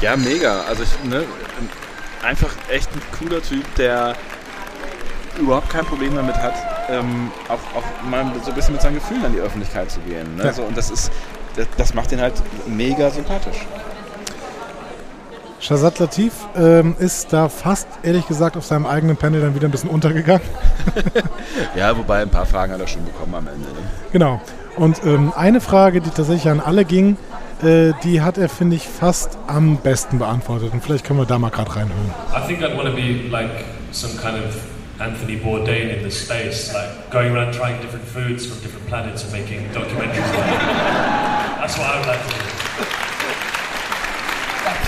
Ja, 0.00 0.16
mega. 0.16 0.62
Also 0.62 0.82
ich, 0.82 1.10
ne, 1.10 1.24
einfach 2.24 2.50
echt 2.70 2.88
ein 2.92 3.02
cooler 3.18 3.42
Typ, 3.42 3.62
der 3.76 4.14
überhaupt 5.38 5.68
kein 5.68 5.84
Problem 5.84 6.16
damit 6.16 6.36
hat, 6.36 6.54
ähm, 6.88 7.30
auch, 7.48 7.78
auch 7.78 8.08
mal 8.08 8.24
so 8.42 8.50
ein 8.50 8.54
bisschen 8.54 8.72
mit 8.72 8.80
seinen 8.80 8.94
Gefühlen 8.94 9.24
an 9.24 9.32
die 9.32 9.38
Öffentlichkeit 9.38 9.90
zu 9.90 10.00
gehen. 10.00 10.36
Ne? 10.36 10.44
Ja. 10.44 10.52
So, 10.52 10.62
und 10.62 10.76
das 10.76 10.90
ist, 10.90 11.12
das, 11.56 11.66
das 11.76 11.94
macht 11.94 12.10
ihn 12.12 12.20
halt 12.22 12.34
mega 12.66 13.10
sympathisch. 13.10 13.66
Shazad 15.60 15.98
Latif 15.98 16.32
ähm, 16.56 16.94
ist 16.98 17.32
da 17.32 17.48
fast, 17.48 17.88
ehrlich 18.02 18.26
gesagt, 18.28 18.56
auf 18.56 18.64
seinem 18.64 18.86
eigenen 18.86 19.16
Panel 19.16 19.40
dann 19.40 19.54
wieder 19.54 19.68
ein 19.68 19.70
bisschen 19.70 19.90
untergegangen. 19.90 20.46
Ja, 21.74 21.96
wobei 21.96 22.22
ein 22.22 22.30
paar 22.30 22.46
Fragen 22.46 22.72
hat 22.72 22.80
er 22.80 22.86
schon 22.86 23.04
bekommen 23.04 23.34
am 23.34 23.46
Ende. 23.48 23.68
Ne? 23.68 23.78
Genau. 24.12 24.40
Und 24.76 25.04
ähm, 25.04 25.32
eine 25.36 25.60
Frage, 25.60 26.00
die 26.00 26.10
tatsächlich 26.10 26.48
an 26.48 26.60
alle 26.60 26.84
ging, 26.84 27.16
äh, 27.62 27.92
die 28.04 28.20
hat 28.20 28.38
er, 28.38 28.48
finde 28.48 28.76
ich, 28.76 28.88
fast 28.88 29.38
am 29.46 29.78
besten 29.78 30.18
beantwortet. 30.18 30.72
Und 30.72 30.82
vielleicht 30.82 31.04
können 31.04 31.18
wir 31.18 31.26
da 31.26 31.38
mal 31.38 31.50
gerade 31.50 31.74
reinhören. 31.74 32.14
I 32.34 32.46
think 32.46 32.62
I'd 32.62 32.76
want 32.76 32.88
to 32.88 32.94
be 32.94 33.28
like 33.30 33.64
some 33.92 34.14
kind 34.16 34.36
of 34.36 34.56
Anthony 34.98 35.36
Bourdain 35.36 35.90
in 35.90 36.02
this 36.02 36.24
space, 36.24 36.72
like 36.72 37.10
going 37.10 37.34
around 37.34 37.52
trying 37.52 37.80
different 37.80 38.04
foods 38.06 38.46
from 38.46 38.60
different 38.62 38.86
planets 38.86 39.24
and 39.24 39.32
making 39.32 39.60
documentaries. 39.72 40.24
That's 41.60 41.76
what 41.78 41.86
I 41.86 41.98
would 41.98 42.06
like 42.06 42.22
to 42.22 42.28
do. 42.28 42.40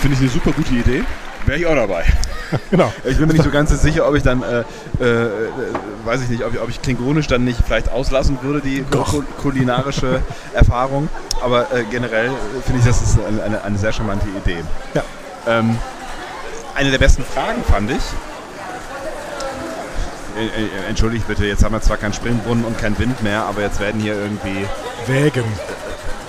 Finde 0.01 0.15
ich 0.15 0.21
eine 0.21 0.31
super 0.31 0.53
gute 0.53 0.75
Idee. 0.75 1.05
Wäre 1.49 1.59
ich 1.59 1.67
auch 1.67 1.75
dabei. 1.75 2.05
genau. 2.71 2.93
Ich 3.05 3.17
bin 3.17 3.27
mir 3.27 3.33
nicht 3.33 3.43
so 3.45 3.51
ganz 3.51 3.71
sicher, 3.81 4.07
ob 4.07 4.15
ich 4.15 4.23
dann, 4.23 4.43
äh, 4.43 4.61
äh, 5.01 5.05
äh, 5.05 5.29
weiß 6.05 6.21
ich 6.23 6.29
nicht, 6.29 6.45
ob 6.45 6.53
ich, 6.55 6.61
ob 6.61 6.69
ich 6.69 6.83
klingonisch 6.83 7.27
dann 7.27 7.45
nicht 7.45 7.59
vielleicht 7.65 7.91
auslassen 7.91 8.39
würde, 8.43 8.61
die 8.61 8.83
ku- 8.83 9.23
kulinarische 9.41 10.21
Erfahrung. 10.53 11.09
Aber 11.43 11.73
äh, 11.73 11.85
generell 11.91 12.31
finde 12.67 12.81
ich, 12.81 12.87
das 12.87 13.01
ist 13.01 13.19
eine, 13.27 13.43
eine, 13.43 13.65
eine 13.65 13.79
sehr 13.79 13.93
charmante 13.93 14.27
Idee. 14.29 14.63
Ja. 14.95 15.03
Ähm, 15.47 15.79
eine 16.75 16.91
der 16.91 16.99
besten 16.99 17.25
Fragen 17.25 17.65
fand 17.65 17.91
ich. 17.93 18.03
Äh, 20.37 20.47
äh, 20.47 20.89
Entschuldigt 20.89 21.27
bitte, 21.27 21.47
jetzt 21.47 21.65
haben 21.65 21.73
wir 21.73 21.81
zwar 21.81 21.97
keinen 21.97 22.13
Springbrunnen 22.13 22.65
und 22.65 22.79
keinen 22.79 22.99
Wind 22.99 23.23
mehr, 23.23 23.45
aber 23.45 23.63
jetzt 23.63 23.81
werden 23.81 24.01
hier 24.01 24.15
irgendwie 24.15 24.67
Wägen. 25.07 25.45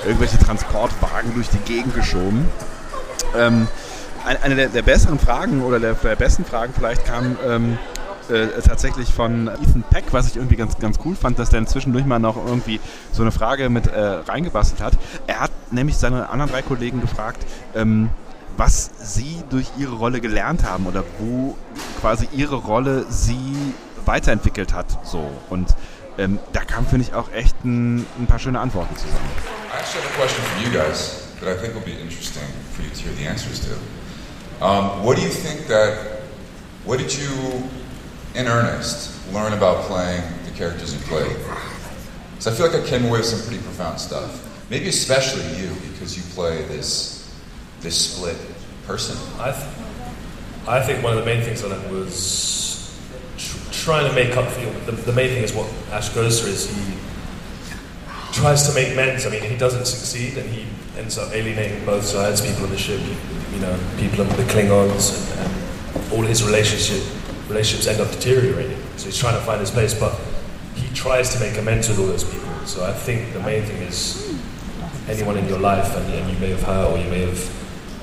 irgendwelche 0.06 0.40
Transportwagen 0.40 1.34
durch 1.36 1.50
die 1.50 1.60
Gegend 1.60 1.94
geschoben. 1.94 2.48
Ähm, 3.38 3.68
eine 4.26 4.56
der, 4.56 4.70
der 4.70 4.82
besseren 4.82 5.20
Fragen 5.20 5.62
oder 5.64 5.80
der, 5.80 5.94
der 5.94 6.16
besten 6.16 6.46
Fragen 6.46 6.74
vielleicht 6.76 7.06
kam 7.06 7.38
ähm, 7.46 7.78
äh, 8.30 8.48
tatsächlich 8.62 9.14
von 9.14 9.48
Ethan 9.48 9.84
Peck, 9.90 10.06
was 10.12 10.28
ich 10.28 10.36
irgendwie 10.36 10.56
ganz, 10.56 10.78
ganz 10.78 11.00
cool 11.06 11.16
fand, 11.16 11.40
dass 11.40 11.50
der 11.50 11.66
zwischendurch 11.66 12.06
mal 12.06 12.20
noch 12.20 12.38
irgendwie 12.38 12.80
so 13.12 13.22
eine 13.22 13.32
Frage 13.32 13.70
mit 13.70 13.88
äh, 13.88 14.00
reingebastelt 14.00 14.82
hat. 14.82 14.94
Er 15.28 15.40
hat 15.40 15.52
nämlich 15.72 15.98
seine 15.98 16.30
anderen 16.30 16.52
drei 16.52 16.62
Kollegen 16.62 17.02
gefragt, 17.02 17.46
ähm, 17.76 18.10
was 18.58 18.92
sie 19.00 19.44
durch 19.50 19.72
ihre 19.78 19.96
Rolle 19.96 20.22
gelernt 20.22 20.64
haben 20.64 20.86
oder 20.86 21.04
wo 21.20 21.58
quasi 22.02 22.28
ihre 22.34 22.58
Rolle 22.58 23.06
sie 23.10 23.74
weiterentwickelt 24.06 24.74
hat. 24.74 24.86
So. 25.06 25.32
Und 25.50 25.76
ähm, 26.18 26.40
da 26.52 26.66
kam, 26.66 26.86
finde 26.86 27.06
ich, 27.06 27.14
auch 27.14 27.32
echt 27.32 27.56
ein, 27.64 28.06
ein 28.20 28.28
paar 28.28 28.40
schöne 28.40 28.60
Antworten 28.60 28.96
zusammen. 28.98 29.30
I 29.72 29.80
actually 29.80 30.04
have 30.04 30.14
a 30.14 30.22
question 30.22 30.44
for 30.44 30.62
you 30.64 30.72
guys 30.72 31.24
that 31.40 31.50
I 31.50 31.58
think 31.60 31.74
will 31.74 31.86
be 31.86 32.00
interesting 32.00 32.44
for 32.76 32.84
you 32.84 32.90
to 32.90 33.02
hear 33.02 33.14
the 33.18 33.28
answers 33.28 33.62
to. 33.62 33.99
Um, 34.62 35.06
what 35.06 35.16
do 35.16 35.24
you 35.24 35.30
think 35.30 35.68
that, 35.68 36.22
what 36.84 37.00
did 37.00 37.16
you, 37.16 37.64
in 38.36 38.48
earnest, 38.48 39.16
learn 39.34 39.54
about 39.54 39.86
playing 39.86 40.22
the 40.44 40.52
characters 40.52 40.94
you 40.94 41.00
played? 41.02 41.36
Because 42.32 42.48
I 42.48 42.52
feel 42.52 42.70
like 42.70 42.84
I 42.84 42.86
came 42.86 43.06
away 43.06 43.20
with 43.20 43.26
some 43.26 43.48
pretty 43.48 43.64
profound 43.64 44.00
stuff. 44.02 44.46
Maybe 44.70 44.90
especially 44.90 45.44
you, 45.58 45.74
because 45.92 46.18
you 46.18 46.24
play 46.34 46.64
this, 46.64 47.34
this 47.80 48.12
split 48.12 48.38
person. 48.86 49.18
I, 49.40 49.52
th- 49.52 49.66
I 50.68 50.82
think 50.82 51.04
one 51.04 51.18
of 51.18 51.20
the 51.20 51.26
main 51.26 51.42
things 51.42 51.64
I 51.64 51.68
learned 51.68 51.90
was 51.92 53.00
tr- 53.38 53.72
trying 53.72 54.10
to 54.10 54.14
make 54.14 54.36
up 54.36 54.50
for 54.52 54.60
your. 54.60 54.74
The, 54.82 54.92
the 54.92 55.14
main 55.14 55.30
thing 55.30 55.44
is 55.44 55.54
what 55.54 55.72
Ash 55.92 56.10
goes 56.10 56.42
through 56.42 56.52
is 56.52 56.70
he 56.70 56.94
tries 58.40 58.68
to 58.70 58.74
make 58.74 58.94
amends. 58.94 59.26
I 59.26 59.30
mean, 59.30 59.44
he 59.44 59.58
doesn't 59.58 59.86
succeed, 59.86 60.38
and 60.38 60.50
he 60.50 60.66
ends 60.98 61.18
up 61.18 61.34
alienating 61.34 61.86
both 61.86 62.06
sides. 62.06 62.40
People 62.42 62.64
on 62.64 62.70
the 62.70 62.78
ship, 62.78 63.02
you 63.54 63.60
know, 63.60 63.78
people 63.98 64.22
on 64.22 64.30
the 64.30 64.44
Klingons, 64.44 65.12
and, 65.38 65.52
and 65.94 66.14
all 66.14 66.22
his 66.22 66.44
relationship 66.44 67.04
relationships 67.50 67.88
end 67.88 68.00
up 68.00 68.10
deteriorating. 68.12 68.78
So 68.96 69.06
he's 69.08 69.18
trying 69.18 69.34
to 69.34 69.46
find 69.46 69.60
his 69.60 69.72
place, 69.72 69.94
but 70.00 70.18
he 70.76 70.88
tries 70.94 71.34
to 71.34 71.40
make 71.40 71.58
amends 71.58 71.90
with 71.90 72.00
all 72.00 72.06
those 72.06 72.24
people. 72.24 72.54
So 72.66 72.86
I 72.86 72.94
think 72.94 73.34
the 73.34 73.40
main 73.42 73.64
thing 73.64 73.82
is 73.82 74.40
anyone 75.10 75.36
in 75.38 75.48
your 75.48 75.60
life, 75.60 75.96
and, 75.98 76.14
and 76.14 76.32
you 76.32 76.38
may 76.40 76.52
have 76.52 76.64
hurt 76.64 76.92
or 76.92 76.98
you 76.98 77.10
may 77.10 77.22
have 77.22 77.42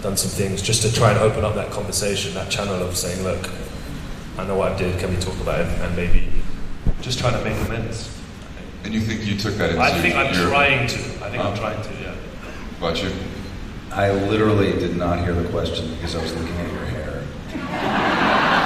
done 0.03 0.17
some 0.17 0.31
things, 0.31 0.61
just 0.61 0.83
to 0.83 0.93
try 0.93 1.13
and 1.13 1.19
open 1.21 1.45
up 1.45 1.55
that 1.55 1.71
conversation, 1.71 2.35
that 2.35 2.51
channel 2.51 2.83
of 2.83 2.97
saying, 2.97 3.23
look, 3.23 3.49
I 4.37 4.45
know 4.45 4.57
what 4.57 4.73
I 4.73 4.79
did, 4.79 4.99
can 4.99 5.15
we 5.15 5.21
talk 5.21 5.41
about 5.41 5.61
it? 5.61 5.69
And 5.81 5.97
maybe 5.97 6.29
just 7.01 7.21
trying 7.21 7.33
to 7.33 7.43
make 7.49 7.59
amends. 7.67 8.16
And 8.87 8.95
you 8.95 9.01
think 9.01 9.27
you 9.27 9.37
took 9.37 9.55
that 9.55 9.71
into 9.71 9.83
I 9.83 9.91
think 10.01 10.15
I'm 10.15 10.33
your- 10.33 10.49
trying 10.49 10.87
to. 10.87 10.95
I 11.25 11.29
think 11.29 11.45
I'm 11.45 11.57
trying 11.57 11.83
to, 11.83 11.91
yeah. 12.01 12.15
About 12.79 13.03
you? 13.03 13.11
I 13.91 14.13
literally 14.13 14.71
did 14.79 14.97
not 14.97 15.19
hear 15.25 15.35
the 15.35 15.49
question 15.49 15.93
because 15.97 16.15
I 16.15 16.23
was 16.23 16.33
looking 16.37 16.55
at 16.55 16.73
your 16.73 16.85
hair. 16.87 17.23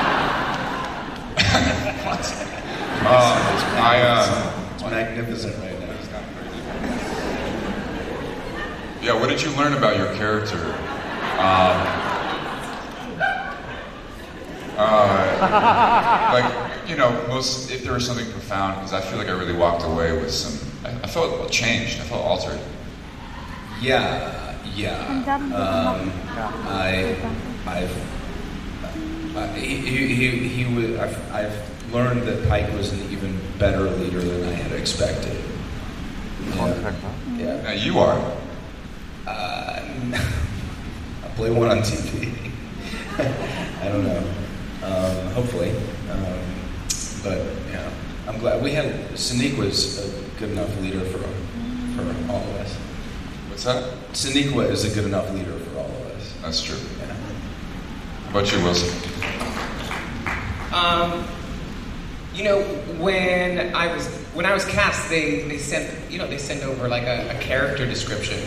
Uh, 3.03 3.81
I, 3.83 4.03
uh, 4.03 4.73
it's 4.75 4.83
magnificent 4.85 5.57
right 5.59 5.81
now. 5.81 5.87
Yeah, 9.03 9.19
what 9.19 9.31
did 9.31 9.41
you 9.43 9.51
learn 9.57 9.73
about 9.73 9.97
your 9.97 10.15
character? 10.15 10.59
Um, 11.39 12.10
uh, 14.77 16.31
like, 16.33 16.89
you 16.89 16.97
know, 16.97 17.11
most, 17.29 17.71
if 17.71 17.83
there 17.85 17.93
was 17.93 18.07
something 18.07 18.31
profound, 18.33 18.77
because 18.77 18.93
I 18.93 19.01
feel 19.01 19.19
like 19.19 19.29
I 19.29 19.33
really 19.33 19.57
walked 19.57 19.85
away 19.85 20.13
with 20.13 20.31
some, 20.31 20.69
I, 20.85 20.91
I 21.03 21.07
felt 21.07 21.51
changed, 21.51 22.01
I 22.01 22.05
felt 22.05 22.25
altered. 22.25 22.61
Yeah, 23.81 24.57
yeah. 24.75 25.25
Um, 25.55 26.13
I, 26.67 27.17
I've, 27.67 29.37
uh, 29.37 29.53
he, 29.55 29.77
he, 29.77 30.15
he, 30.15 30.49
he 30.49 30.75
was, 30.75 30.99
I've, 30.99 31.33
I've 31.33 31.93
learned 31.95 32.23
that 32.23 32.49
Pike 32.49 32.73
was 32.75 32.93
an 32.93 33.11
even 33.11 33.39
better 33.59 33.91
leader 33.91 34.21
than 34.21 34.49
I 34.49 34.53
had 34.53 34.73
expected. 34.73 35.37
Yeah. 36.55 36.97
yeah. 37.37 37.63
Now 37.63 37.73
you 37.73 37.99
are. 37.99 38.37
Uh, 39.27 39.83
I 41.25 41.29
play 41.37 41.51
one 41.51 41.71
on 41.71 41.79
TV. 41.79 42.53
I 43.81 43.89
don't 43.89 44.05
know. 44.05 44.35
Um, 44.83 45.27
hopefully. 45.33 45.71
Um, 46.11 46.39
but 47.23 47.39
yeah, 47.71 47.91
I'm 48.27 48.39
glad 48.39 48.63
we 48.63 48.73
had 48.73 48.87
Saniq 49.13 49.57
was 49.59 49.99
a 49.99 50.39
good 50.39 50.51
enough 50.51 50.75
leader 50.81 51.01
for 51.01 51.19
for 51.95 52.33
all 52.33 52.43
of 52.43 52.57
us. 52.57 52.75
What's 53.49 53.65
that? 53.65 53.93
Saniqua 54.13 54.71
is 54.71 54.85
a 54.85 54.95
good 54.95 55.05
enough 55.05 55.31
leader 55.33 55.53
for 55.53 55.79
all 55.79 55.87
of 55.87 56.07
us. 56.17 56.35
That's 56.43 56.63
true. 56.63 56.79
Yeah. 56.99 57.15
How 58.25 58.31
about 58.31 58.53
you, 58.53 58.63
Wilson? 58.63 58.89
Um, 60.73 61.25
you 62.35 62.45
know, 62.45 62.63
when 62.99 63.75
I 63.75 63.95
was 63.95 64.07
when 64.35 64.47
I 64.47 64.55
was 64.55 64.65
cast, 64.65 65.11
they 65.11 65.43
they 65.43 65.59
sent 65.59 66.11
you 66.11 66.19
know 66.19 66.27
they 66.27 66.39
send 66.39 66.63
over 66.63 66.89
like 66.89 67.03
a, 67.03 67.37
a 67.37 67.41
character 67.41 67.85
description, 67.87 68.39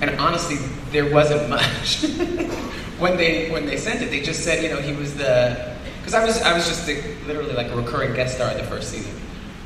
and 0.00 0.18
honestly, 0.20 0.56
there 0.90 1.12
wasn't 1.12 1.48
much. 1.50 2.02
when 2.98 3.16
they 3.16 3.50
when 3.50 3.66
they 3.66 3.76
sent 3.76 4.02
it, 4.02 4.10
they 4.10 4.20
just 4.20 4.44
said 4.44 4.62
you 4.62 4.70
know 4.70 4.80
he 4.80 4.92
was 4.92 5.16
the 5.16 5.76
because 5.98 6.14
I 6.14 6.24
was 6.24 6.40
I 6.42 6.54
was 6.54 6.66
just 6.66 6.86
the, 6.86 7.02
literally 7.26 7.52
like 7.52 7.68
a 7.68 7.76
recurring 7.76 8.14
guest 8.14 8.36
star 8.36 8.50
in 8.50 8.58
the 8.58 8.64
first 8.64 8.90
season, 8.90 9.14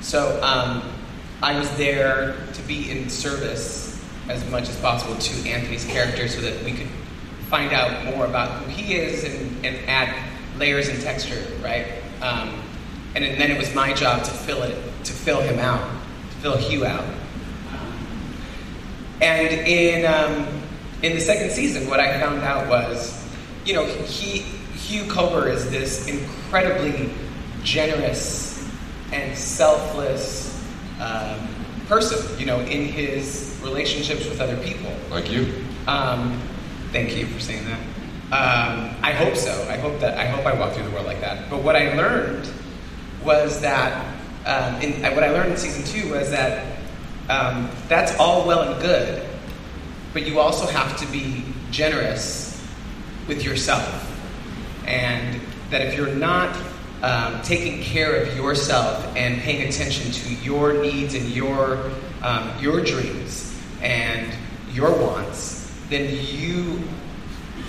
so 0.00 0.42
um, 0.42 0.82
I 1.42 1.58
was 1.58 1.70
there 1.76 2.36
to 2.52 2.62
be 2.62 2.90
in 2.90 3.08
service 3.08 4.00
as 4.28 4.48
much 4.50 4.68
as 4.68 4.78
possible 4.80 5.16
to 5.16 5.48
Anthony's 5.48 5.84
character 5.84 6.28
so 6.28 6.40
that 6.40 6.62
we 6.64 6.72
could 6.72 6.88
find 7.48 7.72
out 7.72 8.04
more 8.04 8.24
about 8.24 8.62
who 8.62 8.70
he 8.70 8.94
is 8.94 9.24
and, 9.24 9.66
and 9.66 9.76
add 9.88 10.14
layers 10.56 10.88
and 10.88 11.00
texture, 11.02 11.44
right? 11.62 11.86
Um, 12.22 12.62
and 13.14 13.24
then 13.24 13.50
it 13.50 13.58
was 13.58 13.74
my 13.74 13.92
job 13.92 14.24
to 14.24 14.30
fill 14.30 14.62
it, 14.62 14.76
to 15.04 15.12
fill 15.12 15.40
him 15.40 15.58
out, 15.58 15.86
to 16.30 16.36
fill 16.36 16.56
Hugh 16.56 16.86
out. 16.86 17.04
And 19.22 19.48
in 19.68 20.04
um, 20.04 20.62
in 21.02 21.14
the 21.14 21.20
second 21.20 21.52
season, 21.52 21.88
what 21.88 22.00
I 22.00 22.20
found 22.20 22.42
out 22.42 22.68
was, 22.68 23.24
you 23.64 23.72
know, 23.72 23.86
he 23.86 24.40
Hugh 24.74 25.08
Kober 25.10 25.48
is 25.48 25.70
this 25.70 26.08
incredibly 26.08 27.14
generous 27.62 28.68
and 29.12 29.38
selfless 29.38 30.60
um, 31.00 31.48
person, 31.86 32.38
you 32.38 32.46
know, 32.46 32.58
in 32.60 32.86
his 32.86 33.58
relationships 33.62 34.28
with 34.28 34.40
other 34.40 34.56
people. 34.56 34.92
Like 35.08 35.30
you? 35.30 35.54
Um, 35.86 36.40
thank 36.90 37.16
you 37.16 37.26
for 37.26 37.38
saying 37.38 37.64
that. 37.66 37.80
Um, 38.32 38.96
I 39.02 39.12
hope 39.12 39.36
so. 39.36 39.52
I 39.68 39.76
hope 39.76 40.00
that 40.00 40.18
I 40.18 40.26
hope 40.26 40.46
I 40.46 40.58
walk 40.58 40.72
through 40.72 40.84
the 40.84 40.90
world 40.90 41.06
like 41.06 41.20
that. 41.20 41.48
But 41.48 41.62
what 41.62 41.76
I 41.76 41.94
learned 41.94 42.50
was 43.24 43.60
that 43.60 44.04
um, 44.46 44.80
in, 44.82 45.00
what 45.14 45.22
I 45.22 45.30
learned 45.30 45.52
in 45.52 45.56
season 45.58 45.84
two 45.84 46.10
was 46.10 46.30
that 46.30 46.81
um, 47.28 47.70
that's 47.88 48.16
all 48.18 48.46
well 48.46 48.72
and 48.72 48.80
good, 48.82 49.26
but 50.12 50.26
you 50.26 50.38
also 50.38 50.66
have 50.66 50.96
to 50.98 51.06
be 51.06 51.44
generous 51.70 52.60
with 53.28 53.44
yourself, 53.44 54.08
and 54.86 55.40
that 55.70 55.80
if 55.82 55.96
you're 55.96 56.14
not 56.14 56.56
um, 57.02 57.40
taking 57.42 57.82
care 57.82 58.16
of 58.16 58.36
yourself 58.36 59.04
and 59.16 59.40
paying 59.40 59.68
attention 59.68 60.12
to 60.12 60.34
your 60.36 60.74
needs 60.82 61.14
and 61.14 61.28
your 61.30 61.90
um, 62.22 62.52
your 62.60 62.80
dreams 62.80 63.56
and 63.80 64.32
your 64.72 64.90
wants, 64.90 65.72
then 65.88 66.16
you 66.34 66.80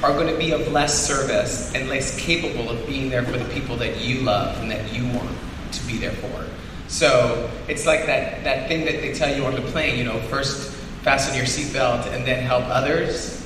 are 0.04 0.14
going 0.14 0.28
to 0.28 0.38
be 0.38 0.52
of 0.52 0.72
less 0.72 1.08
service 1.08 1.74
and 1.74 1.90
less 1.90 2.20
capable 2.20 2.70
of 2.70 2.86
being 2.86 3.10
there 3.10 3.24
for 3.24 3.38
the 3.38 3.46
people 3.54 3.76
that 3.78 4.02
you 4.02 4.22
love 4.22 4.60
and 4.62 4.70
that 4.70 4.94
you 4.94 5.06
want 5.08 5.30
to 5.72 5.86
be 5.88 5.98
there 5.98 6.12
for. 6.12 6.46
So 6.94 7.49
it's 7.68 7.88
like 7.88 8.06
that, 8.06 8.44
that 8.44 8.68
thing 8.68 8.86
that 8.86 9.02
they 9.02 9.15
tell 9.15 9.36
you 9.36 9.45
on 9.45 9.56
the 9.56 9.61
plane, 9.61 9.98
you 9.98 10.03
know, 10.03 10.20
first 10.30 10.72
fasten 11.02 11.36
your 11.36 11.45
seatbelt 11.45 12.06
and 12.14 12.24
then 12.24 12.44
help 12.44 12.65
others. 12.68 13.44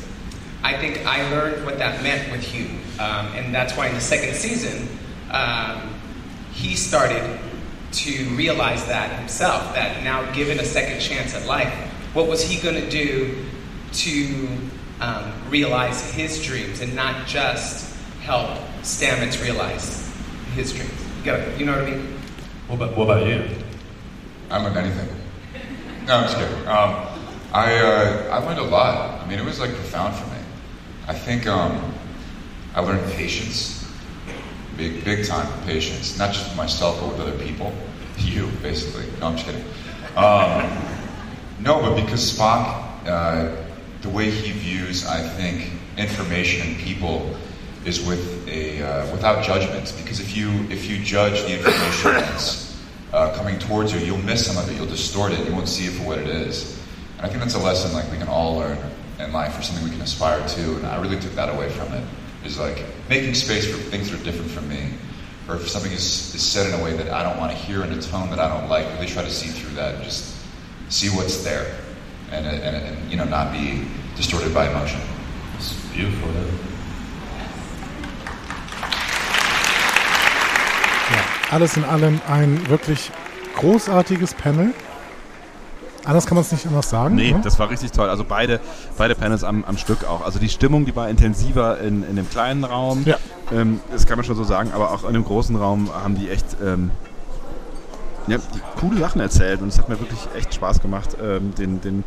I 0.64 0.78
think 0.78 1.06
I 1.06 1.32
learned 1.32 1.66
what 1.66 1.78
that 1.78 2.04
meant 2.04 2.30
with 2.30 2.42
Hugh. 2.42 2.68
Um, 3.00 3.28
and 3.38 3.56
that's 3.56 3.78
why 3.78 3.88
in 3.88 3.96
the 3.96 4.02
second 4.02 4.36
season, 4.36 4.90
um, 5.32 5.94
he 6.52 6.76
started 6.76 7.40
to 7.94 8.26
realize 8.36 8.86
that 8.88 9.18
himself, 9.18 9.74
that 9.76 10.04
now 10.04 10.30
given 10.34 10.60
a 10.60 10.66
second 10.66 11.00
chance 11.00 11.34
at 11.34 11.46
life, 11.46 11.74
what 12.14 12.28
was 12.28 12.44
he 12.44 12.62
going 12.62 12.76
to 12.76 12.90
do 12.90 13.46
to 13.94 14.48
um, 15.00 15.32
realize 15.50 16.12
his 16.12 16.44
dreams 16.44 16.82
and 16.82 16.94
not 16.94 17.26
just 17.26 17.96
help 18.24 18.50
Stamets 18.82 19.42
realize 19.42 20.14
his 20.54 20.74
dreams? 20.74 20.92
You, 21.24 21.42
you 21.58 21.66
know 21.66 21.78
what 21.78 21.88
I 21.88 21.92
mean? 21.92 22.17
What 22.68 22.76
about, 22.76 22.98
what 22.98 23.04
about 23.06 23.26
you? 23.26 23.46
I'm 24.52 24.66
of 24.66 24.76
anything. 24.76 25.08
No, 26.06 26.18
I'm 26.18 26.24
just 26.24 26.38
kidding. 26.38 26.68
Um, 26.68 27.08
I, 27.54 27.78
uh, 27.78 28.30
I 28.30 28.46
learned 28.46 28.60
a 28.60 28.64
lot. 28.64 29.22
I 29.22 29.26
mean, 29.26 29.40
it 29.40 29.46
was 29.46 29.62
like 29.62 29.70
profound 29.70 30.14
for 30.16 30.26
me. 30.32 30.42
I 31.08 31.14
think 31.14 31.48
um, 31.48 31.94
I 32.76 32.82
learned 32.82 33.10
patience, 33.14 33.90
big, 34.76 35.06
big 35.06 35.26
time 35.26 35.48
patience, 35.64 36.20
not 36.20 36.34
just 36.34 36.46
with 36.50 36.58
myself, 36.58 37.00
but 37.00 37.10
with 37.10 37.22
other 37.22 37.44
people. 37.44 37.74
You, 38.18 38.48
basically. 38.64 39.06
No, 39.20 39.28
I'm 39.28 39.38
just 39.38 39.46
kidding. 39.46 39.64
Um, 40.16 40.68
no, 41.60 41.80
but 41.82 41.96
because 42.02 42.36
Spock, 42.36 43.06
uh, 43.08 43.56
the 44.02 44.10
way 44.10 44.32
he 44.32 44.52
views, 44.54 45.06
I 45.06 45.22
think, 45.22 45.72
information 45.98 46.68
and 46.68 46.78
people 46.80 47.38
is 47.88 48.06
with 48.06 48.48
a 48.50 48.84
uh, 48.84 49.12
without 49.12 49.44
judgment. 49.44 49.94
Because 49.98 50.20
if 50.20 50.36
you 50.36 50.50
if 50.70 50.90
you 50.90 51.04
judge 51.04 51.42
the 51.44 51.58
information 51.58 52.12
that's 52.12 52.78
uh, 53.14 53.34
coming 53.36 53.58
towards 53.58 53.94
you, 53.94 54.00
you'll 54.00 54.18
miss 54.18 54.46
some 54.46 54.62
of 54.62 54.70
it. 54.70 54.76
You'll 54.76 54.86
distort 54.86 55.32
it. 55.32 55.48
You 55.48 55.54
won't 55.54 55.70
see 55.70 55.86
it 55.86 55.94
for 55.94 56.06
what 56.06 56.20
it 56.20 56.28
is. 56.28 56.78
And 57.18 57.26
I 57.26 57.30
think 57.30 57.40
that's 57.40 57.56
a 57.56 57.60
lesson 57.60 57.94
like 57.94 58.12
we 58.12 58.18
can 58.18 58.28
all 58.28 58.58
learn 58.58 58.78
in 59.20 59.32
life, 59.32 59.58
or 59.58 59.64
something 59.64 59.84
we 59.84 59.92
can 59.92 60.02
aspire 60.02 60.46
to. 60.48 60.76
And 60.76 60.86
I 60.86 61.02
really 61.02 61.20
took 61.20 61.32
that 61.32 61.50
away 61.50 61.70
from 61.70 61.94
it. 61.94 62.04
Is 62.46 62.60
like 62.60 62.86
making 63.10 63.34
space 63.34 63.66
for 63.66 63.78
things 63.78 64.12
that 64.12 64.20
are 64.20 64.24
different 64.24 64.52
from 64.52 64.70
me, 64.70 64.92
or 65.48 65.56
if 65.56 65.68
something 65.68 65.92
is, 65.92 66.36
is 66.36 66.42
said 66.42 66.72
in 66.72 66.80
a 66.80 66.84
way 66.84 66.96
that 66.96 67.10
I 67.10 67.24
don't 67.24 67.38
want 67.40 67.52
to 67.52 67.58
hear 67.58 67.84
in 67.84 67.92
a 67.92 68.02
tone 68.02 68.30
that 68.30 68.40
I 68.40 68.48
don't 68.48 68.70
like, 68.70 68.86
really 68.94 69.08
try 69.08 69.24
to 69.24 69.32
see 69.32 69.50
through 69.50 69.76
that 69.76 69.96
and 69.96 70.04
just 70.04 70.36
see 70.90 71.10
what's 71.10 71.44
there, 71.44 71.76
and, 72.32 72.46
and, 72.46 72.76
and 72.76 73.12
you 73.12 73.18
know 73.18 73.26
not 73.26 73.52
be 73.52 73.86
distorted 74.16 74.54
by 74.54 74.70
emotion. 74.70 75.02
It's 75.56 75.74
beautiful. 75.92 76.30
Alles 81.52 81.78
in 81.78 81.84
allem 81.84 82.20
ein 82.28 82.70
wirklich 82.70 83.12
großartiges 83.58 84.34
Panel. 84.34 84.74
Anders 86.06 86.26
kann 86.26 86.36
man 86.36 86.44
es 86.44 86.52
nicht 86.54 86.66
anders 86.66 86.90
sagen. 86.90 87.16
Nee, 87.16 87.34
ne? 87.34 87.42
das 87.44 87.60
war 87.60 87.70
richtig 87.70 87.92
toll. 87.92 88.10
Also 88.10 88.24
beide, 88.24 88.62
beide 88.98 89.14
Panels 89.14 89.44
am, 89.44 89.66
am 89.66 89.78
Stück 89.78 90.06
auch. 90.06 90.24
Also 90.24 90.40
die 90.40 90.48
Stimmung, 90.48 90.86
die 90.86 90.96
war 90.96 91.10
intensiver 91.10 91.80
in, 91.80 92.04
in 92.04 92.16
dem 92.16 92.30
kleinen 92.30 92.64
Raum. 92.64 93.04
Ja. 93.06 93.18
Ähm, 93.52 93.82
das 93.92 94.06
kann 94.06 94.18
man 94.18 94.26
schon 94.26 94.38
so 94.38 94.46
sagen, 94.46 94.72
aber 94.74 94.92
auch 94.92 95.04
in 95.04 95.14
dem 95.14 95.26
großen 95.26 95.56
Raum 95.58 95.90
haben 95.94 96.16
die 96.16 96.30
echt 96.30 96.46
ähm, 96.64 96.92
ja, 98.28 98.38
die 98.38 98.80
coole 98.80 99.00
Sachen 99.00 99.22
erzählt 99.22 99.62
und 99.62 99.70
es 99.70 99.80
hat 99.80 99.90
mir 99.90 100.00
wirklich 100.00 100.20
echt 100.36 100.54
Spaß 100.54 100.82
gemacht, 100.82 101.18
ähm, 101.22 101.54
den, 101.56 101.82
den 101.82 102.04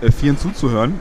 äh, 0.00 0.10
Vieren 0.10 0.38
zuzuhören. 0.38 1.00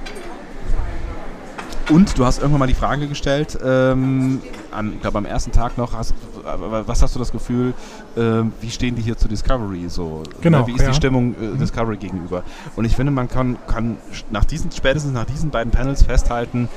Und 1.90 2.18
du 2.18 2.26
hast 2.26 2.38
irgendwann 2.38 2.60
mal 2.60 2.68
die 2.68 2.74
Frage 2.74 3.08
gestellt, 3.08 3.58
ähm, 3.64 4.42
an, 4.72 4.94
ich 4.94 5.02
glaube 5.02 5.18
am 5.18 5.26
ersten 5.26 5.52
Tag 5.52 5.78
noch, 5.78 5.94
hast, 5.94 6.14
äh, 6.46 6.88
was 6.88 7.02
hast 7.02 7.16
du 7.16 7.20
das 7.20 7.32
Gefühl, 7.32 7.74
ähm, 8.18 8.54
wie 8.62 8.70
stehen 8.70 8.96
die 8.96 9.02
hier 9.02 9.18
zu 9.18 9.28
Discovery 9.28 9.90
so? 9.90 10.24
Genau, 10.42 10.68
Wie 10.68 10.74
ist 10.74 10.82
ja. 10.82 10.90
die 10.90 10.96
Stimmung 10.96 11.34
äh, 11.34 11.58
Discovery 11.58 11.98
gegenüber? 11.98 12.44
Und 12.76 12.86
ich 12.86 12.96
finde, 12.96 13.12
man 13.12 13.28
kann, 13.28 13.58
kann 13.68 13.98
nach 14.30 14.46
diesen, 14.46 14.72
spätestens 14.72 15.14
nach 15.14 15.26
diesen 15.26 15.50
beiden 15.50 15.72
Panels 15.72 16.04
festhalten, 16.04 16.70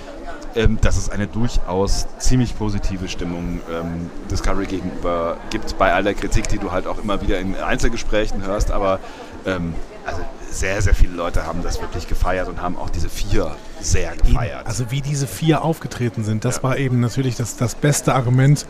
ähm, 0.56 0.78
dass 0.80 0.96
es 0.96 1.10
eine 1.10 1.26
durchaus 1.26 2.06
ziemlich 2.18 2.56
positive 2.56 3.08
Stimmung 3.08 3.60
ähm, 3.72 4.10
Discovery 4.30 4.66
gegenüber 4.66 5.36
gibt, 5.50 5.76
bei 5.78 5.92
all 5.92 6.04
der 6.04 6.14
Kritik, 6.14 6.48
die 6.48 6.58
du 6.58 6.70
halt 6.70 6.86
auch 6.86 7.02
immer 7.02 7.20
wieder 7.20 7.40
in 7.40 7.56
Einzelgesprächen 7.56 8.44
hörst, 8.44 8.70
aber 8.70 9.00
ähm, 9.46 9.74
also 10.06 10.20
sehr, 10.50 10.80
sehr 10.82 10.94
viele 10.94 11.14
Leute 11.14 11.46
haben 11.46 11.62
das 11.62 11.80
wirklich 11.80 12.06
gefeiert 12.06 12.48
und 12.48 12.62
haben 12.62 12.76
auch 12.76 12.90
diese 12.90 13.08
vier 13.08 13.56
sehr 13.80 14.14
gefeiert. 14.16 14.66
Also 14.66 14.90
wie 14.90 15.00
diese 15.00 15.26
vier 15.26 15.62
aufgetreten 15.62 16.22
sind, 16.24 16.44
das 16.44 16.62
war 16.62 16.76
eben 16.76 17.00
natürlich 17.00 17.36
das, 17.36 17.56
das 17.56 17.74
beste 17.74 18.14
Argument 18.14 18.66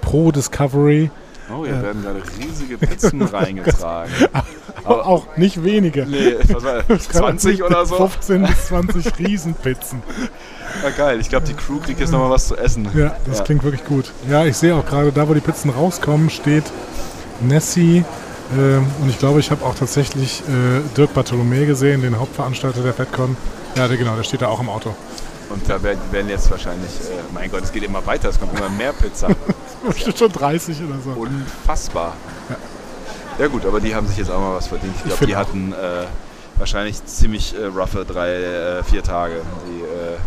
pro 0.00 0.32
Discovery. 0.32 1.10
Oh, 1.50 1.64
hier 1.64 1.74
Äh, 1.76 1.82
werden 1.82 2.02
gerade 2.02 2.22
riesige 2.38 2.76
Pizzen 2.78 3.22
reingetragen. 3.32 4.12
Aber 4.84 5.06
auch 5.06 5.36
nicht 5.36 5.64
wenige. 5.64 6.06
Nee, 6.06 6.36
was 6.52 6.62
war 6.64 6.82
das? 6.86 7.08
20 7.08 7.62
oder 7.62 7.84
so? 7.86 7.96
15 7.96 8.42
bis 8.44 8.66
20 8.68 9.18
Riesenpizzen. 9.18 10.02
Ja, 10.82 10.90
geil. 10.90 11.20
Ich 11.20 11.28
glaube, 11.28 11.46
die 11.46 11.54
Crew 11.54 11.78
kriegt 11.80 12.00
jetzt 12.00 12.12
nochmal 12.12 12.30
was 12.30 12.48
zu 12.48 12.56
essen. 12.56 12.88
Ja, 12.94 13.16
das 13.26 13.42
klingt 13.44 13.64
wirklich 13.64 13.84
gut. 13.84 14.12
Ja, 14.30 14.44
ich 14.44 14.56
sehe 14.56 14.74
auch 14.74 14.84
gerade, 14.86 15.10
da 15.12 15.28
wo 15.28 15.34
die 15.34 15.40
Pizzen 15.40 15.70
rauskommen, 15.70 16.28
steht 16.30 16.64
Nessie. 17.40 18.04
Ähm, 18.56 18.86
und 19.02 19.08
ich 19.10 19.18
glaube, 19.18 19.40
ich 19.40 19.50
habe 19.50 19.64
auch 19.64 19.74
tatsächlich 19.74 20.42
äh, 20.48 20.80
Dirk 20.96 21.12
Bartholomä 21.14 21.66
gesehen, 21.66 22.02
den 22.02 22.18
Hauptveranstalter 22.18 22.82
der 22.82 22.94
FedCon. 22.94 23.36
Ja, 23.74 23.88
der, 23.88 23.96
genau, 23.96 24.16
der 24.16 24.22
steht 24.22 24.42
da 24.42 24.48
auch 24.48 24.60
im 24.60 24.68
Auto. 24.70 24.94
Und 25.50 25.68
da 25.68 25.82
werden, 25.82 25.98
werden 26.12 26.28
jetzt 26.28 26.50
wahrscheinlich, 26.50 26.90
äh, 27.00 27.32
mein 27.34 27.50
Gott, 27.50 27.62
es 27.64 27.72
geht 27.72 27.82
immer 27.82 28.04
weiter, 28.06 28.28
es 28.28 28.38
kommt 28.38 28.58
immer 28.58 28.68
mehr 28.70 28.92
Pizza. 28.92 29.28
Bestimmt 29.86 30.18
schon 30.18 30.32
30 30.32 30.78
oder 30.82 30.98
so. 31.00 31.10
Unfassbar. 31.20 32.14
Ja. 33.38 33.46
gut, 33.46 33.64
aber 33.64 33.80
die 33.80 33.94
haben 33.94 34.06
sich 34.06 34.18
jetzt 34.18 34.30
auch 34.30 34.40
mal 34.40 34.56
was 34.56 34.68
verdient. 34.68 34.94
Ich 34.96 35.04
glaube, 35.04 35.26
die 35.26 35.36
auch. 35.36 35.40
hatten 35.40 35.72
äh, 35.72 36.04
wahrscheinlich 36.56 37.04
ziemlich 37.04 37.54
äh, 37.54 37.66
roughe 37.66 38.04
drei, 38.04 38.30
äh, 38.30 38.84
vier 38.84 39.02
Tage. 39.02 39.42
Die, 39.66 39.82
äh, 39.82 40.18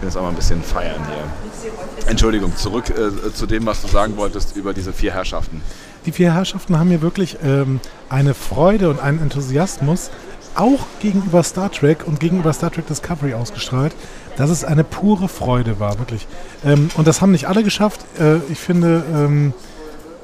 können 0.00 0.08
jetzt 0.08 0.16
auch 0.16 0.22
mal 0.22 0.30
ein 0.30 0.34
bisschen 0.34 0.62
feiern 0.62 1.00
hier. 1.06 2.08
Entschuldigung, 2.08 2.56
zurück 2.56 2.88
äh, 2.88 3.32
zu 3.34 3.46
dem, 3.46 3.66
was 3.66 3.82
du 3.82 3.88
sagen 3.88 4.16
wolltest 4.16 4.56
über 4.56 4.72
diese 4.72 4.94
vier 4.94 5.12
Herrschaften. 5.12 5.60
Die 6.06 6.12
vier 6.12 6.32
Herrschaften 6.32 6.78
haben 6.78 6.88
mir 6.88 7.02
wirklich 7.02 7.36
ähm, 7.44 7.80
eine 8.08 8.32
Freude 8.32 8.88
und 8.88 8.98
einen 8.98 9.20
Enthusiasmus 9.20 10.10
auch 10.54 10.86
gegenüber 11.00 11.42
Star 11.42 11.70
Trek 11.70 12.06
und 12.06 12.18
gegenüber 12.18 12.52
Star 12.54 12.72
Trek 12.72 12.86
Discovery 12.86 13.34
ausgestrahlt, 13.34 13.94
dass 14.36 14.50
es 14.50 14.64
eine 14.64 14.84
pure 14.84 15.28
Freude 15.28 15.80
war, 15.80 15.98
wirklich. 15.98 16.26
Ähm, 16.64 16.90
und 16.96 17.06
das 17.06 17.20
haben 17.20 17.32
nicht 17.32 17.46
alle 17.48 17.62
geschafft. 17.62 18.00
Äh, 18.18 18.36
ich 18.50 18.58
finde, 18.58 19.02
ähm, 19.12 19.52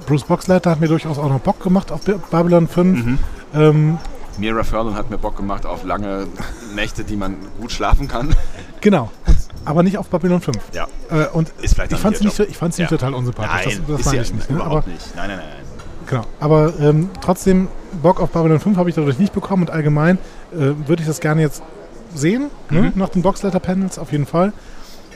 Bruce 0.06 0.24
Boxleiter 0.24 0.70
hat 0.70 0.80
mir 0.80 0.88
durchaus 0.88 1.18
auch 1.18 1.28
noch 1.28 1.40
Bock 1.40 1.62
gemacht 1.62 1.90
auf 1.92 2.00
Babylon 2.30 2.68
5. 2.68 3.04
Mhm. 3.04 3.18
Ähm, 3.54 3.98
Mira 4.38 4.62
Furlan 4.64 4.94
hat 4.94 5.10
mir 5.10 5.18
Bock 5.18 5.36
gemacht 5.36 5.64
auf 5.64 5.84
lange 5.84 6.26
Nächte, 6.74 7.04
die 7.04 7.16
man 7.16 7.36
gut 7.60 7.72
schlafen 7.72 8.06
kann. 8.08 8.34
Genau, 8.82 9.10
aber 9.64 9.82
nicht 9.82 9.96
auf 9.98 10.08
Babylon 10.08 10.40
5. 10.40 10.58
Ja. 10.72 10.86
Äh, 11.10 11.26
und 11.32 11.50
Ist 11.62 11.74
vielleicht 11.74 11.92
ich 11.92 11.98
fand 11.98 12.16
es 12.16 12.22
nicht, 12.22 12.38
ich 12.38 12.56
fand's 12.56 12.78
nicht 12.78 12.90
Ja. 12.90 12.96
total 12.98 13.14
unsympathisch. 13.14 13.76
Nein, 13.78 13.84
das 13.88 13.96
das 13.96 14.00
ist 14.00 14.06
meine 14.06 14.22
ich 14.22 14.34
nicht. 14.34 14.50
Ne? 14.50 14.56
überhaupt 14.56 14.76
Aber, 14.84 14.92
nicht. 14.92 15.16
Nein, 15.16 15.28
nein, 15.28 15.38
nein. 15.38 15.48
nein. 15.48 15.66
Genau, 16.08 16.24
aber 16.38 16.72
ähm, 16.78 17.10
trotzdem, 17.20 17.66
Bock 18.00 18.20
auf 18.20 18.30
Babylon 18.30 18.60
5 18.60 18.76
habe 18.76 18.88
ich 18.90 18.94
dadurch 18.94 19.18
nicht 19.18 19.32
bekommen 19.32 19.62
und 19.64 19.70
allgemein 19.70 20.18
äh, 20.52 20.58
würde 20.86 21.00
ich 21.02 21.06
das 21.08 21.18
gerne 21.20 21.40
jetzt 21.40 21.62
sehen, 22.14 22.50
ne? 22.70 22.82
Mhm. 22.82 22.92
nach 22.94 23.08
den 23.08 23.22
Boxletter-Panels 23.22 23.98
auf 23.98 24.12
jeden 24.12 24.26
Fall. 24.26 24.52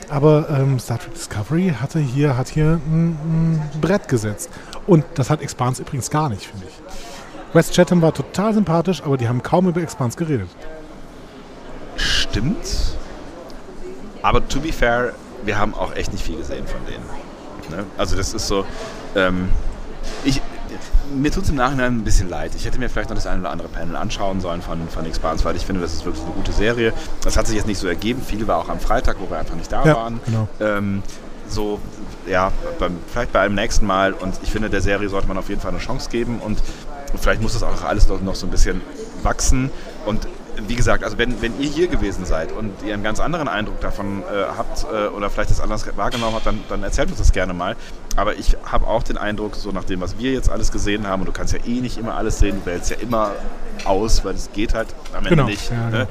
Aber 0.09 0.49
ähm, 0.49 0.77
Star 0.79 0.99
Trek 0.99 1.13
Discovery 1.13 1.73
hatte 1.79 1.99
hier, 1.99 2.37
hat 2.37 2.49
hier 2.49 2.81
ein, 2.85 3.11
ein 3.11 3.71
Brett 3.79 4.07
gesetzt. 4.09 4.49
Und 4.85 5.05
das 5.15 5.29
hat 5.29 5.41
Expanse 5.41 5.81
übrigens 5.81 6.09
gar 6.09 6.27
nicht, 6.27 6.47
finde 6.47 6.65
ich. 6.67 7.53
West 7.53 7.73
Chatham 7.73 8.01
war 8.01 8.13
total 8.13 8.53
sympathisch, 8.53 9.01
aber 9.03 9.17
die 9.17 9.27
haben 9.27 9.41
kaum 9.41 9.67
über 9.67 9.81
Expanse 9.81 10.17
geredet. 10.17 10.49
Stimmt. 11.95 12.95
Aber 14.21 14.47
to 14.47 14.59
be 14.59 14.71
fair, 14.71 15.13
wir 15.43 15.57
haben 15.57 15.73
auch 15.73 15.95
echt 15.95 16.11
nicht 16.11 16.25
viel 16.25 16.37
gesehen 16.37 16.65
von 16.67 16.79
denen. 16.85 17.05
Ne? 17.71 17.85
Also 17.97 18.15
das 18.15 18.33
ist 18.33 18.47
so, 18.47 18.65
ähm, 19.15 19.49
ich, 20.23 20.41
mir 21.15 21.31
tut 21.31 21.43
es 21.43 21.49
im 21.49 21.55
Nachhinein 21.55 21.97
ein 21.99 22.03
bisschen 22.03 22.29
leid. 22.29 22.51
Ich 22.55 22.65
hätte 22.65 22.79
mir 22.79 22.89
vielleicht 22.89 23.09
noch 23.09 23.15
das 23.17 23.27
eine 23.27 23.41
oder 23.41 23.51
andere 23.51 23.67
Panel 23.67 23.95
anschauen 23.95 24.41
sollen 24.41 24.61
von, 24.61 24.87
von 24.89 25.05
Expanse, 25.05 25.43
weil 25.45 25.55
ich 25.55 25.65
finde, 25.65 25.81
das 25.81 25.93
ist 25.93 26.05
wirklich 26.05 26.23
eine 26.23 26.33
gute 26.33 26.51
Serie. 26.51 26.93
Das 27.23 27.37
hat 27.37 27.47
sich 27.47 27.55
jetzt 27.55 27.67
nicht 27.67 27.79
so 27.79 27.87
ergeben. 27.87 28.21
Viel 28.21 28.47
war 28.47 28.57
auch 28.57 28.69
am 28.69 28.79
Freitag, 28.79 29.17
wo 29.19 29.29
wir 29.29 29.37
einfach 29.39 29.55
nicht 29.55 29.71
da 29.71 29.85
Ja, 29.85 29.95
waren. 29.95 30.19
genau. 30.25 30.47
Ähm, 30.59 31.03
so, 31.47 31.79
ja, 32.27 32.51
beim, 32.79 32.97
vielleicht 33.11 33.33
bei 33.33 33.41
einem 33.41 33.55
nächsten 33.55 33.85
Mal. 33.85 34.13
Und 34.13 34.35
ich 34.43 34.51
finde, 34.51 34.69
der 34.69 34.81
Serie 34.81 35.09
sollte 35.09 35.27
man 35.27 35.37
auf 35.37 35.49
jeden 35.49 35.61
Fall 35.61 35.71
eine 35.71 35.79
Chance 35.79 36.09
geben. 36.09 36.39
Und 36.39 36.59
vielleicht 37.19 37.41
muss 37.41 37.53
das 37.53 37.63
auch 37.63 37.83
alles 37.83 38.07
noch 38.07 38.21
noch 38.21 38.35
so 38.35 38.47
ein 38.47 38.51
bisschen 38.51 38.81
wachsen. 39.23 39.69
Und 40.05 40.27
wie 40.67 40.75
gesagt, 40.75 41.03
also 41.03 41.17
wenn, 41.17 41.41
wenn 41.41 41.59
ihr 41.59 41.69
hier 41.69 41.87
gewesen 41.87 42.25
seid 42.25 42.51
und 42.51 42.73
ihr 42.85 42.93
einen 42.93 43.03
ganz 43.03 43.19
anderen 43.19 43.47
Eindruck 43.47 43.79
davon 43.81 44.21
äh, 44.23 44.43
habt 44.57 44.85
äh, 44.91 45.07
oder 45.07 45.29
vielleicht 45.29 45.49
das 45.49 45.59
anders 45.61 45.85
wahrgenommen 45.95 46.35
habt, 46.35 46.45
dann, 46.45 46.59
dann 46.69 46.83
erzählt 46.83 47.09
uns 47.09 47.19
das 47.19 47.31
gerne 47.31 47.53
mal. 47.53 47.75
Aber 48.15 48.35
ich 48.35 48.57
habe 48.65 48.87
auch 48.87 49.03
den 49.03 49.17
Eindruck, 49.17 49.55
so 49.55 49.71
nach 49.71 49.85
dem, 49.85 50.01
was 50.01 50.17
wir 50.17 50.31
jetzt 50.33 50.49
alles 50.49 50.71
gesehen 50.71 51.07
haben, 51.07 51.21
und 51.21 51.27
du 51.27 51.31
kannst 51.31 51.53
ja 51.53 51.59
eh 51.65 51.79
nicht 51.81 51.97
immer 51.97 52.15
alles 52.15 52.39
sehen, 52.39 52.61
du 52.63 52.69
wählst 52.69 52.89
ja 52.89 52.97
immer 52.97 53.31
aus, 53.85 54.25
weil 54.25 54.35
es 54.35 54.51
geht 54.51 54.73
halt 54.73 54.89
am 55.13 55.19
Ende 55.19 55.29
Genau, 55.29 55.45
nicht. 55.45 55.71
ja, 55.71 55.89
ne? 55.89 56.07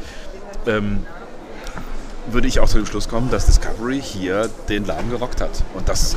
ähm, 0.66 1.06
würde 2.30 2.48
ich 2.48 2.60
auch 2.60 2.68
zu 2.68 2.78
dem 2.78 2.86
Schluss 2.86 3.08
kommen, 3.08 3.30
dass 3.30 3.46
Discovery 3.46 4.00
hier 4.00 4.48
den 4.68 4.86
Laden 4.86 5.10
gerockt 5.10 5.40
hat. 5.40 5.62
Und 5.74 5.88
das 5.88 6.14
äh, 6.14 6.16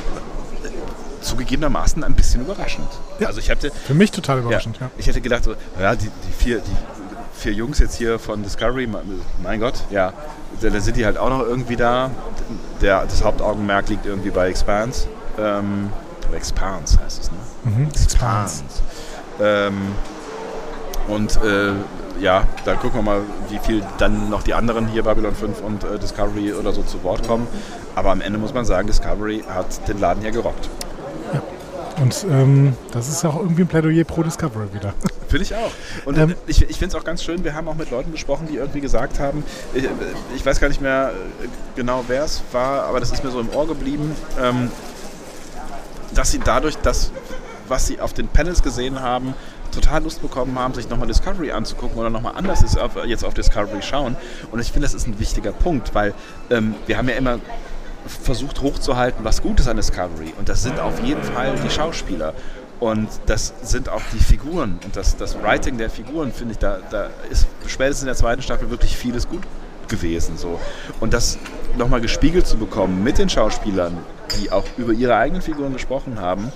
zugegebenermaßen 1.21 2.03
ein 2.03 2.13
bisschen 2.13 2.41
überraschend. 2.41 2.87
Also 3.25 3.39
ich 3.39 3.49
hatte, 3.49 3.71
Für 3.85 3.93
mich 3.93 4.11
total 4.11 4.39
überraschend, 4.39 4.77
ja. 4.79 4.89
ich 4.97 5.07
hätte 5.07 5.21
gedacht, 5.21 5.43
so, 5.43 5.55
ja, 5.79 5.95
die, 5.95 6.05
die, 6.05 6.33
vier, 6.43 6.59
die 6.59 7.02
vier 7.43 7.53
Jungs 7.53 7.79
jetzt 7.79 7.95
hier 7.95 8.19
von 8.19 8.41
Discovery, 8.41 8.87
mein 9.43 9.59
Gott, 9.59 9.83
ja, 9.91 10.13
da 10.61 10.79
sind 10.79 10.95
die 10.95 11.05
halt 11.05 11.17
auch 11.17 11.29
noch 11.29 11.41
irgendwie 11.41 11.75
da. 11.75 12.09
Der, 12.81 13.03
das 13.03 13.23
Hauptaugenmerk 13.23 13.89
liegt 13.89 14.05
irgendwie 14.05 14.29
bei 14.29 14.49
Expanse. 14.49 15.07
Ähm, 15.37 15.89
Expanse 16.33 16.97
heißt 17.03 17.21
es, 17.21 17.31
ne? 17.31 17.37
Mhm, 17.63 17.87
Expanse. 17.89 18.63
Ähm, 19.41 19.73
und 21.07 21.37
äh, 21.43 21.73
ja, 22.21 22.43
da 22.63 22.75
gucken 22.75 22.99
wir 22.99 23.03
mal, 23.03 23.21
wie 23.49 23.59
viel 23.59 23.83
dann 23.97 24.29
noch 24.29 24.43
die 24.43 24.53
anderen 24.53 24.87
hier, 24.87 25.03
Babylon 25.03 25.35
5 25.35 25.61
und 25.61 25.83
äh, 25.83 25.99
Discovery 25.99 26.53
oder 26.53 26.71
so 26.71 26.81
zu 26.83 27.03
Wort 27.03 27.27
kommen. 27.27 27.47
Aber 27.95 28.11
am 28.11 28.21
Ende 28.21 28.39
muss 28.39 28.53
man 28.53 28.63
sagen, 28.63 28.87
Discovery 28.87 29.43
hat 29.47 29.87
den 29.87 29.99
Laden 29.99 30.21
hier 30.21 30.31
gerockt. 30.31 30.69
Und 32.03 32.25
ähm, 32.29 32.75
das 32.91 33.07
ist 33.07 33.23
ja 33.23 33.29
auch 33.29 33.39
irgendwie 33.39 33.61
ein 33.61 33.67
Plädoyer 33.67 34.03
pro 34.03 34.23
Discovery 34.23 34.73
wieder. 34.73 34.93
Finde 35.29 35.45
ich 35.45 35.55
auch. 35.55 35.71
Und 36.03 36.17
Ähm, 36.17 36.31
äh, 36.31 36.35
ich, 36.47 36.61
ich 36.61 36.77
finde 36.77 36.95
es 36.97 37.01
auch 37.01 37.05
ganz 37.05 37.23
schön, 37.23 37.45
wir 37.45 37.55
haben 37.55 37.69
auch 37.69 37.75
mit 37.75 37.91
Leuten 37.91 38.11
gesprochen, 38.11 38.45
die 38.51 38.57
irgendwie 38.57 38.81
gesagt 38.81 39.19
haben, 39.19 39.45
ich, 39.73 39.87
ich 40.35 40.45
weiß 40.45 40.59
gar 40.59 40.67
nicht 40.67 40.81
mehr 40.81 41.13
äh, 41.41 41.47
genau, 41.77 42.03
wer 42.07 42.25
es 42.25 42.43
war, 42.51 42.83
aber 42.83 42.99
das 42.99 43.11
ist 43.11 43.23
mir 43.23 43.31
so 43.31 43.39
im 43.39 43.49
Ohr 43.49 43.67
geblieben, 43.67 44.11
ähm, 44.37 44.69
dass 46.13 46.31
sie 46.31 46.39
dadurch, 46.39 46.75
dass, 46.79 47.13
was 47.69 47.87
sie 47.87 48.01
auf 48.01 48.11
den 48.11 48.27
Panels 48.27 48.61
gesehen 48.61 48.99
haben, 48.99 49.33
total 49.71 50.03
Lust 50.03 50.21
bekommen 50.21 50.59
haben, 50.59 50.73
sich 50.73 50.89
nochmal 50.89 51.07
Discovery 51.07 51.51
anzugucken 51.51 51.97
oder 51.97 52.09
nochmal 52.09 52.33
anders 52.35 52.61
ist 52.63 52.77
auf, 52.77 52.91
jetzt 53.05 53.23
auf 53.23 53.33
Discovery 53.33 53.81
schauen. 53.81 54.17
Und 54.51 54.59
ich 54.59 54.73
finde, 54.73 54.87
das 54.87 54.93
ist 54.93 55.07
ein 55.07 55.19
wichtiger 55.19 55.53
Punkt, 55.53 55.95
weil 55.95 56.13
ähm, 56.51 56.75
wir 56.85 56.97
haben 56.97 57.07
ja 57.07 57.15
immer 57.15 57.39
versucht 58.05 58.61
hochzuhalten, 58.61 59.23
was 59.23 59.41
gut 59.41 59.59
ist 59.59 59.67
an 59.67 59.77
Discovery. 59.77 60.33
Und 60.37 60.49
das 60.49 60.63
sind 60.63 60.79
auf 60.79 61.01
jeden 61.03 61.23
Fall 61.23 61.55
die 61.63 61.69
Schauspieler. 61.69 62.33
Und 62.79 63.07
das 63.27 63.53
sind 63.61 63.87
auch 63.89 64.01
die 64.13 64.19
Figuren. 64.19 64.79
Und 64.83 64.95
das, 64.95 65.15
das 65.15 65.41
Writing 65.41 65.77
der 65.77 65.89
Figuren, 65.89 66.33
finde 66.33 66.53
ich, 66.53 66.59
da, 66.59 66.79
da 66.89 67.09
ist 67.29 67.47
spätestens 67.67 68.03
in 68.03 68.07
der 68.07 68.15
zweiten 68.15 68.41
Staffel 68.41 68.69
wirklich 68.69 68.97
vieles 68.97 69.27
gut 69.27 69.43
gewesen. 69.87 70.37
So. 70.37 70.59
Und 70.99 71.13
das 71.13 71.37
nochmal 71.77 72.01
gespiegelt 72.01 72.47
zu 72.47 72.57
bekommen 72.57 73.03
mit 73.03 73.17
den 73.17 73.29
Schauspielern, 73.29 73.97
die 74.37 74.51
auch 74.51 74.65
über 74.77 74.91
ihre 74.91 75.15
eigenen 75.15 75.41
Figuren 75.41 75.73
gesprochen 75.73 76.19
haben, 76.19 76.51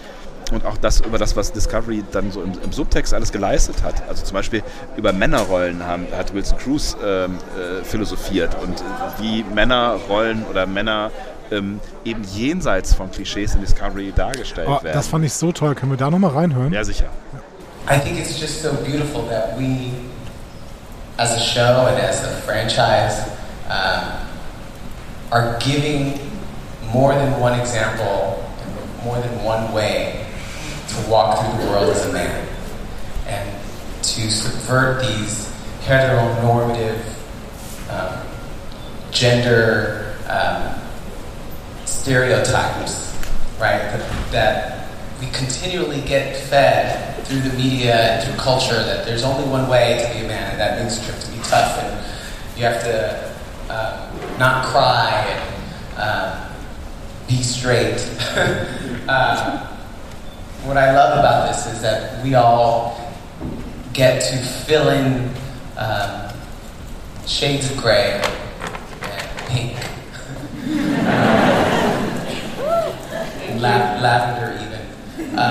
und 0.51 0.65
auch 0.65 0.77
das 0.77 1.01
über 1.01 1.17
das, 1.17 1.35
was 1.35 1.51
Discovery 1.51 2.03
dann 2.11 2.31
so 2.31 2.41
im, 2.41 2.53
im 2.63 2.71
Subtext 2.71 3.13
alles 3.13 3.31
geleistet 3.31 3.83
hat. 3.83 4.07
Also 4.07 4.23
zum 4.23 4.35
Beispiel 4.35 4.63
über 4.95 5.13
Männerrollen 5.13 5.85
haben, 5.85 6.07
hat 6.15 6.33
Wilson 6.33 6.57
Cruz 6.57 6.95
ähm, 7.03 7.37
äh, 7.57 7.83
philosophiert 7.83 8.55
und 8.61 8.81
wie 9.19 9.43
Männerrollen 9.43 10.45
oder 10.49 10.65
Männer 10.65 11.11
ähm, 11.51 11.79
eben 12.05 12.23
jenseits 12.23 12.93
von 12.93 13.11
Klischees 13.11 13.55
in 13.55 13.61
Discovery 13.61 14.11
dargestellt 14.15 14.67
Oh, 14.69 14.83
werden. 14.83 14.93
das 14.93 15.07
fand 15.07 15.25
ich 15.25 15.33
so 15.33 15.51
toll. 15.51 15.75
Können 15.75 15.91
wir 15.91 15.97
da 15.97 16.09
nochmal 16.09 16.31
reinhören? 16.31 16.73
Ja, 16.73 16.83
sicher. 16.83 17.05
I 17.89 17.97
think 17.99 18.19
it's 18.19 18.39
just 18.39 18.61
so 18.61 18.73
beautiful 18.83 19.23
that 19.29 19.57
we, 19.57 19.91
as 21.17 21.31
a 21.31 21.39
show 21.39 21.87
and 21.87 21.97
as 21.99 22.21
a 22.23 22.41
franchise, 22.45 23.23
um, 23.69 24.11
are 25.31 25.57
giving 25.59 26.19
more 26.93 27.13
than 27.13 27.39
one 27.39 27.57
example 27.59 28.43
more 29.03 29.19
than 29.21 29.43
one 29.43 29.71
way 29.73 30.25
to 30.89 31.09
walk 31.09 31.37
through 31.39 31.63
the 31.65 31.69
world 31.71 31.89
as 31.89 32.05
a 32.05 32.11
man 32.13 32.47
and 33.27 33.49
to 34.01 34.29
subvert 34.31 35.01
these 35.01 35.49
heteronormative 35.85 36.99
um, 37.89 38.19
gender 39.11 40.15
um, 40.29 40.73
stereotypes, 42.07 43.11
right? 43.59 43.79
That, 43.79 44.31
that 44.31 44.89
we 45.19 45.27
continually 45.31 45.99
get 45.99 46.37
fed 46.37 47.21
through 47.25 47.41
the 47.41 47.51
media 47.57 47.95
and 47.95 48.23
through 48.23 48.37
culture 48.39 48.81
that 48.81 49.05
there's 49.05 49.25
only 49.25 49.45
one 49.49 49.67
way 49.67 50.01
to 50.01 50.07
be 50.13 50.19
a 50.23 50.27
man, 50.29 50.51
and 50.51 50.59
that 50.61 50.79
means 50.79 51.05
you 51.05 51.11
have 51.11 51.21
to 51.21 51.31
be 51.31 51.37
tough 51.39 51.77
and 51.83 52.57
you 52.57 52.63
have 52.63 52.81
to 52.81 53.33
uh, 53.69 54.09
not 54.39 54.63
cry 54.67 55.25
and 55.27 55.43
uh, 55.97 56.49
be 57.27 57.43
straight. 57.43 57.99
uh, 59.09 59.67
what 60.63 60.77
I 60.77 60.95
love 60.95 61.19
about 61.19 61.49
this 61.49 61.65
is 61.73 61.81
that 61.81 62.23
we 62.23 62.35
all 62.35 63.13
get 63.91 64.21
to 64.21 64.37
fill 64.65 64.91
in 64.91 65.29
um, 65.75 66.31
shades 67.25 67.69
of 67.69 67.75
gray 67.75 68.21
and 69.01 69.27
pink. 69.49 69.77
La- 73.59 73.99
lavender 74.01 74.53
even. 74.61 74.81
Uh, 75.37 75.43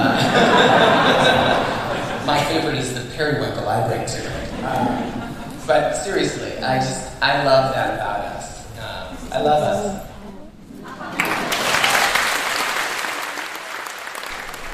my 2.26 2.42
favorite 2.44 2.76
is 2.78 2.94
the 2.94 3.00
periwinkle 3.16 3.68
I 3.68 3.86
bring 3.86 4.06
to 4.06 4.18
it. 4.18 4.64
Um, 4.64 5.32
but 5.66 5.92
seriously, 5.94 6.58
I 6.58 6.78
just 6.78 7.10
I 7.22 7.44
love 7.44 7.74
that 7.74 7.94
about 7.94 8.20
us. 8.36 8.64
Um, 8.78 9.16
I 9.32 9.40
love 9.42 9.62
us. 9.62 10.02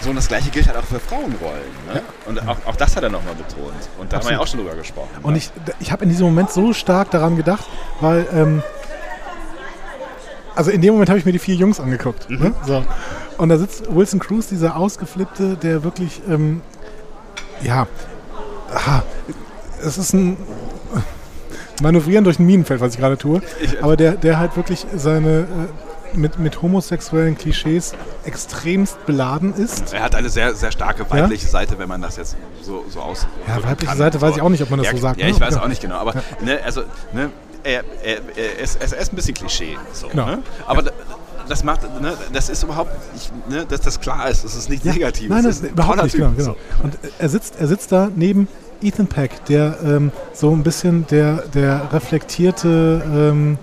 So, 0.03 0.11
und 0.11 0.17
das 0.17 0.27
gleiche 0.27 0.51
gilt 0.51 0.67
halt 0.67 0.77
auch 0.77 0.85
für 0.85 0.99
Frauenrollen. 0.99 1.63
Ne? 1.93 2.03
Und 2.27 2.49
auch, 2.49 2.57
auch 2.67 2.75
das 2.75 2.97
hat 2.97 3.05
er 3.05 3.09
nochmal 3.11 3.37
betont. 3.37 3.73
Und 3.99 4.13
da 4.13 4.17
haben 4.17 4.25
wir 4.25 4.33
ja 4.33 4.41
auch 4.41 4.49
schon 4.49 4.59
drüber 4.59 4.75
gesprochen. 4.75 5.09
Und 5.23 5.37
ich, 5.37 5.51
ich 5.79 5.93
habe 5.93 6.03
in 6.03 6.11
diesem 6.11 6.27
Moment 6.27 6.51
so 6.51 6.73
stark 6.73 7.13
daran 7.13 7.37
gedacht, 7.37 7.65
weil, 8.01 8.27
ähm, 8.35 8.65
also 10.57 10.73
in 10.73 10.81
dem 10.83 10.95
Moment 10.95 11.09
habe 11.09 11.21
ich 11.21 11.25
mir 11.25 11.31
die 11.31 11.39
vier 11.39 11.55
Jungs 11.55 11.79
angeguckt. 11.79 12.29
Mhm. 12.29 12.39
Ne? 12.43 12.55
So. 12.67 12.85
Und 13.39 13.49
da 13.49 13.59
sitzt 13.59 13.85
Wilson 13.95 14.21
Cruz, 14.21 14.49
dieser 14.49 14.77
Ausgeflippte, 14.77 15.57
der 15.57 15.83
wirklich, 15.85 16.21
ähm, 16.29 16.61
ja, 17.63 17.87
aha, 18.75 19.03
es 19.85 19.99
ist 19.99 20.13
ein 20.13 20.37
manövrieren 21.81 22.25
durch 22.25 22.39
ein 22.39 22.47
Minenfeld, 22.47 22.81
was 22.81 22.95
ich 22.95 23.01
gerade 23.01 23.19
tue. 23.19 23.41
Aber 23.81 23.97
der, 23.97 24.13
der 24.13 24.39
halt 24.39 24.57
wirklich 24.57 24.87
seine 24.95 25.41
äh, 25.41 26.17
mit, 26.17 26.39
mit 26.39 26.61
homosexuellen 26.63 27.37
Klischees 27.37 27.95
extremst 28.25 29.05
beladen 29.07 29.55
ist. 29.55 29.93
Er 29.93 30.03
hat 30.03 30.15
eine 30.15 30.29
sehr, 30.29 30.55
sehr 30.55 30.71
starke 30.71 31.11
weibliche 31.11 31.49
Seite, 31.49 31.79
wenn 31.79 31.89
man 31.89 32.03
das 32.03 32.17
jetzt 32.19 32.37
so, 32.61 32.85
so 32.89 33.01
aus. 33.01 33.27
Ja, 33.49 33.57
weibliche 33.65 33.87
kann. 33.87 33.99
Seite 33.99 34.21
weiß 34.21 34.37
ich 34.37 34.43
auch 34.43 34.51
nicht, 34.51 34.63
ob 34.63 34.71
man 34.71 34.79
das 34.79 34.89
ja, 34.89 34.93
so 34.93 34.99
sagt, 34.99 35.19
Ja, 35.19 35.27
ne? 35.27 35.33
ich 35.33 35.41
weiß 35.41 35.55
Ja. 35.55 35.63
auch 35.63 35.69
nicht 35.69 35.81
genau. 35.81 35.97
Aber 35.97 36.15
Ja. 36.15 36.23
ne, 36.45 36.61
also, 36.65 36.83
ne, 37.13 37.31
er, 37.65 37.83
er, 38.05 38.19
er, 38.37 38.59
ist, 38.61 38.77
er 38.83 38.99
ist 38.99 39.13
ein 39.13 39.17
bisschen 39.17 39.35
Klischee. 39.35 39.77
So, 39.93 40.09
Genau. 40.09 40.27
ne? 40.27 40.43
Aber 40.67 40.83
da- 40.83 40.93
das 41.49 41.65
macht, 41.65 41.83
ne, 42.01 42.15
das 42.33 42.49
ist 42.49 42.63
überhaupt, 42.63 42.91
ich, 43.17 43.31
ne, 43.49 43.65
dass 43.67 43.81
das 43.81 44.01
klar 44.01 44.29
ist, 44.29 44.45
das 44.45 44.55
ist 44.55 44.69
nicht 44.69 44.85
negativ. 44.85 45.29
Nein, 45.31 45.45
das 45.45 45.61
ist 45.61 45.71
überhaupt 45.71 46.03
nicht, 46.03 46.17
genau, 46.17 46.31
genau. 46.37 46.57
Und 46.83 46.99
er 47.19 47.29
sitzt, 47.29 47.57
er 47.59 47.67
sitzt 47.69 47.93
da 47.93 48.09
neben 48.15 48.49
Ethan 48.83 49.07
Peck, 49.07 49.45
der 49.47 49.77
ähm, 49.85 50.11
so 50.33 50.51
ein 50.51 50.63
bisschen 50.63 51.07
der, 51.09 51.45
der 51.55 51.93
reflektierte, 51.93 53.03
ähm, 53.07 53.59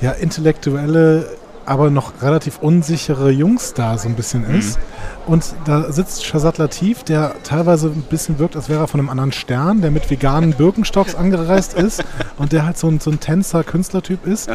ja, 0.00 0.12
intellektuelle, 0.12 1.26
aber 1.66 1.90
noch 1.90 2.14
relativ 2.22 2.58
unsichere 2.58 3.30
Jungstar 3.30 3.98
so 3.98 4.08
ein 4.08 4.14
bisschen 4.16 4.48
Mhm. 4.48 4.58
ist. 4.58 4.78
Und 5.26 5.44
da 5.66 5.92
sitzt 5.92 6.24
Shazad 6.24 6.58
Latif, 6.58 7.04
der 7.04 7.34
teilweise 7.44 7.88
ein 7.88 8.02
bisschen 8.08 8.38
wirkt, 8.40 8.56
als 8.56 8.68
wäre 8.68 8.80
er 8.80 8.88
von 8.88 8.98
einem 8.98 9.10
anderen 9.10 9.30
Stern, 9.32 9.80
der 9.80 9.90
mit 9.92 10.10
veganen 10.10 10.54
Birkenstocks 10.54 11.14
angereist 11.16 11.74
ist 11.74 12.02
und 12.38 12.52
der 12.52 12.64
halt 12.66 12.78
so 12.78 12.88
ein, 12.88 12.98
so 12.98 13.10
ein 13.10 13.20
Tänzer, 13.20 13.62
Künstlertyp 13.62 14.26
ist. 14.26 14.48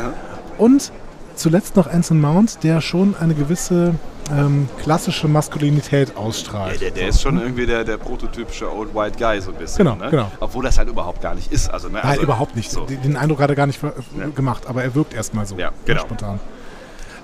Und 0.58 0.92
zuletzt 1.36 1.76
noch 1.76 1.88
Anson 1.88 2.20
Mount, 2.20 2.64
der 2.64 2.82
schon 2.82 3.16
eine 3.16 3.34
gewisse 3.34 3.96
ähm, 4.32 4.68
klassische 4.82 5.28
Maskulinität 5.28 6.18
ausstrahlt. 6.18 6.74
Ja, 6.76 6.80
der, 6.80 6.92
der 6.92 7.08
ist 7.10 7.22
schon 7.22 7.40
irgendwie 7.40 7.66
der, 7.66 7.84
der 7.84 7.98
prototypische 7.98 8.74
Old 8.74 8.96
White 8.96 9.18
Guy 9.20 9.40
so 9.42 9.52
ein 9.52 9.58
bisschen. 9.58 9.86
Genau, 9.86 9.96
ne? 9.96 10.10
genau. 10.10 10.32
Obwohl 10.40 10.64
das 10.64 10.78
halt 10.78 10.90
überhaupt 10.90 11.22
gar 11.22 11.36
nicht 11.36 11.52
ist. 11.52 11.70
Also, 11.70 11.88
ne, 11.90 11.96
Nein, 11.96 12.06
also, 12.06 12.24
überhaupt 12.24 12.56
nicht. 12.56 12.72
So. 12.72 12.86
Den- 12.86 13.18
Eindruck 13.18 13.40
hat 13.42 13.50
er 13.50 13.56
gar 13.56 13.68
nicht 13.68 13.80
ver- 13.80 13.94
gemacht, 14.36 14.64
aber 14.68 14.84
er 14.84 14.96
wirkt 14.96 15.14
erstmal 15.14 15.46
so. 15.46 15.58
Ja, 15.58 15.72
genau. 15.86 16.02
Spontan. 16.02 16.40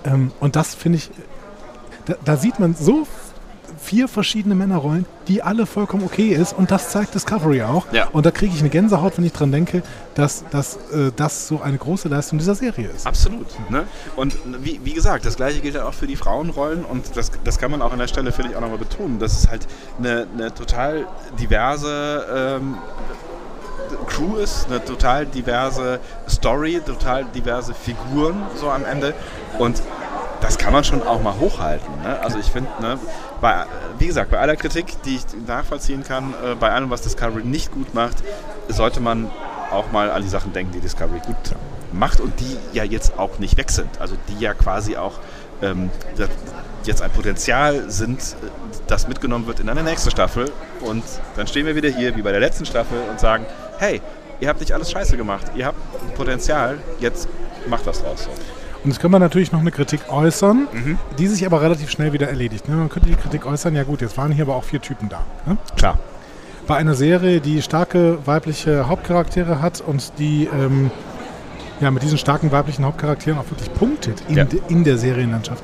Ähm, 0.06 0.32
und 0.40 0.56
das 0.56 0.76
finde 0.76 0.98
ich, 1.00 1.10
da, 2.06 2.14
da 2.24 2.38
sieht 2.38 2.60
man 2.60 2.76
so 2.76 3.08
vier 3.82 4.08
verschiedene 4.08 4.56
Männerrollen, 4.56 5.06
die 5.28 5.42
alle 5.42 5.66
vollkommen 5.66 6.04
okay 6.04 6.30
ist 6.30 6.54
und 6.54 6.72
das 6.72 6.92
zeigt 6.92 7.16
Discovery 7.16 7.64
auch. 7.64 7.92
Ja. 7.92 8.08
Und 8.12 8.26
da 8.26 8.32
kriege 8.32 8.54
ich 8.54 8.60
eine 8.62 8.70
Gänsehaut, 8.70 9.18
wenn 9.18 9.26
ich 9.26 9.34
dran 9.34 9.52
denke, 9.52 9.84
dass, 10.16 10.46
dass 10.52 10.76
äh, 10.92 11.12
das 11.16 11.48
so 11.48 11.62
eine 11.62 11.78
große 11.78 12.08
Leistung 12.08 12.38
dieser 12.38 12.56
Serie 12.56 12.90
ist. 12.90 13.08
Absolut. 13.08 13.48
Ne? 13.70 13.86
Und 14.16 14.38
wie, 14.62 14.80
wie 14.84 14.94
gesagt, 14.94 15.26
das 15.26 15.36
gleiche 15.36 15.62
gilt 15.62 15.76
ja 15.76 15.86
auch 15.86 15.94
für 15.94 16.08
die 16.08 16.16
Frauenrollen 16.16 16.86
und 16.86 17.16
das, 17.16 17.32
das 17.44 17.58
kann 17.58 17.72
man 17.72 17.82
auch 17.82 17.92
an 17.92 18.00
der 18.00 18.08
Stelle, 18.08 18.32
finde 18.32 18.52
ich, 18.52 18.58
auch 18.58 18.62
nochmal 18.62 18.78
betonen, 18.78 19.20
dass 19.20 19.38
es 19.38 19.50
halt 19.50 19.68
eine, 19.98 20.28
eine 20.34 20.54
total 20.54 21.08
diverse 21.40 22.60
ähm, 22.60 22.78
Crew 24.08 24.38
ist, 24.38 24.68
eine 24.68 24.84
total 24.84 25.26
diverse 25.26 26.00
Story, 26.30 26.82
total 26.86 27.26
diverse 27.26 27.74
Figuren 27.74 28.44
so 28.56 28.70
am 28.70 28.86
Ende 28.86 29.14
und 29.58 29.82
das 30.42 30.58
kann 30.58 30.74
man 30.74 30.84
schon 30.84 31.04
auch 31.04 31.22
mal 31.22 31.36
hochhalten. 31.40 32.02
Ne? 32.02 32.20
Also 32.20 32.40
ich 32.40 32.48
finde, 32.48 32.70
ne, 32.82 32.98
wie 34.00 34.08
gesagt, 34.08 34.32
bei 34.32 34.40
aller 34.40 34.56
Kritik, 34.56 35.02
die 35.04 35.16
ich 35.16 35.24
nachvollziehen 35.48 36.04
kann, 36.04 36.34
äh, 36.44 36.56
bei 36.56 36.72
allem, 36.72 36.90
was 36.90 37.02
Discovery 37.02 37.44
nicht 37.44 37.72
gut 37.72 37.94
macht, 37.94 38.18
sollte 38.68 39.00
man 39.00 39.30
auch 39.72 39.92
mal 39.92 40.12
an 40.12 40.22
die 40.22 40.30
Sachen 40.30 40.52
denken, 40.54 40.74
die 40.74 40.80
Discovery 40.80 41.20
gut 41.26 41.36
macht 41.94 42.20
und 42.20 42.40
die 42.40 42.58
ja 42.74 42.84
jetzt 42.84 43.18
auch 43.18 43.40
nicht 43.40 43.58
weg 43.58 43.72
sind. 43.72 43.90
Also 44.00 44.16
die 44.28 44.40
ja 44.40 44.54
quasi 44.54 44.98
auch 44.98 45.14
ähm, 45.62 45.90
jetzt 46.84 47.02
ein 47.02 47.12
Potenzial 47.12 47.90
sind, 47.90 48.20
äh, 48.20 48.61
das 48.92 49.08
mitgenommen 49.08 49.48
wird 49.48 49.60
in 49.60 49.70
eine 49.70 49.84
nächste 49.84 50.12
Staffel. 50.12 50.52
Und 50.82 51.04
dann 51.38 51.48
stehen 51.48 51.66
wir 51.66 51.76
wieder 51.76 51.90
hier, 51.90 52.16
wie 52.16 52.22
bei 52.22 52.32
der 52.32 52.42
letzten 52.42 52.66
Staffel, 52.66 52.98
und 53.10 53.20
sagen, 53.20 53.46
hey, 53.80 54.02
ihr 54.40 54.50
habt 54.50 54.60
nicht 54.60 54.74
alles 54.74 54.92
scheiße 54.92 55.18
gemacht, 55.18 55.46
ihr 55.56 55.66
habt 55.66 55.78
ein 56.08 56.14
Potenzial, 56.14 56.78
jetzt 57.00 57.28
macht 57.70 57.86
was 57.86 58.02
draus. 58.04 58.28
Und 58.84 58.90
jetzt 58.92 59.00
können 59.00 59.14
wir 59.14 59.20
natürlich 59.20 59.52
noch 59.52 59.60
eine 59.60 59.72
Kritik 59.72 60.02
äußern, 60.10 60.68
Mhm. 60.72 61.00
die 61.20 61.28
sich 61.28 61.46
aber 61.46 61.62
relativ 61.62 61.90
schnell 61.92 62.14
wieder 62.14 62.28
erledigt. 62.28 62.68
Ne? 62.68 62.76
Man 62.76 62.90
könnte 62.90 63.10
die 63.10 63.16
Kritik 63.16 63.46
äußern, 63.46 63.76
ja 63.76 63.84
gut, 63.84 64.02
jetzt 64.02 64.18
waren 64.18 64.32
hier 64.32 64.44
aber 64.46 64.56
auch 64.56 64.64
vier 64.64 64.82
Typen 64.82 65.08
da. 65.08 65.22
Ne? 65.46 65.58
Klar. 65.78 66.00
Bei 66.68 66.76
einer 66.78 66.96
Serie, 66.96 67.42
die 67.42 67.62
starke 67.62 68.18
weibliche 68.26 68.88
Hauptcharaktere 68.88 69.62
hat 69.62 69.82
und 69.82 70.14
die 70.20 70.50
ähm, 70.52 70.90
ja, 71.80 71.92
mit 71.92 72.04
diesen 72.04 72.18
starken 72.18 72.52
weiblichen 72.52 72.86
Hauptcharakteren 72.86 73.38
auch 73.40 73.50
wirklich 73.50 73.72
punktet 73.74 74.22
in, 74.28 74.36
Ja. 74.38 74.44
de, 74.46 74.60
in 74.68 74.84
der 74.84 74.98
Serienlandschaft. 74.98 75.64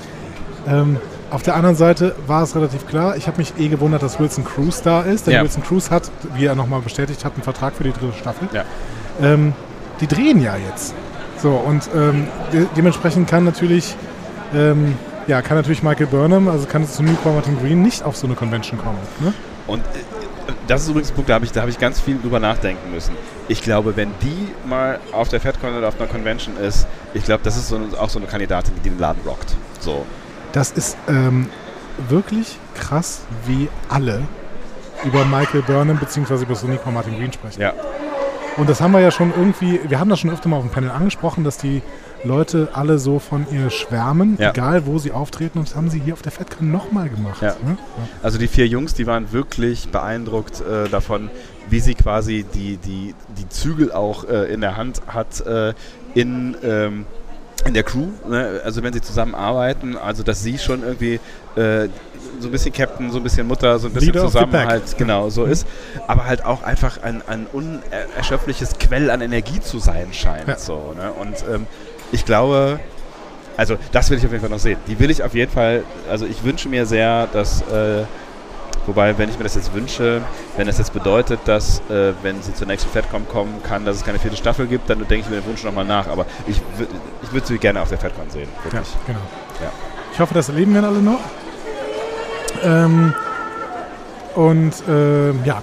Ähm, 0.68 0.98
auf 1.30 1.44
der 1.44 1.56
anderen 1.56 1.76
Seite 1.76 2.16
war 2.26 2.44
es 2.44 2.56
relativ 2.56 2.88
klar, 2.88 3.18
ich 3.18 3.28
habe 3.28 3.38
mich 3.38 3.54
eh 3.58 3.68
gewundert, 3.68 4.02
dass 4.04 4.20
Wilson 4.20 4.46
Cruz 4.46 4.82
da 4.82 5.02
ist, 5.02 5.28
denn 5.28 5.34
Ja. 5.34 5.44
Wilson 5.44 5.64
Cruz 5.64 5.92
hat, 5.92 6.10
wie 6.36 6.46
er 6.46 6.56
nochmal 6.56 6.82
bestätigt 6.82 7.26
hat, 7.26 7.34
einen 7.34 7.44
Vertrag 7.44 7.74
für 7.76 7.84
die 7.84 7.92
dritte 7.92 8.14
Staffel. 8.18 8.48
Ja. 8.54 8.64
Ähm, 9.22 9.54
die 10.00 10.08
drehen 10.08 10.42
ja 10.42 10.56
jetzt. 10.56 10.94
So, 11.42 11.52
und 11.52 11.90
ähm, 11.96 12.28
de 12.52 12.66
dementsprechend 12.76 13.30
kann 13.30 13.44
natürlich, 13.44 13.96
ähm, 14.56 14.96
ja, 15.28 15.42
kann 15.42 15.58
natürlich 15.58 15.84
Michael 15.84 16.08
Burnham, 16.08 16.48
also 16.48 16.66
kann 16.66 16.84
es 16.84 16.94
zu 16.94 17.04
New 17.04 17.16
Martin 17.26 17.60
Green 17.60 17.82
nicht 17.82 18.04
auf 18.04 18.16
so 18.16 18.26
eine 18.26 18.36
Convention 18.36 18.80
kommen. 18.80 19.00
Ne? 19.20 19.34
Und 19.68 19.80
äh, 19.80 20.54
das 20.68 20.84
ist 20.84 20.90
übrigens 20.90 21.12
ein 21.12 21.16
Punkt, 21.16 21.30
da 21.30 21.36
habe 21.36 21.46
ich, 21.46 21.52
da 21.52 21.62
hab 21.62 21.70
ich 21.70 21.78
ganz 21.78 22.00
viel 22.00 22.18
drüber 22.20 22.40
nachdenken 22.40 22.92
müssen. 22.92 23.14
Ich 23.50 23.62
glaube, 23.62 23.96
wenn 23.98 24.10
die 24.22 24.48
mal 24.68 25.00
auf 25.12 25.30
der 25.30 25.42
FedCon 25.42 25.78
oder 25.78 25.90
auf 25.90 26.00
einer 26.00 26.10
Convention 26.10 26.58
ist, 26.58 26.88
ich 27.14 27.24
glaube, 27.24 27.42
das 27.44 27.58
ist 27.58 27.68
so, 27.68 27.80
auch 28.00 28.10
so 28.10 28.20
eine 28.20 28.28
Kandidatin, 28.28 28.74
die 28.76 28.90
den 28.90 28.98
Laden 28.98 29.22
rockt. 29.26 29.56
So. 29.80 30.06
Das 30.52 30.72
ist 30.72 30.98
ähm, 31.08 31.48
wirklich 32.10 32.58
krass, 32.76 33.22
wie 33.46 33.68
alle 33.90 34.22
über 35.04 35.26
Michael 35.26 35.62
Burnham 35.62 35.98
bzw. 35.98 36.44
über 36.44 36.56
Sonico 36.56 36.90
Martin 36.92 37.18
Green 37.18 37.32
sprechen. 37.32 37.62
Ja. 37.62 37.74
Und 38.58 38.68
das 38.68 38.82
haben 38.82 38.92
wir 38.92 39.00
ja 39.00 39.12
schon 39.12 39.32
irgendwie, 39.38 39.80
wir 39.88 40.00
haben 40.00 40.10
das 40.10 40.20
schon 40.20 40.32
öfter 40.32 40.50
mal 40.50 40.58
auf 40.58 40.64
dem 40.64 40.72
Panel 40.72 40.90
angesprochen, 40.90 41.44
dass 41.44 41.58
die 41.60 41.84
Leute 42.24 42.70
alle 42.74 42.98
so 42.98 43.20
von 43.20 43.46
ihr 43.52 43.70
schwärmen, 43.70 44.36
Ja. 44.40 44.50
egal 44.50 44.88
wo 44.88 44.98
sie 44.98 45.12
auftreten. 45.12 45.60
Und 45.60 45.68
das 45.70 45.76
haben 45.76 45.92
sie 45.92 46.00
hier 46.00 46.14
auf 46.14 46.24
der 46.24 46.32
FedCon 46.32 46.72
nochmal 46.72 47.10
gemacht. 47.10 47.42
Ja. 47.44 47.56
Ne? 47.64 47.78
Also 48.24 48.40
die 48.40 48.48
vier 48.48 48.66
Jungs, 48.68 48.96
die 48.96 49.06
waren 49.06 49.32
wirklich 49.32 49.90
beeindruckt 49.90 50.62
äh, 50.62 50.90
davon, 50.90 51.30
wie 51.70 51.80
sie 51.80 51.94
quasi 51.94 52.46
die, 52.56 52.78
die, 52.78 53.14
die 53.38 53.48
Zügel 53.50 53.92
auch 53.92 54.24
äh, 54.28 54.52
in 54.52 54.62
der 54.62 54.76
Hand 54.76 55.02
hat 55.06 55.46
äh, 55.46 55.76
in, 56.16 56.58
ähm, 56.64 57.06
in 57.66 57.74
der 57.74 57.84
Crew. 57.84 58.08
Ne? 58.28 58.62
Also 58.64 58.84
wenn 58.84 58.94
sie 58.94 59.02
zusammenarbeiten, 59.02 59.98
also 59.98 60.24
dass 60.24 60.42
sie 60.44 60.58
schon 60.58 60.84
irgendwie 60.84 61.20
äh, 61.56 61.90
so 62.40 62.48
ein 62.48 62.52
bisschen 62.52 62.72
Captain, 62.72 63.10
so 63.12 63.18
ein 63.18 63.24
bisschen 63.24 63.48
Mutter, 63.48 63.80
so 63.80 63.88
ein 63.88 63.94
bisschen 63.94 64.14
Leader 64.14 64.22
pack. 64.24 64.32
Zusammenhalt, 64.32 64.98
genau, 64.98 65.30
so 65.30 65.46
Mhm. 65.46 65.52
ist. 65.52 65.68
Aber 66.08 66.26
halt 66.26 66.46
auch 66.46 66.64
einfach 66.64 67.02
ein, 67.02 67.22
ein 67.28 67.48
unerschöpfliches 67.52 68.78
Quell 68.80 69.10
an 69.10 69.22
Energie 69.22 69.60
zu 69.60 69.80
sein 69.80 70.10
scheint. 70.12 70.48
Ja. 70.48 70.58
So, 70.58 70.94
ne? 70.96 71.12
Und 71.14 71.36
ähm, 71.52 71.66
ich 72.12 72.26
glaube, 72.26 72.80
also 73.58 73.76
das 73.92 74.10
will 74.10 74.18
ich 74.20 74.26
auf 74.26 74.32
jeden 74.32 74.42
Fall 74.42 74.52
noch 74.52 74.60
sehen. 74.60 74.78
Die 74.88 75.00
will 75.00 75.10
ich 75.10 75.24
auf 75.24 75.34
jeden 75.34 75.52
Fall, 75.52 75.84
also 76.10 76.26
ich 76.26 76.44
wünsche 76.44 76.70
mir 76.70 76.86
sehr, 76.86 77.28
dass, 77.34 77.62
äh, 77.64 78.04
wobei, 78.88 79.18
wenn 79.18 79.30
ich 79.30 79.38
mir 79.38 79.44
das 79.44 79.56
jetzt 79.56 79.74
wünsche, 79.74 80.22
wenn 80.56 80.66
das 80.68 80.78
jetzt 80.80 80.94
bedeutet, 80.94 81.40
dass, 81.46 81.80
äh, 81.90 82.14
wenn 82.24 82.42
sie 82.42 82.54
zur 82.54 82.66
nächsten 82.68 82.90
FedCon 82.90 83.28
kommen 83.28 83.62
kann, 83.62 83.86
dass 83.86 83.98
es 83.98 84.04
keine 84.04 84.18
vierte 84.20 84.38
Staffel 84.38 84.66
gibt, 84.68 84.90
dann 84.90 85.00
denke 85.00 85.16
ich 85.26 85.30
mir 85.30 85.42
den 85.42 85.46
Wunsch 85.46 85.64
nochmal 85.64 85.86
nach. 85.86 86.08
Aber 86.08 86.26
ich, 86.48 86.62
ich 87.22 87.32
würde 87.32 87.46
sie 87.46 87.58
gerne 87.60 87.82
auf 87.82 87.90
der 87.90 88.00
FedCon 88.00 88.30
sehen, 88.30 88.50
Ja, 88.58 88.64
wirklich. 88.72 88.94
genau. 89.06 89.20
Ja. 89.62 89.72
Ich 90.14 90.20
hoffe, 90.20 90.34
das 90.34 90.50
erleben 90.50 90.74
wir 90.74 90.84
alle 90.84 91.00
noch. 91.00 91.20
Ähm, 92.64 93.14
und 94.36 94.74
ähm, 94.90 95.40
ja, 95.46 95.62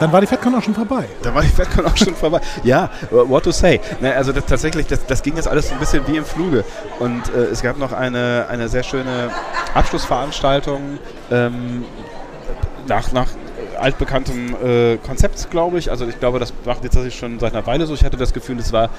dann 0.00 0.12
war 0.12 0.20
die 0.20 0.26
FedCon 0.26 0.54
auch 0.56 0.62
schon 0.62 0.74
vorbei. 0.74 1.04
Da 1.22 1.32
war 1.34 1.42
die 1.42 1.48
FedCon 1.48 1.86
auch 1.86 1.96
schon 1.96 2.14
vorbei. 2.16 2.40
Ja, 2.64 2.90
what 3.10 3.44
to 3.44 3.52
say. 3.52 3.80
Ne, 4.00 4.14
also 4.14 4.32
das, 4.32 4.44
tatsächlich, 4.46 4.86
das, 4.88 5.06
das 5.06 5.22
ging 5.22 5.36
jetzt 5.36 5.46
alles 5.46 5.68
so 5.68 5.74
ein 5.74 5.78
bisschen 5.80 6.06
wie 6.08 6.16
im 6.16 6.24
Fluge. 6.24 6.64
Und 6.98 7.22
äh, 7.32 7.44
es 7.52 7.62
gab 7.62 7.78
noch 7.78 7.92
eine, 7.92 8.46
eine 8.48 8.68
sehr 8.68 8.82
schöne 8.82 9.30
Abschlussveranstaltung 9.74 10.98
ähm, 11.30 11.84
nach, 12.88 13.12
nach 13.12 13.28
altbekanntem 13.78 14.54
äh, 14.64 14.96
Konzept, 14.98 15.50
glaube 15.50 15.78
ich. 15.78 15.90
Also 15.90 16.06
ich 16.06 16.18
glaube, 16.18 16.38
das 16.38 16.52
macht 16.64 16.84
jetzt 16.84 16.94
tatsächlich 16.94 17.18
schon 17.18 17.38
seit 17.38 17.54
einer 17.54 17.66
Weile 17.66 17.86
so. 17.86 17.94
Ich 17.94 18.04
hatte 18.04 18.16
das 18.16 18.32
Gefühl, 18.32 18.58
es 18.58 18.72
war 18.72 18.90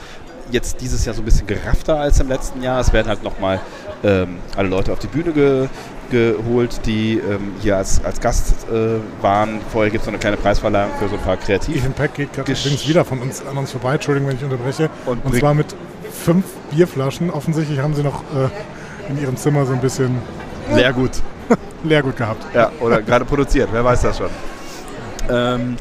jetzt 0.51 0.81
dieses 0.81 1.05
Jahr 1.05 1.15
so 1.15 1.21
ein 1.21 1.25
bisschen 1.25 1.47
geraffter 1.47 1.99
als 1.99 2.19
im 2.19 2.27
letzten 2.27 2.61
Jahr. 2.61 2.79
Es 2.79 2.93
werden 2.93 3.07
halt 3.07 3.23
nochmal 3.23 3.59
ähm, 4.03 4.37
alle 4.55 4.69
Leute 4.69 4.93
auf 4.93 4.99
die 4.99 5.07
Bühne 5.07 5.31
ge 5.31 5.67
geholt, 6.11 6.81
die 6.85 7.17
ähm, 7.17 7.53
hier 7.61 7.77
als, 7.77 7.99
als 8.03 8.21
Gast 8.21 8.67
äh, 8.69 8.99
waren. 9.23 9.59
Vorher 9.71 9.89
gibt 9.89 10.01
es 10.01 10.05
noch 10.05 10.13
eine 10.13 10.19
kleine 10.19 10.37
Preisverleihung 10.37 10.91
für 10.99 11.07
so 11.07 11.15
ein 11.15 11.21
paar 11.21 11.35
Kreativ. 11.35 11.77
Ethan 11.77 11.93
Peck 11.93 12.13
geht 12.13 12.31
gerade 12.31 12.51
übrigens 12.51 12.87
wieder 12.87 13.03
von 13.03 13.19
uns 13.21 13.43
an 13.43 13.57
uns 13.57 13.71
vorbei, 13.71 13.95
Entschuldigung, 13.95 14.29
wenn 14.29 14.35
ich 14.35 14.43
unterbreche. 14.43 14.91
Und 15.07 15.25
Und, 15.25 15.35
zwar 15.35 15.55
mit 15.55 15.75
fünf 16.11 16.45
Bierflaschen. 16.69 17.31
Offensichtlich 17.31 17.79
haben 17.79 17.95
sie 17.95 18.03
noch 18.03 18.21
äh, 18.21 19.09
in 19.11 19.19
ihrem 19.19 19.35
Zimmer 19.35 19.65
so 19.65 19.73
ein 19.73 19.81
bisschen 19.81 20.19
Leergut. 20.73 21.11
Leergut 21.83 22.17
gehabt. 22.17 22.45
Ja, 22.53 22.71
oder 22.79 23.01
gerade 23.01 23.25
produziert, 23.25 23.69
wer 23.71 23.83
weiß 23.83 24.01
das 24.01 24.17
schon. 24.17 24.29
Ähm, 25.29 25.77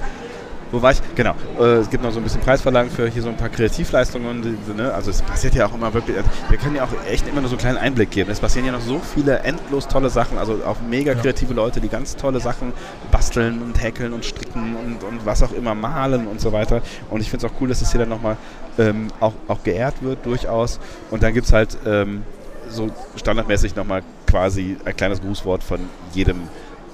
wo 0.75 0.83
war 0.83 0.91
ich? 0.91 1.01
Genau. 1.15 1.35
Äh, 1.61 1.77
es 1.77 1.89
gibt 1.89 2.03
noch 2.03 2.11
so 2.11 2.19
ein 2.19 2.25
bisschen 2.25 2.41
Preisverlagen 2.41 2.91
für 2.91 3.09
hier 3.09 3.23
so 3.23 3.29
ein 3.29 3.37
paar 3.37 3.49
Kreativleistungen. 3.49 4.43
Die, 4.43 4.73
ne? 4.73 4.93
Also 4.93 5.11
es 5.11 5.23
passiert 5.23 5.55
ja 5.55 5.67
auch 5.67 5.75
immer 5.75 5.95
wirklich, 5.95 6.17
wir 6.49 6.59
können 6.59 6.75
ja 6.75 6.83
auch 6.83 6.89
echt 7.09 7.29
immer 7.29 7.41
nur 7.41 7.49
so 7.49 7.55
einen 7.55 7.61
kleinen 7.61 7.79
Einblick 7.79 8.11
geben. 8.11 8.31
Es 8.31 8.41
passieren 8.41 8.67
ja 8.67 8.73
noch 8.73 8.81
so 8.81 8.99
viele 8.99 9.39
endlos 9.41 9.87
tolle 9.87 10.11
Sachen, 10.11 10.37
also 10.37 10.61
auch 10.67 10.79
mega 10.81 11.15
kreative 11.15 11.55
Leute, 11.55 11.81
die 11.81 11.89
ganz 11.89 12.17
tolle 12.17 12.41
Sachen 12.41 12.73
basteln 13.13 13.63
und 13.63 13.81
häkeln 13.81 14.13
und 14.13 14.25
stricken 14.25 14.75
und, 14.75 15.05
und 15.05 15.25
was 15.25 15.45
auch 15.45 15.53
immer, 15.53 15.77
malen 15.77 16.27
und 16.27 16.41
so 16.41 16.53
weiter. 16.53 16.83
Und 17.09 17.21
ich 17.21 17.31
finde 17.31 17.47
es 17.47 17.53
auch 17.53 17.61
cool, 17.61 17.69
dass 17.69 17.81
es 17.81 17.93
hier 17.93 18.01
dann 18.01 18.09
nochmal 18.09 18.37
ähm, 18.77 19.09
auch, 19.21 19.35
auch 19.47 19.63
geehrt 19.63 20.03
wird, 20.03 20.27
durchaus. 20.27 20.81
Und 21.13 21.23
dann 21.23 21.33
gibt 21.35 21.47
es 21.47 21.53
halt 21.53 21.79
ähm, 21.87 22.25
so 22.69 22.91
standardmäßig 23.15 23.77
nochmal 23.77 24.03
quasi 24.27 24.77
ein 24.85 24.97
kleines 24.97 25.21
Grußwort 25.21 25.63
von 25.63 25.81
jedem 26.13 26.43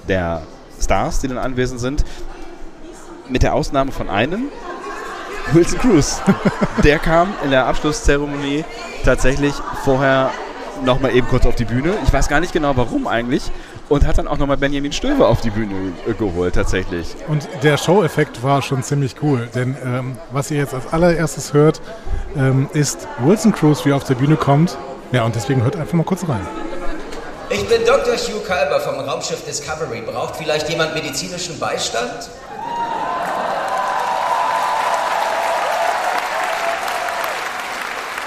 der 0.07 0.43
Stars, 0.79 1.19
die 1.19 1.27
dann 1.27 1.37
anwesend 1.37 1.79
sind. 1.79 2.03
Mit 3.29 3.43
der 3.43 3.53
Ausnahme 3.53 3.91
von 3.91 4.09
einem, 4.09 4.49
Wilson 5.53 5.79
Cruz. 5.79 6.21
der 6.83 6.99
kam 6.99 7.33
in 7.43 7.51
der 7.51 7.65
Abschlusszeremonie 7.67 8.65
tatsächlich 9.03 9.53
vorher 9.83 10.31
nochmal 10.85 11.15
eben 11.15 11.27
kurz 11.27 11.45
auf 11.45 11.55
die 11.55 11.65
Bühne. 11.65 11.93
Ich 12.05 12.13
weiß 12.13 12.27
gar 12.27 12.39
nicht 12.39 12.53
genau 12.53 12.75
warum 12.75 13.07
eigentlich. 13.07 13.43
Und 13.89 14.07
hat 14.07 14.17
dann 14.17 14.27
auch 14.27 14.37
nochmal 14.37 14.55
Benjamin 14.55 14.93
Stöver 14.93 15.27
auf 15.27 15.41
die 15.41 15.49
Bühne 15.49 15.91
geholt, 16.17 16.55
tatsächlich. 16.55 17.13
Und 17.27 17.49
der 17.61 17.75
Show-Effekt 17.75 18.41
war 18.41 18.61
schon 18.61 18.83
ziemlich 18.83 19.15
cool. 19.21 19.49
Denn 19.53 19.75
ähm, 19.83 20.17
was 20.31 20.49
ihr 20.49 20.57
jetzt 20.57 20.73
als 20.73 20.93
allererstes 20.93 21.53
hört, 21.53 21.81
ähm, 22.37 22.69
ist 22.73 23.05
Wilson 23.19 23.51
Cruz, 23.51 23.85
wie 23.85 23.89
er 23.89 23.97
auf 23.97 24.05
der 24.05 24.15
Bühne 24.15 24.37
kommt. 24.37 24.77
Ja, 25.11 25.25
und 25.25 25.35
deswegen 25.35 25.63
hört 25.63 25.75
einfach 25.75 25.93
mal 25.93 26.03
kurz 26.03 26.23
rein. 26.29 26.47
Ich 27.53 27.67
bin 27.67 27.83
Dr. 27.85 28.15
Hugh 28.15 28.39
Kalber 28.47 28.79
vom 28.79 28.97
Raumschiff 29.01 29.43
Discovery. 29.43 29.99
Braucht 29.99 30.37
vielleicht 30.37 30.69
jemand 30.69 30.93
medizinischen 30.93 31.59
Beistand? 31.59 32.29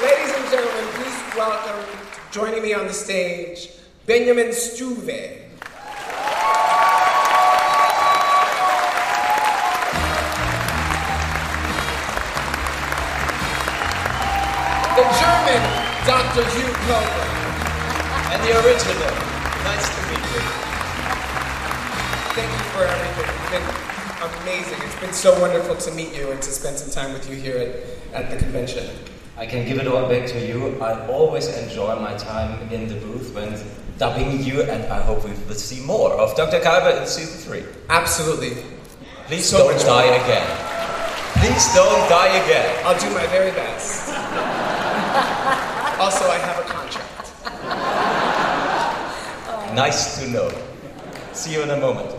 Ladies 0.03 0.35
and 0.35 0.51
gentlemen, 0.51 0.85
please 0.95 1.39
welcome, 1.39 1.81
joining 2.33 2.61
me 2.61 2.75
on 2.75 2.87
the 2.87 2.93
stage, 2.93 3.71
Benjamin 4.05 4.53
Stuve. 4.53 5.41
The 14.97 15.05
German 15.19 15.63
Dr. 16.05 16.45
Hugh 16.51 16.73
Culver. 16.87 17.34
And 18.35 18.43
the 18.43 18.51
original. 18.67 19.15
Nice 19.63 19.87
to 19.95 20.01
meet 20.11 20.25
you. 20.35 20.43
Thank 22.35 22.51
you 22.51 22.65
for 22.75 22.83
everything. 22.83 23.31
It's 23.31 23.51
been 23.55 23.63
amazing. 24.43 24.79
It's 24.83 25.01
been 25.01 25.13
so 25.13 25.41
wonderful 25.41 25.77
to 25.77 25.91
meet 25.93 26.13
you 26.13 26.33
and 26.33 26.43
to 26.43 26.51
spend 26.51 26.77
some 26.77 26.91
time 26.91 27.13
with 27.13 27.31
you 27.31 27.37
here 27.37 27.59
at, 28.13 28.25
at 28.25 28.31
the 28.33 28.37
convention. 28.37 28.91
I 29.37 29.47
can 29.47 29.65
give 29.65 29.79
it 29.79 29.87
all 29.87 30.09
back 30.09 30.27
to 30.31 30.45
you. 30.45 30.83
I 30.83 31.07
always 31.07 31.47
enjoy 31.47 31.95
my 32.01 32.17
time 32.17 32.61
in 32.73 32.89
the 32.89 32.97
booth 32.97 33.33
when 33.37 33.57
dubbing 33.99 34.43
you, 34.43 34.63
and 34.63 34.83
I 34.93 35.01
hope 35.01 35.25
we 35.25 35.31
will 35.47 35.55
see 35.55 35.81
more 35.85 36.11
of 36.15 36.37
Dr. 36.37 36.59
Kalber 36.59 37.01
in 37.01 37.07
season 37.07 37.39
three. 37.39 37.63
Absolutely. 37.89 38.63
Please 39.27 39.49
So 39.49 39.59
don't 39.59 39.79
die 39.81 40.11
again. 40.11 40.47
Please 41.39 41.73
don't 41.73 42.09
die 42.09 42.35
again. 42.43 42.83
I'll 42.85 42.99
do 42.99 43.11
my 43.15 43.27
very 43.29 43.53
best. 43.53 44.09
also, 46.01 46.27
I 46.29 46.39
have 46.39 46.54
Nice 49.75 50.21
to 50.21 50.31
know. 50.31 50.49
See 51.33 51.55
you 51.55 51.63
in 51.63 51.71
a 51.71 51.77
moment. 51.77 52.11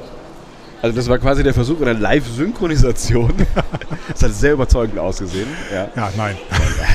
Also 0.81 0.95
das 0.97 1.07
war 1.07 1.17
quasi 1.17 1.41
der 1.41 1.53
Versuch 1.53 1.81
einer 1.81 1.93
Live-Synchronisation. 1.93 3.33
Es 4.13 4.21
hat 4.21 4.33
sehr 4.33 4.53
überzeugend 4.53 4.99
ausgesehen. 4.99 5.47
Ja, 5.73 5.89
Ja, 5.95 6.11
nein. 6.15 6.37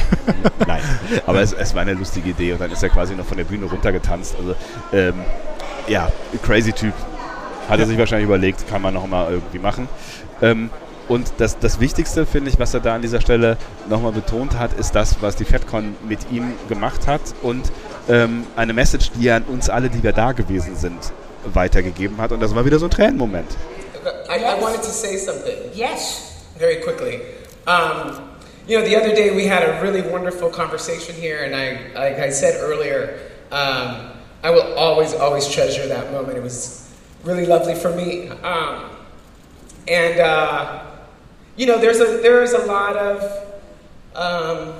nein. 0.66 0.80
Aber 1.26 1.40
es, 1.40 1.52
es 1.52 1.74
war 1.74 1.82
eine 1.82 1.94
lustige 1.94 2.30
Idee 2.30 2.52
und 2.52 2.60
dann 2.60 2.70
ist 2.70 2.82
er 2.82 2.88
quasi 2.88 3.14
noch 3.14 3.26
von 3.26 3.36
der 3.36 3.44
Bühne 3.44 3.66
runtergetanzt. 3.66 4.36
Also 4.38 4.54
ähm, 4.92 5.14
ja, 5.88 6.10
crazy 6.42 6.72
Typ. 6.72 6.94
Hat 7.68 7.80
er 7.80 7.86
sich 7.86 7.98
wahrscheinlich 7.98 8.26
überlegt, 8.26 8.68
kann 8.68 8.80
man 8.80 8.94
noch 8.94 9.06
mal 9.06 9.30
irgendwie 9.30 9.58
machen. 9.58 9.88
Ähm, 10.40 10.70
und 11.08 11.32
das, 11.38 11.58
das 11.58 11.80
Wichtigste, 11.80 12.24
finde 12.24 12.50
ich, 12.50 12.58
was 12.58 12.72
er 12.72 12.80
da 12.80 12.94
an 12.94 13.02
dieser 13.02 13.20
Stelle 13.20 13.56
nochmal 13.88 14.12
betont 14.12 14.58
hat, 14.58 14.72
ist 14.74 14.92
das, 14.92 15.20
was 15.20 15.34
die 15.36 15.44
FedCon 15.44 15.96
mit 16.08 16.30
ihm 16.30 16.52
gemacht 16.68 17.06
hat 17.08 17.20
und 17.42 17.72
ähm, 18.10 18.46
eine 18.56 18.72
Message, 18.72 19.10
die 19.12 19.28
er 19.28 19.36
an 19.36 19.44
uns 19.44 19.70
alle, 19.70 19.88
die 19.88 20.02
wir 20.02 20.12
da 20.12 20.32
gewesen 20.32 20.76
sind, 20.76 21.12
weitergegeben 21.44 22.18
hat. 22.18 22.32
Und 22.32 22.40
das 22.40 22.54
war 22.54 22.64
wieder 22.64 22.78
so 22.78 22.86
ein 22.86 22.90
Tränenmoment. 22.90 23.56
I, 24.28 24.38
I 24.38 24.60
wanted 24.60 24.82
to 24.82 24.90
say 24.90 25.16
something. 25.16 25.56
Yes. 25.74 26.44
Very 26.58 26.76
quickly. 26.76 27.20
Um, 27.66 28.30
you 28.66 28.78
know, 28.78 28.84
the 28.84 28.96
other 28.96 29.14
day 29.14 29.34
we 29.34 29.46
had 29.46 29.62
a 29.62 29.80
really 29.80 30.02
wonderful 30.02 30.50
conversation 30.50 31.14
here, 31.14 31.44
and 31.44 31.54
I, 31.54 31.92
like 31.94 32.18
I 32.18 32.30
said 32.30 32.54
earlier, 32.60 33.18
um, 33.50 34.10
I 34.42 34.50
will 34.50 34.74
always, 34.74 35.14
always 35.14 35.48
treasure 35.48 35.86
that 35.88 36.12
moment. 36.12 36.36
It 36.36 36.42
was 36.42 36.90
really 37.24 37.46
lovely 37.46 37.74
for 37.74 37.94
me. 37.94 38.28
Um, 38.28 38.90
and, 39.88 40.20
uh, 40.20 40.82
you 41.56 41.66
know, 41.66 41.78
there's 41.78 42.00
a, 42.00 42.20
there's 42.22 42.52
a 42.52 42.64
lot 42.66 42.96
of 42.96 43.22
um, 44.14 44.72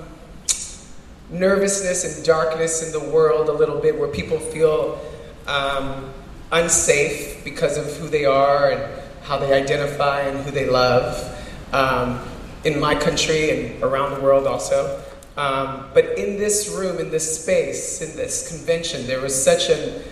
nervousness 1.31 2.17
and 2.17 2.25
darkness 2.25 2.83
in 2.84 2.92
the 2.92 3.10
world 3.10 3.49
a 3.49 3.52
little 3.52 3.78
bit 3.78 3.99
where 3.99 4.09
people 4.09 4.39
feel 4.39 5.00
um, 5.47 6.12
unsafe 6.52 7.42
because 7.44 7.76
of 7.76 7.97
who 7.99 8.09
they 8.09 8.25
are 8.25 8.73
and 8.73 9.00
how 9.23 9.39
they 9.39 9.52
identify 9.52 10.23
and 10.23 10.44
who 10.44 10.50
they 10.50 10.68
love 10.68 11.36
um, 11.73 12.20
in 12.65 12.81
my 12.81 12.94
country 12.94 13.50
and 13.50 13.83
around 13.83 14.15
the 14.15 14.20
world 14.20 14.47
also. 14.47 15.02
Um, 15.36 15.86
but 15.94 16.18
in 16.18 16.36
this 16.36 16.68
room, 16.68 16.99
in 16.99 17.10
this 17.10 17.42
space, 17.42 18.02
in 18.02 18.17
this 18.17 18.49
convention, 18.49 19.07
there 19.07 19.20
was 19.20 19.41
such 19.41 19.70
an 19.70 20.02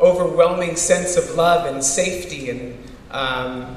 overwhelming 0.00 0.76
sense 0.76 1.16
of 1.16 1.36
love 1.36 1.72
and 1.72 1.82
safety 1.84 2.50
and 2.50 2.78
um, 3.10 3.76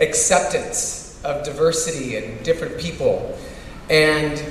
acceptance 0.00 1.20
of 1.24 1.44
diversity 1.44 2.16
and 2.16 2.44
different 2.44 2.78
people. 2.78 3.38
And 3.88 4.42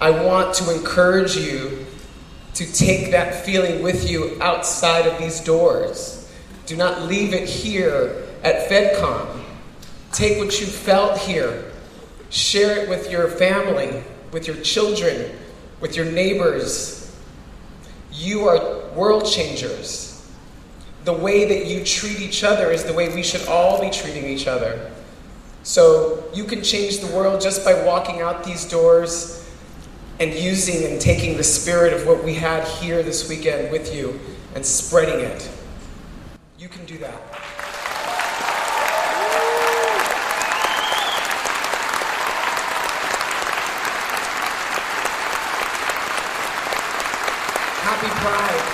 I 0.00 0.10
want 0.10 0.54
to 0.56 0.74
encourage 0.74 1.36
you 1.36 1.86
to 2.54 2.72
take 2.72 3.10
that 3.10 3.44
feeling 3.44 3.82
with 3.82 4.08
you 4.08 4.36
outside 4.40 5.06
of 5.06 5.18
these 5.18 5.40
doors. 5.40 6.32
Do 6.66 6.76
not 6.76 7.02
leave 7.02 7.32
it 7.32 7.48
here 7.48 8.24
at 8.42 8.68
FedCon. 8.68 9.42
Take 10.12 10.38
what 10.38 10.60
you 10.60 10.66
felt 10.66 11.18
here, 11.18 11.72
share 12.30 12.78
it 12.78 12.88
with 12.88 13.10
your 13.10 13.28
family, 13.28 14.02
with 14.32 14.46
your 14.46 14.56
children, 14.56 15.36
with 15.80 15.96
your 15.96 16.06
neighbors. 16.06 17.16
You 18.12 18.48
are 18.48 18.88
world 18.90 19.26
changers. 19.26 20.10
The 21.04 21.12
way 21.12 21.44
that 21.46 21.66
you 21.66 21.84
treat 21.84 22.20
each 22.20 22.44
other 22.44 22.70
is 22.70 22.84
the 22.84 22.92
way 22.92 23.14
we 23.14 23.22
should 23.22 23.46
all 23.46 23.80
be 23.80 23.90
treating 23.90 24.24
each 24.24 24.46
other. 24.46 24.90
So 25.64 26.24
you 26.32 26.44
can 26.44 26.62
change 26.62 26.98
the 27.00 27.14
world 27.14 27.40
just 27.40 27.64
by 27.64 27.84
walking 27.84 28.20
out 28.20 28.44
these 28.44 28.64
doors 28.64 29.43
and 30.20 30.32
using 30.32 30.84
and 30.90 31.00
taking 31.00 31.36
the 31.36 31.44
spirit 31.44 31.92
of 31.92 32.06
what 32.06 32.22
we 32.22 32.34
had 32.34 32.64
here 32.80 33.02
this 33.02 33.28
weekend 33.28 33.72
with 33.72 33.94
you 33.94 34.18
and 34.54 34.64
spreading 34.64 35.20
it. 35.20 35.50
You 36.58 36.68
can 36.68 36.84
do 36.84 36.98
that. 36.98 37.20
Happy 47.82 48.06
Pride. 48.06 48.64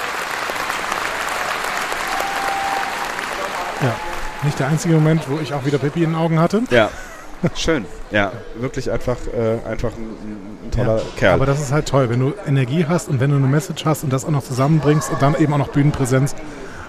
Ja, 3.83 3.97
nicht 4.45 4.59
der 4.59 4.69
einzige 4.69 4.95
Moment, 4.95 5.29
wo 5.29 5.39
ich 5.39 5.55
auch 5.55 5.65
wieder 5.65 5.79
Pippi 5.79 6.05
in 6.05 6.11
den 6.11 6.17
Augen 6.17 6.39
hatte. 6.39 6.63
Ja, 6.71 6.91
schön. 7.55 7.85
Ja, 8.11 8.33
wirklich 8.57 8.91
einfach, 8.91 9.17
äh, 9.27 9.69
einfach 9.69 9.93
ein, 9.97 10.67
ein 10.67 10.71
toller 10.71 10.99
Ja, 10.99 11.03
Kerl. 11.17 11.35
Aber 11.35 11.47
das 11.47 11.61
ist 11.61 11.73
halt 11.73 11.87
toll, 11.87 12.11
wenn 12.11 12.21
du 12.21 12.35
Energie 12.47 12.87
hast 12.89 13.09
und 13.09 13.21
wenn 13.21 13.31
du 13.31 13.37
eine 13.37 13.47
Message 13.47 13.85
hast 13.85 14.05
und 14.05 14.13
das 14.13 14.25
auch 14.25 14.31
noch 14.31 14.43
zusammenbringst 14.43 15.11
und 15.11 15.23
dann 15.23 15.35
eben 15.37 15.53
auch 15.53 15.59
noch 15.59 15.69
Bühnenpräsenz 15.69 16.35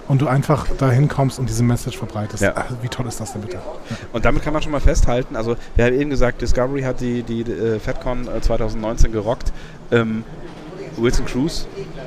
und 0.08 0.20
du 0.20 0.26
einfach 0.26 0.66
dahin 0.78 1.08
kommst 1.08 1.38
und 1.38 1.48
diese 1.48 1.62
Message 1.62 1.96
verbreitest. 1.96 2.42
Ja. 2.42 2.52
Ach, 2.56 2.66
wie 2.82 2.88
toll 2.88 3.06
ist 3.06 3.20
das 3.20 3.32
denn 3.32 3.42
bitte? 3.42 3.58
Und 4.12 4.24
damit 4.24 4.42
kann 4.42 4.52
man 4.52 4.62
schon 4.62 4.72
mal 4.72 4.80
festhalten, 4.80 5.36
also 5.36 5.56
wir 5.76 5.84
haben 5.84 5.94
eben 5.94 6.10
gesagt, 6.10 6.42
Discovery 6.42 6.82
hat 6.82 7.00
die, 7.00 7.22
die, 7.22 7.42
äh, 7.42 7.78
FedCon 7.78 8.28
äh, 8.28 8.40
2019 8.40 9.12
gerockt. 9.12 9.52
Ähm, 9.90 10.24
Wilson 10.96 11.24
Cruz 11.26 11.66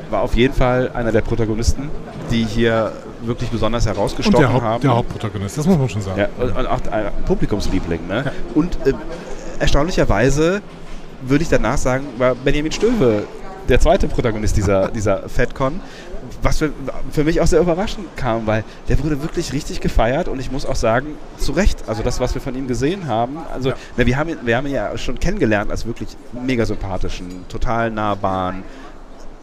war 0.09 0.21
auf 0.21 0.35
jeden 0.35 0.53
Fall 0.53 0.91
einer 0.93 1.11
der 1.11 1.21
Protagonisten, 1.21 1.89
die 2.31 2.43
hier 2.43 2.91
wirklich 3.23 3.49
besonders 3.49 3.85
Und 3.85 3.93
herausgestochen 3.93 4.39
der, 4.39 4.53
Haupt, 4.53 4.63
haben. 4.63 4.81
der 4.81 4.95
Hauptprotagonist, 4.95 5.57
das 5.57 5.65
muss 5.65 5.77
man 5.77 5.89
schon 5.89 6.01
sagen. 6.01 6.19
Ja, 6.19 6.27
und, 6.37 6.55
und 6.55 6.67
auch 6.67 6.79
ein 6.91 7.11
Publikumsliebling. 7.25 8.07
Ne? 8.07 8.31
Und 8.53 8.77
äh, 8.85 8.93
erstaunlicherweise 9.59 10.61
würde 11.21 11.43
ich 11.43 11.49
danach 11.49 11.77
sagen, 11.77 12.05
war 12.17 12.35
Benjamin 12.35 12.71
Stöve 12.71 13.23
der 13.67 13.79
zweite 13.79 14.07
Protagonist 14.07 14.57
dieser, 14.57 14.89
dieser 14.89 15.27
FedCon, 15.27 15.79
was 16.41 16.59
für, 16.59 16.71
für 17.11 17.23
mich 17.23 17.41
auch 17.41 17.47
sehr 17.47 17.59
überraschend 17.61 18.05
kam, 18.17 18.45
weil 18.47 18.63
der 18.89 19.01
wurde 19.03 19.21
wirklich 19.21 19.53
richtig 19.53 19.81
gefeiert 19.81 20.27
und 20.27 20.39
ich 20.39 20.51
muss 20.51 20.65
auch 20.65 20.75
sagen, 20.75 21.15
zu 21.37 21.51
Recht. 21.53 21.83
Also 21.87 22.03
das, 22.03 22.19
was 22.19 22.33
wir 22.33 22.41
von 22.41 22.55
ihm 22.55 22.67
gesehen 22.67 23.07
haben, 23.07 23.37
also 23.53 23.69
Ja. 23.69 23.75
na, 23.97 24.05
wir, 24.05 24.17
haben 24.17 24.29
ihn, 24.29 24.37
wir 24.43 24.57
haben 24.57 24.67
ihn 24.67 24.73
ja 24.73 24.97
schon 24.97 25.19
kennengelernt 25.19 25.71
als 25.71 25.85
wirklich 25.85 26.09
mega 26.33 26.65
sympathischen, 26.65 27.47
total 27.49 27.91
nahbaren, 27.91 28.63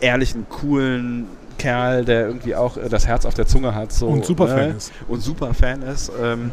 ehrlichen, 0.01 0.47
coolen 0.49 1.27
Kerl, 1.59 2.05
der 2.05 2.27
irgendwie 2.27 2.55
auch 2.57 2.77
äh, 2.77 2.89
das 2.89 3.07
Herz 3.07 3.25
auf 3.27 3.35
der 3.35 3.47
Zunge 3.47 3.75
hat. 3.75 3.93
So, 3.93 4.09
Und 4.09 4.25
super 4.25 4.49
Fan 4.49 4.69
ne? 4.71 4.75
ist. 4.77 4.93
Und 5.09 5.21
super 5.21 5.55
Fan 5.55 5.83
ist. 5.83 6.11
Ähm, 6.21 6.51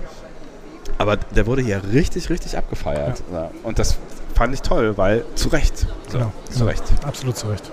aber 0.97 1.17
der 1.17 1.45
wurde 1.47 1.61
hier 1.61 1.81
richtig, 1.93 2.29
richtig 2.29 2.57
abgefeiert. 2.57 3.23
Ja. 3.31 3.49
Und 3.63 3.79
das 3.79 3.97
fand 4.35 4.53
ich 4.53 4.61
toll, 4.61 4.97
weil 4.97 5.23
zu 5.35 5.49
Recht. 5.49 5.79
So, 5.79 6.17
Genau, 6.17 6.31
zu 6.49 6.53
genau. 6.59 6.65
Recht. 6.71 6.83
Absolut 7.05 7.37
zu 7.37 7.47
Recht. 7.47 7.71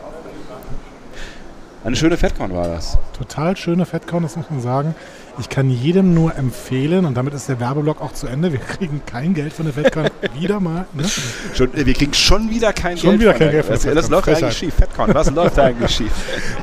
Eine 1.85 1.95
schöne 1.95 2.17
FedCon 2.17 2.53
war 2.53 2.67
das. 2.67 2.99
Total 3.17 3.57
schöne 3.57 3.87
FedCon, 3.87 4.23
das 4.25 4.37
muss 4.37 4.51
man 4.51 4.61
sagen. 4.61 4.95
Ich 5.39 5.49
kann 5.49 5.71
jedem 5.71 6.15
nur 6.15 6.35
empfehlen, 6.37 7.05
und 7.05 7.15
damit 7.15 7.33
ist 7.35 7.49
der 7.49 7.61
Werbeblock 7.61 8.01
auch 8.01 8.13
zu 8.13 8.27
Ende. 8.27 8.51
Wir 8.53 8.59
kriegen 8.59 9.03
kein 9.07 9.35
Geld 9.35 9.53
von 9.53 9.67
der 9.67 9.75
FedCon. 9.75 10.09
wieder 10.35 10.59
mal. 10.59 10.87
Ne? 10.95 11.05
Schon, 11.55 11.69
wir 11.75 11.93
kriegen 11.95 12.13
schon 12.15 12.51
wieder 12.51 12.73
kein 12.73 12.97
Schon 12.97 13.11
Geld. 13.11 13.21
wieder 13.21 13.31
von 13.33 13.39
kein 13.39 13.47
der- 13.49 13.53
Geld 13.53 13.65
von 13.67 13.75
das, 13.75 13.83
der 13.83 13.95
das 13.95 14.07
FedCon. 14.07 14.25
läuft 14.25 14.43
eigentlich 14.43 14.57
schief. 14.59 14.75
FedCon, 14.75 15.15
was 15.15 15.31
läuft 15.35 15.59
da 15.59 15.63
eigentlich 15.65 15.91
schief? 15.95 16.13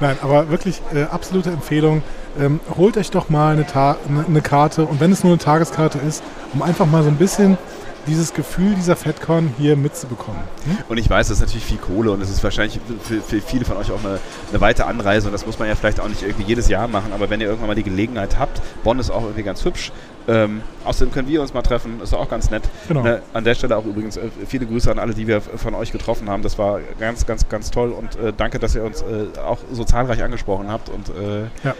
Nein, 0.01 0.17
aber 0.21 0.49
wirklich 0.49 0.81
äh, 0.93 1.03
absolute 1.03 1.51
Empfehlung. 1.51 2.01
Ähm, 2.39 2.59
holt 2.75 2.97
euch 2.97 3.11
doch 3.11 3.29
mal 3.29 3.53
eine, 3.53 3.65
eine, 3.73 4.25
eine 4.27 4.41
Karte 4.41 4.85
und 4.85 4.99
wenn 4.99 5.11
es 5.11 5.23
nur 5.23 5.33
eine 5.33 5.37
Tageskarte 5.39 5.99
ist, 5.99 6.23
um 6.53 6.63
einfach 6.63 6.87
mal 6.87 7.03
so 7.03 7.09
ein 7.09 7.17
bisschen 7.17 7.59
dieses 8.07 8.33
Gefühl 8.33 8.75
dieser 8.75 8.95
FedCon 8.95 9.53
hier 9.57 9.75
mitzubekommen. 9.75 10.41
Hm? 10.65 10.77
Und 10.89 10.97
ich 10.97 11.09
weiß, 11.09 11.27
das 11.27 11.37
ist 11.37 11.41
natürlich 11.41 11.65
viel 11.65 11.77
Kohle 11.77 12.11
und 12.11 12.21
es 12.21 12.29
ist 12.29 12.43
wahrscheinlich 12.43 12.79
für, 13.03 13.21
für 13.21 13.41
viele 13.41 13.65
von 13.65 13.77
euch 13.77 13.91
auch 13.91 14.03
eine, 14.03 14.19
eine 14.49 14.61
weite 14.61 14.85
Anreise 14.85 15.27
und 15.27 15.33
das 15.33 15.45
muss 15.45 15.59
man 15.59 15.67
ja 15.67 15.75
vielleicht 15.75 15.99
auch 15.99 16.07
nicht 16.07 16.21
irgendwie 16.21 16.43
jedes 16.43 16.67
Jahr 16.67 16.87
machen, 16.87 17.13
aber 17.13 17.29
wenn 17.29 17.41
ihr 17.41 17.47
irgendwann 17.47 17.67
mal 17.67 17.75
die 17.75 17.83
Gelegenheit 17.83 18.37
habt, 18.39 18.61
Bonn 18.83 18.99
ist 18.99 19.09
auch 19.09 19.23
irgendwie 19.23 19.43
ganz 19.43 19.63
hübsch. 19.65 19.91
Ähm, 20.25 20.61
außerdem 20.85 21.13
können 21.13 21.27
wir 21.27 21.41
uns 21.41 21.53
mal 21.53 21.63
treffen, 21.63 21.99
ist 22.01 22.13
auch 22.13 22.29
ganz 22.29 22.49
nett. 22.49 22.63
Genau. 22.87 23.03
Ne, 23.03 23.21
an 23.33 23.43
der 23.43 23.55
Stelle 23.55 23.75
auch 23.75 23.85
übrigens 23.85 24.15
äh, 24.15 24.29
viele 24.47 24.65
Grüße 24.65 24.89
an 24.89 24.97
alle, 24.97 25.13
die 25.13 25.27
wir 25.27 25.41
von 25.41 25.75
euch 25.75 25.91
getroffen 25.91 26.29
haben. 26.29 26.43
Das 26.43 26.57
war 26.57 26.79
ganz, 26.97 27.25
ganz, 27.25 27.49
ganz 27.49 27.71
toll 27.71 27.91
und 27.91 28.15
äh, 28.15 28.31
danke, 28.35 28.57
dass 28.57 28.73
ihr 28.73 28.83
uns 28.85 29.01
äh, 29.01 29.37
auch 29.39 29.59
so 29.73 29.83
zahlreich 29.83 30.23
angesprochen 30.23 30.71
habt 30.71 30.89
und 30.89 31.09
äh, 31.09 31.43
Ja. 31.63 31.75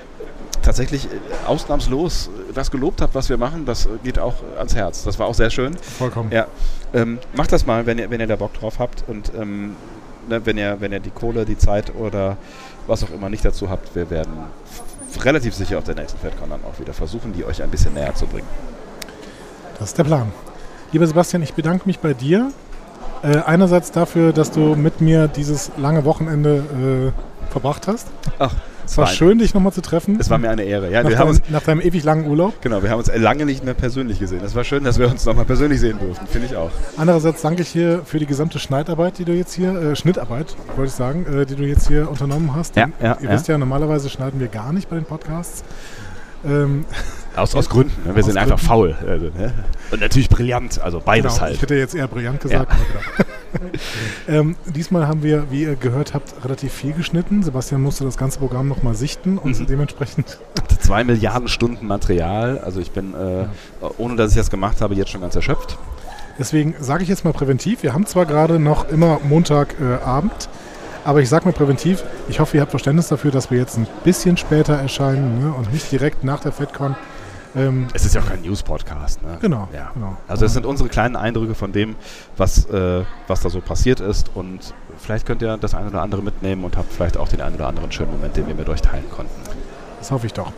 Tatsächlich 0.62 1.06
äh, 1.06 1.10
ausnahmslos 1.48 2.28
äh, 2.28 2.54
das 2.54 2.72
gelobt 2.72 3.02
habt, 3.02 3.16
was 3.16 3.30
wir 3.30 3.38
machen. 3.38 3.66
Das 3.66 3.86
äh, 3.86 3.90
geht 4.04 4.20
auch 4.20 4.36
ans 4.58 4.76
Herz. 4.76 5.04
Das 5.04 5.20
war 5.20 5.28
auch 5.28 5.34
sehr 5.34 5.50
schön. 5.50 5.76
Vollkommen. 5.78 6.32
Ja. 6.32 6.48
Ähm, 6.94 7.20
macht 7.36 7.52
das 7.52 7.66
mal, 7.66 7.86
wenn 7.86 7.98
ihr, 7.98 8.10
wenn 8.10 8.20
ihr 8.20 8.28
da 8.28 8.36
Bock 8.36 8.54
drauf 8.54 8.80
habt 8.80 9.04
und 9.08 9.32
ähm, 9.36 9.76
ne, 10.30 10.46
wenn, 10.46 10.58
ihr, 10.58 10.78
wenn 10.80 10.92
ihr 10.92 11.00
die 11.00 11.10
Kohle, 11.10 11.46
die 11.46 11.58
Zeit 11.58 11.96
oder 11.96 12.38
was 12.88 13.04
auch 13.04 13.12
immer 13.12 13.30
nicht 13.30 13.44
dazu 13.44 13.70
habt, 13.70 13.96
wir 13.96 14.10
werden 14.10 14.34
relativ 15.22 15.54
sicher 15.54 15.78
auf 15.78 15.84
der 15.84 15.96
nächsten 15.96 16.20
FedCon 16.20 16.50
dann 16.50 16.62
auch 16.64 16.80
wieder 16.80 16.94
versuchen, 16.94 17.34
die 17.34 17.46
euch 17.46 17.62
ein 17.62 17.70
bisschen 17.70 17.94
näher 17.94 18.16
zu 18.16 18.26
bringen. 18.26 18.48
Das 19.80 19.90
ist 19.90 19.98
der 19.98 20.04
Plan. 20.04 20.32
Lieber 20.92 21.08
Sebastian, 21.08 21.44
ich 21.44 21.54
bedanke 21.54 21.84
mich 21.86 22.00
bei 22.00 22.14
dir. 22.14 22.52
Äh, 23.24 23.38
einerseits 23.38 23.92
dafür, 23.92 24.34
dass 24.34 24.52
du 24.52 24.76
mit 24.76 25.02
mir 25.02 25.28
dieses 25.28 25.72
lange 25.78 26.04
Wochenende 26.04 27.14
äh, 27.14 27.52
verbracht 27.52 27.88
hast. 27.88 28.08
Ach, 28.38 28.54
es 28.86 28.98
war 28.98 29.08
schön, 29.08 29.40
dich 29.40 29.54
nochmal 29.54 29.74
zu 29.74 29.82
treffen. 29.82 30.18
Es 30.20 30.30
war 30.30 30.38
mir 30.38 30.50
eine 30.50 30.64
Ehre. 30.64 30.92
Ja, 30.92 31.04
nach, 31.04 31.10
wir 31.10 31.18
haben 31.18 31.28
deinem, 31.28 31.40
uns, 31.40 31.50
nach 31.50 31.64
deinem 31.64 31.82
ewig 31.82 32.04
langen 32.04 32.28
Urlaub. 32.28 32.62
genau, 32.62 32.84
wir 32.84 32.90
haben 32.90 33.00
uns 33.00 33.12
lange 33.16 33.46
nicht 33.46 33.64
mehr 33.64 33.74
persönlich 33.74 34.20
gesehen. 34.20 34.42
Es 34.44 34.56
war 34.56 34.64
schön, 34.64 34.84
dass 34.84 35.00
wir 35.00 35.10
uns 35.10 35.26
nochmal 35.26 35.46
persönlich 35.46 35.80
sehen 35.80 36.00
durften, 36.00 36.28
finde 36.28 36.48
ich 36.48 36.56
auch. 36.56 36.72
Andererseits 36.98 37.42
danke 37.42 37.62
ich 37.62 37.70
hier 37.70 38.02
für 38.06 38.20
die 38.20 38.26
gesamte 38.26 38.60
Schneidarbeit, 38.60 39.18
die 39.18 39.26
du 39.26 39.34
jetzt 39.34 39.54
hier, 39.54 39.74
äh, 39.76 39.96
Schnittarbeit, 39.96 40.56
wollte 40.76 40.90
ich 40.90 40.96
sagen, 40.96 41.26
äh, 41.26 41.46
die 41.46 41.56
du 41.56 41.64
jetzt 41.64 41.88
hier 41.88 42.10
unternommen 42.10 42.56
hast. 42.56 42.76
Ja, 42.76 42.88
ja, 43.02 43.18
Ihr 43.20 43.30
ja. 43.30 43.36
wisst 43.36 43.48
ja, 43.48 43.58
normalerweise 43.58 44.10
schneiden 44.10 44.40
wir 44.40 44.48
gar 44.48 44.74
nicht 44.74 44.90
bei 44.90 44.96
den 44.96 45.06
Podcasts. 45.06 45.64
Ähm, 46.46 46.86
Aus, 47.36 47.56
aus 47.56 47.68
Gründen. 47.68 47.94
Ne? 48.06 48.16
Wir 48.16 48.20
aus 48.20 48.28
sind 48.28 48.38
einfach 48.38 48.58
Gründen. 48.58 48.68
faul. 48.68 48.96
Also, 49.08 49.26
ne? 49.36 49.52
Und 49.90 50.02
natürlich 50.02 50.30
brillant, 50.30 50.80
also 50.80 51.02
beides 51.04 51.34
genau, 51.34 51.46
halt. 51.46 51.56
Ich 51.56 51.62
hätte 51.64 51.74
jetzt 51.74 51.96
eher 51.96 52.08
brillant 52.08 52.40
gesagt. 52.40 52.72
Ja. 52.72 53.26
ähm, 54.28 54.56
diesmal 54.66 55.08
haben 55.08 55.24
wir, 55.24 55.52
wie 55.52 55.64
ihr 55.64 55.76
gehört 55.76 56.14
habt, 56.14 56.34
relativ 56.44 56.74
viel 56.74 56.94
geschnitten. 56.94 57.44
Sebastian 57.44 57.82
musste 57.82 58.04
das 58.04 58.18
ganze 58.18 58.40
Programm 58.40 58.68
nochmal 58.68 58.96
sichten 58.96 59.38
und 59.38 59.60
Mhm. 59.60 59.66
dementsprechend 59.68 60.38
Zwei 60.80 61.04
Milliarden 61.04 61.48
Stunden 61.48 61.88
Material. 61.88 62.60
Also 62.60 62.80
ich 62.80 62.92
bin, 62.92 63.14
äh, 63.14 63.46
ohne 63.98 64.16
dass 64.16 64.32
ich 64.32 64.38
das 64.38 64.50
gemacht 64.50 64.82
habe, 64.82 64.96
jetzt 64.96 65.12
schon 65.12 65.22
ganz 65.22 65.36
erschöpft. 65.36 65.78
Deswegen 66.40 66.74
sage 66.80 67.04
ich 67.04 67.10
jetzt 67.10 67.24
mal 67.24 67.34
präventiv. 67.34 67.84
Wir 67.84 67.94
haben 67.94 68.06
zwar 68.06 68.26
gerade 68.26 68.60
noch 68.60 68.90
immer 68.90 69.20
Montagabend, 69.24 70.32
äh, 70.34 71.08
aber 71.08 71.22
ich 71.22 71.30
sage 71.30 71.46
mal 71.46 71.52
präventiv, 71.54 72.04
ich 72.28 72.40
hoffe, 72.40 72.58
ihr 72.58 72.62
habt 72.62 72.72
Verständnis 72.72 73.08
dafür, 73.08 73.30
dass 73.32 73.52
wir 73.52 73.60
jetzt 73.60 73.78
ein 73.78 73.88
bisschen 74.04 74.36
später 74.38 74.74
erscheinen 74.74 75.40
ne, 75.40 75.54
und 75.54 75.72
nicht 75.72 75.92
direkt 75.92 76.24
nach 76.24 76.40
der 76.40 76.52
FedCon. 76.52 76.96
Ähm, 77.56 77.88
Es 77.94 78.06
ist 78.06 78.16
ja 78.16 78.22
auch 78.22 78.28
kein 78.28 78.42
News-Podcast. 78.42 79.22
Ne? 79.22 79.38
Genau, 79.42 79.68
Ja. 79.74 79.92
genau. 79.94 80.18
Also 80.28 80.46
es 80.46 80.54
sind 80.54 80.66
unsere 80.66 80.90
kleinen 80.90 81.16
Eindrücke 81.16 81.54
von 81.56 81.72
dem, 81.72 81.96
was, 82.38 82.66
äh, 82.66 83.04
was 83.28 83.42
da 83.42 83.50
so 83.50 83.62
passiert 83.62 84.00
ist. 84.00 84.32
Und 84.34 84.74
vielleicht 84.98 85.26
könnt 85.26 85.42
ihr 85.42 85.58
das 85.58 85.76
eine 85.76 85.90
oder 85.90 86.02
andere 86.02 86.22
mitnehmen 86.22 86.64
und 86.64 86.78
habt 86.78 86.92
vielleicht 86.92 87.18
auch 87.18 87.28
den 87.28 87.42
einen 87.42 87.56
oder 87.56 87.68
anderen 87.68 87.92
schönen 87.92 88.12
Moment, 88.12 88.36
den 88.38 88.48
wir 88.48 88.56
mit 88.56 88.70
euch 88.70 88.82
teilen 88.82 89.06
konnten. 89.12 89.32
Das 90.00 90.12
hoffe 90.12 90.26
ich 90.26 90.34
doch. 90.34 90.52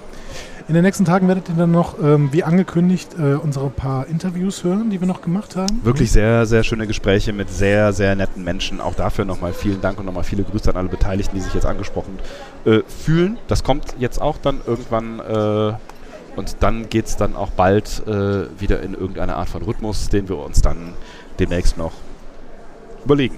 In 0.67 0.73
den 0.73 0.81
nächsten 0.81 1.05
Tagen 1.05 1.27
werdet 1.27 1.47
ihr 1.49 1.53
dann 1.55 1.69
noch, 1.69 1.99
ähm, 2.01 2.29
wie 2.33 2.43
angekündigt, 2.43 3.15
äh, 3.19 3.35
unsere 3.35 3.69
paar 3.69 4.07
Interviews 4.07 4.63
hören, 4.63 4.89
die 4.89 4.99
wir 4.99 5.07
noch 5.07 5.21
gemacht 5.21 5.55
haben. 5.55 5.81
Wirklich 5.83 6.11
sehr, 6.11 6.47
sehr 6.47 6.63
schöne 6.63 6.87
Gespräche 6.87 7.33
mit 7.33 7.51
sehr, 7.51 7.93
sehr 7.93 8.15
netten 8.15 8.43
Menschen. 8.43 8.81
Auch 8.81 8.95
dafür 8.95 9.25
nochmal 9.25 9.53
vielen 9.53 9.79
Dank 9.81 9.99
und 9.99 10.07
nochmal 10.07 10.23
viele 10.23 10.43
Grüße 10.43 10.71
an 10.71 10.77
alle 10.77 10.87
Beteiligten, 10.87 11.35
die 11.35 11.41
sich 11.43 11.53
jetzt 11.53 11.67
angesprochen 11.67 12.17
äh, 12.65 12.79
fühlen. 12.87 13.37
Das 13.47 13.63
kommt 13.63 13.93
jetzt 13.99 14.19
auch 14.19 14.37
dann 14.41 14.61
irgendwann 14.65 15.19
äh, 15.19 15.73
und 16.35 16.57
dann 16.61 16.89
geht 16.89 17.05
es 17.05 17.17
dann 17.17 17.35
auch 17.35 17.49
bald 17.51 18.03
äh, 18.07 18.47
wieder 18.59 18.81
in 18.81 18.93
irgendeine 18.93 19.35
Art 19.35 19.49
von 19.49 19.61
Rhythmus, 19.61 20.09
den 20.09 20.29
wir 20.29 20.37
uns 20.37 20.61
dann 20.61 20.93
demnächst 21.39 21.77
noch 21.77 21.91
überlegen. 23.03 23.35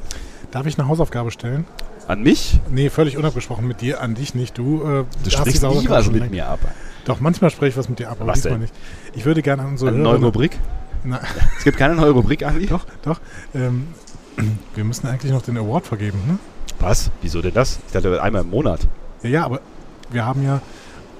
Darf 0.51 0.65
ich 0.65 0.77
eine 0.79 0.87
Hausaufgabe 0.87 1.31
stellen? 1.31 1.65
An 2.07 2.23
mich? 2.23 2.59
Nee, 2.69 2.89
völlig 2.89 3.17
unabgesprochen 3.17 3.67
mit 3.67 3.81
dir, 3.81 4.01
an 4.01 4.15
dich 4.15 4.33
nicht. 4.33 4.57
Du, 4.57 4.81
äh, 4.81 5.03
Du 5.23 5.29
sprichst 5.29 5.61
nie 5.63 5.89
was 5.89 6.09
mit 6.09 6.31
mir 6.31 6.47
ab. 6.47 6.59
Doch, 7.05 7.19
manchmal 7.19 7.49
spreche 7.49 7.69
ich 7.71 7.77
was 7.77 7.89
mit 7.89 7.99
dir 7.99 8.09
ab, 8.09 8.17
aber 8.19 8.31
Was 8.31 8.35
diesmal 8.41 8.53
denn? 8.53 8.61
nicht. 8.61 8.73
Ich 9.13 9.25
würde 9.25 9.41
gerne 9.41 9.63
an 9.63 9.69
unsere 9.69 9.91
Eine 9.91 9.99
neue 9.99 10.17
Rubrik? 10.17 10.57
Na, 11.03 11.19
Es 11.57 11.63
gibt 11.63 11.77
keine 11.77 11.95
neue 11.95 12.11
Rubrik, 12.11 12.43
Andi? 12.45 12.65
Doch, 12.65 12.85
doch. 13.01 13.19
Ähm, 13.53 13.87
wir 14.75 14.83
müssen 14.83 15.07
eigentlich 15.07 15.31
noch 15.31 15.41
den 15.41 15.57
Award 15.57 15.85
vergeben, 15.85 16.19
ne? 16.27 16.39
Was? 16.79 17.11
Wieso 17.21 17.41
denn 17.41 17.53
das? 17.53 17.79
Ich 17.87 17.93
dachte 17.93 18.21
einmal 18.21 18.43
im 18.43 18.49
Monat. 18.49 18.81
Ja, 19.23 19.29
ja, 19.29 19.45
aber 19.45 19.61
wir 20.09 20.25
haben 20.25 20.43
ja 20.43 20.61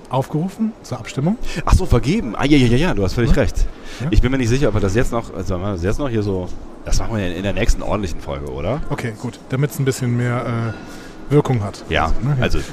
aufgerufen 0.10 0.74
zur 0.84 1.00
Abstimmung. 1.00 1.38
Ach 1.66 1.74
so, 1.74 1.86
vergeben. 1.86 2.36
Ah, 2.36 2.46
ja, 2.46 2.58
ja, 2.58 2.68
ja, 2.68 2.78
ja, 2.78 2.94
du 2.94 3.04
hast 3.04 3.14
völlig 3.14 3.32
Ja. 3.36 3.42
recht. 3.42 3.66
Ja. 4.02 4.08
Ich 4.12 4.22
bin 4.22 4.32
mir 4.32 4.38
nicht 4.38 4.50
sicher, 4.50 4.68
ob 4.70 4.74
wir 4.76 4.82
das 4.82 4.96
jetzt 4.96 5.12
noch, 5.12 5.34
also 5.34 5.56
machen 5.58 5.68
wir 5.70 5.74
das 5.74 5.84
jetzt 5.84 6.00
noch 6.00 6.10
hier 6.10 6.24
so, 6.24 6.48
das 6.86 7.00
machen 7.00 7.18
wir 7.18 7.36
in 7.36 7.44
der 7.44 7.54
nächsten 7.54 7.82
ordentlichen 7.82 8.22
Folge, 8.22 8.52
oder? 8.52 8.82
Okay, 8.90 9.14
gut. 9.20 9.40
Damit 9.50 9.72
es 9.72 9.80
ein 9.80 9.86
bisschen 9.86 10.16
mehr 10.16 10.74
äh, 11.30 11.34
Wirkung 11.34 11.62
hat. 11.64 11.84
Ja, 11.90 12.14
ne? 12.24 12.38
also, 12.40 12.60
äh, 12.60 12.64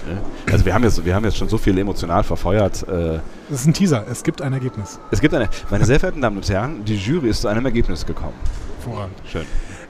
also 0.53 0.65
wir 0.65 0.75
haben 0.75 0.85
jetzt, 0.85 1.05
wir 1.05 1.15
haben 1.15 1.25
jetzt 1.25 1.37
schon 1.37 1.49
so 1.49 1.59
viel 1.59 1.77
emotional 1.77 2.23
verfeuert. 2.23 2.83
Äh, 2.89 3.19
Das 3.51 3.61
ist 3.61 3.67
ein 3.67 3.75
Teaser. 3.75 4.05
Es 4.09 4.23
gibt 4.23 4.41
ein 4.43 4.53
Ergebnis. 4.53 5.01
es 5.11 5.21
gibt 5.21 5.35
eine, 5.35 5.49
meine 5.71 5.85
sehr 5.85 5.99
verehrten 5.99 6.23
Damen 6.23 6.37
und 6.37 6.49
Herren, 6.49 6.85
die 6.85 6.97
Jury 6.97 7.31
ist 7.31 7.41
zu 7.43 7.49
einem 7.49 7.65
Ergebnis 7.65 8.07
gekommen. 8.07 8.35
Hervorragend. 8.85 9.17
Schön. 9.27 9.45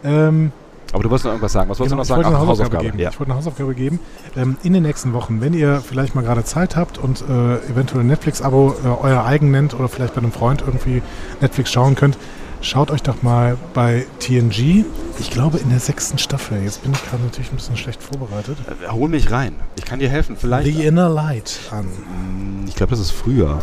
Ähm, 0.05 0.52
Aber 0.94 1.02
du 1.02 1.10
wolltest 1.10 1.24
noch 1.26 1.32
irgendwas 1.32 1.52
sagen. 1.52 1.68
Was 1.68 1.78
wolltest 1.81 1.92
Genau, 1.92 1.97
du 1.97 1.97
noch 1.97 2.02
ich 2.02 2.08
sagen? 2.08 2.16
wollte 2.18 2.28
eine 2.28 2.36
Ach, 2.39 2.48
Hausaufgabe, 2.48 2.84
geben. 2.84 2.98
Ja. 2.98 3.10
Ich 3.10 3.18
wollte 3.20 3.32
eine 3.32 3.39
Hausaufgabe 3.39 3.74
geben. 3.74 4.00
Ähm, 4.36 4.56
in 4.62 4.73
den 4.73 4.82
nächsten 4.84 5.12
Wochen, 5.12 5.40
wenn 5.42 5.52
ihr 5.52 5.82
vielleicht 5.86 6.14
mal 6.14 6.23
gerade 6.23 6.44
Zeit 6.44 6.76
habt 6.76 6.97
und 6.98 7.23
äh, 7.28 7.56
eventuell 7.70 8.00
ein 8.02 8.06
Netflix-Abo 8.06 8.74
äh, 8.84 8.89
euer 9.02 9.24
eigen 9.24 9.50
nennt 9.50 9.74
oder 9.74 9.89
vielleicht 9.89 10.14
bei 10.14 10.23
einem 10.23 10.32
Freund 10.32 10.62
irgendwie 10.66 11.02
Netflix 11.42 11.70
schauen 11.73 11.94
könnt, 11.97 12.16
schaut 12.60 12.90
euch 12.90 13.02
doch 13.02 13.23
mal 13.23 13.58
bei 13.74 14.06
TNG, 14.20 14.84
ich 15.18 15.31
glaube 15.31 15.58
in 15.58 15.68
der 15.68 15.81
sechsten 15.81 16.16
Staffel, 16.16 16.62
jetzt 16.62 16.82
bin 16.82 16.92
ich 16.92 17.05
gerade 17.05 17.23
natürlich 17.23 17.50
ein 17.52 17.56
bisschen 17.56 17.76
schlecht 17.76 18.02
vorbereitet, 18.02 18.56
Äh, 18.86 18.90
Hol 18.90 19.08
mich 19.10 19.31
rein. 19.31 19.55
Ich 19.76 19.84
kann 19.84 19.98
dir 19.98 20.08
helfen, 20.08 20.36
vielleicht. 20.39 20.66
The 20.74 20.84
Inner 20.86 21.08
Light 21.10 21.58
an. 21.73 21.86
Mm, 21.86 22.66
Ich 22.68 22.74
glaube, 22.76 22.90
das 22.90 23.00
ist 23.00 23.10
früher. 23.10 23.58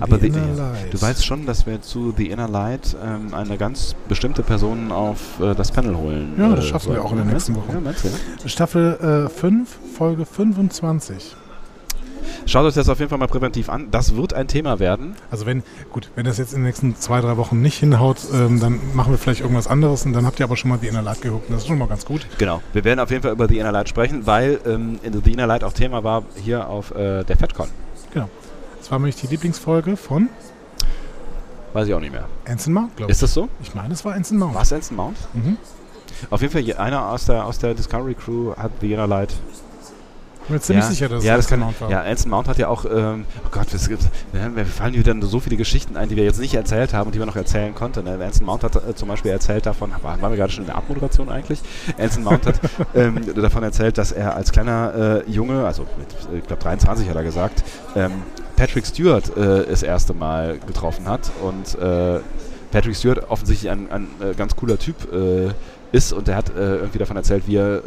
Aber 0.00 0.18
The 0.18 0.30
the, 0.30 0.40
du 0.90 1.00
weißt 1.00 1.24
schon, 1.24 1.46
dass 1.46 1.66
wir 1.66 1.80
zu 1.82 2.12
The 2.16 2.28
Inner 2.30 2.48
Light 2.48 2.96
ähm, 3.04 3.34
eine 3.34 3.56
ganz 3.56 3.94
bestimmte 4.08 4.42
Person 4.42 4.92
auf 4.92 5.40
äh, 5.40 5.54
das 5.54 5.70
Panel 5.72 5.96
holen. 5.96 6.34
Ja, 6.38 6.48
das 6.54 6.64
äh, 6.64 6.68
schaffen 6.68 6.92
wir 6.92 7.04
auch 7.04 7.12
in 7.12 7.18
Ja, 7.18 7.24
nächsten? 7.24 7.54
Wochen. 7.56 7.72
Ja, 7.72 7.80
meinst 7.80 8.04
du? 8.04 8.48
Staffel 8.48 9.26
äh, 9.26 9.28
5, 9.28 9.68
Folge 9.96 10.24
25. 10.26 11.36
Schaut 12.46 12.64
euch 12.64 12.74
das 12.74 12.88
auf 12.88 12.98
jeden 12.98 13.10
Fall 13.10 13.18
mal 13.18 13.26
präventiv 13.26 13.68
an. 13.68 13.90
Das 13.90 14.16
wird 14.16 14.32
ein 14.32 14.48
Thema 14.48 14.78
werden. 14.78 15.14
Also 15.30 15.44
wenn, 15.46 15.62
gut, 15.92 16.10
wenn 16.14 16.24
das 16.24 16.38
jetzt 16.38 16.52
in 16.52 16.60
den 16.60 16.66
nächsten 16.66 16.96
zwei, 16.96 17.20
drei 17.20 17.36
Wochen 17.36 17.60
nicht 17.60 17.78
hinhaut, 17.78 18.18
ähm, 18.32 18.58
dann 18.60 18.80
machen 18.94 19.12
wir 19.12 19.18
vielleicht 19.18 19.40
irgendwas 19.40 19.66
anderes 19.66 20.04
und 20.06 20.12
dann 20.14 20.24
habt 20.26 20.40
ihr 20.40 20.44
aber 20.44 20.56
schon 20.56 20.70
mal 20.70 20.78
die 20.78 20.86
Inner 20.88 21.02
Light 21.02 21.20
geguckt 21.20 21.48
und 21.48 21.54
das 21.54 21.62
ist 21.62 21.68
schon 21.68 21.78
mal 21.78 21.88
ganz 21.88 22.04
gut. 22.04 22.26
Genau. 22.38 22.62
Wir 22.72 22.84
werden 22.84 23.00
auf 23.00 23.10
jeden 23.10 23.22
Fall 23.22 23.32
über 23.32 23.48
The 23.48 23.58
Inner 23.58 23.72
Light 23.72 23.88
sprechen, 23.88 24.26
weil 24.26 24.60
ähm, 24.66 24.98
The 25.02 25.32
Inner 25.32 25.46
Light 25.46 25.62
auch 25.64 25.72
Thema 25.72 26.04
war 26.04 26.22
hier 26.42 26.68
auf 26.68 26.90
äh, 26.94 27.24
der 27.24 27.36
FedCon. 27.36 27.68
Genau. 28.12 28.28
Das 28.88 28.92
war 28.92 29.00
nämlich 29.00 29.16
die 29.16 29.26
Lieblingsfolge 29.26 29.98
von 29.98 30.30
Weiß 31.74 31.86
ich 31.86 31.92
auch 31.92 32.00
nicht 32.00 32.10
mehr. 32.10 32.26
Anson 32.46 32.72
Mount, 32.72 32.96
glaube 32.96 33.12
ich. 33.12 33.16
Ist 33.16 33.22
das 33.22 33.34
so? 33.34 33.50
Ich 33.62 33.74
meine, 33.74 33.92
es 33.92 34.02
war 34.02 34.14
Anson 34.14 34.38
Mount. 34.38 34.54
Was 34.54 34.72
Anson 34.72 34.96
Mount? 34.96 35.18
Mhm. 35.34 35.58
Auf 36.30 36.40
jeden 36.40 36.50
Fall, 36.50 36.74
einer 36.78 37.10
aus 37.10 37.26
der, 37.26 37.44
aus 37.44 37.58
der 37.58 37.74
Discovery 37.74 38.14
Crew 38.14 38.54
hat 38.56 38.72
The 38.80 38.94
Inner 38.94 39.06
Light. 39.06 39.34
Ich 40.48 40.50
bin 40.50 40.56
mir 40.56 40.62
ziemlich 40.62 40.84
ja, 40.86 40.90
sicher, 40.90 41.08
dass 41.10 41.18
es 41.18 41.24
ja, 41.26 41.36
das 41.36 41.46
kann, 41.46 41.60
Mount 41.60 41.78
war. 41.78 41.90
Ja, 41.90 42.00
Anson 42.04 42.30
Mount 42.30 42.48
hat 42.48 42.56
ja 42.56 42.68
auch, 42.68 42.86
ähm, 42.86 43.26
oh 43.44 43.48
Gott, 43.50 43.66
was 43.70 43.86
gibt's, 43.86 44.08
ja, 44.32 44.48
mir 44.48 44.64
fallen 44.64 44.94
wieder 44.94 45.14
so 45.20 45.40
viele 45.40 45.58
Geschichten 45.58 45.98
ein, 45.98 46.08
die 46.08 46.16
wir 46.16 46.24
jetzt 46.24 46.40
nicht 46.40 46.54
erzählt 46.54 46.94
haben 46.94 47.08
und 47.08 47.14
die 47.14 47.18
wir 47.18 47.26
noch 47.26 47.36
erzählen 47.36 47.74
konnten. 47.74 48.04
Ne? 48.04 48.18
Anson 48.24 48.46
Mount 48.46 48.64
hat 48.64 48.74
äh, 48.76 48.94
zum 48.94 49.08
Beispiel 49.08 49.30
erzählt 49.30 49.66
davon, 49.66 49.92
waren, 50.00 50.22
wir 50.22 50.36
gerade 50.36 50.50
schon 50.50 50.62
in 50.62 50.68
der 50.68 50.76
Abmoderation 50.76 51.28
eigentlich? 51.28 51.60
Anson 51.98 52.24
Mount 52.24 52.46
hat 52.46 52.60
ähm, 52.94 53.20
davon 53.34 53.62
erzählt, 53.62 53.98
dass 53.98 54.10
er 54.10 54.36
als 54.36 54.50
kleiner 54.50 55.24
äh, 55.26 55.30
Junge, 55.30 55.66
also 55.66 55.82
mit, 55.98 56.38
ich 56.38 56.46
glaube 56.46 56.62
23 56.62 57.06
hat 57.10 57.16
er 57.16 57.24
gesagt, 57.24 57.62
ähm, 57.94 58.22
Patrick 58.56 58.86
Stewart 58.86 59.36
äh, 59.36 59.66
das 59.68 59.82
erste 59.82 60.14
Mal 60.14 60.60
getroffen 60.66 61.06
hat 61.06 61.30
und 61.42 61.78
äh, 61.78 62.20
Patrick 62.70 62.96
Stewart 62.96 63.30
offensichtlich 63.30 63.70
ein, 63.70 63.90
ein 63.90 64.08
äh, 64.22 64.32
ganz 64.34 64.56
cooler 64.56 64.78
Typ 64.78 65.12
äh, 65.12 65.50
ist 65.92 66.14
und 66.14 66.26
er 66.26 66.36
hat 66.36 66.52
irgendwie 66.54 66.98
davon 66.98 67.16
erzählt, 67.16 67.44
wie 67.46 67.56
er 67.56 67.82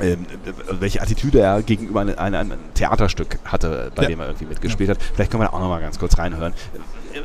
ähm, 0.00 0.26
ähm, 0.46 0.54
äh, 0.68 0.80
welche 0.80 1.00
Attitüde 1.02 1.40
er 1.40 1.62
gegenüber 1.62 2.00
einem, 2.02 2.34
einem, 2.34 2.52
Theaterstück 2.74 3.38
hatte, 3.44 3.90
bei 3.94 4.02
Ja. 4.04 4.08
dem 4.08 4.20
er 4.20 4.26
irgendwie 4.26 4.46
mitgespielt 4.46 4.90
hat. 4.90 4.98
Vielleicht 5.14 5.30
können 5.30 5.42
wir 5.42 5.48
da 5.48 5.52
auch 5.54 5.60
noch 5.60 5.68
mal 5.68 5.80
ganz 5.80 5.98
kurz 5.98 6.18
reinhören. 6.18 6.52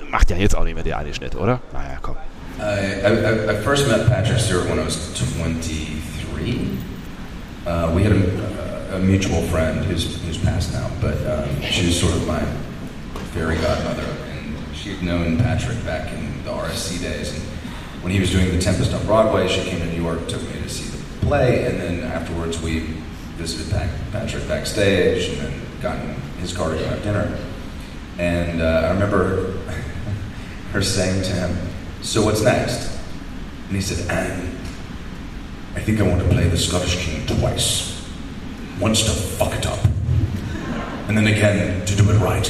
Macht 0.10 0.30
ja 0.30 0.38
jetzt 0.38 0.56
auch 0.56 0.64
nicht 0.64 0.76
mehr 0.76 0.84
der 0.84 0.98
eine 0.98 1.14
Schnitt, 1.14 1.36
oder? 1.36 1.60
Naja, 1.74 1.98
komm. 2.02 2.16
I, 2.60 2.62
I, 2.62 3.08
I- 3.08 3.52
I 3.52 3.56
first 3.64 3.88
met 3.88 4.08
Patrick 4.08 4.40
Stewart 4.40 4.70
when 4.70 4.80
I 4.80 4.86
was 4.86 4.98
23. 5.14 6.78
Uh, 7.66 7.92
we 7.96 8.04
had 8.04 8.12
a, 8.14 8.96
a 8.96 9.00
mutual 9.00 9.42
friend 9.44 9.86
who's, 9.86 10.22
who's 10.26 10.38
passed 10.38 10.74
now, 10.74 10.90
but 11.00 11.16
um, 11.28 11.62
she 11.62 11.86
was 11.86 12.00
sort 12.00 12.14
of 12.14 12.26
my 12.28 12.40
fairy 13.34 13.56
godmother, 13.58 14.06
and 14.34 14.56
she 14.76 14.90
had 14.90 15.04
known 15.04 15.38
Patrick 15.38 15.84
back 15.86 16.12
in 16.12 16.44
the 16.44 16.50
RSC 16.52 17.02
days. 17.02 17.34
And 17.34 17.42
when 18.04 18.12
he 18.12 18.20
was 18.20 18.32
doing 18.32 18.50
The 18.52 18.60
Tempest 18.60 18.94
on 18.94 19.06
Broadway, 19.06 19.48
she 19.48 19.62
came 19.70 19.80
to 19.80 19.86
New 19.86 20.02
York, 20.02 20.28
took 20.28 20.42
me 20.42 20.62
to 20.64 20.70
see 20.70 20.86
the 20.90 21.01
play, 21.22 21.66
and 21.66 21.80
then 21.80 22.00
afterwards 22.04 22.62
we 22.62 22.80
visited 23.38 23.72
Patrick 24.12 24.48
backstage 24.48 25.30
and 25.30 25.38
then 25.40 25.62
got 25.82 26.00
in 26.00 26.16
his 26.40 26.54
car 26.56 26.70
to 26.70 26.88
have 26.88 27.02
dinner. 27.04 27.38
And 28.18 28.62
uh, 28.62 28.88
I 28.90 28.94
remember 28.94 29.52
her 30.72 30.82
saying 30.82 31.24
to 31.24 31.32
him, 31.32 31.58
So 32.02 32.24
what's 32.26 32.42
next? 32.42 33.00
And 33.68 33.76
he 33.76 33.82
said, 33.82 34.10
Anne, 34.12 34.58
I 35.76 35.80
think 35.80 36.00
I 36.00 36.04
want 36.04 36.22
to 36.22 36.28
play 36.30 36.48
the 36.48 36.58
Scottish 36.58 36.98
King 36.98 37.26
twice. 37.26 37.90
Once 38.80 39.04
to 39.04 39.12
fuck 39.12 39.54
it 39.54 39.66
up, 39.66 39.80
and 41.08 41.16
then 41.16 41.28
again 41.28 41.86
to 41.86 41.96
do 41.96 42.10
it 42.10 42.18
right. 42.18 42.50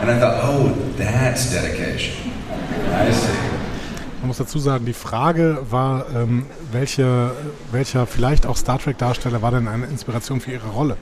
And 0.00 0.10
I 0.10 0.20
thought, 0.20 0.40
oh, 0.44 0.68
that's 0.96 1.50
dedication. 1.50 2.30
I 2.70 3.10
see. 3.10 3.55
Man 4.20 4.28
muss 4.28 4.38
dazu 4.38 4.58
sagen, 4.58 4.84
die 4.86 4.92
Frage 4.92 5.58
war, 5.70 6.06
ähm, 6.14 6.46
welche, 6.72 7.32
welcher 7.70 8.06
vielleicht 8.06 8.46
auch 8.46 8.56
Star 8.56 8.78
Trek-Darsteller 8.78 9.42
war 9.42 9.50
denn 9.50 9.68
eine 9.68 9.86
Inspiration 9.86 10.40
für 10.40 10.52
ihre 10.52 10.68
Rolle? 10.68 10.96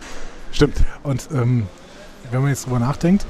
Stimmt. 0.50 0.76
Und 1.02 1.28
ähm, 1.32 1.66
wenn 2.30 2.40
man 2.42 2.50
jetzt 2.50 2.66
drüber 2.66 2.78
nachdenkt, 2.80 3.24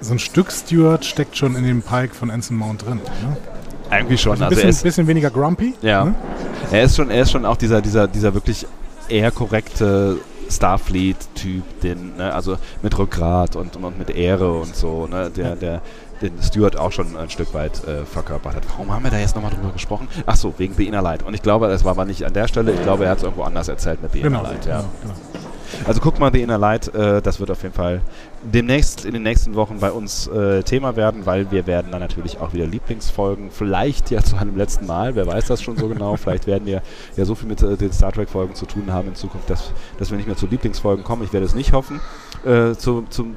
so 0.00 0.12
ein 0.14 0.18
Stück 0.18 0.50
Stewart 0.52 1.04
steckt 1.04 1.36
schon 1.36 1.56
in 1.56 1.64
dem 1.64 1.82
Pike 1.82 2.14
von 2.14 2.30
Anson 2.30 2.56
Mount 2.56 2.86
drin. 2.86 2.96
Ne? 3.22 3.36
Irgendwie 3.90 4.16
schon. 4.16 4.32
Also 4.32 4.44
ein 4.44 4.48
Also 4.48 4.54
bisschen, 4.56 4.68
er 4.68 4.70
ist- 4.70 4.82
bisschen 4.82 5.06
weniger 5.06 5.30
grumpy. 5.30 5.74
Ja. 5.82 6.04
Ne? 6.04 6.14
Er 6.70 6.84
ist 6.84 6.96
schon, 6.96 7.10
er 7.10 7.22
ist 7.22 7.32
schon 7.32 7.44
auch 7.44 7.56
dieser, 7.56 7.82
dieser, 7.82 8.06
dieser 8.08 8.32
wirklich 8.32 8.66
eher 9.08 9.30
korrekte 9.32 10.18
Starfleet-Typ, 10.50 11.80
den, 11.82 12.16
ne, 12.16 12.32
also 12.32 12.56
mit 12.82 12.96
Rückgrat 12.98 13.56
und, 13.56 13.76
und 13.76 13.98
mit 13.98 14.10
Ehre 14.10 14.52
und 14.52 14.74
so, 14.74 15.06
ne, 15.06 15.30
der, 15.30 15.56
der 15.56 15.80
den 16.20 16.32
Stuart 16.42 16.76
auch 16.76 16.92
schon 16.92 17.16
ein 17.16 17.30
Stück 17.30 17.54
weit 17.54 17.82
äh, 17.88 18.04
verkörpert 18.04 18.56
hat. 18.56 18.62
Warum 18.70 18.92
haben 18.92 19.04
wir 19.04 19.10
da 19.10 19.18
jetzt 19.18 19.34
nochmal 19.34 19.52
drüber 19.52 19.72
gesprochen? 19.72 20.06
Ach 20.26 20.36
so, 20.36 20.52
wegen 20.58 20.74
The 20.74 20.86
Inner 20.86 21.00
Light. 21.02 21.22
Und 21.22 21.32
ich 21.32 21.42
glaube, 21.42 21.68
das 21.68 21.84
war 21.84 21.92
aber 21.92 22.04
nicht 22.04 22.24
an 22.24 22.32
der 22.34 22.46
Stelle, 22.46 22.72
ich 22.72 22.82
glaube, 22.82 23.04
er 23.04 23.12
hat 23.12 23.18
es 23.18 23.24
irgendwo 23.24 23.42
anders 23.44 23.68
erzählt 23.68 24.02
mit 24.02 24.12
The 24.12 24.20
Genau, 24.20 24.40
Inner 24.40 24.50
Light. 24.50 24.66
Ja. 24.66 24.80
genau, 24.80 25.14
genau. 25.32 25.39
Also 25.86 26.00
guck 26.00 26.18
mal 26.18 26.32
The 26.32 26.42
Inner 26.42 26.58
Light, 26.58 26.92
äh, 26.94 27.22
das 27.22 27.40
wird 27.40 27.50
auf 27.50 27.62
jeden 27.62 27.74
Fall 27.74 28.00
demnächst 28.42 29.04
in 29.04 29.12
den 29.12 29.22
nächsten 29.22 29.54
Wochen 29.54 29.78
bei 29.80 29.90
uns 29.90 30.26
äh, 30.26 30.62
Thema 30.62 30.96
werden, 30.96 31.26
weil 31.26 31.50
wir 31.50 31.66
werden 31.66 31.90
dann 31.90 32.00
natürlich 32.00 32.38
auch 32.40 32.52
wieder 32.52 32.66
Lieblingsfolgen, 32.66 33.50
vielleicht 33.50 34.10
ja 34.10 34.22
zu 34.22 34.36
einem 34.36 34.56
letzten 34.56 34.86
Mal, 34.86 35.14
wer 35.14 35.26
weiß 35.26 35.46
das 35.46 35.62
schon 35.62 35.76
so 35.76 35.88
genau, 35.88 36.16
vielleicht 36.16 36.46
werden 36.46 36.66
wir 36.66 36.82
ja 37.16 37.24
so 37.24 37.34
viel 37.34 37.48
mit 37.48 37.62
äh, 37.62 37.76
den 37.76 37.92
Star 37.92 38.12
Trek 38.12 38.28
Folgen 38.28 38.54
zu 38.54 38.66
tun 38.66 38.92
haben 38.92 39.08
in 39.08 39.14
Zukunft, 39.14 39.50
dass, 39.50 39.72
dass 39.98 40.10
wir 40.10 40.16
nicht 40.16 40.26
mehr 40.26 40.36
zu 40.36 40.46
Lieblingsfolgen 40.46 41.04
kommen. 41.04 41.22
Ich 41.24 41.32
werde 41.32 41.46
es 41.46 41.54
nicht 41.54 41.72
hoffen. 41.72 42.00
Äh, 42.44 42.74
zu, 42.74 43.04
zum, 43.10 43.36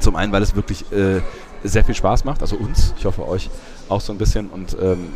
zum 0.00 0.16
einen, 0.16 0.32
weil 0.32 0.42
es 0.42 0.54
wirklich 0.54 0.90
äh, 0.92 1.20
sehr 1.64 1.84
viel 1.84 1.94
Spaß 1.94 2.24
macht, 2.24 2.42
also 2.42 2.56
uns, 2.56 2.94
ich 2.98 3.04
hoffe 3.04 3.26
euch 3.26 3.50
auch 3.88 4.00
so 4.00 4.12
ein 4.12 4.18
bisschen 4.18 4.48
und 4.48 4.76
ähm, 4.80 5.08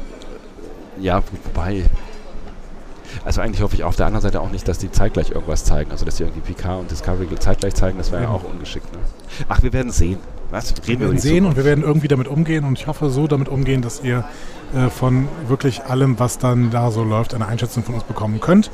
ja, 1.00 1.22
wobei 1.44 1.84
also 3.24 3.40
eigentlich 3.40 3.62
hoffe 3.62 3.74
ich 3.74 3.84
auf 3.84 3.96
der 3.96 4.06
anderen 4.06 4.22
Seite 4.22 4.40
auch 4.40 4.50
nicht, 4.50 4.66
dass 4.68 4.78
die 4.78 4.90
zeitgleich 4.90 5.30
irgendwas 5.30 5.64
zeigen. 5.64 5.90
Also 5.90 6.04
dass 6.04 6.16
die 6.16 6.22
irgendwie 6.24 6.40
PK 6.52 6.76
und 6.76 6.90
Discovery 6.90 7.28
zeitgleich 7.38 7.74
zeigen, 7.74 7.98
das 7.98 8.10
wäre 8.12 8.22
ja 8.22 8.28
Ja. 8.28 8.34
auch 8.34 8.44
ungeschickt. 8.44 8.92
Ne? 8.92 8.98
Ach, 9.48 9.62
wir 9.62 9.72
werden 9.72 9.90
sehen. 9.92 10.18
Was? 10.50 10.70
Reden 10.72 10.86
Wir 10.86 11.00
werden 11.00 11.18
sehen 11.18 11.32
und 11.36 11.40
Zukunft. 11.52 11.56
wir 11.56 11.64
werden 11.64 11.84
irgendwie 11.84 12.08
damit 12.08 12.28
umgehen 12.28 12.64
und 12.64 12.78
ich 12.78 12.86
hoffe 12.86 13.10
so 13.10 13.26
damit 13.26 13.48
umgehen, 13.48 13.82
dass 13.82 14.02
ihr 14.02 14.24
äh, 14.74 14.88
von 14.90 15.28
wirklich 15.48 15.84
allem, 15.84 16.18
was 16.18 16.38
dann 16.38 16.70
da 16.70 16.90
so 16.90 17.02
läuft, 17.04 17.34
eine 17.34 17.46
Einschätzung 17.46 17.82
von 17.82 17.94
uns 17.94 18.04
bekommen 18.04 18.40
könnt, 18.40 18.70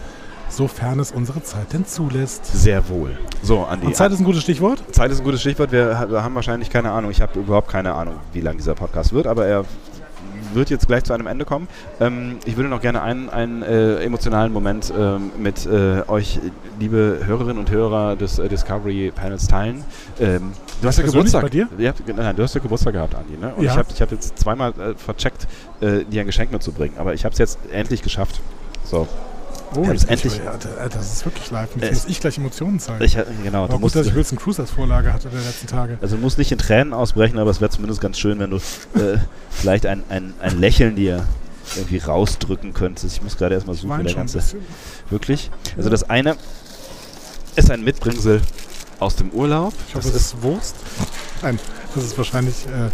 sofern 0.49 0.99
es 0.99 1.13
unsere 1.13 1.43
Zeit 1.43 1.73
denn 1.73 1.87
zulässt. 1.87 2.45
Sehr 2.47 2.89
wohl. 2.89 3.17
So, 3.43 3.65
Andi. 3.65 3.87
Und 3.87 3.97
Zeit 3.97 4.11
ist 4.13 4.19
ein 4.19 4.25
gutes 4.25 4.43
Stichwort? 4.43 4.83
Zeit 4.93 5.11
ist 5.13 5.19
ein 5.21 5.25
gutes 5.25 5.41
Stichwort. 5.41 5.71
Wir 5.73 5.99
haben 5.99 6.35
wahrscheinlich 6.35 6.71
keine 6.71 6.91
Ahnung. 6.91 7.11
Ich 7.13 7.21
habe 7.23 7.39
überhaupt 7.39 7.69
keine 7.69 7.95
Ahnung, 7.95 8.15
wie 8.33 8.41
lang 8.41 8.57
dieser 8.57 8.75
Podcast 8.75 9.13
wird, 9.13 9.27
aber 9.27 9.47
er 9.47 9.65
wird 10.55 10.71
jetzt 10.71 10.87
gleich 10.87 11.05
zu 11.05 11.13
einem 11.13 11.27
Ende 11.27 11.45
kommen. 11.45 11.69
Ähm, 12.01 12.39
ich 12.45 12.57
würde 12.57 12.69
noch 12.69 12.81
gerne 12.81 13.03
einen, 13.03 13.29
einen 13.31 13.63
äh, 13.63 13.97
emotionalen 14.03 14.53
Moment 14.53 14.93
ähm, 14.97 15.31
mit 15.39 15.67
äh, 15.67 16.03
euch, 16.09 16.41
liebe 16.79 17.21
Hörerinnen 17.25 17.59
und 17.59 17.71
Hörer 17.71 18.17
des 18.17 18.39
äh, 18.39 18.49
Discovery 18.49 19.13
Panels, 19.15 19.47
teilen. 19.47 19.85
Ähm, 20.19 20.53
du 20.81 20.89
hast 20.89 20.99
ja 20.99 21.05
Geburtstag. 21.05 21.43
bei 21.43 21.49
dir? 21.49 21.69
Ja, 21.79 21.93
nein, 22.17 22.37
du 22.37 22.43
hast 22.43 22.55
ja 22.55 22.61
Geburtstag 22.61 22.93
gehabt, 22.95 23.15
Andi. 23.15 23.37
Ne? 23.37 23.53
Und 23.55 23.65
Ja. 23.65 23.73
ich 23.73 23.79
habe 23.79 23.89
ich 23.95 24.03
hab 24.03 24.11
jetzt 24.11 24.39
zweimal 24.39 24.71
äh, 24.73 24.95
vercheckt, 24.95 25.47
äh, 25.81 26.05
dir 26.05 26.21
ein 26.23 26.27
Geschenk 26.27 26.53
mitzubringen. 26.53 26.99
Aber 26.99 27.15
ich 27.15 27.25
habe 27.25 27.33
es 27.33 27.39
jetzt 27.39 27.59
endlich 27.73 28.03
geschafft. 28.03 28.41
So. 28.85 29.07
Oh, 29.77 29.87
hab's 29.87 30.05
ich, 30.05 30.11
endlich. 30.11 30.37
ich, 30.37 30.45
ja, 30.45 30.89
das 30.89 31.13
ist 31.13 31.25
wirklich 31.25 31.51
live. 31.51 31.69
Jetzt 31.77 31.85
Es- 31.93 32.03
muss 32.03 32.09
ich 32.11 32.21
gleich 32.21 32.39
Emotionen 32.39 32.81
zeigen. 32.81 33.05
Ich, 33.05 33.17
genau, 33.45 33.63
War 33.63 33.69
du 33.69 33.79
gut, 33.79 33.95
dass 33.95 34.07
ich 34.07 34.15
Wilson 34.15 34.39
Cruz 34.39 34.59
als 34.59 34.71
Vorlage 34.71 35.13
hatte 35.13 35.29
der 35.29 35.41
letzten 35.41 35.67
Tage. 35.69 35.99
Also 36.03 36.17
du 36.17 36.23
musst 36.23 36.39
nicht 36.39 36.51
in 36.53 36.59
Tränen 36.59 36.93
ausbrechen, 36.93 37.39
aber 37.39 37.51
es 37.51 37.61
wäre 37.61 37.71
zumindest 37.71 38.01
ganz 38.01 38.19
schön, 38.19 38.39
wenn 38.41 38.51
du 38.51 38.57
äh, 38.57 39.19
vielleicht 39.51 39.87
ein, 39.87 40.03
ein, 40.09 40.35
ein 40.41 40.59
Lächeln 40.59 40.97
dir 40.97 41.25
irgendwie 41.77 41.99
rausdrücken 41.99 42.75
könntest. 42.75 43.17
Ich 43.17 43.23
muss 43.23 43.37
gerade 43.37 43.55
erstmal 43.55 43.77
suchen, 43.77 44.03
der 44.05 44.15
ganze. 44.15 44.43
Wirklich? 45.09 45.51
Also 45.77 45.89
das 45.89 46.09
eine 46.11 46.37
ist 47.57 47.71
ein 47.71 47.83
Mitbringsel 47.85 48.41
aus 48.99 49.17
dem 49.17 49.31
Urlaub. 49.31 49.73
Ich 49.89 49.95
hoffe, 49.95 50.09
Das 50.09 50.17
es 50.17 50.27
ist 50.35 50.43
Wurst. 50.43 50.75
Nein, 51.43 51.59
das 51.95 52.05
ist 52.05 52.19
wahrscheinlich 52.19 52.67
äh, 52.67 52.91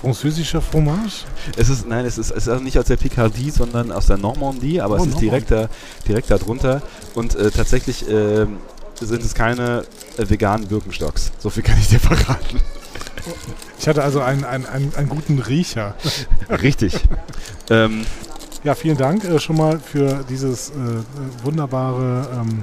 französischer 0.00 0.60
Fromage. 0.60 1.24
Es 1.56 1.68
ist, 1.68 1.86
nein, 1.86 2.04
es 2.04 2.18
ist, 2.18 2.30
es 2.30 2.46
ist 2.46 2.48
auch 2.48 2.60
nicht 2.60 2.78
aus 2.78 2.86
der 2.86 2.96
Picardie, 2.96 3.50
sondern 3.50 3.92
aus 3.92 4.06
der 4.06 4.16
Normandie, 4.18 4.80
aber 4.80 4.96
Oh, 4.96 5.02
es 5.02 5.08
ist 5.08 5.20
direkt, 5.20 5.50
da, 5.50 5.68
direkt 6.06 6.30
da 6.30 6.38
drunter. 6.38 6.82
Und 7.14 7.34
äh, 7.34 7.50
tatsächlich 7.50 8.08
ähm, 8.08 8.58
sind 9.00 9.22
es 9.22 9.34
keine 9.34 9.84
äh, 10.16 10.28
veganen 10.28 10.66
Birkenstocks. 10.68 11.32
So 11.38 11.50
viel 11.50 11.62
kann 11.62 11.78
ich 11.78 11.88
dir 11.88 12.00
verraten. 12.00 12.60
Ich 13.78 13.88
hatte 13.88 14.02
also 14.02 14.20
einen, 14.20 14.44
einen, 14.44 14.66
einen, 14.66 14.94
einen 14.94 15.08
guten 15.08 15.38
Riecher. 15.38 15.94
Richtig. 16.48 16.94
ähm, 17.70 18.06
ja, 18.64 18.74
vielen 18.74 18.96
Dank 18.96 19.24
äh, 19.24 19.38
schon 19.38 19.56
mal 19.56 19.78
für 19.78 20.24
dieses 20.28 20.70
äh, 20.70 20.74
wunderbare 21.44 22.26
ähm, 22.34 22.62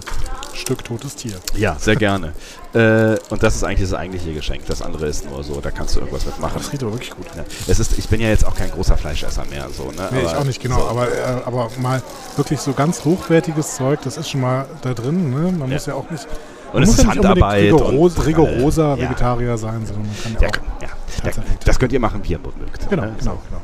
Stück 0.54 0.84
totes 0.84 1.16
Tier. 1.16 1.34
Ja, 1.56 1.76
sehr 1.80 1.96
gerne. 1.96 2.34
äh, 2.74 3.16
und 3.30 3.42
das 3.42 3.56
ist 3.56 3.64
eigentlich 3.64 3.90
das 3.90 3.98
eigentliche 3.98 4.34
Geschenk. 4.34 4.66
Das 4.68 4.82
andere 4.82 5.08
ist 5.08 5.30
nur 5.30 5.44
so, 5.44 5.60
da 5.62 5.72
kannst 5.72 5.96
du 5.96 6.00
irgendwas 6.00 6.26
mitmachen. 6.26 6.54
Das 6.58 6.72
riecht 6.72 6.84
aber 6.84 6.94
wirklich 6.94 7.12
gut. 7.12 7.26
Ja. 7.36 7.44
Es 7.68 7.80
ist, 7.80 7.98
ich 7.98 8.08
bin 8.08 8.22
ja 8.22 8.30
jetzt 8.30 8.46
auch 8.46 8.56
kein 8.56 8.70
großer 8.72 8.96
Fleischesser 8.98 9.46
mehr. 9.50 9.68
So, 9.76 9.86
ne? 9.92 10.10
Nee, 10.12 10.22
ich 10.22 10.28
Aber 10.30 10.40
auch 10.40 10.44
nicht 10.44 10.62
genau, 10.62 10.80
so. 10.80 10.88
aber, 10.88 11.08
äh, 11.12 11.42
aber 11.46 11.70
mal 11.82 12.02
wirklich 12.36 12.60
so 12.60 12.74
ganz 12.74 13.04
hochwertiges 13.04 13.76
Zeug, 13.76 14.00
das 14.04 14.18
ist 14.18 14.30
schon 14.30 14.42
mal 14.42 14.66
da 14.82 14.94
drin. 14.94 15.32
Ne? 15.32 15.52
Man 15.52 15.70
Ja. 15.70 15.76
muss 15.76 15.86
ja 15.88 15.96
auch 15.96 16.10
nicht. 16.10 16.28
Und 16.72 16.84
es 16.84 16.90
muss 16.90 16.98
ist 17.00 17.04
ja 17.06 17.12
Handarbeit 17.12 17.64
Rigoros, 17.66 18.16
und- 18.18 18.26
rigoroser. 18.26 18.98
Vegetarier 18.98 19.58
sein, 19.58 19.86
sondern 19.86 20.08
man 20.24 20.34
kann 20.38 20.42
ja, 20.42 20.48
auch. 20.50 20.82
Ja, 20.82 21.44
das 21.66 21.80
könnt 21.80 21.94
ihr 21.94 22.00
machen, 22.00 22.22
wie 22.24 22.32
ihr 22.32 22.40
mögt. 22.40 22.90
Genau, 22.90 23.04
ne? 23.04 23.16
genau, 23.20 23.40
genau. 23.50 23.62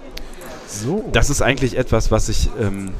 So. 0.69 1.09
Das 1.11 1.29
ist 1.29 1.41
eigentlich 1.41 1.77
etwas, 1.77 2.11
was 2.11 2.29
ich. 2.29 2.49
Ähm, 2.59 2.91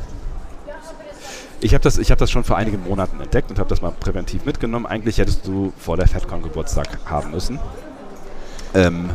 ich 1.62 1.74
habe 1.74 1.84
das, 1.84 1.98
ich 1.98 2.10
hab 2.10 2.18
das 2.18 2.32
schon 2.32 2.44
vor 2.44 2.58
einigen 2.58 2.84
Monaten 2.84 3.20
entdeckt 3.22 3.52
und 3.52 3.60
habe 3.60 3.70
das 3.70 3.82
mal 3.82 3.92
präventiv 3.92 4.46
mitgenommen. 4.46 4.86
Eigentlich 4.86 5.18
hättest 5.18 5.46
du 5.46 5.74
vor 5.78 5.98
der 5.98 6.08
FedCon 6.08 6.42
Geburtstag 6.42 6.88
haben 7.06 7.32
müssen. 7.32 7.60
Ähm, 8.74 9.10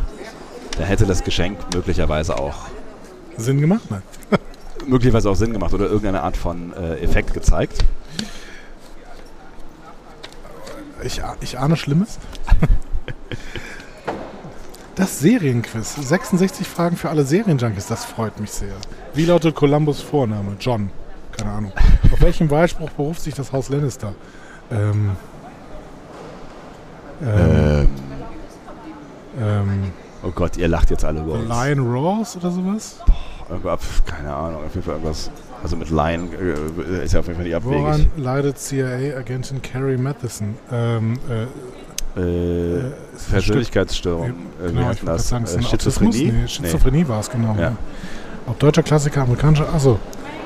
da 0.77 0.83
hätte 0.83 1.05
das 1.05 1.23
Geschenk 1.23 1.57
möglicherweise 1.73 2.37
auch 2.37 2.67
Sinn 3.37 3.61
gemacht? 3.61 3.83
Nein. 3.89 4.03
möglicherweise 4.87 5.29
auch 5.29 5.35
Sinn 5.35 5.53
gemacht 5.53 5.73
oder 5.73 5.85
irgendeine 5.85 6.21
Art 6.21 6.37
von 6.37 6.71
äh, 6.73 6.99
Effekt 6.99 7.33
gezeigt. 7.33 7.83
Ich, 11.03 11.21
ich 11.41 11.59
ahne 11.59 11.77
Schlimmes. 11.77 12.19
Das 14.95 15.19
Serienquiz. 15.19 15.95
66 15.95 16.67
Fragen 16.67 16.95
für 16.95 17.09
alle 17.09 17.23
Serienjunkies. 17.25 17.87
Das 17.87 18.05
freut 18.05 18.39
mich 18.39 18.51
sehr. 18.51 18.73
Wie 19.13 19.25
lautet 19.25 19.53
Columbus 19.55 20.01
Vorname? 20.01 20.55
John. 20.59 20.89
Keine 21.37 21.51
Ahnung. 21.51 21.71
Auf 22.13 22.21
welchem 22.21 22.49
Wahlspruch 22.49 22.89
beruft 22.91 23.21
sich 23.21 23.33
das 23.33 23.51
Haus 23.51 23.67
Lannister? 23.69 24.13
Ähm. 24.71 25.11
Ähm. 27.21 27.87
Ähm. 29.39 29.91
Oh 30.23 30.31
Gott, 30.31 30.57
ihr 30.57 30.67
lacht 30.69 30.89
jetzt 30.91 31.03
alle 31.03 31.19
über 31.21 31.33
uns. 31.33 31.49
Lion 31.49 31.79
Roars 31.79 32.37
oder 32.37 32.51
sowas? 32.51 32.99
Irgendwas- 33.49 34.03
keine 34.05 34.33
Ahnung, 34.33 34.63
auf 34.65 34.73
jeden 34.73 34.83
Fall 34.85 34.95
irgendwas. 34.95 35.29
Also 35.61 35.75
mit 35.75 35.89
Lion 35.89 36.29
äh, 36.33 37.03
ist 37.03 37.13
ja 37.13 37.19
auf 37.19 37.27
jeden 37.27 37.37
Fall 37.37 37.45
nicht 37.45 37.55
abwegig. 37.55 37.79
Woran 37.79 38.07
leidet 38.17 38.57
CIA-Agentin 38.57 39.61
Carrie 39.61 39.97
Matheson? 39.97 40.55
Ähm, 40.71 41.13
äh, 41.29 41.45
Äh, 42.17 42.91
Persönlichkeitsstörung. 43.31 44.29
Äh, 44.63 44.67
genau, 44.71 44.91
ich 44.91 44.99
das? 45.01 45.29
sagen, 45.29 45.45
Äh, 45.45 45.61
Schizophrenie? 45.61 46.31
Nee, 46.31 46.47
Schizophrenie 46.47 47.07
war 47.07 47.19
es, 47.19 47.29
genau. 47.29 47.53
Ja. 47.55 47.61
Ja. 47.61 47.71
Ob 48.47 48.59
deutscher 48.59 48.83
Klassiker, 48.83 49.23
amerikanischer, 49.23 49.67
achso, 49.73 49.99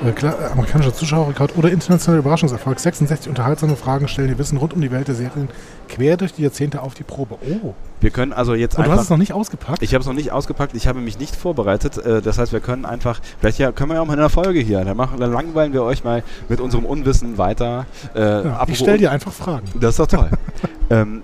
äh, 0.05 0.11
Kla- 0.11 0.51
amerikanischer 0.53 0.93
Zuschauerrekord 0.93 1.57
oder 1.57 1.69
internationaler 1.69 2.19
Überraschungserfolg. 2.19 2.79
66 2.79 3.27
unterhaltsame 3.27 3.75
Fragen 3.75 4.07
stellen 4.07 4.29
ihr 4.29 4.37
Wissen 4.37 4.57
rund 4.57 4.73
um 4.73 4.79
die 4.79 4.89
Welt 4.91 5.09
der 5.09 5.15
Serien 5.15 5.49
quer 5.89 6.15
durch 6.15 6.33
die 6.33 6.43
Jahrzehnte 6.43 6.81
auf 6.81 6.93
die 6.93 7.03
Probe. 7.03 7.35
Oh. 7.61 7.73
Wir 7.99 8.09
können 8.11 8.31
also 8.31 8.53
jetzt 8.53 8.75
Und 8.77 8.85
du 8.85 8.89
einfach. 8.89 8.97
hast 8.99 9.03
es 9.05 9.09
noch 9.09 9.17
nicht 9.17 9.33
ausgepackt? 9.33 9.83
Ich 9.83 9.93
habe 9.93 10.01
es 10.01 10.07
noch 10.07 10.13
nicht 10.13 10.31
ausgepackt. 10.31 10.73
Ich 10.75 10.87
habe 10.87 11.01
mich 11.01 11.19
nicht 11.19 11.35
vorbereitet. 11.35 11.97
Äh, 11.97 12.21
das 12.21 12.37
heißt, 12.37 12.53
wir 12.53 12.61
können 12.61 12.85
einfach. 12.85 13.19
Vielleicht 13.41 13.59
ja, 13.59 13.73
können 13.73 13.89
wir 13.89 13.95
ja 13.95 14.01
auch 14.01 14.05
mal 14.07 14.13
in 14.13 14.19
einer 14.19 14.29
Folge 14.29 14.61
hier. 14.61 14.85
Dann, 14.85 14.95
machen, 14.95 15.19
dann 15.19 15.33
langweilen 15.33 15.73
wir 15.73 15.83
euch 15.83 16.05
mal 16.05 16.23
mit 16.47 16.61
unserem 16.61 16.85
Unwissen 16.85 17.37
weiter. 17.37 17.85
Äh, 18.15 18.45
Ja, 18.45 18.63
ich 18.67 18.77
stell 18.79 18.97
dir 18.97 19.11
einfach 19.11 19.33
Fragen. 19.33 19.67
Das 19.77 19.91
ist 19.91 19.99
doch 19.99 20.07
toll. 20.07 20.29
ähm, 20.89 21.23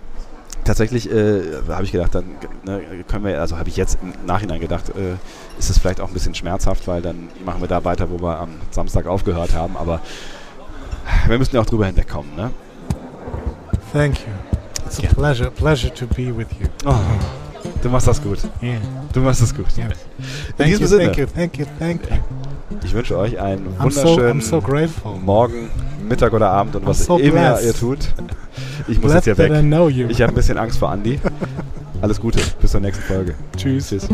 tatsächlich 0.66 1.10
äh, 1.10 1.42
habe 1.70 1.84
ich 1.84 1.92
gedacht, 1.92 2.14
dann 2.14 2.26
ne, 2.66 2.82
können 3.08 3.24
wir, 3.24 3.40
also 3.40 3.58
habe 3.58 3.70
ich 3.70 3.78
jetzt 3.78 3.98
im 4.02 4.14
Nachhinein 4.26 4.60
gedacht, 4.60 4.90
äh, 4.90 5.14
ist 5.58 5.70
es 5.70 5.78
vielleicht 5.78 6.02
auch 6.02 6.10
ein 6.10 6.14
bisschen 6.14 6.36
schmerzhaft, 6.36 6.88
weil 6.88 7.02
dann 7.02 7.30
machen 7.46 7.62
wir 7.62 7.68
da 7.68 7.84
weiter, 7.86 8.10
wo 8.10 8.22
wir 8.22 8.40
am 8.40 8.50
Samstag 8.72 9.06
aufgehört 9.06 9.54
haben. 9.54 9.78
Aber 9.78 10.02
wir 11.28 11.38
müssen 11.38 11.56
ja 11.56 11.62
auch 11.62 11.66
drüber 11.66 11.86
hinwegkommen. 11.86 12.36
Ne? 12.36 12.52
Thank 13.94 14.20
you. 14.20 14.34
It's 14.86 15.00
a 15.00 15.14
pleasure, 15.14 15.50
pleasure 15.50 15.94
to 15.94 16.06
be 16.08 16.36
with 16.36 16.48
you. 16.60 16.68
Oh, 16.86 16.94
du 17.82 17.90
machst 17.90 18.08
das 18.08 18.22
gut. 18.22 18.40
Yeah. 18.62 18.80
Du 19.14 19.22
machst 19.22 19.42
das 19.42 19.56
gut. 19.56 19.68
Yes. 19.78 19.78
In 19.78 20.56
Thank 20.58 20.70
diesem 20.70 20.82
you, 20.82 20.88
Sinne. 20.88 21.04
thank 21.06 21.18
you, 21.18 21.26
thank 21.34 21.58
you, 21.58 21.66
thank 21.80 22.02
you. 22.04 22.55
Ich 22.84 22.94
wünsche 22.94 23.18
euch 23.18 23.40
einen 23.40 23.68
so- 23.78 23.84
wunderschönen 23.84 24.42
so 24.42 24.62
grateful. 24.62 25.14
Morgen, 25.24 25.70
Mittag 26.08 26.34
oder 26.34 26.50
Abend 26.50 26.76
und 26.76 26.86
was 26.86 27.06
so 27.06 27.18
immer 27.18 27.62
ihr 27.62 27.74
tut. 27.74 28.00
Ich 28.88 29.02
muss 29.02 29.12
Blessed 29.12 29.28
jetzt 29.28 29.38
hier 29.38 29.50
weg. 29.50 30.10
Ich 30.10 30.22
habe 30.22 30.32
ein 30.32 30.36
bisschen 30.36 30.58
Angst 30.58 30.80
vor 30.80 30.90
Andi. 30.92 31.20
Alles 32.02 32.20
Gute, 32.20 32.40
bis 32.62 32.72
zur 32.72 32.82
nächsten 32.82 33.04
Folge. 33.04 33.36
Tschüss. 33.58 33.90
Tschüss. 33.90 34.08